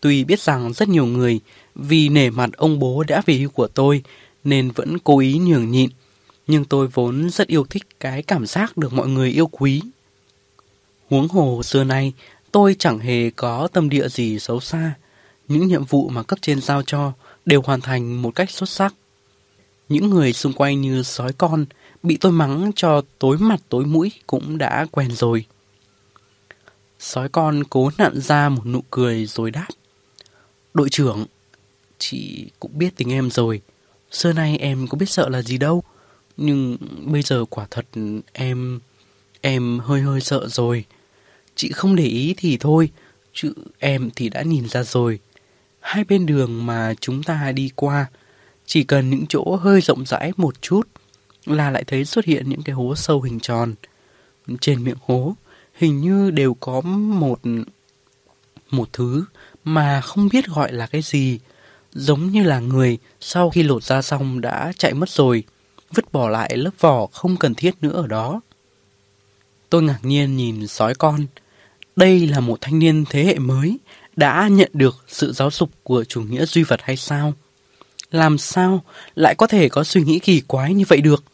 Tuy 0.00 0.24
biết 0.24 0.40
rằng 0.40 0.72
rất 0.72 0.88
nhiều 0.88 1.06
người 1.06 1.40
vì 1.74 2.08
nể 2.08 2.30
mặt 2.30 2.50
ông 2.56 2.78
bố 2.78 3.04
đã 3.08 3.22
về 3.26 3.34
hưu 3.34 3.50
của 3.50 3.66
tôi 3.66 4.02
nên 4.44 4.70
vẫn 4.70 4.98
cố 4.98 5.18
ý 5.18 5.38
nhường 5.38 5.70
nhịn, 5.70 5.90
nhưng 6.46 6.64
tôi 6.64 6.86
vốn 6.86 7.30
rất 7.30 7.48
yêu 7.48 7.66
thích 7.70 8.00
cái 8.00 8.22
cảm 8.22 8.46
giác 8.46 8.76
được 8.76 8.92
mọi 8.92 9.08
người 9.08 9.30
yêu 9.30 9.46
quý. 9.46 9.82
Huống 11.10 11.28
hồ 11.28 11.62
xưa 11.62 11.84
nay, 11.84 12.12
tôi 12.54 12.76
chẳng 12.78 12.98
hề 12.98 13.30
có 13.30 13.68
tâm 13.72 13.88
địa 13.88 14.08
gì 14.08 14.38
xấu 14.38 14.60
xa. 14.60 14.94
Những 15.48 15.66
nhiệm 15.66 15.84
vụ 15.84 16.08
mà 16.08 16.22
cấp 16.22 16.38
trên 16.42 16.60
giao 16.60 16.82
cho 16.82 17.12
đều 17.46 17.62
hoàn 17.62 17.80
thành 17.80 18.22
một 18.22 18.34
cách 18.34 18.50
xuất 18.50 18.68
sắc. 18.68 18.94
Những 19.88 20.10
người 20.10 20.32
xung 20.32 20.52
quanh 20.52 20.80
như 20.80 21.02
sói 21.02 21.32
con 21.32 21.66
bị 22.02 22.16
tôi 22.16 22.32
mắng 22.32 22.70
cho 22.76 23.02
tối 23.18 23.38
mặt 23.38 23.60
tối 23.68 23.84
mũi 23.84 24.12
cũng 24.26 24.58
đã 24.58 24.86
quen 24.90 25.10
rồi. 25.12 25.46
Sói 26.98 27.28
con 27.28 27.64
cố 27.64 27.90
nặn 27.98 28.20
ra 28.20 28.48
một 28.48 28.66
nụ 28.66 28.80
cười 28.90 29.26
rồi 29.26 29.50
đáp. 29.50 29.68
Đội 30.74 30.88
trưởng, 30.90 31.26
chị 31.98 32.50
cũng 32.60 32.78
biết 32.78 32.96
tình 32.96 33.12
em 33.12 33.30
rồi. 33.30 33.60
Xưa 34.10 34.32
nay 34.32 34.58
em 34.58 34.86
có 34.88 34.98
biết 34.98 35.10
sợ 35.10 35.28
là 35.28 35.42
gì 35.42 35.58
đâu. 35.58 35.82
Nhưng 36.36 36.76
bây 37.04 37.22
giờ 37.22 37.44
quả 37.50 37.66
thật 37.70 37.86
em... 38.32 38.80
em 39.40 39.78
hơi 39.78 40.00
hơi 40.00 40.20
sợ 40.20 40.48
rồi. 40.48 40.84
Chị 41.54 41.72
không 41.72 41.96
để 41.96 42.04
ý 42.04 42.34
thì 42.36 42.56
thôi, 42.56 42.90
chứ 43.32 43.52
em 43.78 44.10
thì 44.16 44.28
đã 44.28 44.42
nhìn 44.42 44.68
ra 44.68 44.82
rồi. 44.82 45.18
Hai 45.80 46.04
bên 46.04 46.26
đường 46.26 46.66
mà 46.66 46.94
chúng 47.00 47.22
ta 47.22 47.52
đi 47.52 47.70
qua, 47.76 48.06
chỉ 48.66 48.84
cần 48.84 49.10
những 49.10 49.24
chỗ 49.28 49.56
hơi 49.56 49.80
rộng 49.80 50.06
rãi 50.06 50.32
một 50.36 50.62
chút 50.62 50.88
là 51.46 51.70
lại 51.70 51.84
thấy 51.86 52.04
xuất 52.04 52.24
hiện 52.24 52.48
những 52.48 52.62
cái 52.62 52.74
hố 52.74 52.94
sâu 52.94 53.22
hình 53.22 53.40
tròn. 53.40 53.74
Trên 54.60 54.84
miệng 54.84 54.96
hố 55.06 55.34
hình 55.74 56.00
như 56.00 56.30
đều 56.30 56.54
có 56.54 56.80
một 56.80 57.40
một 58.70 58.88
thứ 58.92 59.24
mà 59.64 60.00
không 60.00 60.28
biết 60.28 60.46
gọi 60.46 60.72
là 60.72 60.86
cái 60.86 61.02
gì, 61.02 61.38
giống 61.92 62.30
như 62.30 62.42
là 62.42 62.60
người 62.60 62.98
sau 63.20 63.50
khi 63.50 63.62
lột 63.62 63.84
da 63.84 64.02
xong 64.02 64.40
đã 64.40 64.72
chạy 64.78 64.94
mất 64.94 65.08
rồi, 65.08 65.44
vứt 65.94 66.12
bỏ 66.12 66.28
lại 66.28 66.56
lớp 66.56 66.70
vỏ 66.80 67.06
không 67.06 67.36
cần 67.36 67.54
thiết 67.54 67.74
nữa 67.80 67.92
ở 67.92 68.06
đó. 68.06 68.40
Tôi 69.70 69.82
ngạc 69.82 69.98
nhiên 70.02 70.36
nhìn 70.36 70.66
sói 70.66 70.94
con. 70.94 71.26
Đây 71.96 72.26
là 72.26 72.40
một 72.40 72.60
thanh 72.60 72.78
niên 72.78 73.04
thế 73.10 73.24
hệ 73.24 73.38
mới 73.38 73.78
đã 74.16 74.48
nhận 74.48 74.70
được 74.72 75.04
sự 75.08 75.32
giáo 75.32 75.50
dục 75.50 75.70
của 75.82 76.04
chủ 76.04 76.22
nghĩa 76.22 76.46
duy 76.46 76.62
vật 76.62 76.80
hay 76.82 76.96
sao? 76.96 77.32
Làm 78.10 78.38
sao 78.38 78.84
lại 79.14 79.34
có 79.34 79.46
thể 79.46 79.68
có 79.68 79.84
suy 79.84 80.02
nghĩ 80.02 80.18
kỳ 80.18 80.40
quái 80.40 80.74
như 80.74 80.84
vậy 80.88 81.00
được? 81.00 81.24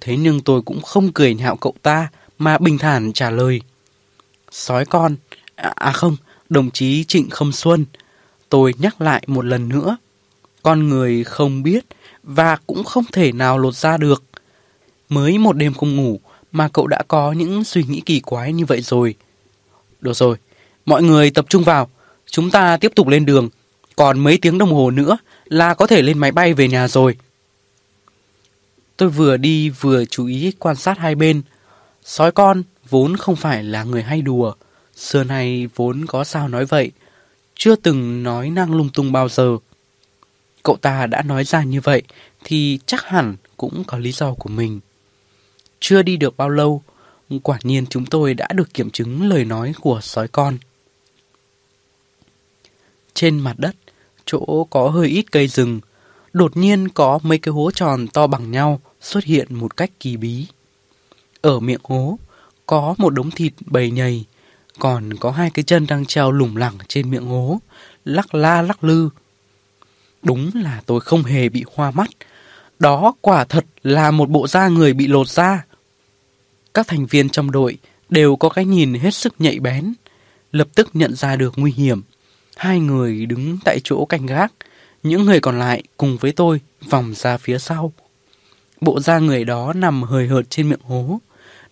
Thế 0.00 0.16
nhưng 0.16 0.40
tôi 0.40 0.62
cũng 0.62 0.82
không 0.82 1.12
cười 1.12 1.34
nhạo 1.34 1.56
cậu 1.56 1.74
ta 1.82 2.08
mà 2.38 2.58
bình 2.58 2.78
thản 2.78 3.12
trả 3.12 3.30
lời. 3.30 3.60
Sói 4.50 4.84
con, 4.84 5.16
à, 5.56 5.72
à 5.76 5.92
không, 5.92 6.16
đồng 6.48 6.70
chí 6.70 7.04
Trịnh 7.04 7.30
Khâm 7.30 7.52
Xuân. 7.52 7.84
Tôi 8.48 8.74
nhắc 8.78 9.00
lại 9.00 9.24
một 9.26 9.44
lần 9.44 9.68
nữa. 9.68 9.96
Con 10.62 10.88
người 10.88 11.24
không 11.24 11.62
biết 11.62 11.84
và 12.22 12.56
cũng 12.66 12.84
không 12.84 13.04
thể 13.12 13.32
nào 13.32 13.58
lột 13.58 13.74
ra 13.74 13.96
được. 13.96 14.24
Mới 15.08 15.38
một 15.38 15.52
đêm 15.52 15.74
không 15.74 15.96
ngủ 15.96 16.20
mà 16.52 16.68
cậu 16.68 16.86
đã 16.86 17.02
có 17.08 17.32
những 17.32 17.64
suy 17.64 17.84
nghĩ 17.84 18.02
kỳ 18.06 18.20
quái 18.20 18.52
như 18.52 18.64
vậy 18.64 18.80
rồi. 18.80 19.14
Được 20.00 20.16
rồi, 20.16 20.36
mọi 20.86 21.02
người 21.02 21.30
tập 21.30 21.46
trung 21.48 21.64
vào. 21.64 21.90
Chúng 22.26 22.50
ta 22.50 22.76
tiếp 22.76 22.92
tục 22.94 23.08
lên 23.08 23.26
đường. 23.26 23.48
Còn 23.96 24.18
mấy 24.18 24.38
tiếng 24.38 24.58
đồng 24.58 24.72
hồ 24.72 24.90
nữa 24.90 25.18
là 25.44 25.74
có 25.74 25.86
thể 25.86 26.02
lên 26.02 26.18
máy 26.18 26.32
bay 26.32 26.54
về 26.54 26.68
nhà 26.68 26.88
rồi. 26.88 27.16
Tôi 28.96 29.08
vừa 29.08 29.36
đi 29.36 29.70
vừa 29.70 30.04
chú 30.04 30.26
ý 30.26 30.52
quan 30.58 30.76
sát 30.76 30.98
hai 30.98 31.14
bên. 31.14 31.42
Sói 32.04 32.32
con 32.32 32.62
vốn 32.88 33.16
không 33.16 33.36
phải 33.36 33.64
là 33.64 33.84
người 33.84 34.02
hay 34.02 34.22
đùa. 34.22 34.52
Xưa 34.96 35.24
nay 35.24 35.68
vốn 35.74 36.06
có 36.06 36.24
sao 36.24 36.48
nói 36.48 36.64
vậy. 36.64 36.90
Chưa 37.54 37.76
từng 37.76 38.22
nói 38.22 38.50
năng 38.50 38.74
lung 38.74 38.88
tung 38.94 39.12
bao 39.12 39.28
giờ. 39.28 39.56
Cậu 40.62 40.76
ta 40.76 41.06
đã 41.06 41.22
nói 41.22 41.44
ra 41.44 41.62
như 41.62 41.80
vậy 41.80 42.02
thì 42.44 42.78
chắc 42.86 43.04
hẳn 43.04 43.36
cũng 43.56 43.84
có 43.86 43.98
lý 43.98 44.12
do 44.12 44.34
của 44.34 44.48
mình. 44.48 44.80
Chưa 45.80 46.02
đi 46.02 46.16
được 46.16 46.36
bao 46.36 46.48
lâu, 46.48 46.82
quả 47.38 47.58
nhiên 47.62 47.86
chúng 47.86 48.06
tôi 48.06 48.34
đã 48.34 48.48
được 48.54 48.74
kiểm 48.74 48.90
chứng 48.90 49.28
lời 49.28 49.44
nói 49.44 49.72
của 49.80 50.00
sói 50.02 50.28
con. 50.28 50.58
Trên 53.14 53.38
mặt 53.38 53.54
đất, 53.58 53.76
chỗ 54.26 54.66
có 54.70 54.88
hơi 54.88 55.08
ít 55.08 55.24
cây 55.32 55.48
rừng, 55.48 55.80
đột 56.32 56.56
nhiên 56.56 56.88
có 56.88 57.18
mấy 57.22 57.38
cái 57.38 57.52
hố 57.52 57.70
tròn 57.70 58.06
to 58.08 58.26
bằng 58.26 58.50
nhau 58.50 58.80
xuất 59.00 59.24
hiện 59.24 59.54
một 59.54 59.76
cách 59.76 59.90
kỳ 60.00 60.16
bí. 60.16 60.46
Ở 61.40 61.60
miệng 61.60 61.80
hố 61.84 62.18
có 62.66 62.94
một 62.98 63.10
đống 63.10 63.30
thịt 63.30 63.52
bầy 63.66 63.90
nhầy, 63.90 64.24
còn 64.78 65.14
có 65.14 65.30
hai 65.30 65.50
cái 65.50 65.62
chân 65.62 65.86
đang 65.86 66.06
treo 66.06 66.32
lủng 66.32 66.56
lẳng 66.56 66.78
trên 66.88 67.10
miệng 67.10 67.26
hố, 67.26 67.60
lắc 68.04 68.34
la 68.34 68.62
lắc 68.62 68.84
lư. 68.84 69.08
Đúng 70.22 70.50
là 70.54 70.82
tôi 70.86 71.00
không 71.00 71.22
hề 71.22 71.48
bị 71.48 71.64
hoa 71.74 71.90
mắt. 71.90 72.10
Đó 72.78 73.14
quả 73.20 73.44
thật 73.44 73.66
là 73.82 74.10
một 74.10 74.30
bộ 74.30 74.46
da 74.46 74.68
người 74.68 74.92
bị 74.92 75.06
lột 75.06 75.28
da. 75.28 75.64
Các 76.74 76.88
thành 76.88 77.06
viên 77.06 77.28
trong 77.28 77.50
đội 77.50 77.78
đều 78.08 78.36
có 78.36 78.48
cái 78.48 78.64
nhìn 78.64 78.94
hết 78.94 79.14
sức 79.14 79.34
nhạy 79.38 79.60
bén, 79.60 79.94
lập 80.52 80.68
tức 80.74 80.90
nhận 80.94 81.14
ra 81.14 81.36
được 81.36 81.52
nguy 81.56 81.72
hiểm. 81.72 82.02
Hai 82.56 82.80
người 82.80 83.26
đứng 83.26 83.58
tại 83.64 83.80
chỗ 83.84 84.04
canh 84.04 84.26
gác, 84.26 84.52
những 85.02 85.24
người 85.24 85.40
còn 85.40 85.58
lại 85.58 85.82
cùng 85.96 86.16
với 86.16 86.32
tôi 86.32 86.60
vòng 86.88 87.14
ra 87.14 87.36
phía 87.36 87.58
sau. 87.58 87.92
Bộ 88.80 89.00
da 89.00 89.18
người 89.18 89.44
đó 89.44 89.72
nằm 89.72 90.02
hời 90.02 90.26
hợt 90.28 90.50
trên 90.50 90.68
miệng 90.68 90.82
hố. 90.82 91.20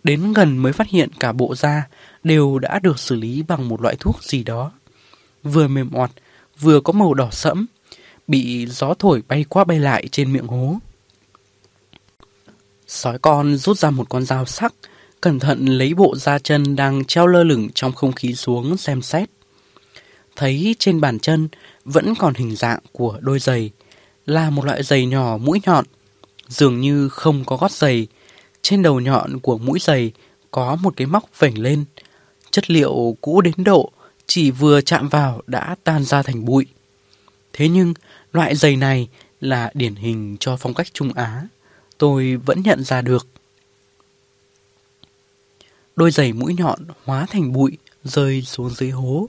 Đến 0.04 0.32
gần 0.32 0.58
mới 0.58 0.72
phát 0.72 0.88
hiện 0.88 1.10
cả 1.20 1.32
bộ 1.32 1.54
da 1.54 1.88
đều 2.24 2.58
đã 2.58 2.78
được 2.78 2.98
xử 2.98 3.14
lý 3.14 3.42
bằng 3.42 3.68
một 3.68 3.82
loại 3.82 3.96
thuốc 4.00 4.22
gì 4.22 4.44
đó. 4.44 4.72
Vừa 5.42 5.68
mềm 5.68 5.90
oặt, 5.92 6.10
vừa 6.60 6.80
có 6.80 6.92
màu 6.92 7.14
đỏ 7.14 7.28
sẫm, 7.32 7.66
bị 8.26 8.66
gió 8.66 8.94
thổi 8.98 9.22
bay 9.28 9.44
qua 9.48 9.64
bay 9.64 9.80
lại 9.80 10.08
trên 10.12 10.32
miệng 10.32 10.46
hố. 10.46 10.78
Sói 12.88 13.18
con 13.18 13.56
rút 13.56 13.78
ra 13.78 13.90
một 13.90 14.08
con 14.08 14.24
dao 14.24 14.46
sắc, 14.46 14.74
cẩn 15.20 15.38
thận 15.38 15.66
lấy 15.66 15.94
bộ 15.94 16.16
da 16.16 16.38
chân 16.38 16.76
đang 16.76 17.04
treo 17.04 17.26
lơ 17.26 17.44
lửng 17.44 17.68
trong 17.74 17.92
không 17.92 18.12
khí 18.12 18.34
xuống 18.34 18.76
xem 18.76 19.02
xét. 19.02 19.30
Thấy 20.36 20.76
trên 20.78 21.00
bàn 21.00 21.18
chân 21.18 21.48
vẫn 21.84 22.14
còn 22.18 22.34
hình 22.34 22.56
dạng 22.56 22.78
của 22.92 23.18
đôi 23.20 23.38
giày, 23.38 23.70
là 24.26 24.50
một 24.50 24.64
loại 24.64 24.82
giày 24.82 25.06
nhỏ 25.06 25.36
mũi 25.36 25.60
nhọn, 25.66 25.84
dường 26.48 26.80
như 26.80 27.08
không 27.08 27.44
có 27.44 27.56
gót 27.56 27.72
giày. 27.72 28.06
Trên 28.62 28.82
đầu 28.82 29.00
nhọn 29.00 29.38
của 29.38 29.58
mũi 29.58 29.78
giày 29.78 30.12
có 30.50 30.76
một 30.76 30.94
cái 30.96 31.06
móc 31.06 31.38
vểnh 31.38 31.62
lên. 31.62 31.84
Chất 32.50 32.70
liệu 32.70 33.16
cũ 33.20 33.40
đến 33.40 33.54
độ 33.56 33.92
chỉ 34.26 34.50
vừa 34.50 34.80
chạm 34.80 35.08
vào 35.08 35.42
đã 35.46 35.76
tan 35.84 36.04
ra 36.04 36.22
thành 36.22 36.44
bụi. 36.44 36.66
Thế 37.52 37.68
nhưng 37.68 37.94
loại 38.32 38.56
giày 38.56 38.76
này 38.76 39.08
là 39.40 39.70
điển 39.74 39.94
hình 39.94 40.36
cho 40.40 40.56
phong 40.56 40.74
cách 40.74 40.86
Trung 40.92 41.12
Á. 41.12 41.42
Tôi 41.98 42.36
vẫn 42.36 42.62
nhận 42.62 42.84
ra 42.84 43.02
được. 43.02 43.26
Đôi 45.96 46.10
giày 46.10 46.32
mũi 46.32 46.54
nhọn 46.54 46.80
hóa 47.04 47.26
thành 47.30 47.52
bụi 47.52 47.78
rơi 48.04 48.42
xuống 48.42 48.70
dưới 48.70 48.90
hố. 48.90 49.28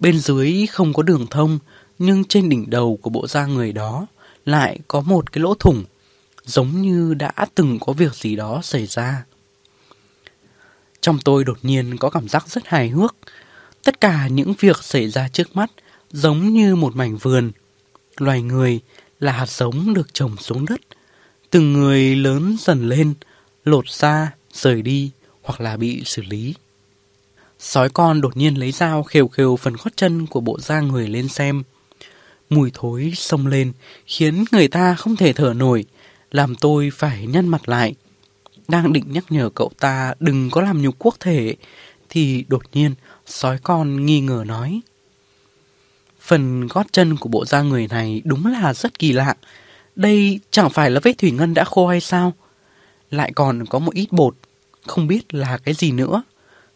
Bên 0.00 0.18
dưới 0.18 0.66
không 0.66 0.92
có 0.92 1.02
đường 1.02 1.26
thông, 1.30 1.58
nhưng 1.98 2.24
trên 2.24 2.48
đỉnh 2.48 2.70
đầu 2.70 2.98
của 3.02 3.10
bộ 3.10 3.26
da 3.26 3.46
người 3.46 3.72
đó 3.72 4.06
lại 4.44 4.78
có 4.88 5.00
một 5.00 5.32
cái 5.32 5.42
lỗ 5.42 5.54
thủng 5.54 5.84
giống 6.44 6.82
như 6.82 7.14
đã 7.14 7.32
từng 7.54 7.78
có 7.80 7.92
việc 7.92 8.14
gì 8.14 8.36
đó 8.36 8.60
xảy 8.62 8.86
ra. 8.86 9.24
Trong 11.00 11.18
tôi 11.24 11.44
đột 11.44 11.58
nhiên 11.62 11.96
có 11.96 12.10
cảm 12.10 12.28
giác 12.28 12.48
rất 12.48 12.66
hài 12.66 12.88
hước. 12.88 13.16
Tất 13.84 14.00
cả 14.00 14.28
những 14.28 14.54
việc 14.58 14.84
xảy 14.84 15.08
ra 15.08 15.28
trước 15.28 15.56
mắt 15.56 15.70
giống 16.10 16.48
như 16.48 16.76
một 16.76 16.96
mảnh 16.96 17.16
vườn. 17.16 17.52
Loài 18.16 18.42
người 18.42 18.80
là 19.20 19.32
hạt 19.32 19.48
giống 19.48 19.94
được 19.94 20.14
trồng 20.14 20.36
xuống 20.36 20.64
đất. 20.64 20.80
Từng 21.50 21.72
người 21.72 22.16
lớn 22.16 22.56
dần 22.60 22.88
lên, 22.88 23.14
lột 23.64 23.88
ra, 23.88 24.32
rời 24.52 24.82
đi 24.82 25.10
hoặc 25.42 25.60
là 25.60 25.76
bị 25.76 26.02
xử 26.04 26.22
lý. 26.22 26.54
Sói 27.58 27.88
con 27.90 28.20
đột 28.20 28.36
nhiên 28.36 28.54
lấy 28.54 28.72
dao 28.72 29.02
khều 29.02 29.28
khều 29.28 29.56
phần 29.56 29.72
gót 29.72 29.90
chân 29.96 30.26
của 30.26 30.40
bộ 30.40 30.60
da 30.60 30.80
người 30.80 31.08
lên 31.08 31.28
xem. 31.28 31.62
Mùi 32.50 32.70
thối 32.74 33.12
xông 33.16 33.46
lên 33.46 33.72
khiến 34.06 34.44
người 34.52 34.68
ta 34.68 34.94
không 34.94 35.16
thể 35.16 35.32
thở 35.32 35.54
nổi 35.54 35.84
làm 36.30 36.54
tôi 36.54 36.90
phải 36.94 37.26
nhăn 37.26 37.48
mặt 37.48 37.68
lại. 37.68 37.94
Đang 38.68 38.92
định 38.92 39.04
nhắc 39.08 39.24
nhở 39.30 39.50
cậu 39.54 39.70
ta 39.80 40.14
đừng 40.20 40.50
có 40.50 40.60
làm 40.62 40.82
nhục 40.82 40.94
quốc 40.98 41.16
thể, 41.20 41.56
thì 42.08 42.44
đột 42.48 42.62
nhiên 42.72 42.94
sói 43.26 43.58
con 43.62 44.06
nghi 44.06 44.20
ngờ 44.20 44.44
nói. 44.46 44.80
Phần 46.20 46.66
gót 46.66 46.86
chân 46.92 47.16
của 47.16 47.28
bộ 47.28 47.44
da 47.44 47.62
người 47.62 47.86
này 47.86 48.22
đúng 48.24 48.46
là 48.46 48.74
rất 48.74 48.98
kỳ 48.98 49.12
lạ. 49.12 49.34
Đây 49.98 50.40
chẳng 50.50 50.70
phải 50.70 50.90
là 50.90 51.00
vết 51.02 51.18
thủy 51.18 51.30
ngân 51.30 51.54
đã 51.54 51.64
khô 51.64 51.86
hay 51.86 52.00
sao? 52.00 52.32
Lại 53.10 53.32
còn 53.34 53.66
có 53.66 53.78
một 53.78 53.94
ít 53.94 54.12
bột, 54.12 54.34
không 54.86 55.06
biết 55.06 55.34
là 55.34 55.58
cái 55.58 55.74
gì 55.74 55.92
nữa. 55.92 56.22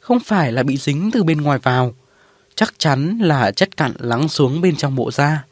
Không 0.00 0.20
phải 0.20 0.52
là 0.52 0.62
bị 0.62 0.76
dính 0.76 1.10
từ 1.12 1.22
bên 1.22 1.40
ngoài 1.40 1.58
vào. 1.58 1.94
Chắc 2.54 2.74
chắn 2.78 3.18
là 3.18 3.50
chất 3.50 3.76
cặn 3.76 3.92
lắng 3.98 4.28
xuống 4.28 4.60
bên 4.60 4.76
trong 4.76 4.96
bộ 4.96 5.10
da. 5.10 5.44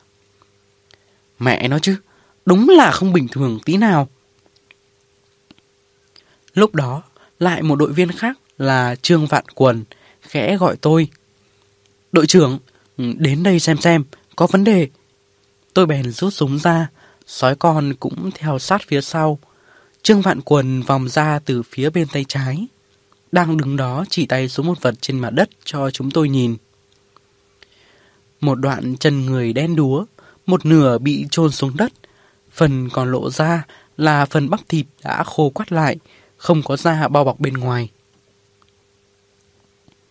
Mẹ 1.39 1.69
nó 1.69 1.79
chứ, 1.79 1.97
Đúng 2.45 2.69
là 2.69 2.91
không 2.91 3.13
bình 3.13 3.29
thường 3.29 3.59
tí 3.65 3.77
nào. 3.77 4.09
Lúc 6.55 6.75
đó, 6.75 7.03
lại 7.39 7.63
một 7.63 7.77
đội 7.77 7.93
viên 7.93 8.13
khác 8.13 8.39
là 8.59 8.97
Trương 9.03 9.27
Vạn 9.27 9.45
Quần, 9.55 9.85
khẽ 10.23 10.57
gọi 10.57 10.77
tôi. 10.77 11.09
Đội 12.13 12.27
trưởng, 12.27 12.59
đến 12.97 13.43
đây 13.43 13.61
xem 13.61 13.79
xem, 13.79 14.05
có 14.37 14.47
vấn 14.47 14.65
đề. 14.65 14.89
Tôi 15.75 15.87
bèn 15.87 16.11
rút 16.11 16.35
súng 16.35 16.59
ra, 16.59 16.89
sói 17.31 17.55
con 17.55 17.95
cũng 18.01 18.31
theo 18.35 18.59
sát 18.59 18.83
phía 18.89 19.01
sau. 19.01 19.39
Trương 20.03 20.21
Vạn 20.21 20.41
Quần 20.41 20.83
vòng 20.83 21.09
ra 21.09 21.39
từ 21.45 21.63
phía 21.63 21.91
bên 21.91 22.07
tay 22.13 22.25
trái. 22.29 22.67
Đang 23.33 23.57
đứng 23.57 23.77
đó 23.77 24.05
chỉ 24.11 24.27
tay 24.27 24.49
xuống 24.49 24.67
một 24.67 24.83
vật 24.83 24.95
trên 25.01 25.19
mặt 25.19 25.31
đất 25.31 25.51
cho 25.65 25.91
chúng 25.91 26.11
tôi 26.11 26.29
nhìn. 26.29 26.57
Một 28.41 28.55
đoạn 28.55 28.97
chân 28.97 29.27
người 29.27 29.53
đen 29.53 29.77
đúa, 29.77 30.05
một 30.47 30.67
nửa 30.67 30.99
bị 30.99 31.27
chôn 31.31 31.51
xuống 31.51 31.77
đất. 31.77 31.93
Phần 32.53 32.89
còn 32.89 33.11
lộ 33.11 33.31
ra 33.31 33.67
là 33.97 34.27
phần 34.27 34.51
bắp 34.51 34.61
thịt 34.69 34.87
đã 35.05 35.25
khô 35.25 35.51
quắt 35.51 35.73
lại, 35.73 35.97
không 36.37 36.63
có 36.63 36.77
da 36.77 37.09
bao 37.09 37.25
bọc 37.25 37.41
bên 37.41 37.55
ngoài. 37.55 37.89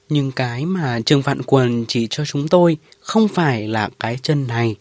Nhưng 0.09 0.31
cái 0.31 0.65
mà 0.65 0.99
Trương 1.05 1.21
Vạn 1.21 1.41
Quần 1.43 1.85
chỉ 1.87 2.07
cho 2.09 2.25
chúng 2.25 2.47
tôi 2.47 2.77
không 2.99 3.27
phải 3.27 3.67
là 3.67 3.89
cái 3.99 4.19
chân 4.21 4.47
này, 4.47 4.75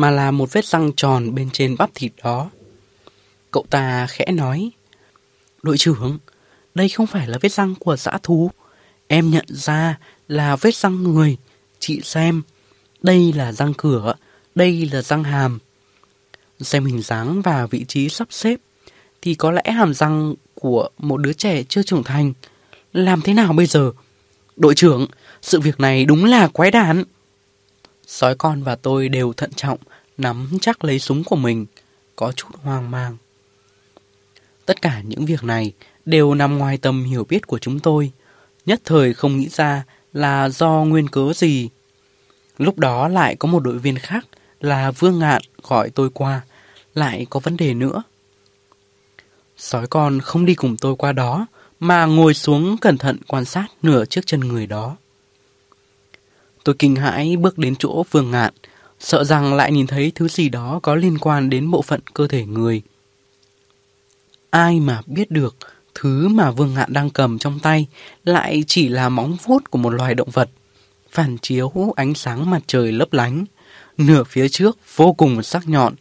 mà 0.00 0.10
là 0.10 0.30
một 0.30 0.52
vết 0.52 0.64
răng 0.64 0.92
tròn 0.96 1.34
bên 1.34 1.50
trên 1.52 1.76
bắp 1.78 1.90
thịt 1.94 2.12
đó. 2.24 2.50
Cậu 3.50 3.64
ta 3.70 4.06
khẽ 4.06 4.26
nói, 4.32 4.70
Đội 5.62 5.78
trưởng, 5.78 6.18
đây 6.74 6.88
không 6.88 7.06
phải 7.06 7.28
là 7.28 7.38
vết 7.40 7.52
răng 7.52 7.74
của 7.74 7.96
dã 7.96 8.18
thú. 8.22 8.50
Em 9.06 9.30
nhận 9.30 9.44
ra 9.48 9.98
là 10.28 10.56
vết 10.56 10.74
răng 10.74 11.02
người. 11.02 11.36
Chị 11.78 12.00
xem, 12.04 12.42
đây 13.02 13.32
là 13.32 13.52
răng 13.52 13.74
cửa, 13.74 14.14
đây 14.54 14.88
là 14.92 15.02
răng 15.02 15.24
hàm. 15.24 15.58
Xem 16.60 16.84
hình 16.84 17.02
dáng 17.02 17.42
và 17.42 17.66
vị 17.66 17.84
trí 17.88 18.08
sắp 18.08 18.28
xếp, 18.30 18.56
thì 19.22 19.34
có 19.34 19.50
lẽ 19.50 19.62
hàm 19.70 19.94
răng 19.94 20.34
của 20.54 20.88
một 20.98 21.16
đứa 21.16 21.32
trẻ 21.32 21.62
chưa 21.62 21.82
trưởng 21.82 22.04
thành. 22.04 22.32
Làm 22.92 23.20
thế 23.20 23.34
nào 23.34 23.52
bây 23.52 23.66
giờ? 23.66 23.92
Đội 24.56 24.74
trưởng, 24.74 25.06
sự 25.42 25.60
việc 25.60 25.80
này 25.80 26.04
đúng 26.04 26.24
là 26.24 26.48
quái 26.48 26.70
đản. 26.70 27.04
Sói 28.06 28.34
con 28.34 28.62
và 28.62 28.74
tôi 28.74 29.08
đều 29.08 29.32
thận 29.32 29.50
trọng, 29.56 29.78
nắm 30.20 30.48
chắc 30.60 30.84
lấy 30.84 30.98
súng 30.98 31.24
của 31.24 31.36
mình, 31.36 31.66
có 32.16 32.32
chút 32.32 32.48
hoang 32.62 32.90
mang. 32.90 33.16
Tất 34.66 34.82
cả 34.82 35.02
những 35.04 35.26
việc 35.26 35.44
này 35.44 35.72
đều 36.04 36.34
nằm 36.34 36.58
ngoài 36.58 36.78
tầm 36.78 37.04
hiểu 37.04 37.24
biết 37.24 37.46
của 37.46 37.58
chúng 37.58 37.80
tôi, 37.80 38.12
nhất 38.66 38.80
thời 38.84 39.14
không 39.14 39.36
nghĩ 39.36 39.48
ra 39.48 39.84
là 40.12 40.48
do 40.48 40.70
nguyên 40.70 41.08
cớ 41.08 41.32
gì. 41.32 41.68
Lúc 42.58 42.78
đó 42.78 43.08
lại 43.08 43.36
có 43.36 43.48
một 43.48 43.60
đội 43.60 43.78
viên 43.78 43.98
khác 43.98 44.26
là 44.60 44.90
Vương 44.90 45.18
Ngạn 45.18 45.42
gọi 45.62 45.90
tôi 45.90 46.10
qua, 46.10 46.40
lại 46.94 47.26
có 47.30 47.40
vấn 47.40 47.56
đề 47.56 47.74
nữa. 47.74 48.02
Sói 49.56 49.86
con 49.86 50.20
không 50.20 50.46
đi 50.46 50.54
cùng 50.54 50.76
tôi 50.76 50.96
qua 50.96 51.12
đó, 51.12 51.46
mà 51.80 52.06
ngồi 52.06 52.34
xuống 52.34 52.76
cẩn 52.80 52.98
thận 52.98 53.18
quan 53.28 53.44
sát 53.44 53.66
nửa 53.82 54.04
chiếc 54.04 54.26
chân 54.26 54.40
người 54.40 54.66
đó. 54.66 54.96
Tôi 56.64 56.74
kinh 56.78 56.96
hãi 56.96 57.36
bước 57.36 57.58
đến 57.58 57.76
chỗ 57.76 58.04
Vương 58.10 58.30
Ngạn, 58.30 58.54
sợ 59.00 59.24
rằng 59.24 59.54
lại 59.54 59.72
nhìn 59.72 59.86
thấy 59.86 60.12
thứ 60.14 60.28
gì 60.28 60.48
đó 60.48 60.80
có 60.82 60.94
liên 60.94 61.18
quan 61.18 61.50
đến 61.50 61.70
bộ 61.70 61.82
phận 61.82 62.00
cơ 62.14 62.26
thể 62.26 62.46
người. 62.46 62.82
Ai 64.50 64.80
mà 64.80 65.02
biết 65.06 65.30
được 65.30 65.56
thứ 65.94 66.28
mà 66.28 66.50
Vương 66.50 66.74
Ngạn 66.74 66.92
đang 66.92 67.10
cầm 67.10 67.38
trong 67.38 67.58
tay 67.58 67.86
lại 68.24 68.64
chỉ 68.66 68.88
là 68.88 69.08
móng 69.08 69.36
vuốt 69.44 69.70
của 69.70 69.78
một 69.78 69.90
loài 69.90 70.14
động 70.14 70.30
vật, 70.30 70.50
phản 71.10 71.38
chiếu 71.38 71.72
ánh 71.96 72.14
sáng 72.14 72.50
mặt 72.50 72.62
trời 72.66 72.92
lấp 72.92 73.12
lánh, 73.12 73.44
nửa 73.98 74.24
phía 74.24 74.48
trước 74.48 74.78
vô 74.96 75.12
cùng 75.12 75.42
sắc 75.42 75.68
nhọn. 75.68 75.94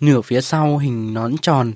Nửa 0.00 0.20
phía 0.20 0.40
sau 0.40 0.78
hình 0.78 1.14
nón 1.14 1.36
tròn, 1.38 1.72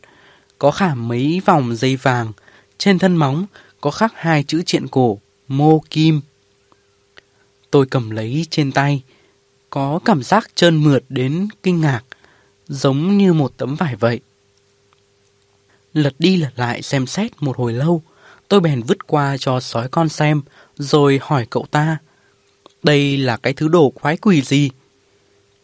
có 0.58 0.70
khảm 0.70 1.08
mấy 1.08 1.42
vòng 1.44 1.76
dây 1.76 1.96
vàng, 1.96 2.32
trên 2.78 2.98
thân 2.98 3.16
móng 3.16 3.46
có 3.80 3.90
khắc 3.90 4.12
hai 4.16 4.42
chữ 4.42 4.62
triện 4.66 4.88
cổ, 4.88 5.18
mô 5.48 5.80
kim. 5.90 6.20
Tôi 7.70 7.86
cầm 7.86 8.10
lấy 8.10 8.46
trên 8.50 8.72
tay, 8.72 9.02
có 9.70 10.00
cảm 10.04 10.22
giác 10.22 10.50
trơn 10.54 10.84
mượt 10.84 11.04
đến 11.08 11.48
kinh 11.62 11.80
ngạc, 11.80 12.00
giống 12.68 13.18
như 13.18 13.32
một 13.32 13.52
tấm 13.56 13.74
vải 13.74 13.96
vậy. 13.96 14.20
Lật 15.94 16.14
đi 16.18 16.36
lật 16.36 16.50
lại 16.56 16.82
xem 16.82 17.06
xét 17.06 17.32
một 17.40 17.56
hồi 17.56 17.72
lâu, 17.72 18.02
tôi 18.48 18.60
bèn 18.60 18.82
vứt 18.82 19.06
qua 19.06 19.36
cho 19.36 19.60
sói 19.60 19.88
con 19.88 20.08
xem, 20.08 20.42
rồi 20.76 21.20
hỏi 21.22 21.46
cậu 21.50 21.66
ta. 21.70 21.98
Đây 22.82 23.16
là 23.16 23.36
cái 23.36 23.52
thứ 23.52 23.68
đồ 23.68 23.90
quái 23.90 24.16
quỷ 24.16 24.42
gì? 24.42 24.70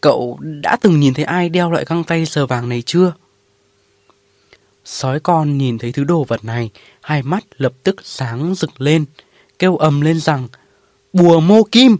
Cậu 0.00 0.38
đã 0.40 0.76
từng 0.80 1.00
nhìn 1.00 1.14
thấy 1.14 1.24
ai 1.24 1.48
đeo 1.48 1.70
loại 1.70 1.84
găng 1.88 2.04
tay 2.04 2.26
sờ 2.26 2.46
vàng 2.46 2.68
này 2.68 2.82
chưa? 2.82 3.12
Sói 4.84 5.20
con 5.20 5.58
nhìn 5.58 5.78
thấy 5.78 5.92
thứ 5.92 6.04
đồ 6.04 6.24
vật 6.24 6.44
này, 6.44 6.70
hai 7.00 7.22
mắt 7.22 7.44
lập 7.56 7.72
tức 7.82 7.96
sáng 8.02 8.54
rực 8.54 8.80
lên, 8.80 9.04
kêu 9.58 9.76
ầm 9.76 10.00
lên 10.00 10.20
rằng 10.20 10.48
Bùa 11.12 11.40
mô 11.40 11.62
kim! 11.62 11.96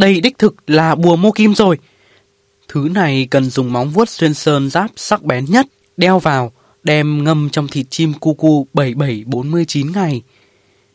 Đây 0.00 0.20
đích 0.20 0.38
thực 0.38 0.54
là 0.66 0.94
bùa 0.94 1.16
mô 1.16 1.32
kim 1.32 1.54
rồi! 1.54 1.78
Thứ 2.68 2.88
này 2.94 3.26
cần 3.30 3.44
dùng 3.44 3.72
móng 3.72 3.90
vuốt 3.90 4.08
xuyên 4.08 4.34
sơn 4.34 4.70
giáp 4.70 4.90
sắc 4.96 5.22
bén 5.22 5.44
nhất, 5.44 5.66
đeo 5.96 6.18
vào, 6.18 6.52
đem 6.82 7.24
ngâm 7.24 7.48
trong 7.50 7.68
thịt 7.68 7.86
chim 7.90 8.12
cu 8.20 8.34
cu 8.34 8.66
7749 8.72 9.92
ngày, 9.92 10.22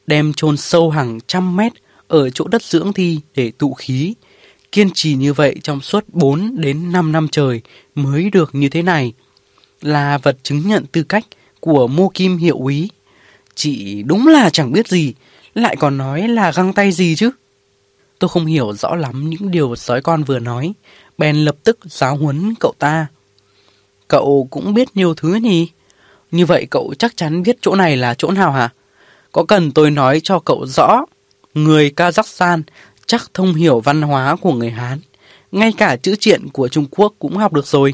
đem 0.08 0.34
chôn 0.34 0.58
sâu 0.58 0.90
hàng 0.90 1.20
trăm 1.28 1.56
mét 1.56 1.72
ở 2.08 2.30
chỗ 2.30 2.48
đất 2.48 2.64
dưỡng 2.64 2.94
thi 2.94 3.20
để 3.36 3.52
tụ 3.58 3.74
khí. 3.74 4.14
Kiên 4.72 4.90
trì 4.94 5.16
như 5.16 5.34
vậy 5.34 5.56
trong 5.64 5.82
suốt 5.82 6.06
4 6.08 6.62
đến 6.62 6.92
5 6.92 7.12
năm 7.12 7.28
trời 7.32 7.62
mới 7.96 8.30
được 8.30 8.56
như 8.56 8.70
thế 8.70 8.82
này. 8.82 9.14
Là 9.82 10.18
vật 10.18 10.38
chứng 10.44 10.68
nhận 10.68 10.86
tư 10.92 11.04
cách 11.04 11.26
của 11.60 11.88
mô 11.88 12.10
kim 12.10 12.38
hiệu 12.38 12.58
úy. 12.58 12.90
Chị 13.56 14.04
đúng 14.04 14.28
là 14.28 14.50
chẳng 14.50 14.72
biết 14.72 14.88
gì, 14.88 15.14
lại 15.56 15.76
còn 15.76 15.98
nói 15.98 16.28
là 16.28 16.52
găng 16.52 16.74
tay 16.74 16.92
gì 16.92 17.16
chứ. 17.16 17.32
Tôi 18.20 18.30
không 18.30 18.46
hiểu 18.46 18.74
rõ 18.74 18.96
lắm 18.96 19.30
những 19.30 19.52
điều 19.52 19.76
sói 19.76 20.02
con 20.02 20.24
vừa 20.24 20.40
nói, 20.40 20.74
bèn 21.18 21.36
lập 21.36 21.56
tức 21.64 21.80
giáo 21.84 22.16
huấn 22.16 22.54
cậu 22.60 22.74
ta. 22.80 23.08
Cậu 24.08 24.48
cũng 24.52 24.74
biết 24.74 24.88
nhiều 24.96 25.14
thứ 25.14 25.36
nhỉ? 25.36 25.70
Như 26.32 26.46
vậy 26.46 26.68
cậu 26.72 26.94
chắc 27.00 27.18
chắn 27.18 27.44
biết 27.44 27.56
chỗ 27.62 27.76
này 27.76 27.98
là 27.98 28.14
chỗ 28.14 28.32
nào 28.32 28.52
hả? 28.52 28.70
Có 29.32 29.44
cần 29.44 29.72
tôi 29.72 29.92
nói 29.92 30.22
cho 30.24 30.40
cậu 30.40 30.66
rõ? 30.66 31.06
Người 31.54 31.92
Kazakhstan 31.96 32.62
chắc 33.06 33.32
thông 33.34 33.54
hiểu 33.54 33.80
văn 33.80 34.02
hóa 34.02 34.36
của 34.36 34.54
người 34.54 34.72
Hán. 34.72 35.00
Ngay 35.52 35.74
cả 35.78 35.96
chữ 35.96 36.16
triện 36.20 36.50
của 36.50 36.68
Trung 36.68 36.86
Quốc 36.92 37.14
cũng 37.20 37.38
học 37.38 37.54
được 37.54 37.68
rồi. 37.68 37.94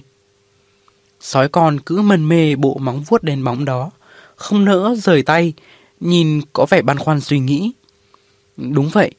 Sói 1.20 1.50
con 1.50 1.80
cứ 1.80 2.02
mân 2.02 2.30
mê 2.30 2.56
bộ 2.56 2.78
móng 2.78 3.04
vuốt 3.08 3.24
đen 3.24 3.44
bóng 3.44 3.66
đó. 3.66 3.92
Không 4.36 4.66
nỡ 4.66 4.96
rời 4.98 5.24
tay, 5.24 5.54
nhìn 6.00 6.42
có 6.54 6.66
vẻ 6.70 6.82
băn 6.82 6.98
khoăn 6.98 7.22
suy 7.22 7.40
nghĩ. 7.40 7.72
Đúng 8.58 8.90
vậy, 8.90 9.12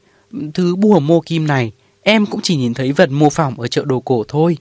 thứ 0.54 0.76
bùa 0.76 1.00
mô 1.00 1.20
kim 1.20 1.46
này 1.46 1.72
em 2.02 2.26
cũng 2.26 2.40
chỉ 2.42 2.56
nhìn 2.56 2.74
thấy 2.74 2.92
vật 2.92 3.10
mô 3.10 3.30
phỏng 3.30 3.60
ở 3.60 3.66
chợ 3.66 3.84
đồ 3.84 4.00
cổ 4.00 4.24
thôi. 4.28 4.56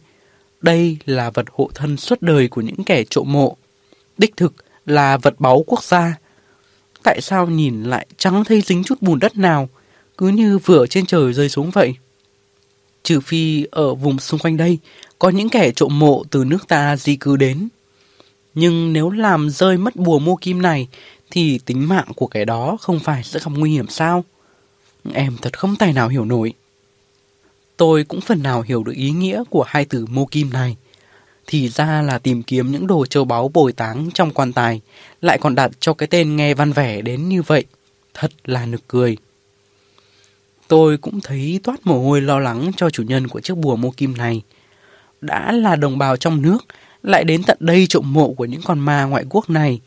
Đây 0.61 0.97
là 1.05 1.29
vật 1.29 1.45
hộ 1.51 1.69
thân 1.75 1.97
suốt 1.97 2.21
đời 2.21 2.47
của 2.47 2.61
những 2.61 2.83
kẻ 2.85 3.03
trộm 3.09 3.31
mộ 3.31 3.57
đích 4.17 4.37
thực 4.37 4.53
là 4.85 5.17
vật 5.17 5.39
báu 5.39 5.63
quốc 5.67 5.83
gia. 5.83 6.17
Tại 7.03 7.21
sao 7.21 7.47
nhìn 7.47 7.83
lại 7.83 8.07
chẳng 8.17 8.43
thấy 8.43 8.61
dính 8.61 8.83
chút 8.83 9.01
bùn 9.01 9.19
đất 9.19 9.37
nào, 9.37 9.69
cứ 10.17 10.27
như 10.27 10.57
vừa 10.57 10.87
trên 10.87 11.05
trời 11.05 11.33
rơi 11.33 11.49
xuống 11.49 11.71
vậy? 11.71 11.93
Trừ 13.03 13.19
phi 13.19 13.65
ở 13.71 13.95
vùng 13.95 14.19
xung 14.19 14.39
quanh 14.39 14.57
đây 14.57 14.77
có 15.19 15.29
những 15.29 15.49
kẻ 15.49 15.71
trộm 15.71 15.99
mộ 15.99 16.23
từ 16.31 16.43
nước 16.43 16.67
ta 16.67 16.97
di 16.97 17.15
cư 17.15 17.35
đến. 17.37 17.69
Nhưng 18.53 18.93
nếu 18.93 19.09
làm 19.09 19.49
rơi 19.49 19.77
mất 19.77 19.95
bùa 19.95 20.19
mô 20.19 20.35
kim 20.35 20.61
này 20.61 20.87
thì 21.31 21.59
tính 21.65 21.87
mạng 21.87 22.07
của 22.15 22.27
kẻ 22.27 22.45
đó 22.45 22.77
không 22.81 22.99
phải 22.99 23.23
sẽ 23.23 23.39
gặp 23.39 23.51
nguy 23.55 23.71
hiểm 23.71 23.87
sao? 23.87 24.23
Em 25.13 25.37
thật 25.41 25.59
không 25.59 25.75
tài 25.75 25.93
nào 25.93 26.07
hiểu 26.07 26.25
nổi. 26.25 26.53
Tôi 27.77 28.03
cũng 28.03 28.21
phần 28.21 28.43
nào 28.43 28.61
hiểu 28.61 28.83
được 28.83 28.93
ý 28.95 29.11
nghĩa 29.11 29.43
của 29.49 29.63
hai 29.67 29.85
từ 29.85 30.05
mô 30.05 30.25
kim 30.25 30.49
này 30.49 30.77
thì 31.47 31.69
ra 31.69 32.01
là 32.01 32.19
tìm 32.19 32.43
kiếm 32.43 32.71
những 32.71 32.87
đồ 32.87 33.05
châu 33.05 33.25
báu 33.25 33.47
bồi 33.47 33.73
táng 33.73 34.09
trong 34.13 34.33
quan 34.33 34.53
tài, 34.53 34.81
lại 35.21 35.37
còn 35.41 35.55
đặt 35.55 35.71
cho 35.79 35.93
cái 35.93 36.07
tên 36.07 36.35
nghe 36.35 36.53
văn 36.53 36.71
vẻ 36.71 37.01
đến 37.01 37.29
như 37.29 37.41
vậy. 37.41 37.65
Thật 38.13 38.31
là 38.45 38.65
nực 38.65 38.87
cười. 38.87 39.17
Tôi 40.67 40.97
cũng 40.97 41.21
thấy 41.21 41.59
toát 41.63 41.75
mồ 41.83 42.03
hôi 42.03 42.21
lo 42.21 42.39
lắng 42.39 42.71
cho 42.77 42.89
chủ 42.89 43.03
nhân 43.03 43.27
của 43.27 43.39
chiếc 43.39 43.57
bùa 43.57 43.75
mô 43.75 43.91
kim 43.91 44.17
này. 44.17 44.41
Đã 45.21 45.51
là 45.51 45.75
đồng 45.75 45.97
bào 45.97 46.17
trong 46.17 46.41
nước, 46.41 46.57
lại 47.03 47.23
đến 47.23 47.43
tận 47.43 47.57
đây 47.59 47.85
trộm 47.89 48.13
mộ 48.13 48.33
của 48.33 48.45
những 48.45 48.61
con 48.65 48.79
ma 48.79 49.03
ngoại 49.05 49.25
quốc 49.29 49.49
này. 49.49 49.79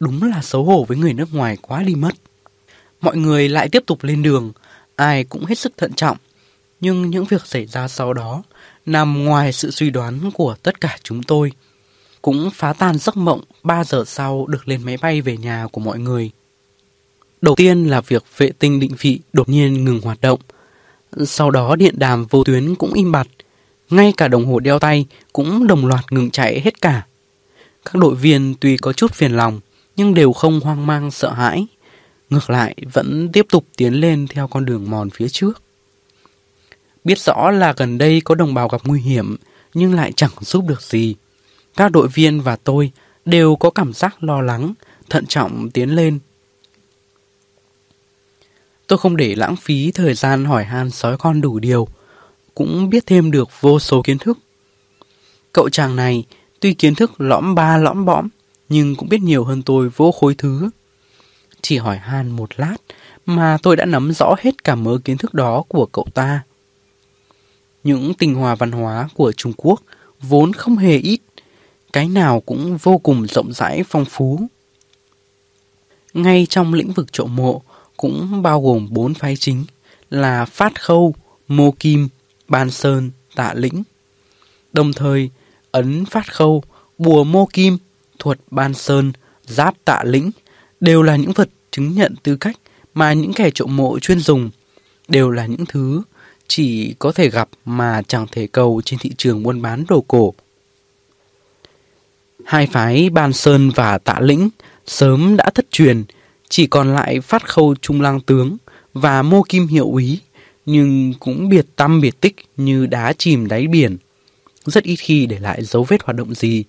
Đúng 0.00 0.22
là 0.22 0.42
xấu 0.42 0.64
hổ 0.64 0.84
với 0.84 0.96
người 0.96 1.14
nước 1.14 1.34
ngoài 1.34 1.56
quá 1.62 1.82
đi 1.82 1.94
mất. 1.94 2.14
Mọi 3.00 3.16
người 3.16 3.48
lại 3.48 3.68
tiếp 3.68 3.82
tục 3.86 4.04
lên 4.04 4.22
đường, 4.22 4.52
ai 4.96 5.24
cũng 5.24 5.44
hết 5.44 5.58
sức 5.58 5.72
thận 5.76 5.92
trọng. 5.92 6.16
Nhưng 6.80 7.10
những 7.10 7.24
việc 7.24 7.46
xảy 7.46 7.66
ra 7.66 7.88
sau 7.88 8.12
đó 8.12 8.42
nằm 8.86 9.24
ngoài 9.24 9.52
sự 9.52 9.70
suy 9.70 9.90
đoán 9.90 10.30
của 10.34 10.56
tất 10.62 10.80
cả 10.80 10.98
chúng 11.02 11.22
tôi. 11.22 11.52
Cũng 12.22 12.50
phá 12.54 12.72
tan 12.72 12.98
giấc 12.98 13.16
mộng 13.16 13.40
3 13.62 13.84
giờ 13.84 14.04
sau 14.06 14.46
được 14.46 14.68
lên 14.68 14.82
máy 14.84 14.96
bay 15.02 15.20
về 15.20 15.36
nhà 15.36 15.66
của 15.72 15.80
mọi 15.80 15.98
người. 15.98 16.30
Đầu 17.40 17.54
tiên 17.54 17.84
là 17.84 18.00
việc 18.00 18.24
vệ 18.36 18.50
tinh 18.58 18.80
định 18.80 18.94
vị 18.98 19.20
đột 19.32 19.48
nhiên 19.48 19.84
ngừng 19.84 20.00
hoạt 20.00 20.20
động. 20.20 20.40
Sau 21.26 21.50
đó 21.50 21.76
điện 21.76 21.94
đàm 21.98 22.26
vô 22.26 22.44
tuyến 22.44 22.74
cũng 22.74 22.92
im 22.92 23.12
bặt. 23.12 23.26
Ngay 23.90 24.12
cả 24.16 24.28
đồng 24.28 24.46
hồ 24.46 24.60
đeo 24.60 24.78
tay 24.78 25.06
cũng 25.32 25.66
đồng 25.66 25.86
loạt 25.86 26.12
ngừng 26.12 26.30
chạy 26.30 26.60
hết 26.60 26.80
cả. 26.80 27.06
Các 27.84 27.94
đội 27.94 28.14
viên 28.14 28.54
tuy 28.60 28.76
có 28.76 28.92
chút 28.92 29.14
phiền 29.14 29.32
lòng 29.32 29.60
nhưng 29.96 30.14
đều 30.14 30.32
không 30.32 30.60
hoang 30.60 30.86
mang 30.86 31.10
sợ 31.10 31.32
hãi 31.32 31.66
ngược 32.30 32.50
lại 32.50 32.76
vẫn 32.92 33.28
tiếp 33.32 33.46
tục 33.48 33.66
tiến 33.76 33.94
lên 33.94 34.26
theo 34.30 34.48
con 34.48 34.64
đường 34.64 34.90
mòn 34.90 35.10
phía 35.10 35.28
trước. 35.28 35.62
Biết 37.04 37.18
rõ 37.18 37.50
là 37.50 37.74
gần 37.76 37.98
đây 37.98 38.20
có 38.24 38.34
đồng 38.34 38.54
bào 38.54 38.68
gặp 38.68 38.80
nguy 38.84 39.00
hiểm, 39.00 39.36
nhưng 39.74 39.94
lại 39.94 40.12
chẳng 40.16 40.30
giúp 40.40 40.64
được 40.68 40.82
gì. 40.82 41.14
Các 41.76 41.92
đội 41.92 42.08
viên 42.08 42.40
và 42.40 42.56
tôi 42.56 42.92
đều 43.24 43.56
có 43.56 43.70
cảm 43.70 43.92
giác 43.92 44.24
lo 44.24 44.40
lắng, 44.40 44.74
thận 45.10 45.26
trọng 45.26 45.70
tiến 45.70 45.90
lên. 45.90 46.18
Tôi 48.86 48.98
không 48.98 49.16
để 49.16 49.34
lãng 49.34 49.56
phí 49.56 49.90
thời 49.92 50.14
gian 50.14 50.44
hỏi 50.44 50.64
han 50.64 50.90
sói 50.90 51.18
con 51.18 51.40
đủ 51.40 51.58
điều, 51.58 51.88
cũng 52.54 52.90
biết 52.90 53.06
thêm 53.06 53.30
được 53.30 53.48
vô 53.60 53.78
số 53.78 54.02
kiến 54.02 54.18
thức. 54.18 54.38
Cậu 55.52 55.68
chàng 55.68 55.96
này 55.96 56.24
tuy 56.60 56.74
kiến 56.74 56.94
thức 56.94 57.20
lõm 57.20 57.54
ba 57.54 57.76
lõm 57.76 58.04
bõm, 58.04 58.28
nhưng 58.68 58.96
cũng 58.96 59.08
biết 59.08 59.20
nhiều 59.20 59.44
hơn 59.44 59.62
tôi 59.62 59.88
vô 59.88 60.12
khối 60.12 60.34
thứ. 60.38 60.70
Chỉ 61.62 61.76
hỏi 61.78 61.98
han 61.98 62.30
một 62.30 62.50
lát 62.56 62.76
mà 63.26 63.58
tôi 63.62 63.76
đã 63.76 63.84
nắm 63.84 64.12
rõ 64.12 64.34
hết 64.38 64.64
cả 64.64 64.74
mớ 64.74 64.98
kiến 65.04 65.18
thức 65.18 65.34
đó 65.34 65.62
của 65.68 65.86
cậu 65.86 66.06
ta. 66.14 66.42
Những 67.84 68.14
tình 68.14 68.34
hòa 68.34 68.54
văn 68.54 68.72
hóa 68.72 69.08
của 69.14 69.32
Trung 69.32 69.52
Quốc 69.56 69.82
vốn 70.20 70.52
không 70.52 70.76
hề 70.76 70.96
ít, 70.98 71.20
cái 71.92 72.08
nào 72.08 72.40
cũng 72.40 72.76
vô 72.82 72.98
cùng 72.98 73.26
rộng 73.26 73.52
rãi 73.52 73.82
phong 73.88 74.04
phú. 74.04 74.40
Ngay 76.14 76.46
trong 76.50 76.74
lĩnh 76.74 76.92
vực 76.92 77.12
trộm 77.12 77.36
mộ 77.36 77.62
cũng 77.96 78.42
bao 78.42 78.62
gồm 78.62 78.88
bốn 78.90 79.14
phái 79.14 79.36
chính 79.36 79.64
là 80.10 80.44
Phát 80.44 80.82
Khâu, 80.82 81.14
Mô 81.48 81.70
Kim, 81.70 82.08
Ban 82.48 82.70
Sơn, 82.70 83.10
Tạ 83.34 83.54
Lĩnh. 83.54 83.82
Đồng 84.72 84.92
thời, 84.92 85.30
ấn 85.70 86.04
Phát 86.04 86.32
Khâu, 86.32 86.62
bùa 86.98 87.24
Mô 87.24 87.46
Kim, 87.46 87.78
thuật 88.18 88.38
Ban 88.50 88.74
Sơn, 88.74 89.12
giáp 89.46 89.74
Tạ 89.84 90.02
Lĩnh 90.04 90.30
đều 90.80 91.02
là 91.02 91.16
những 91.16 91.32
vật 91.32 91.48
chứng 91.70 91.94
nhận 91.94 92.14
tư 92.22 92.36
cách 92.36 92.56
mà 92.94 93.12
những 93.12 93.32
kẻ 93.32 93.50
trộm 93.54 93.76
mộ 93.76 93.98
chuyên 93.98 94.20
dùng, 94.20 94.50
đều 95.08 95.30
là 95.30 95.46
những 95.46 95.66
thứ 95.66 96.02
chỉ 96.48 96.94
có 96.98 97.12
thể 97.12 97.30
gặp 97.30 97.48
mà 97.64 98.02
chẳng 98.08 98.26
thể 98.32 98.46
cầu 98.46 98.80
trên 98.84 98.98
thị 98.98 99.12
trường 99.16 99.42
buôn 99.42 99.62
bán 99.62 99.84
đồ 99.88 100.04
cổ. 100.08 100.34
Hai 102.44 102.66
phái 102.66 103.10
Ban 103.10 103.32
Sơn 103.32 103.70
và 103.70 103.98
Tạ 103.98 104.20
Lĩnh 104.20 104.48
sớm 104.86 105.36
đã 105.36 105.50
thất 105.50 105.70
truyền, 105.70 106.04
chỉ 106.48 106.66
còn 106.66 106.94
lại 106.94 107.20
phát 107.20 107.48
khâu 107.48 107.74
trung 107.80 108.00
lang 108.00 108.20
tướng 108.20 108.56
và 108.94 109.22
mô 109.22 109.42
kim 109.48 109.66
hiệu 109.66 109.90
úy, 109.90 110.18
nhưng 110.66 111.14
cũng 111.20 111.48
biệt 111.48 111.66
tâm 111.76 112.00
biệt 112.00 112.20
tích 112.20 112.36
như 112.56 112.86
đá 112.86 113.12
chìm 113.12 113.48
đáy 113.48 113.66
biển. 113.66 113.96
Rất 114.64 114.84
ít 114.84 114.96
khi 114.96 115.26
để 115.26 115.38
lại 115.38 115.64
dấu 115.64 115.84
vết 115.84 116.02
hoạt 116.02 116.16
động 116.16 116.34
gì. 116.34 116.64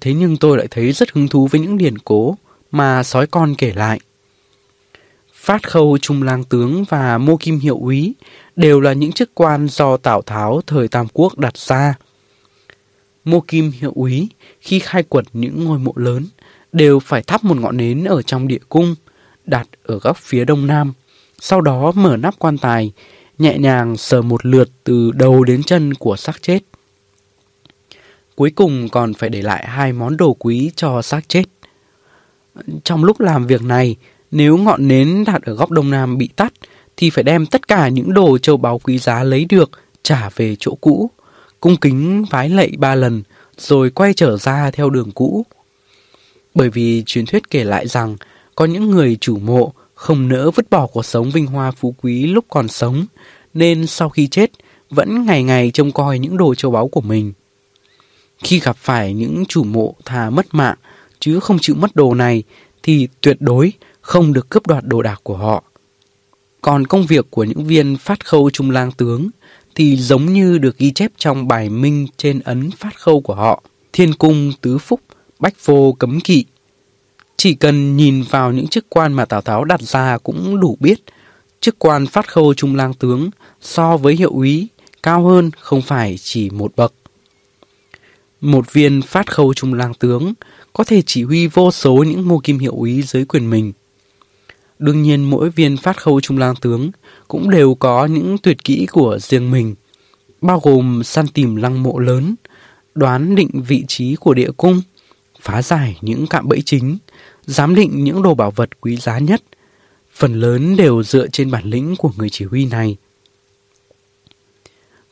Thế 0.00 0.14
nhưng 0.14 0.36
tôi 0.36 0.58
lại 0.58 0.66
thấy 0.70 0.92
rất 0.92 1.12
hứng 1.12 1.28
thú 1.28 1.46
với 1.46 1.60
những 1.60 1.78
điển 1.78 1.98
cố 1.98 2.36
mà 2.70 3.02
sói 3.02 3.26
con 3.26 3.54
kể 3.54 3.72
lại. 3.76 4.00
Phát 5.34 5.70
khâu 5.70 5.98
trung 5.98 6.22
lang 6.22 6.44
tướng 6.44 6.84
và 6.84 7.18
mô 7.18 7.36
kim 7.36 7.58
hiệu 7.58 7.78
úy 7.80 8.14
đều 8.56 8.80
là 8.80 8.92
những 8.92 9.12
chức 9.12 9.30
quan 9.34 9.68
do 9.68 9.96
Tào 9.96 10.22
Tháo 10.22 10.60
thời 10.66 10.88
Tam 10.88 11.06
Quốc 11.12 11.38
đặt 11.38 11.58
ra. 11.58 11.94
Mô 13.24 13.40
kim 13.40 13.70
hiệu 13.70 13.92
úy 13.94 14.28
khi 14.60 14.78
khai 14.78 15.02
quật 15.02 15.24
những 15.32 15.64
ngôi 15.64 15.78
mộ 15.78 15.92
lớn 15.96 16.26
đều 16.72 17.00
phải 17.00 17.22
thắp 17.22 17.44
một 17.44 17.56
ngọn 17.56 17.76
nến 17.76 18.04
ở 18.04 18.22
trong 18.22 18.48
địa 18.48 18.58
cung, 18.68 18.94
đặt 19.44 19.66
ở 19.82 19.98
góc 19.98 20.16
phía 20.16 20.44
đông 20.44 20.66
nam. 20.66 20.92
Sau 21.40 21.60
đó 21.60 21.92
mở 21.92 22.16
nắp 22.16 22.38
quan 22.38 22.58
tài, 22.58 22.92
nhẹ 23.38 23.58
nhàng 23.58 23.96
sờ 23.96 24.22
một 24.22 24.46
lượt 24.46 24.70
từ 24.84 25.10
đầu 25.10 25.44
đến 25.44 25.62
chân 25.62 25.94
của 25.94 26.16
xác 26.16 26.42
chết. 26.42 26.58
Cuối 28.34 28.50
cùng 28.50 28.88
còn 28.88 29.14
phải 29.14 29.28
để 29.30 29.42
lại 29.42 29.66
hai 29.66 29.92
món 29.92 30.16
đồ 30.16 30.34
quý 30.34 30.70
cho 30.76 31.02
xác 31.02 31.28
chết. 31.28 31.44
Trong 32.84 33.04
lúc 33.04 33.20
làm 33.20 33.46
việc 33.46 33.62
này, 33.62 33.96
nếu 34.30 34.56
ngọn 34.56 34.88
nến 34.88 35.24
đặt 35.26 35.42
ở 35.42 35.54
góc 35.54 35.70
đông 35.70 35.90
nam 35.90 36.18
bị 36.18 36.28
tắt, 36.36 36.52
thì 36.96 37.10
phải 37.10 37.24
đem 37.24 37.46
tất 37.46 37.68
cả 37.68 37.88
những 37.88 38.14
đồ 38.14 38.38
châu 38.38 38.56
báu 38.56 38.78
quý 38.78 38.98
giá 38.98 39.22
lấy 39.22 39.44
được 39.44 39.70
trả 40.02 40.28
về 40.36 40.56
chỗ 40.60 40.74
cũ, 40.80 41.10
cung 41.60 41.76
kính 41.76 42.24
vái 42.30 42.48
lạy 42.48 42.72
ba 42.78 42.94
lần, 42.94 43.22
rồi 43.58 43.90
quay 43.90 44.14
trở 44.14 44.36
ra 44.36 44.70
theo 44.70 44.90
đường 44.90 45.10
cũ. 45.10 45.46
Bởi 46.54 46.70
vì 46.70 47.02
truyền 47.06 47.26
thuyết 47.26 47.50
kể 47.50 47.64
lại 47.64 47.88
rằng 47.88 48.16
có 48.54 48.64
những 48.64 48.90
người 48.90 49.16
chủ 49.20 49.38
mộ 49.38 49.72
không 49.94 50.28
nỡ 50.28 50.50
vứt 50.50 50.70
bỏ 50.70 50.86
cuộc 50.86 51.04
sống 51.04 51.30
vinh 51.30 51.46
hoa 51.46 51.70
phú 51.70 51.94
quý 52.02 52.26
lúc 52.26 52.44
còn 52.48 52.68
sống, 52.68 53.06
nên 53.54 53.86
sau 53.86 54.08
khi 54.08 54.28
chết 54.28 54.50
vẫn 54.90 55.26
ngày 55.26 55.42
ngày 55.42 55.70
trông 55.70 55.92
coi 55.92 56.18
những 56.18 56.36
đồ 56.36 56.54
châu 56.54 56.70
báu 56.70 56.88
của 56.88 57.00
mình. 57.00 57.32
Khi 58.38 58.60
gặp 58.60 58.76
phải 58.76 59.14
những 59.14 59.44
chủ 59.48 59.64
mộ 59.64 59.94
thà 60.04 60.30
mất 60.30 60.46
mạng 60.54 60.76
chứ 61.20 61.40
không 61.40 61.58
chịu 61.58 61.76
mất 61.76 61.96
đồ 61.96 62.14
này 62.14 62.42
thì 62.82 63.08
tuyệt 63.20 63.36
đối 63.40 63.72
không 64.00 64.32
được 64.32 64.50
cướp 64.50 64.66
đoạt 64.66 64.84
đồ 64.86 65.02
đạc 65.02 65.20
của 65.22 65.36
họ. 65.36 65.64
Còn 66.60 66.86
công 66.86 67.06
việc 67.06 67.26
của 67.30 67.44
những 67.44 67.64
viên 67.64 67.96
phát 67.96 68.26
khâu 68.26 68.50
trung 68.50 68.70
lang 68.70 68.92
tướng 68.92 69.30
thì 69.74 69.96
giống 69.96 70.32
như 70.32 70.58
được 70.58 70.78
ghi 70.78 70.90
chép 70.90 71.12
trong 71.16 71.48
bài 71.48 71.68
minh 71.68 72.06
trên 72.16 72.40
ấn 72.40 72.70
phát 72.70 73.00
khâu 73.00 73.20
của 73.20 73.34
họ. 73.34 73.62
Thiên 73.92 74.14
cung 74.14 74.52
tứ 74.60 74.78
phúc, 74.78 75.00
bách 75.38 75.64
vô 75.64 75.92
cấm 75.98 76.20
kỵ. 76.20 76.44
Chỉ 77.36 77.54
cần 77.54 77.96
nhìn 77.96 78.22
vào 78.22 78.52
những 78.52 78.68
chức 78.68 78.86
quan 78.88 79.12
mà 79.12 79.24
Tào 79.24 79.40
Tháo 79.40 79.64
đặt 79.64 79.82
ra 79.82 80.18
cũng 80.18 80.60
đủ 80.60 80.76
biết 80.80 81.00
chức 81.60 81.78
quan 81.78 82.06
phát 82.06 82.28
khâu 82.28 82.54
trung 82.54 82.76
lang 82.76 82.94
tướng 82.94 83.30
so 83.60 83.96
với 83.96 84.14
hiệu 84.14 84.30
úy 84.30 84.68
cao 85.02 85.24
hơn 85.24 85.50
không 85.60 85.82
phải 85.82 86.16
chỉ 86.18 86.50
một 86.50 86.72
bậc. 86.76 86.94
Một 88.40 88.72
viên 88.72 89.02
phát 89.02 89.32
khâu 89.32 89.54
trung 89.54 89.74
lang 89.74 89.94
tướng 89.94 90.34
có 90.72 90.84
thể 90.84 91.02
chỉ 91.06 91.22
huy 91.22 91.46
vô 91.46 91.70
số 91.70 91.94
những 91.94 92.28
mô 92.28 92.38
kim 92.38 92.58
hiệu 92.58 92.72
úy 92.76 93.02
dưới 93.02 93.24
quyền 93.24 93.50
mình. 93.50 93.72
Đương 94.78 95.02
nhiên 95.02 95.30
mỗi 95.30 95.50
viên 95.50 95.76
phát 95.76 96.02
khâu 96.02 96.20
trung 96.20 96.38
lang 96.38 96.54
tướng 96.60 96.90
cũng 97.28 97.50
đều 97.50 97.74
có 97.74 98.06
những 98.06 98.38
tuyệt 98.38 98.64
kỹ 98.64 98.86
của 98.92 99.18
riêng 99.18 99.50
mình, 99.50 99.74
bao 100.40 100.60
gồm 100.60 101.02
săn 101.04 101.28
tìm 101.28 101.56
lăng 101.56 101.82
mộ 101.82 101.98
lớn, 101.98 102.34
đoán 102.94 103.34
định 103.34 103.62
vị 103.68 103.84
trí 103.88 104.16
của 104.16 104.34
địa 104.34 104.50
cung, 104.56 104.82
phá 105.40 105.62
giải 105.62 105.98
những 106.00 106.26
cạm 106.26 106.48
bẫy 106.48 106.62
chính, 106.62 106.98
giám 107.46 107.74
định 107.74 108.04
những 108.04 108.22
đồ 108.22 108.34
bảo 108.34 108.50
vật 108.50 108.80
quý 108.80 108.96
giá 108.96 109.18
nhất. 109.18 109.42
Phần 110.14 110.40
lớn 110.40 110.76
đều 110.76 111.02
dựa 111.02 111.26
trên 111.26 111.50
bản 111.50 111.64
lĩnh 111.64 111.96
của 111.96 112.10
người 112.16 112.30
chỉ 112.30 112.44
huy 112.44 112.66
này. 112.66 112.96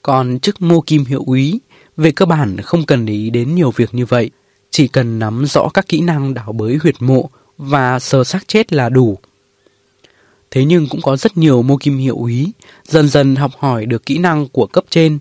Còn 0.03 0.39
chức 0.41 0.63
mô 0.63 0.81
kim 0.81 1.05
hiệu 1.05 1.23
úy, 1.27 1.61
về 1.97 2.11
cơ 2.11 2.27
bản 2.27 2.57
không 2.61 2.87
cần 2.87 3.07
để 3.07 3.13
ý 3.13 3.31
đến 3.31 3.55
nhiều 3.55 3.71
việc 3.71 3.95
như 3.95 4.07
vậy, 4.07 4.31
chỉ 4.71 4.89
cần 4.89 5.19
nắm 5.19 5.47
rõ 5.47 5.69
các 5.75 5.89
kỹ 5.89 6.01
năng 6.01 6.35
đào 6.35 6.53
bới 6.53 6.79
huyệt 6.83 6.95
mộ 7.01 7.31
và 7.59 7.99
sờ 7.99 8.25
xác 8.25 8.49
chết 8.49 8.73
là 8.73 8.89
đủ. 8.89 9.19
Thế 10.51 10.65
nhưng 10.65 10.87
cũng 10.89 11.01
có 11.01 11.17
rất 11.17 11.37
nhiều 11.37 11.63
mô 11.63 11.77
kim 11.77 11.99
hiệu 11.99 12.17
úy, 12.17 12.53
dần 12.85 13.09
dần 13.09 13.37
học 13.37 13.51
hỏi 13.59 13.87
được 13.87 14.07
kỹ 14.07 14.19
năng 14.19 14.49
của 14.49 14.67
cấp 14.67 14.85
trên. 14.91 15.19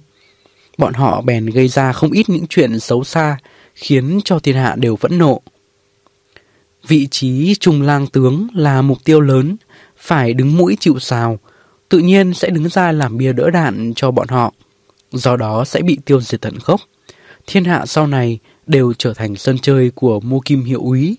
Bọn 0.78 0.94
họ 0.94 1.22
bèn 1.22 1.45
gây 1.45 1.68
ra 1.68 1.94
không 1.94 2.11
ít 2.11 2.30
những 2.30 2.48
chuyện 2.48 2.80
xấu 2.80 3.03
xa, 3.03 3.38
khiến 3.76 4.19
cho 4.26 4.40
thiên 4.40 4.56
hạ 4.56 4.76
đều 4.78 4.95
phẫn 4.95 5.18
nộ. 5.18 5.41
Vị 6.88 7.07
trí 7.11 7.56
trung 7.60 7.82
lang 7.82 8.07
tướng 8.07 8.48
là 8.53 8.82
mục 8.82 8.98
tiêu 9.03 9.22
lớn, 9.22 9.57
phải 9.98 10.34
đứng 10.34 10.57
mũi 10.57 10.78
chịu 10.80 10.99
sào, 10.99 11.40
tự 11.90 11.99
nhiên 11.99 12.34
sẽ 12.34 12.49
đứng 12.49 12.69
ra 12.69 12.91
làm 12.91 13.18
bia 13.18 13.34
đỡ 13.34 13.49
đạn 13.49 13.94
cho 13.95 14.11
bọn 14.11 14.28
họ. 14.28 14.53
Do 15.11 15.36
đó 15.36 15.65
sẽ 15.65 15.82
bị 15.82 15.98
tiêu 16.06 16.22
diệt 16.22 16.41
tận 16.41 16.57
gốc. 16.65 16.82
Thiên 17.48 17.64
hạ 17.64 17.86
sau 17.86 18.07
này 18.07 18.40
đều 18.68 18.94
trở 18.98 19.14
thành 19.14 19.35
sân 19.35 19.57
chơi 19.60 19.91
của 19.95 20.19
mô 20.19 20.39
kim 20.39 20.64
hiệu 20.64 20.81
úy. 20.81 21.18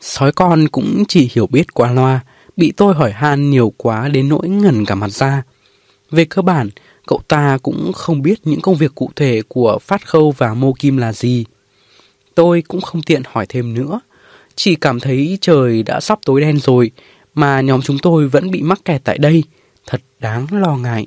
Sói 0.00 0.32
con 0.32 0.68
cũng 0.68 1.04
chỉ 1.08 1.30
hiểu 1.32 1.46
biết 1.46 1.74
qua 1.74 1.92
loa, 1.92 2.20
bị 2.56 2.72
tôi 2.76 2.94
hỏi 2.94 3.12
han 3.12 3.50
nhiều 3.50 3.72
quá 3.76 4.08
đến 4.08 4.28
nỗi 4.28 4.48
ngẩn 4.48 4.84
cả 4.84 4.94
mặt 4.94 5.10
ra. 5.10 5.42
Về 6.10 6.24
cơ 6.24 6.42
bản, 6.42 6.70
cậu 7.06 7.20
ta 7.28 7.58
cũng 7.62 7.92
không 7.92 8.22
biết 8.22 8.40
những 8.44 8.60
công 8.60 8.76
việc 8.76 8.94
cụ 8.94 9.10
thể 9.16 9.42
của 9.48 9.78
Phát 9.78 10.06
Khâu 10.06 10.30
và 10.30 10.54
Mô 10.54 10.72
Kim 10.72 10.96
là 10.96 11.12
gì. 11.12 11.44
Tôi 12.34 12.62
cũng 12.68 12.80
không 12.80 13.02
tiện 13.02 13.22
hỏi 13.26 13.46
thêm 13.48 13.74
nữa, 13.74 14.00
chỉ 14.54 14.74
cảm 14.74 15.00
thấy 15.00 15.38
trời 15.40 15.82
đã 15.82 16.00
sắp 16.00 16.18
tối 16.24 16.40
đen 16.40 16.58
rồi, 16.58 16.90
mà 17.34 17.60
nhóm 17.60 17.82
chúng 17.82 17.98
tôi 17.98 18.28
vẫn 18.28 18.50
bị 18.50 18.62
mắc 18.62 18.80
kẹt 18.84 19.00
tại 19.04 19.18
đây, 19.18 19.44
thật 19.86 20.00
đáng 20.20 20.46
lo 20.50 20.76
ngại. 20.76 21.06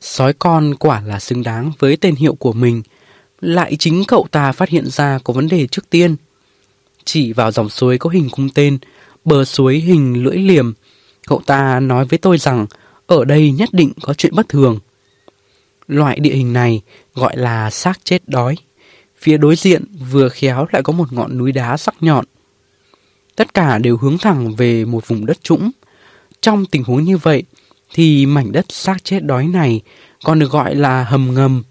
Sói 0.00 0.32
con 0.32 0.74
quả 0.74 1.00
là 1.00 1.18
xứng 1.18 1.42
đáng 1.42 1.72
với 1.78 1.96
tên 1.96 2.14
hiệu 2.14 2.34
của 2.34 2.52
mình, 2.52 2.82
lại 3.40 3.76
chính 3.78 4.04
cậu 4.04 4.26
ta 4.30 4.52
phát 4.52 4.68
hiện 4.68 4.86
ra 4.86 5.18
có 5.24 5.32
vấn 5.32 5.48
đề 5.48 5.66
trước 5.66 5.90
tiên. 5.90 6.16
Chỉ 7.04 7.32
vào 7.32 7.50
dòng 7.50 7.68
suối 7.68 7.98
có 7.98 8.10
hình 8.10 8.28
cung 8.30 8.50
tên, 8.50 8.78
bờ 9.24 9.44
suối 9.44 9.78
hình 9.78 10.24
lưỡi 10.24 10.36
liềm. 10.36 10.72
Cậu 11.26 11.42
ta 11.46 11.80
nói 11.80 12.04
với 12.04 12.18
tôi 12.18 12.38
rằng 12.38 12.66
ở 13.06 13.24
đây 13.24 13.50
nhất 13.50 13.68
định 13.72 13.92
có 14.02 14.14
chuyện 14.14 14.34
bất 14.34 14.48
thường. 14.48 14.78
Loại 15.88 16.20
địa 16.20 16.34
hình 16.34 16.52
này 16.52 16.82
gọi 17.14 17.36
là 17.36 17.70
xác 17.70 18.04
chết 18.04 18.28
đói. 18.28 18.56
Phía 19.18 19.36
đối 19.36 19.56
diện 19.56 19.84
vừa 20.10 20.28
khéo 20.28 20.66
lại 20.72 20.82
có 20.82 20.92
một 20.92 21.12
ngọn 21.12 21.38
núi 21.38 21.52
đá 21.52 21.76
sắc 21.76 21.94
nhọn. 22.00 22.24
Tất 23.36 23.54
cả 23.54 23.78
đều 23.78 23.96
hướng 23.96 24.18
thẳng 24.18 24.54
về 24.54 24.84
một 24.84 25.08
vùng 25.08 25.26
đất 25.26 25.42
trũng. 25.42 25.70
Trong 26.40 26.66
tình 26.66 26.84
huống 26.84 27.04
như 27.04 27.16
vậy 27.16 27.42
thì 27.94 28.26
mảnh 28.26 28.52
đất 28.52 28.66
xác 28.68 29.04
chết 29.04 29.24
đói 29.24 29.46
này 29.46 29.80
còn 30.24 30.38
được 30.38 30.50
gọi 30.50 30.74
là 30.74 31.04
hầm 31.04 31.34
ngầm. 31.34 31.62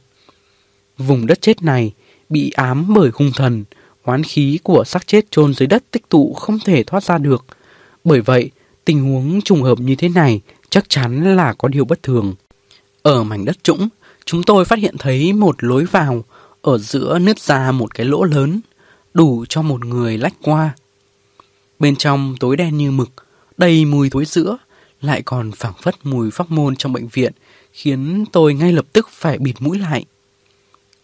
Vùng 0.98 1.26
đất 1.26 1.42
chết 1.42 1.64
này 1.64 1.94
bị 2.30 2.52
ám 2.56 2.94
bởi 2.94 3.10
hung 3.14 3.32
thần, 3.36 3.64
oán 4.04 4.24
khí 4.24 4.60
của 4.64 4.84
xác 4.84 5.08
chết 5.08 5.32
chôn 5.32 5.54
dưới 5.54 5.68
đất 5.68 5.84
tích 5.92 6.10
tụ 6.10 6.34
không 6.34 6.60
thể 6.60 6.84
thoát 6.84 7.04
ra 7.04 7.18
được. 7.18 7.46
Bởi 8.04 8.22
vậy, 8.22 8.52
tình 8.86 9.04
huống 9.04 9.42
trùng 9.42 9.62
hợp 9.62 9.80
như 9.80 9.96
thế 9.96 10.10
này 10.10 10.42
chắc 10.70 10.90
chắn 10.90 11.36
là 11.36 11.54
có 11.54 11.68
điều 11.68 11.86
bất 11.86 12.04
thường. 12.04 12.36
Ở 13.04 13.24
mảnh 13.24 13.46
đất 13.46 13.64
trũng, 13.64 13.90
chúng 14.26 14.44
tôi 14.44 14.66
phát 14.66 14.80
hiện 14.80 14.96
thấy 15.00 15.34
một 15.34 15.64
lối 15.64 15.86
vào, 15.86 16.24
ở 16.62 16.78
giữa 16.78 17.20
nứt 17.20 17.40
ra 17.40 17.72
một 17.72 17.94
cái 17.94 18.06
lỗ 18.06 18.24
lớn, 18.24 18.62
đủ 19.14 19.46
cho 19.50 19.62
một 19.62 19.86
người 19.86 20.18
lách 20.18 20.34
qua. 20.42 20.76
Bên 21.80 21.96
trong 21.96 22.36
tối 22.40 22.58
đen 22.58 22.78
như 22.78 22.92
mực, 22.92 23.12
đầy 23.58 23.86
mùi 23.86 24.10
thối 24.10 24.26
sữa, 24.26 24.58
lại 25.02 25.22
còn 25.22 25.52
phảng 25.52 25.74
phất 25.82 25.96
mùi 26.04 26.32
phóc 26.32 26.52
môn 26.52 26.76
trong 26.76 26.94
bệnh 26.94 27.08
viện, 27.08 27.34
khiến 27.72 28.26
tôi 28.32 28.54
ngay 28.54 28.74
lập 28.74 28.86
tức 28.94 29.10
phải 29.12 29.38
bịt 29.38 29.56
mũi 29.60 29.80
lại. 29.80 30.06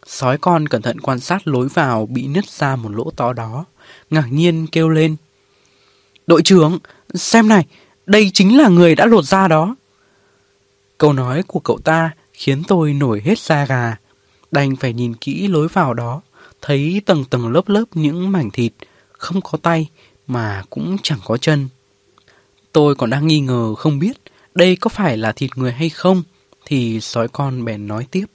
Sói 0.05 0.37
con 0.37 0.67
cẩn 0.67 0.81
thận 0.81 0.99
quan 0.99 1.19
sát 1.19 1.47
lối 1.47 1.67
vào 1.67 2.05
bị 2.05 2.27
nứt 2.27 2.49
ra 2.49 2.75
một 2.75 2.89
lỗ 2.91 3.11
to 3.15 3.33
đó, 3.33 3.65
ngạc 4.09 4.25
nhiên 4.31 4.67
kêu 4.71 4.89
lên. 4.89 5.15
Đội 6.27 6.41
trưởng, 6.41 6.79
xem 7.13 7.47
này, 7.47 7.65
đây 8.05 8.31
chính 8.33 8.57
là 8.57 8.69
người 8.69 8.95
đã 8.95 9.05
lột 9.05 9.25
da 9.25 9.47
đó. 9.47 9.75
Câu 10.97 11.13
nói 11.13 11.43
của 11.47 11.59
cậu 11.59 11.79
ta 11.83 12.11
khiến 12.33 12.63
tôi 12.67 12.93
nổi 12.93 13.21
hết 13.25 13.39
da 13.39 13.65
gà. 13.65 13.95
Đành 14.51 14.75
phải 14.75 14.93
nhìn 14.93 15.13
kỹ 15.13 15.47
lối 15.47 15.67
vào 15.67 15.93
đó, 15.93 16.21
thấy 16.61 17.01
tầng 17.05 17.25
tầng 17.25 17.51
lớp 17.51 17.69
lớp 17.69 17.85
những 17.93 18.31
mảnh 18.31 18.51
thịt, 18.51 18.73
không 19.11 19.41
có 19.41 19.57
tay 19.61 19.89
mà 20.27 20.63
cũng 20.69 20.97
chẳng 21.03 21.19
có 21.25 21.37
chân. 21.37 21.69
Tôi 22.71 22.95
còn 22.95 23.09
đang 23.09 23.27
nghi 23.27 23.39
ngờ 23.39 23.75
không 23.75 23.99
biết 23.99 24.17
đây 24.55 24.75
có 24.75 24.89
phải 24.89 25.17
là 25.17 25.31
thịt 25.31 25.57
người 25.57 25.71
hay 25.71 25.89
không, 25.89 26.23
thì 26.65 27.01
sói 27.01 27.27
con 27.27 27.65
bèn 27.65 27.87
nói 27.87 28.07
tiếp. 28.11 28.25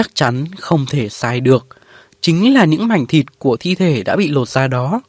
Chắc 0.00 0.14
chắn 0.14 0.44
không 0.58 0.86
thể 0.86 1.08
sai 1.08 1.40
được, 1.40 1.66
chính 2.20 2.54
là 2.54 2.64
những 2.64 2.88
mảnh 2.88 3.06
thịt 3.06 3.26
của 3.38 3.56
thi 3.56 3.74
thể 3.74 4.02
đã 4.02 4.16
bị 4.16 4.28
lột 4.28 4.48
ra 4.48 4.68
đó. 4.68 5.00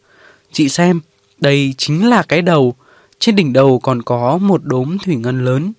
Chị 0.52 0.70
xem, 0.70 1.02
đây 1.38 1.74
chính 1.78 2.10
là 2.10 2.24
cái 2.24 2.42
đầu, 2.42 2.76
trên 3.20 3.36
đỉnh 3.36 3.54
đầu 3.54 3.80
còn 3.80 4.02
có 4.02 4.38
một 4.38 4.64
đốm 4.64 4.98
thủy 4.98 5.16
ngân 5.16 5.46
lớn, 5.46 5.74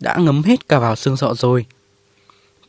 đã 0.00 0.16
ngấm 0.16 0.42
hết 0.42 0.68
cả 0.68 0.78
vào 0.78 0.96
xương 0.96 1.16
sọ 1.16 1.34
rồi. 1.34 1.66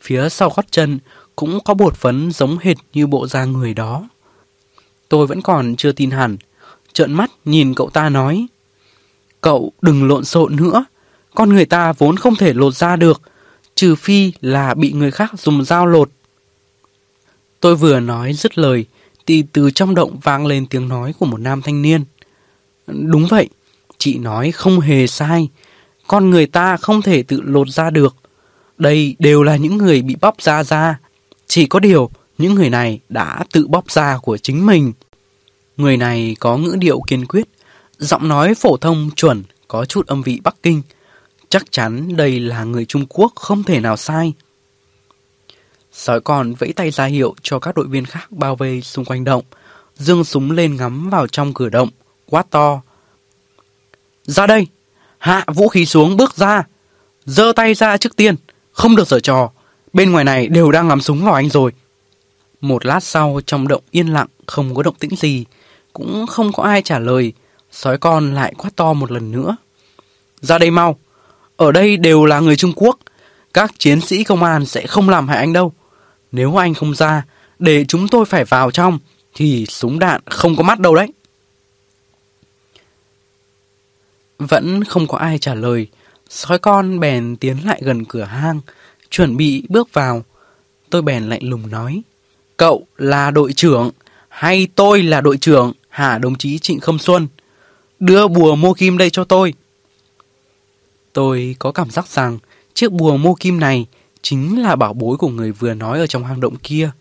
Phía 0.02 0.30
sau 0.30 0.50
gót 0.56 0.66
chân 0.72 1.00
cũng 1.36 1.60
có 1.66 1.74
bột 1.74 1.96
phấn 1.96 2.32
giống 2.32 2.58
hệt 2.58 2.78
như 2.94 3.08
bộ 3.08 3.28
da 3.28 3.46
người 3.46 3.74
đó. 3.74 4.08
Tôi 5.10 5.28
vẫn 5.28 5.42
còn 5.42 5.76
chưa 5.76 5.92
tin 5.92 6.12
hẳn, 6.12 6.38
trợn 6.94 7.14
mắt 7.14 7.32
nhìn 7.46 7.74
cậu 7.74 7.90
ta 7.90 8.10
nói. 8.10 8.48
Cậu 9.42 9.72
đừng 9.82 10.08
lộn 10.08 10.26
xộn 10.26 10.56
nữa, 10.56 10.86
con 11.36 11.50
người 11.50 11.66
ta 11.66 11.94
vốn 11.94 12.18
không 12.18 12.36
thể 12.36 12.54
lột 12.54 12.76
ra 12.76 12.96
được, 12.96 13.22
trừ 13.76 13.96
phi 13.96 14.34
là 14.42 14.74
bị 14.74 14.92
người 14.92 15.12
khác 15.12 15.32
dùng 15.38 15.66
dao 15.66 15.86
lột. 15.86 16.10
Tôi 17.60 17.76
vừa 17.76 18.00
nói 18.00 18.34
dứt 18.34 18.58
lời, 18.58 18.86
thì 19.26 19.44
từ 19.54 19.72
trong 19.72 19.96
động 19.96 20.20
vang 20.24 20.46
lên 20.46 20.68
tiếng 20.68 20.88
nói 20.88 21.14
của 21.20 21.26
một 21.26 21.40
nam 21.40 21.62
thanh 21.62 21.82
niên. 21.82 22.04
Đúng 22.88 23.26
vậy, 23.30 23.50
chị 23.98 24.18
nói 24.18 24.52
không 24.52 24.80
hề 24.80 25.08
sai, 25.08 25.50
con 26.08 26.30
người 26.30 26.46
ta 26.46 26.78
không 26.78 27.02
thể 27.02 27.24
tự 27.24 27.42
lột 27.42 27.70
ra 27.70 27.90
được. 27.90 28.16
Đây 28.78 29.16
đều 29.20 29.44
là 29.44 29.56
những 29.56 29.78
người 29.78 30.02
bị 30.02 30.16
bóp 30.22 30.42
da 30.42 30.64
ra. 30.64 31.00
Chỉ 31.48 31.66
có 31.66 31.80
điều, 31.80 32.10
những 32.38 32.56
người 32.56 32.70
này 32.70 33.00
đã 33.10 33.44
tự 33.52 33.68
bóp 33.68 33.92
da 33.92 34.18
của 34.18 34.38
chính 34.38 34.66
mình. 34.66 34.94
Người 35.78 35.98
này 35.98 36.36
có 36.40 36.58
ngữ 36.58 36.76
điệu 36.80 37.02
kiên 37.08 37.26
quyết, 37.26 37.48
giọng 37.98 38.28
nói 38.28 38.54
phổ 38.56 38.78
thông 38.78 39.10
chuẩn, 39.16 39.44
có 39.68 39.86
chút 39.86 40.08
âm 40.08 40.22
vị 40.22 40.40
Bắc 40.44 40.56
Kinh. 40.64 40.82
Chắc 41.56 41.72
chắn 41.72 42.16
đây 42.16 42.40
là 42.40 42.64
người 42.64 42.86
Trung 42.86 43.06
Quốc 43.10 43.34
không 43.36 43.64
thể 43.64 43.80
nào 43.80 43.98
sai. 43.98 44.34
Sói 45.92 46.22
con 46.22 46.54
vẫy 46.54 46.74
tay 46.74 46.92
ra 46.92 47.06
hiệu 47.06 47.36
cho 47.42 47.60
các 47.60 47.76
đội 47.76 47.88
viên 47.88 48.06
khác 48.06 48.32
bao 48.32 48.56
vây 48.56 48.82
xung 48.82 49.06
quanh 49.06 49.24
động, 49.24 49.44
dương 49.96 50.24
súng 50.24 50.52
lên 50.52 50.76
ngắm 50.76 51.10
vào 51.10 51.28
trong 51.28 51.54
cửa 51.54 51.70
động, 51.70 51.90
quát 52.26 52.50
to. 52.50 52.82
Ra 54.24 54.48
đây! 54.48 54.68
Hạ 55.18 55.46
vũ 55.48 55.68
khí 55.68 55.86
xuống 55.86 56.18
bước 56.18 56.36
ra! 56.36 56.64
giơ 57.26 57.54
tay 57.56 57.74
ra 57.74 57.98
trước 57.98 58.16
tiên, 58.16 58.36
không 58.72 58.96
được 58.96 59.08
giở 59.08 59.20
trò, 59.20 59.52
bên 59.94 60.12
ngoài 60.12 60.24
này 60.24 60.48
đều 60.48 60.72
đang 60.72 60.88
ngắm 60.88 61.02
súng 61.02 61.26
vào 61.26 61.34
anh 61.34 61.50
rồi. 61.50 61.72
Một 62.62 62.86
lát 62.86 63.04
sau 63.04 63.40
trong 63.46 63.68
động 63.68 63.84
yên 63.92 64.08
lặng, 64.08 64.28
không 64.46 64.76
có 64.76 64.84
động 64.84 64.96
tĩnh 65.00 65.16
gì, 65.16 65.46
cũng 65.94 66.28
không 66.28 66.54
có 66.54 66.64
ai 66.64 66.82
trả 66.82 67.00
lời, 67.00 67.34
sói 67.72 67.98
con 67.98 68.34
lại 68.34 68.54
quát 68.58 68.72
to 68.76 68.94
một 68.94 69.12
lần 69.12 69.32
nữa. 69.32 69.58
Ra 70.42 70.58
đây 70.58 70.72
mau, 70.72 70.98
ở 71.58 71.72
đây 71.72 71.98
đều 71.98 72.26
là 72.26 72.40
người 72.40 72.56
Trung 72.56 72.74
Quốc, 72.76 73.00
các 73.54 73.72
chiến 73.78 74.02
sĩ 74.02 74.24
công 74.24 74.44
an 74.44 74.66
sẽ 74.66 74.88
không 74.88 75.10
làm 75.10 75.28
hại 75.28 75.38
anh 75.38 75.54
đâu. 75.54 75.74
Nếu 76.32 76.56
anh 76.62 76.74
không 76.74 76.96
ra, 76.96 77.24
để 77.60 77.86
chúng 77.86 78.08
tôi 78.08 78.26
phải 78.26 78.46
vào 78.46 78.72
trong, 78.72 79.00
thì 79.34 79.66
súng 79.66 80.00
đạn 80.00 80.22
không 80.26 80.56
có 80.56 80.64
mắt 80.64 80.80
đâu 80.80 80.96
đấy. 80.96 81.08
Vẫn 84.40 84.84
không 84.84 85.08
có 85.08 85.18
ai 85.18 85.40
trả 85.40 85.54
lời, 85.54 85.88
sói 86.30 86.60
con 86.60 87.00
bèn 87.00 87.36
tiến 87.36 87.58
lại 87.66 87.80
gần 87.84 88.06
cửa 88.06 88.24
hang, 88.24 88.62
chuẩn 89.10 89.38
bị 89.38 89.64
bước 89.70 89.94
vào. 89.94 90.24
Tôi 90.90 91.02
bèn 91.02 91.30
lạnh 91.30 91.50
lùng 91.50 91.70
nói, 91.72 92.02
cậu 92.58 92.88
là 92.98 93.32
đội 93.32 93.54
trưởng, 93.54 93.92
hay 94.30 94.68
tôi 94.76 95.04
là 95.04 95.22
đội 95.22 95.38
trưởng, 95.38 95.74
hả 95.90 96.18
đồng 96.18 96.36
chí 96.36 96.60
Trịnh 96.60 96.80
Khâm 96.80 97.00
Xuân? 97.00 97.28
Đưa 98.00 98.28
bùa 98.28 98.56
mua 98.56 98.74
kim 98.74 98.98
đây 98.98 99.10
cho 99.10 99.24
tôi. 99.24 99.54
Tôi 101.16 101.56
có 101.60 101.72
cảm 101.72 101.90
giác 101.90 102.08
rằng 102.08 102.40
chiếc 102.74 102.92
bùa 102.92 103.18
mô 103.18 103.36
kim 103.36 103.60
này 103.60 103.86
chính 104.22 104.62
là 104.62 104.76
bảo 104.76 104.94
bối 104.94 105.18
của 105.18 105.30
người 105.30 105.52
vừa 105.52 105.74
nói 105.74 106.00
ở 106.00 106.08
trong 106.08 106.24
hang 106.26 106.40
động 106.40 106.56
kia. 106.56 106.92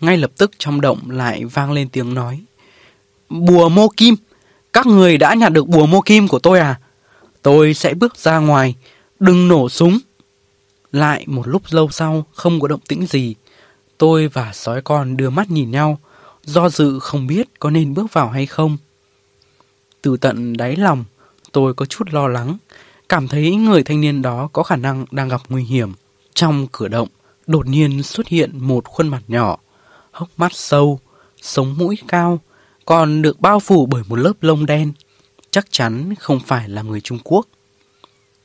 Ngay 0.00 0.16
lập 0.16 0.30
tức 0.36 0.50
trong 0.58 0.80
động 0.80 1.10
lại 1.10 1.44
vang 1.44 1.72
lên 1.72 1.88
tiếng 1.88 2.14
nói. 2.14 2.40
Bùa 3.28 3.68
mô 3.68 3.88
kim? 3.88 4.14
Các 4.72 4.86
người 4.86 5.18
đã 5.18 5.34
nhặt 5.34 5.52
được 5.52 5.68
bùa 5.68 5.86
mô 5.86 6.00
kim 6.00 6.28
của 6.28 6.38
tôi 6.38 6.58
à? 6.58 6.80
Tôi 7.42 7.74
sẽ 7.74 7.94
bước 7.94 8.16
ra 8.16 8.38
ngoài, 8.38 8.74
đừng 9.20 9.48
nổ 9.48 9.68
súng. 9.68 9.98
Lại 10.92 11.24
một 11.26 11.48
lúc 11.48 11.62
lâu 11.70 11.88
sau 11.90 12.24
không 12.34 12.60
có 12.60 12.68
động 12.68 12.80
tĩnh 12.88 13.06
gì. 13.06 13.34
Tôi 13.98 14.28
và 14.28 14.52
sói 14.52 14.82
con 14.82 15.16
đưa 15.16 15.30
mắt 15.30 15.50
nhìn 15.50 15.70
nhau, 15.70 15.98
do 16.44 16.68
dự 16.68 16.98
không 16.98 17.26
biết 17.26 17.48
có 17.58 17.70
nên 17.70 17.94
bước 17.94 18.12
vào 18.12 18.28
hay 18.28 18.46
không. 18.46 18.76
Từ 20.02 20.16
tận 20.16 20.56
đáy 20.56 20.76
lòng, 20.76 21.04
tôi 21.52 21.74
có 21.74 21.86
chút 21.86 22.08
lo 22.10 22.28
lắng, 22.28 22.56
cảm 23.08 23.28
thấy 23.28 23.56
người 23.56 23.82
thanh 23.82 24.00
niên 24.00 24.22
đó 24.22 24.48
có 24.52 24.62
khả 24.62 24.76
năng 24.76 25.04
đang 25.10 25.28
gặp 25.28 25.40
nguy 25.48 25.64
hiểm. 25.64 25.92
Trong 26.34 26.66
cửa 26.72 26.88
động, 26.88 27.08
đột 27.46 27.66
nhiên 27.66 28.02
xuất 28.02 28.28
hiện 28.28 28.58
một 28.58 28.84
khuôn 28.84 29.08
mặt 29.08 29.22
nhỏ, 29.28 29.58
hốc 30.10 30.28
mắt 30.36 30.52
sâu, 30.54 31.00
sống 31.42 31.74
mũi 31.78 31.98
cao, 32.08 32.40
còn 32.84 33.22
được 33.22 33.40
bao 33.40 33.60
phủ 33.60 33.86
bởi 33.86 34.02
một 34.08 34.16
lớp 34.16 34.32
lông 34.40 34.66
đen. 34.66 34.92
Chắc 35.50 35.66
chắn 35.70 36.14
không 36.14 36.40
phải 36.40 36.68
là 36.68 36.82
người 36.82 37.00
Trung 37.00 37.18
Quốc. 37.24 37.46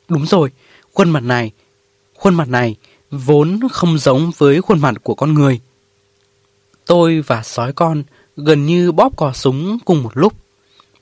Đúng 0.10 0.26
rồi, 0.26 0.52
khuôn 0.94 1.10
mặt 1.10 1.24
này, 1.24 1.52
khuôn 2.16 2.36
mặt 2.36 2.48
này 2.48 2.76
vốn 3.12 3.60
không 3.72 3.98
giống 3.98 4.32
với 4.38 4.62
khuôn 4.62 4.80
mặt 4.82 4.96
của 5.04 5.16
con 5.16 5.34
người. 5.34 5.60
Tôi 6.86 7.22
và 7.22 7.44
sói 7.44 7.74
con 7.74 8.04
gần 8.38 8.66
như 8.66 8.92
bóp 8.92 9.18
cò 9.18 9.34
súng 9.34 9.78
cùng 9.86 10.04
một 10.04 10.12
lúc. 10.14 10.34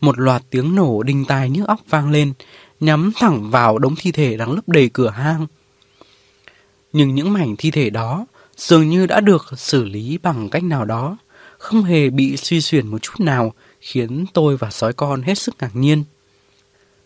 Một 0.02 0.20
loạt 0.20 0.44
tiếng 0.50 0.76
nổ 0.76 1.04
đinh 1.04 1.26
tai 1.26 1.50
nhức 1.50 1.68
óc 1.68 1.80
vang 1.90 2.12
lên, 2.12 2.34
nhắm 2.80 3.12
thẳng 3.16 3.52
vào 3.52 3.78
đống 3.78 3.96
thi 3.96 4.12
thể 4.12 4.38
đang 4.38 4.52
lấp 4.52 4.70
đầy 4.70 4.90
cửa 4.90 5.10
hang. 5.10 5.48
Nhưng 6.94 7.16
những 7.16 7.34
mảnh 7.34 7.56
thi 7.58 7.72
thể 7.72 7.90
đó 7.90 8.26
dường 8.58 8.90
như 8.90 9.06
đã 9.06 9.20
được 9.20 9.46
xử 9.58 9.84
lý 9.84 10.18
bằng 10.24 10.50
cách 10.50 10.64
nào 10.64 10.86
đó, 10.86 11.18
không 11.58 11.84
hề 11.84 12.10
bị 12.10 12.38
suy 12.38 12.62
xuyển 12.62 12.88
một 12.88 13.02
chút 13.02 13.20
nào, 13.20 13.54
khiến 13.82 14.26
tôi 14.34 14.58
và 14.58 14.72
sói 14.72 14.94
con 14.94 15.22
hết 15.22 15.38
sức 15.38 15.56
ngạc 15.60 15.76
nhiên. 15.76 16.04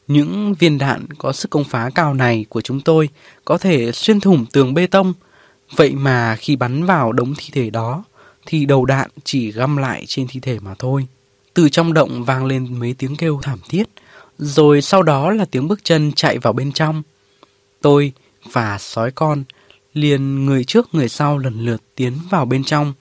Những 0.07 0.53
viên 0.59 0.77
đạn 0.77 1.05
có 1.17 1.31
sức 1.31 1.51
công 1.51 1.63
phá 1.63 1.89
cao 1.95 2.13
này 2.13 2.45
của 2.49 2.61
chúng 2.61 2.81
tôi 2.81 3.09
có 3.45 3.57
thể 3.57 3.91
xuyên 3.91 4.19
thủng 4.19 4.45
tường 4.51 4.73
bê 4.73 4.87
tông, 4.87 5.13
vậy 5.75 5.91
mà 5.91 6.35
khi 6.35 6.55
bắn 6.55 6.85
vào 6.85 7.11
đống 7.11 7.33
thi 7.37 7.49
thể 7.51 7.69
đó, 7.69 8.03
thì 8.45 8.65
đầu 8.65 8.85
đạn 8.85 9.09
chỉ 9.23 9.51
găm 9.51 9.77
lại 9.77 10.03
trên 10.07 10.27
thi 10.27 10.39
thể 10.39 10.59
mà 10.59 10.75
thôi. 10.79 11.07
Từ 11.59 11.69
trong 11.69 11.93
động 11.93 12.23
vang 12.23 12.45
lên 12.45 12.79
mấy 12.79 12.93
tiếng 12.93 13.15
kêu 13.15 13.39
thảm 13.43 13.59
thiết, 13.69 13.83
rồi 14.37 14.81
sau 14.81 15.03
đó 15.03 15.31
là 15.31 15.45
tiếng 15.45 15.67
bước 15.67 15.79
chân 15.83 16.11
chạy 16.11 16.37
vào 16.37 16.53
bên 16.53 16.71
trong. 16.71 17.01
Tôi 17.81 18.11
và 18.51 18.77
sói 18.77 19.11
con 19.11 19.43
liền 19.93 20.45
người 20.45 20.63
trước 20.63 20.87
người 20.91 21.09
sau 21.09 21.37
lần 21.37 21.65
lượt 21.65 21.81
tiến 21.95 22.13
vào 22.29 22.45
bên 22.45 22.63
trong. 22.63 22.93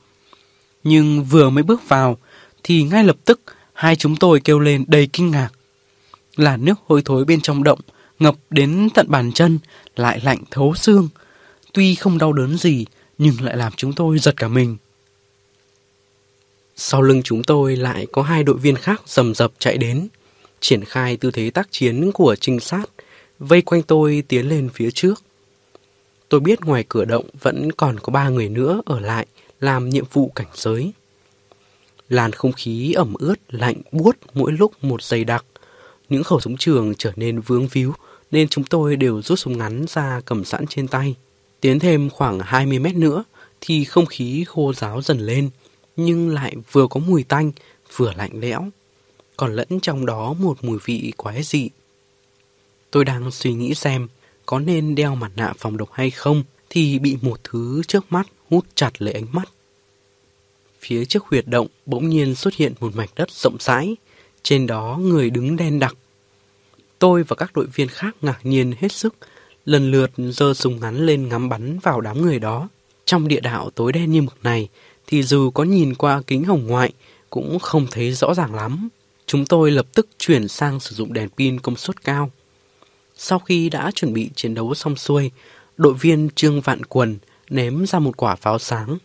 Nhưng 0.84 1.24
vừa 1.24 1.50
mới 1.50 1.62
bước 1.62 1.88
vào 1.88 2.18
thì 2.62 2.82
ngay 2.82 3.04
lập 3.04 3.16
tức 3.24 3.40
hai 3.72 3.96
chúng 3.96 4.16
tôi 4.16 4.40
kêu 4.40 4.58
lên 4.58 4.84
đầy 4.88 5.08
kinh 5.12 5.30
ngạc. 5.30 5.50
Là 6.36 6.56
nước 6.56 6.78
hôi 6.86 7.02
thối 7.04 7.24
bên 7.24 7.40
trong 7.40 7.64
động 7.64 7.80
ngập 8.18 8.34
đến 8.50 8.88
tận 8.94 9.06
bàn 9.10 9.32
chân 9.32 9.58
lại 9.96 10.20
lạnh 10.22 10.42
thấu 10.50 10.74
xương. 10.74 11.08
Tuy 11.72 11.94
không 11.94 12.18
đau 12.18 12.32
đớn 12.32 12.56
gì 12.56 12.86
nhưng 13.18 13.40
lại 13.40 13.56
làm 13.56 13.72
chúng 13.76 13.92
tôi 13.92 14.18
giật 14.18 14.36
cả 14.36 14.48
mình. 14.48 14.76
Sau 16.80 17.02
lưng 17.02 17.22
chúng 17.22 17.42
tôi 17.42 17.76
lại 17.76 18.06
có 18.12 18.22
hai 18.22 18.42
đội 18.42 18.56
viên 18.56 18.76
khác 18.76 19.02
rầm 19.06 19.34
rập 19.34 19.52
chạy 19.58 19.78
đến, 19.78 20.08
triển 20.60 20.84
khai 20.84 21.16
tư 21.16 21.30
thế 21.30 21.50
tác 21.50 21.68
chiến 21.70 22.12
của 22.12 22.36
trinh 22.40 22.60
sát, 22.60 22.90
vây 23.38 23.62
quanh 23.62 23.82
tôi 23.82 24.22
tiến 24.28 24.48
lên 24.48 24.68
phía 24.74 24.90
trước. 24.90 25.22
Tôi 26.28 26.40
biết 26.40 26.60
ngoài 26.60 26.84
cửa 26.88 27.04
động 27.04 27.26
vẫn 27.40 27.72
còn 27.72 28.00
có 28.00 28.10
ba 28.10 28.28
người 28.28 28.48
nữa 28.48 28.82
ở 28.86 29.00
lại 29.00 29.26
làm 29.60 29.88
nhiệm 29.88 30.04
vụ 30.12 30.32
cảnh 30.34 30.46
giới. 30.54 30.92
Làn 32.08 32.32
không 32.32 32.52
khí 32.52 32.92
ẩm 32.92 33.14
ướt, 33.18 33.36
lạnh, 33.48 33.76
buốt 33.92 34.16
mỗi 34.34 34.52
lúc 34.52 34.72
một 34.84 35.02
dày 35.02 35.24
đặc. 35.24 35.44
Những 36.08 36.24
khẩu 36.24 36.40
súng 36.40 36.56
trường 36.56 36.94
trở 36.94 37.12
nên 37.16 37.40
vướng 37.40 37.66
víu, 37.68 37.92
nên 38.30 38.48
chúng 38.48 38.64
tôi 38.64 38.96
đều 38.96 39.22
rút 39.22 39.38
súng 39.38 39.58
ngắn 39.58 39.84
ra 39.88 40.20
cầm 40.24 40.44
sẵn 40.44 40.66
trên 40.66 40.88
tay. 40.88 41.14
Tiến 41.60 41.78
thêm 41.78 42.10
khoảng 42.10 42.40
20 42.40 42.78
mét 42.78 42.94
nữa, 42.94 43.24
thì 43.60 43.84
không 43.84 44.06
khí 44.06 44.44
khô 44.48 44.72
ráo 44.72 45.02
dần 45.02 45.18
lên, 45.18 45.50
nhưng 45.98 46.28
lại 46.28 46.56
vừa 46.72 46.86
có 46.86 47.00
mùi 47.00 47.22
tanh, 47.22 47.52
vừa 47.96 48.12
lạnh 48.16 48.30
lẽo. 48.34 48.68
Còn 49.36 49.54
lẫn 49.54 49.80
trong 49.82 50.06
đó 50.06 50.32
một 50.32 50.64
mùi 50.64 50.78
vị 50.84 51.12
quái 51.16 51.42
dị. 51.42 51.70
Tôi 52.90 53.04
đang 53.04 53.30
suy 53.30 53.52
nghĩ 53.52 53.74
xem 53.74 54.08
có 54.46 54.58
nên 54.58 54.94
đeo 54.94 55.14
mặt 55.14 55.32
nạ 55.36 55.52
phòng 55.58 55.76
độc 55.76 55.88
hay 55.92 56.10
không, 56.10 56.42
thì 56.70 56.98
bị 56.98 57.16
một 57.22 57.40
thứ 57.44 57.82
trước 57.88 58.12
mắt 58.12 58.26
hút 58.50 58.64
chặt 58.74 59.02
lấy 59.02 59.14
ánh 59.14 59.26
mắt. 59.32 59.48
Phía 60.80 61.04
trước 61.04 61.24
huyệt 61.24 61.44
động 61.46 61.66
bỗng 61.86 62.08
nhiên 62.08 62.34
xuất 62.34 62.54
hiện 62.54 62.72
một 62.80 62.96
mảnh 62.96 63.08
đất 63.16 63.30
rộng 63.30 63.56
rãi, 63.60 63.96
trên 64.42 64.66
đó 64.66 64.98
người 65.02 65.30
đứng 65.30 65.56
đen 65.56 65.78
đặc. 65.78 65.96
Tôi 66.98 67.22
và 67.22 67.36
các 67.36 67.52
đội 67.54 67.66
viên 67.66 67.88
khác 67.88 68.16
ngạc 68.22 68.38
nhiên 68.42 68.72
hết 68.78 68.92
sức, 68.92 69.14
lần 69.64 69.90
lượt 69.90 70.10
giơ 70.16 70.54
súng 70.54 70.80
ngắn 70.80 71.06
lên 71.06 71.28
ngắm 71.28 71.48
bắn 71.48 71.78
vào 71.78 72.00
đám 72.00 72.22
người 72.22 72.38
đó. 72.38 72.68
Trong 73.04 73.28
địa 73.28 73.40
đạo 73.40 73.70
tối 73.70 73.92
đen 73.92 74.12
như 74.12 74.22
mực 74.22 74.36
này, 74.42 74.68
thì 75.08 75.22
dù 75.22 75.50
có 75.50 75.64
nhìn 75.64 75.94
qua 75.94 76.22
kính 76.26 76.44
hồng 76.44 76.66
ngoại, 76.66 76.92
cũng 77.30 77.58
không 77.58 77.86
thấy 77.90 78.12
rõ 78.12 78.34
ràng 78.34 78.54
lắm. 78.54 78.88
Chúng 79.26 79.46
tôi 79.46 79.70
lập 79.70 79.86
tức 79.94 80.08
chuyển 80.18 80.48
sang 80.48 80.80
sử 80.80 80.94
dụng 80.94 81.12
đèn 81.12 81.28
pin 81.28 81.60
công 81.60 81.76
suất 81.76 82.04
cao. 82.04 82.30
Sau 83.16 83.38
khi 83.38 83.68
đã 83.68 83.90
chuẩn 83.94 84.12
bị 84.12 84.30
chiến 84.34 84.54
đấu 84.54 84.74
xong 84.74 84.96
xuôi, 84.96 85.30
đội 85.76 85.94
viên 85.94 86.28
Trương 86.34 86.60
Vạn 86.60 86.84
Quần 86.84 87.18
ném 87.50 87.86
ra 87.86 87.98
một 87.98 88.16
quả 88.16 88.34
pháo 88.34 88.58
sáng. 88.58 88.98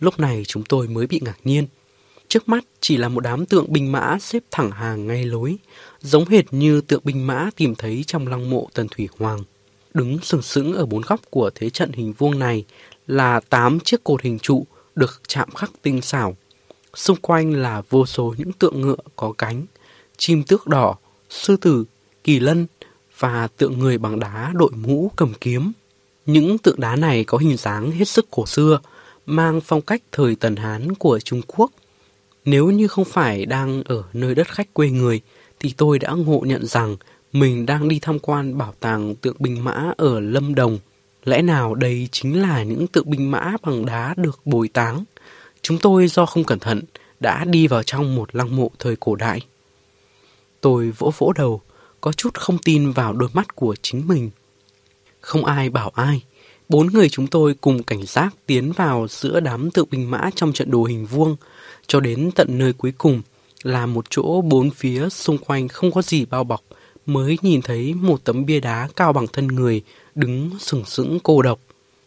Lúc 0.00 0.20
này 0.20 0.42
chúng 0.46 0.64
tôi 0.64 0.88
mới 0.88 1.06
bị 1.06 1.20
ngạc 1.24 1.38
nhiên. 1.44 1.66
Trước 2.28 2.48
mắt 2.48 2.64
chỉ 2.80 2.96
là 2.96 3.08
một 3.08 3.20
đám 3.20 3.46
tượng 3.46 3.72
binh 3.72 3.92
mã 3.92 4.18
xếp 4.20 4.42
thẳng 4.50 4.70
hàng 4.70 5.06
ngay 5.06 5.24
lối, 5.24 5.56
giống 6.00 6.28
hệt 6.28 6.44
như 6.50 6.80
tượng 6.80 7.00
binh 7.04 7.26
mã 7.26 7.50
tìm 7.56 7.74
thấy 7.74 8.04
trong 8.06 8.26
lăng 8.26 8.50
mộ 8.50 8.68
Tần 8.74 8.88
Thủy 8.88 9.08
Hoàng. 9.18 9.40
Đứng 9.94 10.18
sừng 10.22 10.42
sững 10.42 10.74
ở 10.74 10.86
bốn 10.86 11.02
góc 11.02 11.20
của 11.30 11.50
thế 11.54 11.70
trận 11.70 11.92
hình 11.92 12.12
vuông 12.12 12.38
này 12.38 12.64
là 13.06 13.40
tám 13.40 13.80
chiếc 13.80 14.04
cột 14.04 14.22
hình 14.22 14.38
trụ 14.38 14.66
được 14.96 15.20
chạm 15.28 15.50
khắc 15.50 15.70
tinh 15.82 16.02
xảo. 16.02 16.36
Xung 16.94 17.16
quanh 17.16 17.52
là 17.52 17.82
vô 17.90 18.06
số 18.06 18.34
những 18.38 18.52
tượng 18.52 18.80
ngựa 18.80 18.96
có 19.16 19.32
cánh, 19.38 19.66
chim 20.16 20.42
tước 20.42 20.66
đỏ, 20.66 20.96
sư 21.30 21.56
tử, 21.56 21.84
kỳ 22.24 22.40
lân 22.40 22.66
và 23.18 23.48
tượng 23.56 23.78
người 23.78 23.98
bằng 23.98 24.20
đá 24.20 24.52
đội 24.54 24.70
mũ 24.70 25.10
cầm 25.16 25.32
kiếm. 25.40 25.72
Những 26.26 26.58
tượng 26.58 26.80
đá 26.80 26.96
này 26.96 27.24
có 27.24 27.38
hình 27.38 27.56
dáng 27.56 27.90
hết 27.90 28.08
sức 28.08 28.26
cổ 28.30 28.46
xưa, 28.46 28.80
mang 29.26 29.60
phong 29.60 29.80
cách 29.80 30.02
thời 30.12 30.36
Tần 30.36 30.56
Hán 30.56 30.94
của 30.94 31.18
Trung 31.20 31.42
Quốc. 31.46 31.70
Nếu 32.44 32.70
như 32.70 32.88
không 32.88 33.04
phải 33.04 33.46
đang 33.46 33.82
ở 33.82 34.02
nơi 34.12 34.34
đất 34.34 34.48
khách 34.48 34.74
quê 34.74 34.90
người, 34.90 35.20
thì 35.60 35.74
tôi 35.76 35.98
đã 35.98 36.10
ngộ 36.10 36.42
nhận 36.46 36.66
rằng 36.66 36.96
mình 37.32 37.66
đang 37.66 37.88
đi 37.88 37.98
tham 37.98 38.18
quan 38.18 38.58
bảo 38.58 38.74
tàng 38.80 39.14
tượng 39.14 39.36
binh 39.38 39.64
mã 39.64 39.92
ở 39.96 40.20
Lâm 40.20 40.54
Đồng. 40.54 40.78
Lẽ 41.26 41.42
nào 41.42 41.74
đây 41.74 42.08
chính 42.12 42.42
là 42.42 42.62
những 42.62 42.86
tượng 42.86 43.10
binh 43.10 43.30
mã 43.30 43.52
bằng 43.62 43.86
đá 43.86 44.14
được 44.16 44.40
bồi 44.44 44.68
táng? 44.68 45.04
Chúng 45.62 45.78
tôi 45.78 46.08
do 46.08 46.26
không 46.26 46.44
cẩn 46.44 46.58
thận 46.58 46.82
đã 47.20 47.44
đi 47.44 47.66
vào 47.66 47.82
trong 47.82 48.14
một 48.14 48.34
lăng 48.34 48.56
mộ 48.56 48.70
thời 48.78 48.96
cổ 48.96 49.14
đại. 49.14 49.40
Tôi 50.60 50.90
vỗ 50.90 51.12
vỗ 51.18 51.32
đầu, 51.32 51.60
có 52.00 52.12
chút 52.12 52.34
không 52.34 52.58
tin 52.58 52.90
vào 52.90 53.12
đôi 53.12 53.28
mắt 53.32 53.56
của 53.56 53.76
chính 53.82 54.08
mình. 54.08 54.30
Không 55.20 55.44
ai 55.44 55.70
bảo 55.70 55.92
ai. 55.94 56.22
Bốn 56.68 56.86
người 56.86 57.08
chúng 57.08 57.26
tôi 57.26 57.54
cùng 57.54 57.82
cảnh 57.82 58.06
giác 58.06 58.34
tiến 58.46 58.72
vào 58.72 59.06
giữa 59.10 59.40
đám 59.40 59.70
tượng 59.70 59.88
binh 59.90 60.10
mã 60.10 60.30
trong 60.34 60.52
trận 60.52 60.70
đồ 60.70 60.84
hình 60.84 61.06
vuông, 61.06 61.36
cho 61.86 62.00
đến 62.00 62.30
tận 62.34 62.58
nơi 62.58 62.72
cuối 62.72 62.92
cùng 62.98 63.22
là 63.62 63.86
một 63.86 64.06
chỗ 64.10 64.40
bốn 64.40 64.70
phía 64.70 65.08
xung 65.08 65.38
quanh 65.38 65.68
không 65.68 65.92
có 65.92 66.02
gì 66.02 66.24
bao 66.24 66.44
bọc, 66.44 66.62
mới 67.06 67.38
nhìn 67.42 67.62
thấy 67.62 67.94
một 67.94 68.24
tấm 68.24 68.46
bia 68.46 68.60
đá 68.60 68.88
cao 68.96 69.12
bằng 69.12 69.26
thân 69.32 69.46
người 69.46 69.82
đứng 70.16 70.50
sừng 70.58 70.84
sững 70.84 71.18
cô 71.22 71.42
độc. 71.42 71.60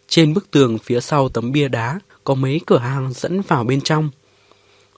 Trên 0.08 0.34
bức 0.34 0.52
tường 0.52 0.78
phía 0.78 1.00
sau 1.00 1.30
tấm 1.30 1.52
bia 1.52 1.68
đá 1.68 2.00
có 2.24 2.34
mấy 2.34 2.62
cửa 2.68 2.78
hàng 2.78 3.14
dẫn 3.14 3.42
vào 3.42 3.64
bên 3.64 3.82
trong. 3.82 4.10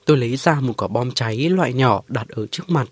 Tôi 0.04 0.16
lấy 0.16 0.36
ra 0.36 0.60
một 0.60 0.72
quả 0.76 0.88
bom 0.88 1.12
cháy 1.12 1.36
loại 1.36 1.72
nhỏ 1.72 2.02
đặt 2.08 2.28
ở 2.28 2.46
trước 2.46 2.70
mặt, 2.70 2.88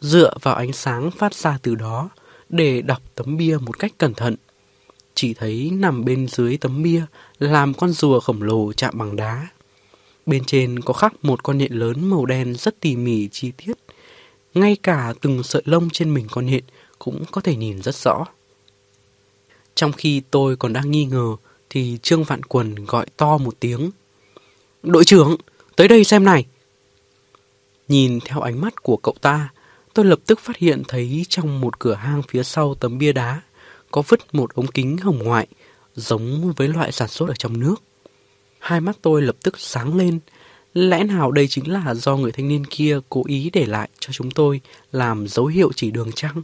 dựa 0.00 0.34
vào 0.42 0.54
ánh 0.54 0.72
sáng 0.72 1.10
phát 1.10 1.34
ra 1.34 1.58
từ 1.62 1.74
đó 1.74 2.08
để 2.48 2.82
đọc 2.82 3.02
tấm 3.14 3.36
bia 3.36 3.58
một 3.60 3.78
cách 3.78 3.92
cẩn 3.98 4.14
thận. 4.14 4.36
Chỉ 5.14 5.34
thấy 5.34 5.70
nằm 5.72 6.04
bên 6.04 6.28
dưới 6.28 6.56
tấm 6.56 6.82
bia 6.82 7.02
làm 7.38 7.74
con 7.74 7.90
rùa 7.90 8.20
khổng 8.20 8.42
lồ 8.42 8.72
chạm 8.72 8.98
bằng 8.98 9.16
đá. 9.16 9.46
Bên 10.26 10.44
trên 10.44 10.80
có 10.80 10.92
khắc 10.94 11.24
một 11.24 11.42
con 11.42 11.58
nhện 11.58 11.72
lớn 11.72 12.10
màu 12.10 12.26
đen 12.26 12.54
rất 12.54 12.80
tỉ 12.80 12.96
mỉ 12.96 13.28
chi 13.28 13.52
tiết. 13.56 13.72
Ngay 14.54 14.76
cả 14.82 15.14
từng 15.20 15.42
sợi 15.42 15.62
lông 15.64 15.90
trên 15.90 16.14
mình 16.14 16.26
con 16.30 16.46
nhện 16.46 16.64
cũng 16.98 17.24
có 17.30 17.40
thể 17.40 17.56
nhìn 17.56 17.82
rất 17.82 17.94
rõ. 17.94 18.24
Trong 19.76 19.92
khi 19.92 20.22
tôi 20.30 20.56
còn 20.56 20.72
đang 20.72 20.90
nghi 20.90 21.04
ngờ 21.04 21.36
thì 21.70 21.98
Trương 22.02 22.24
Vạn 22.24 22.42
Quần 22.42 22.74
gọi 22.74 23.06
to 23.16 23.38
một 23.38 23.54
tiếng. 23.60 23.90
Đội 24.82 25.04
trưởng, 25.04 25.36
tới 25.76 25.88
đây 25.88 26.04
xem 26.04 26.24
này. 26.24 26.46
Nhìn 27.88 28.20
theo 28.24 28.40
ánh 28.40 28.60
mắt 28.60 28.82
của 28.82 28.96
cậu 28.96 29.14
ta, 29.20 29.48
tôi 29.94 30.04
lập 30.04 30.18
tức 30.26 30.40
phát 30.40 30.56
hiện 30.56 30.82
thấy 30.88 31.26
trong 31.28 31.60
một 31.60 31.78
cửa 31.78 31.94
hang 31.94 32.22
phía 32.28 32.42
sau 32.42 32.74
tấm 32.74 32.98
bia 32.98 33.12
đá 33.12 33.40
có 33.90 34.02
vứt 34.08 34.34
một 34.34 34.54
ống 34.54 34.66
kính 34.66 34.96
hồng 34.96 35.18
ngoại 35.18 35.46
giống 35.94 36.52
với 36.56 36.68
loại 36.68 36.92
sản 36.92 37.08
xuất 37.08 37.28
ở 37.28 37.34
trong 37.38 37.60
nước. 37.60 37.74
Hai 38.58 38.80
mắt 38.80 38.96
tôi 39.02 39.22
lập 39.22 39.36
tức 39.42 39.54
sáng 39.58 39.96
lên. 39.96 40.18
Lẽ 40.74 41.04
nào 41.04 41.30
đây 41.30 41.48
chính 41.48 41.72
là 41.72 41.94
do 41.94 42.16
người 42.16 42.32
thanh 42.32 42.48
niên 42.48 42.64
kia 42.64 43.00
cố 43.08 43.22
ý 43.26 43.50
để 43.52 43.66
lại 43.66 43.88
cho 43.98 44.12
chúng 44.12 44.30
tôi 44.30 44.60
làm 44.92 45.28
dấu 45.28 45.46
hiệu 45.46 45.72
chỉ 45.76 45.90
đường 45.90 46.12
chăng? 46.12 46.42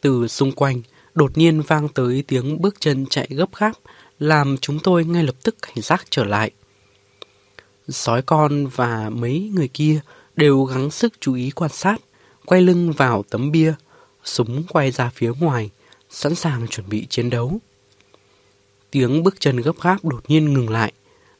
Từ 0.00 0.28
xung 0.28 0.52
quanh, 0.52 0.82
đột 1.20 1.38
nhiên 1.38 1.60
vang 1.60 1.88
tới 1.88 2.24
tiếng 2.26 2.60
bước 2.60 2.80
chân 2.80 3.06
chạy 3.06 3.28
gấp 3.30 3.56
gáp, 3.56 3.72
làm 4.18 4.56
chúng 4.56 4.78
tôi 4.78 5.04
ngay 5.04 5.24
lập 5.24 5.34
tức 5.42 5.56
cảnh 5.62 5.80
giác 5.80 6.04
trở 6.10 6.24
lại. 6.24 6.50
Sói 7.88 8.22
con 8.22 8.66
và 8.66 9.10
mấy 9.10 9.50
người 9.54 9.68
kia 9.68 10.00
đều 10.36 10.64
gắng 10.64 10.90
sức 10.90 11.12
chú 11.20 11.34
ý 11.34 11.50
quan 11.50 11.70
sát, 11.70 11.96
quay 12.46 12.62
lưng 12.62 12.92
vào 12.92 13.24
tấm 13.30 13.50
bia, 13.50 13.74
súng 14.24 14.64
quay 14.68 14.90
ra 14.90 15.10
phía 15.14 15.32
ngoài, 15.40 15.70
sẵn 16.10 16.34
sàng 16.34 16.68
chuẩn 16.68 16.88
bị 16.88 17.06
chiến 17.10 17.30
đấu. 17.30 17.58
Tiếng 18.90 19.22
bước 19.22 19.40
chân 19.40 19.56
gấp 19.56 19.80
gáp 19.82 20.04
đột 20.04 20.22
nhiên 20.28 20.52
ngừng 20.52 20.70
lại. 20.70 20.92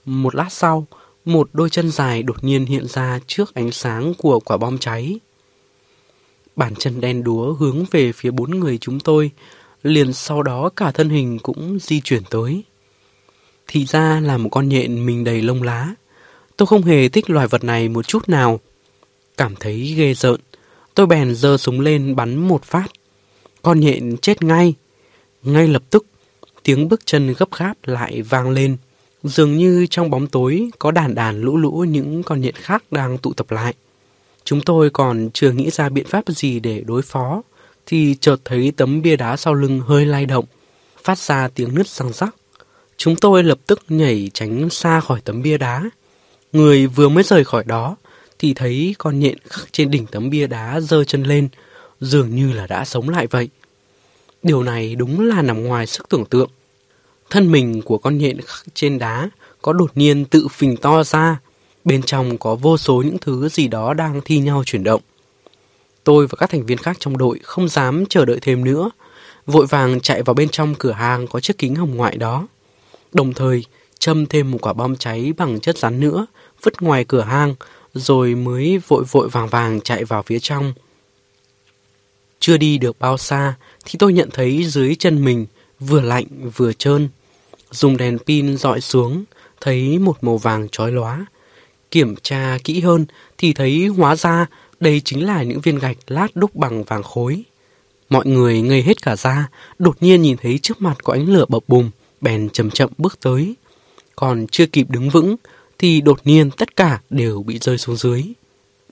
Một 0.05 0.35
lát 0.35 0.48
sau, 0.51 0.86
một 1.24 1.48
đôi 1.52 1.70
chân 1.70 1.90
dài 1.90 2.23
đột 2.23 2.44
nhiên 2.44 2.66
hiện 2.66 2.86
ra 2.86 3.20
trước 3.27 3.55
ánh 3.55 3.73
sáng 3.73 4.15
của 4.19 4.40
quả 4.40 4.57
bom 4.57 4.78
cháy. 4.78 5.19
Bàn 6.57 6.74
chân 6.74 7.01
đen 7.01 7.24
đúa 7.24 7.55
hướng 7.55 7.85
về 7.90 8.12
phía 8.12 8.31
bốn 8.31 8.51
người 8.51 8.78
chúng 8.78 9.01
tôi, 9.01 9.31
liền 9.82 10.12
sau 10.12 10.43
đó 10.43 10.70
cả 10.77 10.90
thân 10.90 11.09
hình 11.09 11.39
cũng 11.39 11.78
di 11.81 12.01
chuyển 12.01 12.23
tới. 12.31 12.62
Thì 13.66 13.85
ra 13.85 14.20
là 14.20 14.39
một 14.39 14.48
con 14.48 14.69
nhện 14.69 15.07
mình 15.07 15.24
đầy 15.24 15.43
lông 15.43 15.62
lá. 15.62 15.94
Tôi 16.57 16.66
không 16.66 16.82
hề 16.82 17.09
thích 17.09 17.31
loài 17.31 17.47
vật 17.47 17.65
này 17.65 17.89
một 17.89 18.07
chút 18.07 18.28
nào. 18.28 18.61
Cảm 19.36 19.57
thấy 19.57 19.94
ghê 19.97 20.15
rợn, 20.15 20.40
tôi 20.94 21.07
bèn 21.07 21.35
giơ 21.35 21.57
súng 21.57 21.81
lên 21.81 22.16
bắn 22.16 22.36
một 22.36 22.62
phát. 22.62 22.86
Con 23.62 23.81
nhện 23.81 24.16
chết 24.16 24.43
ngay. 24.43 24.74
Ngay 25.43 25.69
lập 25.69 25.82
tức, 25.90 26.07
tiếng 26.62 26.89
bước 26.89 27.07
chân 27.07 27.35
gấp 27.39 27.48
gáp 27.59 27.74
lại 27.85 28.23
vang 28.23 28.51
lên. 28.51 28.77
Dường 29.23 29.57
như 29.57 29.86
trong 29.90 30.11
bóng 30.11 30.27
tối 30.27 30.70
có 30.78 30.90
đàn 30.90 31.15
đàn 31.15 31.40
lũ 31.40 31.57
lũ 31.57 31.85
những 31.89 32.23
con 32.23 32.40
nhện 32.40 32.55
khác 32.55 32.85
đang 32.90 33.19
tụ 33.19 33.32
tập 33.32 33.51
lại. 33.51 33.74
Chúng 34.44 34.61
tôi 34.61 34.90
còn 34.90 35.31
chưa 35.35 35.52
nghĩ 35.52 35.70
ra 35.70 35.89
biện 35.89 36.07
pháp 36.07 36.24
gì 36.28 36.61
để 36.61 36.82
đối 36.86 37.02
phó, 37.02 37.43
thì 37.91 38.17
chợt 38.21 38.37
thấy 38.45 38.73
tấm 38.77 39.03
bia 39.03 39.17
đá 39.17 39.37
sau 39.37 39.55
lưng 39.55 39.81
hơi 39.81 40.07
lay 40.07 40.27
động, 40.27 40.45
phát 41.03 41.19
ra 41.19 41.49
tiếng 41.55 41.75
nứt 41.75 41.89
răng 41.89 42.12
rắc. 42.12 42.35
Chúng 42.97 43.17
tôi 43.17 43.45
lập 43.45 43.59
tức 43.67 43.81
nhảy 43.89 44.31
tránh 44.35 44.71
xa 44.71 45.01
khỏi 45.01 45.21
tấm 45.25 45.43
bia 45.43 45.59
đá. 45.59 45.91
Người 46.53 46.87
vừa 46.87 47.09
mới 47.09 47.25
rời 47.25 47.45
khỏi 47.45 47.65
đó, 47.65 47.97
thì 48.39 48.55
thấy 48.55 48.95
con 48.99 49.19
nhện 49.21 49.39
khắc 49.49 49.73
trên 49.73 49.91
đỉnh 49.91 50.07
tấm 50.07 50.31
bia 50.31 50.47
đá 50.47 50.81
giơ 50.81 51.05
chân 51.05 51.23
lên, 51.23 51.49
dường 52.01 52.37
như 52.37 52.53
là 52.53 52.67
đã 52.67 52.85
sống 52.85 53.09
lại 53.09 53.27
vậy. 53.27 53.49
Điều 54.43 54.62
này 54.62 54.95
đúng 54.95 55.21
là 55.21 55.43
nằm 55.43 55.65
ngoài 55.65 55.87
sức 55.87 56.09
tưởng 56.09 56.25
tượng. 56.25 56.51
Thân 57.31 57.53
mình 57.53 57.83
của 57.83 57.99
con 57.99 58.19
nhện 58.19 58.41
khắc 58.41 58.65
trên 58.75 58.99
đá 58.99 59.31
có 59.62 59.73
đột 59.73 59.91
nhiên 59.95 60.25
tự 60.25 60.49
phình 60.49 60.77
to 60.77 61.05
ra, 61.05 61.41
bên 61.85 62.03
trong 62.03 62.39
có 62.39 62.55
vô 62.55 62.79
số 62.79 63.03
những 63.03 63.19
thứ 63.19 63.49
gì 63.49 63.69
đó 63.69 63.95
đang 63.95 64.21
thi 64.25 64.39
nhau 64.39 64.62
chuyển 64.67 64.85
động. 64.85 65.03
Tôi 66.11 66.27
và 66.27 66.37
các 66.39 66.51
thành 66.51 66.66
viên 66.66 66.78
khác 66.78 66.97
trong 67.01 67.19
đội 67.19 67.39
không 67.43 67.69
dám 67.69 68.05
chờ 68.07 68.24
đợi 68.24 68.39
thêm 68.43 68.65
nữa, 68.65 68.91
vội 69.47 69.66
vàng 69.66 70.01
chạy 70.01 70.23
vào 70.23 70.35
bên 70.35 70.49
trong 70.49 70.74
cửa 70.74 70.93
hàng 70.93 71.27
có 71.27 71.41
chiếc 71.41 71.59
kính 71.59 71.74
hồng 71.74 71.97
ngoại 71.97 72.16
đó. 72.16 72.47
Đồng 73.12 73.35
thời, 73.35 73.65
châm 73.99 74.27
thêm 74.27 74.51
một 74.51 74.59
quả 74.62 74.73
bom 74.73 74.97
cháy 74.97 75.32
bằng 75.37 75.61
chất 75.61 75.78
rắn 75.78 76.01
nữa, 76.01 76.27
vứt 76.62 76.82
ngoài 76.82 77.05
cửa 77.05 77.20
hang, 77.20 77.55
rồi 77.95 78.35
mới 78.35 78.78
vội 78.89 79.05
vội 79.11 79.28
vàng 79.28 79.49
vàng 79.49 79.81
chạy 79.81 80.05
vào 80.05 80.23
phía 80.23 80.39
trong. 80.39 80.73
Chưa 82.41 82.57
đi 82.57 82.78
được 82.78 82.99
bao 82.99 83.19
xa 83.19 83.55
thì 83.85 83.97
tôi 83.99 84.12
nhận 84.12 84.31
thấy 84.31 84.65
dưới 84.65 84.95
chân 84.95 85.24
mình 85.24 85.47
vừa 85.81 86.01
lạnh 86.01 86.27
vừa 86.57 86.73
trơn. 86.73 87.09
Dùng 87.70 87.97
đèn 87.97 88.19
pin 88.19 88.57
dọi 88.57 88.81
xuống, 88.81 89.24
thấy 89.61 89.99
một 89.99 90.24
màu 90.24 90.37
vàng 90.37 90.69
chói 90.69 90.93
lóa. 90.93 91.27
Kiểm 91.91 92.15
tra 92.23 92.59
kỹ 92.65 92.81
hơn 92.81 93.07
thì 93.39 93.53
thấy 93.53 93.87
hóa 93.87 94.16
ra 94.16 94.47
đây 94.81 95.01
chính 95.05 95.27
là 95.27 95.43
những 95.43 95.61
viên 95.61 95.78
gạch 95.78 95.97
lát 96.07 96.28
đúc 96.35 96.55
bằng 96.55 96.85
vàng 96.85 97.02
khối. 97.02 97.43
Mọi 98.11 98.27
người 98.27 98.61
ngây 98.61 98.82
hết 98.82 99.02
cả 99.02 99.16
ra, 99.16 99.48
đột 99.78 99.97
nhiên 100.01 100.23
nhìn 100.23 100.36
thấy 100.36 100.59
trước 100.59 100.82
mặt 100.82 101.05
có 101.05 101.12
ánh 101.12 101.28
lửa 101.28 101.44
bập 101.48 101.62
bùng, 101.69 101.90
bèn 102.20 102.48
chậm 102.51 102.70
chậm 102.70 102.90
bước 102.98 103.20
tới. 103.20 103.55
Còn 104.16 104.47
chưa 104.47 104.66
kịp 104.66 104.90
đứng 104.90 105.11
vững, 105.11 105.36
thì 105.78 106.01
đột 106.01 106.20
nhiên 106.24 106.51
tất 106.51 106.77
cả 106.77 107.01
đều 107.11 107.43
bị 107.43 107.59
rơi 107.59 107.78
xuống 107.78 107.97
dưới. 107.97 108.24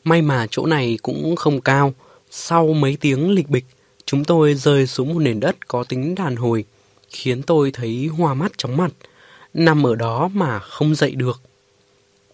May 0.04 0.22
mà 0.22 0.46
chỗ 0.50 0.66
này 0.66 0.98
cũng 1.02 1.36
không 1.36 1.60
cao. 1.60 1.94
Sau 2.30 2.72
mấy 2.72 2.96
tiếng 3.00 3.30
lịch 3.30 3.48
bịch, 3.48 3.64
chúng 4.04 4.24
tôi 4.24 4.54
rơi 4.54 4.86
xuống 4.86 5.14
một 5.14 5.20
nền 5.20 5.40
đất 5.40 5.68
có 5.68 5.84
tính 5.84 6.14
đàn 6.14 6.36
hồi, 6.36 6.64
khiến 7.10 7.42
tôi 7.42 7.70
thấy 7.70 8.06
hoa 8.06 8.34
mắt 8.34 8.52
chóng 8.56 8.76
mặt, 8.76 8.90
nằm 9.54 9.86
ở 9.86 9.94
đó 9.94 10.30
mà 10.34 10.58
không 10.58 10.94
dậy 10.94 11.10
được. 11.10 11.40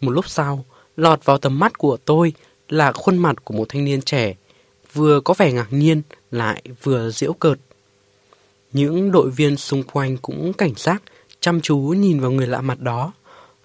Một 0.00 0.10
lúc 0.10 0.28
sau, 0.28 0.64
lọt 0.96 1.24
vào 1.24 1.38
tầm 1.38 1.58
mắt 1.58 1.78
của 1.78 1.96
tôi 1.96 2.32
là 2.68 2.92
khuôn 2.92 3.18
mặt 3.18 3.44
của 3.44 3.54
một 3.54 3.68
thanh 3.68 3.84
niên 3.84 4.02
trẻ, 4.02 4.34
vừa 4.92 5.20
có 5.20 5.34
vẻ 5.38 5.52
ngạc 5.52 5.66
nhiên 5.70 6.02
lại 6.30 6.62
vừa 6.82 7.10
giễu 7.10 7.32
cợt. 7.32 7.58
Những 8.72 9.12
đội 9.12 9.30
viên 9.30 9.56
xung 9.56 9.82
quanh 9.82 10.16
cũng 10.16 10.52
cảnh 10.52 10.72
giác, 10.76 11.02
chăm 11.40 11.60
chú 11.60 11.78
nhìn 11.78 12.20
vào 12.20 12.30
người 12.30 12.46
lạ 12.46 12.60
mặt 12.60 12.80
đó. 12.80 13.12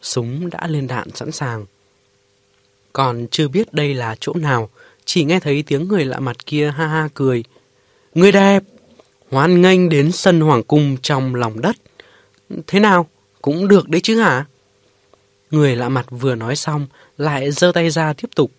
Súng 0.01 0.49
đã 0.49 0.67
lên 0.67 0.87
đạn 0.87 1.09
sẵn 1.15 1.31
sàng. 1.31 1.65
Còn 2.93 3.27
chưa 3.31 3.47
biết 3.47 3.73
đây 3.73 3.93
là 3.93 4.15
chỗ 4.19 4.33
nào, 4.33 4.69
chỉ 5.05 5.23
nghe 5.23 5.39
thấy 5.39 5.63
tiếng 5.67 5.87
người 5.87 6.05
lạ 6.05 6.19
mặt 6.19 6.45
kia 6.45 6.71
ha 6.77 6.87
ha 6.87 7.09
cười. 7.13 7.43
Người 8.15 8.31
đẹp! 8.31 8.63
Hoan 9.29 9.61
nghênh 9.61 9.89
đến 9.89 10.11
sân 10.11 10.41
hoàng 10.41 10.63
cung 10.63 10.97
trong 11.01 11.35
lòng 11.35 11.61
đất. 11.61 11.75
Thế 12.67 12.79
nào? 12.79 13.07
Cũng 13.41 13.67
được 13.67 13.89
đấy 13.89 14.01
chứ 14.01 14.19
hả? 14.19 14.45
Người 15.51 15.75
lạ 15.75 15.89
mặt 15.89 16.05
vừa 16.09 16.35
nói 16.35 16.55
xong, 16.55 16.87
lại 17.17 17.51
giơ 17.51 17.71
tay 17.71 17.89
ra 17.89 18.13
tiếp 18.13 18.27
tục. 18.35 18.51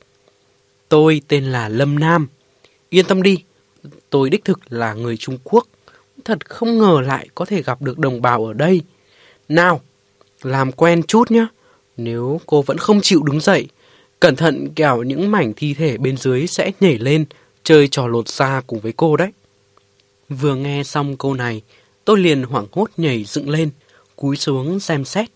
Tôi 0.91 1.23
tên 1.29 1.45
là 1.45 1.69
Lâm 1.69 1.99
Nam. 1.99 2.29
Yên 2.89 3.05
tâm 3.07 3.23
đi, 3.23 3.39
tôi 4.11 4.31
đích 4.31 4.45
thực 4.45 4.73
là 4.73 4.95
người 4.95 5.17
Trung 5.17 5.39
Quốc. 5.45 5.67
Thật 6.25 6.49
không 6.49 6.79
ngờ 6.79 7.01
lại 7.07 7.29
có 7.35 7.45
thể 7.45 7.63
gặp 7.63 7.83
được 7.83 7.99
đồng 7.99 8.23
bào 8.23 8.47
ở 8.47 8.53
đây. 8.53 8.83
Nào, 9.49 9.81
làm 10.43 10.73
quen 10.73 11.03
chút 11.03 11.31
nhé. 11.31 11.47
Nếu 11.97 12.41
cô 12.47 12.63
vẫn 12.63 12.79
không 12.79 13.01
chịu 13.03 13.23
đứng 13.23 13.41
dậy, 13.41 13.69
cẩn 14.21 14.37
thận 14.37 14.69
kẻo 14.75 15.03
những 15.03 15.31
mảnh 15.31 15.53
thi 15.57 15.75
thể 15.75 15.99
bên 15.99 16.17
dưới 16.17 16.47
sẽ 16.47 16.73
nhảy 16.81 16.99
lên, 16.99 17.25
chơi 17.65 17.89
trò 17.89 18.07
lột 18.07 18.29
xa 18.29 18.63
cùng 18.67 18.81
với 18.81 18.93
cô 18.97 19.17
đấy. 19.17 19.31
Vừa 20.29 20.55
nghe 20.55 20.83
xong 20.85 21.17
câu 21.17 21.35
này, 21.35 21.63
tôi 22.05 22.19
liền 22.19 22.43
hoảng 22.43 22.67
hốt 22.73 22.91
nhảy 22.97 23.25
dựng 23.25 23.51
lên, 23.51 23.71
cúi 24.17 24.37
xuống 24.37 24.81
xem 24.81 25.05
xét. 25.05 25.29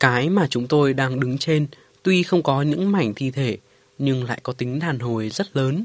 Cái 0.00 0.28
mà 0.28 0.46
chúng 0.50 0.66
tôi 0.66 0.92
đang 0.92 1.20
đứng 1.20 1.38
trên 1.38 1.66
tuy 2.02 2.22
không 2.22 2.42
có 2.42 2.62
những 2.62 2.92
mảnh 2.92 3.14
thi 3.14 3.30
thể, 3.30 3.58
nhưng 4.00 4.24
lại 4.24 4.40
có 4.42 4.52
tính 4.52 4.78
đàn 4.78 4.98
hồi 4.98 5.30
rất 5.30 5.56
lớn. 5.56 5.84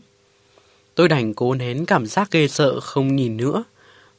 Tôi 0.96 1.08
đành 1.08 1.34
cố 1.34 1.54
nén 1.54 1.86
cảm 1.86 2.06
giác 2.06 2.32
ghê 2.32 2.48
sợ 2.48 2.80
không 2.80 3.16
nhìn 3.16 3.38
nữa. 3.38 3.64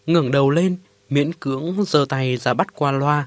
ngẩng 0.06 0.30
đầu 0.30 0.50
lên, 0.50 0.76
miễn 1.10 1.32
cưỡng 1.32 1.84
giơ 1.86 2.06
tay 2.08 2.36
ra 2.36 2.54
bắt 2.54 2.66
qua 2.74 2.92
loa. 2.92 3.26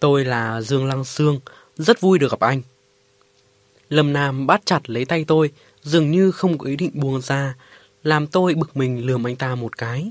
Tôi 0.00 0.24
là 0.24 0.60
Dương 0.60 0.86
Lăng 0.86 1.04
Sương, 1.04 1.40
rất 1.76 2.00
vui 2.00 2.18
được 2.18 2.30
gặp 2.30 2.40
anh. 2.40 2.62
Lâm 3.88 4.12
Nam 4.12 4.46
bắt 4.46 4.62
chặt 4.64 4.90
lấy 4.90 5.04
tay 5.04 5.24
tôi, 5.28 5.50
dường 5.82 6.10
như 6.10 6.30
không 6.30 6.58
có 6.58 6.66
ý 6.66 6.76
định 6.76 6.90
buông 6.94 7.20
ra, 7.20 7.54
làm 8.02 8.26
tôi 8.26 8.54
bực 8.54 8.76
mình 8.76 9.06
lườm 9.06 9.26
anh 9.26 9.36
ta 9.36 9.54
một 9.54 9.78
cái. 9.78 10.10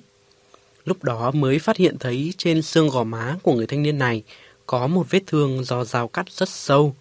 Lúc 0.85 1.03
đó 1.03 1.31
mới 1.31 1.59
phát 1.59 1.77
hiện 1.77 1.97
thấy 1.99 2.33
trên 2.37 2.61
xương 2.61 2.89
gò 2.89 3.03
má 3.03 3.35
của 3.43 3.53
người 3.53 3.67
thanh 3.67 3.83
niên 3.83 3.97
này 3.97 4.23
có 4.65 4.87
một 4.87 5.05
vết 5.09 5.23
thương 5.27 5.63
do 5.63 5.83
dao 5.83 6.07
cắt 6.07 6.31
rất 6.31 6.49
sâu. 6.49 6.95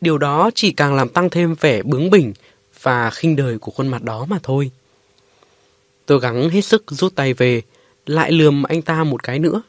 Điều 0.00 0.18
đó 0.18 0.50
chỉ 0.54 0.72
càng 0.72 0.94
làm 0.94 1.08
tăng 1.08 1.30
thêm 1.30 1.54
vẻ 1.54 1.82
bướng 1.82 2.10
bỉnh 2.10 2.32
và 2.82 3.10
khinh 3.10 3.36
đời 3.36 3.58
của 3.58 3.72
khuôn 3.72 3.88
mặt 3.88 4.02
đó 4.02 4.26
mà 4.28 4.38
thôi. 4.42 4.70
Tôi 6.06 6.20
gắng 6.20 6.50
hết 6.50 6.60
sức 6.60 6.84
rút 6.86 7.14
tay 7.14 7.34
về, 7.34 7.62
lại 8.06 8.32
lườm 8.32 8.62
anh 8.62 8.82
ta 8.82 9.04
một 9.04 9.22
cái 9.22 9.38
nữa. 9.38 9.62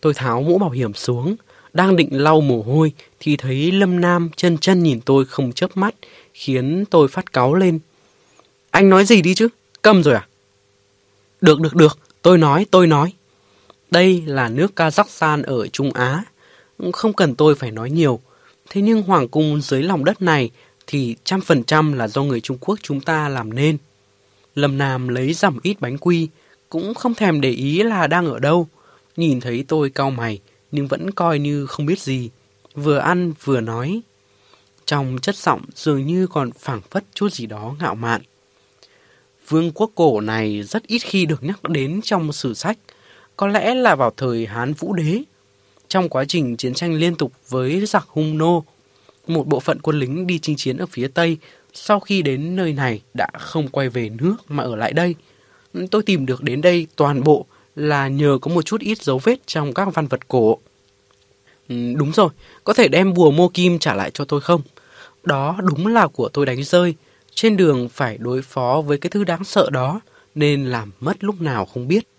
Tôi 0.00 0.14
tháo 0.14 0.42
mũ 0.42 0.58
bảo 0.58 0.70
hiểm 0.70 0.94
xuống, 0.94 1.36
đang 1.72 1.96
định 1.96 2.08
lau 2.22 2.40
mồ 2.40 2.62
hôi 2.62 2.92
thì 3.20 3.36
thấy 3.36 3.72
Lâm 3.72 4.00
Nam 4.00 4.30
chân 4.36 4.58
chân 4.58 4.82
nhìn 4.82 5.00
tôi 5.00 5.24
không 5.24 5.52
chớp 5.52 5.76
mắt, 5.76 5.94
khiến 6.34 6.84
tôi 6.90 7.08
phát 7.08 7.32
cáu 7.32 7.54
lên. 7.54 7.78
Anh 8.70 8.90
nói 8.90 9.04
gì 9.04 9.22
đi 9.22 9.34
chứ? 9.34 9.48
Câm 9.82 10.02
rồi 10.02 10.14
à? 10.14 10.26
Được, 11.40 11.60
được, 11.60 11.74
được. 11.74 11.98
Tôi 12.22 12.38
nói, 12.38 12.66
tôi 12.70 12.86
nói. 12.86 13.12
Đây 13.90 14.22
là 14.26 14.48
nước 14.48 14.72
Kazakhstan 14.76 15.42
ở 15.42 15.66
Trung 15.66 15.92
Á. 15.92 16.24
Không 16.92 17.12
cần 17.12 17.34
tôi 17.34 17.54
phải 17.54 17.70
nói 17.70 17.90
nhiều. 17.90 18.20
Thế 18.70 18.80
nhưng 18.82 19.02
hoàng 19.02 19.28
cung 19.28 19.60
dưới 19.60 19.82
lòng 19.82 20.04
đất 20.04 20.22
này 20.22 20.50
thì 20.86 21.16
trăm 21.24 21.40
phần 21.40 21.64
trăm 21.64 21.92
là 21.92 22.08
do 22.08 22.22
người 22.22 22.40
Trung 22.40 22.58
Quốc 22.60 22.78
chúng 22.82 23.00
ta 23.00 23.28
làm 23.28 23.54
nên. 23.54 23.78
Lâm 24.54 24.78
Nam 24.78 25.08
lấy 25.08 25.32
giảm 25.32 25.58
ít 25.62 25.80
bánh 25.80 25.98
quy, 25.98 26.28
cũng 26.68 26.94
không 26.94 27.14
thèm 27.14 27.40
để 27.40 27.50
ý 27.50 27.82
là 27.82 28.06
đang 28.06 28.26
ở 28.26 28.38
đâu. 28.38 28.68
Nhìn 29.16 29.40
thấy 29.40 29.64
tôi 29.68 29.90
cau 29.90 30.10
mày, 30.10 30.40
nhưng 30.72 30.86
vẫn 30.86 31.10
coi 31.10 31.38
như 31.38 31.66
không 31.66 31.86
biết 31.86 32.00
gì. 32.00 32.30
Vừa 32.74 32.98
ăn 32.98 33.32
vừa 33.44 33.60
nói. 33.60 34.00
Trong 34.86 35.18
chất 35.22 35.36
giọng 35.36 35.60
dường 35.74 36.06
như 36.06 36.26
còn 36.26 36.52
phảng 36.52 36.80
phất 36.90 37.04
chút 37.14 37.32
gì 37.32 37.46
đó 37.46 37.74
ngạo 37.80 37.94
mạn. 37.94 38.22
Vương 39.48 39.72
quốc 39.72 39.90
cổ 39.94 40.20
này 40.20 40.62
rất 40.62 40.86
ít 40.86 40.98
khi 40.98 41.26
được 41.26 41.42
nhắc 41.42 41.62
đến 41.62 42.00
trong 42.02 42.32
sử 42.32 42.54
sách, 42.54 42.78
có 43.36 43.46
lẽ 43.46 43.74
là 43.74 43.96
vào 43.96 44.12
thời 44.16 44.46
Hán 44.46 44.72
Vũ 44.72 44.92
Đế. 44.92 45.22
Trong 45.94 46.08
quá 46.08 46.24
trình 46.24 46.56
chiến 46.56 46.74
tranh 46.74 46.94
liên 46.94 47.14
tục 47.14 47.32
với 47.48 47.86
giặc 47.86 48.06
hung 48.08 48.38
nô, 48.38 48.64
một 49.26 49.46
bộ 49.46 49.60
phận 49.60 49.80
quân 49.80 49.98
lính 49.98 50.26
đi 50.26 50.38
chinh 50.38 50.56
chiến 50.56 50.76
ở 50.76 50.86
phía 50.86 51.08
Tây 51.08 51.38
sau 51.72 52.00
khi 52.00 52.22
đến 52.22 52.56
nơi 52.56 52.72
này 52.72 53.00
đã 53.14 53.28
không 53.38 53.68
quay 53.68 53.88
về 53.88 54.08
nước 54.08 54.36
mà 54.48 54.62
ở 54.64 54.76
lại 54.76 54.92
đây. 54.92 55.14
Tôi 55.90 56.02
tìm 56.02 56.26
được 56.26 56.42
đến 56.42 56.60
đây 56.60 56.86
toàn 56.96 57.24
bộ 57.24 57.46
là 57.76 58.08
nhờ 58.08 58.38
có 58.42 58.54
một 58.54 58.62
chút 58.62 58.80
ít 58.80 59.02
dấu 59.02 59.18
vết 59.18 59.46
trong 59.46 59.74
các 59.74 59.94
văn 59.94 60.06
vật 60.06 60.28
cổ. 60.28 60.58
Ừ, 61.68 61.76
đúng 61.96 62.12
rồi, 62.12 62.28
có 62.64 62.72
thể 62.72 62.88
đem 62.88 63.14
bùa 63.14 63.30
mô 63.30 63.48
kim 63.48 63.78
trả 63.78 63.94
lại 63.94 64.10
cho 64.14 64.24
tôi 64.24 64.40
không? 64.40 64.62
Đó 65.22 65.58
đúng 65.62 65.86
là 65.86 66.06
của 66.06 66.28
tôi 66.28 66.46
đánh 66.46 66.64
rơi. 66.64 66.94
Trên 67.34 67.56
đường 67.56 67.88
phải 67.88 68.18
đối 68.18 68.42
phó 68.42 68.82
với 68.86 68.98
cái 68.98 69.10
thứ 69.10 69.24
đáng 69.24 69.44
sợ 69.44 69.70
đó, 69.70 70.00
nên 70.34 70.64
làm 70.64 70.92
mất 71.00 71.24
lúc 71.24 71.40
nào 71.40 71.66
không 71.66 71.88
biết. 71.88 72.13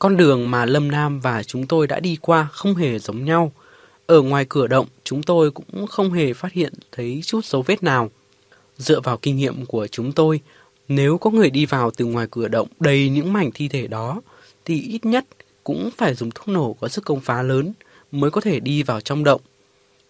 Con 0.00 0.16
đường 0.16 0.50
mà 0.50 0.64
Lâm 0.64 0.90
Nam 0.90 1.20
và 1.20 1.42
chúng 1.42 1.66
tôi 1.66 1.86
đã 1.86 2.00
đi 2.00 2.16
qua 2.20 2.48
không 2.52 2.74
hề 2.74 2.98
giống 2.98 3.24
nhau. 3.24 3.52
Ở 4.06 4.22
ngoài 4.22 4.46
cửa 4.48 4.66
động, 4.66 4.86
chúng 5.04 5.22
tôi 5.22 5.50
cũng 5.50 5.86
không 5.86 6.12
hề 6.12 6.32
phát 6.32 6.52
hiện 6.52 6.72
thấy 6.92 7.20
chút 7.24 7.44
dấu 7.44 7.62
vết 7.62 7.82
nào. 7.82 8.10
Dựa 8.76 9.00
vào 9.00 9.16
kinh 9.16 9.36
nghiệm 9.36 9.66
của 9.66 9.86
chúng 9.86 10.12
tôi, 10.12 10.40
nếu 10.88 11.18
có 11.18 11.30
người 11.30 11.50
đi 11.50 11.66
vào 11.66 11.90
từ 11.90 12.04
ngoài 12.04 12.26
cửa 12.30 12.48
động 12.48 12.68
đầy 12.80 13.08
những 13.08 13.32
mảnh 13.32 13.50
thi 13.54 13.68
thể 13.68 13.86
đó, 13.86 14.20
thì 14.64 14.82
ít 14.82 15.04
nhất 15.04 15.24
cũng 15.64 15.90
phải 15.96 16.14
dùng 16.14 16.30
thuốc 16.30 16.48
nổ 16.48 16.76
có 16.80 16.88
sức 16.88 17.04
công 17.04 17.20
phá 17.20 17.42
lớn 17.42 17.72
mới 18.12 18.30
có 18.30 18.40
thể 18.40 18.60
đi 18.60 18.82
vào 18.82 19.00
trong 19.00 19.24
động. 19.24 19.40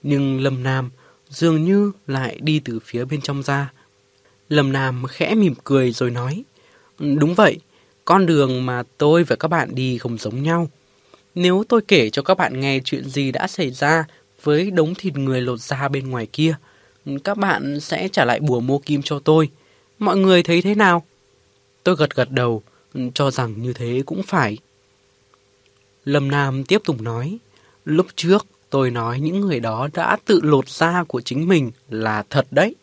Nhưng 0.02 0.40
Lâm 0.40 0.62
Nam 0.62 0.90
dường 1.28 1.64
như 1.64 1.92
lại 2.06 2.38
đi 2.42 2.60
từ 2.64 2.78
phía 2.84 3.04
bên 3.04 3.20
trong 3.20 3.42
ra. 3.42 3.72
Lâm 4.48 4.72
Nam 4.72 5.04
khẽ 5.08 5.34
mỉm 5.34 5.54
cười 5.64 5.92
rồi 5.92 6.10
nói, 6.10 6.44
Đúng 6.98 7.34
vậy, 7.34 7.58
con 8.10 8.26
đường 8.26 8.66
mà 8.66 8.82
tôi 8.98 9.24
và 9.24 9.36
các 9.36 9.48
bạn 9.48 9.74
đi 9.74 9.98
không 9.98 10.18
giống 10.18 10.42
nhau. 10.42 10.68
Nếu 11.34 11.64
tôi 11.68 11.80
kể 11.88 12.10
cho 12.10 12.22
các 12.22 12.38
bạn 12.38 12.60
nghe 12.60 12.80
chuyện 12.84 13.08
gì 13.08 13.32
đã 13.32 13.46
xảy 13.46 13.70
ra 13.70 14.04
với 14.42 14.70
đống 14.70 14.94
thịt 14.94 15.16
người 15.16 15.40
lột 15.40 15.60
da 15.60 15.88
bên 15.88 16.10
ngoài 16.10 16.26
kia, 16.32 16.54
các 17.24 17.38
bạn 17.38 17.80
sẽ 17.80 18.08
trả 18.08 18.24
lại 18.24 18.40
bùa 18.40 18.60
mô 18.60 18.78
kim 18.78 19.02
cho 19.02 19.18
tôi. 19.18 19.50
Mọi 19.98 20.16
người 20.16 20.42
thấy 20.42 20.62
thế 20.62 20.74
nào? 20.74 21.04
Tôi 21.84 21.96
gật 21.96 22.14
gật 22.14 22.30
đầu, 22.30 22.62
cho 23.14 23.30
rằng 23.30 23.62
như 23.62 23.72
thế 23.72 24.02
cũng 24.06 24.22
phải. 24.22 24.58
Lâm 26.04 26.30
Nam 26.30 26.64
tiếp 26.64 26.80
tục 26.84 27.00
nói, 27.00 27.38
lúc 27.84 28.06
trước 28.16 28.46
tôi 28.70 28.90
nói 28.90 29.20
những 29.20 29.40
người 29.40 29.60
đó 29.60 29.88
đã 29.94 30.16
tự 30.24 30.40
lột 30.42 30.68
da 30.68 31.04
của 31.08 31.20
chính 31.20 31.48
mình 31.48 31.70
là 31.90 32.22
thật 32.30 32.46
đấy. 32.50 32.74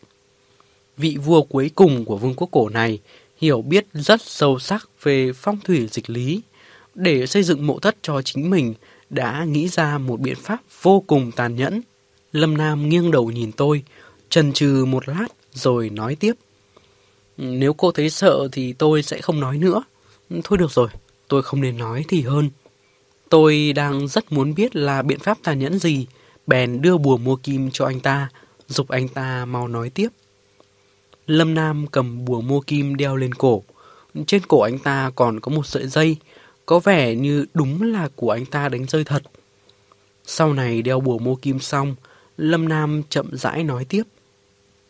Vị 0.96 1.16
vua 1.24 1.42
cuối 1.42 1.70
cùng 1.74 2.04
của 2.04 2.16
vương 2.16 2.34
quốc 2.34 2.48
cổ 2.50 2.68
này 2.68 3.00
hiểu 3.38 3.62
biết 3.62 3.86
rất 3.92 4.22
sâu 4.22 4.58
sắc 4.58 4.88
về 5.02 5.32
phong 5.32 5.58
thủy 5.64 5.88
dịch 5.90 6.10
lý. 6.10 6.42
Để 6.94 7.26
xây 7.26 7.42
dựng 7.42 7.66
mộ 7.66 7.78
thất 7.78 7.96
cho 8.02 8.22
chính 8.22 8.50
mình, 8.50 8.74
đã 9.10 9.44
nghĩ 9.44 9.68
ra 9.68 9.98
một 9.98 10.20
biện 10.20 10.36
pháp 10.42 10.58
vô 10.82 11.04
cùng 11.06 11.32
tàn 11.32 11.56
nhẫn. 11.56 11.80
Lâm 12.32 12.56
Nam 12.56 12.88
nghiêng 12.88 13.10
đầu 13.10 13.30
nhìn 13.30 13.52
tôi, 13.52 13.82
chần 14.30 14.52
chừ 14.52 14.84
một 14.84 15.08
lát 15.08 15.26
rồi 15.52 15.90
nói 15.90 16.14
tiếp. 16.14 16.32
Nếu 17.36 17.72
cô 17.72 17.92
thấy 17.92 18.10
sợ 18.10 18.48
thì 18.52 18.72
tôi 18.72 19.02
sẽ 19.02 19.20
không 19.20 19.40
nói 19.40 19.58
nữa. 19.58 19.82
Thôi 20.44 20.58
được 20.58 20.70
rồi, 20.70 20.88
tôi 21.28 21.42
không 21.42 21.60
nên 21.60 21.78
nói 21.78 22.04
thì 22.08 22.22
hơn. 22.22 22.50
Tôi 23.28 23.72
đang 23.72 24.08
rất 24.08 24.32
muốn 24.32 24.54
biết 24.54 24.76
là 24.76 25.02
biện 25.02 25.18
pháp 25.18 25.38
tàn 25.42 25.58
nhẫn 25.58 25.78
gì, 25.78 26.06
bèn 26.46 26.82
đưa 26.82 26.96
bùa 26.98 27.16
mua 27.16 27.36
kim 27.36 27.70
cho 27.70 27.84
anh 27.86 28.00
ta, 28.00 28.28
dục 28.68 28.88
anh 28.88 29.08
ta 29.08 29.44
mau 29.44 29.68
nói 29.68 29.90
tiếp. 29.90 30.08
Lâm 31.28 31.54
Nam 31.54 31.86
cầm 31.86 32.24
bùa 32.24 32.40
mua 32.40 32.60
kim 32.60 32.96
đeo 32.96 33.16
lên 33.16 33.34
cổ. 33.34 33.62
Trên 34.26 34.42
cổ 34.48 34.60
anh 34.60 34.78
ta 34.78 35.10
còn 35.14 35.40
có 35.40 35.52
một 35.52 35.66
sợi 35.66 35.86
dây, 35.86 36.16
có 36.66 36.78
vẻ 36.78 37.14
như 37.14 37.46
đúng 37.54 37.92
là 37.92 38.08
của 38.16 38.30
anh 38.30 38.46
ta 38.46 38.68
đánh 38.68 38.86
rơi 38.86 39.04
thật. 39.04 39.22
Sau 40.24 40.52
này 40.52 40.82
đeo 40.82 41.00
bùa 41.00 41.18
mua 41.18 41.34
kim 41.34 41.60
xong, 41.60 41.94
Lâm 42.36 42.68
Nam 42.68 43.02
chậm 43.08 43.36
rãi 43.36 43.64
nói 43.64 43.84
tiếp. 43.84 44.02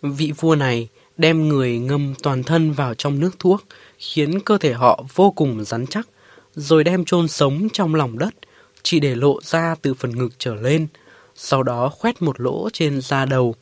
Vị 0.02 0.32
vua 0.40 0.54
này 0.54 0.88
đem 1.16 1.48
người 1.48 1.78
ngâm 1.78 2.14
toàn 2.22 2.42
thân 2.42 2.72
vào 2.72 2.94
trong 2.94 3.20
nước 3.20 3.38
thuốc, 3.38 3.64
khiến 3.98 4.40
cơ 4.40 4.58
thể 4.58 4.72
họ 4.72 5.04
vô 5.14 5.30
cùng 5.30 5.64
rắn 5.64 5.86
chắc, 5.86 6.08
rồi 6.54 6.84
đem 6.84 7.04
chôn 7.04 7.28
sống 7.28 7.68
trong 7.72 7.94
lòng 7.94 8.18
đất, 8.18 8.34
chỉ 8.82 9.00
để 9.00 9.14
lộ 9.14 9.40
ra 9.42 9.74
từ 9.82 9.94
phần 9.94 10.18
ngực 10.18 10.32
trở 10.38 10.54
lên, 10.54 10.86
sau 11.34 11.62
đó 11.62 11.88
khoét 11.88 12.22
một 12.22 12.40
lỗ 12.40 12.68
trên 12.72 13.00
da 13.00 13.24
đầu, 13.24 13.54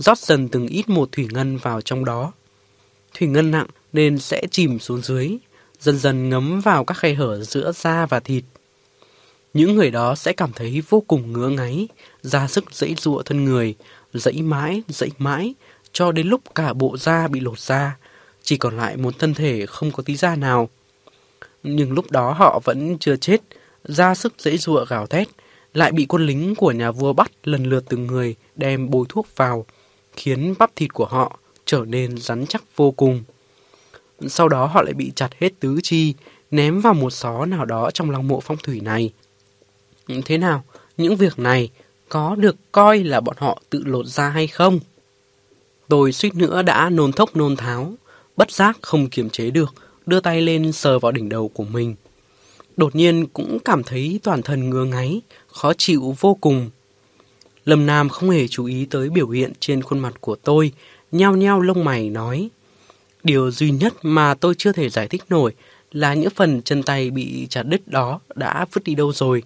rót 0.00 0.18
dần 0.18 0.48
từng 0.48 0.66
ít 0.66 0.88
một 0.88 1.12
thủy 1.12 1.28
ngân 1.30 1.56
vào 1.56 1.80
trong 1.80 2.04
đó. 2.04 2.32
Thủy 3.14 3.28
ngân 3.28 3.50
nặng 3.50 3.66
nên 3.92 4.18
sẽ 4.18 4.42
chìm 4.50 4.78
xuống 4.78 5.02
dưới, 5.02 5.36
dần 5.80 5.98
dần 5.98 6.28
ngấm 6.28 6.60
vào 6.60 6.84
các 6.84 6.98
khe 6.98 7.14
hở 7.14 7.44
giữa 7.44 7.72
da 7.72 8.06
và 8.06 8.20
thịt. 8.20 8.44
Những 9.54 9.74
người 9.74 9.90
đó 9.90 10.14
sẽ 10.14 10.32
cảm 10.32 10.52
thấy 10.52 10.82
vô 10.88 11.00
cùng 11.06 11.32
ngứa 11.32 11.48
ngáy, 11.48 11.88
ra 12.22 12.48
sức 12.48 12.64
dãy 12.74 12.94
dụa 12.98 13.22
thân 13.22 13.44
người, 13.44 13.74
dãy 14.12 14.42
mãi, 14.42 14.82
dãy 14.88 15.10
mãi, 15.18 15.54
cho 15.92 16.12
đến 16.12 16.26
lúc 16.28 16.40
cả 16.54 16.72
bộ 16.72 16.96
da 16.96 17.28
bị 17.28 17.40
lột 17.40 17.60
ra, 17.60 17.96
chỉ 18.42 18.56
còn 18.56 18.76
lại 18.76 18.96
một 18.96 19.18
thân 19.18 19.34
thể 19.34 19.66
không 19.66 19.90
có 19.90 20.02
tí 20.02 20.16
da 20.16 20.36
nào. 20.36 20.68
Nhưng 21.62 21.92
lúc 21.92 22.10
đó 22.10 22.32
họ 22.32 22.60
vẫn 22.64 22.98
chưa 22.98 23.16
chết, 23.16 23.40
ra 23.84 24.14
sức 24.14 24.34
dãy 24.38 24.58
dụa 24.58 24.84
gào 24.84 25.06
thét, 25.06 25.28
lại 25.74 25.92
bị 25.92 26.06
quân 26.06 26.26
lính 26.26 26.54
của 26.54 26.72
nhà 26.72 26.90
vua 26.90 27.12
bắt 27.12 27.30
lần 27.44 27.64
lượt 27.64 27.84
từng 27.88 28.06
người 28.06 28.34
đem 28.56 28.90
bôi 28.90 29.06
thuốc 29.08 29.26
vào, 29.36 29.66
khiến 30.20 30.54
bắp 30.58 30.76
thịt 30.76 30.92
của 30.92 31.04
họ 31.04 31.38
trở 31.64 31.84
nên 31.86 32.18
rắn 32.18 32.46
chắc 32.46 32.62
vô 32.76 32.90
cùng. 32.90 33.22
Sau 34.28 34.48
đó 34.48 34.66
họ 34.66 34.82
lại 34.82 34.94
bị 34.94 35.12
chặt 35.16 35.28
hết 35.38 35.52
tứ 35.60 35.80
chi, 35.82 36.14
ném 36.50 36.80
vào 36.80 36.94
một 36.94 37.10
xó 37.10 37.46
nào 37.46 37.64
đó 37.64 37.90
trong 37.90 38.10
lòng 38.10 38.28
mộ 38.28 38.40
phong 38.40 38.56
thủy 38.56 38.80
này. 38.80 39.12
Thế 40.24 40.38
nào, 40.38 40.64
những 40.96 41.16
việc 41.16 41.38
này 41.38 41.70
có 42.08 42.34
được 42.34 42.56
coi 42.72 43.04
là 43.04 43.20
bọn 43.20 43.36
họ 43.38 43.62
tự 43.70 43.82
lột 43.84 44.06
ra 44.06 44.28
hay 44.28 44.46
không? 44.46 44.80
Tôi 45.88 46.12
suýt 46.12 46.34
nữa 46.34 46.62
đã 46.62 46.90
nôn 46.90 47.12
thốc 47.12 47.36
nôn 47.36 47.56
tháo, 47.56 47.92
bất 48.36 48.50
giác 48.50 48.78
không 48.82 49.08
kiềm 49.08 49.30
chế 49.30 49.50
được, 49.50 49.74
đưa 50.06 50.20
tay 50.20 50.40
lên 50.42 50.72
sờ 50.72 50.98
vào 50.98 51.12
đỉnh 51.12 51.28
đầu 51.28 51.48
của 51.48 51.64
mình. 51.64 51.94
Đột 52.76 52.96
nhiên 52.96 53.26
cũng 53.26 53.58
cảm 53.64 53.82
thấy 53.82 54.20
toàn 54.22 54.42
thân 54.42 54.70
ngứa 54.70 54.84
ngáy, 54.84 55.20
khó 55.46 55.72
chịu 55.78 56.16
vô 56.20 56.34
cùng. 56.40 56.70
Lâm 57.64 57.86
Nam 57.86 58.08
không 58.08 58.30
hề 58.30 58.48
chú 58.48 58.64
ý 58.64 58.84
tới 58.84 59.10
biểu 59.10 59.28
hiện 59.28 59.52
trên 59.60 59.82
khuôn 59.82 59.98
mặt 59.98 60.14
của 60.20 60.36
tôi, 60.36 60.72
nhao 61.12 61.36
nhao 61.36 61.60
lông 61.60 61.84
mày 61.84 62.10
nói. 62.10 62.48
Điều 63.22 63.50
duy 63.50 63.70
nhất 63.70 63.94
mà 64.02 64.34
tôi 64.34 64.54
chưa 64.58 64.72
thể 64.72 64.88
giải 64.88 65.08
thích 65.08 65.22
nổi 65.28 65.52
là 65.92 66.14
những 66.14 66.30
phần 66.30 66.62
chân 66.62 66.82
tay 66.82 67.10
bị 67.10 67.46
chặt 67.50 67.62
đứt 67.62 67.88
đó 67.88 68.20
đã 68.34 68.66
vứt 68.72 68.84
đi 68.84 68.94
đâu 68.94 69.12
rồi. 69.12 69.42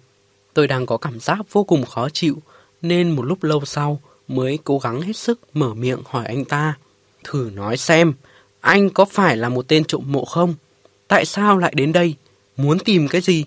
Tôi 0.53 0.67
đang 0.67 0.85
có 0.85 0.97
cảm 0.97 1.19
giác 1.19 1.39
vô 1.51 1.63
cùng 1.63 1.85
khó 1.85 2.09
chịu, 2.09 2.37
nên 2.81 3.11
một 3.11 3.23
lúc 3.23 3.43
lâu 3.43 3.65
sau 3.65 4.01
mới 4.27 4.59
cố 4.63 4.79
gắng 4.79 5.01
hết 5.01 5.17
sức 5.17 5.39
mở 5.53 5.73
miệng 5.73 5.99
hỏi 6.05 6.25
anh 6.25 6.45
ta. 6.45 6.73
Thử 7.23 7.51
nói 7.55 7.77
xem, 7.77 8.13
anh 8.61 8.89
có 8.89 9.05
phải 9.05 9.37
là 9.37 9.49
một 9.49 9.67
tên 9.67 9.83
trộm 9.83 10.03
mộ 10.07 10.25
không? 10.25 10.53
Tại 11.07 11.25
sao 11.25 11.57
lại 11.57 11.73
đến 11.75 11.91
đây? 11.93 12.15
Muốn 12.57 12.79
tìm 12.79 13.07
cái 13.07 13.21
gì? 13.21 13.45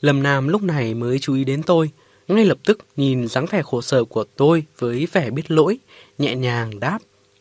Lâm 0.00 0.22
Nam 0.22 0.48
lúc 0.48 0.62
này 0.62 0.94
mới 0.94 1.18
chú 1.18 1.34
ý 1.34 1.44
đến 1.44 1.62
tôi, 1.62 1.90
ngay 2.28 2.44
lập 2.44 2.58
tức 2.64 2.78
nhìn 2.96 3.28
dáng 3.28 3.46
vẻ 3.50 3.62
khổ 3.62 3.82
sở 3.82 4.04
của 4.04 4.24
tôi 4.36 4.64
với 4.78 5.08
vẻ 5.12 5.30
biết 5.30 5.50
lỗi, 5.50 5.78
nhẹ 6.18 6.34
nhàng 6.34 6.80
đáp. 6.80 6.98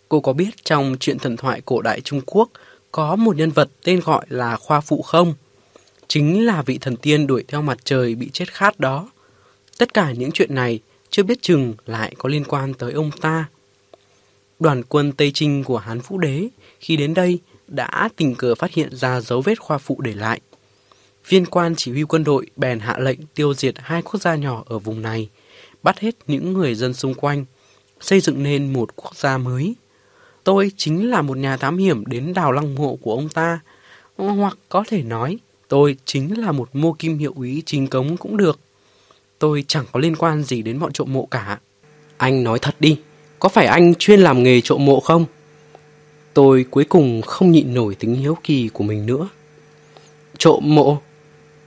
Cô 0.10 0.20
có 0.20 0.34
biết 0.34 0.50
trong 0.64 0.96
chuyện 1.00 1.20
thần 1.20 1.38
thoại 1.38 1.62
cổ 1.66 1.82
đại 1.82 2.02
Trung 2.02 2.22
Quốc 2.26 2.50
có 2.92 3.16
một 3.16 3.36
nhân 3.36 3.52
vật 3.52 3.70
tên 3.84 4.00
gọi 4.00 4.26
là 4.30 4.56
Khoa 4.56 4.82
Phụ 4.82 5.02
không? 5.02 5.34
Chính 6.08 6.46
là 6.46 6.62
vị 6.62 6.78
thần 6.78 6.96
tiên 6.96 7.28
đuổi 7.28 7.44
theo 7.48 7.62
mặt 7.62 7.78
trời 7.84 8.16
bị 8.16 8.30
chết 8.34 8.54
khát 8.54 8.80
đó. 8.80 9.10
Tất 9.78 9.94
cả 9.94 10.12
những 10.12 10.32
chuyện 10.32 10.56
này 10.56 10.80
chưa 11.10 11.24
biết 11.24 11.42
chừng 11.42 11.74
lại 11.86 12.16
có 12.18 12.30
liên 12.30 12.44
quan 12.44 12.74
tới 12.74 12.92
ông 12.92 13.12
ta. 13.22 13.46
Đoàn 14.60 14.84
quân 14.84 15.12
Tây 15.12 15.32
Trinh 15.34 15.64
của 15.64 15.78
Hán 15.78 16.00
Vũ 16.00 16.18
Đế 16.18 16.48
khi 16.80 16.98
đến 16.98 17.14
đây 17.14 17.40
đã 17.68 18.10
tình 18.16 18.36
cờ 18.36 18.56
phát 18.56 18.72
hiện 18.74 18.96
ra 18.96 19.22
dấu 19.22 19.42
vết 19.42 19.60
khoa 19.60 19.78
phụ 19.78 20.02
để 20.02 20.14
lại. 20.14 20.42
Viên 21.28 21.46
quan 21.46 21.76
chỉ 21.76 21.92
huy 21.92 22.04
quân 22.04 22.24
đội 22.24 22.48
bèn 22.56 22.80
hạ 22.80 22.98
lệnh 23.00 23.20
tiêu 23.36 23.54
diệt 23.54 23.76
hai 23.78 24.02
quốc 24.02 24.22
gia 24.22 24.36
nhỏ 24.36 24.64
ở 24.66 24.80
vùng 24.80 25.02
này, 25.02 25.30
bắt 25.84 26.00
hết 26.00 26.16
những 26.28 26.54
người 26.54 26.76
dân 26.76 26.94
xung 26.94 27.14
quanh, 27.14 27.46
xây 28.02 28.20
dựng 28.20 28.44
nên 28.44 28.74
một 28.74 28.96
quốc 28.96 29.16
gia 29.16 29.38
mới. 29.38 29.76
Tôi 30.44 30.72
chính 30.78 31.10
là 31.10 31.22
một 31.22 31.38
nhà 31.38 31.58
thám 31.58 31.78
hiểm 31.78 32.06
đến 32.06 32.34
đào 32.34 32.52
lăng 32.52 32.76
mộ 32.76 32.96
của 32.96 33.14
ông 33.14 33.30
ta, 33.30 33.60
hoặc 34.18 34.58
có 34.70 34.84
thể 34.88 35.04
nói 35.04 35.38
tôi 35.68 35.98
chính 36.06 36.42
là 36.42 36.52
một 36.52 36.70
mô 36.74 36.94
kim 36.94 37.18
hiệu 37.18 37.34
úy 37.36 37.64
chính 37.66 37.88
cống 37.88 38.18
cũng 38.18 38.38
được. 38.38 38.60
Tôi 39.40 39.64
chẳng 39.68 39.86
có 39.92 40.00
liên 40.00 40.16
quan 40.16 40.44
gì 40.44 40.62
đến 40.62 40.80
bọn 40.80 40.94
trộm 40.94 41.14
mộ 41.14 41.26
cả. 41.26 41.60
Anh 42.18 42.44
nói 42.44 42.60
thật 42.60 42.76
đi, 42.80 43.00
có 43.40 43.50
phải 43.50 43.66
anh 43.66 43.96
chuyên 43.96 44.20
làm 44.20 44.44
nghề 44.44 44.62
trộm 44.62 44.86
mộ 44.86 45.00
không? 45.00 45.26
Tôi 46.34 46.66
cuối 46.72 46.84
cùng 46.84 47.22
không 47.22 47.52
nhịn 47.52 47.74
nổi 47.74 47.96
tính 47.96 48.16
hiếu 48.16 48.38
kỳ 48.44 48.70
của 48.74 48.84
mình 48.84 49.06
nữa. 49.06 49.30
Trộm 50.38 50.64
mộ? 50.64 51.02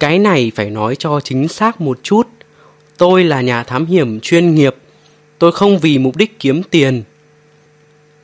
Cái 0.01 0.19
này 0.19 0.53
phải 0.55 0.71
nói 0.71 0.97
cho 0.99 1.21
chính 1.21 1.49
xác 1.49 1.81
một 1.81 1.99
chút. 2.03 2.29
Tôi 2.99 3.25
là 3.25 3.41
nhà 3.41 3.63
thám 3.63 3.87
hiểm 3.87 4.21
chuyên 4.21 4.55
nghiệp. 4.55 4.77
Tôi 5.39 5.53
không 5.53 5.79
vì 5.79 5.99
mục 5.99 6.17
đích 6.17 6.39
kiếm 6.39 6.63
tiền. 6.63 7.03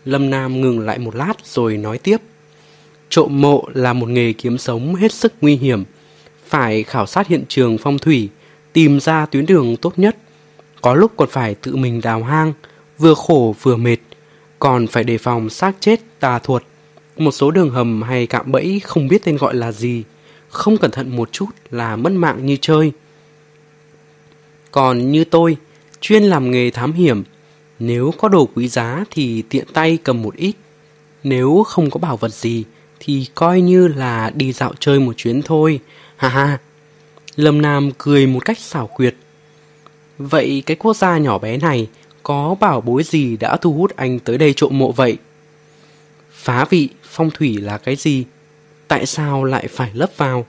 Lâm 0.04 0.30
Nam 0.30 0.60
ngừng 0.60 0.80
lại 0.80 0.98
một 0.98 1.14
lát 1.14 1.34
rồi 1.44 1.76
nói 1.76 1.98
tiếp. 1.98 2.16
Trộm 3.08 3.40
mộ 3.40 3.64
là 3.74 3.92
một 3.92 4.08
nghề 4.08 4.32
kiếm 4.32 4.58
sống 4.58 4.94
hết 4.94 5.12
sức 5.12 5.32
nguy 5.40 5.56
hiểm. 5.56 5.84
Phải 6.46 6.82
khảo 6.82 7.06
sát 7.06 7.26
hiện 7.26 7.44
trường 7.48 7.78
phong 7.78 7.98
thủy, 7.98 8.28
tìm 8.72 9.00
ra 9.00 9.26
tuyến 9.26 9.46
đường 9.46 9.76
tốt 9.76 9.98
nhất. 9.98 10.16
Có 10.80 10.94
lúc 10.94 11.12
còn 11.16 11.28
phải 11.28 11.54
tự 11.54 11.76
mình 11.76 12.00
đào 12.00 12.22
hang, 12.22 12.52
vừa 12.98 13.14
khổ 13.14 13.54
vừa 13.62 13.76
mệt, 13.76 13.98
còn 14.58 14.86
phải 14.86 15.04
đề 15.04 15.18
phòng 15.18 15.50
xác 15.50 15.76
chết 15.80 16.00
tà 16.20 16.38
thuật. 16.38 16.62
Một 17.16 17.32
số 17.32 17.50
đường 17.50 17.70
hầm 17.70 18.02
hay 18.02 18.26
cạm 18.26 18.52
bẫy 18.52 18.80
không 18.84 19.08
biết 19.08 19.24
tên 19.24 19.36
gọi 19.36 19.54
là 19.54 19.72
gì, 19.72 20.02
không 20.56 20.76
cẩn 20.76 20.90
thận 20.90 21.16
một 21.16 21.32
chút 21.32 21.48
là 21.70 21.96
mất 21.96 22.12
mạng 22.12 22.46
như 22.46 22.56
chơi. 22.60 22.92
Còn 24.70 25.12
như 25.12 25.24
tôi, 25.24 25.56
chuyên 26.00 26.22
làm 26.22 26.50
nghề 26.50 26.70
thám 26.70 26.92
hiểm, 26.92 27.22
nếu 27.78 28.12
có 28.18 28.28
đồ 28.28 28.48
quý 28.54 28.68
giá 28.68 29.04
thì 29.10 29.42
tiện 29.42 29.64
tay 29.72 29.98
cầm 30.04 30.22
một 30.22 30.36
ít. 30.36 30.56
Nếu 31.24 31.64
không 31.66 31.90
có 31.90 31.98
bảo 31.98 32.16
vật 32.16 32.34
gì 32.34 32.64
thì 33.00 33.26
coi 33.34 33.60
như 33.60 33.88
là 33.88 34.30
đi 34.34 34.52
dạo 34.52 34.72
chơi 34.80 35.00
một 35.00 35.16
chuyến 35.16 35.42
thôi. 35.42 35.80
Ha 36.16 36.28
ha. 36.28 36.58
Lâm 37.36 37.62
Nam 37.62 37.90
cười 37.98 38.26
một 38.26 38.44
cách 38.44 38.58
xảo 38.58 38.86
quyệt. 38.86 39.14
Vậy 40.18 40.62
cái 40.66 40.76
quốc 40.76 40.96
gia 40.96 41.18
nhỏ 41.18 41.38
bé 41.38 41.56
này 41.56 41.88
có 42.22 42.56
bảo 42.60 42.80
bối 42.80 43.02
gì 43.02 43.36
đã 43.36 43.56
thu 43.56 43.72
hút 43.72 43.96
anh 43.96 44.18
tới 44.18 44.38
đây 44.38 44.52
trộm 44.56 44.78
mộ 44.78 44.92
vậy? 44.92 45.16
Phá 46.32 46.64
vị, 46.64 46.88
phong 47.02 47.30
thủy 47.30 47.58
là 47.58 47.78
cái 47.78 47.96
gì? 47.96 48.24
Tại 48.88 49.06
sao 49.06 49.44
lại 49.44 49.68
phải 49.68 49.90
lấp 49.94 50.10
vào? 50.16 50.46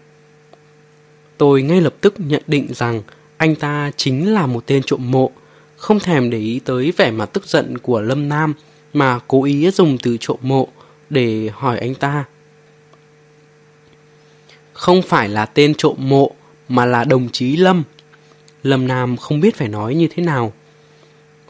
Tôi 1.38 1.62
ngay 1.62 1.82
lập 1.82 1.94
tức 2.02 2.16
nhận 2.18 2.44
định 2.48 2.74
rằng 2.74 3.02
anh 3.38 3.56
ta 3.56 3.92
chính 3.98 4.34
là 4.34 4.46
một 4.46 4.64
tên 4.66 4.84
trộm 4.86 5.12
mộ, 5.12 5.32
không 5.78 6.00
thèm 6.00 6.30
để 6.30 6.38
ý 6.38 6.60
tới 6.66 6.94
vẻ 6.98 7.12
mặt 7.12 7.26
tức 7.26 7.46
giận 7.46 7.78
của 7.78 8.02
Lâm 8.02 8.30
Nam 8.30 8.54
mà 8.94 9.20
cố 9.28 9.44
ý 9.44 9.72
dùng 9.72 9.98
từ 9.98 10.18
trộm 10.20 10.38
mộ 10.42 10.68
để 11.10 11.50
hỏi 11.54 11.80
anh 11.80 11.96
ta. 11.96 12.26
Không 14.74 15.02
phải 15.02 15.30
là 15.30 15.46
tên 15.46 15.76
trộm 15.76 15.96
mộ 15.98 16.32
mà 16.70 16.86
là 16.86 17.04
đồng 17.04 17.30
chí 17.30 17.56
Lâm. 17.56 17.84
Lâm 18.64 18.88
Nam 18.88 19.18
không 19.18 19.40
biết 19.40 19.56
phải 19.56 19.68
nói 19.68 19.96
như 19.96 20.08
thế 20.12 20.24
nào. 20.24 20.54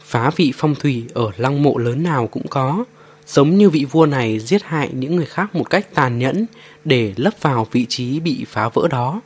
Phá 0.00 0.30
vị 0.36 0.52
phong 0.56 0.74
thủy 0.74 1.04
ở 1.14 1.30
lăng 1.36 1.62
mộ 1.62 1.78
lớn 1.78 2.02
nào 2.02 2.26
cũng 2.26 2.48
có, 2.50 2.84
giống 3.28 3.58
như 3.58 3.70
vị 3.70 3.84
vua 3.84 4.06
này 4.06 4.38
giết 4.38 4.62
hại 4.62 4.90
những 4.92 5.16
người 5.16 5.26
khác 5.26 5.54
một 5.54 5.70
cách 5.70 5.94
tàn 5.94 6.18
nhẫn 6.18 6.46
để 6.84 7.12
lấp 7.16 7.34
vào 7.42 7.66
vị 7.72 7.86
trí 7.88 8.20
bị 8.20 8.44
phá 8.48 8.68
vỡ 8.68 8.88
đó, 8.90 9.20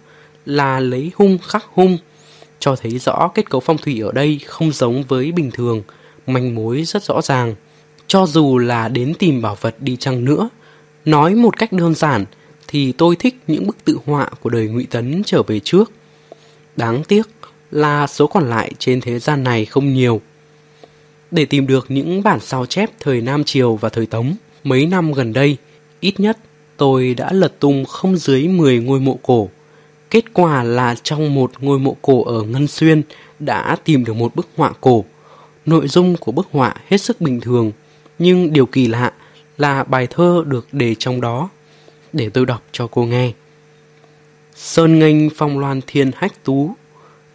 là 0.47 0.81
lấy 0.81 1.11
hung 1.15 1.39
khắc 1.39 1.65
hung, 1.73 1.99
cho 2.59 2.77
thấy 2.77 2.99
rõ 2.99 3.31
kết 3.35 3.51
cấu 3.51 3.61
phong 3.61 3.79
thủy 3.79 4.01
ở 4.01 4.13
đây 4.13 4.41
không 4.47 4.73
giống 4.73 5.03
với 5.03 5.33
bình 5.33 5.51
thường, 5.51 5.83
manh 6.27 6.55
mối 6.55 6.85
rất 6.85 7.03
rõ 7.03 7.23
ràng. 7.23 7.55
Cho 8.07 8.27
dù 8.27 8.59
là 8.59 8.89
đến 8.89 9.15
tìm 9.19 9.43
bảo 9.43 9.57
vật 9.61 9.75
đi 9.81 9.97
chăng 9.97 10.25
nữa, 10.25 10.49
nói 11.05 11.35
một 11.35 11.59
cách 11.59 11.73
đơn 11.73 11.95
giản 11.95 12.25
thì 12.69 12.93
tôi 12.93 13.17
thích 13.17 13.35
những 13.47 13.67
bức 13.67 13.85
tự 13.85 13.99
họa 14.07 14.31
của 14.41 14.51
đời 14.51 14.69
Ngụy 14.69 14.87
Tấn 14.91 15.23
trở 15.27 15.43
về 15.43 15.61
trước. 15.61 15.93
Đáng 16.77 17.05
tiếc 17.05 17.23
là 17.71 18.07
số 18.07 18.27
còn 18.27 18.51
lại 18.51 18.73
trên 18.79 19.01
thế 19.01 19.19
gian 19.19 19.45
này 19.45 19.65
không 19.65 19.93
nhiều. 19.93 20.21
Để 21.33 21.45
tìm 21.45 21.67
được 21.67 21.87
những 21.89 22.23
bản 22.23 22.41
sao 22.41 22.67
chép 22.67 22.91
thời 23.01 23.21
Nam 23.21 23.45
Triều 23.45 23.77
và 23.77 23.89
thời 23.89 24.07
Tống, 24.07 24.35
mấy 24.65 24.87
năm 24.87 25.13
gần 25.13 25.33
đây, 25.33 25.57
ít 26.01 26.21
nhất 26.21 26.39
tôi 26.77 27.15
đã 27.15 27.33
lật 27.33 27.61
tung 27.61 27.85
không 27.85 28.17
dưới 28.17 28.49
10 28.49 28.79
ngôi 28.79 29.01
mộ 29.01 29.19
cổ. 29.23 29.49
Kết 30.11 30.25
quả 30.33 30.63
là 30.63 30.95
trong 31.03 31.35
một 31.35 31.53
ngôi 31.61 31.79
mộ 31.79 31.97
cổ 32.03 32.25
ở 32.25 32.43
Ngân 32.43 32.67
Xuyên 32.69 33.03
đã 33.39 33.77
tìm 33.85 34.05
được 34.05 34.13
một 34.13 34.35
bức 34.37 34.49
họa 34.57 34.73
cổ. 34.81 35.05
Nội 35.67 35.89
dung 35.89 36.17
của 36.17 36.33
bức 36.33 36.49
họa 36.51 36.75
hết 36.89 36.99
sức 36.99 37.21
bình 37.21 37.41
thường, 37.41 37.73
nhưng 38.19 38.53
điều 38.53 38.67
kỳ 38.67 38.87
lạ 38.87 39.13
là 39.59 39.85
bài 39.85 40.07
thơ 40.11 40.45
được 40.47 40.67
đề 40.73 40.95
trong 40.99 41.21
đó. 41.21 41.49
Để 42.13 42.31
tôi 42.31 42.47
đọc 42.47 42.63
cho 42.73 42.87
cô 42.87 43.05
nghe. 43.05 43.33
Sơn 44.55 44.99
nghênh 44.99 45.31
phong 45.31 45.59
loan 45.59 45.81
thiên 45.87 46.11
hách 46.17 46.45
tú, 46.45 46.75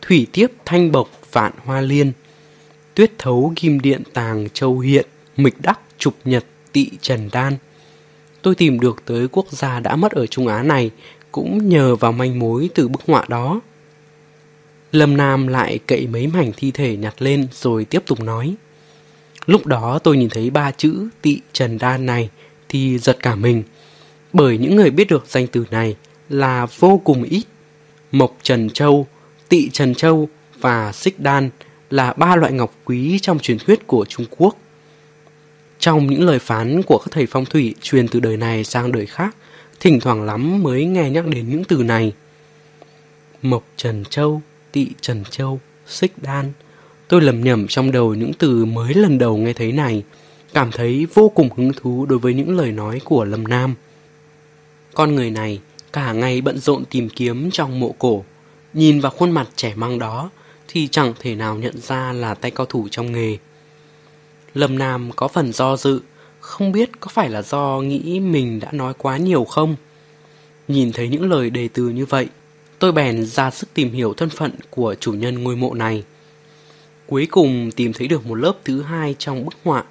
thủy 0.01 0.27
tiếp 0.31 0.47
thanh 0.65 0.91
bộc 0.91 1.09
vạn 1.31 1.51
hoa 1.65 1.81
liên 1.81 2.11
tuyết 2.97 3.11
thấu 3.17 3.53
kim 3.55 3.79
điện 3.79 4.03
tàng 4.13 4.47
châu 4.53 4.79
hiện, 4.79 5.05
mịch 5.37 5.61
đắc 5.61 5.79
Trục 5.97 6.13
Nhật 6.25 6.45
Tị 6.71 6.89
Trần 7.01 7.29
Đan. 7.31 7.57
Tôi 8.41 8.55
tìm 8.55 8.79
được 8.79 9.01
tới 9.05 9.27
quốc 9.31 9.45
gia 9.51 9.79
đã 9.79 9.95
mất 9.95 10.11
ở 10.11 10.25
Trung 10.27 10.47
Á 10.47 10.63
này 10.63 10.91
cũng 11.31 11.69
nhờ 11.69 11.95
vào 11.95 12.11
manh 12.11 12.39
mối 12.39 12.69
từ 12.75 12.87
bức 12.87 13.01
họa 13.07 13.25
đó. 13.27 13.61
Lâm 14.91 15.17
Nam 15.17 15.47
lại 15.47 15.79
cậy 15.87 16.07
mấy 16.07 16.27
mảnh 16.27 16.51
thi 16.57 16.71
thể 16.71 16.97
nhặt 16.97 17.21
lên 17.21 17.47
rồi 17.51 17.85
tiếp 17.85 18.03
tục 18.05 18.19
nói. 18.19 18.55
Lúc 19.45 19.65
đó 19.65 19.99
tôi 19.99 20.17
nhìn 20.17 20.29
thấy 20.29 20.49
ba 20.49 20.71
chữ 20.71 21.07
tị 21.21 21.39
trần 21.53 21.77
đan 21.77 22.05
này 22.05 22.29
thì 22.69 22.97
giật 22.97 23.17
cả 23.19 23.35
mình. 23.35 23.63
Bởi 24.33 24.57
những 24.57 24.75
người 24.75 24.89
biết 24.89 25.07
được 25.07 25.25
danh 25.27 25.47
từ 25.47 25.65
này 25.71 25.95
là 26.29 26.65
vô 26.79 27.01
cùng 27.03 27.23
ít. 27.23 27.43
Mộc 28.11 28.37
Trần 28.41 28.69
Châu, 28.69 29.07
Tị 29.49 29.69
Trần 29.69 29.95
Châu 29.95 30.29
và 30.59 30.91
Xích 30.91 31.19
Đan 31.19 31.49
là 31.89 32.13
ba 32.13 32.35
loại 32.35 32.51
ngọc 32.51 32.73
quý 32.85 33.19
trong 33.21 33.39
truyền 33.39 33.57
thuyết 33.59 33.87
của 33.87 34.05
Trung 34.09 34.25
Quốc. 34.37 34.57
Trong 35.79 36.07
những 36.07 36.25
lời 36.25 36.39
phán 36.39 36.83
của 36.83 36.97
các 36.97 37.11
thầy 37.11 37.25
phong 37.25 37.45
thủy 37.45 37.75
truyền 37.81 38.07
từ 38.07 38.19
đời 38.19 38.37
này 38.37 38.63
sang 38.63 38.91
đời 38.91 39.05
khác, 39.05 39.35
thỉnh 39.79 39.99
thoảng 39.99 40.23
lắm 40.23 40.63
mới 40.63 40.85
nghe 40.85 41.09
nhắc 41.09 41.27
đến 41.27 41.49
những 41.49 41.63
từ 41.63 41.83
này. 41.83 42.13
Mộc 43.41 43.63
Trần 43.77 44.03
Châu, 44.09 44.41
Tị 44.71 44.87
Trần 45.01 45.23
Châu, 45.29 45.59
Xích 45.87 46.13
Đan. 46.21 46.51
Tôi 47.07 47.21
lầm 47.21 47.43
nhầm 47.43 47.67
trong 47.67 47.91
đầu 47.91 48.13
những 48.13 48.31
từ 48.33 48.65
mới 48.65 48.93
lần 48.93 49.17
đầu 49.17 49.37
nghe 49.37 49.53
thấy 49.53 49.71
này, 49.71 50.03
cảm 50.53 50.71
thấy 50.71 51.07
vô 51.13 51.29
cùng 51.29 51.49
hứng 51.57 51.73
thú 51.73 52.05
đối 52.05 52.19
với 52.19 52.33
những 52.33 52.57
lời 52.57 52.71
nói 52.71 53.01
của 53.03 53.25
Lâm 53.25 53.43
Nam. 53.43 53.75
Con 54.93 55.15
người 55.15 55.31
này 55.31 55.59
cả 55.93 56.13
ngày 56.13 56.41
bận 56.41 56.57
rộn 56.57 56.83
tìm 56.85 57.09
kiếm 57.09 57.51
trong 57.51 57.79
mộ 57.79 57.95
cổ, 57.99 58.23
nhìn 58.73 58.99
vào 58.99 59.11
khuôn 59.11 59.31
mặt 59.31 59.47
trẻ 59.55 59.73
măng 59.75 59.99
đó 59.99 60.29
thì 60.67 60.87
chẳng 60.87 61.13
thể 61.19 61.35
nào 61.35 61.55
nhận 61.55 61.77
ra 61.81 62.13
là 62.13 62.33
tay 62.33 62.51
cao 62.51 62.65
thủ 62.65 62.87
trong 62.91 63.11
nghề. 63.11 63.37
Lâm 64.53 64.77
Nam 64.77 65.11
có 65.15 65.27
phần 65.27 65.53
do 65.53 65.77
dự, 65.77 66.01
không 66.39 66.71
biết 66.71 66.89
có 66.99 67.07
phải 67.13 67.29
là 67.29 67.41
do 67.41 67.81
nghĩ 67.81 68.19
mình 68.19 68.59
đã 68.59 68.71
nói 68.71 68.93
quá 68.97 69.17
nhiều 69.17 69.45
không? 69.45 69.75
Nhìn 70.67 70.91
thấy 70.91 71.07
những 71.07 71.29
lời 71.29 71.49
đề 71.49 71.67
từ 71.73 71.89
như 71.89 72.05
vậy, 72.05 72.27
tôi 72.79 72.91
bèn 72.91 73.25
ra 73.25 73.51
sức 73.51 73.73
tìm 73.73 73.91
hiểu 73.91 74.13
thân 74.13 74.29
phận 74.29 74.51
của 74.69 74.95
chủ 74.99 75.13
nhân 75.13 75.43
ngôi 75.43 75.55
mộ 75.55 75.73
này. 75.73 76.03
Cuối 77.05 77.27
cùng 77.31 77.71
tìm 77.71 77.93
thấy 77.93 78.07
được 78.07 78.25
một 78.25 78.35
lớp 78.35 78.53
thứ 78.65 78.81
hai 78.81 79.15
trong 79.19 79.45
bức 79.45 79.53
họa, 79.63 79.83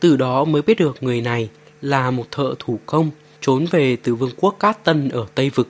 từ 0.00 0.16
đó 0.16 0.44
mới 0.44 0.62
biết 0.62 0.78
được 0.78 1.02
người 1.02 1.20
này 1.20 1.48
là 1.82 2.10
một 2.10 2.26
thợ 2.30 2.54
thủ 2.58 2.78
công 2.86 3.10
trốn 3.40 3.66
về 3.70 3.96
từ 3.96 4.14
vương 4.14 4.30
quốc 4.36 4.56
Cát 4.60 4.84
Tân 4.84 5.08
ở 5.08 5.26
Tây 5.34 5.50
Vực. 5.50 5.68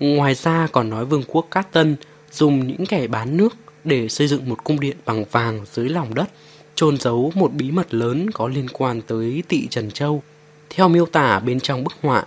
Ngoài 0.00 0.34
ra 0.34 0.68
còn 0.72 0.90
nói 0.90 1.04
vương 1.04 1.22
quốc 1.26 1.46
Cát 1.50 1.72
Tân 1.72 1.96
dùng 2.32 2.66
những 2.66 2.86
kẻ 2.86 3.06
bán 3.06 3.36
nước 3.36 3.54
để 3.84 4.08
xây 4.08 4.26
dựng 4.26 4.48
một 4.48 4.64
cung 4.64 4.80
điện 4.80 4.96
bằng 5.04 5.24
vàng 5.30 5.60
dưới 5.72 5.88
lòng 5.88 6.14
đất, 6.14 6.30
chôn 6.74 6.96
giấu 6.96 7.32
một 7.34 7.52
bí 7.52 7.70
mật 7.70 7.94
lớn 7.94 8.30
có 8.30 8.48
liên 8.48 8.68
quan 8.68 9.00
tới 9.02 9.42
tị 9.48 9.66
Trần 9.66 9.90
Châu. 9.90 10.22
Theo 10.70 10.88
miêu 10.88 11.06
tả 11.06 11.38
bên 11.38 11.60
trong 11.60 11.84
bức 11.84 11.92
họa, 12.02 12.24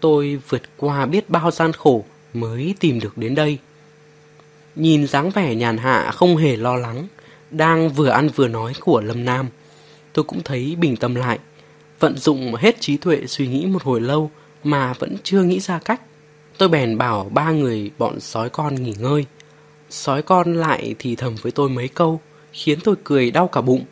tôi 0.00 0.38
vượt 0.48 0.62
qua 0.76 1.06
biết 1.06 1.30
bao 1.30 1.50
gian 1.50 1.72
khổ 1.72 2.04
mới 2.34 2.74
tìm 2.80 3.00
được 3.00 3.18
đến 3.18 3.34
đây. 3.34 3.58
Nhìn 4.76 5.06
dáng 5.06 5.30
vẻ 5.30 5.54
nhàn 5.54 5.76
hạ 5.76 6.10
không 6.10 6.36
hề 6.36 6.56
lo 6.56 6.76
lắng, 6.76 7.06
đang 7.50 7.88
vừa 7.88 8.08
ăn 8.08 8.28
vừa 8.28 8.48
nói 8.48 8.72
của 8.80 9.00
Lâm 9.00 9.24
Nam, 9.24 9.48
tôi 10.12 10.24
cũng 10.24 10.42
thấy 10.42 10.76
bình 10.80 10.96
tâm 10.96 11.14
lại, 11.14 11.38
vận 12.00 12.18
dụng 12.18 12.54
hết 12.54 12.80
trí 12.80 12.96
tuệ 12.96 13.26
suy 13.26 13.46
nghĩ 13.46 13.66
một 13.66 13.82
hồi 13.82 14.00
lâu 14.00 14.30
mà 14.64 14.92
vẫn 14.92 15.16
chưa 15.22 15.42
nghĩ 15.42 15.60
ra 15.60 15.78
cách. 15.78 16.00
Tôi 16.58 16.68
bèn 16.68 16.98
bảo 16.98 17.30
ba 17.34 17.50
người 17.50 17.90
bọn 17.98 18.20
sói 18.20 18.50
con 18.50 18.74
nghỉ 18.74 18.94
ngơi. 18.98 19.26
Sói 19.92 20.22
con 20.22 20.54
lại 20.54 20.94
thì 20.98 21.16
thầm 21.16 21.34
với 21.42 21.52
tôi 21.52 21.68
mấy 21.68 21.88
câu, 21.88 22.20
khiến 22.52 22.78
tôi 22.84 22.94
cười 23.04 23.30
đau 23.30 23.48
cả 23.48 23.60
bụng. 23.60 23.84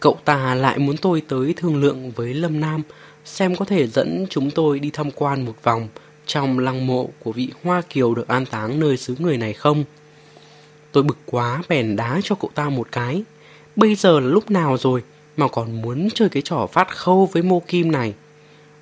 Cậu 0.00 0.18
ta 0.24 0.54
lại 0.54 0.78
muốn 0.78 0.96
tôi 0.96 1.22
tới 1.28 1.54
thương 1.56 1.80
lượng 1.80 2.10
với 2.10 2.34
Lâm 2.34 2.60
Nam 2.60 2.82
xem 3.24 3.56
có 3.56 3.64
thể 3.64 3.86
dẫn 3.86 4.26
chúng 4.30 4.50
tôi 4.50 4.78
đi 4.78 4.90
tham 4.90 5.10
quan 5.10 5.44
một 5.44 5.54
vòng 5.62 5.88
trong 6.26 6.58
lăng 6.58 6.86
mộ 6.86 7.10
của 7.18 7.32
vị 7.32 7.50
Hoa 7.64 7.82
Kiều 7.90 8.14
được 8.14 8.28
an 8.28 8.46
táng 8.46 8.80
nơi 8.80 8.96
xứ 8.96 9.14
người 9.18 9.36
này 9.36 9.52
không. 9.52 9.84
Tôi 10.92 11.02
bực 11.02 11.18
quá 11.26 11.62
bèn 11.68 11.96
đá 11.96 12.20
cho 12.24 12.34
cậu 12.34 12.50
ta 12.54 12.68
một 12.68 12.88
cái. 12.92 13.22
Bây 13.76 13.94
giờ 13.94 14.20
là 14.20 14.26
lúc 14.26 14.50
nào 14.50 14.76
rồi 14.78 15.02
mà 15.36 15.48
còn 15.48 15.82
muốn 15.82 16.08
chơi 16.14 16.28
cái 16.28 16.42
trò 16.42 16.66
phát 16.72 16.96
khâu 16.96 17.26
với 17.32 17.42
mô 17.42 17.60
kim 17.60 17.92
này. 17.92 18.14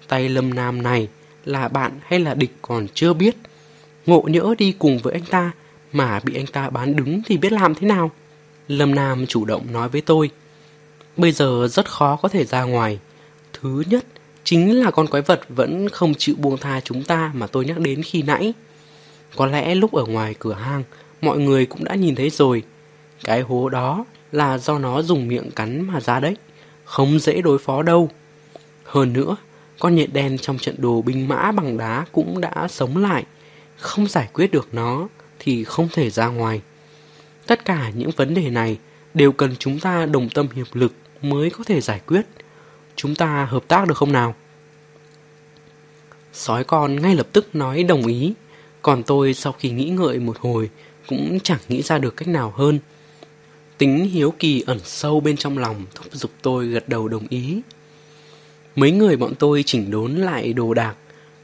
Tay 0.08 0.28
Lâm 0.28 0.54
Nam 0.54 0.82
này 0.82 1.08
là 1.44 1.68
bạn 1.68 1.92
hay 2.02 2.20
là 2.20 2.34
địch 2.34 2.52
còn 2.62 2.86
chưa 2.94 3.12
biết. 3.12 3.36
Ngộ 4.06 4.22
nhỡ 4.22 4.54
đi 4.58 4.74
cùng 4.78 4.98
với 4.98 5.12
anh 5.12 5.24
ta 5.24 5.52
mà 5.96 6.20
bị 6.24 6.34
anh 6.34 6.46
ta 6.46 6.70
bán 6.70 6.96
đứng 6.96 7.22
thì 7.26 7.36
biết 7.36 7.52
làm 7.52 7.74
thế 7.74 7.86
nào. 7.86 8.10
Lâm 8.68 8.94
Nam 8.94 9.26
chủ 9.26 9.44
động 9.44 9.72
nói 9.72 9.88
với 9.88 10.00
tôi. 10.00 10.30
Bây 11.16 11.32
giờ 11.32 11.68
rất 11.70 11.90
khó 11.90 12.16
có 12.16 12.28
thể 12.28 12.44
ra 12.44 12.62
ngoài. 12.62 12.98
Thứ 13.52 13.82
nhất 13.86 14.04
chính 14.44 14.80
là 14.80 14.90
con 14.90 15.06
quái 15.06 15.22
vật 15.22 15.40
vẫn 15.48 15.88
không 15.88 16.14
chịu 16.14 16.34
buông 16.38 16.58
tha 16.58 16.80
chúng 16.80 17.04
ta 17.04 17.32
mà 17.34 17.46
tôi 17.46 17.64
nhắc 17.64 17.78
đến 17.78 18.02
khi 18.02 18.22
nãy. 18.22 18.52
Có 19.36 19.46
lẽ 19.46 19.74
lúc 19.74 19.92
ở 19.92 20.04
ngoài 20.04 20.34
cửa 20.38 20.52
hang, 20.52 20.82
mọi 21.20 21.38
người 21.38 21.66
cũng 21.66 21.84
đã 21.84 21.94
nhìn 21.94 22.14
thấy 22.14 22.30
rồi. 22.30 22.62
Cái 23.24 23.40
hố 23.40 23.68
đó 23.68 24.04
là 24.32 24.58
do 24.58 24.78
nó 24.78 25.02
dùng 25.02 25.28
miệng 25.28 25.50
cắn 25.50 25.86
mà 25.86 26.00
ra 26.00 26.20
đấy. 26.20 26.36
Không 26.84 27.18
dễ 27.18 27.42
đối 27.42 27.58
phó 27.58 27.82
đâu. 27.82 28.10
Hơn 28.84 29.12
nữa, 29.12 29.36
con 29.78 29.94
nhện 29.94 30.12
đen 30.12 30.38
trong 30.38 30.58
trận 30.58 30.74
đồ 30.78 31.02
binh 31.02 31.28
mã 31.28 31.52
bằng 31.52 31.76
đá 31.76 32.04
cũng 32.12 32.40
đã 32.40 32.66
sống 32.70 32.96
lại. 32.96 33.24
Không 33.76 34.06
giải 34.06 34.28
quyết 34.32 34.50
được 34.50 34.68
nó 34.72 35.08
thì 35.38 35.64
không 35.64 35.88
thể 35.92 36.10
ra 36.10 36.26
ngoài. 36.26 36.60
Tất 37.46 37.64
cả 37.64 37.90
những 37.94 38.10
vấn 38.10 38.34
đề 38.34 38.50
này 38.50 38.78
đều 39.14 39.32
cần 39.32 39.56
chúng 39.58 39.80
ta 39.80 40.06
đồng 40.06 40.28
tâm 40.28 40.48
hiệp 40.54 40.66
lực 40.72 40.92
mới 41.22 41.50
có 41.50 41.64
thể 41.64 41.80
giải 41.80 42.00
quyết. 42.06 42.26
Chúng 42.96 43.14
ta 43.14 43.44
hợp 43.44 43.64
tác 43.68 43.88
được 43.88 43.96
không 43.96 44.12
nào? 44.12 44.34
Sói 46.32 46.64
con 46.64 47.02
ngay 47.02 47.14
lập 47.14 47.26
tức 47.32 47.54
nói 47.54 47.82
đồng 47.82 48.06
ý. 48.06 48.32
Còn 48.82 49.02
tôi 49.02 49.34
sau 49.34 49.52
khi 49.52 49.70
nghĩ 49.70 49.88
ngợi 49.88 50.18
một 50.18 50.38
hồi 50.38 50.70
cũng 51.06 51.38
chẳng 51.42 51.58
nghĩ 51.68 51.82
ra 51.82 51.98
được 51.98 52.16
cách 52.16 52.28
nào 52.28 52.52
hơn. 52.56 52.78
Tính 53.78 54.04
hiếu 54.04 54.34
kỳ 54.38 54.64
ẩn 54.66 54.78
sâu 54.84 55.20
bên 55.20 55.36
trong 55.36 55.58
lòng 55.58 55.84
thúc 55.94 56.06
giục 56.12 56.30
tôi 56.42 56.66
gật 56.66 56.88
đầu 56.88 57.08
đồng 57.08 57.26
ý. 57.28 57.60
Mấy 58.76 58.90
người 58.90 59.16
bọn 59.16 59.34
tôi 59.38 59.62
chỉnh 59.66 59.90
đốn 59.90 60.12
lại 60.12 60.52
đồ 60.52 60.74
đạc, 60.74 60.94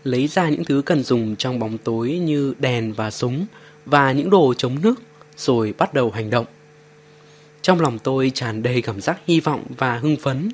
lấy 0.05 0.29
ra 0.29 0.49
những 0.49 0.65
thứ 0.65 0.83
cần 0.87 1.03
dùng 1.03 1.37
trong 1.37 1.59
bóng 1.59 1.79
tối 1.79 2.11
như 2.11 2.55
đèn 2.59 2.93
và 2.93 3.11
súng 3.11 3.47
và 3.87 4.13
những 4.13 4.31
đồ 4.31 4.55
chống 4.55 4.77
nước, 4.83 5.03
rồi 5.37 5.75
bắt 5.79 5.95
đầu 5.95 6.11
hành 6.11 6.31
động. 6.31 6.47
Trong 7.63 7.81
lòng 7.81 7.99
tôi 7.99 8.31
tràn 8.35 8.63
đầy 8.63 8.83
cảm 8.83 9.01
giác 9.01 9.21
hy 9.27 9.41
vọng 9.41 9.65
và 9.79 9.99
hưng 9.99 10.17
phấn, 10.17 10.51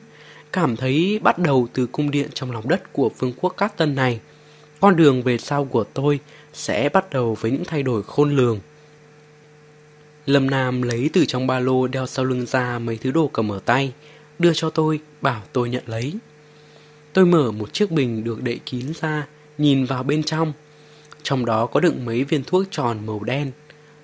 cảm 0.53 0.77
thấy 0.77 1.21
bắt 1.23 1.39
đầu 1.39 1.69
từ 1.73 1.87
cung 1.87 2.11
điện 2.11 2.29
trong 2.35 2.53
lòng 2.53 2.69
đất 2.69 2.93
của 2.93 3.11
vương 3.19 3.33
quốc 3.41 3.55
Cát 3.57 3.77
Tân 3.77 3.95
này. 3.95 4.21
Con 4.81 4.97
đường 4.97 5.23
về 5.23 5.39
sau 5.39 5.65
của 5.65 5.85
tôi 5.85 6.21
sẽ 6.53 6.89
bắt 6.89 7.11
đầu 7.11 7.37
với 7.41 7.51
những 7.51 7.65
thay 7.65 7.83
đổi 7.83 8.03
khôn 8.03 8.37
lường. 8.37 8.61
Lâm 10.27 10.51
Nam 10.51 10.83
lấy 10.83 11.11
từ 11.13 11.25
trong 11.25 11.47
ba 11.47 11.59
lô 11.59 11.87
đeo 11.87 12.07
sau 12.07 12.25
lưng 12.25 12.47
ra 12.47 12.79
mấy 12.79 12.97
thứ 12.97 13.11
đồ 13.11 13.31
cầm 13.33 13.53
ở 13.53 13.59
tay, 13.65 13.93
đưa 14.39 14.53
cho 14.55 14.71
tôi, 14.71 15.01
bảo 15.21 15.43
tôi 15.53 15.71
nhận 15.71 15.85
lấy. 15.87 16.15
Tôi 17.13 17.27
mở 17.27 17.51
một 17.51 17.73
chiếc 17.73 17.91
bình 17.91 18.25
được 18.25 18.43
đậy 18.43 18.61
kín 18.67 18.93
ra, 19.01 19.27
nhìn 19.59 19.85
vào 19.85 20.03
bên 20.03 20.23
trong. 20.23 20.53
Trong 21.23 21.45
đó 21.45 21.67
có 21.67 21.81
đựng 21.81 22.05
mấy 22.05 22.25
viên 22.25 22.45
thuốc 22.45 22.65
tròn 22.71 23.07
màu 23.07 23.25
đen. 23.25 23.53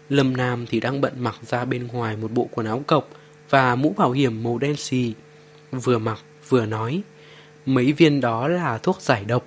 Lâm 0.09 0.37
Nam 0.37 0.67
thì 0.67 0.81
đang 0.81 1.01
bận 1.01 1.13
mặc 1.19 1.37
ra 1.47 1.65
bên 1.65 1.87
ngoài 1.87 2.17
một 2.17 2.31
bộ 2.33 2.49
quần 2.51 2.67
áo 2.67 2.83
cộc 2.87 3.09
và 3.51 3.75
mũ 3.75 3.95
bảo 3.97 4.13
hiểm 4.13 4.43
màu 4.43 4.59
đen 4.59 4.77
xì. 4.77 5.13
Vừa 5.73 5.99
mặc 5.99 6.19
vừa 6.49 6.67
nói, 6.67 7.03
mấy 7.67 7.93
viên 7.93 8.21
đó 8.21 8.49
là 8.49 8.79
thuốc 8.79 9.01
giải 9.01 9.25
độc. 9.25 9.47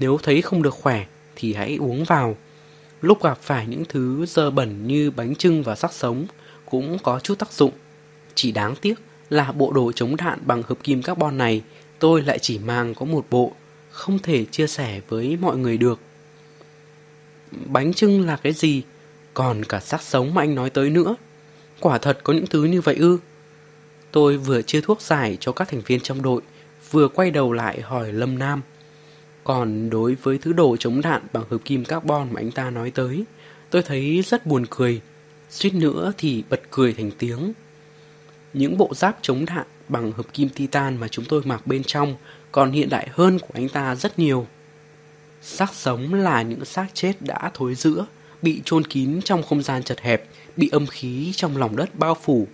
Nếu 0.00 0.18
thấy 0.22 0.42
không 0.42 0.62
được 0.62 0.74
khỏe 0.74 1.06
thì 1.36 1.54
hãy 1.54 1.76
uống 1.80 2.04
vào. 2.04 2.36
Lúc 3.00 3.22
gặp 3.22 3.38
phải 3.42 3.66
những 3.66 3.84
thứ 3.88 4.26
dơ 4.26 4.50
bẩn 4.50 4.86
như 4.86 5.10
bánh 5.10 5.34
trưng 5.34 5.62
và 5.62 5.74
sắc 5.74 5.92
sống 5.92 6.26
cũng 6.64 6.98
có 7.02 7.20
chút 7.20 7.38
tác 7.38 7.52
dụng. 7.52 7.72
Chỉ 8.34 8.52
đáng 8.52 8.74
tiếc 8.80 8.94
là 9.30 9.52
bộ 9.52 9.72
đồ 9.72 9.92
chống 9.92 10.16
đạn 10.16 10.38
bằng 10.46 10.62
hợp 10.62 10.78
kim 10.82 11.02
carbon 11.02 11.38
này 11.38 11.62
tôi 11.98 12.22
lại 12.22 12.38
chỉ 12.38 12.58
mang 12.58 12.94
có 12.94 13.06
một 13.06 13.26
bộ, 13.30 13.52
không 13.90 14.18
thể 14.18 14.44
chia 14.44 14.66
sẻ 14.66 15.00
với 15.08 15.36
mọi 15.40 15.56
người 15.56 15.78
được. 15.78 16.00
Bánh 17.50 17.92
trưng 17.92 18.26
là 18.26 18.36
cái 18.36 18.52
gì? 18.52 18.82
Còn 19.34 19.64
cả 19.64 19.80
xác 19.80 20.02
sống 20.02 20.34
mà 20.34 20.42
anh 20.42 20.54
nói 20.54 20.70
tới 20.70 20.90
nữa. 20.90 21.16
Quả 21.80 21.98
thật 21.98 22.18
có 22.22 22.32
những 22.32 22.46
thứ 22.46 22.64
như 22.64 22.80
vậy 22.80 22.94
ư? 22.94 23.18
Tôi 24.12 24.36
vừa 24.36 24.62
chia 24.62 24.80
thuốc 24.80 25.00
giải 25.00 25.36
cho 25.40 25.52
các 25.52 25.68
thành 25.68 25.80
viên 25.86 26.00
trong 26.00 26.22
đội, 26.22 26.42
vừa 26.90 27.08
quay 27.08 27.30
đầu 27.30 27.52
lại 27.52 27.80
hỏi 27.80 28.12
Lâm 28.12 28.38
Nam. 28.38 28.62
Còn 29.44 29.90
đối 29.90 30.14
với 30.14 30.38
thứ 30.38 30.52
đồ 30.52 30.76
chống 30.76 31.00
đạn 31.00 31.22
bằng 31.32 31.44
hợp 31.50 31.58
kim 31.64 31.84
carbon 31.84 32.32
mà 32.32 32.40
anh 32.40 32.50
ta 32.50 32.70
nói 32.70 32.90
tới, 32.90 33.24
tôi 33.70 33.82
thấy 33.82 34.22
rất 34.26 34.46
buồn 34.46 34.66
cười. 34.70 35.00
Suýt 35.50 35.74
nữa 35.74 36.12
thì 36.18 36.44
bật 36.50 36.60
cười 36.70 36.92
thành 36.92 37.10
tiếng. 37.18 37.52
Những 38.52 38.78
bộ 38.78 38.90
giáp 38.94 39.18
chống 39.22 39.44
đạn 39.44 39.66
bằng 39.88 40.12
hợp 40.12 40.26
kim 40.32 40.48
titan 40.48 40.96
mà 40.96 41.08
chúng 41.08 41.24
tôi 41.24 41.42
mặc 41.44 41.66
bên 41.66 41.82
trong 41.84 42.16
còn 42.52 42.72
hiện 42.72 42.88
đại 42.88 43.08
hơn 43.12 43.38
của 43.38 43.50
anh 43.52 43.68
ta 43.68 43.94
rất 43.94 44.18
nhiều. 44.18 44.46
Xác 45.48 45.74
sống 45.74 46.14
là 46.14 46.42
những 46.42 46.64
xác 46.64 46.86
chết 46.94 47.22
đã 47.22 47.50
thối 47.54 47.74
rữa, 47.74 48.06
bị 48.42 48.62
chôn 48.64 48.84
kín 48.84 49.20
trong 49.24 49.42
không 49.42 49.62
gian 49.62 49.82
chật 49.82 50.00
hẹp, 50.00 50.24
bị 50.56 50.68
âm 50.72 50.86
khí 50.86 51.32
trong 51.36 51.56
lòng 51.56 51.76
đất 51.76 51.94
bao 51.94 52.14
phủ. 52.22 52.46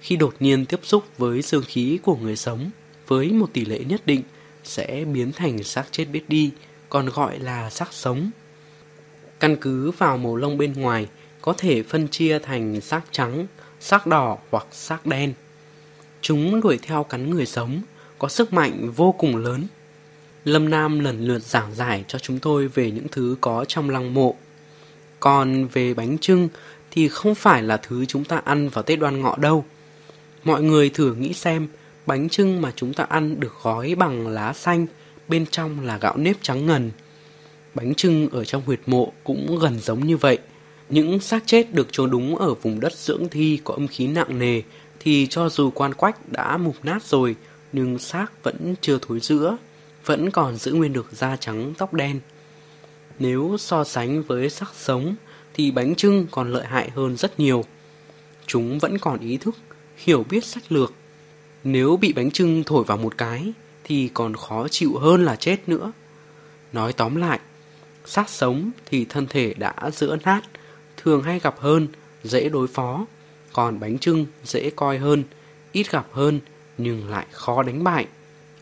Khi 0.00 0.16
đột 0.16 0.34
nhiên 0.40 0.66
tiếp 0.66 0.80
xúc 0.82 1.04
với 1.18 1.42
dương 1.42 1.64
khí 1.66 1.98
của 2.02 2.16
người 2.16 2.36
sống, 2.36 2.70
với 3.06 3.32
một 3.32 3.50
tỷ 3.52 3.64
lệ 3.64 3.78
nhất 3.78 4.06
định 4.06 4.22
sẽ 4.64 5.04
biến 5.04 5.32
thành 5.32 5.62
xác 5.62 5.84
chết 5.90 6.04
biết 6.04 6.28
đi, 6.28 6.50
còn 6.88 7.08
gọi 7.08 7.38
là 7.38 7.70
xác 7.70 7.92
sống. 7.92 8.30
Căn 9.40 9.56
cứ 9.56 9.90
vào 9.90 10.18
màu 10.18 10.36
lông 10.36 10.58
bên 10.58 10.72
ngoài, 10.72 11.08
có 11.40 11.52
thể 11.52 11.82
phân 11.82 12.08
chia 12.08 12.38
thành 12.38 12.80
xác 12.80 13.02
trắng, 13.10 13.46
xác 13.80 14.06
đỏ 14.06 14.38
hoặc 14.50 14.66
xác 14.72 15.06
đen. 15.06 15.34
Chúng 16.20 16.60
đuổi 16.60 16.78
theo 16.82 17.04
cắn 17.04 17.30
người 17.30 17.46
sống, 17.46 17.82
có 18.18 18.28
sức 18.28 18.52
mạnh 18.52 18.90
vô 18.96 19.12
cùng 19.18 19.36
lớn. 19.36 19.66
Lâm 20.44 20.70
Nam 20.70 21.00
lần 21.00 21.26
lượt 21.26 21.42
giảng 21.42 21.74
giải 21.74 22.04
cho 22.08 22.18
chúng 22.18 22.38
tôi 22.38 22.68
về 22.68 22.90
những 22.90 23.06
thứ 23.12 23.36
có 23.40 23.64
trong 23.68 23.90
lăng 23.90 24.14
mộ. 24.14 24.34
Còn 25.20 25.66
về 25.66 25.94
bánh 25.94 26.18
trưng 26.18 26.48
thì 26.90 27.08
không 27.08 27.34
phải 27.34 27.62
là 27.62 27.76
thứ 27.76 28.04
chúng 28.04 28.24
ta 28.24 28.36
ăn 28.44 28.68
vào 28.68 28.82
Tết 28.82 28.98
đoan 28.98 29.20
ngọ 29.20 29.36
đâu. 29.36 29.64
Mọi 30.44 30.62
người 30.62 30.90
thử 30.90 31.14
nghĩ 31.14 31.32
xem, 31.32 31.68
bánh 32.06 32.28
trưng 32.28 32.62
mà 32.62 32.72
chúng 32.76 32.94
ta 32.94 33.04
ăn 33.04 33.40
được 33.40 33.52
gói 33.62 33.94
bằng 33.94 34.28
lá 34.28 34.52
xanh, 34.52 34.86
bên 35.28 35.46
trong 35.46 35.80
là 35.80 35.98
gạo 35.98 36.16
nếp 36.16 36.36
trắng 36.42 36.66
ngần. 36.66 36.90
Bánh 37.74 37.94
trưng 37.94 38.28
ở 38.28 38.44
trong 38.44 38.62
huyệt 38.66 38.80
mộ 38.86 39.12
cũng 39.24 39.58
gần 39.58 39.78
giống 39.80 40.06
như 40.06 40.16
vậy. 40.16 40.38
Những 40.88 41.20
xác 41.20 41.42
chết 41.46 41.74
được 41.74 41.92
chôn 41.92 42.10
đúng 42.10 42.36
ở 42.36 42.54
vùng 42.54 42.80
đất 42.80 42.92
dưỡng 42.92 43.28
thi 43.28 43.60
có 43.64 43.74
âm 43.74 43.88
khí 43.88 44.06
nặng 44.06 44.38
nề 44.38 44.62
thì 45.00 45.26
cho 45.30 45.48
dù 45.48 45.70
quan 45.70 45.94
quách 45.94 46.32
đã 46.32 46.56
mục 46.56 46.76
nát 46.82 47.02
rồi 47.04 47.36
nhưng 47.72 47.98
xác 47.98 48.42
vẫn 48.42 48.74
chưa 48.80 48.98
thối 49.02 49.20
rữa, 49.20 49.56
vẫn 50.04 50.30
còn 50.30 50.56
giữ 50.56 50.72
nguyên 50.72 50.92
được 50.92 51.12
da 51.12 51.36
trắng 51.36 51.74
tóc 51.78 51.94
đen. 51.94 52.20
Nếu 53.18 53.56
so 53.58 53.84
sánh 53.84 54.22
với 54.22 54.50
sắc 54.50 54.70
sống 54.74 55.14
thì 55.54 55.70
bánh 55.70 55.94
trưng 55.94 56.26
còn 56.30 56.52
lợi 56.52 56.66
hại 56.66 56.90
hơn 56.90 57.16
rất 57.16 57.40
nhiều. 57.40 57.64
Chúng 58.46 58.78
vẫn 58.78 58.98
còn 58.98 59.20
ý 59.20 59.36
thức, 59.36 59.54
hiểu 59.96 60.24
biết 60.30 60.44
sách 60.44 60.72
lược. 60.72 60.92
Nếu 61.64 61.96
bị 61.96 62.12
bánh 62.12 62.30
trưng 62.30 62.64
thổi 62.64 62.84
vào 62.84 62.96
một 62.96 63.18
cái 63.18 63.52
thì 63.84 64.10
còn 64.14 64.36
khó 64.36 64.68
chịu 64.68 64.98
hơn 64.98 65.24
là 65.24 65.36
chết 65.36 65.68
nữa. 65.68 65.92
Nói 66.72 66.92
tóm 66.92 67.16
lại, 67.16 67.40
xác 68.04 68.30
sống 68.30 68.70
thì 68.86 69.04
thân 69.08 69.26
thể 69.26 69.54
đã 69.54 69.74
giữa 69.92 70.16
nát, 70.24 70.42
thường 70.96 71.22
hay 71.22 71.38
gặp 71.38 71.54
hơn, 71.58 71.88
dễ 72.24 72.48
đối 72.48 72.68
phó. 72.68 73.06
Còn 73.52 73.80
bánh 73.80 73.98
trưng 73.98 74.26
dễ 74.44 74.70
coi 74.70 74.98
hơn, 74.98 75.24
ít 75.72 75.90
gặp 75.90 76.06
hơn 76.12 76.40
nhưng 76.78 77.10
lại 77.10 77.26
khó 77.30 77.62
đánh 77.62 77.84
bại. 77.84 78.06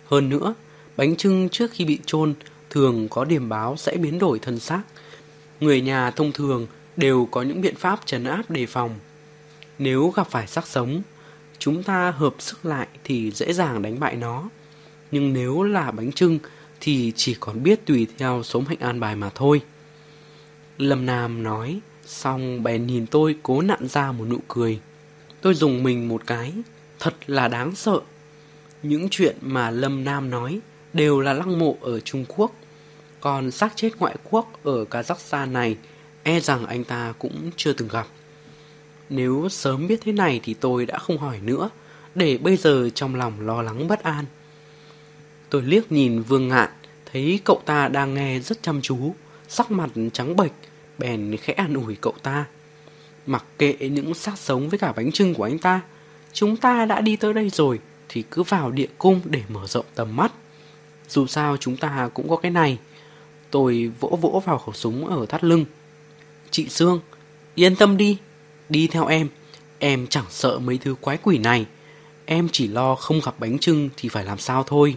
Hơn 0.07 0.29
nữa, 0.29 0.55
bánh 1.01 1.17
trưng 1.17 1.49
trước 1.49 1.71
khi 1.73 1.85
bị 1.85 1.99
chôn 2.07 2.35
thường 2.71 3.09
có 3.09 3.25
điểm 3.25 3.49
báo 3.49 3.77
sẽ 3.77 3.97
biến 3.97 4.19
đổi 4.19 4.39
thân 4.39 4.59
xác. 4.59 4.83
Người 5.61 5.81
nhà 5.81 6.11
thông 6.11 6.33
thường 6.33 6.67
đều 6.97 7.29
có 7.31 7.43
những 7.43 7.61
biện 7.61 7.75
pháp 7.75 8.01
trấn 8.07 8.25
áp 8.25 8.51
đề 8.51 8.67
phòng. 8.67 8.99
Nếu 9.79 10.09
gặp 10.09 10.31
phải 10.31 10.47
xác 10.47 10.67
sống, 10.67 11.03
chúng 11.59 11.83
ta 11.83 12.11
hợp 12.11 12.35
sức 12.39 12.67
lại 12.67 12.89
thì 13.05 13.31
dễ 13.31 13.53
dàng 13.53 13.83
đánh 13.83 14.01
bại 14.01 14.17
nó. 14.17 14.49
Nhưng 15.11 15.33
nếu 15.33 15.63
là 15.63 15.91
bánh 15.91 16.13
trưng 16.13 16.39
thì 16.81 17.13
chỉ 17.17 17.37
còn 17.41 17.63
biết 17.63 17.87
tùy 17.87 18.07
theo 18.19 18.43
số 18.43 18.61
mệnh 18.61 18.81
an 18.81 19.01
bài 19.01 19.17
mà 19.17 19.31
thôi. 19.35 19.61
Lâm 20.79 21.07
Nam 21.07 21.43
nói, 21.43 21.81
xong 22.07 22.63
bèn 22.63 22.87
nhìn 22.87 23.07
tôi 23.07 23.37
cố 23.43 23.63
nặn 23.63 23.89
ra 23.89 24.13
một 24.13 24.25
nụ 24.29 24.39
cười. 24.49 24.81
Tôi 25.41 25.55
dùng 25.55 25.83
mình 25.83 26.09
một 26.09 26.23
cái, 26.27 26.53
thật 26.99 27.15
là 27.27 27.49
đáng 27.49 27.75
sợ. 27.75 28.01
Những 28.83 29.09
chuyện 29.11 29.37
mà 29.41 29.71
Lâm 29.71 30.05
Nam 30.05 30.31
nói 30.31 30.61
đều 30.93 31.21
là 31.21 31.33
lăng 31.33 31.59
mộ 31.59 31.77
ở 31.81 32.01
Trung 32.01 32.25
Quốc. 32.29 32.53
Còn 33.21 33.51
xác 33.51 33.73
chết 33.77 33.91
ngoại 33.99 34.17
quốc 34.31 34.53
ở 34.63 34.85
Kazakhstan 34.91 35.53
này, 35.53 35.77
e 36.23 36.41
rằng 36.41 36.67
anh 36.67 36.85
ta 36.85 37.15
cũng 37.19 37.51
chưa 37.57 37.73
từng 37.73 37.89
gặp. 37.89 38.07
Nếu 39.11 39.49
sớm 39.49 39.87
biết 39.87 40.01
thế 40.05 40.13
này 40.13 40.41
thì 40.43 40.55
tôi 40.55 40.87
đã 40.87 40.99
không 40.99 41.19
hỏi 41.19 41.39
nữa, 41.43 41.71
để 42.15 42.39
bây 42.39 42.57
giờ 42.57 42.91
trong 42.95 43.15
lòng 43.15 43.41
lo 43.41 43.63
lắng 43.63 43.89
bất 43.89 44.03
an. 44.03 44.25
Tôi 45.51 45.63
liếc 45.63 45.93
nhìn 45.93 46.23
Vương 46.23 46.49
Ngạn, 46.49 46.71
thấy 47.13 47.41
cậu 47.45 47.63
ta 47.67 47.89
đang 47.89 48.15
nghe 48.15 48.41
rất 48.41 48.63
chăm 48.63 48.83
chú, 48.83 49.15
sắc 49.49 49.71
mặt 49.71 49.91
trắng 50.13 50.37
bệch, 50.37 50.53
bèn 50.99 51.37
khẽ 51.37 51.53
an 51.53 51.75
ủi 51.75 51.97
cậu 52.01 52.15
ta. 52.23 52.45
Mặc 53.27 53.45
kệ 53.59 53.77
những 53.81 54.15
xác 54.15 54.39
sống 54.39 54.69
với 54.69 54.79
cả 54.79 54.93
bánh 54.93 55.13
trưng 55.13 55.35
của 55.35 55.45
anh 55.45 55.59
ta, 55.59 55.81
chúng 56.33 56.57
ta 56.57 56.85
đã 56.85 57.01
đi 57.01 57.17
tới 57.17 57.35
đây 57.35 57.51
rồi 57.51 57.79
thì 58.09 58.25
cứ 58.31 58.43
vào 58.43 58.71
địa 58.71 58.89
cung 58.99 59.21
để 59.25 59.43
mở 59.49 59.67
rộng 59.67 59.87
tầm 59.95 60.17
mắt. 60.17 60.33
Dù 61.11 61.27
sao 61.27 61.57
chúng 61.57 61.77
ta 61.77 62.11
cũng 62.15 62.29
có 62.29 62.37
cái 62.37 62.51
này. 62.51 62.79
Tôi 63.51 63.91
vỗ 64.01 64.19
vỗ 64.21 64.43
vào 64.47 64.59
khẩu 64.59 64.73
súng 64.75 65.07
ở 65.07 65.27
thắt 65.27 65.45
lưng. 65.45 65.65
Chị 66.51 66.69
Sương, 66.69 67.01
yên 67.55 67.77
tâm 67.77 67.97
đi, 67.97 68.19
đi 68.69 68.87
theo 68.87 69.07
em. 69.07 69.29
Em 69.79 70.07
chẳng 70.07 70.25
sợ 70.31 70.59
mấy 70.59 70.79
thứ 70.79 70.95
quái 71.01 71.19
quỷ 71.23 71.39
này. 71.39 71.67
Em 72.27 72.49
chỉ 72.53 72.69
lo 72.69 72.95
không 72.95 73.21
gặp 73.25 73.35
bánh 73.39 73.59
trưng 73.59 73.89
thì 73.97 74.09
phải 74.09 74.25
làm 74.25 74.39
sao 74.39 74.65
thôi. 74.65 74.95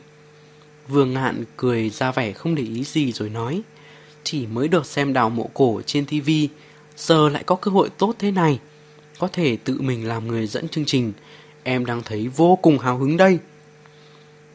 Vương 0.88 1.14
Ngạn 1.14 1.44
cười 1.58 1.90
ra 1.90 2.12
vẻ 2.12 2.32
không 2.32 2.56
để 2.56 2.64
ý 2.64 2.84
gì 2.84 3.12
rồi 3.12 3.30
nói. 3.30 3.62
Chỉ 4.24 4.48
mới 4.48 4.68
được 4.68 4.86
xem 4.86 5.14
đào 5.14 5.30
mộ 5.30 5.50
cổ 5.54 5.82
trên 5.86 6.06
tivi 6.06 6.50
giờ 6.98 7.30
lại 7.30 7.44
có 7.44 7.56
cơ 7.56 7.72
hội 7.72 7.90
tốt 7.90 8.16
thế 8.20 8.32
này. 8.32 8.60
Có 9.20 9.28
thể 9.28 9.58
tự 9.64 9.82
mình 9.82 10.08
làm 10.08 10.28
người 10.28 10.48
dẫn 10.48 10.70
chương 10.70 10.86
trình, 10.86 11.14
em 11.64 11.86
đang 11.86 12.02
thấy 12.04 12.28
vô 12.28 12.56
cùng 12.62 12.80
hào 12.80 12.98
hứng 12.98 13.18
đây. 13.18 13.40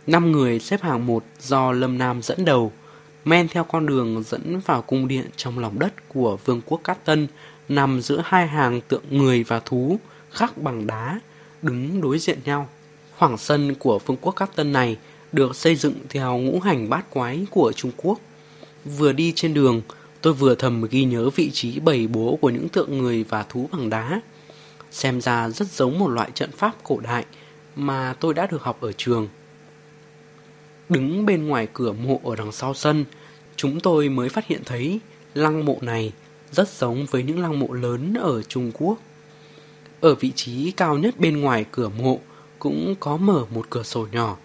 Năm 0.09 0.33
người 0.33 0.61
xếp 0.61 0.83
hàng 0.83 1.07
một 1.07 1.25
do 1.41 1.73
Lâm 1.73 1.99
Nam 1.99 2.23
dẫn 2.23 2.45
đầu, 2.45 2.73
men 3.25 3.49
theo 3.49 3.65
con 3.65 3.87
đường 3.87 4.23
dẫn 4.23 4.61
vào 4.67 4.83
cung 4.83 5.09
điện 5.09 5.27
trong 5.37 5.59
lòng 5.59 5.79
đất 5.79 6.09
của 6.09 6.39
vương 6.45 6.61
quốc 6.67 6.81
Cát 6.85 7.05
Tân, 7.05 7.27
nằm 7.69 8.01
giữa 8.01 8.23
hai 8.25 8.47
hàng 8.47 8.81
tượng 8.81 9.03
người 9.11 9.45
và 9.45 9.61
thú, 9.61 9.99
khắc 10.31 10.59
bằng 10.59 10.87
đá, 10.87 11.21
đứng 11.63 12.01
đối 12.01 12.19
diện 12.19 12.39
nhau. 12.45 12.69
Khoảng 13.19 13.39
sân 13.39 13.75
của 13.75 13.99
vương 13.99 14.17
quốc 14.21 14.33
Cát 14.33 14.57
Tân 14.57 14.73
này 14.73 14.97
được 15.33 15.57
xây 15.57 15.77
dựng 15.77 15.95
theo 16.09 16.39
ngũ 16.39 16.61
hành 16.61 16.89
bát 16.89 17.11
quái 17.11 17.47
của 17.51 17.73
Trung 17.77 17.93
Quốc. 17.97 18.19
Vừa 18.85 19.13
đi 19.13 19.33
trên 19.37 19.55
đường, 19.55 19.83
tôi 20.21 20.33
vừa 20.33 20.55
thầm 20.55 20.85
ghi 20.91 21.05
nhớ 21.05 21.31
vị 21.31 21.51
trí 21.53 21.81
bầy 21.81 22.07
bố 22.07 22.39
của 22.41 22.51
những 22.51 22.69
tượng 22.69 22.99
người 22.99 23.25
và 23.25 23.43
thú 23.43 23.69
bằng 23.73 23.91
đá. 23.91 24.21
Xem 24.91 25.21
ra 25.21 25.49
rất 25.49 25.69
giống 25.69 25.99
một 25.99 26.09
loại 26.09 26.31
trận 26.35 26.51
pháp 26.57 26.75
cổ 26.83 27.01
đại 27.01 27.25
mà 27.77 28.15
tôi 28.21 28.35
đã 28.35 28.47
được 28.47 28.63
học 28.63 28.81
ở 28.81 28.93
trường. 28.93 29.29
Đứng 30.89 31.27
bên 31.27 31.47
ngoài 31.47 31.69
cửa 31.73 31.93
mộ 31.93 32.21
ở 32.25 32.37
đằng 32.37 32.53
sau 32.53 32.75
sân, 32.75 33.05
chúng 33.57 33.81
tôi 33.81 34.09
mới 34.09 34.29
phát 34.29 34.47
hiện 34.47 34.63
thấy 34.65 35.01
lăng 35.35 35.65
mộ 35.65 35.79
này 35.81 36.13
rất 36.53 36.69
giống 36.69 37.07
với 37.07 37.23
những 37.23 37.39
lăng 37.43 37.59
mộ 37.59 37.73
lớn 37.73 38.15
ở 38.15 38.43
Trung 38.43 38.73
Quốc. 38.75 38.99
Ở 40.01 40.15
vị 40.15 40.33
trí 40.35 40.71
cao 40.71 40.99
nhất 40.99 41.21
bên 41.21 41.41
ngoài 41.41 41.65
cửa 41.71 41.89
mộ 41.89 42.21
cũng 42.59 42.95
có 43.01 43.17
mở 43.17 43.45
một 43.55 43.71
cửa 43.71 43.83
sổ 43.83 44.07
nhỏ. 44.13 44.37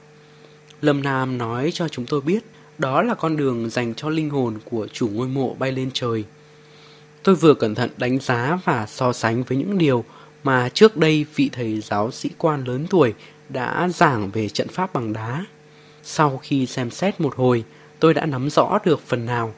Lâm 0.81 1.03
Nam 1.03 1.37
nói 1.37 1.71
cho 1.73 1.87
chúng 1.87 2.05
tôi 2.05 2.21
biết 2.21 2.43
đó 2.77 3.01
là 3.01 3.13
con 3.13 3.37
đường 3.37 3.69
dành 3.69 3.93
cho 3.95 4.09
linh 4.09 4.29
hồn 4.29 4.59
của 4.65 4.87
chủ 4.87 5.07
ngôi 5.07 5.27
mộ 5.27 5.55
bay 5.59 5.71
lên 5.71 5.89
trời. 5.93 6.23
Tôi 7.23 7.35
vừa 7.35 7.53
cẩn 7.53 7.75
thận 7.75 7.89
đánh 7.97 8.19
giá 8.19 8.59
và 8.65 8.85
so 8.85 9.13
sánh 9.13 9.43
với 9.43 9.57
những 9.57 9.77
điều 9.77 10.05
mà 10.43 10.69
trước 10.69 10.97
đây 10.97 11.25
vị 11.35 11.49
thầy 11.53 11.81
giáo 11.81 12.11
sĩ 12.11 12.29
quan 12.37 12.63
lớn 12.63 12.85
tuổi 12.89 13.13
đã 13.49 13.89
giảng 13.89 14.31
về 14.31 14.49
trận 14.49 14.67
pháp 14.67 14.93
bằng 14.93 15.13
đá. 15.13 15.45
Sau 16.03 16.39
khi 16.43 16.65
xem 16.65 16.91
xét 16.91 17.21
một 17.21 17.35
hồi, 17.35 17.63
tôi 17.99 18.13
đã 18.13 18.25
nắm 18.25 18.49
rõ 18.49 18.79
được 18.85 19.01
phần 19.07 19.25
nào. 19.25 19.53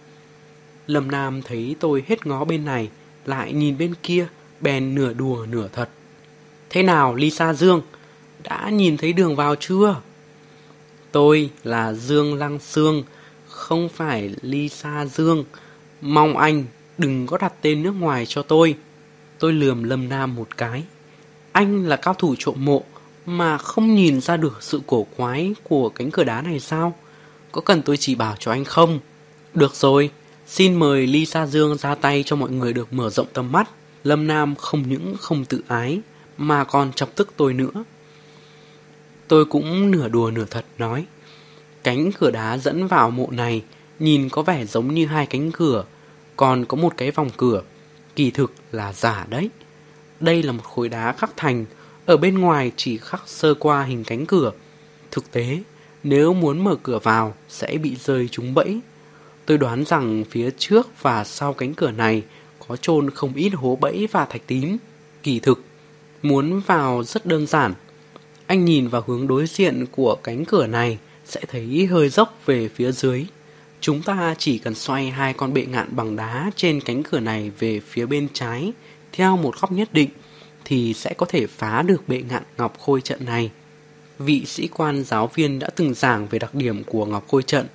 Lâm 0.87 1.11
Nam 1.11 1.41
thấy 1.41 1.75
tôi 1.79 2.03
hết 2.07 2.27
ngó 2.27 2.45
bên 2.45 2.65
này, 2.65 2.89
lại 3.25 3.53
nhìn 3.53 3.77
bên 3.77 3.93
kia, 4.03 4.27
bèn 4.61 4.95
nửa 4.95 5.13
đùa 5.13 5.45
nửa 5.49 5.67
thật. 5.73 5.89
Thế 6.69 6.83
nào 6.83 7.15
Lisa 7.15 7.53
Dương, 7.53 7.81
đã 8.43 8.69
nhìn 8.69 8.97
thấy 8.97 9.13
đường 9.13 9.35
vào 9.35 9.55
chưa? 9.55 9.95
Tôi 11.11 11.49
là 11.63 11.93
Dương 11.93 12.33
Lăng 12.33 12.59
Sương, 12.59 13.03
không 13.47 13.89
phải 13.89 14.35
Lisa 14.41 15.05
Dương. 15.05 15.43
Mong 16.01 16.37
anh 16.37 16.65
đừng 16.97 17.27
có 17.27 17.37
đặt 17.37 17.53
tên 17.61 17.83
nước 17.83 17.93
ngoài 17.99 18.25
cho 18.25 18.41
tôi. 18.41 18.75
Tôi 19.39 19.53
lườm 19.53 19.83
Lâm 19.83 20.09
Nam 20.09 20.35
một 20.35 20.57
cái. 20.57 20.83
Anh 21.51 21.85
là 21.85 21.95
cao 21.95 22.13
thủ 22.13 22.35
trộm 22.39 22.55
mộ 22.65 22.83
mà 23.25 23.57
không 23.57 23.95
nhìn 23.95 24.21
ra 24.21 24.37
được 24.37 24.57
sự 24.63 24.81
cổ 24.87 25.07
quái 25.17 25.53
của 25.63 25.89
cánh 25.89 26.11
cửa 26.11 26.23
đá 26.23 26.41
này 26.41 26.59
sao? 26.59 26.95
Có 27.51 27.61
cần 27.61 27.81
tôi 27.81 27.97
chỉ 27.97 28.15
bảo 28.15 28.35
cho 28.39 28.51
anh 28.51 28.65
không? 28.65 28.99
Được 29.53 29.75
rồi, 29.75 30.09
xin 30.47 30.75
mời 30.75 31.07
Lisa 31.07 31.45
Dương 31.45 31.77
ra 31.77 31.95
tay 31.95 32.23
cho 32.25 32.35
mọi 32.35 32.51
người 32.51 32.73
được 32.73 32.93
mở 32.93 33.09
rộng 33.09 33.27
tầm 33.33 33.51
mắt. 33.51 33.69
Lâm 34.03 34.27
Nam 34.27 34.55
không 34.55 34.89
những 34.89 35.15
không 35.19 35.45
tự 35.45 35.61
ái 35.67 35.99
mà 36.37 36.63
còn 36.63 36.93
chọc 36.93 37.15
tức 37.15 37.33
tôi 37.37 37.53
nữa. 37.53 37.83
Tôi 39.27 39.45
cũng 39.45 39.91
nửa 39.91 40.07
đùa 40.07 40.31
nửa 40.31 40.45
thật 40.45 40.65
nói. 40.77 41.05
Cánh 41.83 42.11
cửa 42.11 42.31
đá 42.31 42.57
dẫn 42.57 42.87
vào 42.87 43.11
mộ 43.11 43.27
này 43.31 43.63
nhìn 43.99 44.29
có 44.29 44.41
vẻ 44.41 44.65
giống 44.65 44.93
như 44.93 45.05
hai 45.05 45.25
cánh 45.25 45.51
cửa, 45.51 45.85
còn 46.35 46.65
có 46.65 46.77
một 46.77 46.93
cái 46.97 47.11
vòng 47.11 47.29
cửa. 47.37 47.61
Kỳ 48.15 48.31
thực 48.31 48.53
là 48.71 48.93
giả 48.93 49.25
đấy. 49.29 49.49
Đây 50.19 50.43
là 50.43 50.51
một 50.51 50.63
khối 50.63 50.89
đá 50.89 51.11
khắc 51.11 51.31
thành, 51.37 51.65
ở 52.05 52.17
bên 52.17 52.39
ngoài 52.39 52.71
chỉ 52.75 52.97
khắc 52.97 53.23
sơ 53.25 53.53
qua 53.53 53.83
hình 53.83 54.03
cánh 54.03 54.25
cửa. 54.25 54.51
Thực 55.11 55.31
tế, 55.31 55.59
nếu 56.03 56.33
muốn 56.33 56.63
mở 56.63 56.75
cửa 56.83 56.99
vào 56.99 57.33
sẽ 57.49 57.77
bị 57.77 57.95
rơi 57.95 58.27
trúng 58.27 58.53
bẫy. 58.53 58.79
Tôi 59.45 59.57
đoán 59.57 59.85
rằng 59.85 60.23
phía 60.29 60.49
trước 60.57 60.87
và 61.01 61.23
sau 61.23 61.53
cánh 61.53 61.73
cửa 61.73 61.91
này 61.91 62.23
có 62.67 62.75
chôn 62.75 63.09
không 63.09 63.33
ít 63.33 63.49
hố 63.49 63.77
bẫy 63.81 64.07
và 64.11 64.25
thạch 64.25 64.47
tím. 64.47 64.77
Kỳ 65.23 65.39
thực, 65.39 65.63
muốn 66.21 66.59
vào 66.59 67.03
rất 67.03 67.25
đơn 67.25 67.47
giản. 67.47 67.73
Anh 68.47 68.65
nhìn 68.65 68.87
vào 68.87 69.03
hướng 69.07 69.27
đối 69.27 69.47
diện 69.47 69.85
của 69.91 70.15
cánh 70.23 70.45
cửa 70.45 70.67
này 70.67 70.97
sẽ 71.25 71.41
thấy 71.47 71.85
hơi 71.85 72.09
dốc 72.09 72.39
về 72.45 72.69
phía 72.69 72.91
dưới. 72.91 73.25
Chúng 73.79 74.01
ta 74.01 74.35
chỉ 74.37 74.57
cần 74.57 74.75
xoay 74.75 75.09
hai 75.09 75.33
con 75.33 75.53
bệ 75.53 75.65
ngạn 75.65 75.95
bằng 75.95 76.15
đá 76.15 76.51
trên 76.55 76.81
cánh 76.81 77.03
cửa 77.03 77.19
này 77.19 77.51
về 77.59 77.79
phía 77.79 78.05
bên 78.05 78.27
trái 78.33 78.71
theo 79.11 79.37
một 79.37 79.61
góc 79.61 79.71
nhất 79.71 79.93
định 79.93 80.09
thì 80.65 80.93
sẽ 80.93 81.13
có 81.17 81.25
thể 81.25 81.47
phá 81.47 81.81
được 81.81 82.07
bệ 82.07 82.21
ngạn 82.29 82.43
ngọc 82.57 82.79
khôi 82.79 83.01
trận 83.01 83.25
này. 83.25 83.51
Vị 84.19 84.45
sĩ 84.45 84.67
quan 84.67 85.03
giáo 85.03 85.29
viên 85.35 85.59
đã 85.59 85.69
từng 85.75 85.93
giảng 85.93 86.27
về 86.27 86.39
đặc 86.39 86.55
điểm 86.55 86.83
của 86.83 87.05
ngọc 87.05 87.27
khôi 87.27 87.43
trận, 87.43 87.67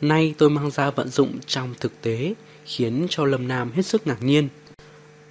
nay 0.00 0.34
tôi 0.38 0.50
mang 0.50 0.70
ra 0.70 0.90
vận 0.90 1.08
dụng 1.08 1.38
trong 1.46 1.74
thực 1.80 2.00
tế, 2.00 2.34
khiến 2.64 3.06
cho 3.10 3.24
Lâm 3.24 3.48
Nam 3.48 3.70
hết 3.72 3.86
sức 3.86 4.06
ngạc 4.06 4.22
nhiên. 4.22 4.48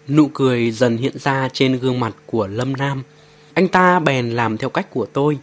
Nụ 0.08 0.30
cười 0.34 0.72
dần 0.72 0.98
hiện 0.98 1.20
ra 1.20 1.50
trên 1.54 1.80
gương 1.80 2.00
mặt 2.00 2.16
của 2.26 2.48
Lâm 2.48 2.74
Nam. 2.74 3.04
Anh 3.54 3.68
ta 3.68 4.00
bèn 4.00 4.30
làm 4.30 4.58
theo 4.58 4.70
cách 4.70 4.90
của 4.90 5.06
tôi. 5.06 5.38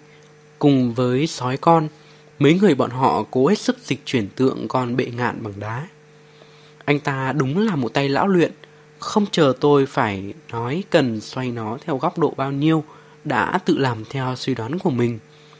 Cùng 0.59 0.95
với 0.95 1.27
sói 1.27 1.57
con, 1.57 1.89
mấy 2.39 2.55
người 2.55 2.75
bọn 2.75 2.91
họ 2.91 3.25
cố 3.31 3.47
hết 3.47 3.59
sức 3.59 3.79
dịch 3.85 4.01
chuyển 4.05 4.29
tượng 4.29 4.69
con 4.69 4.97
bệ 4.97 5.05
ngạn 5.05 5.43
bằng 5.43 5.53
đá. 5.61 5.87
Anh 6.85 7.01
ta 7.01 7.33
đúng 7.33 7.59
là 7.59 7.77
một 7.77 7.95
tay 7.95 8.09
lão 8.09 8.29
luyện, 8.29 8.53
không 9.01 9.27
chờ 9.31 9.53
tôi 9.61 9.87
phải 9.87 10.35
nói 10.53 10.85
cần 10.91 11.21
xoay 11.21 11.51
nó 11.51 11.79
theo 11.85 11.99
góc 11.99 12.19
độ 12.19 12.35
bao 12.37 12.53
nhiêu, 12.53 12.85
đã 13.25 13.59
tự 13.65 13.79
làm 13.79 14.05
theo 14.11 14.37
suy 14.37 14.55
đoán 14.55 14.79
của 14.79 14.91
mình, 14.91 15.19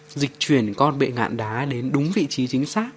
dịch 0.09 0.31
chuyển 0.39 0.75
con 0.75 0.99
bệ 0.99 1.07
ngạn 1.07 1.37
đá 1.37 1.65
đến 1.65 1.91
đúng 1.93 2.11
vị 2.15 2.27
trí 2.31 2.47
chính 2.47 2.67
xác. 2.67 2.91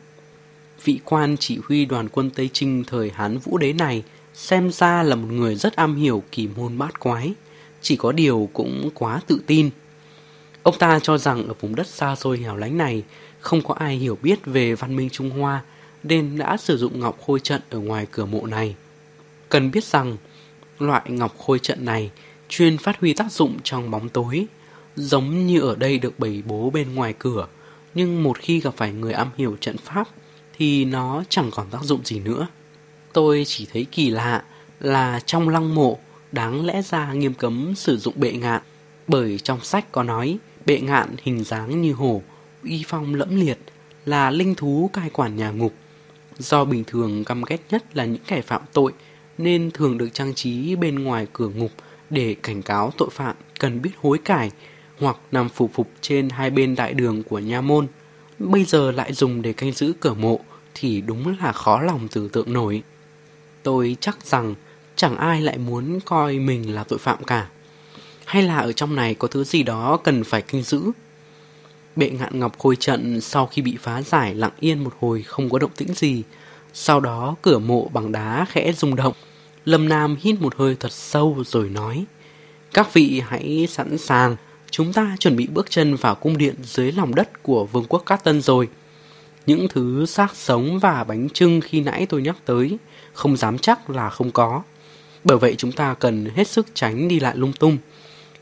Vị 0.83 0.99
quan 1.05 1.37
chỉ 1.39 1.59
huy 1.67 1.85
đoàn 1.85 2.09
quân 2.09 2.29
Tây 2.29 2.49
Trinh 2.53 2.83
thời 2.87 3.11
Hán 3.15 3.37
Vũ 3.37 3.57
Đế 3.57 3.73
này 3.73 4.03
xem 4.33 4.71
ra 4.71 5.03
là 5.03 5.15
một 5.15 5.27
người 5.31 5.55
rất 5.55 5.75
am 5.75 5.95
hiểu 5.95 6.23
kỳ 6.31 6.47
môn 6.55 6.77
bát 6.77 6.99
quái, 6.99 7.33
chỉ 7.81 7.95
có 7.95 8.11
điều 8.11 8.49
cũng 8.53 8.89
quá 8.93 9.21
tự 9.27 9.41
tin. 9.47 9.69
Ông 10.63 10.77
ta 10.79 10.99
cho 10.99 11.17
rằng 11.17 11.47
ở 11.47 11.53
vùng 11.61 11.75
đất 11.75 11.87
xa 11.87 12.15
xôi 12.15 12.37
hẻo 12.37 12.57
lánh 12.57 12.77
này 12.77 13.03
không 13.39 13.61
có 13.61 13.73
ai 13.73 13.95
hiểu 13.95 14.17
biết 14.21 14.45
về 14.45 14.75
văn 14.75 14.95
minh 14.95 15.09
Trung 15.09 15.29
Hoa 15.29 15.61
nên 16.03 16.37
đã 16.37 16.57
sử 16.57 16.77
dụng 16.77 16.99
ngọc 16.99 17.19
khôi 17.25 17.39
trận 17.39 17.61
ở 17.69 17.79
ngoài 17.79 18.07
cửa 18.11 18.25
mộ 18.25 18.45
này. 18.45 18.75
Cần 19.49 19.71
biết 19.71 19.83
rằng 19.83 20.17
loại 20.79 21.03
ngọc 21.07 21.37
khôi 21.37 21.59
trận 21.59 21.85
này 21.85 22.11
chuyên 22.49 22.77
phát 22.77 22.99
huy 22.99 23.13
tác 23.13 23.31
dụng 23.31 23.57
trong 23.63 23.91
bóng 23.91 24.09
tối, 24.09 24.45
giống 24.95 25.47
như 25.47 25.59
ở 25.59 25.75
đây 25.75 25.97
được 25.97 26.19
bày 26.19 26.43
bố 26.45 26.69
bên 26.69 26.95
ngoài 26.95 27.13
cửa, 27.19 27.47
nhưng 27.93 28.23
một 28.23 28.37
khi 28.37 28.59
gặp 28.59 28.73
phải 28.77 28.91
người 28.93 29.13
am 29.13 29.29
hiểu 29.37 29.57
trận 29.61 29.77
pháp 29.77 30.07
thì 30.57 30.85
nó 30.85 31.23
chẳng 31.29 31.51
còn 31.51 31.67
tác 31.69 31.83
dụng 31.83 32.01
gì 32.03 32.19
nữa. 32.19 32.47
Tôi 33.13 33.43
chỉ 33.47 33.67
thấy 33.73 33.85
kỳ 33.91 34.09
lạ 34.09 34.43
là 34.79 35.19
trong 35.25 35.49
lăng 35.49 35.75
mộ 35.75 35.99
đáng 36.31 36.65
lẽ 36.65 36.81
ra 36.81 37.13
nghiêm 37.13 37.33
cấm 37.33 37.75
sử 37.75 37.97
dụng 37.97 38.13
bệ 38.17 38.31
ngạn, 38.31 38.61
bởi 39.07 39.39
trong 39.39 39.63
sách 39.63 39.91
có 39.91 40.03
nói 40.03 40.37
bệ 40.65 40.79
ngạn 40.79 41.15
hình 41.23 41.43
dáng 41.43 41.81
như 41.81 41.93
hổ, 41.93 42.21
uy 42.63 42.83
phong 42.87 43.15
lẫm 43.15 43.39
liệt, 43.39 43.57
là 44.05 44.31
linh 44.31 44.55
thú 44.55 44.89
cai 44.93 45.09
quản 45.09 45.35
nhà 45.35 45.51
ngục. 45.51 45.73
Do 46.37 46.65
bình 46.65 46.83
thường 46.87 47.23
căm 47.23 47.43
ghét 47.43 47.59
nhất 47.69 47.83
là 47.93 48.05
những 48.05 48.21
kẻ 48.27 48.41
phạm 48.41 48.61
tội, 48.73 48.91
nên 49.37 49.71
thường 49.71 49.97
được 49.97 50.09
trang 50.13 50.33
trí 50.33 50.75
bên 50.75 51.03
ngoài 51.03 51.27
cửa 51.33 51.49
ngục 51.49 51.71
để 52.09 52.35
cảnh 52.43 52.61
cáo 52.61 52.91
tội 52.97 53.09
phạm 53.11 53.35
cần 53.59 53.81
biết 53.81 53.91
hối 54.01 54.17
cải 54.17 54.51
hoặc 54.99 55.17
nằm 55.31 55.49
phục 55.49 55.71
phục 55.73 55.89
trên 56.01 56.29
hai 56.29 56.49
bên 56.49 56.75
đại 56.75 56.93
đường 56.93 57.23
của 57.23 57.39
nha 57.39 57.61
môn. 57.61 57.87
Bây 58.39 58.63
giờ 58.63 58.91
lại 58.91 59.13
dùng 59.13 59.41
để 59.41 59.53
canh 59.53 59.71
giữ 59.71 59.93
cửa 59.99 60.13
mộ 60.13 60.39
thì 60.73 61.01
đúng 61.01 61.35
là 61.41 61.51
khó 61.51 61.81
lòng 61.81 62.07
tưởng 62.07 62.29
tượng 62.29 62.53
nổi. 62.53 62.83
Tôi 63.63 63.97
chắc 63.99 64.25
rằng 64.25 64.55
chẳng 64.95 65.17
ai 65.17 65.41
lại 65.41 65.57
muốn 65.57 65.99
coi 66.05 66.39
mình 66.39 66.75
là 66.75 66.83
tội 66.83 66.99
phạm 66.99 67.23
cả. 67.23 67.49
Hay 68.25 68.43
là 68.43 68.57
ở 68.57 68.71
trong 68.71 68.95
này 68.95 69.15
có 69.15 69.27
thứ 69.27 69.43
gì 69.43 69.63
đó 69.63 69.97
cần 70.03 70.23
phải 70.23 70.41
canh 70.41 70.63
giữ? 70.63 70.81
Bệ 71.95 72.09
ngạn 72.09 72.39
ngọc 72.39 72.59
khôi 72.59 72.75
trận 72.75 73.21
sau 73.21 73.47
khi 73.47 73.61
bị 73.61 73.77
phá 73.81 74.01
giải 74.01 74.35
lặng 74.35 74.51
yên 74.59 74.83
một 74.83 74.93
hồi 74.99 75.21
không 75.23 75.49
có 75.49 75.59
động 75.59 75.71
tĩnh 75.77 75.93
gì. 75.93 76.23
Sau 76.73 76.99
đó 76.99 77.35
cửa 77.41 77.59
mộ 77.59 77.89
bằng 77.93 78.11
đá 78.11 78.45
khẽ 78.49 78.73
rung 78.73 78.95
động. 78.95 79.13
Lâm 79.65 79.89
Nam 79.89 80.17
hít 80.19 80.41
một 80.41 80.55
hơi 80.55 80.75
thật 80.79 80.91
sâu 80.91 81.43
rồi 81.45 81.69
nói, 81.69 82.05
Các 82.73 82.93
vị 82.93 83.21
hãy 83.27 83.67
sẵn 83.69 83.97
sàng. 83.97 84.35
Chúng 84.71 84.93
ta 84.93 85.15
chuẩn 85.19 85.35
bị 85.35 85.47
bước 85.47 85.69
chân 85.69 85.95
vào 85.95 86.15
cung 86.15 86.37
điện 86.37 86.55
dưới 86.63 86.91
lòng 86.91 87.15
đất 87.15 87.43
của 87.43 87.65
vương 87.65 87.85
quốc 87.89 88.03
Cát 88.05 88.23
Tân 88.23 88.41
rồi. 88.41 88.69
Những 89.45 89.67
thứ 89.67 90.05
xác 90.05 90.35
sống 90.35 90.79
và 90.79 91.03
bánh 91.03 91.29
trưng 91.29 91.61
khi 91.61 91.81
nãy 91.81 92.05
tôi 92.05 92.21
nhắc 92.21 92.35
tới, 92.45 92.77
Không 93.13 93.37
dám 93.37 93.57
chắc 93.57 93.89
là 93.89 94.09
không 94.09 94.31
có. 94.31 94.63
Bởi 95.23 95.37
vậy 95.37 95.55
chúng 95.57 95.71
ta 95.71 95.93
cần 95.93 96.29
hết 96.35 96.47
sức 96.47 96.67
tránh 96.73 97.07
đi 97.07 97.19
lại 97.19 97.35
lung 97.35 97.53
tung. 97.53 97.77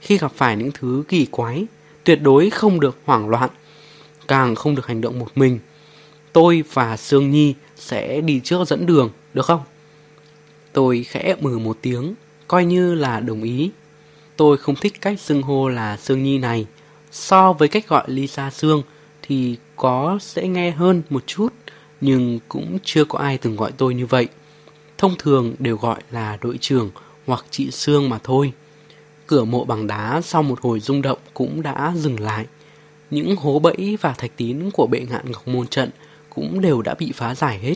Khi 0.02 0.18
gặp 0.18 0.32
phải 0.36 0.56
những 0.58 0.72
thứ 0.72 1.04
kỳ 1.08 1.26
quái, 1.26 1.66
Tuyệt 2.04 2.22
đối 2.22 2.50
không 2.50 2.80
được 2.80 2.98
hoảng 3.06 3.30
loạn. 3.30 3.50
Càng 4.28 4.56
không 4.56 4.76
được 4.76 4.88
hành 4.88 5.02
động 5.02 5.20
một 5.20 5.32
mình. 5.36 5.60
Tôi 6.34 6.64
và 6.74 6.98
Sương 6.98 7.32
Nhi 7.32 7.54
sẽ 7.92 8.22
đi 8.22 8.42
trước 8.44 8.68
dẫn 8.68 8.86
đường, 8.86 9.10
được 9.34 9.46
không? 9.46 9.62
Tôi 10.74 11.04
khẽ 11.04 11.36
mừ 11.42 11.60
một 11.60 11.78
tiếng, 11.82 12.14
coi 12.48 12.66
như 12.66 12.96
là 12.96 13.20
đồng 13.20 13.44
ý. 13.44 13.72
Tôi 14.36 14.58
không 14.58 14.76
thích 14.76 15.02
cách 15.02 15.20
xưng 15.20 15.42
hô 15.42 15.70
là 15.70 15.98
Sương 15.98 16.24
Nhi 16.24 16.38
này. 16.38 16.66
So 17.12 17.54
với 17.54 17.68
cách 17.68 17.88
gọi 17.88 18.04
Lisa 18.08 18.50
Sương 18.50 18.84
thì 19.22 19.56
có 19.76 20.20
sẽ 20.22 20.48
nghe 20.48 20.72
hơn 20.72 21.02
một 21.10 21.28
chút, 21.28 21.54
nhưng 22.02 22.40
cũng 22.50 22.78
chưa 22.84 23.06
có 23.06 23.20
ai 23.20 23.38
từng 23.38 23.56
gọi 23.56 23.72
tôi 23.72 23.94
như 23.94 24.06
vậy. 24.06 24.28
Thông 24.98 25.16
thường 25.18 25.56
đều 25.60 25.78
gọi 25.78 26.02
là 26.12 26.38
đội 26.42 26.58
trưởng 26.62 26.90
hoặc 27.28 27.46
chị 27.50 27.72
Sương 27.72 28.10
mà 28.10 28.20
thôi. 28.24 28.54
Cửa 29.28 29.44
mộ 29.44 29.66
bằng 29.66 29.88
đá 29.88 30.22
sau 30.22 30.44
một 30.44 30.62
hồi 30.62 30.80
rung 30.80 31.02
động 31.02 31.20
cũng 31.34 31.62
đã 31.62 31.94
dừng 31.96 32.20
lại. 32.20 32.46
Những 33.10 33.36
hố 33.36 33.60
bẫy 33.60 33.98
và 34.02 34.14
thạch 34.14 34.32
tín 34.38 34.72
của 34.74 34.88
bệ 34.88 35.00
ngạn 35.10 35.32
ngọc 35.32 35.48
môn 35.48 35.68
trận 35.68 35.90
cũng 36.36 36.62
đều 36.62 36.82
đã 36.82 36.96
bị 36.96 37.12
phá 37.12 37.36
giải 37.36 37.60
hết. 37.60 37.76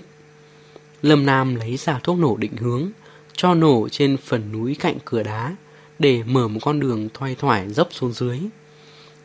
Lâm 1.02 1.26
Nam 1.26 1.56
lấy 1.56 1.78
ra 1.78 2.00
thuốc 2.04 2.18
nổ 2.18 2.38
định 2.38 2.58
hướng, 2.58 2.90
cho 3.34 3.54
nổ 3.54 3.88
trên 3.92 4.18
phần 4.18 4.52
núi 4.52 4.76
cạnh 4.80 4.96
cửa 5.06 5.24
đá, 5.24 5.56
để 6.00 6.24
mở 6.24 6.48
một 6.48 6.60
con 6.64 6.80
đường 6.80 7.10
thoai 7.14 7.36
thoải 7.36 7.70
dốc 7.70 7.88
xuống 7.92 8.14
dưới. 8.14 8.40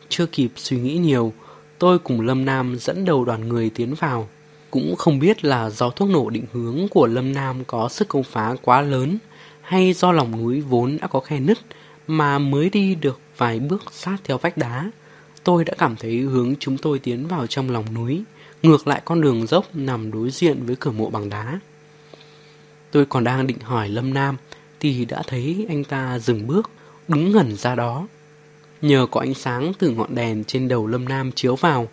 Chưa 0.09 0.25
kịp 0.25 0.49
suy 0.55 0.77
nghĩ 0.77 0.97
nhiều, 0.97 1.33
tôi 1.79 1.99
cùng 1.99 2.21
Lâm 2.21 2.45
Nam 2.45 2.75
dẫn 2.79 3.05
đầu 3.05 3.25
đoàn 3.25 3.49
người 3.49 3.69
tiến 3.69 3.93
vào. 3.93 4.29
Cũng 4.71 4.95
không 4.95 5.19
biết 5.19 5.45
là 5.45 5.69
do 5.69 5.89
thuốc 5.89 6.09
nổ 6.09 6.29
định 6.29 6.45
hướng 6.53 6.87
của 6.91 7.07
Lâm 7.07 7.33
Nam 7.33 7.63
có 7.67 7.89
sức 7.89 8.07
công 8.07 8.23
phá 8.23 8.55
quá 8.61 8.81
lớn, 8.81 9.17
hay 9.61 9.93
do 9.93 10.11
lòng 10.11 10.43
núi 10.43 10.61
vốn 10.61 10.97
đã 11.01 11.07
có 11.07 11.19
khe 11.19 11.39
nứt 11.39 11.57
mà 12.07 12.39
mới 12.39 12.69
đi 12.69 12.95
được 12.95 13.19
vài 13.37 13.59
bước 13.59 13.83
sát 13.91 14.17
theo 14.23 14.37
vách 14.37 14.57
đá. 14.57 14.91
Tôi 15.43 15.65
đã 15.65 15.73
cảm 15.77 15.95
thấy 15.95 16.17
hướng 16.17 16.55
chúng 16.59 16.77
tôi 16.77 16.99
tiến 16.99 17.27
vào 17.27 17.47
trong 17.47 17.71
lòng 17.71 17.85
núi, 17.93 18.23
ngược 18.63 18.87
lại 18.87 19.01
con 19.05 19.21
đường 19.21 19.47
dốc 19.47 19.75
nằm 19.75 20.11
đối 20.11 20.31
diện 20.31 20.65
với 20.65 20.75
cửa 20.79 20.91
mộ 20.91 21.09
bằng 21.09 21.29
đá. 21.29 21.59
Tôi 22.91 23.05
còn 23.05 23.23
đang 23.23 23.47
định 23.47 23.59
hỏi 23.59 23.89
Lâm 23.89 24.13
Nam 24.13 24.37
thì 24.79 25.05
đã 25.05 25.21
thấy 25.27 25.65
anh 25.69 25.83
ta 25.83 26.19
dừng 26.19 26.47
bước, 26.47 26.69
đứng 27.07 27.31
ngẩn 27.31 27.55
ra 27.55 27.75
đó. 27.75 28.07
Nhờ 28.81 29.07
có 29.11 29.19
ánh 29.19 29.33
sáng 29.33 29.71
từ 29.79 29.89
ngọn 29.89 30.15
đèn 30.15 30.43
trên 30.43 30.67
đầu 30.67 30.87
Lâm 30.87 31.09
Nam 31.09 31.31
chiếu 31.31 31.55
vào, 31.55 31.89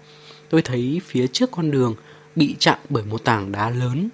tôi 0.48 0.62
thấy 0.62 1.00
phía 1.04 1.26
trước 1.26 1.50
con 1.50 1.70
đường 1.70 1.94
bị 2.36 2.56
chặn 2.58 2.78
bởi 2.88 3.04
một 3.04 3.24
tảng 3.24 3.52
đá 3.52 3.70
lớn. 3.70 4.08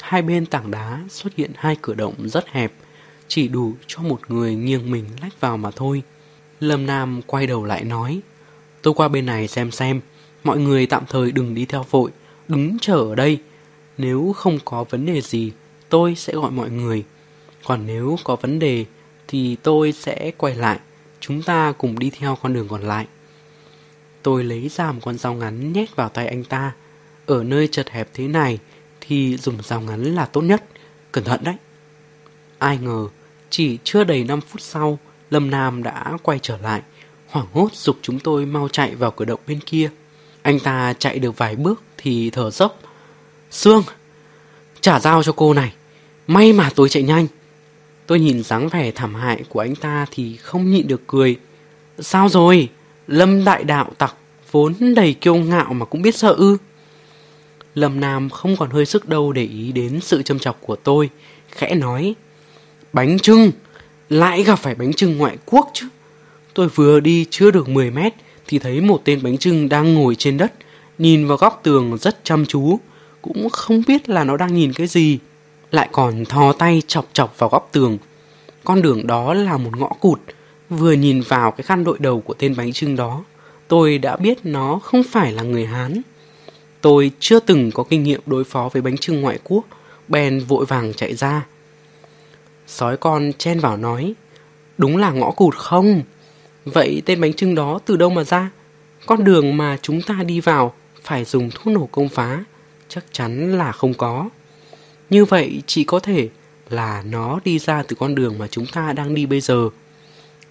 Hai 0.00 0.22
bên 0.22 0.46
tảng 0.46 0.70
đá 0.70 1.04
xuất 1.08 1.34
hiện 1.36 1.50
hai 1.54 1.76
cửa 1.82 1.94
động 1.94 2.28
rất 2.28 2.48
hẹp, 2.48 2.72
chỉ 3.28 3.48
đủ 3.48 3.74
cho 3.86 4.02
một 4.02 4.20
người 4.28 4.54
nghiêng 4.54 4.90
mình 4.90 5.04
lách 5.22 5.40
vào 5.40 5.56
mà 5.56 5.70
thôi. 5.70 6.02
Lâm 6.60 6.86
Nam 6.86 7.20
quay 7.26 7.46
đầu 7.46 7.64
lại 7.64 7.84
nói, 7.84 8.20
tôi 8.82 8.94
qua 8.94 9.08
bên 9.08 9.26
này 9.26 9.48
xem 9.48 9.70
xem, 9.70 10.00
mọi 10.44 10.58
người 10.58 10.86
tạm 10.86 11.04
thời 11.08 11.32
đừng 11.32 11.54
đi 11.54 11.64
theo 11.64 11.86
vội, 11.90 12.10
đứng 12.48 12.78
chờ 12.80 12.96
ở 12.96 13.14
đây. 13.14 13.40
Nếu 13.98 14.32
không 14.36 14.58
có 14.64 14.84
vấn 14.84 15.06
đề 15.06 15.20
gì, 15.20 15.52
tôi 15.88 16.14
sẽ 16.14 16.32
gọi 16.32 16.50
mọi 16.50 16.70
người. 16.70 17.04
Còn 17.64 17.86
nếu 17.86 18.16
có 18.24 18.36
vấn 18.36 18.58
đề 18.58 18.84
thì 19.28 19.56
tôi 19.62 19.92
sẽ 19.92 20.30
quay 20.36 20.54
lại, 20.54 20.78
chúng 21.20 21.42
ta 21.42 21.72
cùng 21.78 21.98
đi 21.98 22.10
theo 22.10 22.38
con 22.42 22.54
đường 22.54 22.68
còn 22.68 22.82
lại. 22.82 23.06
Tôi 24.22 24.44
lấy 24.44 24.68
ra 24.68 24.92
một 24.92 25.00
con 25.04 25.18
dao 25.18 25.34
ngắn 25.34 25.72
nhét 25.72 25.96
vào 25.96 26.08
tay 26.08 26.26
anh 26.26 26.44
ta. 26.44 26.72
Ở 27.26 27.44
nơi 27.44 27.68
chật 27.68 27.90
hẹp 27.90 28.08
thế 28.14 28.28
này 28.28 28.58
thì 29.00 29.36
dùng 29.36 29.62
dao 29.62 29.80
ngắn 29.80 30.02
là 30.14 30.26
tốt 30.26 30.40
nhất. 30.40 30.64
Cẩn 31.12 31.24
thận 31.24 31.40
đấy. 31.44 31.54
Ai 32.58 32.78
ngờ, 32.78 33.08
chỉ 33.50 33.78
chưa 33.84 34.04
đầy 34.04 34.24
5 34.24 34.40
phút 34.40 34.60
sau, 34.60 34.98
Lâm 35.30 35.50
Nam 35.50 35.82
đã 35.82 36.16
quay 36.22 36.38
trở 36.42 36.58
lại, 36.58 36.82
hoảng 37.28 37.46
hốt 37.52 37.68
dục 37.72 37.96
chúng 38.02 38.18
tôi 38.18 38.46
mau 38.46 38.68
chạy 38.68 38.94
vào 38.94 39.10
cửa 39.10 39.24
động 39.24 39.40
bên 39.46 39.60
kia. 39.60 39.90
Anh 40.42 40.60
ta 40.60 40.94
chạy 40.98 41.18
được 41.18 41.38
vài 41.38 41.56
bước 41.56 41.82
thì 41.96 42.30
thở 42.30 42.50
dốc. 42.50 42.80
Sương, 43.50 43.82
trả 44.80 45.00
dao 45.00 45.22
cho 45.22 45.32
cô 45.32 45.54
này. 45.54 45.72
May 46.26 46.52
mà 46.52 46.70
tôi 46.74 46.88
chạy 46.88 47.02
nhanh. 47.02 47.26
Tôi 48.06 48.20
nhìn 48.20 48.42
dáng 48.42 48.68
vẻ 48.68 48.90
thảm 48.90 49.14
hại 49.14 49.44
của 49.48 49.60
anh 49.60 49.74
ta 49.74 50.06
thì 50.10 50.36
không 50.36 50.70
nhịn 50.70 50.86
được 50.88 51.02
cười. 51.06 51.36
Sao 51.98 52.28
rồi? 52.28 52.68
Lâm 53.06 53.44
đại 53.44 53.64
đạo 53.64 53.90
tặc 53.98 54.14
vốn 54.50 54.94
đầy 54.94 55.14
kiêu 55.14 55.34
ngạo 55.34 55.72
mà 55.72 55.86
cũng 55.86 56.02
biết 56.02 56.16
sợ 56.16 56.32
ư. 56.32 56.56
Lâm 57.74 58.00
Nam 58.00 58.30
không 58.30 58.56
còn 58.56 58.70
hơi 58.70 58.86
sức 58.86 59.08
đâu 59.08 59.32
để 59.32 59.44
ý 59.44 59.72
đến 59.72 60.00
sự 60.00 60.22
châm 60.22 60.38
chọc 60.38 60.60
của 60.60 60.76
tôi. 60.76 61.10
Khẽ 61.50 61.74
nói. 61.74 62.14
Bánh 62.92 63.18
trưng. 63.18 63.50
Lại 64.08 64.42
gặp 64.42 64.58
phải 64.58 64.74
bánh 64.74 64.92
trưng 64.92 65.16
ngoại 65.16 65.36
quốc 65.46 65.70
chứ. 65.74 65.86
Tôi 66.54 66.68
vừa 66.68 67.00
đi 67.00 67.26
chưa 67.30 67.50
được 67.50 67.68
10 67.68 67.90
mét 67.90 68.12
thì 68.50 68.58
thấy 68.58 68.80
một 68.80 69.00
tên 69.04 69.22
bánh 69.22 69.38
trưng 69.38 69.68
đang 69.68 69.94
ngồi 69.94 70.14
trên 70.14 70.36
đất, 70.36 70.52
nhìn 70.98 71.26
vào 71.26 71.36
góc 71.36 71.60
tường 71.62 71.98
rất 71.98 72.24
chăm 72.24 72.46
chú, 72.46 72.78
cũng 73.22 73.48
không 73.50 73.82
biết 73.86 74.08
là 74.08 74.24
nó 74.24 74.36
đang 74.36 74.54
nhìn 74.54 74.72
cái 74.72 74.86
gì. 74.86 75.18
Lại 75.70 75.88
còn 75.92 76.24
thò 76.24 76.52
tay 76.52 76.82
chọc 76.86 77.08
chọc 77.12 77.38
vào 77.38 77.50
góc 77.50 77.68
tường. 77.72 77.98
Con 78.64 78.82
đường 78.82 79.06
đó 79.06 79.34
là 79.34 79.56
một 79.56 79.70
ngõ 79.78 79.88
cụt, 79.88 80.20
vừa 80.70 80.92
nhìn 80.92 81.20
vào 81.20 81.50
cái 81.50 81.62
khăn 81.62 81.84
đội 81.84 81.98
đầu 81.98 82.20
của 82.20 82.34
tên 82.34 82.56
bánh 82.56 82.72
trưng 82.72 82.96
đó, 82.96 83.24
tôi 83.68 83.98
đã 83.98 84.16
biết 84.16 84.38
nó 84.44 84.78
không 84.82 85.02
phải 85.02 85.32
là 85.32 85.42
người 85.42 85.66
Hán. 85.66 86.02
Tôi 86.80 87.10
chưa 87.20 87.40
từng 87.40 87.70
có 87.74 87.82
kinh 87.82 88.02
nghiệm 88.02 88.20
đối 88.26 88.44
phó 88.44 88.68
với 88.72 88.82
bánh 88.82 88.98
trưng 88.98 89.20
ngoại 89.20 89.38
quốc, 89.44 89.64
bèn 90.08 90.40
vội 90.40 90.64
vàng 90.64 90.92
chạy 90.94 91.14
ra. 91.14 91.46
Sói 92.66 92.96
con 92.96 93.32
chen 93.38 93.60
vào 93.60 93.76
nói, 93.76 94.14
đúng 94.78 94.96
là 94.96 95.10
ngõ 95.10 95.30
cụt 95.30 95.54
không? 95.54 96.02
Vậy 96.64 97.02
tên 97.06 97.20
bánh 97.20 97.32
trưng 97.32 97.54
đó 97.54 97.78
từ 97.86 97.96
đâu 97.96 98.10
mà 98.10 98.24
ra? 98.24 98.50
Con 99.06 99.24
đường 99.24 99.56
mà 99.56 99.78
chúng 99.82 100.02
ta 100.02 100.22
đi 100.26 100.40
vào 100.40 100.74
phải 101.02 101.24
dùng 101.24 101.50
thuốc 101.50 101.66
nổ 101.66 101.88
công 101.92 102.08
phá, 102.08 102.44
chắc 102.88 103.04
chắn 103.12 103.58
là 103.58 103.72
không 103.72 103.94
có. 103.94 104.28
Như 105.10 105.24
vậy 105.24 105.62
chỉ 105.66 105.84
có 105.84 106.00
thể 106.00 106.28
là 106.70 107.02
nó 107.06 107.40
đi 107.44 107.58
ra 107.58 107.82
từ 107.82 107.96
con 107.98 108.14
đường 108.14 108.38
mà 108.38 108.46
chúng 108.46 108.66
ta 108.66 108.92
đang 108.92 109.14
đi 109.14 109.26
bây 109.26 109.40
giờ. 109.40 109.68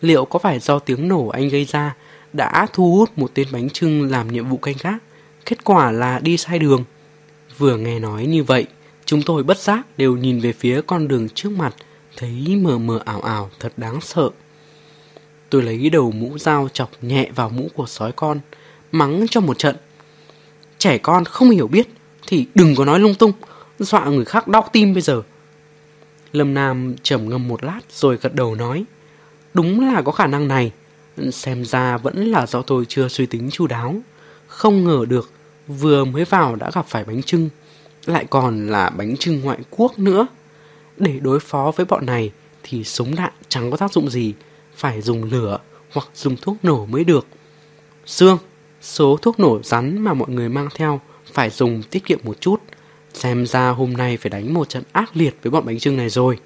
Liệu 0.01 0.25
có 0.25 0.39
phải 0.39 0.59
do 0.59 0.79
tiếng 0.79 1.07
nổ 1.07 1.27
anh 1.27 1.49
gây 1.49 1.65
ra 1.65 1.95
đã 2.33 2.67
thu 2.73 2.95
hút 2.95 3.09
một 3.15 3.31
tên 3.33 3.47
bánh 3.51 3.69
trưng 3.69 4.11
làm 4.11 4.27
nhiệm 4.27 4.49
vụ 4.49 4.57
canh 4.57 4.75
gác, 4.81 5.03
kết 5.45 5.63
quả 5.63 5.91
là 5.91 6.19
đi 6.19 6.37
sai 6.37 6.59
đường? 6.59 6.83
Vừa 7.57 7.77
nghe 7.77 7.99
nói 7.99 8.25
như 8.25 8.43
vậy, 8.43 8.67
chúng 9.05 9.21
tôi 9.21 9.43
bất 9.43 9.57
giác 9.57 9.97
đều 9.97 10.17
nhìn 10.17 10.39
về 10.39 10.53
phía 10.53 10.81
con 10.87 11.07
đường 11.07 11.29
trước 11.29 11.51
mặt, 11.51 11.75
thấy 12.17 12.55
mờ 12.61 12.77
mờ 12.77 12.99
ảo 13.05 13.21
ảo 13.21 13.49
thật 13.59 13.73
đáng 13.77 14.01
sợ. 14.01 14.29
Tôi 15.49 15.61
lấy 15.63 15.89
đầu 15.89 16.11
mũ 16.11 16.37
dao 16.37 16.69
chọc 16.73 16.89
nhẹ 17.01 17.29
vào 17.35 17.49
mũ 17.49 17.67
của 17.73 17.85
sói 17.85 18.11
con, 18.11 18.39
mắng 18.91 19.25
cho 19.29 19.41
một 19.41 19.57
trận. 19.57 19.75
Trẻ 20.77 20.97
con 20.97 21.25
không 21.25 21.49
hiểu 21.49 21.67
biết 21.67 21.87
thì 22.27 22.45
đừng 22.55 22.75
có 22.75 22.85
nói 22.85 22.99
lung 22.99 23.15
tung, 23.15 23.31
dọa 23.79 24.05
người 24.05 24.25
khác 24.25 24.47
đau 24.47 24.69
tim 24.71 24.93
bây 24.93 25.01
giờ. 25.01 25.21
Lâm 26.33 26.53
Nam 26.53 26.95
trầm 27.03 27.29
ngâm 27.29 27.47
một 27.47 27.63
lát 27.63 27.79
rồi 27.91 28.17
gật 28.21 28.35
đầu 28.35 28.55
nói. 28.55 28.85
Đúng 29.53 29.93
là 29.93 30.01
có 30.01 30.11
khả 30.11 30.27
năng 30.27 30.47
này, 30.47 30.71
xem 31.31 31.65
ra 31.65 31.97
vẫn 31.97 32.25
là 32.25 32.45
do 32.45 32.61
tôi 32.61 32.85
chưa 32.87 33.07
suy 33.07 33.25
tính 33.25 33.49
chu 33.51 33.67
đáo. 33.67 33.95
Không 34.47 34.83
ngờ 34.83 35.05
được, 35.09 35.31
vừa 35.67 36.05
mới 36.05 36.25
vào 36.25 36.55
đã 36.55 36.71
gặp 36.73 36.85
phải 36.87 37.03
bánh 37.03 37.23
trưng, 37.23 37.49
lại 38.05 38.25
còn 38.29 38.67
là 38.67 38.89
bánh 38.89 39.17
trưng 39.17 39.41
ngoại 39.41 39.59
quốc 39.69 39.99
nữa. 39.99 40.27
Để 40.97 41.19
đối 41.19 41.39
phó 41.39 41.71
với 41.75 41.85
bọn 41.85 42.05
này 42.05 42.31
thì 42.63 42.83
súng 42.83 43.15
đạn 43.15 43.31
chẳng 43.49 43.71
có 43.71 43.77
tác 43.77 43.93
dụng 43.93 44.09
gì, 44.09 44.33
phải 44.79 45.01
dùng 45.01 45.23
lửa 45.23 45.59
hoặc 45.91 46.07
dùng 46.15 46.35
thuốc 46.41 46.57
nổ 46.63 46.85
mới 46.85 47.03
được. 47.03 47.27
xương 48.05 48.37
số 48.81 49.17
thuốc 49.21 49.39
nổ 49.39 49.63
rắn 49.63 50.01
mà 50.01 50.13
mọi 50.13 50.29
người 50.29 50.49
mang 50.49 50.69
theo 50.75 51.01
phải 51.33 51.49
dùng 51.49 51.83
tiết 51.83 52.05
kiệm 52.05 52.19
một 52.23 52.41
chút. 52.41 52.61
Xem 53.13 53.45
ra 53.45 53.69
hôm 53.69 53.93
nay 53.93 54.17
phải 54.17 54.29
đánh 54.29 54.53
một 54.53 54.69
trận 54.69 54.83
ác 54.91 55.17
liệt 55.17 55.35
với 55.43 55.51
bọn 55.51 55.65
bánh 55.65 55.79
trưng 55.79 55.97
này 55.97 56.09
rồi. 56.09 56.37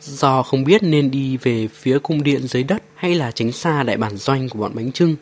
Do 0.00 0.42
không 0.42 0.64
biết 0.64 0.82
nên 0.82 1.10
đi 1.10 1.36
về 1.36 1.68
phía 1.68 1.98
cung 1.98 2.22
điện 2.22 2.46
dưới 2.46 2.62
đất 2.62 2.82
hay 2.94 3.14
là 3.14 3.30
tránh 3.30 3.52
xa 3.52 3.82
đại 3.82 3.96
bản 3.96 4.16
doanh 4.16 4.48
của 4.48 4.58
bọn 4.58 4.72
bánh 4.74 4.92
trưng, 4.92 5.16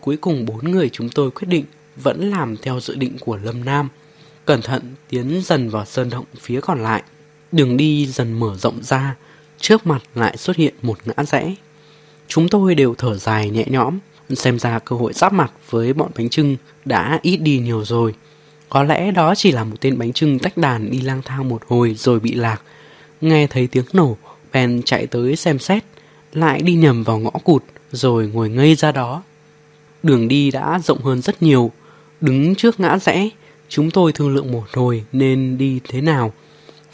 cuối 0.00 0.16
cùng 0.16 0.46
bốn 0.46 0.70
người 0.70 0.88
chúng 0.88 1.08
tôi 1.08 1.30
quyết 1.30 1.46
định 1.48 1.64
vẫn 1.96 2.30
làm 2.30 2.56
theo 2.56 2.80
dự 2.80 2.94
định 2.94 3.16
của 3.20 3.36
Lâm 3.36 3.64
Nam. 3.64 3.88
Cẩn 4.44 4.62
thận 4.62 4.82
tiến 5.08 5.42
dần 5.44 5.70
vào 5.70 5.84
sơn 5.84 6.10
động 6.10 6.24
phía 6.40 6.60
còn 6.60 6.82
lại. 6.82 7.02
Đường 7.52 7.76
đi 7.76 8.06
dần 8.06 8.40
mở 8.40 8.56
rộng 8.56 8.82
ra, 8.82 9.16
trước 9.58 9.86
mặt 9.86 10.02
lại 10.14 10.36
xuất 10.36 10.56
hiện 10.56 10.74
một 10.82 10.98
ngã 11.04 11.24
rẽ. 11.24 11.54
Chúng 12.34 12.48
tôi 12.48 12.74
đều 12.74 12.94
thở 12.94 13.16
dài 13.16 13.50
nhẹ 13.50 13.64
nhõm, 13.66 13.98
xem 14.30 14.58
ra 14.58 14.78
cơ 14.78 14.96
hội 14.96 15.12
giáp 15.12 15.32
mặt 15.32 15.52
với 15.70 15.92
bọn 15.92 16.10
bánh 16.16 16.28
trưng 16.28 16.56
đã 16.84 17.18
ít 17.22 17.36
đi 17.36 17.58
nhiều 17.58 17.84
rồi. 17.84 18.14
Có 18.68 18.82
lẽ 18.82 19.10
đó 19.10 19.34
chỉ 19.34 19.52
là 19.52 19.64
một 19.64 19.76
tên 19.80 19.98
bánh 19.98 20.12
trưng 20.12 20.38
tách 20.38 20.56
đàn 20.56 20.90
đi 20.90 21.00
lang 21.00 21.22
thang 21.24 21.48
một 21.48 21.62
hồi 21.68 21.94
rồi 21.98 22.20
bị 22.20 22.32
lạc. 22.34 22.62
Nghe 23.20 23.46
thấy 23.46 23.66
tiếng 23.66 23.84
nổ, 23.92 24.16
bèn 24.52 24.82
chạy 24.84 25.06
tới 25.06 25.36
xem 25.36 25.58
xét, 25.58 25.84
lại 26.32 26.62
đi 26.62 26.74
nhầm 26.74 27.04
vào 27.04 27.18
ngõ 27.18 27.30
cụt 27.30 27.62
rồi 27.90 28.30
ngồi 28.34 28.50
ngây 28.50 28.74
ra 28.74 28.92
đó. 28.92 29.22
Đường 30.02 30.28
đi 30.28 30.50
đã 30.50 30.78
rộng 30.84 31.02
hơn 31.02 31.22
rất 31.22 31.42
nhiều, 31.42 31.70
đứng 32.20 32.54
trước 32.54 32.80
ngã 32.80 32.98
rẽ, 32.98 33.28
chúng 33.68 33.90
tôi 33.90 34.12
thương 34.12 34.34
lượng 34.34 34.52
một 34.52 34.64
hồi 34.72 35.04
nên 35.12 35.58
đi 35.58 35.80
thế 35.88 36.00
nào. 36.00 36.32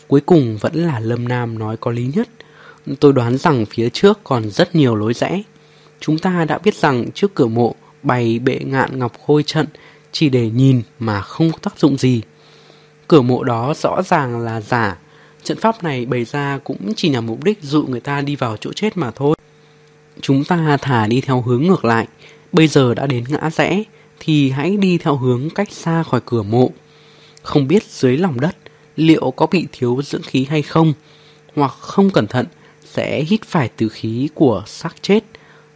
Cuối 0.08 0.20
cùng 0.20 0.58
vẫn 0.60 0.74
là 0.74 1.00
Lâm 1.00 1.28
Nam 1.28 1.58
nói 1.58 1.76
có 1.76 1.90
lý 1.90 2.10
nhất. 2.14 2.28
Tôi 3.00 3.12
đoán 3.12 3.38
rằng 3.38 3.66
phía 3.66 3.88
trước 3.88 4.20
còn 4.24 4.50
rất 4.50 4.74
nhiều 4.74 4.94
lối 4.94 5.14
rẽ. 5.14 5.42
Chúng 6.00 6.18
ta 6.18 6.44
đã 6.44 6.58
biết 6.58 6.74
rằng 6.74 7.10
trước 7.14 7.34
cửa 7.34 7.46
mộ 7.46 7.74
bày 8.02 8.38
bệ 8.38 8.58
ngạn 8.64 8.98
ngọc 8.98 9.12
khôi 9.26 9.42
trận 9.42 9.66
chỉ 10.12 10.28
để 10.28 10.50
nhìn 10.50 10.82
mà 10.98 11.20
không 11.20 11.52
có 11.52 11.58
tác 11.62 11.78
dụng 11.78 11.96
gì. 11.96 12.22
Cửa 13.08 13.22
mộ 13.22 13.44
đó 13.44 13.74
rõ 13.74 14.02
ràng 14.02 14.40
là 14.40 14.60
giả. 14.60 14.98
Trận 15.42 15.58
pháp 15.60 15.84
này 15.84 16.06
bày 16.06 16.24
ra 16.24 16.58
cũng 16.64 16.92
chỉ 16.96 17.08
nhằm 17.08 17.26
mục 17.26 17.44
đích 17.44 17.62
dụ 17.62 17.82
người 17.82 18.00
ta 18.00 18.20
đi 18.20 18.36
vào 18.36 18.56
chỗ 18.56 18.72
chết 18.72 18.96
mà 18.96 19.10
thôi. 19.10 19.36
Chúng 20.20 20.44
ta 20.44 20.76
thả 20.82 21.06
đi 21.06 21.20
theo 21.20 21.42
hướng 21.42 21.62
ngược 21.62 21.84
lại. 21.84 22.06
Bây 22.52 22.68
giờ 22.68 22.94
đã 22.94 23.06
đến 23.06 23.24
ngã 23.28 23.50
rẽ 23.50 23.82
thì 24.20 24.50
hãy 24.50 24.76
đi 24.76 24.98
theo 24.98 25.16
hướng 25.16 25.50
cách 25.50 25.72
xa 25.72 26.02
khỏi 26.02 26.20
cửa 26.26 26.42
mộ. 26.42 26.70
Không 27.42 27.68
biết 27.68 27.84
dưới 27.84 28.16
lòng 28.16 28.40
đất 28.40 28.56
liệu 28.96 29.30
có 29.30 29.46
bị 29.46 29.66
thiếu 29.72 30.00
dưỡng 30.04 30.22
khí 30.22 30.46
hay 30.50 30.62
không, 30.62 30.92
hoặc 31.54 31.72
không 31.80 32.10
cẩn 32.10 32.26
thận 32.26 32.46
sẽ 32.98 33.24
hít 33.24 33.44
phải 33.44 33.70
từ 33.76 33.88
khí 33.88 34.28
của 34.34 34.62
xác 34.66 35.02
chết. 35.02 35.24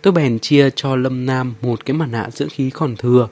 Tôi 0.03 0.13
bèn 0.13 0.39
chia 0.39 0.71
cho 0.71 0.97
Lâm 0.97 1.27
Nam 1.27 1.55
một 1.61 1.85
cái 1.85 1.97
mặt 1.97 2.07
nạ 2.07 2.29
dưỡng 2.33 2.49
khí 2.49 2.71
còn 2.71 2.97
thừa. 2.97 3.29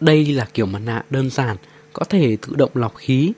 Đây 0.00 0.26
là 0.26 0.48
kiểu 0.54 0.66
mặt 0.66 0.78
nạ 0.84 1.04
đơn 1.10 1.30
giản, 1.30 1.56
có 1.92 2.04
thể 2.04 2.36
tự 2.36 2.56
động 2.56 2.70
lọc 2.74 2.96
khí. 2.96 3.32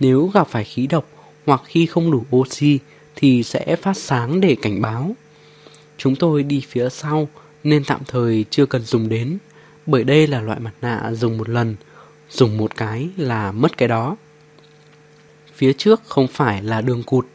Nếu 0.00 0.30
gặp 0.34 0.48
phải 0.48 0.64
khí 0.64 0.86
độc 0.86 1.08
hoặc 1.46 1.62
khi 1.64 1.86
không 1.86 2.10
đủ 2.10 2.24
oxy 2.36 2.78
thì 3.16 3.42
sẽ 3.42 3.76
phát 3.76 3.96
sáng 3.96 4.40
để 4.40 4.56
cảnh 4.62 4.82
báo. 4.82 5.16
Chúng 5.98 6.16
tôi 6.16 6.42
đi 6.42 6.62
phía 6.68 6.88
sau 6.88 7.28
nên 7.64 7.84
tạm 7.84 8.00
thời 8.06 8.44
chưa 8.50 8.66
cần 8.66 8.82
dùng 8.82 9.08
đến, 9.08 9.38
bởi 9.86 10.04
đây 10.04 10.26
là 10.26 10.40
loại 10.40 10.60
mặt 10.60 10.74
nạ 10.82 11.12
dùng 11.12 11.38
một 11.38 11.48
lần, 11.48 11.76
dùng 12.30 12.56
một 12.56 12.76
cái 12.76 13.08
là 13.16 13.52
mất 13.52 13.76
cái 13.76 13.88
đó. 13.88 14.16
Phía 15.54 15.72
trước 15.72 16.02
không 16.06 16.26
phải 16.28 16.62
là 16.62 16.80
đường 16.80 17.02
cụt, 17.02 17.26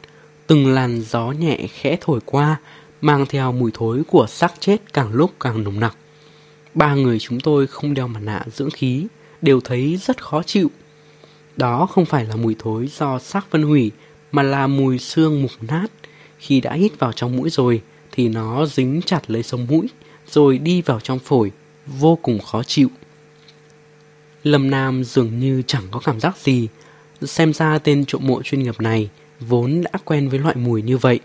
từng 0.51 0.73
làn 0.73 1.01
gió 1.01 1.31
nhẹ 1.31 1.67
khẽ 1.67 1.97
thổi 2.01 2.19
qua, 2.25 2.59
mang 3.01 3.25
theo 3.25 3.51
mùi 3.51 3.71
thối 3.73 4.03
của 4.07 4.27
xác 4.27 4.53
chết 4.59 4.93
càng 4.93 5.13
lúc 5.13 5.31
càng 5.39 5.63
nồng 5.63 5.79
nặc. 5.79 5.97
Ba 6.73 6.93
người 6.95 7.19
chúng 7.19 7.39
tôi 7.39 7.67
không 7.67 7.93
đeo 7.93 8.07
mặt 8.07 8.19
nạ 8.23 8.43
dưỡng 8.53 8.69
khí, 8.69 9.07
đều 9.41 9.61
thấy 9.61 9.99
rất 10.01 10.23
khó 10.23 10.43
chịu. 10.43 10.71
Đó 11.57 11.85
không 11.85 12.05
phải 12.05 12.25
là 12.25 12.35
mùi 12.35 12.55
thối 12.59 12.87
do 12.87 13.19
xác 13.19 13.45
phân 13.51 13.63
hủy, 13.63 13.91
mà 14.31 14.43
là 14.43 14.67
mùi 14.67 14.99
xương 14.99 15.41
mục 15.41 15.51
nát. 15.61 15.87
Khi 16.37 16.61
đã 16.61 16.73
hít 16.73 16.99
vào 16.99 17.11
trong 17.11 17.37
mũi 17.37 17.49
rồi, 17.49 17.81
thì 18.11 18.29
nó 18.29 18.65
dính 18.65 19.01
chặt 19.05 19.21
lấy 19.27 19.43
sống 19.43 19.67
mũi, 19.69 19.87
rồi 20.27 20.57
đi 20.57 20.81
vào 20.81 20.99
trong 20.99 21.19
phổi, 21.19 21.51
vô 21.85 22.19
cùng 22.21 22.39
khó 22.39 22.63
chịu. 22.63 22.89
Lâm 24.43 24.69
Nam 24.69 25.03
dường 25.03 25.39
như 25.39 25.61
chẳng 25.67 25.83
có 25.91 25.99
cảm 25.99 26.19
giác 26.19 26.37
gì, 26.37 26.67
xem 27.21 27.53
ra 27.53 27.77
tên 27.77 28.05
trộm 28.05 28.21
mộ 28.27 28.41
chuyên 28.41 28.63
nghiệp 28.63 28.81
này 28.81 29.09
vốn 29.47 29.81
đã 29.81 29.99
quen 30.05 30.29
với 30.29 30.39
loại 30.39 30.55
mùi 30.55 30.81
như 30.81 30.97
vậy. 30.97 31.19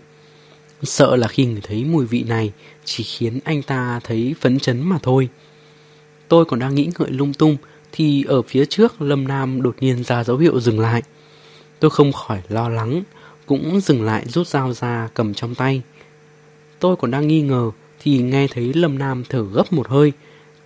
Sợ 0.83 1.15
là 1.15 1.27
khi 1.27 1.45
người 1.45 1.61
thấy 1.63 1.83
mùi 1.83 2.05
vị 2.05 2.23
này 2.23 2.51
chỉ 2.85 3.03
khiến 3.03 3.39
anh 3.43 3.61
ta 3.61 3.99
thấy 4.03 4.35
phấn 4.41 4.59
chấn 4.59 4.81
mà 4.81 4.97
thôi. 5.03 5.29
Tôi 6.27 6.45
còn 6.45 6.59
đang 6.59 6.75
nghĩ 6.75 6.89
ngợi 6.99 7.11
lung 7.11 7.33
tung 7.33 7.57
thì 7.91 8.23
ở 8.23 8.41
phía 8.41 8.65
trước 8.65 9.01
Lâm 9.01 9.27
Nam 9.27 9.61
đột 9.61 9.75
nhiên 9.79 10.03
ra 10.03 10.23
dấu 10.23 10.37
hiệu 10.37 10.59
dừng 10.59 10.79
lại. 10.79 11.01
Tôi 11.79 11.91
không 11.91 12.11
khỏi 12.11 12.41
lo 12.49 12.69
lắng, 12.69 13.03
cũng 13.45 13.79
dừng 13.81 14.01
lại 14.05 14.25
rút 14.27 14.47
dao 14.47 14.73
ra 14.73 15.09
cầm 15.13 15.33
trong 15.33 15.55
tay. 15.55 15.81
Tôi 16.79 16.95
còn 16.95 17.11
đang 17.11 17.27
nghi 17.27 17.41
ngờ 17.41 17.71
thì 17.99 18.21
nghe 18.21 18.47
thấy 18.47 18.73
Lâm 18.73 18.97
Nam 18.97 19.23
thở 19.29 19.45
gấp 19.53 19.73
một 19.73 19.87
hơi, 19.87 20.11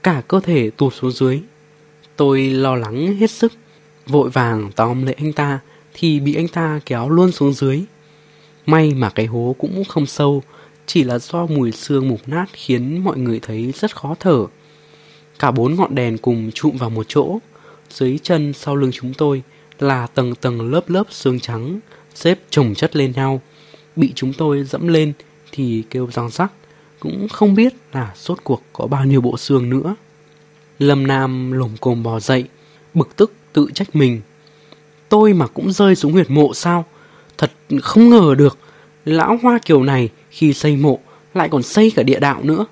cả 0.04 0.22
cơ 0.28 0.40
thể 0.40 0.70
tụt 0.70 0.94
xuống 0.94 1.12
dưới. 1.12 1.42
Tôi 2.16 2.50
lo 2.50 2.76
lắng 2.76 3.16
hết 3.16 3.32
sức, 3.32 3.54
vội 4.08 4.30
vàng 4.30 4.72
tóm 4.76 5.06
lấy 5.06 5.14
anh 5.14 5.34
ta 5.34 5.60
thì 5.94 6.20
bị 6.20 6.36
anh 6.36 6.48
ta 6.48 6.80
kéo 6.86 7.10
luôn 7.10 7.32
xuống 7.32 7.54
dưới. 7.54 7.82
May 8.66 8.94
mà 8.94 9.10
cái 9.10 9.26
hố 9.26 9.56
cũng 9.60 9.84
không 9.86 10.06
sâu, 10.06 10.44
chỉ 10.86 11.04
là 11.04 11.20
do 11.20 11.46
mùi 11.46 11.72
xương 11.72 12.08
mục 12.08 12.22
nát 12.28 12.46
khiến 12.54 13.04
mọi 13.04 13.18
người 13.18 13.40
thấy 13.40 13.74
rất 13.76 13.96
khó 13.96 14.16
thở. 14.20 14.46
Cả 15.40 15.52
bốn 15.52 15.76
ngọn 15.76 15.96
đèn 15.96 16.18
cùng 16.18 16.52
trụm 16.52 16.78
vào 16.78 16.90
một 16.90 17.06
chỗ, 17.08 17.40
dưới 17.90 18.20
chân 18.24 18.54
sau 18.54 18.76
lưng 18.76 18.92
chúng 18.94 19.14
tôi 19.14 19.44
là 19.80 20.08
tầng 20.08 20.36
tầng 20.36 20.72
lớp 20.72 20.90
lớp 20.90 21.04
xương 21.10 21.40
trắng 21.40 21.80
xếp 22.16 22.40
chồng 22.50 22.76
chất 22.76 22.96
lên 22.96 23.12
nhau. 23.12 23.42
Bị 23.96 24.12
chúng 24.16 24.34
tôi 24.34 24.64
dẫm 24.64 24.88
lên 24.88 25.14
thì 25.52 25.84
kêu 25.90 26.10
răng 26.12 26.30
rắc, 26.30 26.52
cũng 27.00 27.28
không 27.30 27.56
biết 27.56 27.74
là 27.94 28.12
sốt 28.16 28.38
cuộc 28.44 28.62
có 28.74 28.88
bao 28.88 29.06
nhiêu 29.06 29.22
bộ 29.22 29.38
xương 29.38 29.70
nữa. 29.70 29.96
Lâm 30.80 31.08
Nam 31.08 31.52
lồm 31.52 31.78
cồm 31.82 32.04
bò 32.04 32.20
dậy, 32.20 32.46
bực 32.94 33.16
tức 33.16 33.34
tự 33.54 33.68
trách 33.74 33.96
mình. 33.96 34.22
Tôi 35.12 35.34
mà 35.34 35.48
cũng 35.48 35.72
rơi 35.72 35.96
xuống 35.96 36.12
huyệt 36.12 36.32
mộ 36.32 36.54
sao? 36.54 36.86
Thật 37.38 37.52
không 37.82 38.10
ngờ 38.10 38.36
được, 38.38 38.58
lão 39.06 39.40
hoa 39.42 39.60
kiều 39.66 39.84
này 39.84 40.10
khi 40.30 40.54
xây 40.54 40.78
mộ 40.78 41.00
lại 41.34 41.50
còn 41.50 41.64
xây 41.64 41.92
cả 41.96 42.04
địa 42.04 42.20
đạo 42.20 42.40
nữa. 42.44 42.66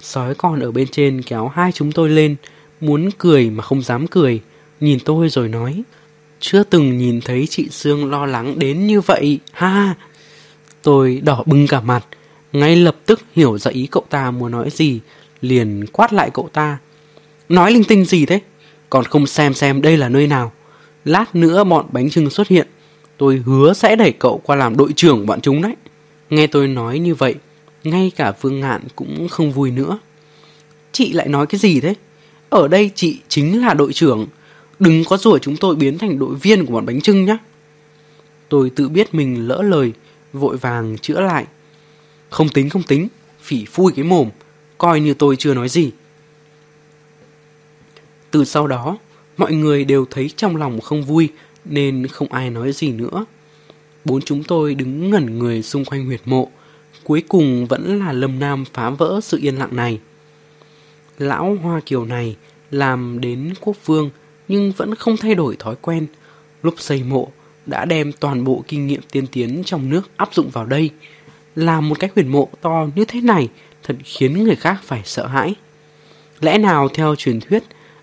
Sói 0.00 0.34
con 0.34 0.60
ở 0.60 0.72
bên 0.72 0.88
trên 0.88 1.22
kéo 1.22 1.48
hai 1.48 1.72
chúng 1.72 1.92
tôi 1.92 2.08
lên, 2.08 2.36
muốn 2.80 3.10
cười 3.18 3.50
mà 3.50 3.62
không 3.62 3.82
dám 3.82 4.06
cười, 4.06 4.40
nhìn 4.80 4.98
tôi 5.04 5.28
rồi 5.28 5.48
nói, 5.48 5.82
chưa 6.40 6.62
từng 6.62 6.98
nhìn 6.98 7.20
thấy 7.20 7.46
chị 7.46 7.68
Sương 7.70 8.10
lo 8.10 8.26
lắng 8.26 8.58
đến 8.58 8.86
như 8.86 9.00
vậy, 9.00 9.38
ha. 9.52 9.94
Tôi 10.82 11.20
đỏ 11.24 11.42
bừng 11.46 11.66
cả 11.66 11.80
mặt, 11.80 12.04
ngay 12.52 12.76
lập 12.76 12.96
tức 13.06 13.20
hiểu 13.36 13.58
ra 13.58 13.70
ý 13.70 13.88
cậu 13.90 14.04
ta 14.10 14.30
muốn 14.30 14.52
nói 14.52 14.70
gì, 14.70 15.00
liền 15.40 15.86
quát 15.92 16.12
lại 16.12 16.30
cậu 16.34 16.48
ta. 16.52 16.78
Nói 17.48 17.72
linh 17.72 17.84
tinh 17.84 18.04
gì 18.04 18.26
thế? 18.26 18.40
Còn 18.90 19.04
không 19.04 19.26
xem 19.26 19.54
xem 19.54 19.82
đây 19.82 19.96
là 19.96 20.08
nơi 20.08 20.26
nào. 20.26 20.52
Lát 21.04 21.34
nữa 21.34 21.64
bọn 21.64 21.86
bánh 21.92 22.10
trưng 22.10 22.30
xuất 22.30 22.48
hiện, 22.48 22.68
tôi 23.16 23.42
hứa 23.46 23.72
sẽ 23.72 23.96
đẩy 23.96 24.12
cậu 24.12 24.40
qua 24.44 24.56
làm 24.56 24.76
đội 24.76 24.92
trưởng 24.96 25.26
bọn 25.26 25.40
chúng 25.40 25.62
đấy. 25.62 25.74
Nghe 26.30 26.46
tôi 26.46 26.68
nói 26.68 26.98
như 26.98 27.14
vậy, 27.14 27.34
ngay 27.84 28.12
cả 28.16 28.32
Vương 28.40 28.60
Ngạn 28.60 28.82
cũng 28.96 29.28
không 29.28 29.52
vui 29.52 29.70
nữa. 29.70 29.98
Chị 30.92 31.12
lại 31.12 31.28
nói 31.28 31.46
cái 31.46 31.58
gì 31.58 31.80
thế? 31.80 31.94
Ở 32.50 32.68
đây 32.68 32.90
chị 32.94 33.18
chính 33.28 33.60
là 33.60 33.74
đội 33.74 33.92
trưởng. 33.92 34.26
Đừng 34.78 35.04
có 35.04 35.16
rủa 35.16 35.38
chúng 35.38 35.56
tôi 35.56 35.76
biến 35.76 35.98
thành 35.98 36.18
đội 36.18 36.34
viên 36.34 36.66
của 36.66 36.72
bọn 36.72 36.86
bánh 36.86 37.00
trưng 37.00 37.24
nhé. 37.24 37.36
Tôi 38.48 38.70
tự 38.70 38.88
biết 38.88 39.14
mình 39.14 39.48
lỡ 39.48 39.62
lời, 39.62 39.92
vội 40.32 40.56
vàng 40.56 40.98
chữa 40.98 41.20
lại. 41.20 41.46
Không 42.30 42.48
tính 42.48 42.68
không 42.68 42.82
tính, 42.82 43.08
phỉ 43.42 43.64
phui 43.64 43.92
cái 43.96 44.04
mồm, 44.04 44.28
coi 44.78 45.00
như 45.00 45.14
tôi 45.14 45.36
chưa 45.36 45.54
nói 45.54 45.68
gì. 45.68 45.90
Từ 48.30 48.44
sau 48.44 48.66
đó, 48.66 48.98
mọi 49.42 49.52
người 49.52 49.84
đều 49.84 50.04
thấy 50.10 50.30
trong 50.36 50.56
lòng 50.56 50.80
không 50.80 51.02
vui 51.02 51.28
nên 51.64 52.06
không 52.06 52.32
ai 52.32 52.50
nói 52.50 52.72
gì 52.72 52.92
nữa. 52.92 53.24
Bốn 54.04 54.22
chúng 54.22 54.44
tôi 54.44 54.74
đứng 54.74 55.10
ngẩn 55.10 55.38
người 55.38 55.62
xung 55.62 55.84
quanh 55.84 56.06
huyệt 56.06 56.20
mộ, 56.24 56.48
cuối 57.04 57.22
cùng 57.28 57.66
vẫn 57.66 57.98
là 57.98 58.12
Lâm 58.12 58.38
Nam 58.38 58.64
phá 58.72 58.90
vỡ 58.90 59.20
sự 59.22 59.38
yên 59.42 59.56
lặng 59.56 59.76
này. 59.76 60.00
Lão 61.18 61.56
Hoa 61.62 61.80
Kiều 61.86 62.04
này 62.04 62.36
làm 62.70 63.20
đến 63.20 63.54
quốc 63.60 63.76
vương 63.86 64.10
nhưng 64.48 64.72
vẫn 64.72 64.94
không 64.94 65.16
thay 65.16 65.34
đổi 65.34 65.56
thói 65.58 65.76
quen. 65.82 66.06
Lúc 66.62 66.74
xây 66.78 67.02
mộ 67.02 67.28
đã 67.66 67.84
đem 67.84 68.12
toàn 68.12 68.44
bộ 68.44 68.64
kinh 68.68 68.86
nghiệm 68.86 69.00
tiên 69.10 69.26
tiến 69.26 69.62
trong 69.64 69.90
nước 69.90 70.10
áp 70.16 70.34
dụng 70.34 70.50
vào 70.50 70.66
đây. 70.66 70.90
Làm 71.56 71.88
một 71.88 72.00
cái 72.00 72.10
huyền 72.14 72.28
mộ 72.28 72.48
to 72.60 72.86
như 72.94 73.04
thế 73.04 73.20
này 73.20 73.48
thật 73.82 73.96
khiến 74.04 74.44
người 74.44 74.56
khác 74.56 74.80
phải 74.84 75.02
sợ 75.04 75.26
hãi. 75.26 75.54
Lẽ 76.40 76.58
nào 76.58 76.88
theo 76.88 77.14
truyền 77.16 77.40
thuyết, 77.40 77.62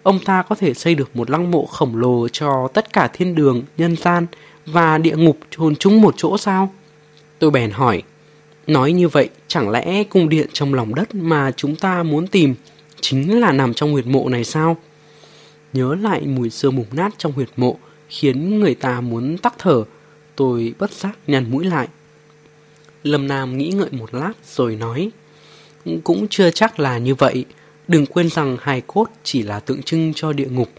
ông 0.09 0.19
ta 0.19 0.41
có 0.41 0.55
thể 0.55 0.73
xây 0.73 0.95
được 0.95 1.15
một 1.15 1.29
lăng 1.29 1.51
mộ 1.51 1.65
khổng 1.65 1.95
lồ 1.95 2.27
cho 2.27 2.67
tất 2.73 2.93
cả 2.93 3.07
thiên 3.13 3.35
đường, 3.35 3.63
nhân 3.77 3.95
gian 3.95 4.25
và 4.65 4.97
địa 4.97 5.15
ngục 5.15 5.37
chôn 5.49 5.75
chung 5.75 6.01
một 6.01 6.13
chỗ 6.17 6.37
sao? 6.37 6.73
Tôi 7.39 7.51
bèn 7.51 7.71
hỏi, 7.71 8.03
nói 8.67 8.91
như 8.91 9.07
vậy 9.07 9.29
chẳng 9.47 9.69
lẽ 9.69 10.03
cung 10.03 10.29
điện 10.29 10.47
trong 10.53 10.73
lòng 10.73 10.95
đất 10.95 11.15
mà 11.15 11.51
chúng 11.51 11.75
ta 11.75 12.03
muốn 12.03 12.27
tìm 12.27 12.55
chính 13.01 13.39
là 13.39 13.51
nằm 13.51 13.73
trong 13.73 13.91
huyệt 13.91 14.05
mộ 14.07 14.29
này 14.29 14.43
sao? 14.43 14.77
Nhớ 15.73 15.95
lại 15.95 16.21
mùi 16.21 16.49
xương 16.49 16.75
mục 16.75 16.93
nát 16.93 17.13
trong 17.17 17.31
huyệt 17.31 17.49
mộ 17.57 17.77
khiến 18.09 18.59
người 18.59 18.75
ta 18.75 19.01
muốn 19.01 19.37
tắc 19.37 19.53
thở, 19.57 19.83
tôi 20.35 20.73
bất 20.79 20.91
giác 20.91 21.17
nhăn 21.27 21.51
mũi 21.51 21.65
lại. 21.65 21.87
Lâm 23.03 23.27
Nam 23.27 23.57
nghĩ 23.57 23.67
ngợi 23.69 23.89
một 23.91 24.13
lát 24.13 24.33
rồi 24.55 24.75
nói, 24.75 25.11
cũng 26.03 26.27
chưa 26.29 26.51
chắc 26.51 26.79
là 26.79 26.97
như 26.97 27.15
vậy, 27.15 27.45
đừng 27.89 28.05
quên 28.05 28.29
rằng 28.29 28.57
hài 28.61 28.81
cốt 28.81 29.05
chỉ 29.23 29.41
là 29.41 29.59
tượng 29.59 29.83
trưng 29.83 30.13
cho 30.15 30.33
địa 30.33 30.47
ngục. 30.51 30.69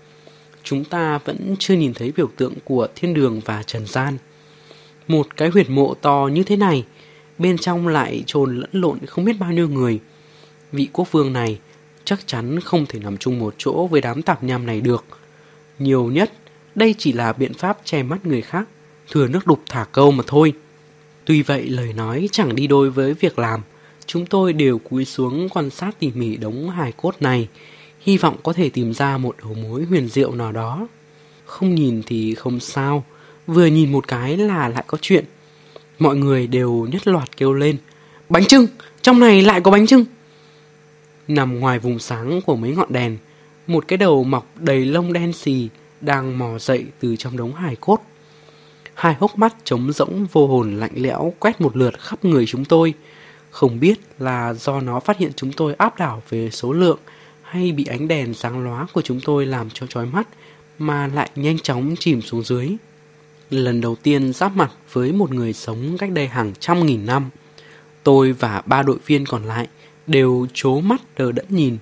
Chúng 0.62 0.85
ta 0.85 1.19
vẫn 1.19 1.57
chưa 1.59 1.74
nhìn 1.74 1.95
thấy 1.95 2.12
biểu 2.16 2.28
tượng 2.37 2.55
của 2.65 2.89
thiên 2.95 3.15
đường 3.15 3.41
và 3.45 3.62
trần 3.62 3.87
gian. 3.87 4.19
Một 5.09 5.37
cái 5.37 5.49
huyệt 5.49 5.70
mộ 5.70 5.95
to 5.95 6.28
như 6.32 6.43
thế 6.43 6.57
này, 6.57 6.85
bên 7.39 7.59
trong 7.59 7.89
lại 7.89 8.23
trồn 8.27 8.57
lẫn 8.57 8.70
lộn 8.73 8.99
không 9.07 9.24
biết 9.24 9.39
bao 9.41 9.53
nhiêu 9.53 9.69
người. 9.69 10.01
Vị 10.73 10.89
quốc 10.93 11.12
vương 11.12 11.32
này 11.32 11.59
chắc 12.05 12.27
chắn 12.27 12.61
không 12.61 12.87
thể 12.87 12.99
nằm 12.99 13.16
chung 13.16 13.39
một 13.39 13.55
chỗ 13.59 13.87
với 13.87 14.01
đám 14.01 14.23
tạp 14.23 14.43
nham 14.43 14.66
này 14.66 14.81
được. 14.81 15.05
Nhiều 15.78 16.07
nhất, 16.07 16.32
đây 16.74 16.95
chỉ 16.99 17.12
là 17.12 17.32
biện 17.32 17.55
pháp 17.55 17.78
che 17.85 18.03
mắt 18.03 18.27
người 18.27 18.43
khác, 18.43 18.69
thừa 19.11 19.27
nước 19.27 19.47
đục 19.47 19.61
thả 19.69 19.85
câu 19.93 20.11
mà 20.11 20.24
thôi. 20.27 20.53
Tuy 21.24 21.43
vậy 21.43 21.69
lời 21.69 21.93
nói 21.93 22.28
chẳng 22.32 22.55
đi 22.55 22.66
đôi 22.66 22.91
với 22.91 23.15
việc 23.15 23.39
làm, 23.39 23.61
chúng 24.12 24.27
tôi 24.27 24.53
đều 24.53 24.78
cúi 24.78 25.05
xuống 25.05 25.49
quan 25.49 25.70
sát 25.70 25.99
tỉ 25.99 26.11
mỉ 26.15 26.37
đống 26.37 26.70
hài 26.70 26.93
cốt 26.93 27.15
này, 27.20 27.49
hy 28.01 28.19
vọng 28.19 28.37
có 28.43 28.53
thể 28.53 28.69
tìm 28.69 28.95
ra 28.95 29.19
một 29.19 29.37
đầu 29.43 29.55
mối 29.55 29.85
huyền 29.85 30.09
diệu 30.09 30.35
nào 30.35 30.53
đó. 30.53 30.89
Không 31.45 31.74
nhìn 31.74 32.03
thì 32.07 32.35
không 32.35 32.61
sao, 32.61 33.05
vừa 33.47 33.66
nhìn 33.66 33.93
một 33.93 34.09
cái 34.09 34.37
là 34.37 34.69
lại 34.69 34.85
có 34.87 34.99
chuyện. 35.01 35.24
Mọi 35.99 36.16
người 36.16 36.47
đều 36.47 36.89
nhất 36.93 37.07
loạt 37.07 37.37
kêu 37.37 37.53
lên, 37.53 37.77
bánh 38.28 38.45
trưng, 38.45 38.66
trong 39.03 39.20
này 39.20 39.43
lại 39.43 39.61
có 39.61 39.70
bánh 39.70 39.87
trưng. 39.87 40.05
Nằm 41.28 41.61
ngoài 41.61 41.78
vùng 41.78 41.99
sáng 41.99 42.41
của 42.47 42.57
mấy 42.57 42.70
ngọn 42.70 42.93
đèn, 42.93 43.19
một 43.66 43.85
cái 43.89 43.97
đầu 43.97 44.24
mọc 44.24 44.47
đầy 44.57 44.85
lông 44.85 45.12
đen 45.12 45.32
xì 45.32 45.69
đang 46.01 46.39
mò 46.39 46.59
dậy 46.59 46.85
từ 47.01 47.16
trong 47.16 47.37
đống 47.37 47.55
hài 47.55 47.77
cốt. 47.77 47.99
Hai 48.95 49.15
hốc 49.15 49.39
mắt 49.39 49.55
trống 49.65 49.93
rỗng 49.93 50.27
vô 50.32 50.47
hồn 50.47 50.77
lạnh 50.77 50.93
lẽo 50.95 51.32
quét 51.39 51.61
một 51.61 51.77
lượt 51.77 52.01
khắp 52.01 52.24
người 52.24 52.47
chúng 52.47 52.65
tôi. 52.65 52.95
Không 53.51 53.81
biết 53.81 54.01
là 54.19 54.55
do 54.55 54.81
nó 54.81 55.01
phát 55.01 55.19
hiện 55.19 55.33
chúng 55.37 55.53
tôi 55.53 55.75
áp 55.75 55.99
đảo 55.99 56.23
về 56.29 56.51
số 56.51 56.73
lượng 56.73 56.99
hay 57.43 57.73
bị 57.73 57.85
ánh 57.85 58.09
đèn 58.09 58.35
sáng 58.35 58.65
lóa 58.65 58.87
của 58.93 59.03
chúng 59.03 59.21
tôi 59.25 59.47
làm 59.47 59.71
cho 59.71 59.87
chói 59.87 60.07
mắt 60.07 60.29
mà 60.79 61.07
lại 61.07 61.31
nhanh 61.37 61.59
chóng 61.59 61.95
chìm 61.99 62.23
xuống 62.23 62.43
dưới. 62.43 62.71
Lần 63.51 63.81
đầu 63.81 63.97
tiên 63.97 64.33
giáp 64.33 64.57
mặt 64.57 64.73
với 64.93 65.13
một 65.13 65.31
người 65.31 65.53
sống 65.53 65.97
cách 65.99 66.11
đây 66.11 66.29
hàng 66.29 66.53
trăm 66.61 66.87
nghìn 66.87 67.07
năm, 67.07 67.31
tôi 68.03 68.33
và 68.33 68.63
ba 68.67 68.83
đội 68.83 68.99
viên 69.07 69.27
còn 69.27 69.45
lại 69.45 69.69
đều 70.07 70.47
chố 70.53 70.81
mắt 70.81 71.01
đờ 71.19 71.33
đẫn 71.33 71.47
nhìn. 71.49 71.79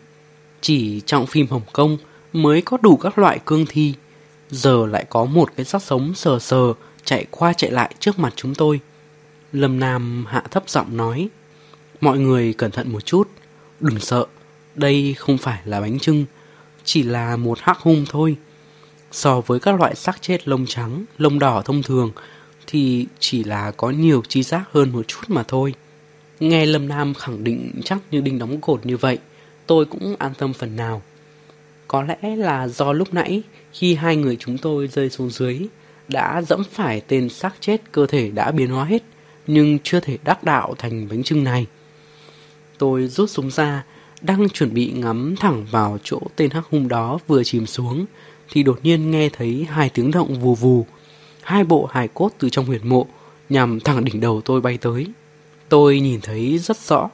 Chỉ 0.60 1.00
trong 1.06 1.26
phim 1.26 1.46
Hồng 1.46 1.62
Kông 1.72 1.98
mới 2.32 2.62
có 2.62 2.78
đủ 2.82 2.96
các 2.96 3.18
loại 3.18 3.38
cương 3.44 3.66
thi, 3.68 3.94
giờ 4.50 4.86
lại 4.86 5.04
có 5.10 5.24
một 5.24 5.50
cái 5.56 5.66
xác 5.66 5.82
sống 5.82 6.14
sờ 6.14 6.38
sờ 6.38 6.72
chạy 7.04 7.26
qua 7.30 7.52
chạy 7.52 7.70
lại 7.70 7.94
trước 7.98 8.18
mặt 8.18 8.32
chúng 8.36 8.54
tôi. 8.54 8.80
Lâm 9.52 9.80
Nam 9.80 10.24
hạ 10.28 10.42
thấp 10.50 10.64
giọng 10.66 10.96
nói, 10.96 11.28
mọi 12.00 12.18
người 12.18 12.52
cẩn 12.52 12.70
thận 12.70 12.92
một 12.92 13.06
chút, 13.06 13.28
đừng 13.80 14.00
sợ, 14.00 14.26
đây 14.74 15.14
không 15.18 15.38
phải 15.38 15.60
là 15.64 15.80
bánh 15.80 15.98
trưng, 15.98 16.24
chỉ 16.84 17.02
là 17.02 17.36
một 17.36 17.58
hắc 17.60 17.78
hung 17.78 18.04
thôi. 18.08 18.36
So 19.12 19.40
với 19.40 19.60
các 19.60 19.80
loại 19.80 19.94
xác 19.94 20.22
chết 20.22 20.48
lông 20.48 20.66
trắng, 20.66 21.04
lông 21.18 21.38
đỏ 21.38 21.62
thông 21.64 21.82
thường 21.82 22.10
thì 22.66 23.06
chỉ 23.18 23.44
là 23.44 23.70
có 23.70 23.90
nhiều 23.90 24.22
chi 24.28 24.42
giác 24.42 24.62
hơn 24.72 24.92
một 24.92 25.08
chút 25.08 25.20
mà 25.28 25.42
thôi. 25.48 25.74
Nghe 26.40 26.66
Lâm 26.66 26.88
Nam 26.88 27.14
khẳng 27.14 27.44
định 27.44 27.80
chắc 27.84 27.98
như 28.10 28.20
đinh 28.20 28.38
đóng 28.38 28.60
cột 28.60 28.86
như 28.86 28.96
vậy, 28.96 29.18
tôi 29.66 29.84
cũng 29.84 30.16
an 30.18 30.32
tâm 30.38 30.52
phần 30.52 30.76
nào. 30.76 31.02
Có 31.88 32.02
lẽ 32.02 32.36
là 32.36 32.68
do 32.68 32.92
lúc 32.92 33.14
nãy 33.14 33.42
khi 33.72 33.94
hai 33.94 34.16
người 34.16 34.36
chúng 34.36 34.58
tôi 34.58 34.88
rơi 34.88 35.10
xuống 35.10 35.30
dưới 35.30 35.66
đã 36.08 36.42
dẫm 36.42 36.62
phải 36.72 37.00
tên 37.00 37.28
xác 37.28 37.54
chết 37.60 37.92
cơ 37.92 38.06
thể 38.06 38.30
đã 38.30 38.50
biến 38.50 38.70
hóa 38.70 38.84
hết 38.84 39.02
nhưng 39.46 39.78
chưa 39.82 40.00
thể 40.00 40.18
đắc 40.24 40.44
đạo 40.44 40.74
thành 40.78 41.08
bánh 41.08 41.22
trưng 41.22 41.44
này. 41.44 41.66
Tôi 42.78 43.06
rút 43.06 43.30
súng 43.30 43.50
ra, 43.50 43.84
đang 44.20 44.48
chuẩn 44.48 44.74
bị 44.74 44.92
ngắm 44.92 45.34
thẳng 45.40 45.66
vào 45.70 45.98
chỗ 46.04 46.20
tên 46.36 46.50
hắc 46.50 46.64
hung 46.70 46.88
đó 46.88 47.18
vừa 47.26 47.44
chìm 47.44 47.66
xuống 47.66 48.06
thì 48.50 48.62
đột 48.62 48.78
nhiên 48.82 49.10
nghe 49.10 49.28
thấy 49.28 49.66
hai 49.70 49.88
tiếng 49.88 50.10
động 50.10 50.40
vù 50.40 50.54
vù. 50.54 50.86
Hai 51.42 51.64
bộ 51.64 51.86
hài 51.92 52.08
cốt 52.08 52.30
từ 52.38 52.50
trong 52.50 52.66
huyệt 52.66 52.84
mộ 52.84 53.06
nhằm 53.48 53.80
thẳng 53.80 54.04
đỉnh 54.04 54.20
đầu 54.20 54.40
tôi 54.44 54.60
bay 54.60 54.78
tới. 54.78 55.06
Tôi 55.68 56.00
nhìn 56.00 56.20
thấy 56.20 56.58
rất 56.58 56.76
rõ, 56.76 57.10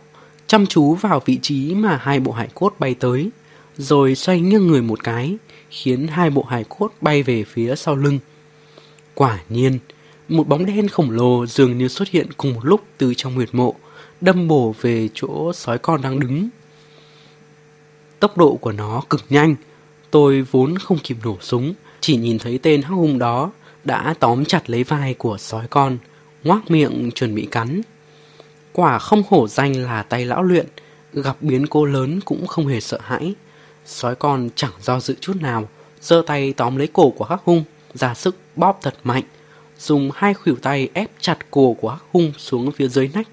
chăm 0.46 0.66
chú 0.66 0.94
vào 0.94 1.22
vị 1.24 1.38
trí 1.42 1.74
mà 1.74 1.98
hai 2.02 2.20
bộ 2.20 2.32
hải 2.32 2.48
cốt 2.54 2.74
bay 2.78 2.94
tới, 2.94 3.30
rồi 3.76 4.14
xoay 4.14 4.40
nghiêng 4.40 4.66
người 4.66 4.82
một 4.82 5.04
cái, 5.04 5.36
khiến 5.70 6.06
hai 6.06 6.30
bộ 6.30 6.42
hải 6.42 6.64
cốt 6.68 6.92
bay 7.00 7.22
về 7.22 7.44
phía 7.44 7.76
sau 7.76 7.96
lưng. 7.96 8.18
Quả 9.14 9.38
nhiên, 9.48 9.78
một 10.28 10.48
bóng 10.48 10.66
đen 10.66 10.88
khổng 10.88 11.10
lồ 11.10 11.46
dường 11.46 11.78
như 11.78 11.88
xuất 11.88 12.08
hiện 12.08 12.32
cùng 12.36 12.54
một 12.54 12.64
lúc 12.64 12.84
từ 12.98 13.14
trong 13.14 13.34
huyệt 13.34 13.48
mộ, 13.52 13.74
đâm 14.20 14.48
bổ 14.48 14.74
về 14.80 15.08
chỗ 15.14 15.52
sói 15.52 15.78
con 15.78 16.02
đang 16.02 16.20
đứng. 16.20 16.48
Tốc 18.20 18.38
độ 18.38 18.58
của 18.60 18.72
nó 18.72 19.02
cực 19.10 19.24
nhanh, 19.28 19.56
tôi 20.10 20.42
vốn 20.42 20.78
không 20.78 20.98
kịp 20.98 21.16
nổ 21.24 21.36
súng, 21.40 21.74
chỉ 22.00 22.16
nhìn 22.16 22.38
thấy 22.38 22.58
tên 22.62 22.82
hắc 22.82 22.92
hùng 22.92 23.18
đó 23.18 23.50
đã 23.84 24.14
tóm 24.20 24.44
chặt 24.44 24.70
lấy 24.70 24.84
vai 24.84 25.14
của 25.14 25.38
sói 25.38 25.66
con, 25.70 25.98
ngoác 26.44 26.70
miệng 26.70 27.10
chuẩn 27.14 27.34
bị 27.34 27.48
cắn. 27.50 27.80
Quả 28.72 28.98
không 28.98 29.22
hổ 29.28 29.48
danh 29.48 29.76
là 29.76 30.02
tay 30.02 30.24
lão 30.24 30.42
luyện, 30.42 30.66
gặp 31.12 31.36
biến 31.40 31.66
cố 31.66 31.84
lớn 31.84 32.20
cũng 32.24 32.46
không 32.46 32.66
hề 32.66 32.80
sợ 32.80 32.98
hãi. 33.02 33.34
Sói 33.86 34.14
con 34.14 34.48
chẳng 34.54 34.72
do 34.82 35.00
dự 35.00 35.14
chút 35.20 35.36
nào, 35.40 35.68
giơ 36.00 36.22
tay 36.26 36.52
tóm 36.56 36.76
lấy 36.76 36.88
cổ 36.92 37.10
của 37.10 37.24
hắc 37.24 37.40
hung, 37.44 37.64
ra 37.94 38.14
sức 38.14 38.36
bóp 38.56 38.78
thật 38.82 38.94
mạnh, 39.04 39.24
dùng 39.78 40.10
hai 40.14 40.34
khuỷu 40.34 40.56
tay 40.56 40.88
ép 40.94 41.10
chặt 41.20 41.38
cổ 41.50 41.76
của 41.80 41.90
hắc 41.90 42.02
hung 42.12 42.32
xuống 42.38 42.72
phía 42.72 42.88
dưới 42.88 43.10
nách. 43.14 43.28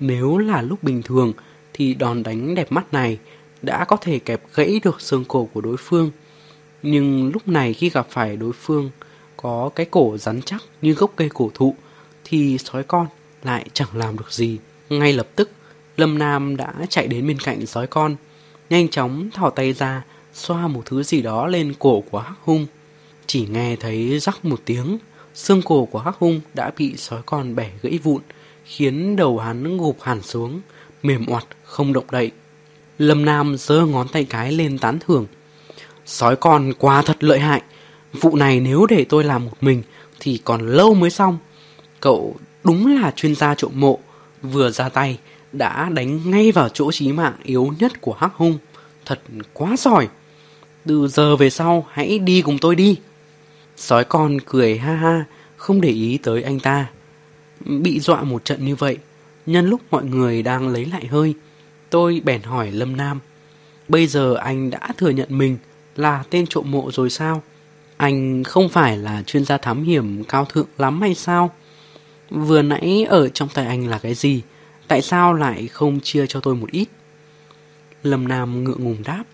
Nếu 0.00 0.38
là 0.38 0.62
lúc 0.62 0.82
bình 0.82 1.02
thường 1.02 1.32
thì 1.72 1.94
đòn 1.94 2.22
đánh 2.22 2.54
đẹp 2.54 2.72
mắt 2.72 2.92
này 2.92 3.18
đã 3.62 3.84
có 3.84 3.96
thể 3.96 4.18
kẹp 4.18 4.42
gãy 4.54 4.80
được 4.84 5.00
xương 5.00 5.24
cổ 5.24 5.48
của 5.52 5.60
đối 5.60 5.76
phương. 5.76 6.10
Nhưng 6.82 7.32
lúc 7.32 7.48
này 7.48 7.74
khi 7.74 7.90
gặp 7.90 8.06
phải 8.10 8.36
đối 8.36 8.52
phương 8.52 8.90
có 9.36 9.70
cái 9.74 9.86
cổ 9.90 10.18
rắn 10.18 10.42
chắc 10.42 10.62
như 10.82 10.92
gốc 10.92 11.12
cây 11.16 11.28
cổ 11.34 11.50
thụ 11.54 11.74
thì 12.24 12.58
sói 12.58 12.82
con 12.82 13.06
lại 13.42 13.66
chẳng 13.72 13.88
làm 13.94 14.18
được 14.18 14.32
gì. 14.32 14.58
Ngay 14.88 15.12
lập 15.12 15.28
tức, 15.36 15.50
Lâm 15.96 16.18
Nam 16.18 16.56
đã 16.56 16.74
chạy 16.88 17.06
đến 17.06 17.26
bên 17.26 17.38
cạnh 17.38 17.66
sói 17.66 17.86
con, 17.86 18.16
nhanh 18.70 18.88
chóng 18.88 19.30
thỏ 19.34 19.50
tay 19.50 19.72
ra, 19.72 20.02
xoa 20.34 20.68
một 20.68 20.82
thứ 20.86 21.02
gì 21.02 21.22
đó 21.22 21.46
lên 21.46 21.74
cổ 21.78 22.00
của 22.10 22.18
Hắc 22.18 22.38
Hung. 22.42 22.66
Chỉ 23.26 23.46
nghe 23.46 23.76
thấy 23.76 24.18
rắc 24.18 24.44
một 24.44 24.60
tiếng, 24.64 24.98
xương 25.34 25.62
cổ 25.62 25.84
của 25.84 25.98
Hắc 25.98 26.16
Hung 26.16 26.40
đã 26.54 26.70
bị 26.76 26.96
sói 26.96 27.22
con 27.26 27.54
bẻ 27.54 27.70
gãy 27.82 27.98
vụn, 27.98 28.22
khiến 28.70 29.16
đầu 29.16 29.38
hắn 29.38 29.78
gục 29.78 30.02
hẳn 30.02 30.22
xuống, 30.22 30.60
mềm 31.02 31.26
oặt 31.26 31.44
không 31.64 31.92
động 31.92 32.04
đậy. 32.10 32.30
Lâm 32.98 33.24
Nam 33.24 33.56
giơ 33.58 33.86
ngón 33.86 34.08
tay 34.08 34.24
cái 34.24 34.52
lên 34.52 34.78
tán 34.78 34.98
thưởng. 35.06 35.26
Sói 36.06 36.36
con 36.36 36.72
quá 36.78 37.02
thật 37.02 37.16
lợi 37.24 37.38
hại, 37.38 37.62
vụ 38.12 38.36
này 38.36 38.60
nếu 38.60 38.86
để 38.86 39.04
tôi 39.08 39.24
làm 39.24 39.44
một 39.44 39.56
mình 39.60 39.82
thì 40.20 40.40
còn 40.44 40.66
lâu 40.68 40.94
mới 40.94 41.10
xong. 41.10 41.38
Cậu 42.00 42.36
đúng 42.64 43.00
là 43.00 43.10
chuyên 43.16 43.34
gia 43.34 43.54
trộm 43.54 43.72
mộ, 43.74 43.98
vừa 44.42 44.70
ra 44.70 44.88
tay 44.88 45.18
đã 45.52 45.88
đánh 45.92 46.30
ngay 46.30 46.52
vào 46.52 46.68
chỗ 46.68 46.92
chí 46.92 47.12
mạng 47.12 47.34
yếu 47.42 47.74
nhất 47.78 48.00
của 48.00 48.12
Hắc 48.12 48.34
Hung. 48.34 48.58
Thật 49.06 49.20
quá 49.52 49.76
giỏi. 49.78 50.08
Từ 50.86 51.08
giờ 51.08 51.36
về 51.36 51.50
sau 51.50 51.86
hãy 51.90 52.18
đi 52.18 52.42
cùng 52.42 52.58
tôi 52.58 52.74
đi. 52.74 52.96
Sói 53.76 54.04
con 54.04 54.38
cười 54.40 54.78
ha 54.78 54.94
ha, 54.94 55.24
không 55.56 55.80
để 55.80 55.88
ý 55.88 56.18
tới 56.22 56.42
anh 56.42 56.60
ta. 56.60 56.86
Bị 57.64 58.00
dọa 58.00 58.22
một 58.22 58.44
trận 58.44 58.64
như 58.64 58.76
vậy, 58.76 58.98
nhân 59.46 59.66
lúc 59.66 59.80
mọi 59.90 60.04
người 60.04 60.42
đang 60.42 60.68
lấy 60.68 60.84
lại 60.84 61.06
hơi, 61.06 61.34
tôi 61.90 62.20
bèn 62.24 62.42
hỏi 62.42 62.70
Lâm 62.70 62.96
Nam. 62.96 63.20
Bây 63.88 64.06
giờ 64.06 64.34
anh 64.34 64.70
đã 64.70 64.88
thừa 64.96 65.10
nhận 65.10 65.38
mình 65.38 65.58
là 65.96 66.24
tên 66.30 66.46
trộm 66.46 66.70
mộ 66.70 66.90
rồi 66.92 67.10
sao? 67.10 67.42
Anh 67.96 68.44
không 68.44 68.68
phải 68.68 68.98
là 68.98 69.22
chuyên 69.22 69.44
gia 69.44 69.58
thám 69.58 69.82
hiểm 69.82 70.24
cao 70.24 70.44
thượng 70.44 70.68
lắm 70.78 71.00
hay 71.00 71.14
sao? 71.14 71.50
Vừa 72.30 72.62
nãy 72.62 73.06
ở 73.08 73.28
trong 73.28 73.48
tay 73.48 73.66
anh 73.66 73.86
là 73.86 73.98
cái 73.98 74.14
gì? 74.14 74.42
Tại 74.88 75.02
sao 75.02 75.34
lại 75.34 75.68
không 75.68 76.00
chia 76.00 76.26
cho 76.26 76.40
tôi 76.40 76.54
một 76.54 76.70
ít? 76.70 76.88
Lâm 78.02 78.28
Nam 78.28 78.64
ngượng 78.64 78.84
ngùng 78.84 79.02
đáp. 79.04 79.24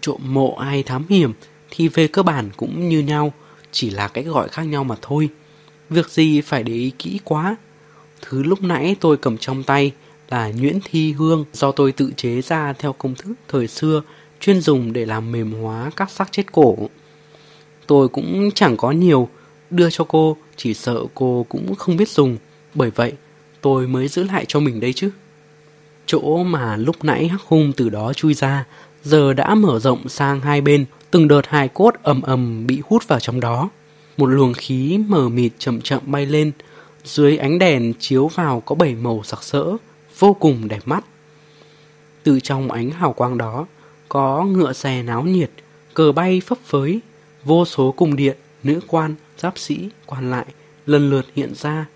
Trộm 0.00 0.20
mộ 0.24 0.56
hay 0.56 0.82
thám 0.82 1.04
hiểm 1.08 1.32
thì 1.70 1.88
về 1.88 2.08
cơ 2.08 2.22
bản 2.22 2.50
cũng 2.56 2.88
như 2.88 3.00
nhau, 3.00 3.32
chỉ 3.72 3.90
là 3.90 4.08
cách 4.08 4.24
gọi 4.26 4.48
khác 4.48 4.62
nhau 4.62 4.84
mà 4.84 4.94
thôi. 5.02 5.28
Việc 5.90 6.08
gì 6.08 6.40
phải 6.40 6.62
để 6.62 6.72
ý 6.72 6.90
kỹ 6.98 7.20
quá. 7.24 7.56
Thứ 8.22 8.42
lúc 8.42 8.62
nãy 8.62 8.96
tôi 9.00 9.16
cầm 9.16 9.38
trong 9.38 9.62
tay 9.62 9.92
là 10.30 10.50
nhuyễn 10.50 10.78
thi 10.84 11.12
hương 11.12 11.44
do 11.52 11.72
tôi 11.72 11.92
tự 11.92 12.12
chế 12.16 12.40
ra 12.42 12.72
theo 12.72 12.92
công 12.92 13.14
thức 13.14 13.34
thời 13.48 13.68
xưa 13.68 14.02
chuyên 14.40 14.60
dùng 14.60 14.92
để 14.92 15.06
làm 15.06 15.32
mềm 15.32 15.52
hóa 15.52 15.90
các 15.96 16.10
xác 16.10 16.32
chết 16.32 16.52
cổ. 16.52 16.76
Tôi 17.86 18.08
cũng 18.08 18.50
chẳng 18.54 18.76
có 18.76 18.90
nhiều, 18.90 19.28
đưa 19.70 19.90
cho 19.90 20.04
cô, 20.04 20.36
chỉ 20.56 20.74
sợ 20.74 21.04
cô 21.14 21.46
cũng 21.48 21.74
không 21.74 21.96
biết 21.96 22.08
dùng, 22.08 22.36
bởi 22.74 22.90
vậy 22.90 23.12
tôi 23.60 23.86
mới 23.86 24.08
giữ 24.08 24.24
lại 24.24 24.44
cho 24.48 24.60
mình 24.60 24.80
đây 24.80 24.92
chứ. 24.92 25.10
Chỗ 26.06 26.42
mà 26.42 26.76
lúc 26.76 27.04
nãy 27.04 27.28
hắc 27.28 27.40
hung 27.40 27.72
từ 27.76 27.88
đó 27.88 28.12
chui 28.12 28.34
ra, 28.34 28.64
giờ 29.02 29.32
đã 29.32 29.54
mở 29.54 29.78
rộng 29.78 30.08
sang 30.08 30.40
hai 30.40 30.60
bên, 30.60 30.84
từng 31.10 31.28
đợt 31.28 31.46
hài 31.46 31.68
cốt 31.68 31.94
ầm 32.02 32.22
ầm 32.22 32.66
bị 32.66 32.82
hút 32.88 33.08
vào 33.08 33.20
trong 33.20 33.40
đó. 33.40 33.70
Một 34.16 34.26
luồng 34.26 34.52
khí 34.54 34.98
mờ 35.08 35.28
mịt 35.28 35.52
chậm 35.58 35.80
chậm 35.80 36.02
bay 36.06 36.26
lên, 36.26 36.52
dưới 37.04 37.36
ánh 37.36 37.58
đèn 37.58 37.92
chiếu 37.98 38.28
vào 38.28 38.60
có 38.60 38.74
bảy 38.74 38.94
màu 38.94 39.22
sặc 39.24 39.42
sỡ, 39.42 39.76
vô 40.18 40.34
cùng 40.34 40.68
đẹp 40.68 40.80
mắt. 40.84 41.04
Từ 42.22 42.40
trong 42.40 42.70
ánh 42.70 42.90
hào 42.90 43.12
quang 43.12 43.38
đó, 43.38 43.66
có 44.08 44.44
ngựa 44.44 44.72
xe 44.72 45.02
náo 45.02 45.22
nhiệt, 45.22 45.50
cờ 45.94 46.12
bay 46.12 46.40
phấp 46.46 46.58
phới, 46.64 47.00
vô 47.44 47.64
số 47.64 47.92
cung 47.92 48.16
điện, 48.16 48.36
nữ 48.62 48.80
quan, 48.86 49.14
giáp 49.38 49.58
sĩ, 49.58 49.88
quan 50.06 50.30
lại 50.30 50.46
lần 50.86 51.10
lượt 51.10 51.26
hiện 51.34 51.54
ra, 51.54 51.86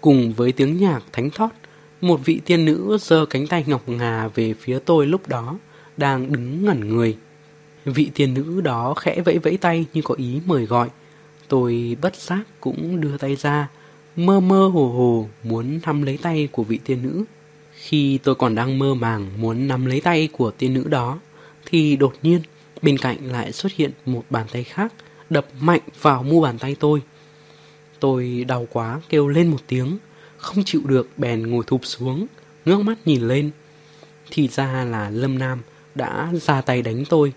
cùng 0.00 0.32
với 0.32 0.52
tiếng 0.52 0.80
nhạc 0.80 1.00
thánh 1.12 1.30
thót, 1.30 1.50
một 2.00 2.20
vị 2.24 2.40
tiên 2.44 2.64
nữ 2.64 2.98
giơ 3.00 3.26
cánh 3.26 3.46
tay 3.46 3.64
ngọc 3.66 3.88
ngà 3.88 4.28
về 4.34 4.54
phía 4.60 4.78
tôi 4.78 5.06
lúc 5.06 5.28
đó, 5.28 5.58
đang 5.96 6.32
đứng 6.32 6.64
ngẩn 6.64 6.88
người. 6.88 7.16
Vị 7.84 8.10
tiên 8.14 8.34
nữ 8.34 8.60
đó 8.60 8.94
khẽ 8.94 9.20
vẫy 9.20 9.38
vẫy 9.38 9.56
tay 9.56 9.84
như 9.92 10.02
có 10.04 10.14
ý 10.14 10.40
mời 10.46 10.66
gọi. 10.66 10.88
Tôi 11.48 11.96
bất 12.00 12.16
giác 12.16 12.42
cũng 12.60 13.00
đưa 13.00 13.16
tay 13.16 13.36
ra, 13.36 13.68
mơ 14.16 14.40
mơ 14.40 14.68
hồ 14.68 14.88
hồ 14.88 15.28
muốn 15.42 15.80
nắm 15.86 16.02
lấy 16.02 16.18
tay 16.22 16.48
của 16.52 16.62
vị 16.64 16.78
tiên 16.84 17.02
nữ. 17.02 17.24
Khi 17.72 18.18
tôi 18.18 18.34
còn 18.34 18.54
đang 18.54 18.78
mơ 18.78 18.94
màng 18.94 19.28
muốn 19.40 19.68
nắm 19.68 19.86
lấy 19.86 20.00
tay 20.00 20.28
của 20.32 20.50
tiên 20.50 20.74
nữ 20.74 20.84
đó, 20.88 21.18
thì 21.66 21.96
đột 21.96 22.14
nhiên 22.22 22.40
bên 22.82 22.98
cạnh 22.98 23.16
lại 23.32 23.52
xuất 23.52 23.72
hiện 23.72 23.90
một 24.06 24.24
bàn 24.30 24.46
tay 24.52 24.64
khác 24.64 24.92
đập 25.30 25.46
mạnh 25.60 25.80
vào 26.02 26.22
mu 26.22 26.40
bàn 26.40 26.58
tay 26.58 26.76
tôi. 26.80 27.02
Tôi 28.00 28.44
đau 28.48 28.66
quá 28.72 29.00
kêu 29.08 29.28
lên 29.28 29.48
một 29.48 29.60
tiếng, 29.66 29.98
không 30.36 30.64
chịu 30.64 30.80
được 30.84 31.08
bèn 31.16 31.42
ngồi 31.42 31.64
thụp 31.66 31.80
xuống, 31.84 32.26
ngước 32.64 32.80
mắt 32.80 32.98
nhìn 33.04 33.28
lên. 33.28 33.50
Thì 34.30 34.48
ra 34.48 34.84
là 34.84 35.10
Lâm 35.10 35.38
Nam 35.38 35.62
đã 35.94 36.32
ra 36.42 36.60
tay 36.60 36.82
đánh 36.82 37.04
tôi, 37.04 37.32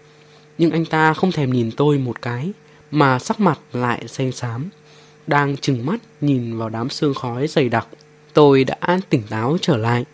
nhưng 0.57 0.72
anh 0.72 0.86
ta 0.86 1.14
không 1.14 1.31
thèm 1.31 1.52
nhìn 1.52 1.72
tôi 1.77 1.98
một 1.98 2.22
cái, 2.22 2.52
mà 2.91 3.20
sắc 3.20 3.40
mặt 3.40 3.60
lại 3.74 4.07
xanh 4.07 4.32
xám, 4.32 4.70
đang 5.28 5.57
chừng 5.57 5.86
mắt 5.86 5.99
nhìn 6.22 6.57
vào 6.57 6.70
đám 6.70 6.90
sương 6.90 7.14
khói 7.14 7.48
dày 7.48 7.70
đặc. 7.70 7.88
Tôi 8.34 8.64
đã 8.64 8.99
tỉnh 9.10 9.24
táo 9.30 9.57
trở 9.61 9.78
lại, 9.78 10.06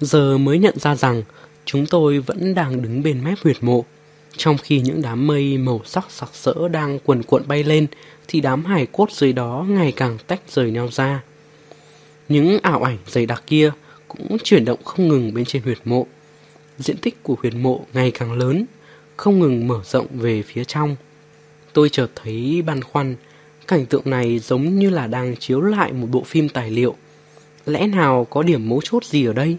giờ 0.00 0.38
mới 0.38 0.58
nhận 0.58 0.78
ra 0.78 0.94
rằng 0.94 1.22
chúng 1.64 1.86
tôi 1.86 2.18
vẫn 2.18 2.54
đang 2.54 2.82
đứng 2.82 3.02
bên 3.02 3.24
mép 3.24 3.38
huyệt 3.38 3.56
mộ. 3.60 3.84
Trong 4.36 4.58
khi 4.58 4.80
những 4.80 5.02
đám 5.02 5.26
mây 5.26 5.58
màu 5.58 5.80
sắc 5.84 6.06
sặc 6.10 6.30
sỡ 6.32 6.68
đang 6.68 6.98
cuồn 6.98 7.22
cuộn 7.22 7.42
bay 7.46 7.64
lên, 7.64 7.86
thì 8.28 8.40
đám 8.40 8.64
hải 8.64 8.86
cốt 8.86 9.10
dưới 9.10 9.32
đó 9.32 9.66
ngày 9.68 9.92
càng 9.96 10.18
tách 10.26 10.40
rời 10.48 10.70
nhau 10.70 10.88
ra. 10.92 11.22
Những 12.28 12.58
ảo 12.62 12.82
ảnh 12.82 12.98
dày 13.06 13.26
đặc 13.26 13.42
kia 13.46 13.72
cũng 14.08 14.36
chuyển 14.44 14.64
động 14.64 14.82
không 14.84 15.08
ngừng 15.08 15.34
bên 15.34 15.44
trên 15.44 15.62
huyệt 15.62 15.78
mộ. 15.84 16.06
Diện 16.78 16.96
tích 16.96 17.22
của 17.22 17.36
huyệt 17.42 17.54
mộ 17.54 17.86
ngày 17.92 18.10
càng 18.10 18.32
lớn, 18.32 18.66
không 19.16 19.40
ngừng 19.40 19.68
mở 19.68 19.80
rộng 19.84 20.06
về 20.10 20.42
phía 20.42 20.64
trong. 20.64 20.96
Tôi 21.72 21.88
chợt 21.88 22.08
thấy 22.14 22.62
băn 22.66 22.82
khoăn, 22.82 23.16
cảnh 23.68 23.86
tượng 23.86 24.10
này 24.10 24.38
giống 24.38 24.78
như 24.78 24.90
là 24.90 25.06
đang 25.06 25.36
chiếu 25.36 25.60
lại 25.60 25.92
một 25.92 26.06
bộ 26.10 26.22
phim 26.24 26.48
tài 26.48 26.70
liệu. 26.70 26.96
Lẽ 27.66 27.86
nào 27.86 28.26
có 28.30 28.42
điểm 28.42 28.68
mấu 28.68 28.80
chốt 28.84 29.04
gì 29.04 29.24
ở 29.24 29.32
đây? 29.32 29.56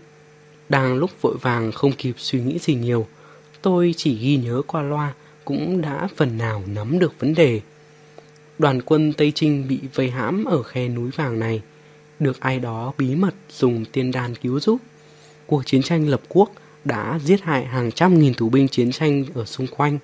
Đang 0.69 0.95
lúc 0.95 1.21
vội 1.21 1.37
vàng 1.41 1.71
không 1.71 1.91
kịp 1.91 2.15
suy 2.17 2.39
nghĩ 2.41 2.59
gì 2.59 2.75
nhiều, 2.75 3.07
tôi 3.61 3.93
chỉ 3.97 4.17
ghi 4.17 4.37
nhớ 4.37 4.61
qua 4.67 4.81
loa 4.81 5.13
cũng 5.45 5.81
đã 5.81 6.07
phần 6.15 6.37
nào 6.37 6.63
nắm 6.67 6.99
được 6.99 7.19
vấn 7.19 7.33
đề. 7.33 7.61
Đoàn 8.59 8.81
quân 8.81 9.13
Tây 9.13 9.31
Trinh 9.35 9.67
bị 9.67 9.79
vây 9.93 10.09
hãm 10.09 10.45
ở 10.45 10.63
khe 10.63 10.87
núi 10.87 11.11
vàng 11.15 11.39
này, 11.39 11.61
được 12.19 12.39
ai 12.39 12.59
đó 12.59 12.93
bí 12.97 13.15
mật 13.15 13.33
dùng 13.49 13.85
tiên 13.85 14.11
đan 14.11 14.35
cứu 14.35 14.59
giúp. 14.59 14.77
Cuộc 15.45 15.65
chiến 15.65 15.81
tranh 15.81 16.07
lập 16.07 16.21
quốc 16.29 16.51
đã 16.85 17.19
giết 17.23 17.41
hại 17.41 17.65
hàng 17.65 17.91
trăm 17.91 18.19
nghìn 18.19 18.33
tù 18.33 18.49
binh 18.49 18.67
chiến 18.67 18.91
tranh 18.91 19.25
ở 19.33 19.45
xung 19.45 19.67
quanh. 19.67 19.99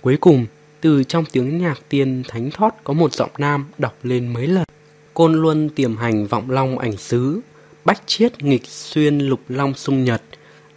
Cuối 0.00 0.16
cùng, 0.20 0.46
từ 0.86 1.04
trong 1.04 1.24
tiếng 1.24 1.58
nhạc 1.58 1.80
tiên 1.88 2.22
thánh 2.28 2.50
thót 2.50 2.70
có 2.84 2.94
một 2.94 3.12
giọng 3.12 3.30
nam 3.38 3.66
đọc 3.78 3.96
lên 4.02 4.28
mấy 4.28 4.46
lần. 4.46 4.64
Côn 5.14 5.34
Luân 5.34 5.68
tiềm 5.68 5.96
hành 5.96 6.26
vọng 6.26 6.50
long 6.50 6.78
ảnh 6.78 6.96
sứ, 6.96 7.40
bách 7.84 8.02
chiết 8.06 8.42
nghịch 8.42 8.66
xuyên 8.66 9.18
lục 9.18 9.40
long 9.48 9.74
sung 9.74 10.04
nhật, 10.04 10.22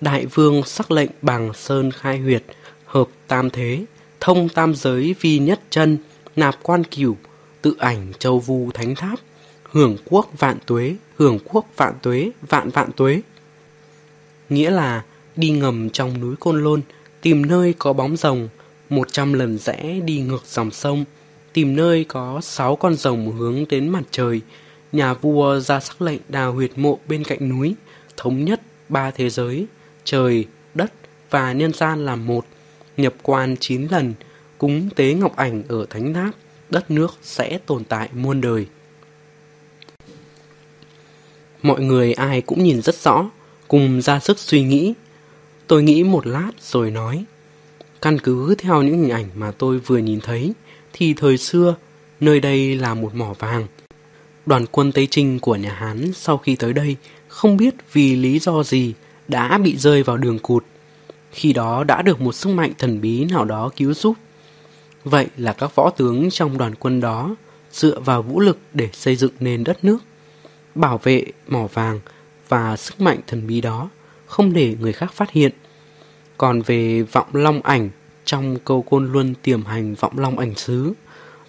đại 0.01 0.25
vương 0.25 0.63
sắc 0.63 0.91
lệnh 0.91 1.09
bằng 1.21 1.53
sơn 1.53 1.91
khai 1.91 2.17
huyệt, 2.17 2.43
hợp 2.85 3.07
tam 3.27 3.49
thế, 3.49 3.85
thông 4.19 4.49
tam 4.49 4.75
giới 4.75 5.15
vi 5.21 5.39
nhất 5.39 5.59
chân, 5.69 5.97
nạp 6.35 6.55
quan 6.63 6.83
cửu, 6.83 7.17
tự 7.61 7.75
ảnh 7.79 8.13
châu 8.19 8.39
vu 8.39 8.71
thánh 8.73 8.95
tháp, 8.95 9.19
hưởng 9.63 9.97
quốc 10.05 10.39
vạn 10.39 10.57
tuế, 10.65 10.95
hưởng 11.17 11.39
quốc 11.45 11.65
vạn 11.77 11.93
tuế, 12.01 12.31
vạn 12.49 12.69
vạn 12.69 12.89
tuế. 12.95 13.21
Nghĩa 14.49 14.69
là 14.69 15.03
đi 15.35 15.49
ngầm 15.49 15.89
trong 15.89 16.19
núi 16.21 16.35
Côn 16.39 16.63
Lôn, 16.63 16.81
tìm 17.21 17.45
nơi 17.45 17.73
có 17.79 17.93
bóng 17.93 18.17
rồng, 18.17 18.49
một 18.89 19.13
trăm 19.13 19.33
lần 19.33 19.57
rẽ 19.57 19.99
đi 20.05 20.19
ngược 20.19 20.45
dòng 20.45 20.71
sông, 20.71 21.05
tìm 21.53 21.75
nơi 21.75 22.03
có 22.03 22.41
sáu 22.41 22.75
con 22.75 22.95
rồng 22.95 23.31
hướng 23.37 23.65
đến 23.69 23.89
mặt 23.89 24.03
trời. 24.11 24.41
Nhà 24.91 25.13
vua 25.13 25.59
ra 25.59 25.79
sắc 25.79 26.01
lệnh 26.01 26.21
đào 26.29 26.53
huyệt 26.53 26.71
mộ 26.75 26.99
bên 27.07 27.23
cạnh 27.23 27.49
núi, 27.49 27.75
thống 28.17 28.45
nhất 28.45 28.61
ba 28.89 29.11
thế 29.11 29.29
giới, 29.29 29.65
trời, 30.03 30.45
đất 30.73 30.93
và 31.29 31.53
nhân 31.53 31.73
gian 31.73 32.05
làm 32.05 32.27
một, 32.27 32.45
nhập 32.97 33.13
quan 33.21 33.55
chín 33.59 33.87
lần, 33.91 34.13
cúng 34.57 34.89
tế 34.95 35.13
ngọc 35.13 35.35
ảnh 35.35 35.63
ở 35.67 35.85
thánh 35.89 36.13
tháp, 36.13 36.35
đất 36.69 36.91
nước 36.91 37.17
sẽ 37.21 37.59
tồn 37.65 37.83
tại 37.83 38.09
muôn 38.13 38.41
đời. 38.41 38.67
Mọi 41.61 41.81
người 41.81 42.13
ai 42.13 42.41
cũng 42.41 42.63
nhìn 42.63 42.81
rất 42.81 42.95
rõ, 42.95 43.29
cùng 43.67 44.01
ra 44.01 44.19
sức 44.19 44.39
suy 44.39 44.63
nghĩ. 44.63 44.93
Tôi 45.67 45.83
nghĩ 45.83 46.03
một 46.03 46.27
lát 46.27 46.51
rồi 46.61 46.91
nói, 46.91 47.25
căn 48.01 48.19
cứ 48.19 48.55
theo 48.55 48.81
những 48.81 49.01
hình 49.01 49.09
ảnh 49.09 49.25
mà 49.35 49.51
tôi 49.51 49.79
vừa 49.79 49.97
nhìn 49.97 50.19
thấy, 50.21 50.53
thì 50.93 51.13
thời 51.13 51.37
xưa, 51.37 51.75
nơi 52.19 52.39
đây 52.39 52.75
là 52.75 52.93
một 52.93 53.15
mỏ 53.15 53.33
vàng. 53.39 53.67
Đoàn 54.45 54.65
quân 54.71 54.91
Tây 54.91 55.07
Trinh 55.11 55.39
của 55.39 55.55
nhà 55.55 55.73
Hán 55.73 56.13
sau 56.13 56.37
khi 56.37 56.55
tới 56.55 56.73
đây, 56.73 56.95
không 57.27 57.57
biết 57.57 57.75
vì 57.93 58.15
lý 58.15 58.39
do 58.39 58.63
gì 58.63 58.93
đã 59.27 59.57
bị 59.57 59.77
rơi 59.77 60.03
vào 60.03 60.17
đường 60.17 60.39
cụt. 60.39 60.63
Khi 61.31 61.53
đó 61.53 61.83
đã 61.83 62.01
được 62.01 62.21
một 62.21 62.35
sức 62.35 62.49
mạnh 62.49 62.71
thần 62.77 63.01
bí 63.01 63.25
nào 63.25 63.45
đó 63.45 63.69
cứu 63.75 63.93
giúp. 63.93 64.15
Vậy 65.03 65.27
là 65.37 65.53
các 65.53 65.75
võ 65.75 65.89
tướng 65.89 66.29
trong 66.29 66.57
đoàn 66.57 66.75
quân 66.75 67.01
đó 67.01 67.35
dựa 67.71 67.99
vào 67.99 68.21
vũ 68.21 68.39
lực 68.39 68.57
để 68.73 68.89
xây 68.93 69.15
dựng 69.15 69.31
nền 69.39 69.63
đất 69.63 69.83
nước, 69.83 69.97
bảo 70.75 70.99
vệ 71.03 71.25
mỏ 71.47 71.67
vàng 71.73 71.99
và 72.47 72.77
sức 72.77 73.01
mạnh 73.01 73.19
thần 73.27 73.47
bí 73.47 73.61
đó 73.61 73.89
không 74.25 74.53
để 74.53 74.75
người 74.79 74.93
khác 74.93 75.13
phát 75.13 75.31
hiện. 75.31 75.51
Còn 76.39 76.61
về 76.61 77.01
vọng 77.01 77.27
long 77.33 77.61
ảnh 77.61 77.89
trong 78.25 78.57
câu 78.65 78.81
côn 78.81 79.11
luân 79.11 79.33
tiềm 79.41 79.65
hành 79.65 79.95
vọng 79.95 80.19
long 80.19 80.39
ảnh 80.39 80.55
xứ, 80.55 80.93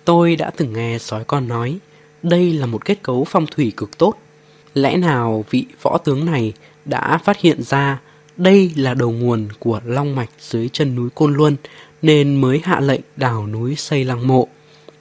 tôi 0.04 0.36
đã 0.36 0.50
từng 0.56 0.72
nghe 0.72 0.98
sói 0.98 1.24
con 1.24 1.48
nói, 1.48 1.78
đây 2.22 2.52
là 2.52 2.66
một 2.66 2.84
kết 2.84 3.02
cấu 3.02 3.24
phong 3.24 3.46
thủy 3.46 3.72
cực 3.76 3.98
tốt. 3.98 4.14
Lẽ 4.74 4.96
nào 4.96 5.44
vị 5.50 5.66
võ 5.82 5.98
tướng 5.98 6.24
này 6.26 6.52
đã 6.84 7.18
phát 7.18 7.40
hiện 7.40 7.62
ra 7.62 8.00
đây 8.36 8.72
là 8.76 8.94
đầu 8.94 9.10
nguồn 9.10 9.48
của 9.58 9.80
long 9.84 10.16
mạch 10.16 10.30
dưới 10.38 10.68
chân 10.68 10.94
núi 10.94 11.10
Côn 11.14 11.34
Luân 11.34 11.56
nên 12.02 12.40
mới 12.40 12.60
hạ 12.64 12.80
lệnh 12.80 13.00
đào 13.16 13.46
núi 13.46 13.76
xây 13.76 14.04
lăng 14.04 14.26
mộ, 14.26 14.48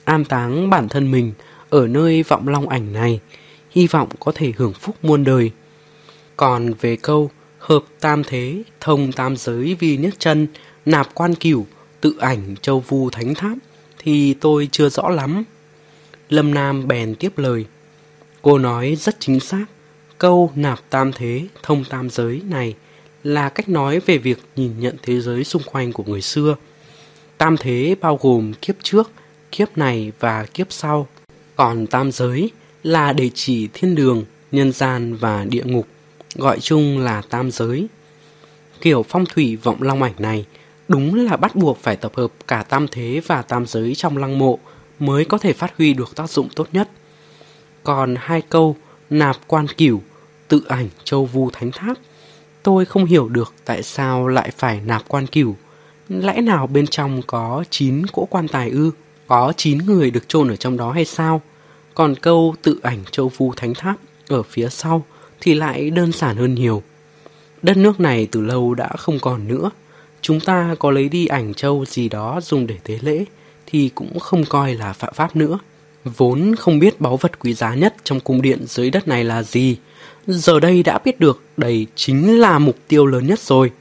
an 0.03 0.25
táng 0.25 0.69
bản 0.69 0.89
thân 0.89 1.11
mình 1.11 1.33
ở 1.69 1.87
nơi 1.87 2.23
vọng 2.23 2.47
long 2.47 2.69
ảnh 2.69 2.93
này, 2.93 3.19
hy 3.71 3.87
vọng 3.87 4.09
có 4.19 4.31
thể 4.35 4.53
hưởng 4.57 4.73
phúc 4.73 4.95
muôn 5.01 5.23
đời. 5.23 5.51
Còn 6.37 6.73
về 6.81 6.95
câu 6.95 7.31
hợp 7.69 7.83
tam 7.99 8.23
thế, 8.23 8.63
thông 8.79 9.11
tam 9.11 9.37
giới 9.37 9.75
vì 9.79 9.97
nhất 9.97 10.13
chân, 10.19 10.47
nạp 10.85 11.13
quan 11.13 11.35
cửu, 11.35 11.65
tự 12.01 12.15
ảnh 12.19 12.55
châu 12.61 12.79
vu 12.79 13.09
thánh 13.09 13.35
tháp 13.35 13.57
thì 13.97 14.33
tôi 14.33 14.69
chưa 14.71 14.89
rõ 14.89 15.09
lắm. 15.09 15.43
Lâm 16.29 16.53
Nam 16.53 16.87
bèn 16.87 17.15
tiếp 17.15 17.37
lời. 17.37 17.65
Cô 18.41 18.57
nói 18.57 18.95
rất 18.95 19.15
chính 19.19 19.39
xác, 19.39 19.65
câu 20.17 20.51
nạp 20.55 20.79
tam 20.89 21.11
thế, 21.13 21.47
thông 21.63 21.85
tam 21.85 22.09
giới 22.09 22.41
này 22.49 22.75
là 23.23 23.49
cách 23.49 23.69
nói 23.69 23.99
về 24.05 24.17
việc 24.17 24.39
nhìn 24.55 24.79
nhận 24.79 24.95
thế 25.03 25.21
giới 25.21 25.43
xung 25.43 25.63
quanh 25.63 25.93
của 25.93 26.03
người 26.03 26.21
xưa. 26.21 26.55
Tam 27.37 27.57
thế 27.57 27.95
bao 28.01 28.19
gồm 28.21 28.53
kiếp 28.53 28.75
trước, 28.83 29.11
kiếp 29.51 29.77
này 29.77 30.11
và 30.19 30.45
kiếp 30.45 30.67
sau. 30.69 31.07
Còn 31.55 31.87
tam 31.87 32.11
giới 32.11 32.49
là 32.83 33.13
để 33.13 33.29
chỉ 33.33 33.67
thiên 33.73 33.95
đường, 33.95 34.25
nhân 34.51 34.71
gian 34.71 35.15
và 35.15 35.45
địa 35.45 35.63
ngục, 35.65 35.87
gọi 36.35 36.59
chung 36.59 36.99
là 36.99 37.21
tam 37.29 37.51
giới. 37.51 37.87
Kiểu 38.81 39.03
phong 39.09 39.25
thủy 39.25 39.55
vọng 39.55 39.81
long 39.81 40.03
ảnh 40.03 40.13
này 40.17 40.45
đúng 40.87 41.15
là 41.15 41.37
bắt 41.37 41.55
buộc 41.55 41.77
phải 41.77 41.95
tập 41.95 42.11
hợp 42.15 42.31
cả 42.47 42.63
tam 42.63 42.87
thế 42.91 43.21
và 43.27 43.41
tam 43.41 43.65
giới 43.65 43.95
trong 43.95 44.17
lăng 44.17 44.39
mộ 44.39 44.59
mới 44.99 45.25
có 45.25 45.37
thể 45.37 45.53
phát 45.53 45.73
huy 45.77 45.93
được 45.93 46.15
tác 46.15 46.29
dụng 46.29 46.49
tốt 46.55 46.67
nhất. 46.71 46.89
Còn 47.83 48.15
hai 48.19 48.41
câu 48.41 48.75
nạp 49.09 49.37
quan 49.47 49.67
cửu, 49.67 50.01
tự 50.47 50.61
ảnh 50.67 50.89
châu 51.03 51.25
vu 51.25 51.49
thánh 51.49 51.71
tháp, 51.71 51.97
tôi 52.63 52.85
không 52.85 53.05
hiểu 53.05 53.29
được 53.29 53.53
tại 53.65 53.83
sao 53.83 54.27
lại 54.27 54.51
phải 54.57 54.81
nạp 54.85 55.03
quan 55.07 55.27
cửu. 55.27 55.55
Lẽ 56.09 56.41
nào 56.41 56.67
bên 56.67 56.87
trong 56.87 57.21
có 57.27 57.63
9 57.69 58.05
cỗ 58.07 58.25
quan 58.25 58.47
tài 58.47 58.69
ư? 58.69 58.91
Có 59.27 59.53
9 59.57 59.77
người 59.77 60.11
được 60.11 60.27
chôn 60.27 60.47
ở 60.47 60.55
trong 60.55 60.77
đó 60.77 60.91
hay 60.91 61.05
sao? 61.05 61.41
Còn 61.93 62.15
câu 62.15 62.55
tự 62.61 62.79
ảnh 62.83 63.03
châu 63.11 63.31
vu 63.37 63.53
thánh 63.55 63.73
tháp 63.73 63.95
ở 64.27 64.43
phía 64.43 64.69
sau 64.69 65.05
thì 65.41 65.53
lại 65.53 65.89
đơn 65.89 66.11
giản 66.11 66.35
hơn 66.35 66.55
nhiều. 66.55 66.83
Đất 67.61 67.77
nước 67.77 67.99
này 67.99 68.27
từ 68.31 68.41
lâu 68.41 68.73
đã 68.73 68.89
không 68.97 69.19
còn 69.21 69.47
nữa. 69.47 69.71
Chúng 70.21 70.39
ta 70.39 70.75
có 70.79 70.91
lấy 70.91 71.09
đi 71.09 71.25
ảnh 71.25 71.53
châu 71.53 71.85
gì 71.85 72.09
đó 72.09 72.39
dùng 72.43 72.67
để 72.67 72.75
tế 72.83 72.99
lễ 73.01 73.25
thì 73.65 73.89
cũng 73.95 74.19
không 74.19 74.45
coi 74.45 74.75
là 74.75 74.93
phạm 74.93 75.13
pháp 75.13 75.35
nữa. 75.35 75.59
Vốn 76.03 76.55
không 76.55 76.79
biết 76.79 77.01
báu 77.01 77.17
vật 77.17 77.39
quý 77.39 77.53
giá 77.53 77.75
nhất 77.75 77.95
trong 78.03 78.19
cung 78.19 78.41
điện 78.41 78.59
dưới 78.67 78.89
đất 78.89 79.07
này 79.07 79.23
là 79.23 79.43
gì. 79.43 79.77
Giờ 80.27 80.59
đây 80.59 80.83
đã 80.83 80.99
biết 81.05 81.19
được 81.19 81.41
đây 81.57 81.87
chính 81.95 82.39
là 82.39 82.59
mục 82.59 82.75
tiêu 82.87 83.05
lớn 83.05 83.27
nhất 83.27 83.39
rồi. 83.39 83.71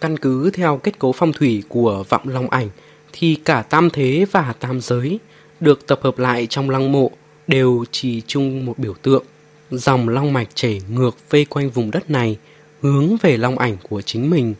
Căn 0.00 0.16
cứ 0.16 0.50
theo 0.50 0.76
kết 0.76 0.98
cấu 0.98 1.12
phong 1.12 1.32
thủy 1.32 1.62
của 1.68 2.04
vọng 2.08 2.28
long 2.28 2.50
ảnh 2.50 2.68
thì 3.12 3.34
cả 3.34 3.62
tam 3.62 3.90
thế 3.90 4.26
và 4.32 4.54
tam 4.60 4.80
giới 4.80 5.18
được 5.60 5.86
tập 5.86 6.00
hợp 6.02 6.18
lại 6.18 6.46
trong 6.46 6.70
lăng 6.70 6.92
mộ 6.92 7.10
đều 7.46 7.84
chỉ 7.90 8.22
chung 8.26 8.64
một 8.66 8.78
biểu 8.78 8.94
tượng. 9.02 9.24
Dòng 9.70 10.08
long 10.08 10.32
mạch 10.32 10.48
chảy 10.54 10.80
ngược 10.88 11.16
vây 11.30 11.44
quanh 11.44 11.70
vùng 11.70 11.90
đất 11.90 12.10
này 12.10 12.38
hướng 12.80 13.16
về 13.22 13.36
long 13.36 13.58
ảnh 13.58 13.76
của 13.82 14.02
chính 14.02 14.30
mình. 14.30 14.54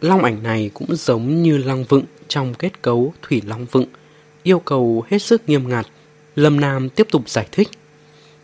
Long 0.00 0.24
ảnh 0.24 0.42
này 0.42 0.70
cũng 0.74 0.96
giống 0.96 1.42
như 1.42 1.58
long 1.58 1.84
vựng 1.84 2.04
trong 2.28 2.54
kết 2.54 2.82
cấu 2.82 3.14
thủy 3.22 3.42
long 3.46 3.66
vựng, 3.72 3.86
yêu 4.42 4.58
cầu 4.58 5.04
hết 5.10 5.18
sức 5.18 5.42
nghiêm 5.48 5.68
ngặt. 5.68 5.86
Lâm 6.36 6.60
Nam 6.60 6.88
tiếp 6.88 7.06
tục 7.10 7.28
giải 7.28 7.48
thích. 7.52 7.68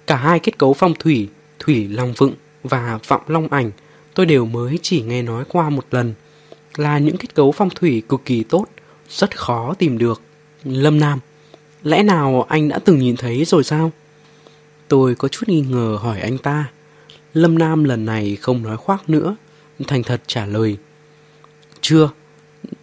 Cả 0.07 0.16
hai 0.16 0.39
kết 0.39 0.59
cấu 0.59 0.74
phong 0.74 0.94
thủy, 0.98 1.28
thủy 1.59 1.89
long 1.89 2.12
vựng 2.12 2.35
và 2.62 2.98
vọng 3.09 3.23
long 3.27 3.48
ảnh 3.48 3.70
tôi 4.15 4.27
đều 4.27 4.47
mới 4.47 4.78
chỉ 4.82 5.02
nghe 5.02 5.23
nói 5.23 5.44
qua 5.48 5.70
một 5.70 5.85
lần. 5.90 6.15
Là 6.77 6.98
những 6.98 7.16
kết 7.16 7.35
cấu 7.35 7.52
phong 7.52 7.70
thủy 7.70 8.02
cực 8.09 8.20
kỳ 8.24 8.43
tốt, 8.43 8.66
rất 9.11 9.39
khó 9.39 9.74
tìm 9.78 9.98
được. 9.98 10.23
Lâm 10.65 11.01
Nam, 11.01 11.19
lẽ 11.82 12.02
nào 12.02 12.47
anh 12.48 12.69
đã 12.69 12.78
từng 12.85 12.98
nhìn 12.98 13.16
thấy 13.16 13.44
rồi 13.44 13.65
sao? 13.65 13.93
Tôi 14.90 15.14
có 15.14 15.28
chút 15.28 15.48
nghi 15.48 15.60
ngờ 15.60 15.98
hỏi 16.00 16.20
anh 16.20 16.38
ta. 16.38 16.70
Lâm 17.34 17.58
Nam 17.58 17.84
lần 17.84 18.04
này 18.04 18.36
không 18.36 18.62
nói 18.62 18.76
khoác 18.76 19.10
nữa, 19.10 19.36
thành 19.86 20.02
thật 20.02 20.22
trả 20.26 20.46
lời. 20.46 20.76
Chưa, 21.80 22.10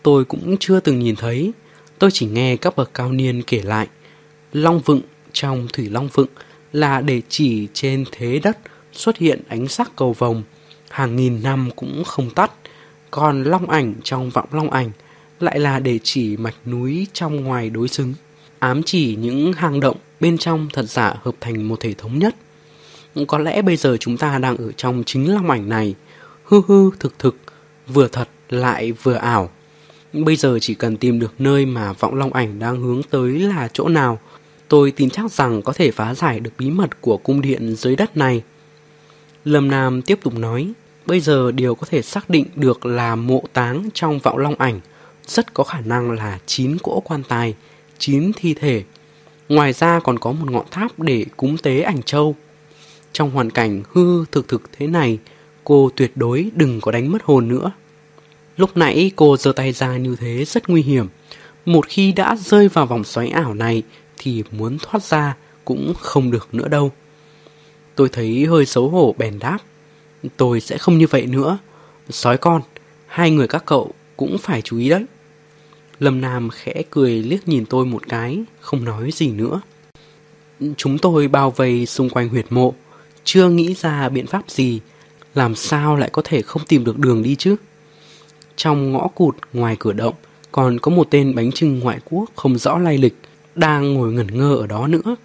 tôi 0.04 0.26
cũng 0.26 0.56
chưa 0.60 0.80
từng 0.80 1.00
nhìn 1.00 1.16
thấy, 1.16 1.52
tôi 2.00 2.10
chỉ 2.14 2.26
nghe 2.26 2.56
các 2.58 2.76
bậc 2.76 2.94
cao 2.94 3.12
niên 3.12 3.44
kể 3.44 3.62
lại. 3.64 3.88
Long 4.54 4.80
vựng 4.80 5.02
trong 5.34 5.68
thủy 5.74 5.90
long 5.90 6.10
vựng 6.14 6.28
là 6.74 7.02
để 7.02 7.22
chỉ 7.30 7.68
trên 7.74 8.06
thế 8.12 8.40
đất 8.44 8.58
xuất 8.94 9.18
hiện 9.18 9.42
ánh 9.48 9.68
sắc 9.68 9.92
cầu 9.96 10.14
vồng, 10.14 10.44
hàng 10.90 11.16
nghìn 11.16 11.44
năm 11.44 11.70
cũng 11.76 12.04
không 12.04 12.30
tắt. 12.30 12.52
Còn 13.12 13.44
long 13.44 13.70
ảnh 13.70 13.94
trong 14.04 14.30
vọng 14.30 14.50
long 14.52 14.70
ảnh 14.70 14.92
lại 15.40 15.60
là 15.60 15.80
để 15.80 16.00
chỉ 16.04 16.38
mạch 16.38 16.68
núi 16.68 17.08
trong 17.14 17.44
ngoài 17.44 17.70
đối 17.70 17.88
xứng, 17.88 18.14
ám 18.60 18.84
chỉ 18.84 19.16
những 19.16 19.54
hang 19.54 19.80
động 19.80 19.98
bên 20.20 20.38
trong 20.38 20.68
thật 20.74 20.86
giả 20.90 21.16
hợp 21.22 21.36
thành 21.42 21.68
một 21.68 21.80
thể 21.80 21.94
thống 21.94 22.20
nhất. 22.20 22.36
Có 23.28 23.38
lẽ 23.38 23.62
bây 23.62 23.76
giờ 23.76 23.98
chúng 24.00 24.18
ta 24.18 24.38
đang 24.38 24.58
ở 24.58 24.72
trong 24.72 25.04
chính 25.06 25.34
long 25.34 25.50
ảnh 25.50 25.70
này, 25.70 25.96
hư 26.44 26.62
hư 26.68 26.90
thực 27.00 27.20
thực, 27.20 27.36
vừa 27.88 28.08
thật 28.08 28.30
lại 28.50 28.92
vừa 28.92 29.14
ảo. 29.14 29.50
Bây 30.14 30.36
giờ 30.36 30.58
chỉ 30.62 30.74
cần 30.74 30.98
tìm 30.98 31.20
được 31.20 31.34
nơi 31.40 31.66
mà 31.66 31.94
vọng 31.94 32.16
long 32.16 32.34
ảnh 32.34 32.60
đang 32.60 32.82
hướng 32.82 33.04
tới 33.04 33.40
là 33.40 33.70
chỗ 33.74 33.88
nào, 33.88 34.20
tôi 34.68 34.92
tin 34.92 35.10
chắc 35.10 35.32
rằng 35.32 35.62
có 35.62 35.74
thể 35.74 35.92
phá 35.92 36.14
giải 36.14 36.40
được 36.40 36.52
bí 36.58 36.70
mật 36.70 37.02
của 37.02 37.18
cung 37.18 37.42
điện 37.42 37.76
dưới 37.76 37.96
đất 37.96 38.18
này. 38.18 38.44
Lâm 39.46 39.72
Nam 39.72 40.02
tiếp 40.02 40.20
tục 40.24 40.34
nói, 40.34 40.72
bây 41.06 41.20
giờ 41.20 41.52
điều 41.52 41.76
có 41.76 41.88
thể 41.90 42.02
xác 42.02 42.30
định 42.30 42.46
được 42.56 42.86
là 42.86 43.16
mộ 43.16 43.44
táng 43.54 43.90
trong 43.94 44.20
vọng 44.20 44.38
long 44.38 44.56
ảnh 44.56 44.80
rất 45.28 45.54
có 45.54 45.64
khả 45.64 45.82
năng 45.82 46.12
là 46.12 46.40
9 46.46 46.78
cỗ 46.78 47.00
quan 47.00 47.24
tài, 47.24 47.56
9 47.98 48.32
thi 48.36 48.54
thể. 48.54 48.84
Ngoài 49.50 49.74
ra 49.74 50.00
còn 50.00 50.20
có 50.20 50.32
một 50.32 50.52
ngọn 50.52 50.66
tháp 50.72 51.00
để 51.00 51.26
cúng 51.38 51.58
tế 51.58 51.82
ảnh 51.82 52.04
châu. 52.04 52.36
Trong 53.12 53.32
hoàn 53.32 53.50
cảnh 53.50 53.84
hư 53.92 54.26
thực 54.26 54.48
thực 54.48 54.62
thế 54.72 54.88
này, 54.88 55.20
cô 55.64 55.90
tuyệt 55.96 56.12
đối 56.16 56.52
đừng 56.56 56.82
có 56.82 56.92
đánh 56.92 57.12
mất 57.12 57.24
hồn 57.24 57.48
nữa. 57.48 57.72
Lúc 58.58 58.78
nãy 58.78 59.12
cô 59.16 59.38
giơ 59.38 59.52
tay 59.52 59.72
ra 59.72 59.98
như 59.98 60.16
thế 60.20 60.46
rất 60.46 60.70
nguy 60.70 60.82
hiểm. 60.82 61.08
Một 61.66 61.88
khi 61.88 62.12
đã 62.12 62.36
rơi 62.36 62.68
vào 62.68 62.86
vòng 62.86 63.04
xoáy 63.04 63.30
ảo 63.30 63.54
này 63.54 63.84
thì 64.18 64.44
muốn 64.52 64.78
thoát 64.82 65.04
ra 65.04 65.36
cũng 65.66 65.94
không 66.00 66.32
được 66.32 66.48
nữa 66.52 66.68
đâu. 66.68 66.92
Tôi 67.96 68.10
thấy 68.10 68.46
hơi 68.46 68.66
xấu 68.66 68.90
hổ 68.90 69.16
bèn 69.18 69.40
đáp. 69.40 69.58
Tôi 70.38 70.60
sẽ 70.60 70.78
không 70.78 70.98
như 70.98 71.08
vậy 71.08 71.26
nữa. 71.26 71.58
Sói 72.10 72.38
con, 72.38 72.62
hai 73.08 73.32
người 73.32 73.48
các 73.48 73.64
cậu 73.66 73.94
cũng 74.18 74.38
phải 74.38 74.62
chú 74.62 74.78
ý 74.78 74.90
đấy. 74.90 75.06
Lâm 76.00 76.22
Nam 76.22 76.50
khẽ 76.50 76.84
cười 76.90 77.24
liếc 77.24 77.48
nhìn 77.48 77.66
tôi 77.66 77.86
một 77.86 78.08
cái, 78.10 78.44
không 78.60 78.84
nói 78.84 79.12
gì 79.14 79.28
nữa. 79.28 79.62
Chúng 80.78 80.98
tôi 80.98 81.28
bao 81.28 81.52
vây 81.52 81.86
xung 81.86 82.10
quanh 82.10 82.30
huyệt 82.30 82.46
mộ, 82.50 82.74
chưa 83.24 83.50
nghĩ 83.50 83.74
ra 83.74 84.10
biện 84.10 84.28
pháp 84.28 84.50
gì, 84.50 84.80
làm 85.36 85.56
sao 85.56 85.96
lại 85.96 86.10
có 86.14 86.22
thể 86.26 86.42
không 86.42 86.66
tìm 86.68 86.84
được 86.84 87.00
đường 87.00 87.24
đi 87.24 87.36
chứ? 87.36 87.56
Trong 88.56 88.92
ngõ 88.92 89.08
cụt 89.08 89.36
ngoài 89.54 89.76
cửa 89.80 89.94
động 89.94 90.16
còn 90.52 90.80
có 90.80 90.92
một 90.92 91.08
tên 91.12 91.36
bánh 91.36 91.52
trưng 91.52 91.80
ngoại 91.80 92.00
quốc 92.06 92.30
không 92.36 92.58
rõ 92.58 92.78
lai 92.78 92.98
lịch 92.98 93.16
đang 93.56 93.94
ngồi 93.94 94.14
ngẩn 94.14 94.38
ngơ 94.38 94.56
ở 94.56 94.68
đó 94.68 94.88
nữa. 94.88 95.16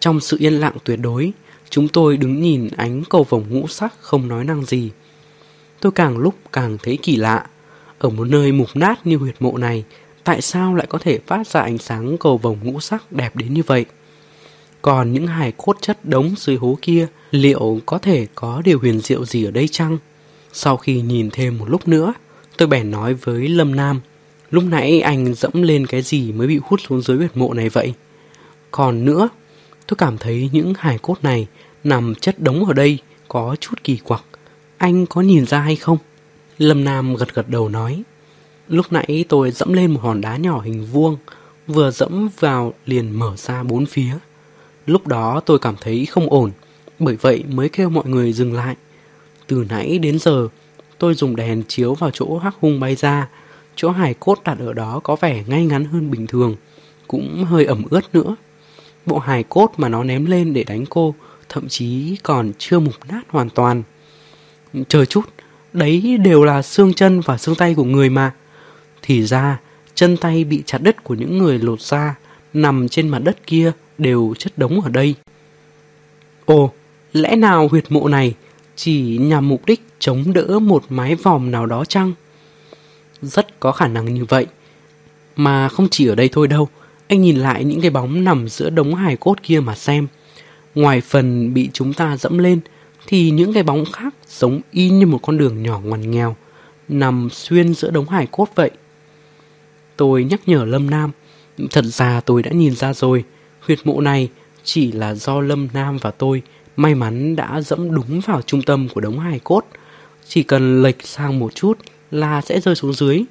Trong 0.00 0.20
sự 0.20 0.36
yên 0.40 0.52
lặng 0.52 0.76
tuyệt 0.84 0.98
đối, 1.02 1.32
chúng 1.70 1.88
tôi 1.88 2.16
đứng 2.16 2.42
nhìn 2.42 2.68
ánh 2.76 3.02
cầu 3.10 3.24
vồng 3.24 3.44
ngũ 3.48 3.68
sắc 3.68 3.94
không 4.00 4.28
nói 4.28 4.44
năng 4.44 4.64
gì. 4.64 4.90
Tôi 5.80 5.92
càng 5.92 6.18
lúc 6.18 6.34
càng 6.52 6.78
thấy 6.82 6.98
kỳ 7.02 7.16
lạ. 7.16 7.46
Ở 7.98 8.08
một 8.08 8.28
nơi 8.28 8.52
mục 8.52 8.68
nát 8.74 9.06
như 9.06 9.16
huyệt 9.16 9.34
mộ 9.40 9.58
này, 9.58 9.84
tại 10.24 10.40
sao 10.40 10.74
lại 10.74 10.86
có 10.86 10.98
thể 10.98 11.18
phát 11.26 11.46
ra 11.46 11.60
ánh 11.60 11.78
sáng 11.78 12.18
cầu 12.18 12.38
vồng 12.38 12.58
ngũ 12.62 12.80
sắc 12.80 13.12
đẹp 13.12 13.36
đến 13.36 13.54
như 13.54 13.62
vậy? 13.66 13.84
Còn 14.82 15.12
những 15.12 15.26
hài 15.26 15.52
cốt 15.56 15.76
chất 15.80 16.04
đống 16.04 16.34
dưới 16.38 16.56
hố 16.56 16.78
kia, 16.82 17.06
liệu 17.30 17.80
có 17.86 17.98
thể 17.98 18.26
có 18.34 18.62
điều 18.64 18.78
huyền 18.78 19.00
diệu 19.00 19.24
gì 19.24 19.44
ở 19.44 19.50
đây 19.50 19.68
chăng? 19.68 19.98
Sau 20.52 20.76
khi 20.76 21.00
nhìn 21.00 21.30
thêm 21.30 21.58
một 21.58 21.68
lúc 21.68 21.88
nữa, 21.88 22.14
tôi 22.56 22.68
bèn 22.68 22.90
nói 22.90 23.14
với 23.14 23.48
Lâm 23.48 23.76
Nam, 23.76 24.00
lúc 24.50 24.64
nãy 24.64 25.00
anh 25.00 25.34
dẫm 25.34 25.62
lên 25.62 25.86
cái 25.86 26.02
gì 26.02 26.32
mới 26.32 26.46
bị 26.46 26.60
hút 26.64 26.80
xuống 26.88 27.02
dưới 27.02 27.16
huyệt 27.16 27.36
mộ 27.36 27.54
này 27.54 27.68
vậy? 27.68 27.94
Còn 28.70 29.04
nữa, 29.04 29.28
tôi 29.86 29.96
cảm 29.98 30.18
thấy 30.18 30.50
những 30.52 30.72
hài 30.78 30.98
cốt 30.98 31.16
này 31.22 31.46
nằm 31.84 32.14
chất 32.14 32.38
đống 32.38 32.64
ở 32.64 32.72
đây 32.72 32.98
có 33.28 33.56
chút 33.60 33.84
kỳ 33.84 33.96
quặc. 33.96 34.24
Anh 34.76 35.06
có 35.06 35.20
nhìn 35.20 35.46
ra 35.46 35.60
hay 35.60 35.76
không? 35.76 35.98
Lâm 36.58 36.84
Nam 36.84 37.14
gật 37.14 37.34
gật 37.34 37.48
đầu 37.48 37.68
nói. 37.68 38.02
Lúc 38.68 38.86
nãy 38.92 39.24
tôi 39.28 39.50
dẫm 39.50 39.72
lên 39.72 39.90
một 39.90 40.00
hòn 40.02 40.20
đá 40.20 40.36
nhỏ 40.36 40.60
hình 40.60 40.86
vuông, 40.86 41.16
vừa 41.66 41.90
dẫm 41.90 42.28
vào 42.40 42.74
liền 42.86 43.18
mở 43.18 43.36
ra 43.36 43.62
bốn 43.62 43.86
phía. 43.86 44.12
Lúc 44.86 45.06
đó 45.06 45.40
tôi 45.46 45.58
cảm 45.58 45.74
thấy 45.80 46.06
không 46.06 46.30
ổn, 46.30 46.50
bởi 46.98 47.16
vậy 47.16 47.44
mới 47.48 47.68
kêu 47.68 47.90
mọi 47.90 48.04
người 48.06 48.32
dừng 48.32 48.52
lại. 48.52 48.76
Từ 49.46 49.66
nãy 49.68 49.98
đến 49.98 50.18
giờ, 50.18 50.48
Tôi 50.98 51.14
dùng 51.14 51.36
đèn 51.36 51.62
chiếu 51.68 51.94
vào 51.94 52.10
chỗ 52.10 52.38
hắc 52.38 52.54
hung 52.60 52.80
bay 52.80 52.94
ra. 52.94 53.28
Chỗ 53.76 53.90
hài 53.90 54.14
cốt 54.14 54.38
đặt 54.44 54.58
ở 54.58 54.72
đó 54.72 55.00
có 55.04 55.16
vẻ 55.16 55.44
ngay 55.46 55.66
ngắn 55.66 55.84
hơn 55.84 56.10
bình 56.10 56.26
thường, 56.26 56.56
cũng 57.08 57.44
hơi 57.44 57.64
ẩm 57.64 57.82
ướt 57.90 58.14
nữa. 58.14 58.36
Bộ 59.06 59.18
hài 59.18 59.42
cốt 59.42 59.72
mà 59.76 59.88
nó 59.88 60.04
ném 60.04 60.26
lên 60.26 60.52
để 60.52 60.64
đánh 60.64 60.84
cô 60.90 61.14
thậm 61.48 61.68
chí 61.68 62.16
còn 62.22 62.52
chưa 62.58 62.78
mục 62.78 62.94
nát 63.08 63.22
hoàn 63.28 63.50
toàn. 63.50 63.82
Chờ 64.88 65.04
chút, 65.04 65.24
đấy 65.76 66.18
đều 66.22 66.44
là 66.44 66.62
xương 66.62 66.94
chân 66.94 67.20
và 67.20 67.38
xương 67.38 67.54
tay 67.54 67.74
của 67.74 67.84
người 67.84 68.10
mà. 68.10 68.32
Thì 69.02 69.22
ra, 69.22 69.60
chân 69.94 70.16
tay 70.16 70.44
bị 70.44 70.62
chặt 70.66 70.78
đứt 70.78 71.04
của 71.04 71.14
những 71.14 71.38
người 71.38 71.58
lột 71.58 71.80
ra 71.80 72.14
nằm 72.54 72.88
trên 72.88 73.08
mặt 73.08 73.18
đất 73.18 73.46
kia 73.46 73.72
đều 73.98 74.34
chất 74.38 74.58
đống 74.58 74.80
ở 74.80 74.88
đây. 74.88 75.14
Ồ, 76.44 76.72
lẽ 77.12 77.36
nào 77.36 77.68
huyệt 77.68 77.84
mộ 77.88 78.08
này 78.08 78.34
chỉ 78.76 79.18
nhằm 79.20 79.48
mục 79.48 79.66
đích 79.66 79.82
chống 79.98 80.32
đỡ 80.32 80.58
một 80.58 80.84
mái 80.88 81.14
vòm 81.14 81.50
nào 81.50 81.66
đó 81.66 81.84
chăng? 81.84 82.12
Rất 83.22 83.60
có 83.60 83.72
khả 83.72 83.88
năng 83.88 84.14
như 84.14 84.24
vậy. 84.24 84.46
Mà 85.36 85.68
không 85.68 85.88
chỉ 85.90 86.06
ở 86.06 86.14
đây 86.14 86.28
thôi 86.32 86.48
đâu, 86.48 86.68
anh 87.08 87.22
nhìn 87.22 87.36
lại 87.36 87.64
những 87.64 87.80
cái 87.80 87.90
bóng 87.90 88.24
nằm 88.24 88.48
giữa 88.48 88.70
đống 88.70 88.94
hài 88.94 89.16
cốt 89.16 89.42
kia 89.42 89.60
mà 89.60 89.74
xem. 89.74 90.06
Ngoài 90.74 91.00
phần 91.00 91.54
bị 91.54 91.70
chúng 91.72 91.92
ta 91.92 92.16
dẫm 92.16 92.38
lên, 92.38 92.60
thì 93.06 93.30
những 93.30 93.52
cái 93.52 93.62
bóng 93.62 93.84
khác 93.92 94.14
giống 94.28 94.60
y 94.70 94.90
như 94.90 95.06
một 95.06 95.18
con 95.22 95.38
đường 95.38 95.62
nhỏ 95.62 95.80
ngoằn 95.84 96.10
nghèo, 96.10 96.36
nằm 96.88 97.28
xuyên 97.32 97.74
giữa 97.74 97.90
đống 97.90 98.08
hải 98.08 98.26
cốt 98.30 98.48
vậy. 98.54 98.70
Tôi 99.96 100.24
nhắc 100.24 100.40
nhở 100.46 100.64
Lâm 100.64 100.90
Nam, 100.90 101.10
thật 101.70 101.84
ra 101.84 102.20
tôi 102.20 102.42
đã 102.42 102.50
nhìn 102.50 102.76
ra 102.76 102.92
rồi, 102.92 103.24
huyệt 103.60 103.78
mộ 103.84 104.00
này 104.00 104.28
chỉ 104.64 104.92
là 104.92 105.14
do 105.14 105.40
Lâm 105.40 105.68
Nam 105.72 105.98
và 106.02 106.10
tôi 106.10 106.42
may 106.76 106.94
mắn 106.94 107.36
đã 107.36 107.60
dẫm 107.60 107.94
đúng 107.94 108.20
vào 108.20 108.42
trung 108.42 108.62
tâm 108.62 108.88
của 108.88 109.00
đống 109.00 109.18
hài 109.18 109.38
cốt. 109.38 109.64
Chỉ 110.28 110.42
cần 110.42 110.82
lệch 110.82 111.06
sang 111.06 111.38
một 111.38 111.54
chút 111.54 111.78
là 112.10 112.40
sẽ 112.40 112.60
rơi 112.60 112.74
xuống 112.74 112.92
dưới. 112.92 113.24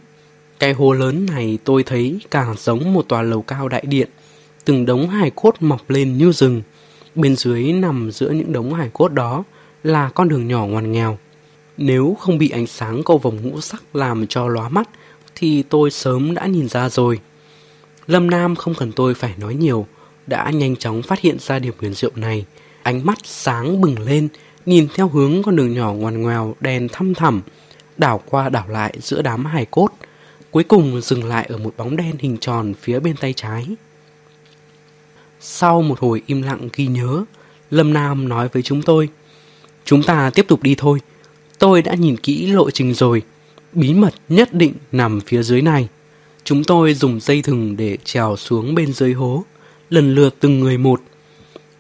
Cái 0.60 0.73
hồ 0.73 0.93
lớn 0.93 1.26
này 1.26 1.57
tôi 1.64 1.84
thấy 1.84 2.19
càng 2.31 2.56
giống 2.57 2.93
một 2.93 3.07
tòa 3.07 3.22
lầu 3.22 3.41
cao 3.41 3.69
đại 3.69 3.84
điện, 3.88 4.10
từng 4.65 4.85
đống 4.85 5.10
hài 5.10 5.31
cốt 5.35 5.56
mọc 5.60 5.89
lên 5.89 6.18
như 6.18 6.31
rừng. 6.31 6.61
Bên 7.15 7.35
dưới 7.35 7.73
nằm 7.73 8.11
giữa 8.11 8.30
những 8.30 8.52
đống 8.52 8.73
hài 8.73 8.89
cốt 8.93 9.07
đó 9.14 9.43
là 9.86 10.10
con 10.10 10.30
đường 10.30 10.48
nhỏ 10.48 10.66
ngoằn 10.66 10.91
nghèo. 10.91 11.18
Nếu 11.78 12.18
không 12.20 12.38
bị 12.38 12.49
ánh 12.49 12.68
sáng 12.68 13.03
cầu 13.03 13.18
vòng 13.18 13.38
ngũ 13.41 13.62
sắc 13.62 13.95
làm 13.95 14.28
cho 14.28 14.48
lóa 14.48 14.70
mắt, 14.70 14.90
thì 15.36 15.64
tôi 15.64 15.91
sớm 15.91 16.34
đã 16.34 16.45
nhìn 16.45 16.70
ra 16.70 16.90
rồi. 16.90 17.20
Lâm 18.07 18.30
Nam 18.30 18.56
không 18.56 18.76
cần 18.76 18.91
tôi 18.91 19.14
phải 19.14 19.34
nói 19.38 19.56
nhiều, 19.56 19.88
đã 20.28 20.49
nhanh 20.49 20.76
chóng 20.76 21.02
phát 21.02 21.20
hiện 21.20 21.38
ra 21.40 21.60
điểm 21.60 21.74
huyền 21.80 21.94
diệu 21.94 22.12
này. 22.16 22.45
Ánh 22.84 23.06
mắt 23.06 23.18
sáng 23.24 23.82
bừng 23.82 23.99
lên, 23.99 24.28
nhìn 24.66 24.88
theo 24.95 25.07
hướng 25.07 25.44
con 25.44 25.56
đường 25.56 25.74
nhỏ 25.74 25.94
ngoằn 25.94 26.22
ngoèo 26.22 26.56
đèn 26.60 26.88
thăm 26.90 27.14
thẳm, 27.14 27.41
đảo 27.98 28.22
qua 28.30 28.49
đảo 28.49 28.68
lại 28.68 28.94
giữa 29.02 29.22
đám 29.22 29.45
hài 29.45 29.66
cốt, 29.66 29.90
cuối 30.52 30.64
cùng 30.64 31.02
dừng 31.02 31.24
lại 31.24 31.45
ở 31.49 31.57
một 31.57 31.74
bóng 31.78 31.95
đen 31.95 32.16
hình 32.20 32.38
tròn 32.38 32.74
phía 32.82 32.99
bên 32.99 33.16
tay 33.18 33.34
trái. 33.34 33.68
Sau 35.40 35.82
một 35.82 35.99
hồi 35.99 36.22
im 36.26 36.41
lặng 36.41 36.70
ghi 36.74 36.88
nhớ, 36.88 37.24
Lâm 37.72 37.94
Nam 37.94 38.30
nói 38.30 38.48
với 38.48 38.64
chúng 38.64 38.82
tôi, 38.82 39.10
chúng 39.86 40.03
ta 40.03 40.30
tiếp 40.30 40.45
tục 40.48 40.64
đi 40.64 40.76
thôi, 40.78 40.99
tôi 41.60 41.82
đã 41.82 41.95
nhìn 41.95 42.18
kỹ 42.18 42.48
lộ 42.48 42.72
trình 42.72 42.94
rồi, 42.94 43.22
bí 43.74 43.93
mật 43.93 44.14
nhất 44.30 44.53
định 44.53 44.74
nằm 44.92 45.22
phía 45.22 45.43
dưới 45.43 45.61
này. 45.61 45.88
Chúng 46.43 46.64
tôi 46.64 46.93
dùng 46.93 47.19
dây 47.19 47.42
thừng 47.42 47.77
để 47.77 47.98
trèo 48.03 48.35
xuống 48.35 48.76
bên 48.76 48.93
dưới 48.93 49.14
hố, 49.14 49.43
lần 49.90 50.16
lượt 50.16 50.35
từng 50.40 50.59
người 50.59 50.77
một. 50.77 51.01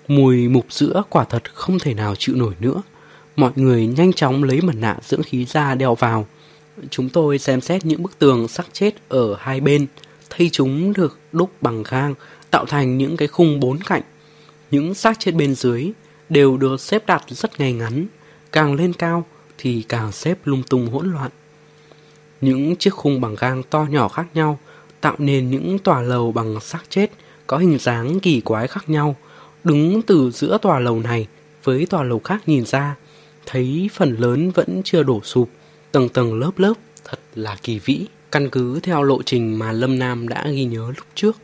Mùi 0.07 0.47
mục 0.47 0.65
giữa 0.69 1.03
quả 1.09 1.23
thật 1.23 1.53
không 1.53 1.79
thể 1.79 1.93
nào 1.93 2.15
chịu 2.15 2.35
nổi 2.35 2.53
nữa. 2.59 2.81
Mọi 3.35 3.51
người 3.55 3.87
nhanh 3.87 4.13
chóng 4.13 4.43
lấy 4.43 4.61
mặt 4.61 4.75
nạ 4.75 4.97
dưỡng 5.03 5.23
khí 5.23 5.45
ra 5.45 5.75
đeo 5.75 5.95
vào. 5.95 6.27
Chúng 6.89 7.09
tôi 7.09 7.39
xem 7.39 7.61
xét 7.61 7.85
những 7.85 8.03
bức 8.03 8.19
tường 8.19 8.47
sắc 8.47 8.67
chết 8.73 8.95
ở 9.09 9.35
hai 9.39 9.59
bên, 9.59 9.87
thấy 10.29 10.49
chúng 10.51 10.93
được 10.93 11.19
đúc 11.31 11.51
bằng 11.61 11.83
gang, 11.89 12.13
tạo 12.51 12.65
thành 12.65 12.97
những 12.97 13.17
cái 13.17 13.27
khung 13.27 13.59
bốn 13.59 13.79
cạnh. 13.79 14.01
Những 14.71 14.93
xác 14.93 15.19
chết 15.19 15.31
bên 15.31 15.55
dưới 15.55 15.91
đều 16.29 16.57
được 16.57 16.81
xếp 16.81 17.05
đặt 17.07 17.23
rất 17.27 17.59
ngay 17.59 17.73
ngắn, 17.73 18.05
càng 18.51 18.73
lên 18.73 18.93
cao 18.93 19.25
thì 19.57 19.85
càng 19.89 20.11
xếp 20.11 20.37
lung 20.45 20.63
tung 20.63 20.87
hỗn 20.87 21.11
loạn. 21.11 21.31
Những 22.41 22.75
chiếc 22.75 22.93
khung 22.93 23.21
bằng 23.21 23.35
gang 23.39 23.63
to 23.63 23.85
nhỏ 23.89 24.07
khác 24.07 24.25
nhau 24.33 24.59
tạo 25.01 25.15
nên 25.17 25.49
những 25.49 25.79
tòa 25.79 26.01
lầu 26.01 26.31
bằng 26.31 26.59
xác 26.59 26.83
chết 26.89 27.11
có 27.47 27.57
hình 27.57 27.77
dáng 27.79 28.19
kỳ 28.19 28.41
quái 28.41 28.67
khác 28.67 28.89
nhau. 28.89 29.15
Đứng 29.63 30.01
từ 30.01 30.31
giữa 30.31 30.57
tòa 30.61 30.79
lầu 30.79 30.99
này 30.99 31.27
với 31.63 31.85
tòa 31.85 32.03
lầu 32.03 32.19
khác 32.19 32.49
nhìn 32.49 32.65
ra, 32.65 32.95
thấy 33.45 33.89
phần 33.93 34.15
lớn 34.19 34.51
vẫn 34.51 34.81
chưa 34.83 35.03
đổ 35.03 35.21
sụp, 35.23 35.49
tầng 35.91 36.09
tầng 36.09 36.39
lớp 36.39 36.51
lớp, 36.57 36.73
thật 37.03 37.19
là 37.35 37.57
kỳ 37.63 37.79
vĩ. 37.79 38.05
Căn 38.31 38.49
cứ 38.49 38.79
theo 38.79 39.03
lộ 39.03 39.21
trình 39.23 39.59
mà 39.59 39.71
Lâm 39.71 39.99
Nam 39.99 40.27
đã 40.27 40.47
ghi 40.47 40.65
nhớ 40.65 40.91
lúc 40.97 41.05
trước, 41.15 41.37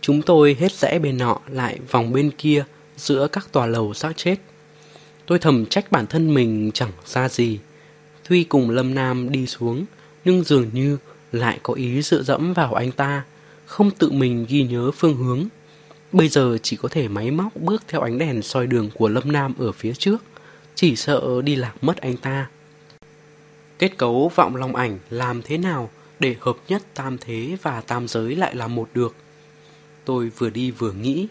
chúng 0.00 0.22
tôi 0.22 0.56
hết 0.60 0.72
rẽ 0.72 0.98
bên 0.98 1.18
nọ 1.18 1.38
lại 1.48 1.78
vòng 1.90 2.12
bên 2.12 2.30
kia 2.38 2.64
giữa 2.96 3.28
các 3.32 3.52
tòa 3.52 3.66
lầu 3.66 3.94
xác 3.94 4.16
chết. 4.16 4.36
Tôi 5.26 5.38
thầm 5.38 5.66
trách 5.66 5.92
bản 5.92 6.06
thân 6.06 6.34
mình 6.34 6.70
chẳng 6.74 6.92
ra 7.06 7.28
gì. 7.28 7.58
Tuy 8.28 8.44
cùng 8.44 8.70
Lâm 8.70 8.94
Nam 8.94 9.32
đi 9.32 9.46
xuống, 9.46 9.84
nhưng 10.24 10.44
dường 10.44 10.70
như 10.72 10.98
lại 11.32 11.58
có 11.62 11.74
ý 11.74 12.02
dựa 12.02 12.22
dẫm 12.22 12.52
vào 12.52 12.74
anh 12.74 12.92
ta, 12.92 13.24
không 13.66 13.90
tự 13.90 14.10
mình 14.10 14.46
ghi 14.48 14.62
nhớ 14.62 14.90
phương 14.90 15.16
hướng. 15.16 15.44
Bây 16.12 16.28
giờ 16.28 16.58
chỉ 16.62 16.76
có 16.76 16.88
thể 16.88 17.08
máy 17.08 17.30
móc 17.30 17.56
bước 17.56 17.82
theo 17.88 18.00
ánh 18.00 18.18
đèn 18.18 18.42
soi 18.42 18.66
đường 18.66 18.90
của 18.94 19.08
Lâm 19.08 19.32
Nam 19.32 19.54
ở 19.58 19.72
phía 19.72 19.92
trước, 19.94 20.22
chỉ 20.74 20.96
sợ 20.96 21.42
đi 21.44 21.56
lạc 21.56 21.74
mất 21.84 21.96
anh 21.96 22.16
ta. 22.16 22.48
Kết 23.78 23.98
cấu 23.98 24.32
vọng 24.34 24.56
long 24.56 24.76
ảnh 24.76 24.98
làm 25.10 25.42
thế 25.42 25.58
nào 25.58 25.90
để 26.18 26.36
hợp 26.40 26.56
nhất 26.68 26.82
tam 26.94 27.18
thế 27.18 27.56
và 27.62 27.80
tam 27.80 28.08
giới 28.08 28.36
lại 28.36 28.54
là 28.54 28.66
một 28.66 28.88
được? 28.94 29.14
Tôi 30.04 30.30
vừa 30.38 30.50
đi 30.50 30.70
vừa 30.70 30.92
nghĩ, 30.92 31.26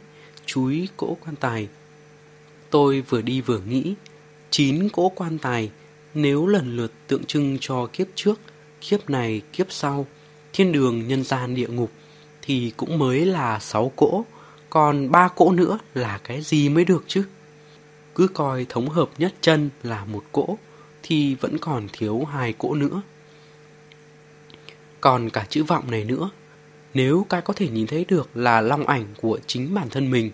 chúi 0.46 0.88
cỗ 0.98 1.18
quan 1.26 1.36
tài. 1.36 1.68
Tôi 2.70 3.02
vừa 3.02 3.22
đi 3.22 3.42
vừa 3.42 3.60
nghĩ, 3.60 3.94
chín 4.50 4.90
cỗ 4.90 5.10
quan 5.10 5.38
tài 5.38 5.72
nếu 6.14 6.48
lần 6.48 6.78
lượt 6.78 6.92
tượng 7.08 7.26
trưng 7.26 7.58
cho 7.62 7.88
kiếp 7.94 8.08
trước 8.16 8.40
kiếp 8.82 9.10
này 9.10 9.42
kiếp 9.54 9.68
sau, 9.70 10.08
thiên 10.54 10.72
đường 10.72 11.08
nhân 11.08 11.24
gian 11.24 11.56
địa 11.56 11.68
ngục 11.68 11.92
thì 12.42 12.74
cũng 12.78 12.98
mới 12.98 13.26
là 13.26 13.60
sáu 13.60 13.92
cỗ, 13.96 14.26
còn 14.70 15.12
ba 15.12 15.28
cỗ 15.28 15.52
nữa 15.52 15.80
là 15.94 16.20
cái 16.24 16.42
gì 16.42 16.70
mới 16.70 16.86
được 16.86 17.04
chứ? 17.08 17.24
Cứ 18.16 18.28
coi 18.28 18.66
thống 18.70 18.90
hợp 18.90 19.10
nhất 19.18 19.34
chân 19.42 19.70
là 19.84 20.06
một 20.06 20.24
cỗ 20.32 20.58
thì 21.04 21.36
vẫn 21.36 21.58
còn 21.58 21.88
thiếu 21.94 22.26
hai 22.32 22.54
cỗ 22.54 22.74
nữa. 22.74 23.02
Còn 25.02 25.30
cả 25.30 25.46
chữ 25.50 25.64
vọng 25.64 25.92
này 25.92 26.04
nữa, 26.04 26.30
nếu 26.96 27.26
cái 27.30 27.42
có 27.42 27.54
thể 27.54 27.68
nhìn 27.68 27.88
thấy 27.88 28.06
được 28.08 28.30
là 28.38 28.62
long 28.62 28.88
ảnh 28.88 29.06
của 29.22 29.40
chính 29.48 29.74
bản 29.74 29.90
thân 29.90 30.12
mình, 30.12 30.32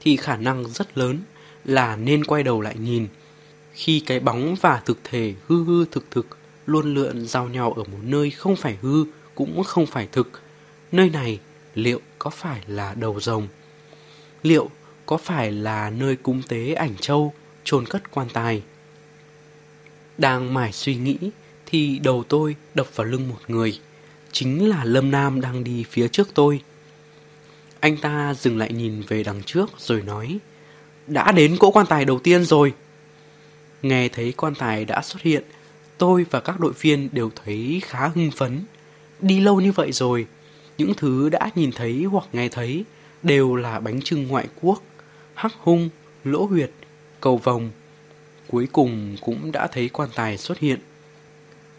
thì 0.00 0.16
khả 0.16 0.36
năng 0.36 0.68
rất 0.68 0.98
lớn 0.98 1.18
là 1.64 1.96
nên 1.96 2.24
quay 2.24 2.42
đầu 2.42 2.60
lại 2.60 2.76
nhìn. 2.78 3.06
Khi 3.72 4.00
cái 4.00 4.20
bóng 4.20 4.54
và 4.60 4.82
thực 4.84 4.98
thể 5.04 5.34
hư 5.46 5.64
hư 5.64 5.84
thực 5.84 6.10
thực 6.10 6.26
luôn 6.66 6.94
lượn 6.94 7.26
giao 7.26 7.48
nhau 7.48 7.72
ở 7.72 7.84
một 7.84 7.98
nơi 8.02 8.30
không 8.30 8.56
phải 8.56 8.78
hư 8.82 9.04
cũng 9.34 9.64
không 9.64 9.86
phải 9.86 10.08
thực. 10.12 10.30
Nơi 10.92 11.10
này 11.10 11.38
liệu 11.74 12.00
có 12.18 12.30
phải 12.30 12.62
là 12.66 12.94
đầu 12.94 13.20
rồng? 13.20 13.48
Liệu 14.42 14.70
có 15.06 15.16
phải 15.16 15.52
là 15.52 15.90
nơi 15.90 16.16
cúng 16.16 16.42
tế 16.48 16.72
ảnh 16.74 16.96
châu, 16.96 17.34
chôn 17.64 17.86
cất 17.86 18.10
quan 18.10 18.28
tài? 18.32 18.62
Đang 20.18 20.54
mải 20.54 20.72
suy 20.72 20.94
nghĩ 20.94 21.16
thì 21.66 21.98
đầu 21.98 22.24
tôi 22.28 22.56
đập 22.74 22.86
vào 22.96 23.06
lưng 23.06 23.28
một 23.28 23.40
người. 23.48 23.78
Chính 24.34 24.68
là 24.68 24.84
Lâm 24.84 25.10
Nam 25.10 25.40
đang 25.40 25.64
đi 25.64 25.84
phía 25.90 26.08
trước 26.08 26.28
tôi. 26.34 26.60
Anh 27.80 27.96
ta 27.96 28.34
dừng 28.34 28.58
lại 28.58 28.72
nhìn 28.72 29.02
về 29.08 29.22
đằng 29.22 29.42
trước 29.42 29.70
rồi 29.78 30.02
nói 30.02 30.38
Đã 31.06 31.32
đến 31.32 31.56
cỗ 31.60 31.70
quan 31.70 31.86
tài 31.86 32.04
đầu 32.04 32.18
tiên 32.18 32.44
rồi. 32.44 32.74
Nghe 33.82 34.08
thấy 34.08 34.32
quan 34.36 34.54
tài 34.54 34.84
đã 34.84 35.02
xuất 35.02 35.22
hiện 35.22 35.42
Tôi 35.98 36.26
và 36.30 36.40
các 36.40 36.60
đội 36.60 36.72
viên 36.80 37.08
đều 37.12 37.30
thấy 37.44 37.80
khá 37.84 38.08
hưng 38.08 38.30
phấn. 38.30 38.64
Đi 39.20 39.40
lâu 39.40 39.60
như 39.60 39.72
vậy 39.72 39.92
rồi, 39.92 40.26
những 40.78 40.94
thứ 40.96 41.28
đã 41.28 41.50
nhìn 41.54 41.72
thấy 41.72 42.04
hoặc 42.04 42.24
nghe 42.32 42.48
thấy 42.48 42.84
đều 43.22 43.56
là 43.56 43.80
bánh 43.80 44.00
trưng 44.02 44.28
ngoại 44.28 44.46
quốc, 44.60 44.82
hắc 45.34 45.52
hung, 45.58 45.88
lỗ 46.24 46.46
huyệt, 46.46 46.70
cầu 47.20 47.36
vòng. 47.36 47.70
Cuối 48.46 48.68
cùng 48.72 49.16
cũng 49.20 49.52
đã 49.52 49.66
thấy 49.66 49.88
quan 49.88 50.08
tài 50.14 50.38
xuất 50.38 50.58
hiện. 50.58 50.80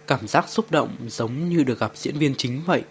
Cảm 0.07 0.27
giác 0.27 0.49
xúc 0.49 0.71
động 0.71 0.95
giống 1.07 1.49
như 1.49 1.63
được 1.63 1.79
gặp 1.79 1.91
diễn 1.95 2.17
viên 2.17 2.35
chính 2.35 2.61
vậy. 2.65 2.83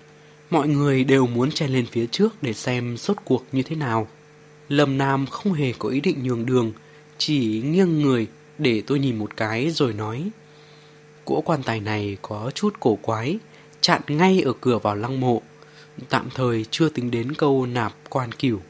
Mọi 0.51 0.69
người 0.69 1.05
đều 1.05 1.27
muốn 1.27 1.51
chen 1.51 1.71
lên 1.71 1.87
phía 1.87 2.07
trước 2.07 2.43
để 2.43 2.53
xem 2.53 2.97
rốt 2.97 3.17
cuộc 3.25 3.45
như 3.53 3.63
thế 3.63 3.77
nào. 3.77 4.09
Lâm 4.69 4.99
Nam 4.99 5.27
không 5.27 5.53
hề 5.53 5.73
có 5.79 5.89
ý 5.89 6.01
định 6.01 6.23
nhường 6.23 6.47
đường, 6.47 6.73
chỉ 7.19 7.63
nghiêng 7.65 8.03
người 8.03 8.27
để 8.59 8.83
tôi 8.87 8.99
nhìn 8.99 9.19
một 9.19 9.37
cái 9.37 9.71
rồi 9.71 9.93
nói. 9.93 10.31
Cỗ 11.25 11.41
quan 11.41 11.63
tài 11.63 11.81
này 11.81 12.17
có 12.23 12.51
chút 12.55 12.75
cổ 12.81 12.99
quái, 13.03 13.39
chặn 13.81 14.03
ngay 14.09 14.41
ở 14.41 14.53
cửa 14.61 14.79
vào 14.79 14.97
lăng 14.97 15.21
mộ. 15.21 15.43
Tạm 16.09 16.29
thời 16.35 16.65
chưa 16.71 16.89
tính 16.89 17.11
đến 17.11 17.35
câu 17.35 17.67
nạp 17.67 17.93
quan 18.09 18.33
cửu. 18.33 18.61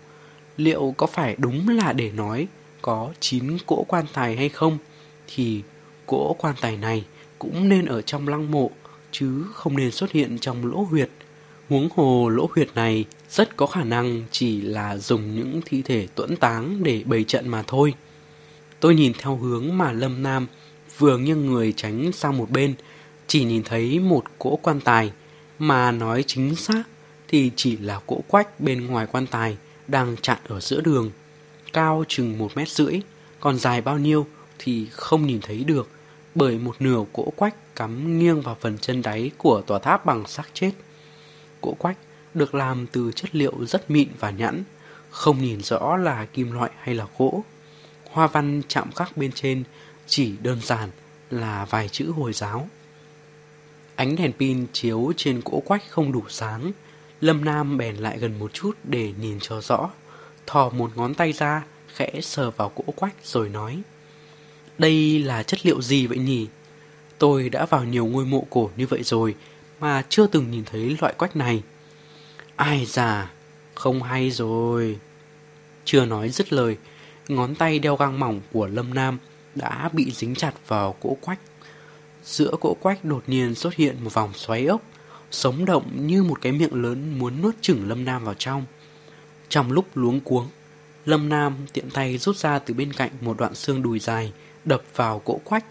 Liệu 0.56 0.94
có 0.96 1.06
phải 1.06 1.36
đúng 1.38 1.68
là 1.68 1.92
để 1.92 2.10
nói 2.10 2.48
có 2.82 3.12
9 3.20 3.58
cỗ 3.66 3.84
quan 3.88 4.04
tài 4.12 4.36
hay 4.36 4.48
không? 4.48 4.78
Thì 5.26 5.62
cỗ 6.06 6.32
quan 6.38 6.54
tài 6.60 6.76
này 6.76 7.04
cũng 7.44 7.68
nên 7.68 7.86
ở 7.86 8.02
trong 8.02 8.28
lăng 8.28 8.50
mộ, 8.50 8.70
chứ 9.12 9.44
không 9.54 9.76
nên 9.76 9.90
xuất 9.90 10.12
hiện 10.12 10.38
trong 10.38 10.66
lỗ 10.66 10.82
huyệt. 10.82 11.08
Huống 11.68 11.88
hồ 11.96 12.28
lỗ 12.28 12.48
huyệt 12.54 12.68
này 12.74 13.04
rất 13.30 13.56
có 13.56 13.66
khả 13.66 13.84
năng 13.84 14.22
chỉ 14.30 14.60
là 14.60 14.96
dùng 14.96 15.36
những 15.36 15.60
thi 15.64 15.82
thể 15.82 16.06
tuẫn 16.14 16.36
táng 16.36 16.82
để 16.82 17.02
bày 17.06 17.24
trận 17.24 17.48
mà 17.48 17.62
thôi. 17.66 17.94
Tôi 18.80 18.94
nhìn 18.94 19.12
theo 19.18 19.36
hướng 19.36 19.78
mà 19.78 19.92
Lâm 19.92 20.22
Nam 20.22 20.46
vừa 20.98 21.18
nghiêng 21.18 21.46
người 21.46 21.72
tránh 21.76 22.12
sang 22.12 22.38
một 22.38 22.50
bên, 22.50 22.74
chỉ 23.26 23.44
nhìn 23.44 23.62
thấy 23.62 23.98
một 23.98 24.24
cỗ 24.38 24.56
quan 24.62 24.80
tài, 24.80 25.12
mà 25.58 25.92
nói 25.92 26.24
chính 26.26 26.54
xác 26.56 26.82
thì 27.28 27.50
chỉ 27.56 27.76
là 27.76 28.00
cỗ 28.06 28.20
quách 28.28 28.60
bên 28.60 28.86
ngoài 28.86 29.06
quan 29.12 29.26
tài 29.26 29.56
đang 29.88 30.16
chặn 30.22 30.38
ở 30.48 30.60
giữa 30.60 30.80
đường, 30.80 31.10
cao 31.72 32.04
chừng 32.08 32.38
một 32.38 32.56
mét 32.56 32.68
rưỡi, 32.68 33.00
còn 33.40 33.58
dài 33.58 33.80
bao 33.80 33.98
nhiêu 33.98 34.26
thì 34.58 34.86
không 34.90 35.26
nhìn 35.26 35.40
thấy 35.40 35.64
được, 35.64 35.88
bởi 36.34 36.58
một 36.58 36.76
nửa 36.78 37.04
cỗ 37.12 37.32
quách 37.36 37.76
cắm 37.76 38.18
nghiêng 38.18 38.40
vào 38.40 38.56
phần 38.60 38.78
chân 38.78 39.02
đáy 39.02 39.30
của 39.38 39.62
tòa 39.62 39.78
tháp 39.78 40.06
bằng 40.06 40.26
xác 40.26 40.48
chết. 40.54 40.70
Cỗ 41.60 41.74
quách 41.78 41.96
được 42.34 42.54
làm 42.54 42.86
từ 42.86 43.12
chất 43.12 43.34
liệu 43.34 43.66
rất 43.66 43.90
mịn 43.90 44.08
và 44.18 44.30
nhẵn, 44.30 44.62
không 45.10 45.42
nhìn 45.42 45.62
rõ 45.62 45.96
là 45.96 46.26
kim 46.26 46.52
loại 46.52 46.70
hay 46.78 46.94
là 46.94 47.06
gỗ. 47.18 47.44
Hoa 48.10 48.26
văn 48.26 48.62
chạm 48.68 48.92
khắc 48.92 49.16
bên 49.16 49.32
trên 49.32 49.64
chỉ 50.06 50.32
đơn 50.42 50.60
giản 50.62 50.90
là 51.30 51.66
vài 51.70 51.88
chữ 51.88 52.10
Hồi 52.10 52.32
giáo. 52.32 52.68
Ánh 53.96 54.16
đèn 54.16 54.32
pin 54.32 54.66
chiếu 54.72 55.12
trên 55.16 55.42
cỗ 55.42 55.60
quách 55.60 55.82
không 55.90 56.12
đủ 56.12 56.22
sáng, 56.28 56.72
Lâm 57.20 57.44
Nam 57.44 57.78
bèn 57.78 57.96
lại 57.96 58.18
gần 58.18 58.38
một 58.38 58.52
chút 58.52 58.76
để 58.84 59.12
nhìn 59.20 59.38
cho 59.40 59.60
rõ, 59.60 59.90
thò 60.46 60.68
một 60.68 60.96
ngón 60.96 61.14
tay 61.14 61.32
ra, 61.32 61.64
khẽ 61.94 62.20
sờ 62.22 62.50
vào 62.50 62.68
cỗ 62.68 62.92
quách 62.96 63.14
rồi 63.24 63.48
nói. 63.48 63.82
Đây 64.78 65.18
là 65.18 65.42
chất 65.42 65.66
liệu 65.66 65.82
gì 65.82 66.06
vậy 66.06 66.18
nhỉ? 66.18 66.46
Tôi 67.18 67.48
đã 67.48 67.66
vào 67.66 67.84
nhiều 67.84 68.06
ngôi 68.06 68.24
mộ 68.24 68.46
cổ 68.50 68.70
như 68.76 68.86
vậy 68.86 69.02
rồi 69.02 69.34
mà 69.80 70.02
chưa 70.08 70.26
từng 70.26 70.50
nhìn 70.50 70.64
thấy 70.64 70.96
loại 71.00 71.14
quách 71.18 71.36
này. 71.36 71.62
Ai 72.56 72.86
già, 72.86 73.30
không 73.74 74.02
hay 74.02 74.30
rồi. 74.30 74.98
Chưa 75.84 76.04
nói 76.04 76.28
dứt 76.28 76.52
lời, 76.52 76.76
ngón 77.28 77.54
tay 77.54 77.78
đeo 77.78 77.96
găng 77.96 78.20
mỏng 78.20 78.40
của 78.52 78.66
Lâm 78.66 78.94
Nam 78.94 79.18
đã 79.54 79.90
bị 79.92 80.10
dính 80.10 80.34
chặt 80.34 80.52
vào 80.66 80.92
cỗ 80.92 81.16
quách. 81.20 81.38
Giữa 82.24 82.50
cỗ 82.60 82.74
quách 82.74 83.04
đột 83.04 83.22
nhiên 83.26 83.54
xuất 83.54 83.74
hiện 83.74 84.04
một 84.04 84.14
vòng 84.14 84.32
xoáy 84.34 84.66
ốc, 84.66 84.82
sống 85.30 85.64
động 85.64 86.06
như 86.06 86.22
một 86.22 86.40
cái 86.40 86.52
miệng 86.52 86.82
lớn 86.82 87.18
muốn 87.18 87.42
nuốt 87.42 87.54
chửng 87.60 87.88
Lâm 87.88 88.04
Nam 88.04 88.24
vào 88.24 88.34
trong. 88.38 88.64
Trong 89.48 89.72
lúc 89.72 89.86
luống 89.94 90.20
cuống, 90.20 90.48
Lâm 91.04 91.28
Nam 91.28 91.56
tiện 91.72 91.90
tay 91.90 92.18
rút 92.18 92.36
ra 92.36 92.58
từ 92.58 92.74
bên 92.74 92.92
cạnh 92.92 93.10
một 93.20 93.38
đoạn 93.38 93.54
xương 93.54 93.82
đùi 93.82 93.98
dài, 93.98 94.32
đập 94.64 94.82
vào 94.96 95.18
cỗ 95.18 95.40
quách. 95.44 95.64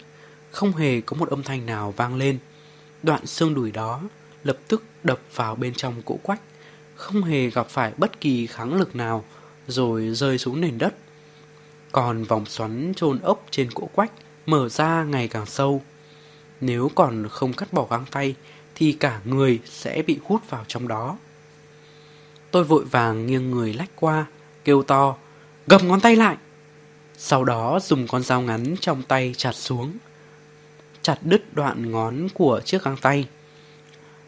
Không 0.50 0.72
hề 0.72 1.00
có 1.00 1.16
một 1.16 1.30
âm 1.30 1.42
thanh 1.42 1.66
nào 1.66 1.94
vang 1.96 2.16
lên. 2.16 2.38
Đoạn 3.02 3.26
xương 3.26 3.54
đùi 3.54 3.70
đó 3.70 4.00
lập 4.44 4.58
tức 4.68 4.84
đập 5.02 5.20
vào 5.34 5.54
bên 5.54 5.74
trong 5.74 6.02
cỗ 6.02 6.18
quách, 6.22 6.40
không 6.94 7.22
hề 7.22 7.50
gặp 7.50 7.68
phải 7.68 7.92
bất 7.96 8.20
kỳ 8.20 8.46
kháng 8.46 8.74
lực 8.74 8.96
nào, 8.96 9.24
rồi 9.66 10.08
rơi 10.14 10.38
xuống 10.38 10.60
nền 10.60 10.78
đất. 10.78 10.94
Còn 11.92 12.24
vòng 12.24 12.46
xoắn 12.46 12.92
trôn 12.96 13.18
ốc 13.18 13.46
trên 13.50 13.70
cỗ 13.70 13.86
quách 13.86 14.12
mở 14.46 14.68
ra 14.68 15.04
ngày 15.04 15.28
càng 15.28 15.46
sâu. 15.46 15.82
Nếu 16.60 16.90
còn 16.94 17.28
không 17.28 17.52
cắt 17.52 17.72
bỏ 17.72 17.86
găng 17.90 18.04
tay 18.10 18.34
thì 18.74 18.92
cả 18.92 19.20
người 19.24 19.60
sẽ 19.64 20.02
bị 20.02 20.18
hút 20.24 20.50
vào 20.50 20.64
trong 20.68 20.88
đó. 20.88 21.18
Tôi 22.50 22.64
vội 22.64 22.84
vàng 22.84 23.26
nghiêng 23.26 23.50
người 23.50 23.72
lách 23.72 23.90
qua, 23.96 24.26
kêu 24.64 24.82
to, 24.82 25.16
gập 25.66 25.84
ngón 25.84 26.00
tay 26.00 26.16
lại. 26.16 26.36
Sau 27.18 27.44
đó 27.44 27.80
dùng 27.82 28.06
con 28.06 28.22
dao 28.22 28.40
ngắn 28.40 28.74
trong 28.80 29.02
tay 29.02 29.34
chặt 29.36 29.52
xuống, 29.52 29.92
chặt 31.02 31.18
đứt 31.22 31.54
đoạn 31.54 31.90
ngón 31.90 32.28
của 32.34 32.60
chiếc 32.64 32.84
găng 32.84 32.96
tay. 32.96 33.28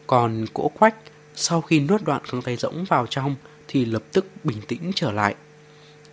Còn 0.07 0.45
cỗ 0.53 0.67
quách 0.67 0.95
sau 1.35 1.61
khi 1.61 1.79
nuốt 1.79 2.01
đoạn 2.03 2.21
găng 2.31 2.41
tay 2.41 2.55
rỗng 2.55 2.85
vào 2.85 3.07
trong 3.09 3.35
thì 3.67 3.85
lập 3.85 4.03
tức 4.11 4.25
bình 4.43 4.61
tĩnh 4.67 4.91
trở 4.95 5.11
lại. 5.11 5.35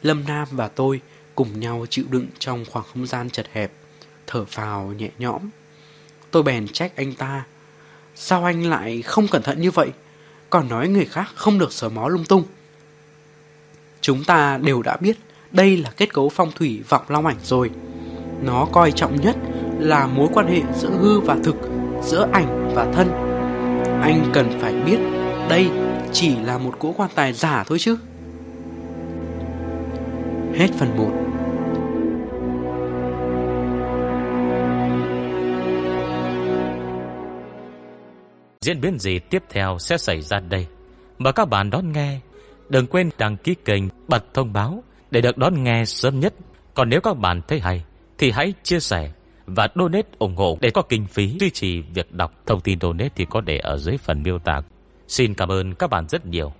Lâm 0.03 0.25
Nam 0.27 0.49
và 0.51 0.69
tôi 0.69 1.01
cùng 1.35 1.61
nhau 1.61 1.86
chịu 1.91 2.05
đựng 2.11 2.27
trong 2.39 2.65
khoảng 2.70 2.85
không 2.93 3.07
gian 3.07 3.31
chật 3.31 3.47
hẹp, 3.53 3.73
thở 4.27 4.44
phào 4.44 4.93
nhẹ 4.93 5.11
nhõm. 5.19 5.51
Tôi 6.31 6.43
bèn 6.43 6.69
trách 6.69 6.97
anh 6.97 7.15
ta, 7.15 7.44
sao 8.15 8.44
anh 8.44 8.70
lại 8.70 9.03
không 9.03 9.28
cẩn 9.28 9.43
thận 9.43 9.61
như 9.61 9.70
vậy, 9.70 9.91
còn 10.51 10.69
nói 10.69 10.89
người 10.89 11.05
khác 11.05 11.28
không 11.35 11.59
được 11.59 11.73
sờ 11.73 11.89
mó 11.89 12.09
lung 12.09 12.25
tung. 12.25 12.44
Chúng 14.01 14.25
ta 14.25 14.59
đều 14.59 14.83
đã 14.83 14.97
biết 14.97 15.17
đây 15.55 15.76
là 15.76 15.91
kết 15.97 16.12
cấu 16.12 16.28
phong 16.28 16.50
thủy 16.55 16.83
vọng 16.89 17.02
long 17.08 17.26
ảnh 17.26 17.36
rồi. 17.42 17.70
Nó 18.42 18.66
coi 18.73 18.92
trọng 18.92 19.20
nhất 19.20 19.36
là 19.78 20.07
mối 20.07 20.28
quan 20.33 20.47
hệ 20.47 20.60
giữa 20.74 20.91
hư 20.91 21.20
và 21.20 21.36
thực, 21.44 21.57
giữa 22.02 22.28
ảnh 22.33 22.73
và 22.74 22.92
thân. 22.92 23.08
Anh 24.02 24.31
cần 24.33 24.58
phải 24.60 24.74
biết 24.74 24.99
đây 25.49 25.70
chỉ 26.12 26.36
là 26.36 26.58
một 26.58 26.78
cỗ 26.78 26.92
quan 26.97 27.10
tài 27.15 27.33
giả 27.33 27.65
thôi 27.66 27.78
chứ. 27.78 27.97
Hết 30.55 30.68
phần 30.78 30.97
1 30.97 31.10
Diễn 38.60 38.81
biến 38.81 38.99
gì 38.99 39.18
tiếp 39.18 39.42
theo 39.50 39.76
sẽ 39.78 39.99
xảy 39.99 40.20
ra 40.20 40.41
đây 40.41 40.66
Mời 41.18 41.33
các 41.33 41.49
bạn 41.49 41.70
đón 41.70 41.92
nghe 41.92 42.20
Đừng 42.68 42.86
quên 42.86 43.10
đăng 43.18 43.36
ký 43.36 43.55
kênh 43.65 43.83
Bật 44.08 44.34
thông 44.34 44.52
báo 44.52 44.83
để 45.10 45.20
được 45.20 45.39
đón 45.39 45.65
nghe 45.65 45.84
sớm 45.84 46.20
nhất. 46.20 46.34
Còn 46.74 46.89
nếu 46.89 47.00
các 47.00 47.18
bạn 47.18 47.41
thấy 47.49 47.60
hay, 47.60 47.84
Thì 48.18 48.31
hãy 48.31 48.55
chia 48.62 48.81
sẻ 48.81 49.10
Và 49.47 49.68
donate 49.74 50.08
ủng 50.18 50.36
hộ 50.36 50.58
Để 50.60 50.70
có 50.70 50.83
kinh 50.83 51.07
phí 51.07 51.36
duy 51.41 51.50
trì 51.50 51.81
việc 51.81 52.12
đọc. 52.12 52.33
Thông 52.47 52.60
tin 52.60 52.81
donate 52.81 53.08
thì 53.15 53.26
có 53.31 53.41
để 53.41 53.58
ở 53.58 53.76
dưới 53.76 53.99
phần 53.99 54.23
miêu 54.23 54.39
tả. 54.39 54.60
Xin 55.08 55.34
cảm 55.34 55.49
ơn 55.49 55.74
các 55.74 55.91
bạn 55.91 56.08
rất 56.08 56.26
nhiều. 56.26 56.52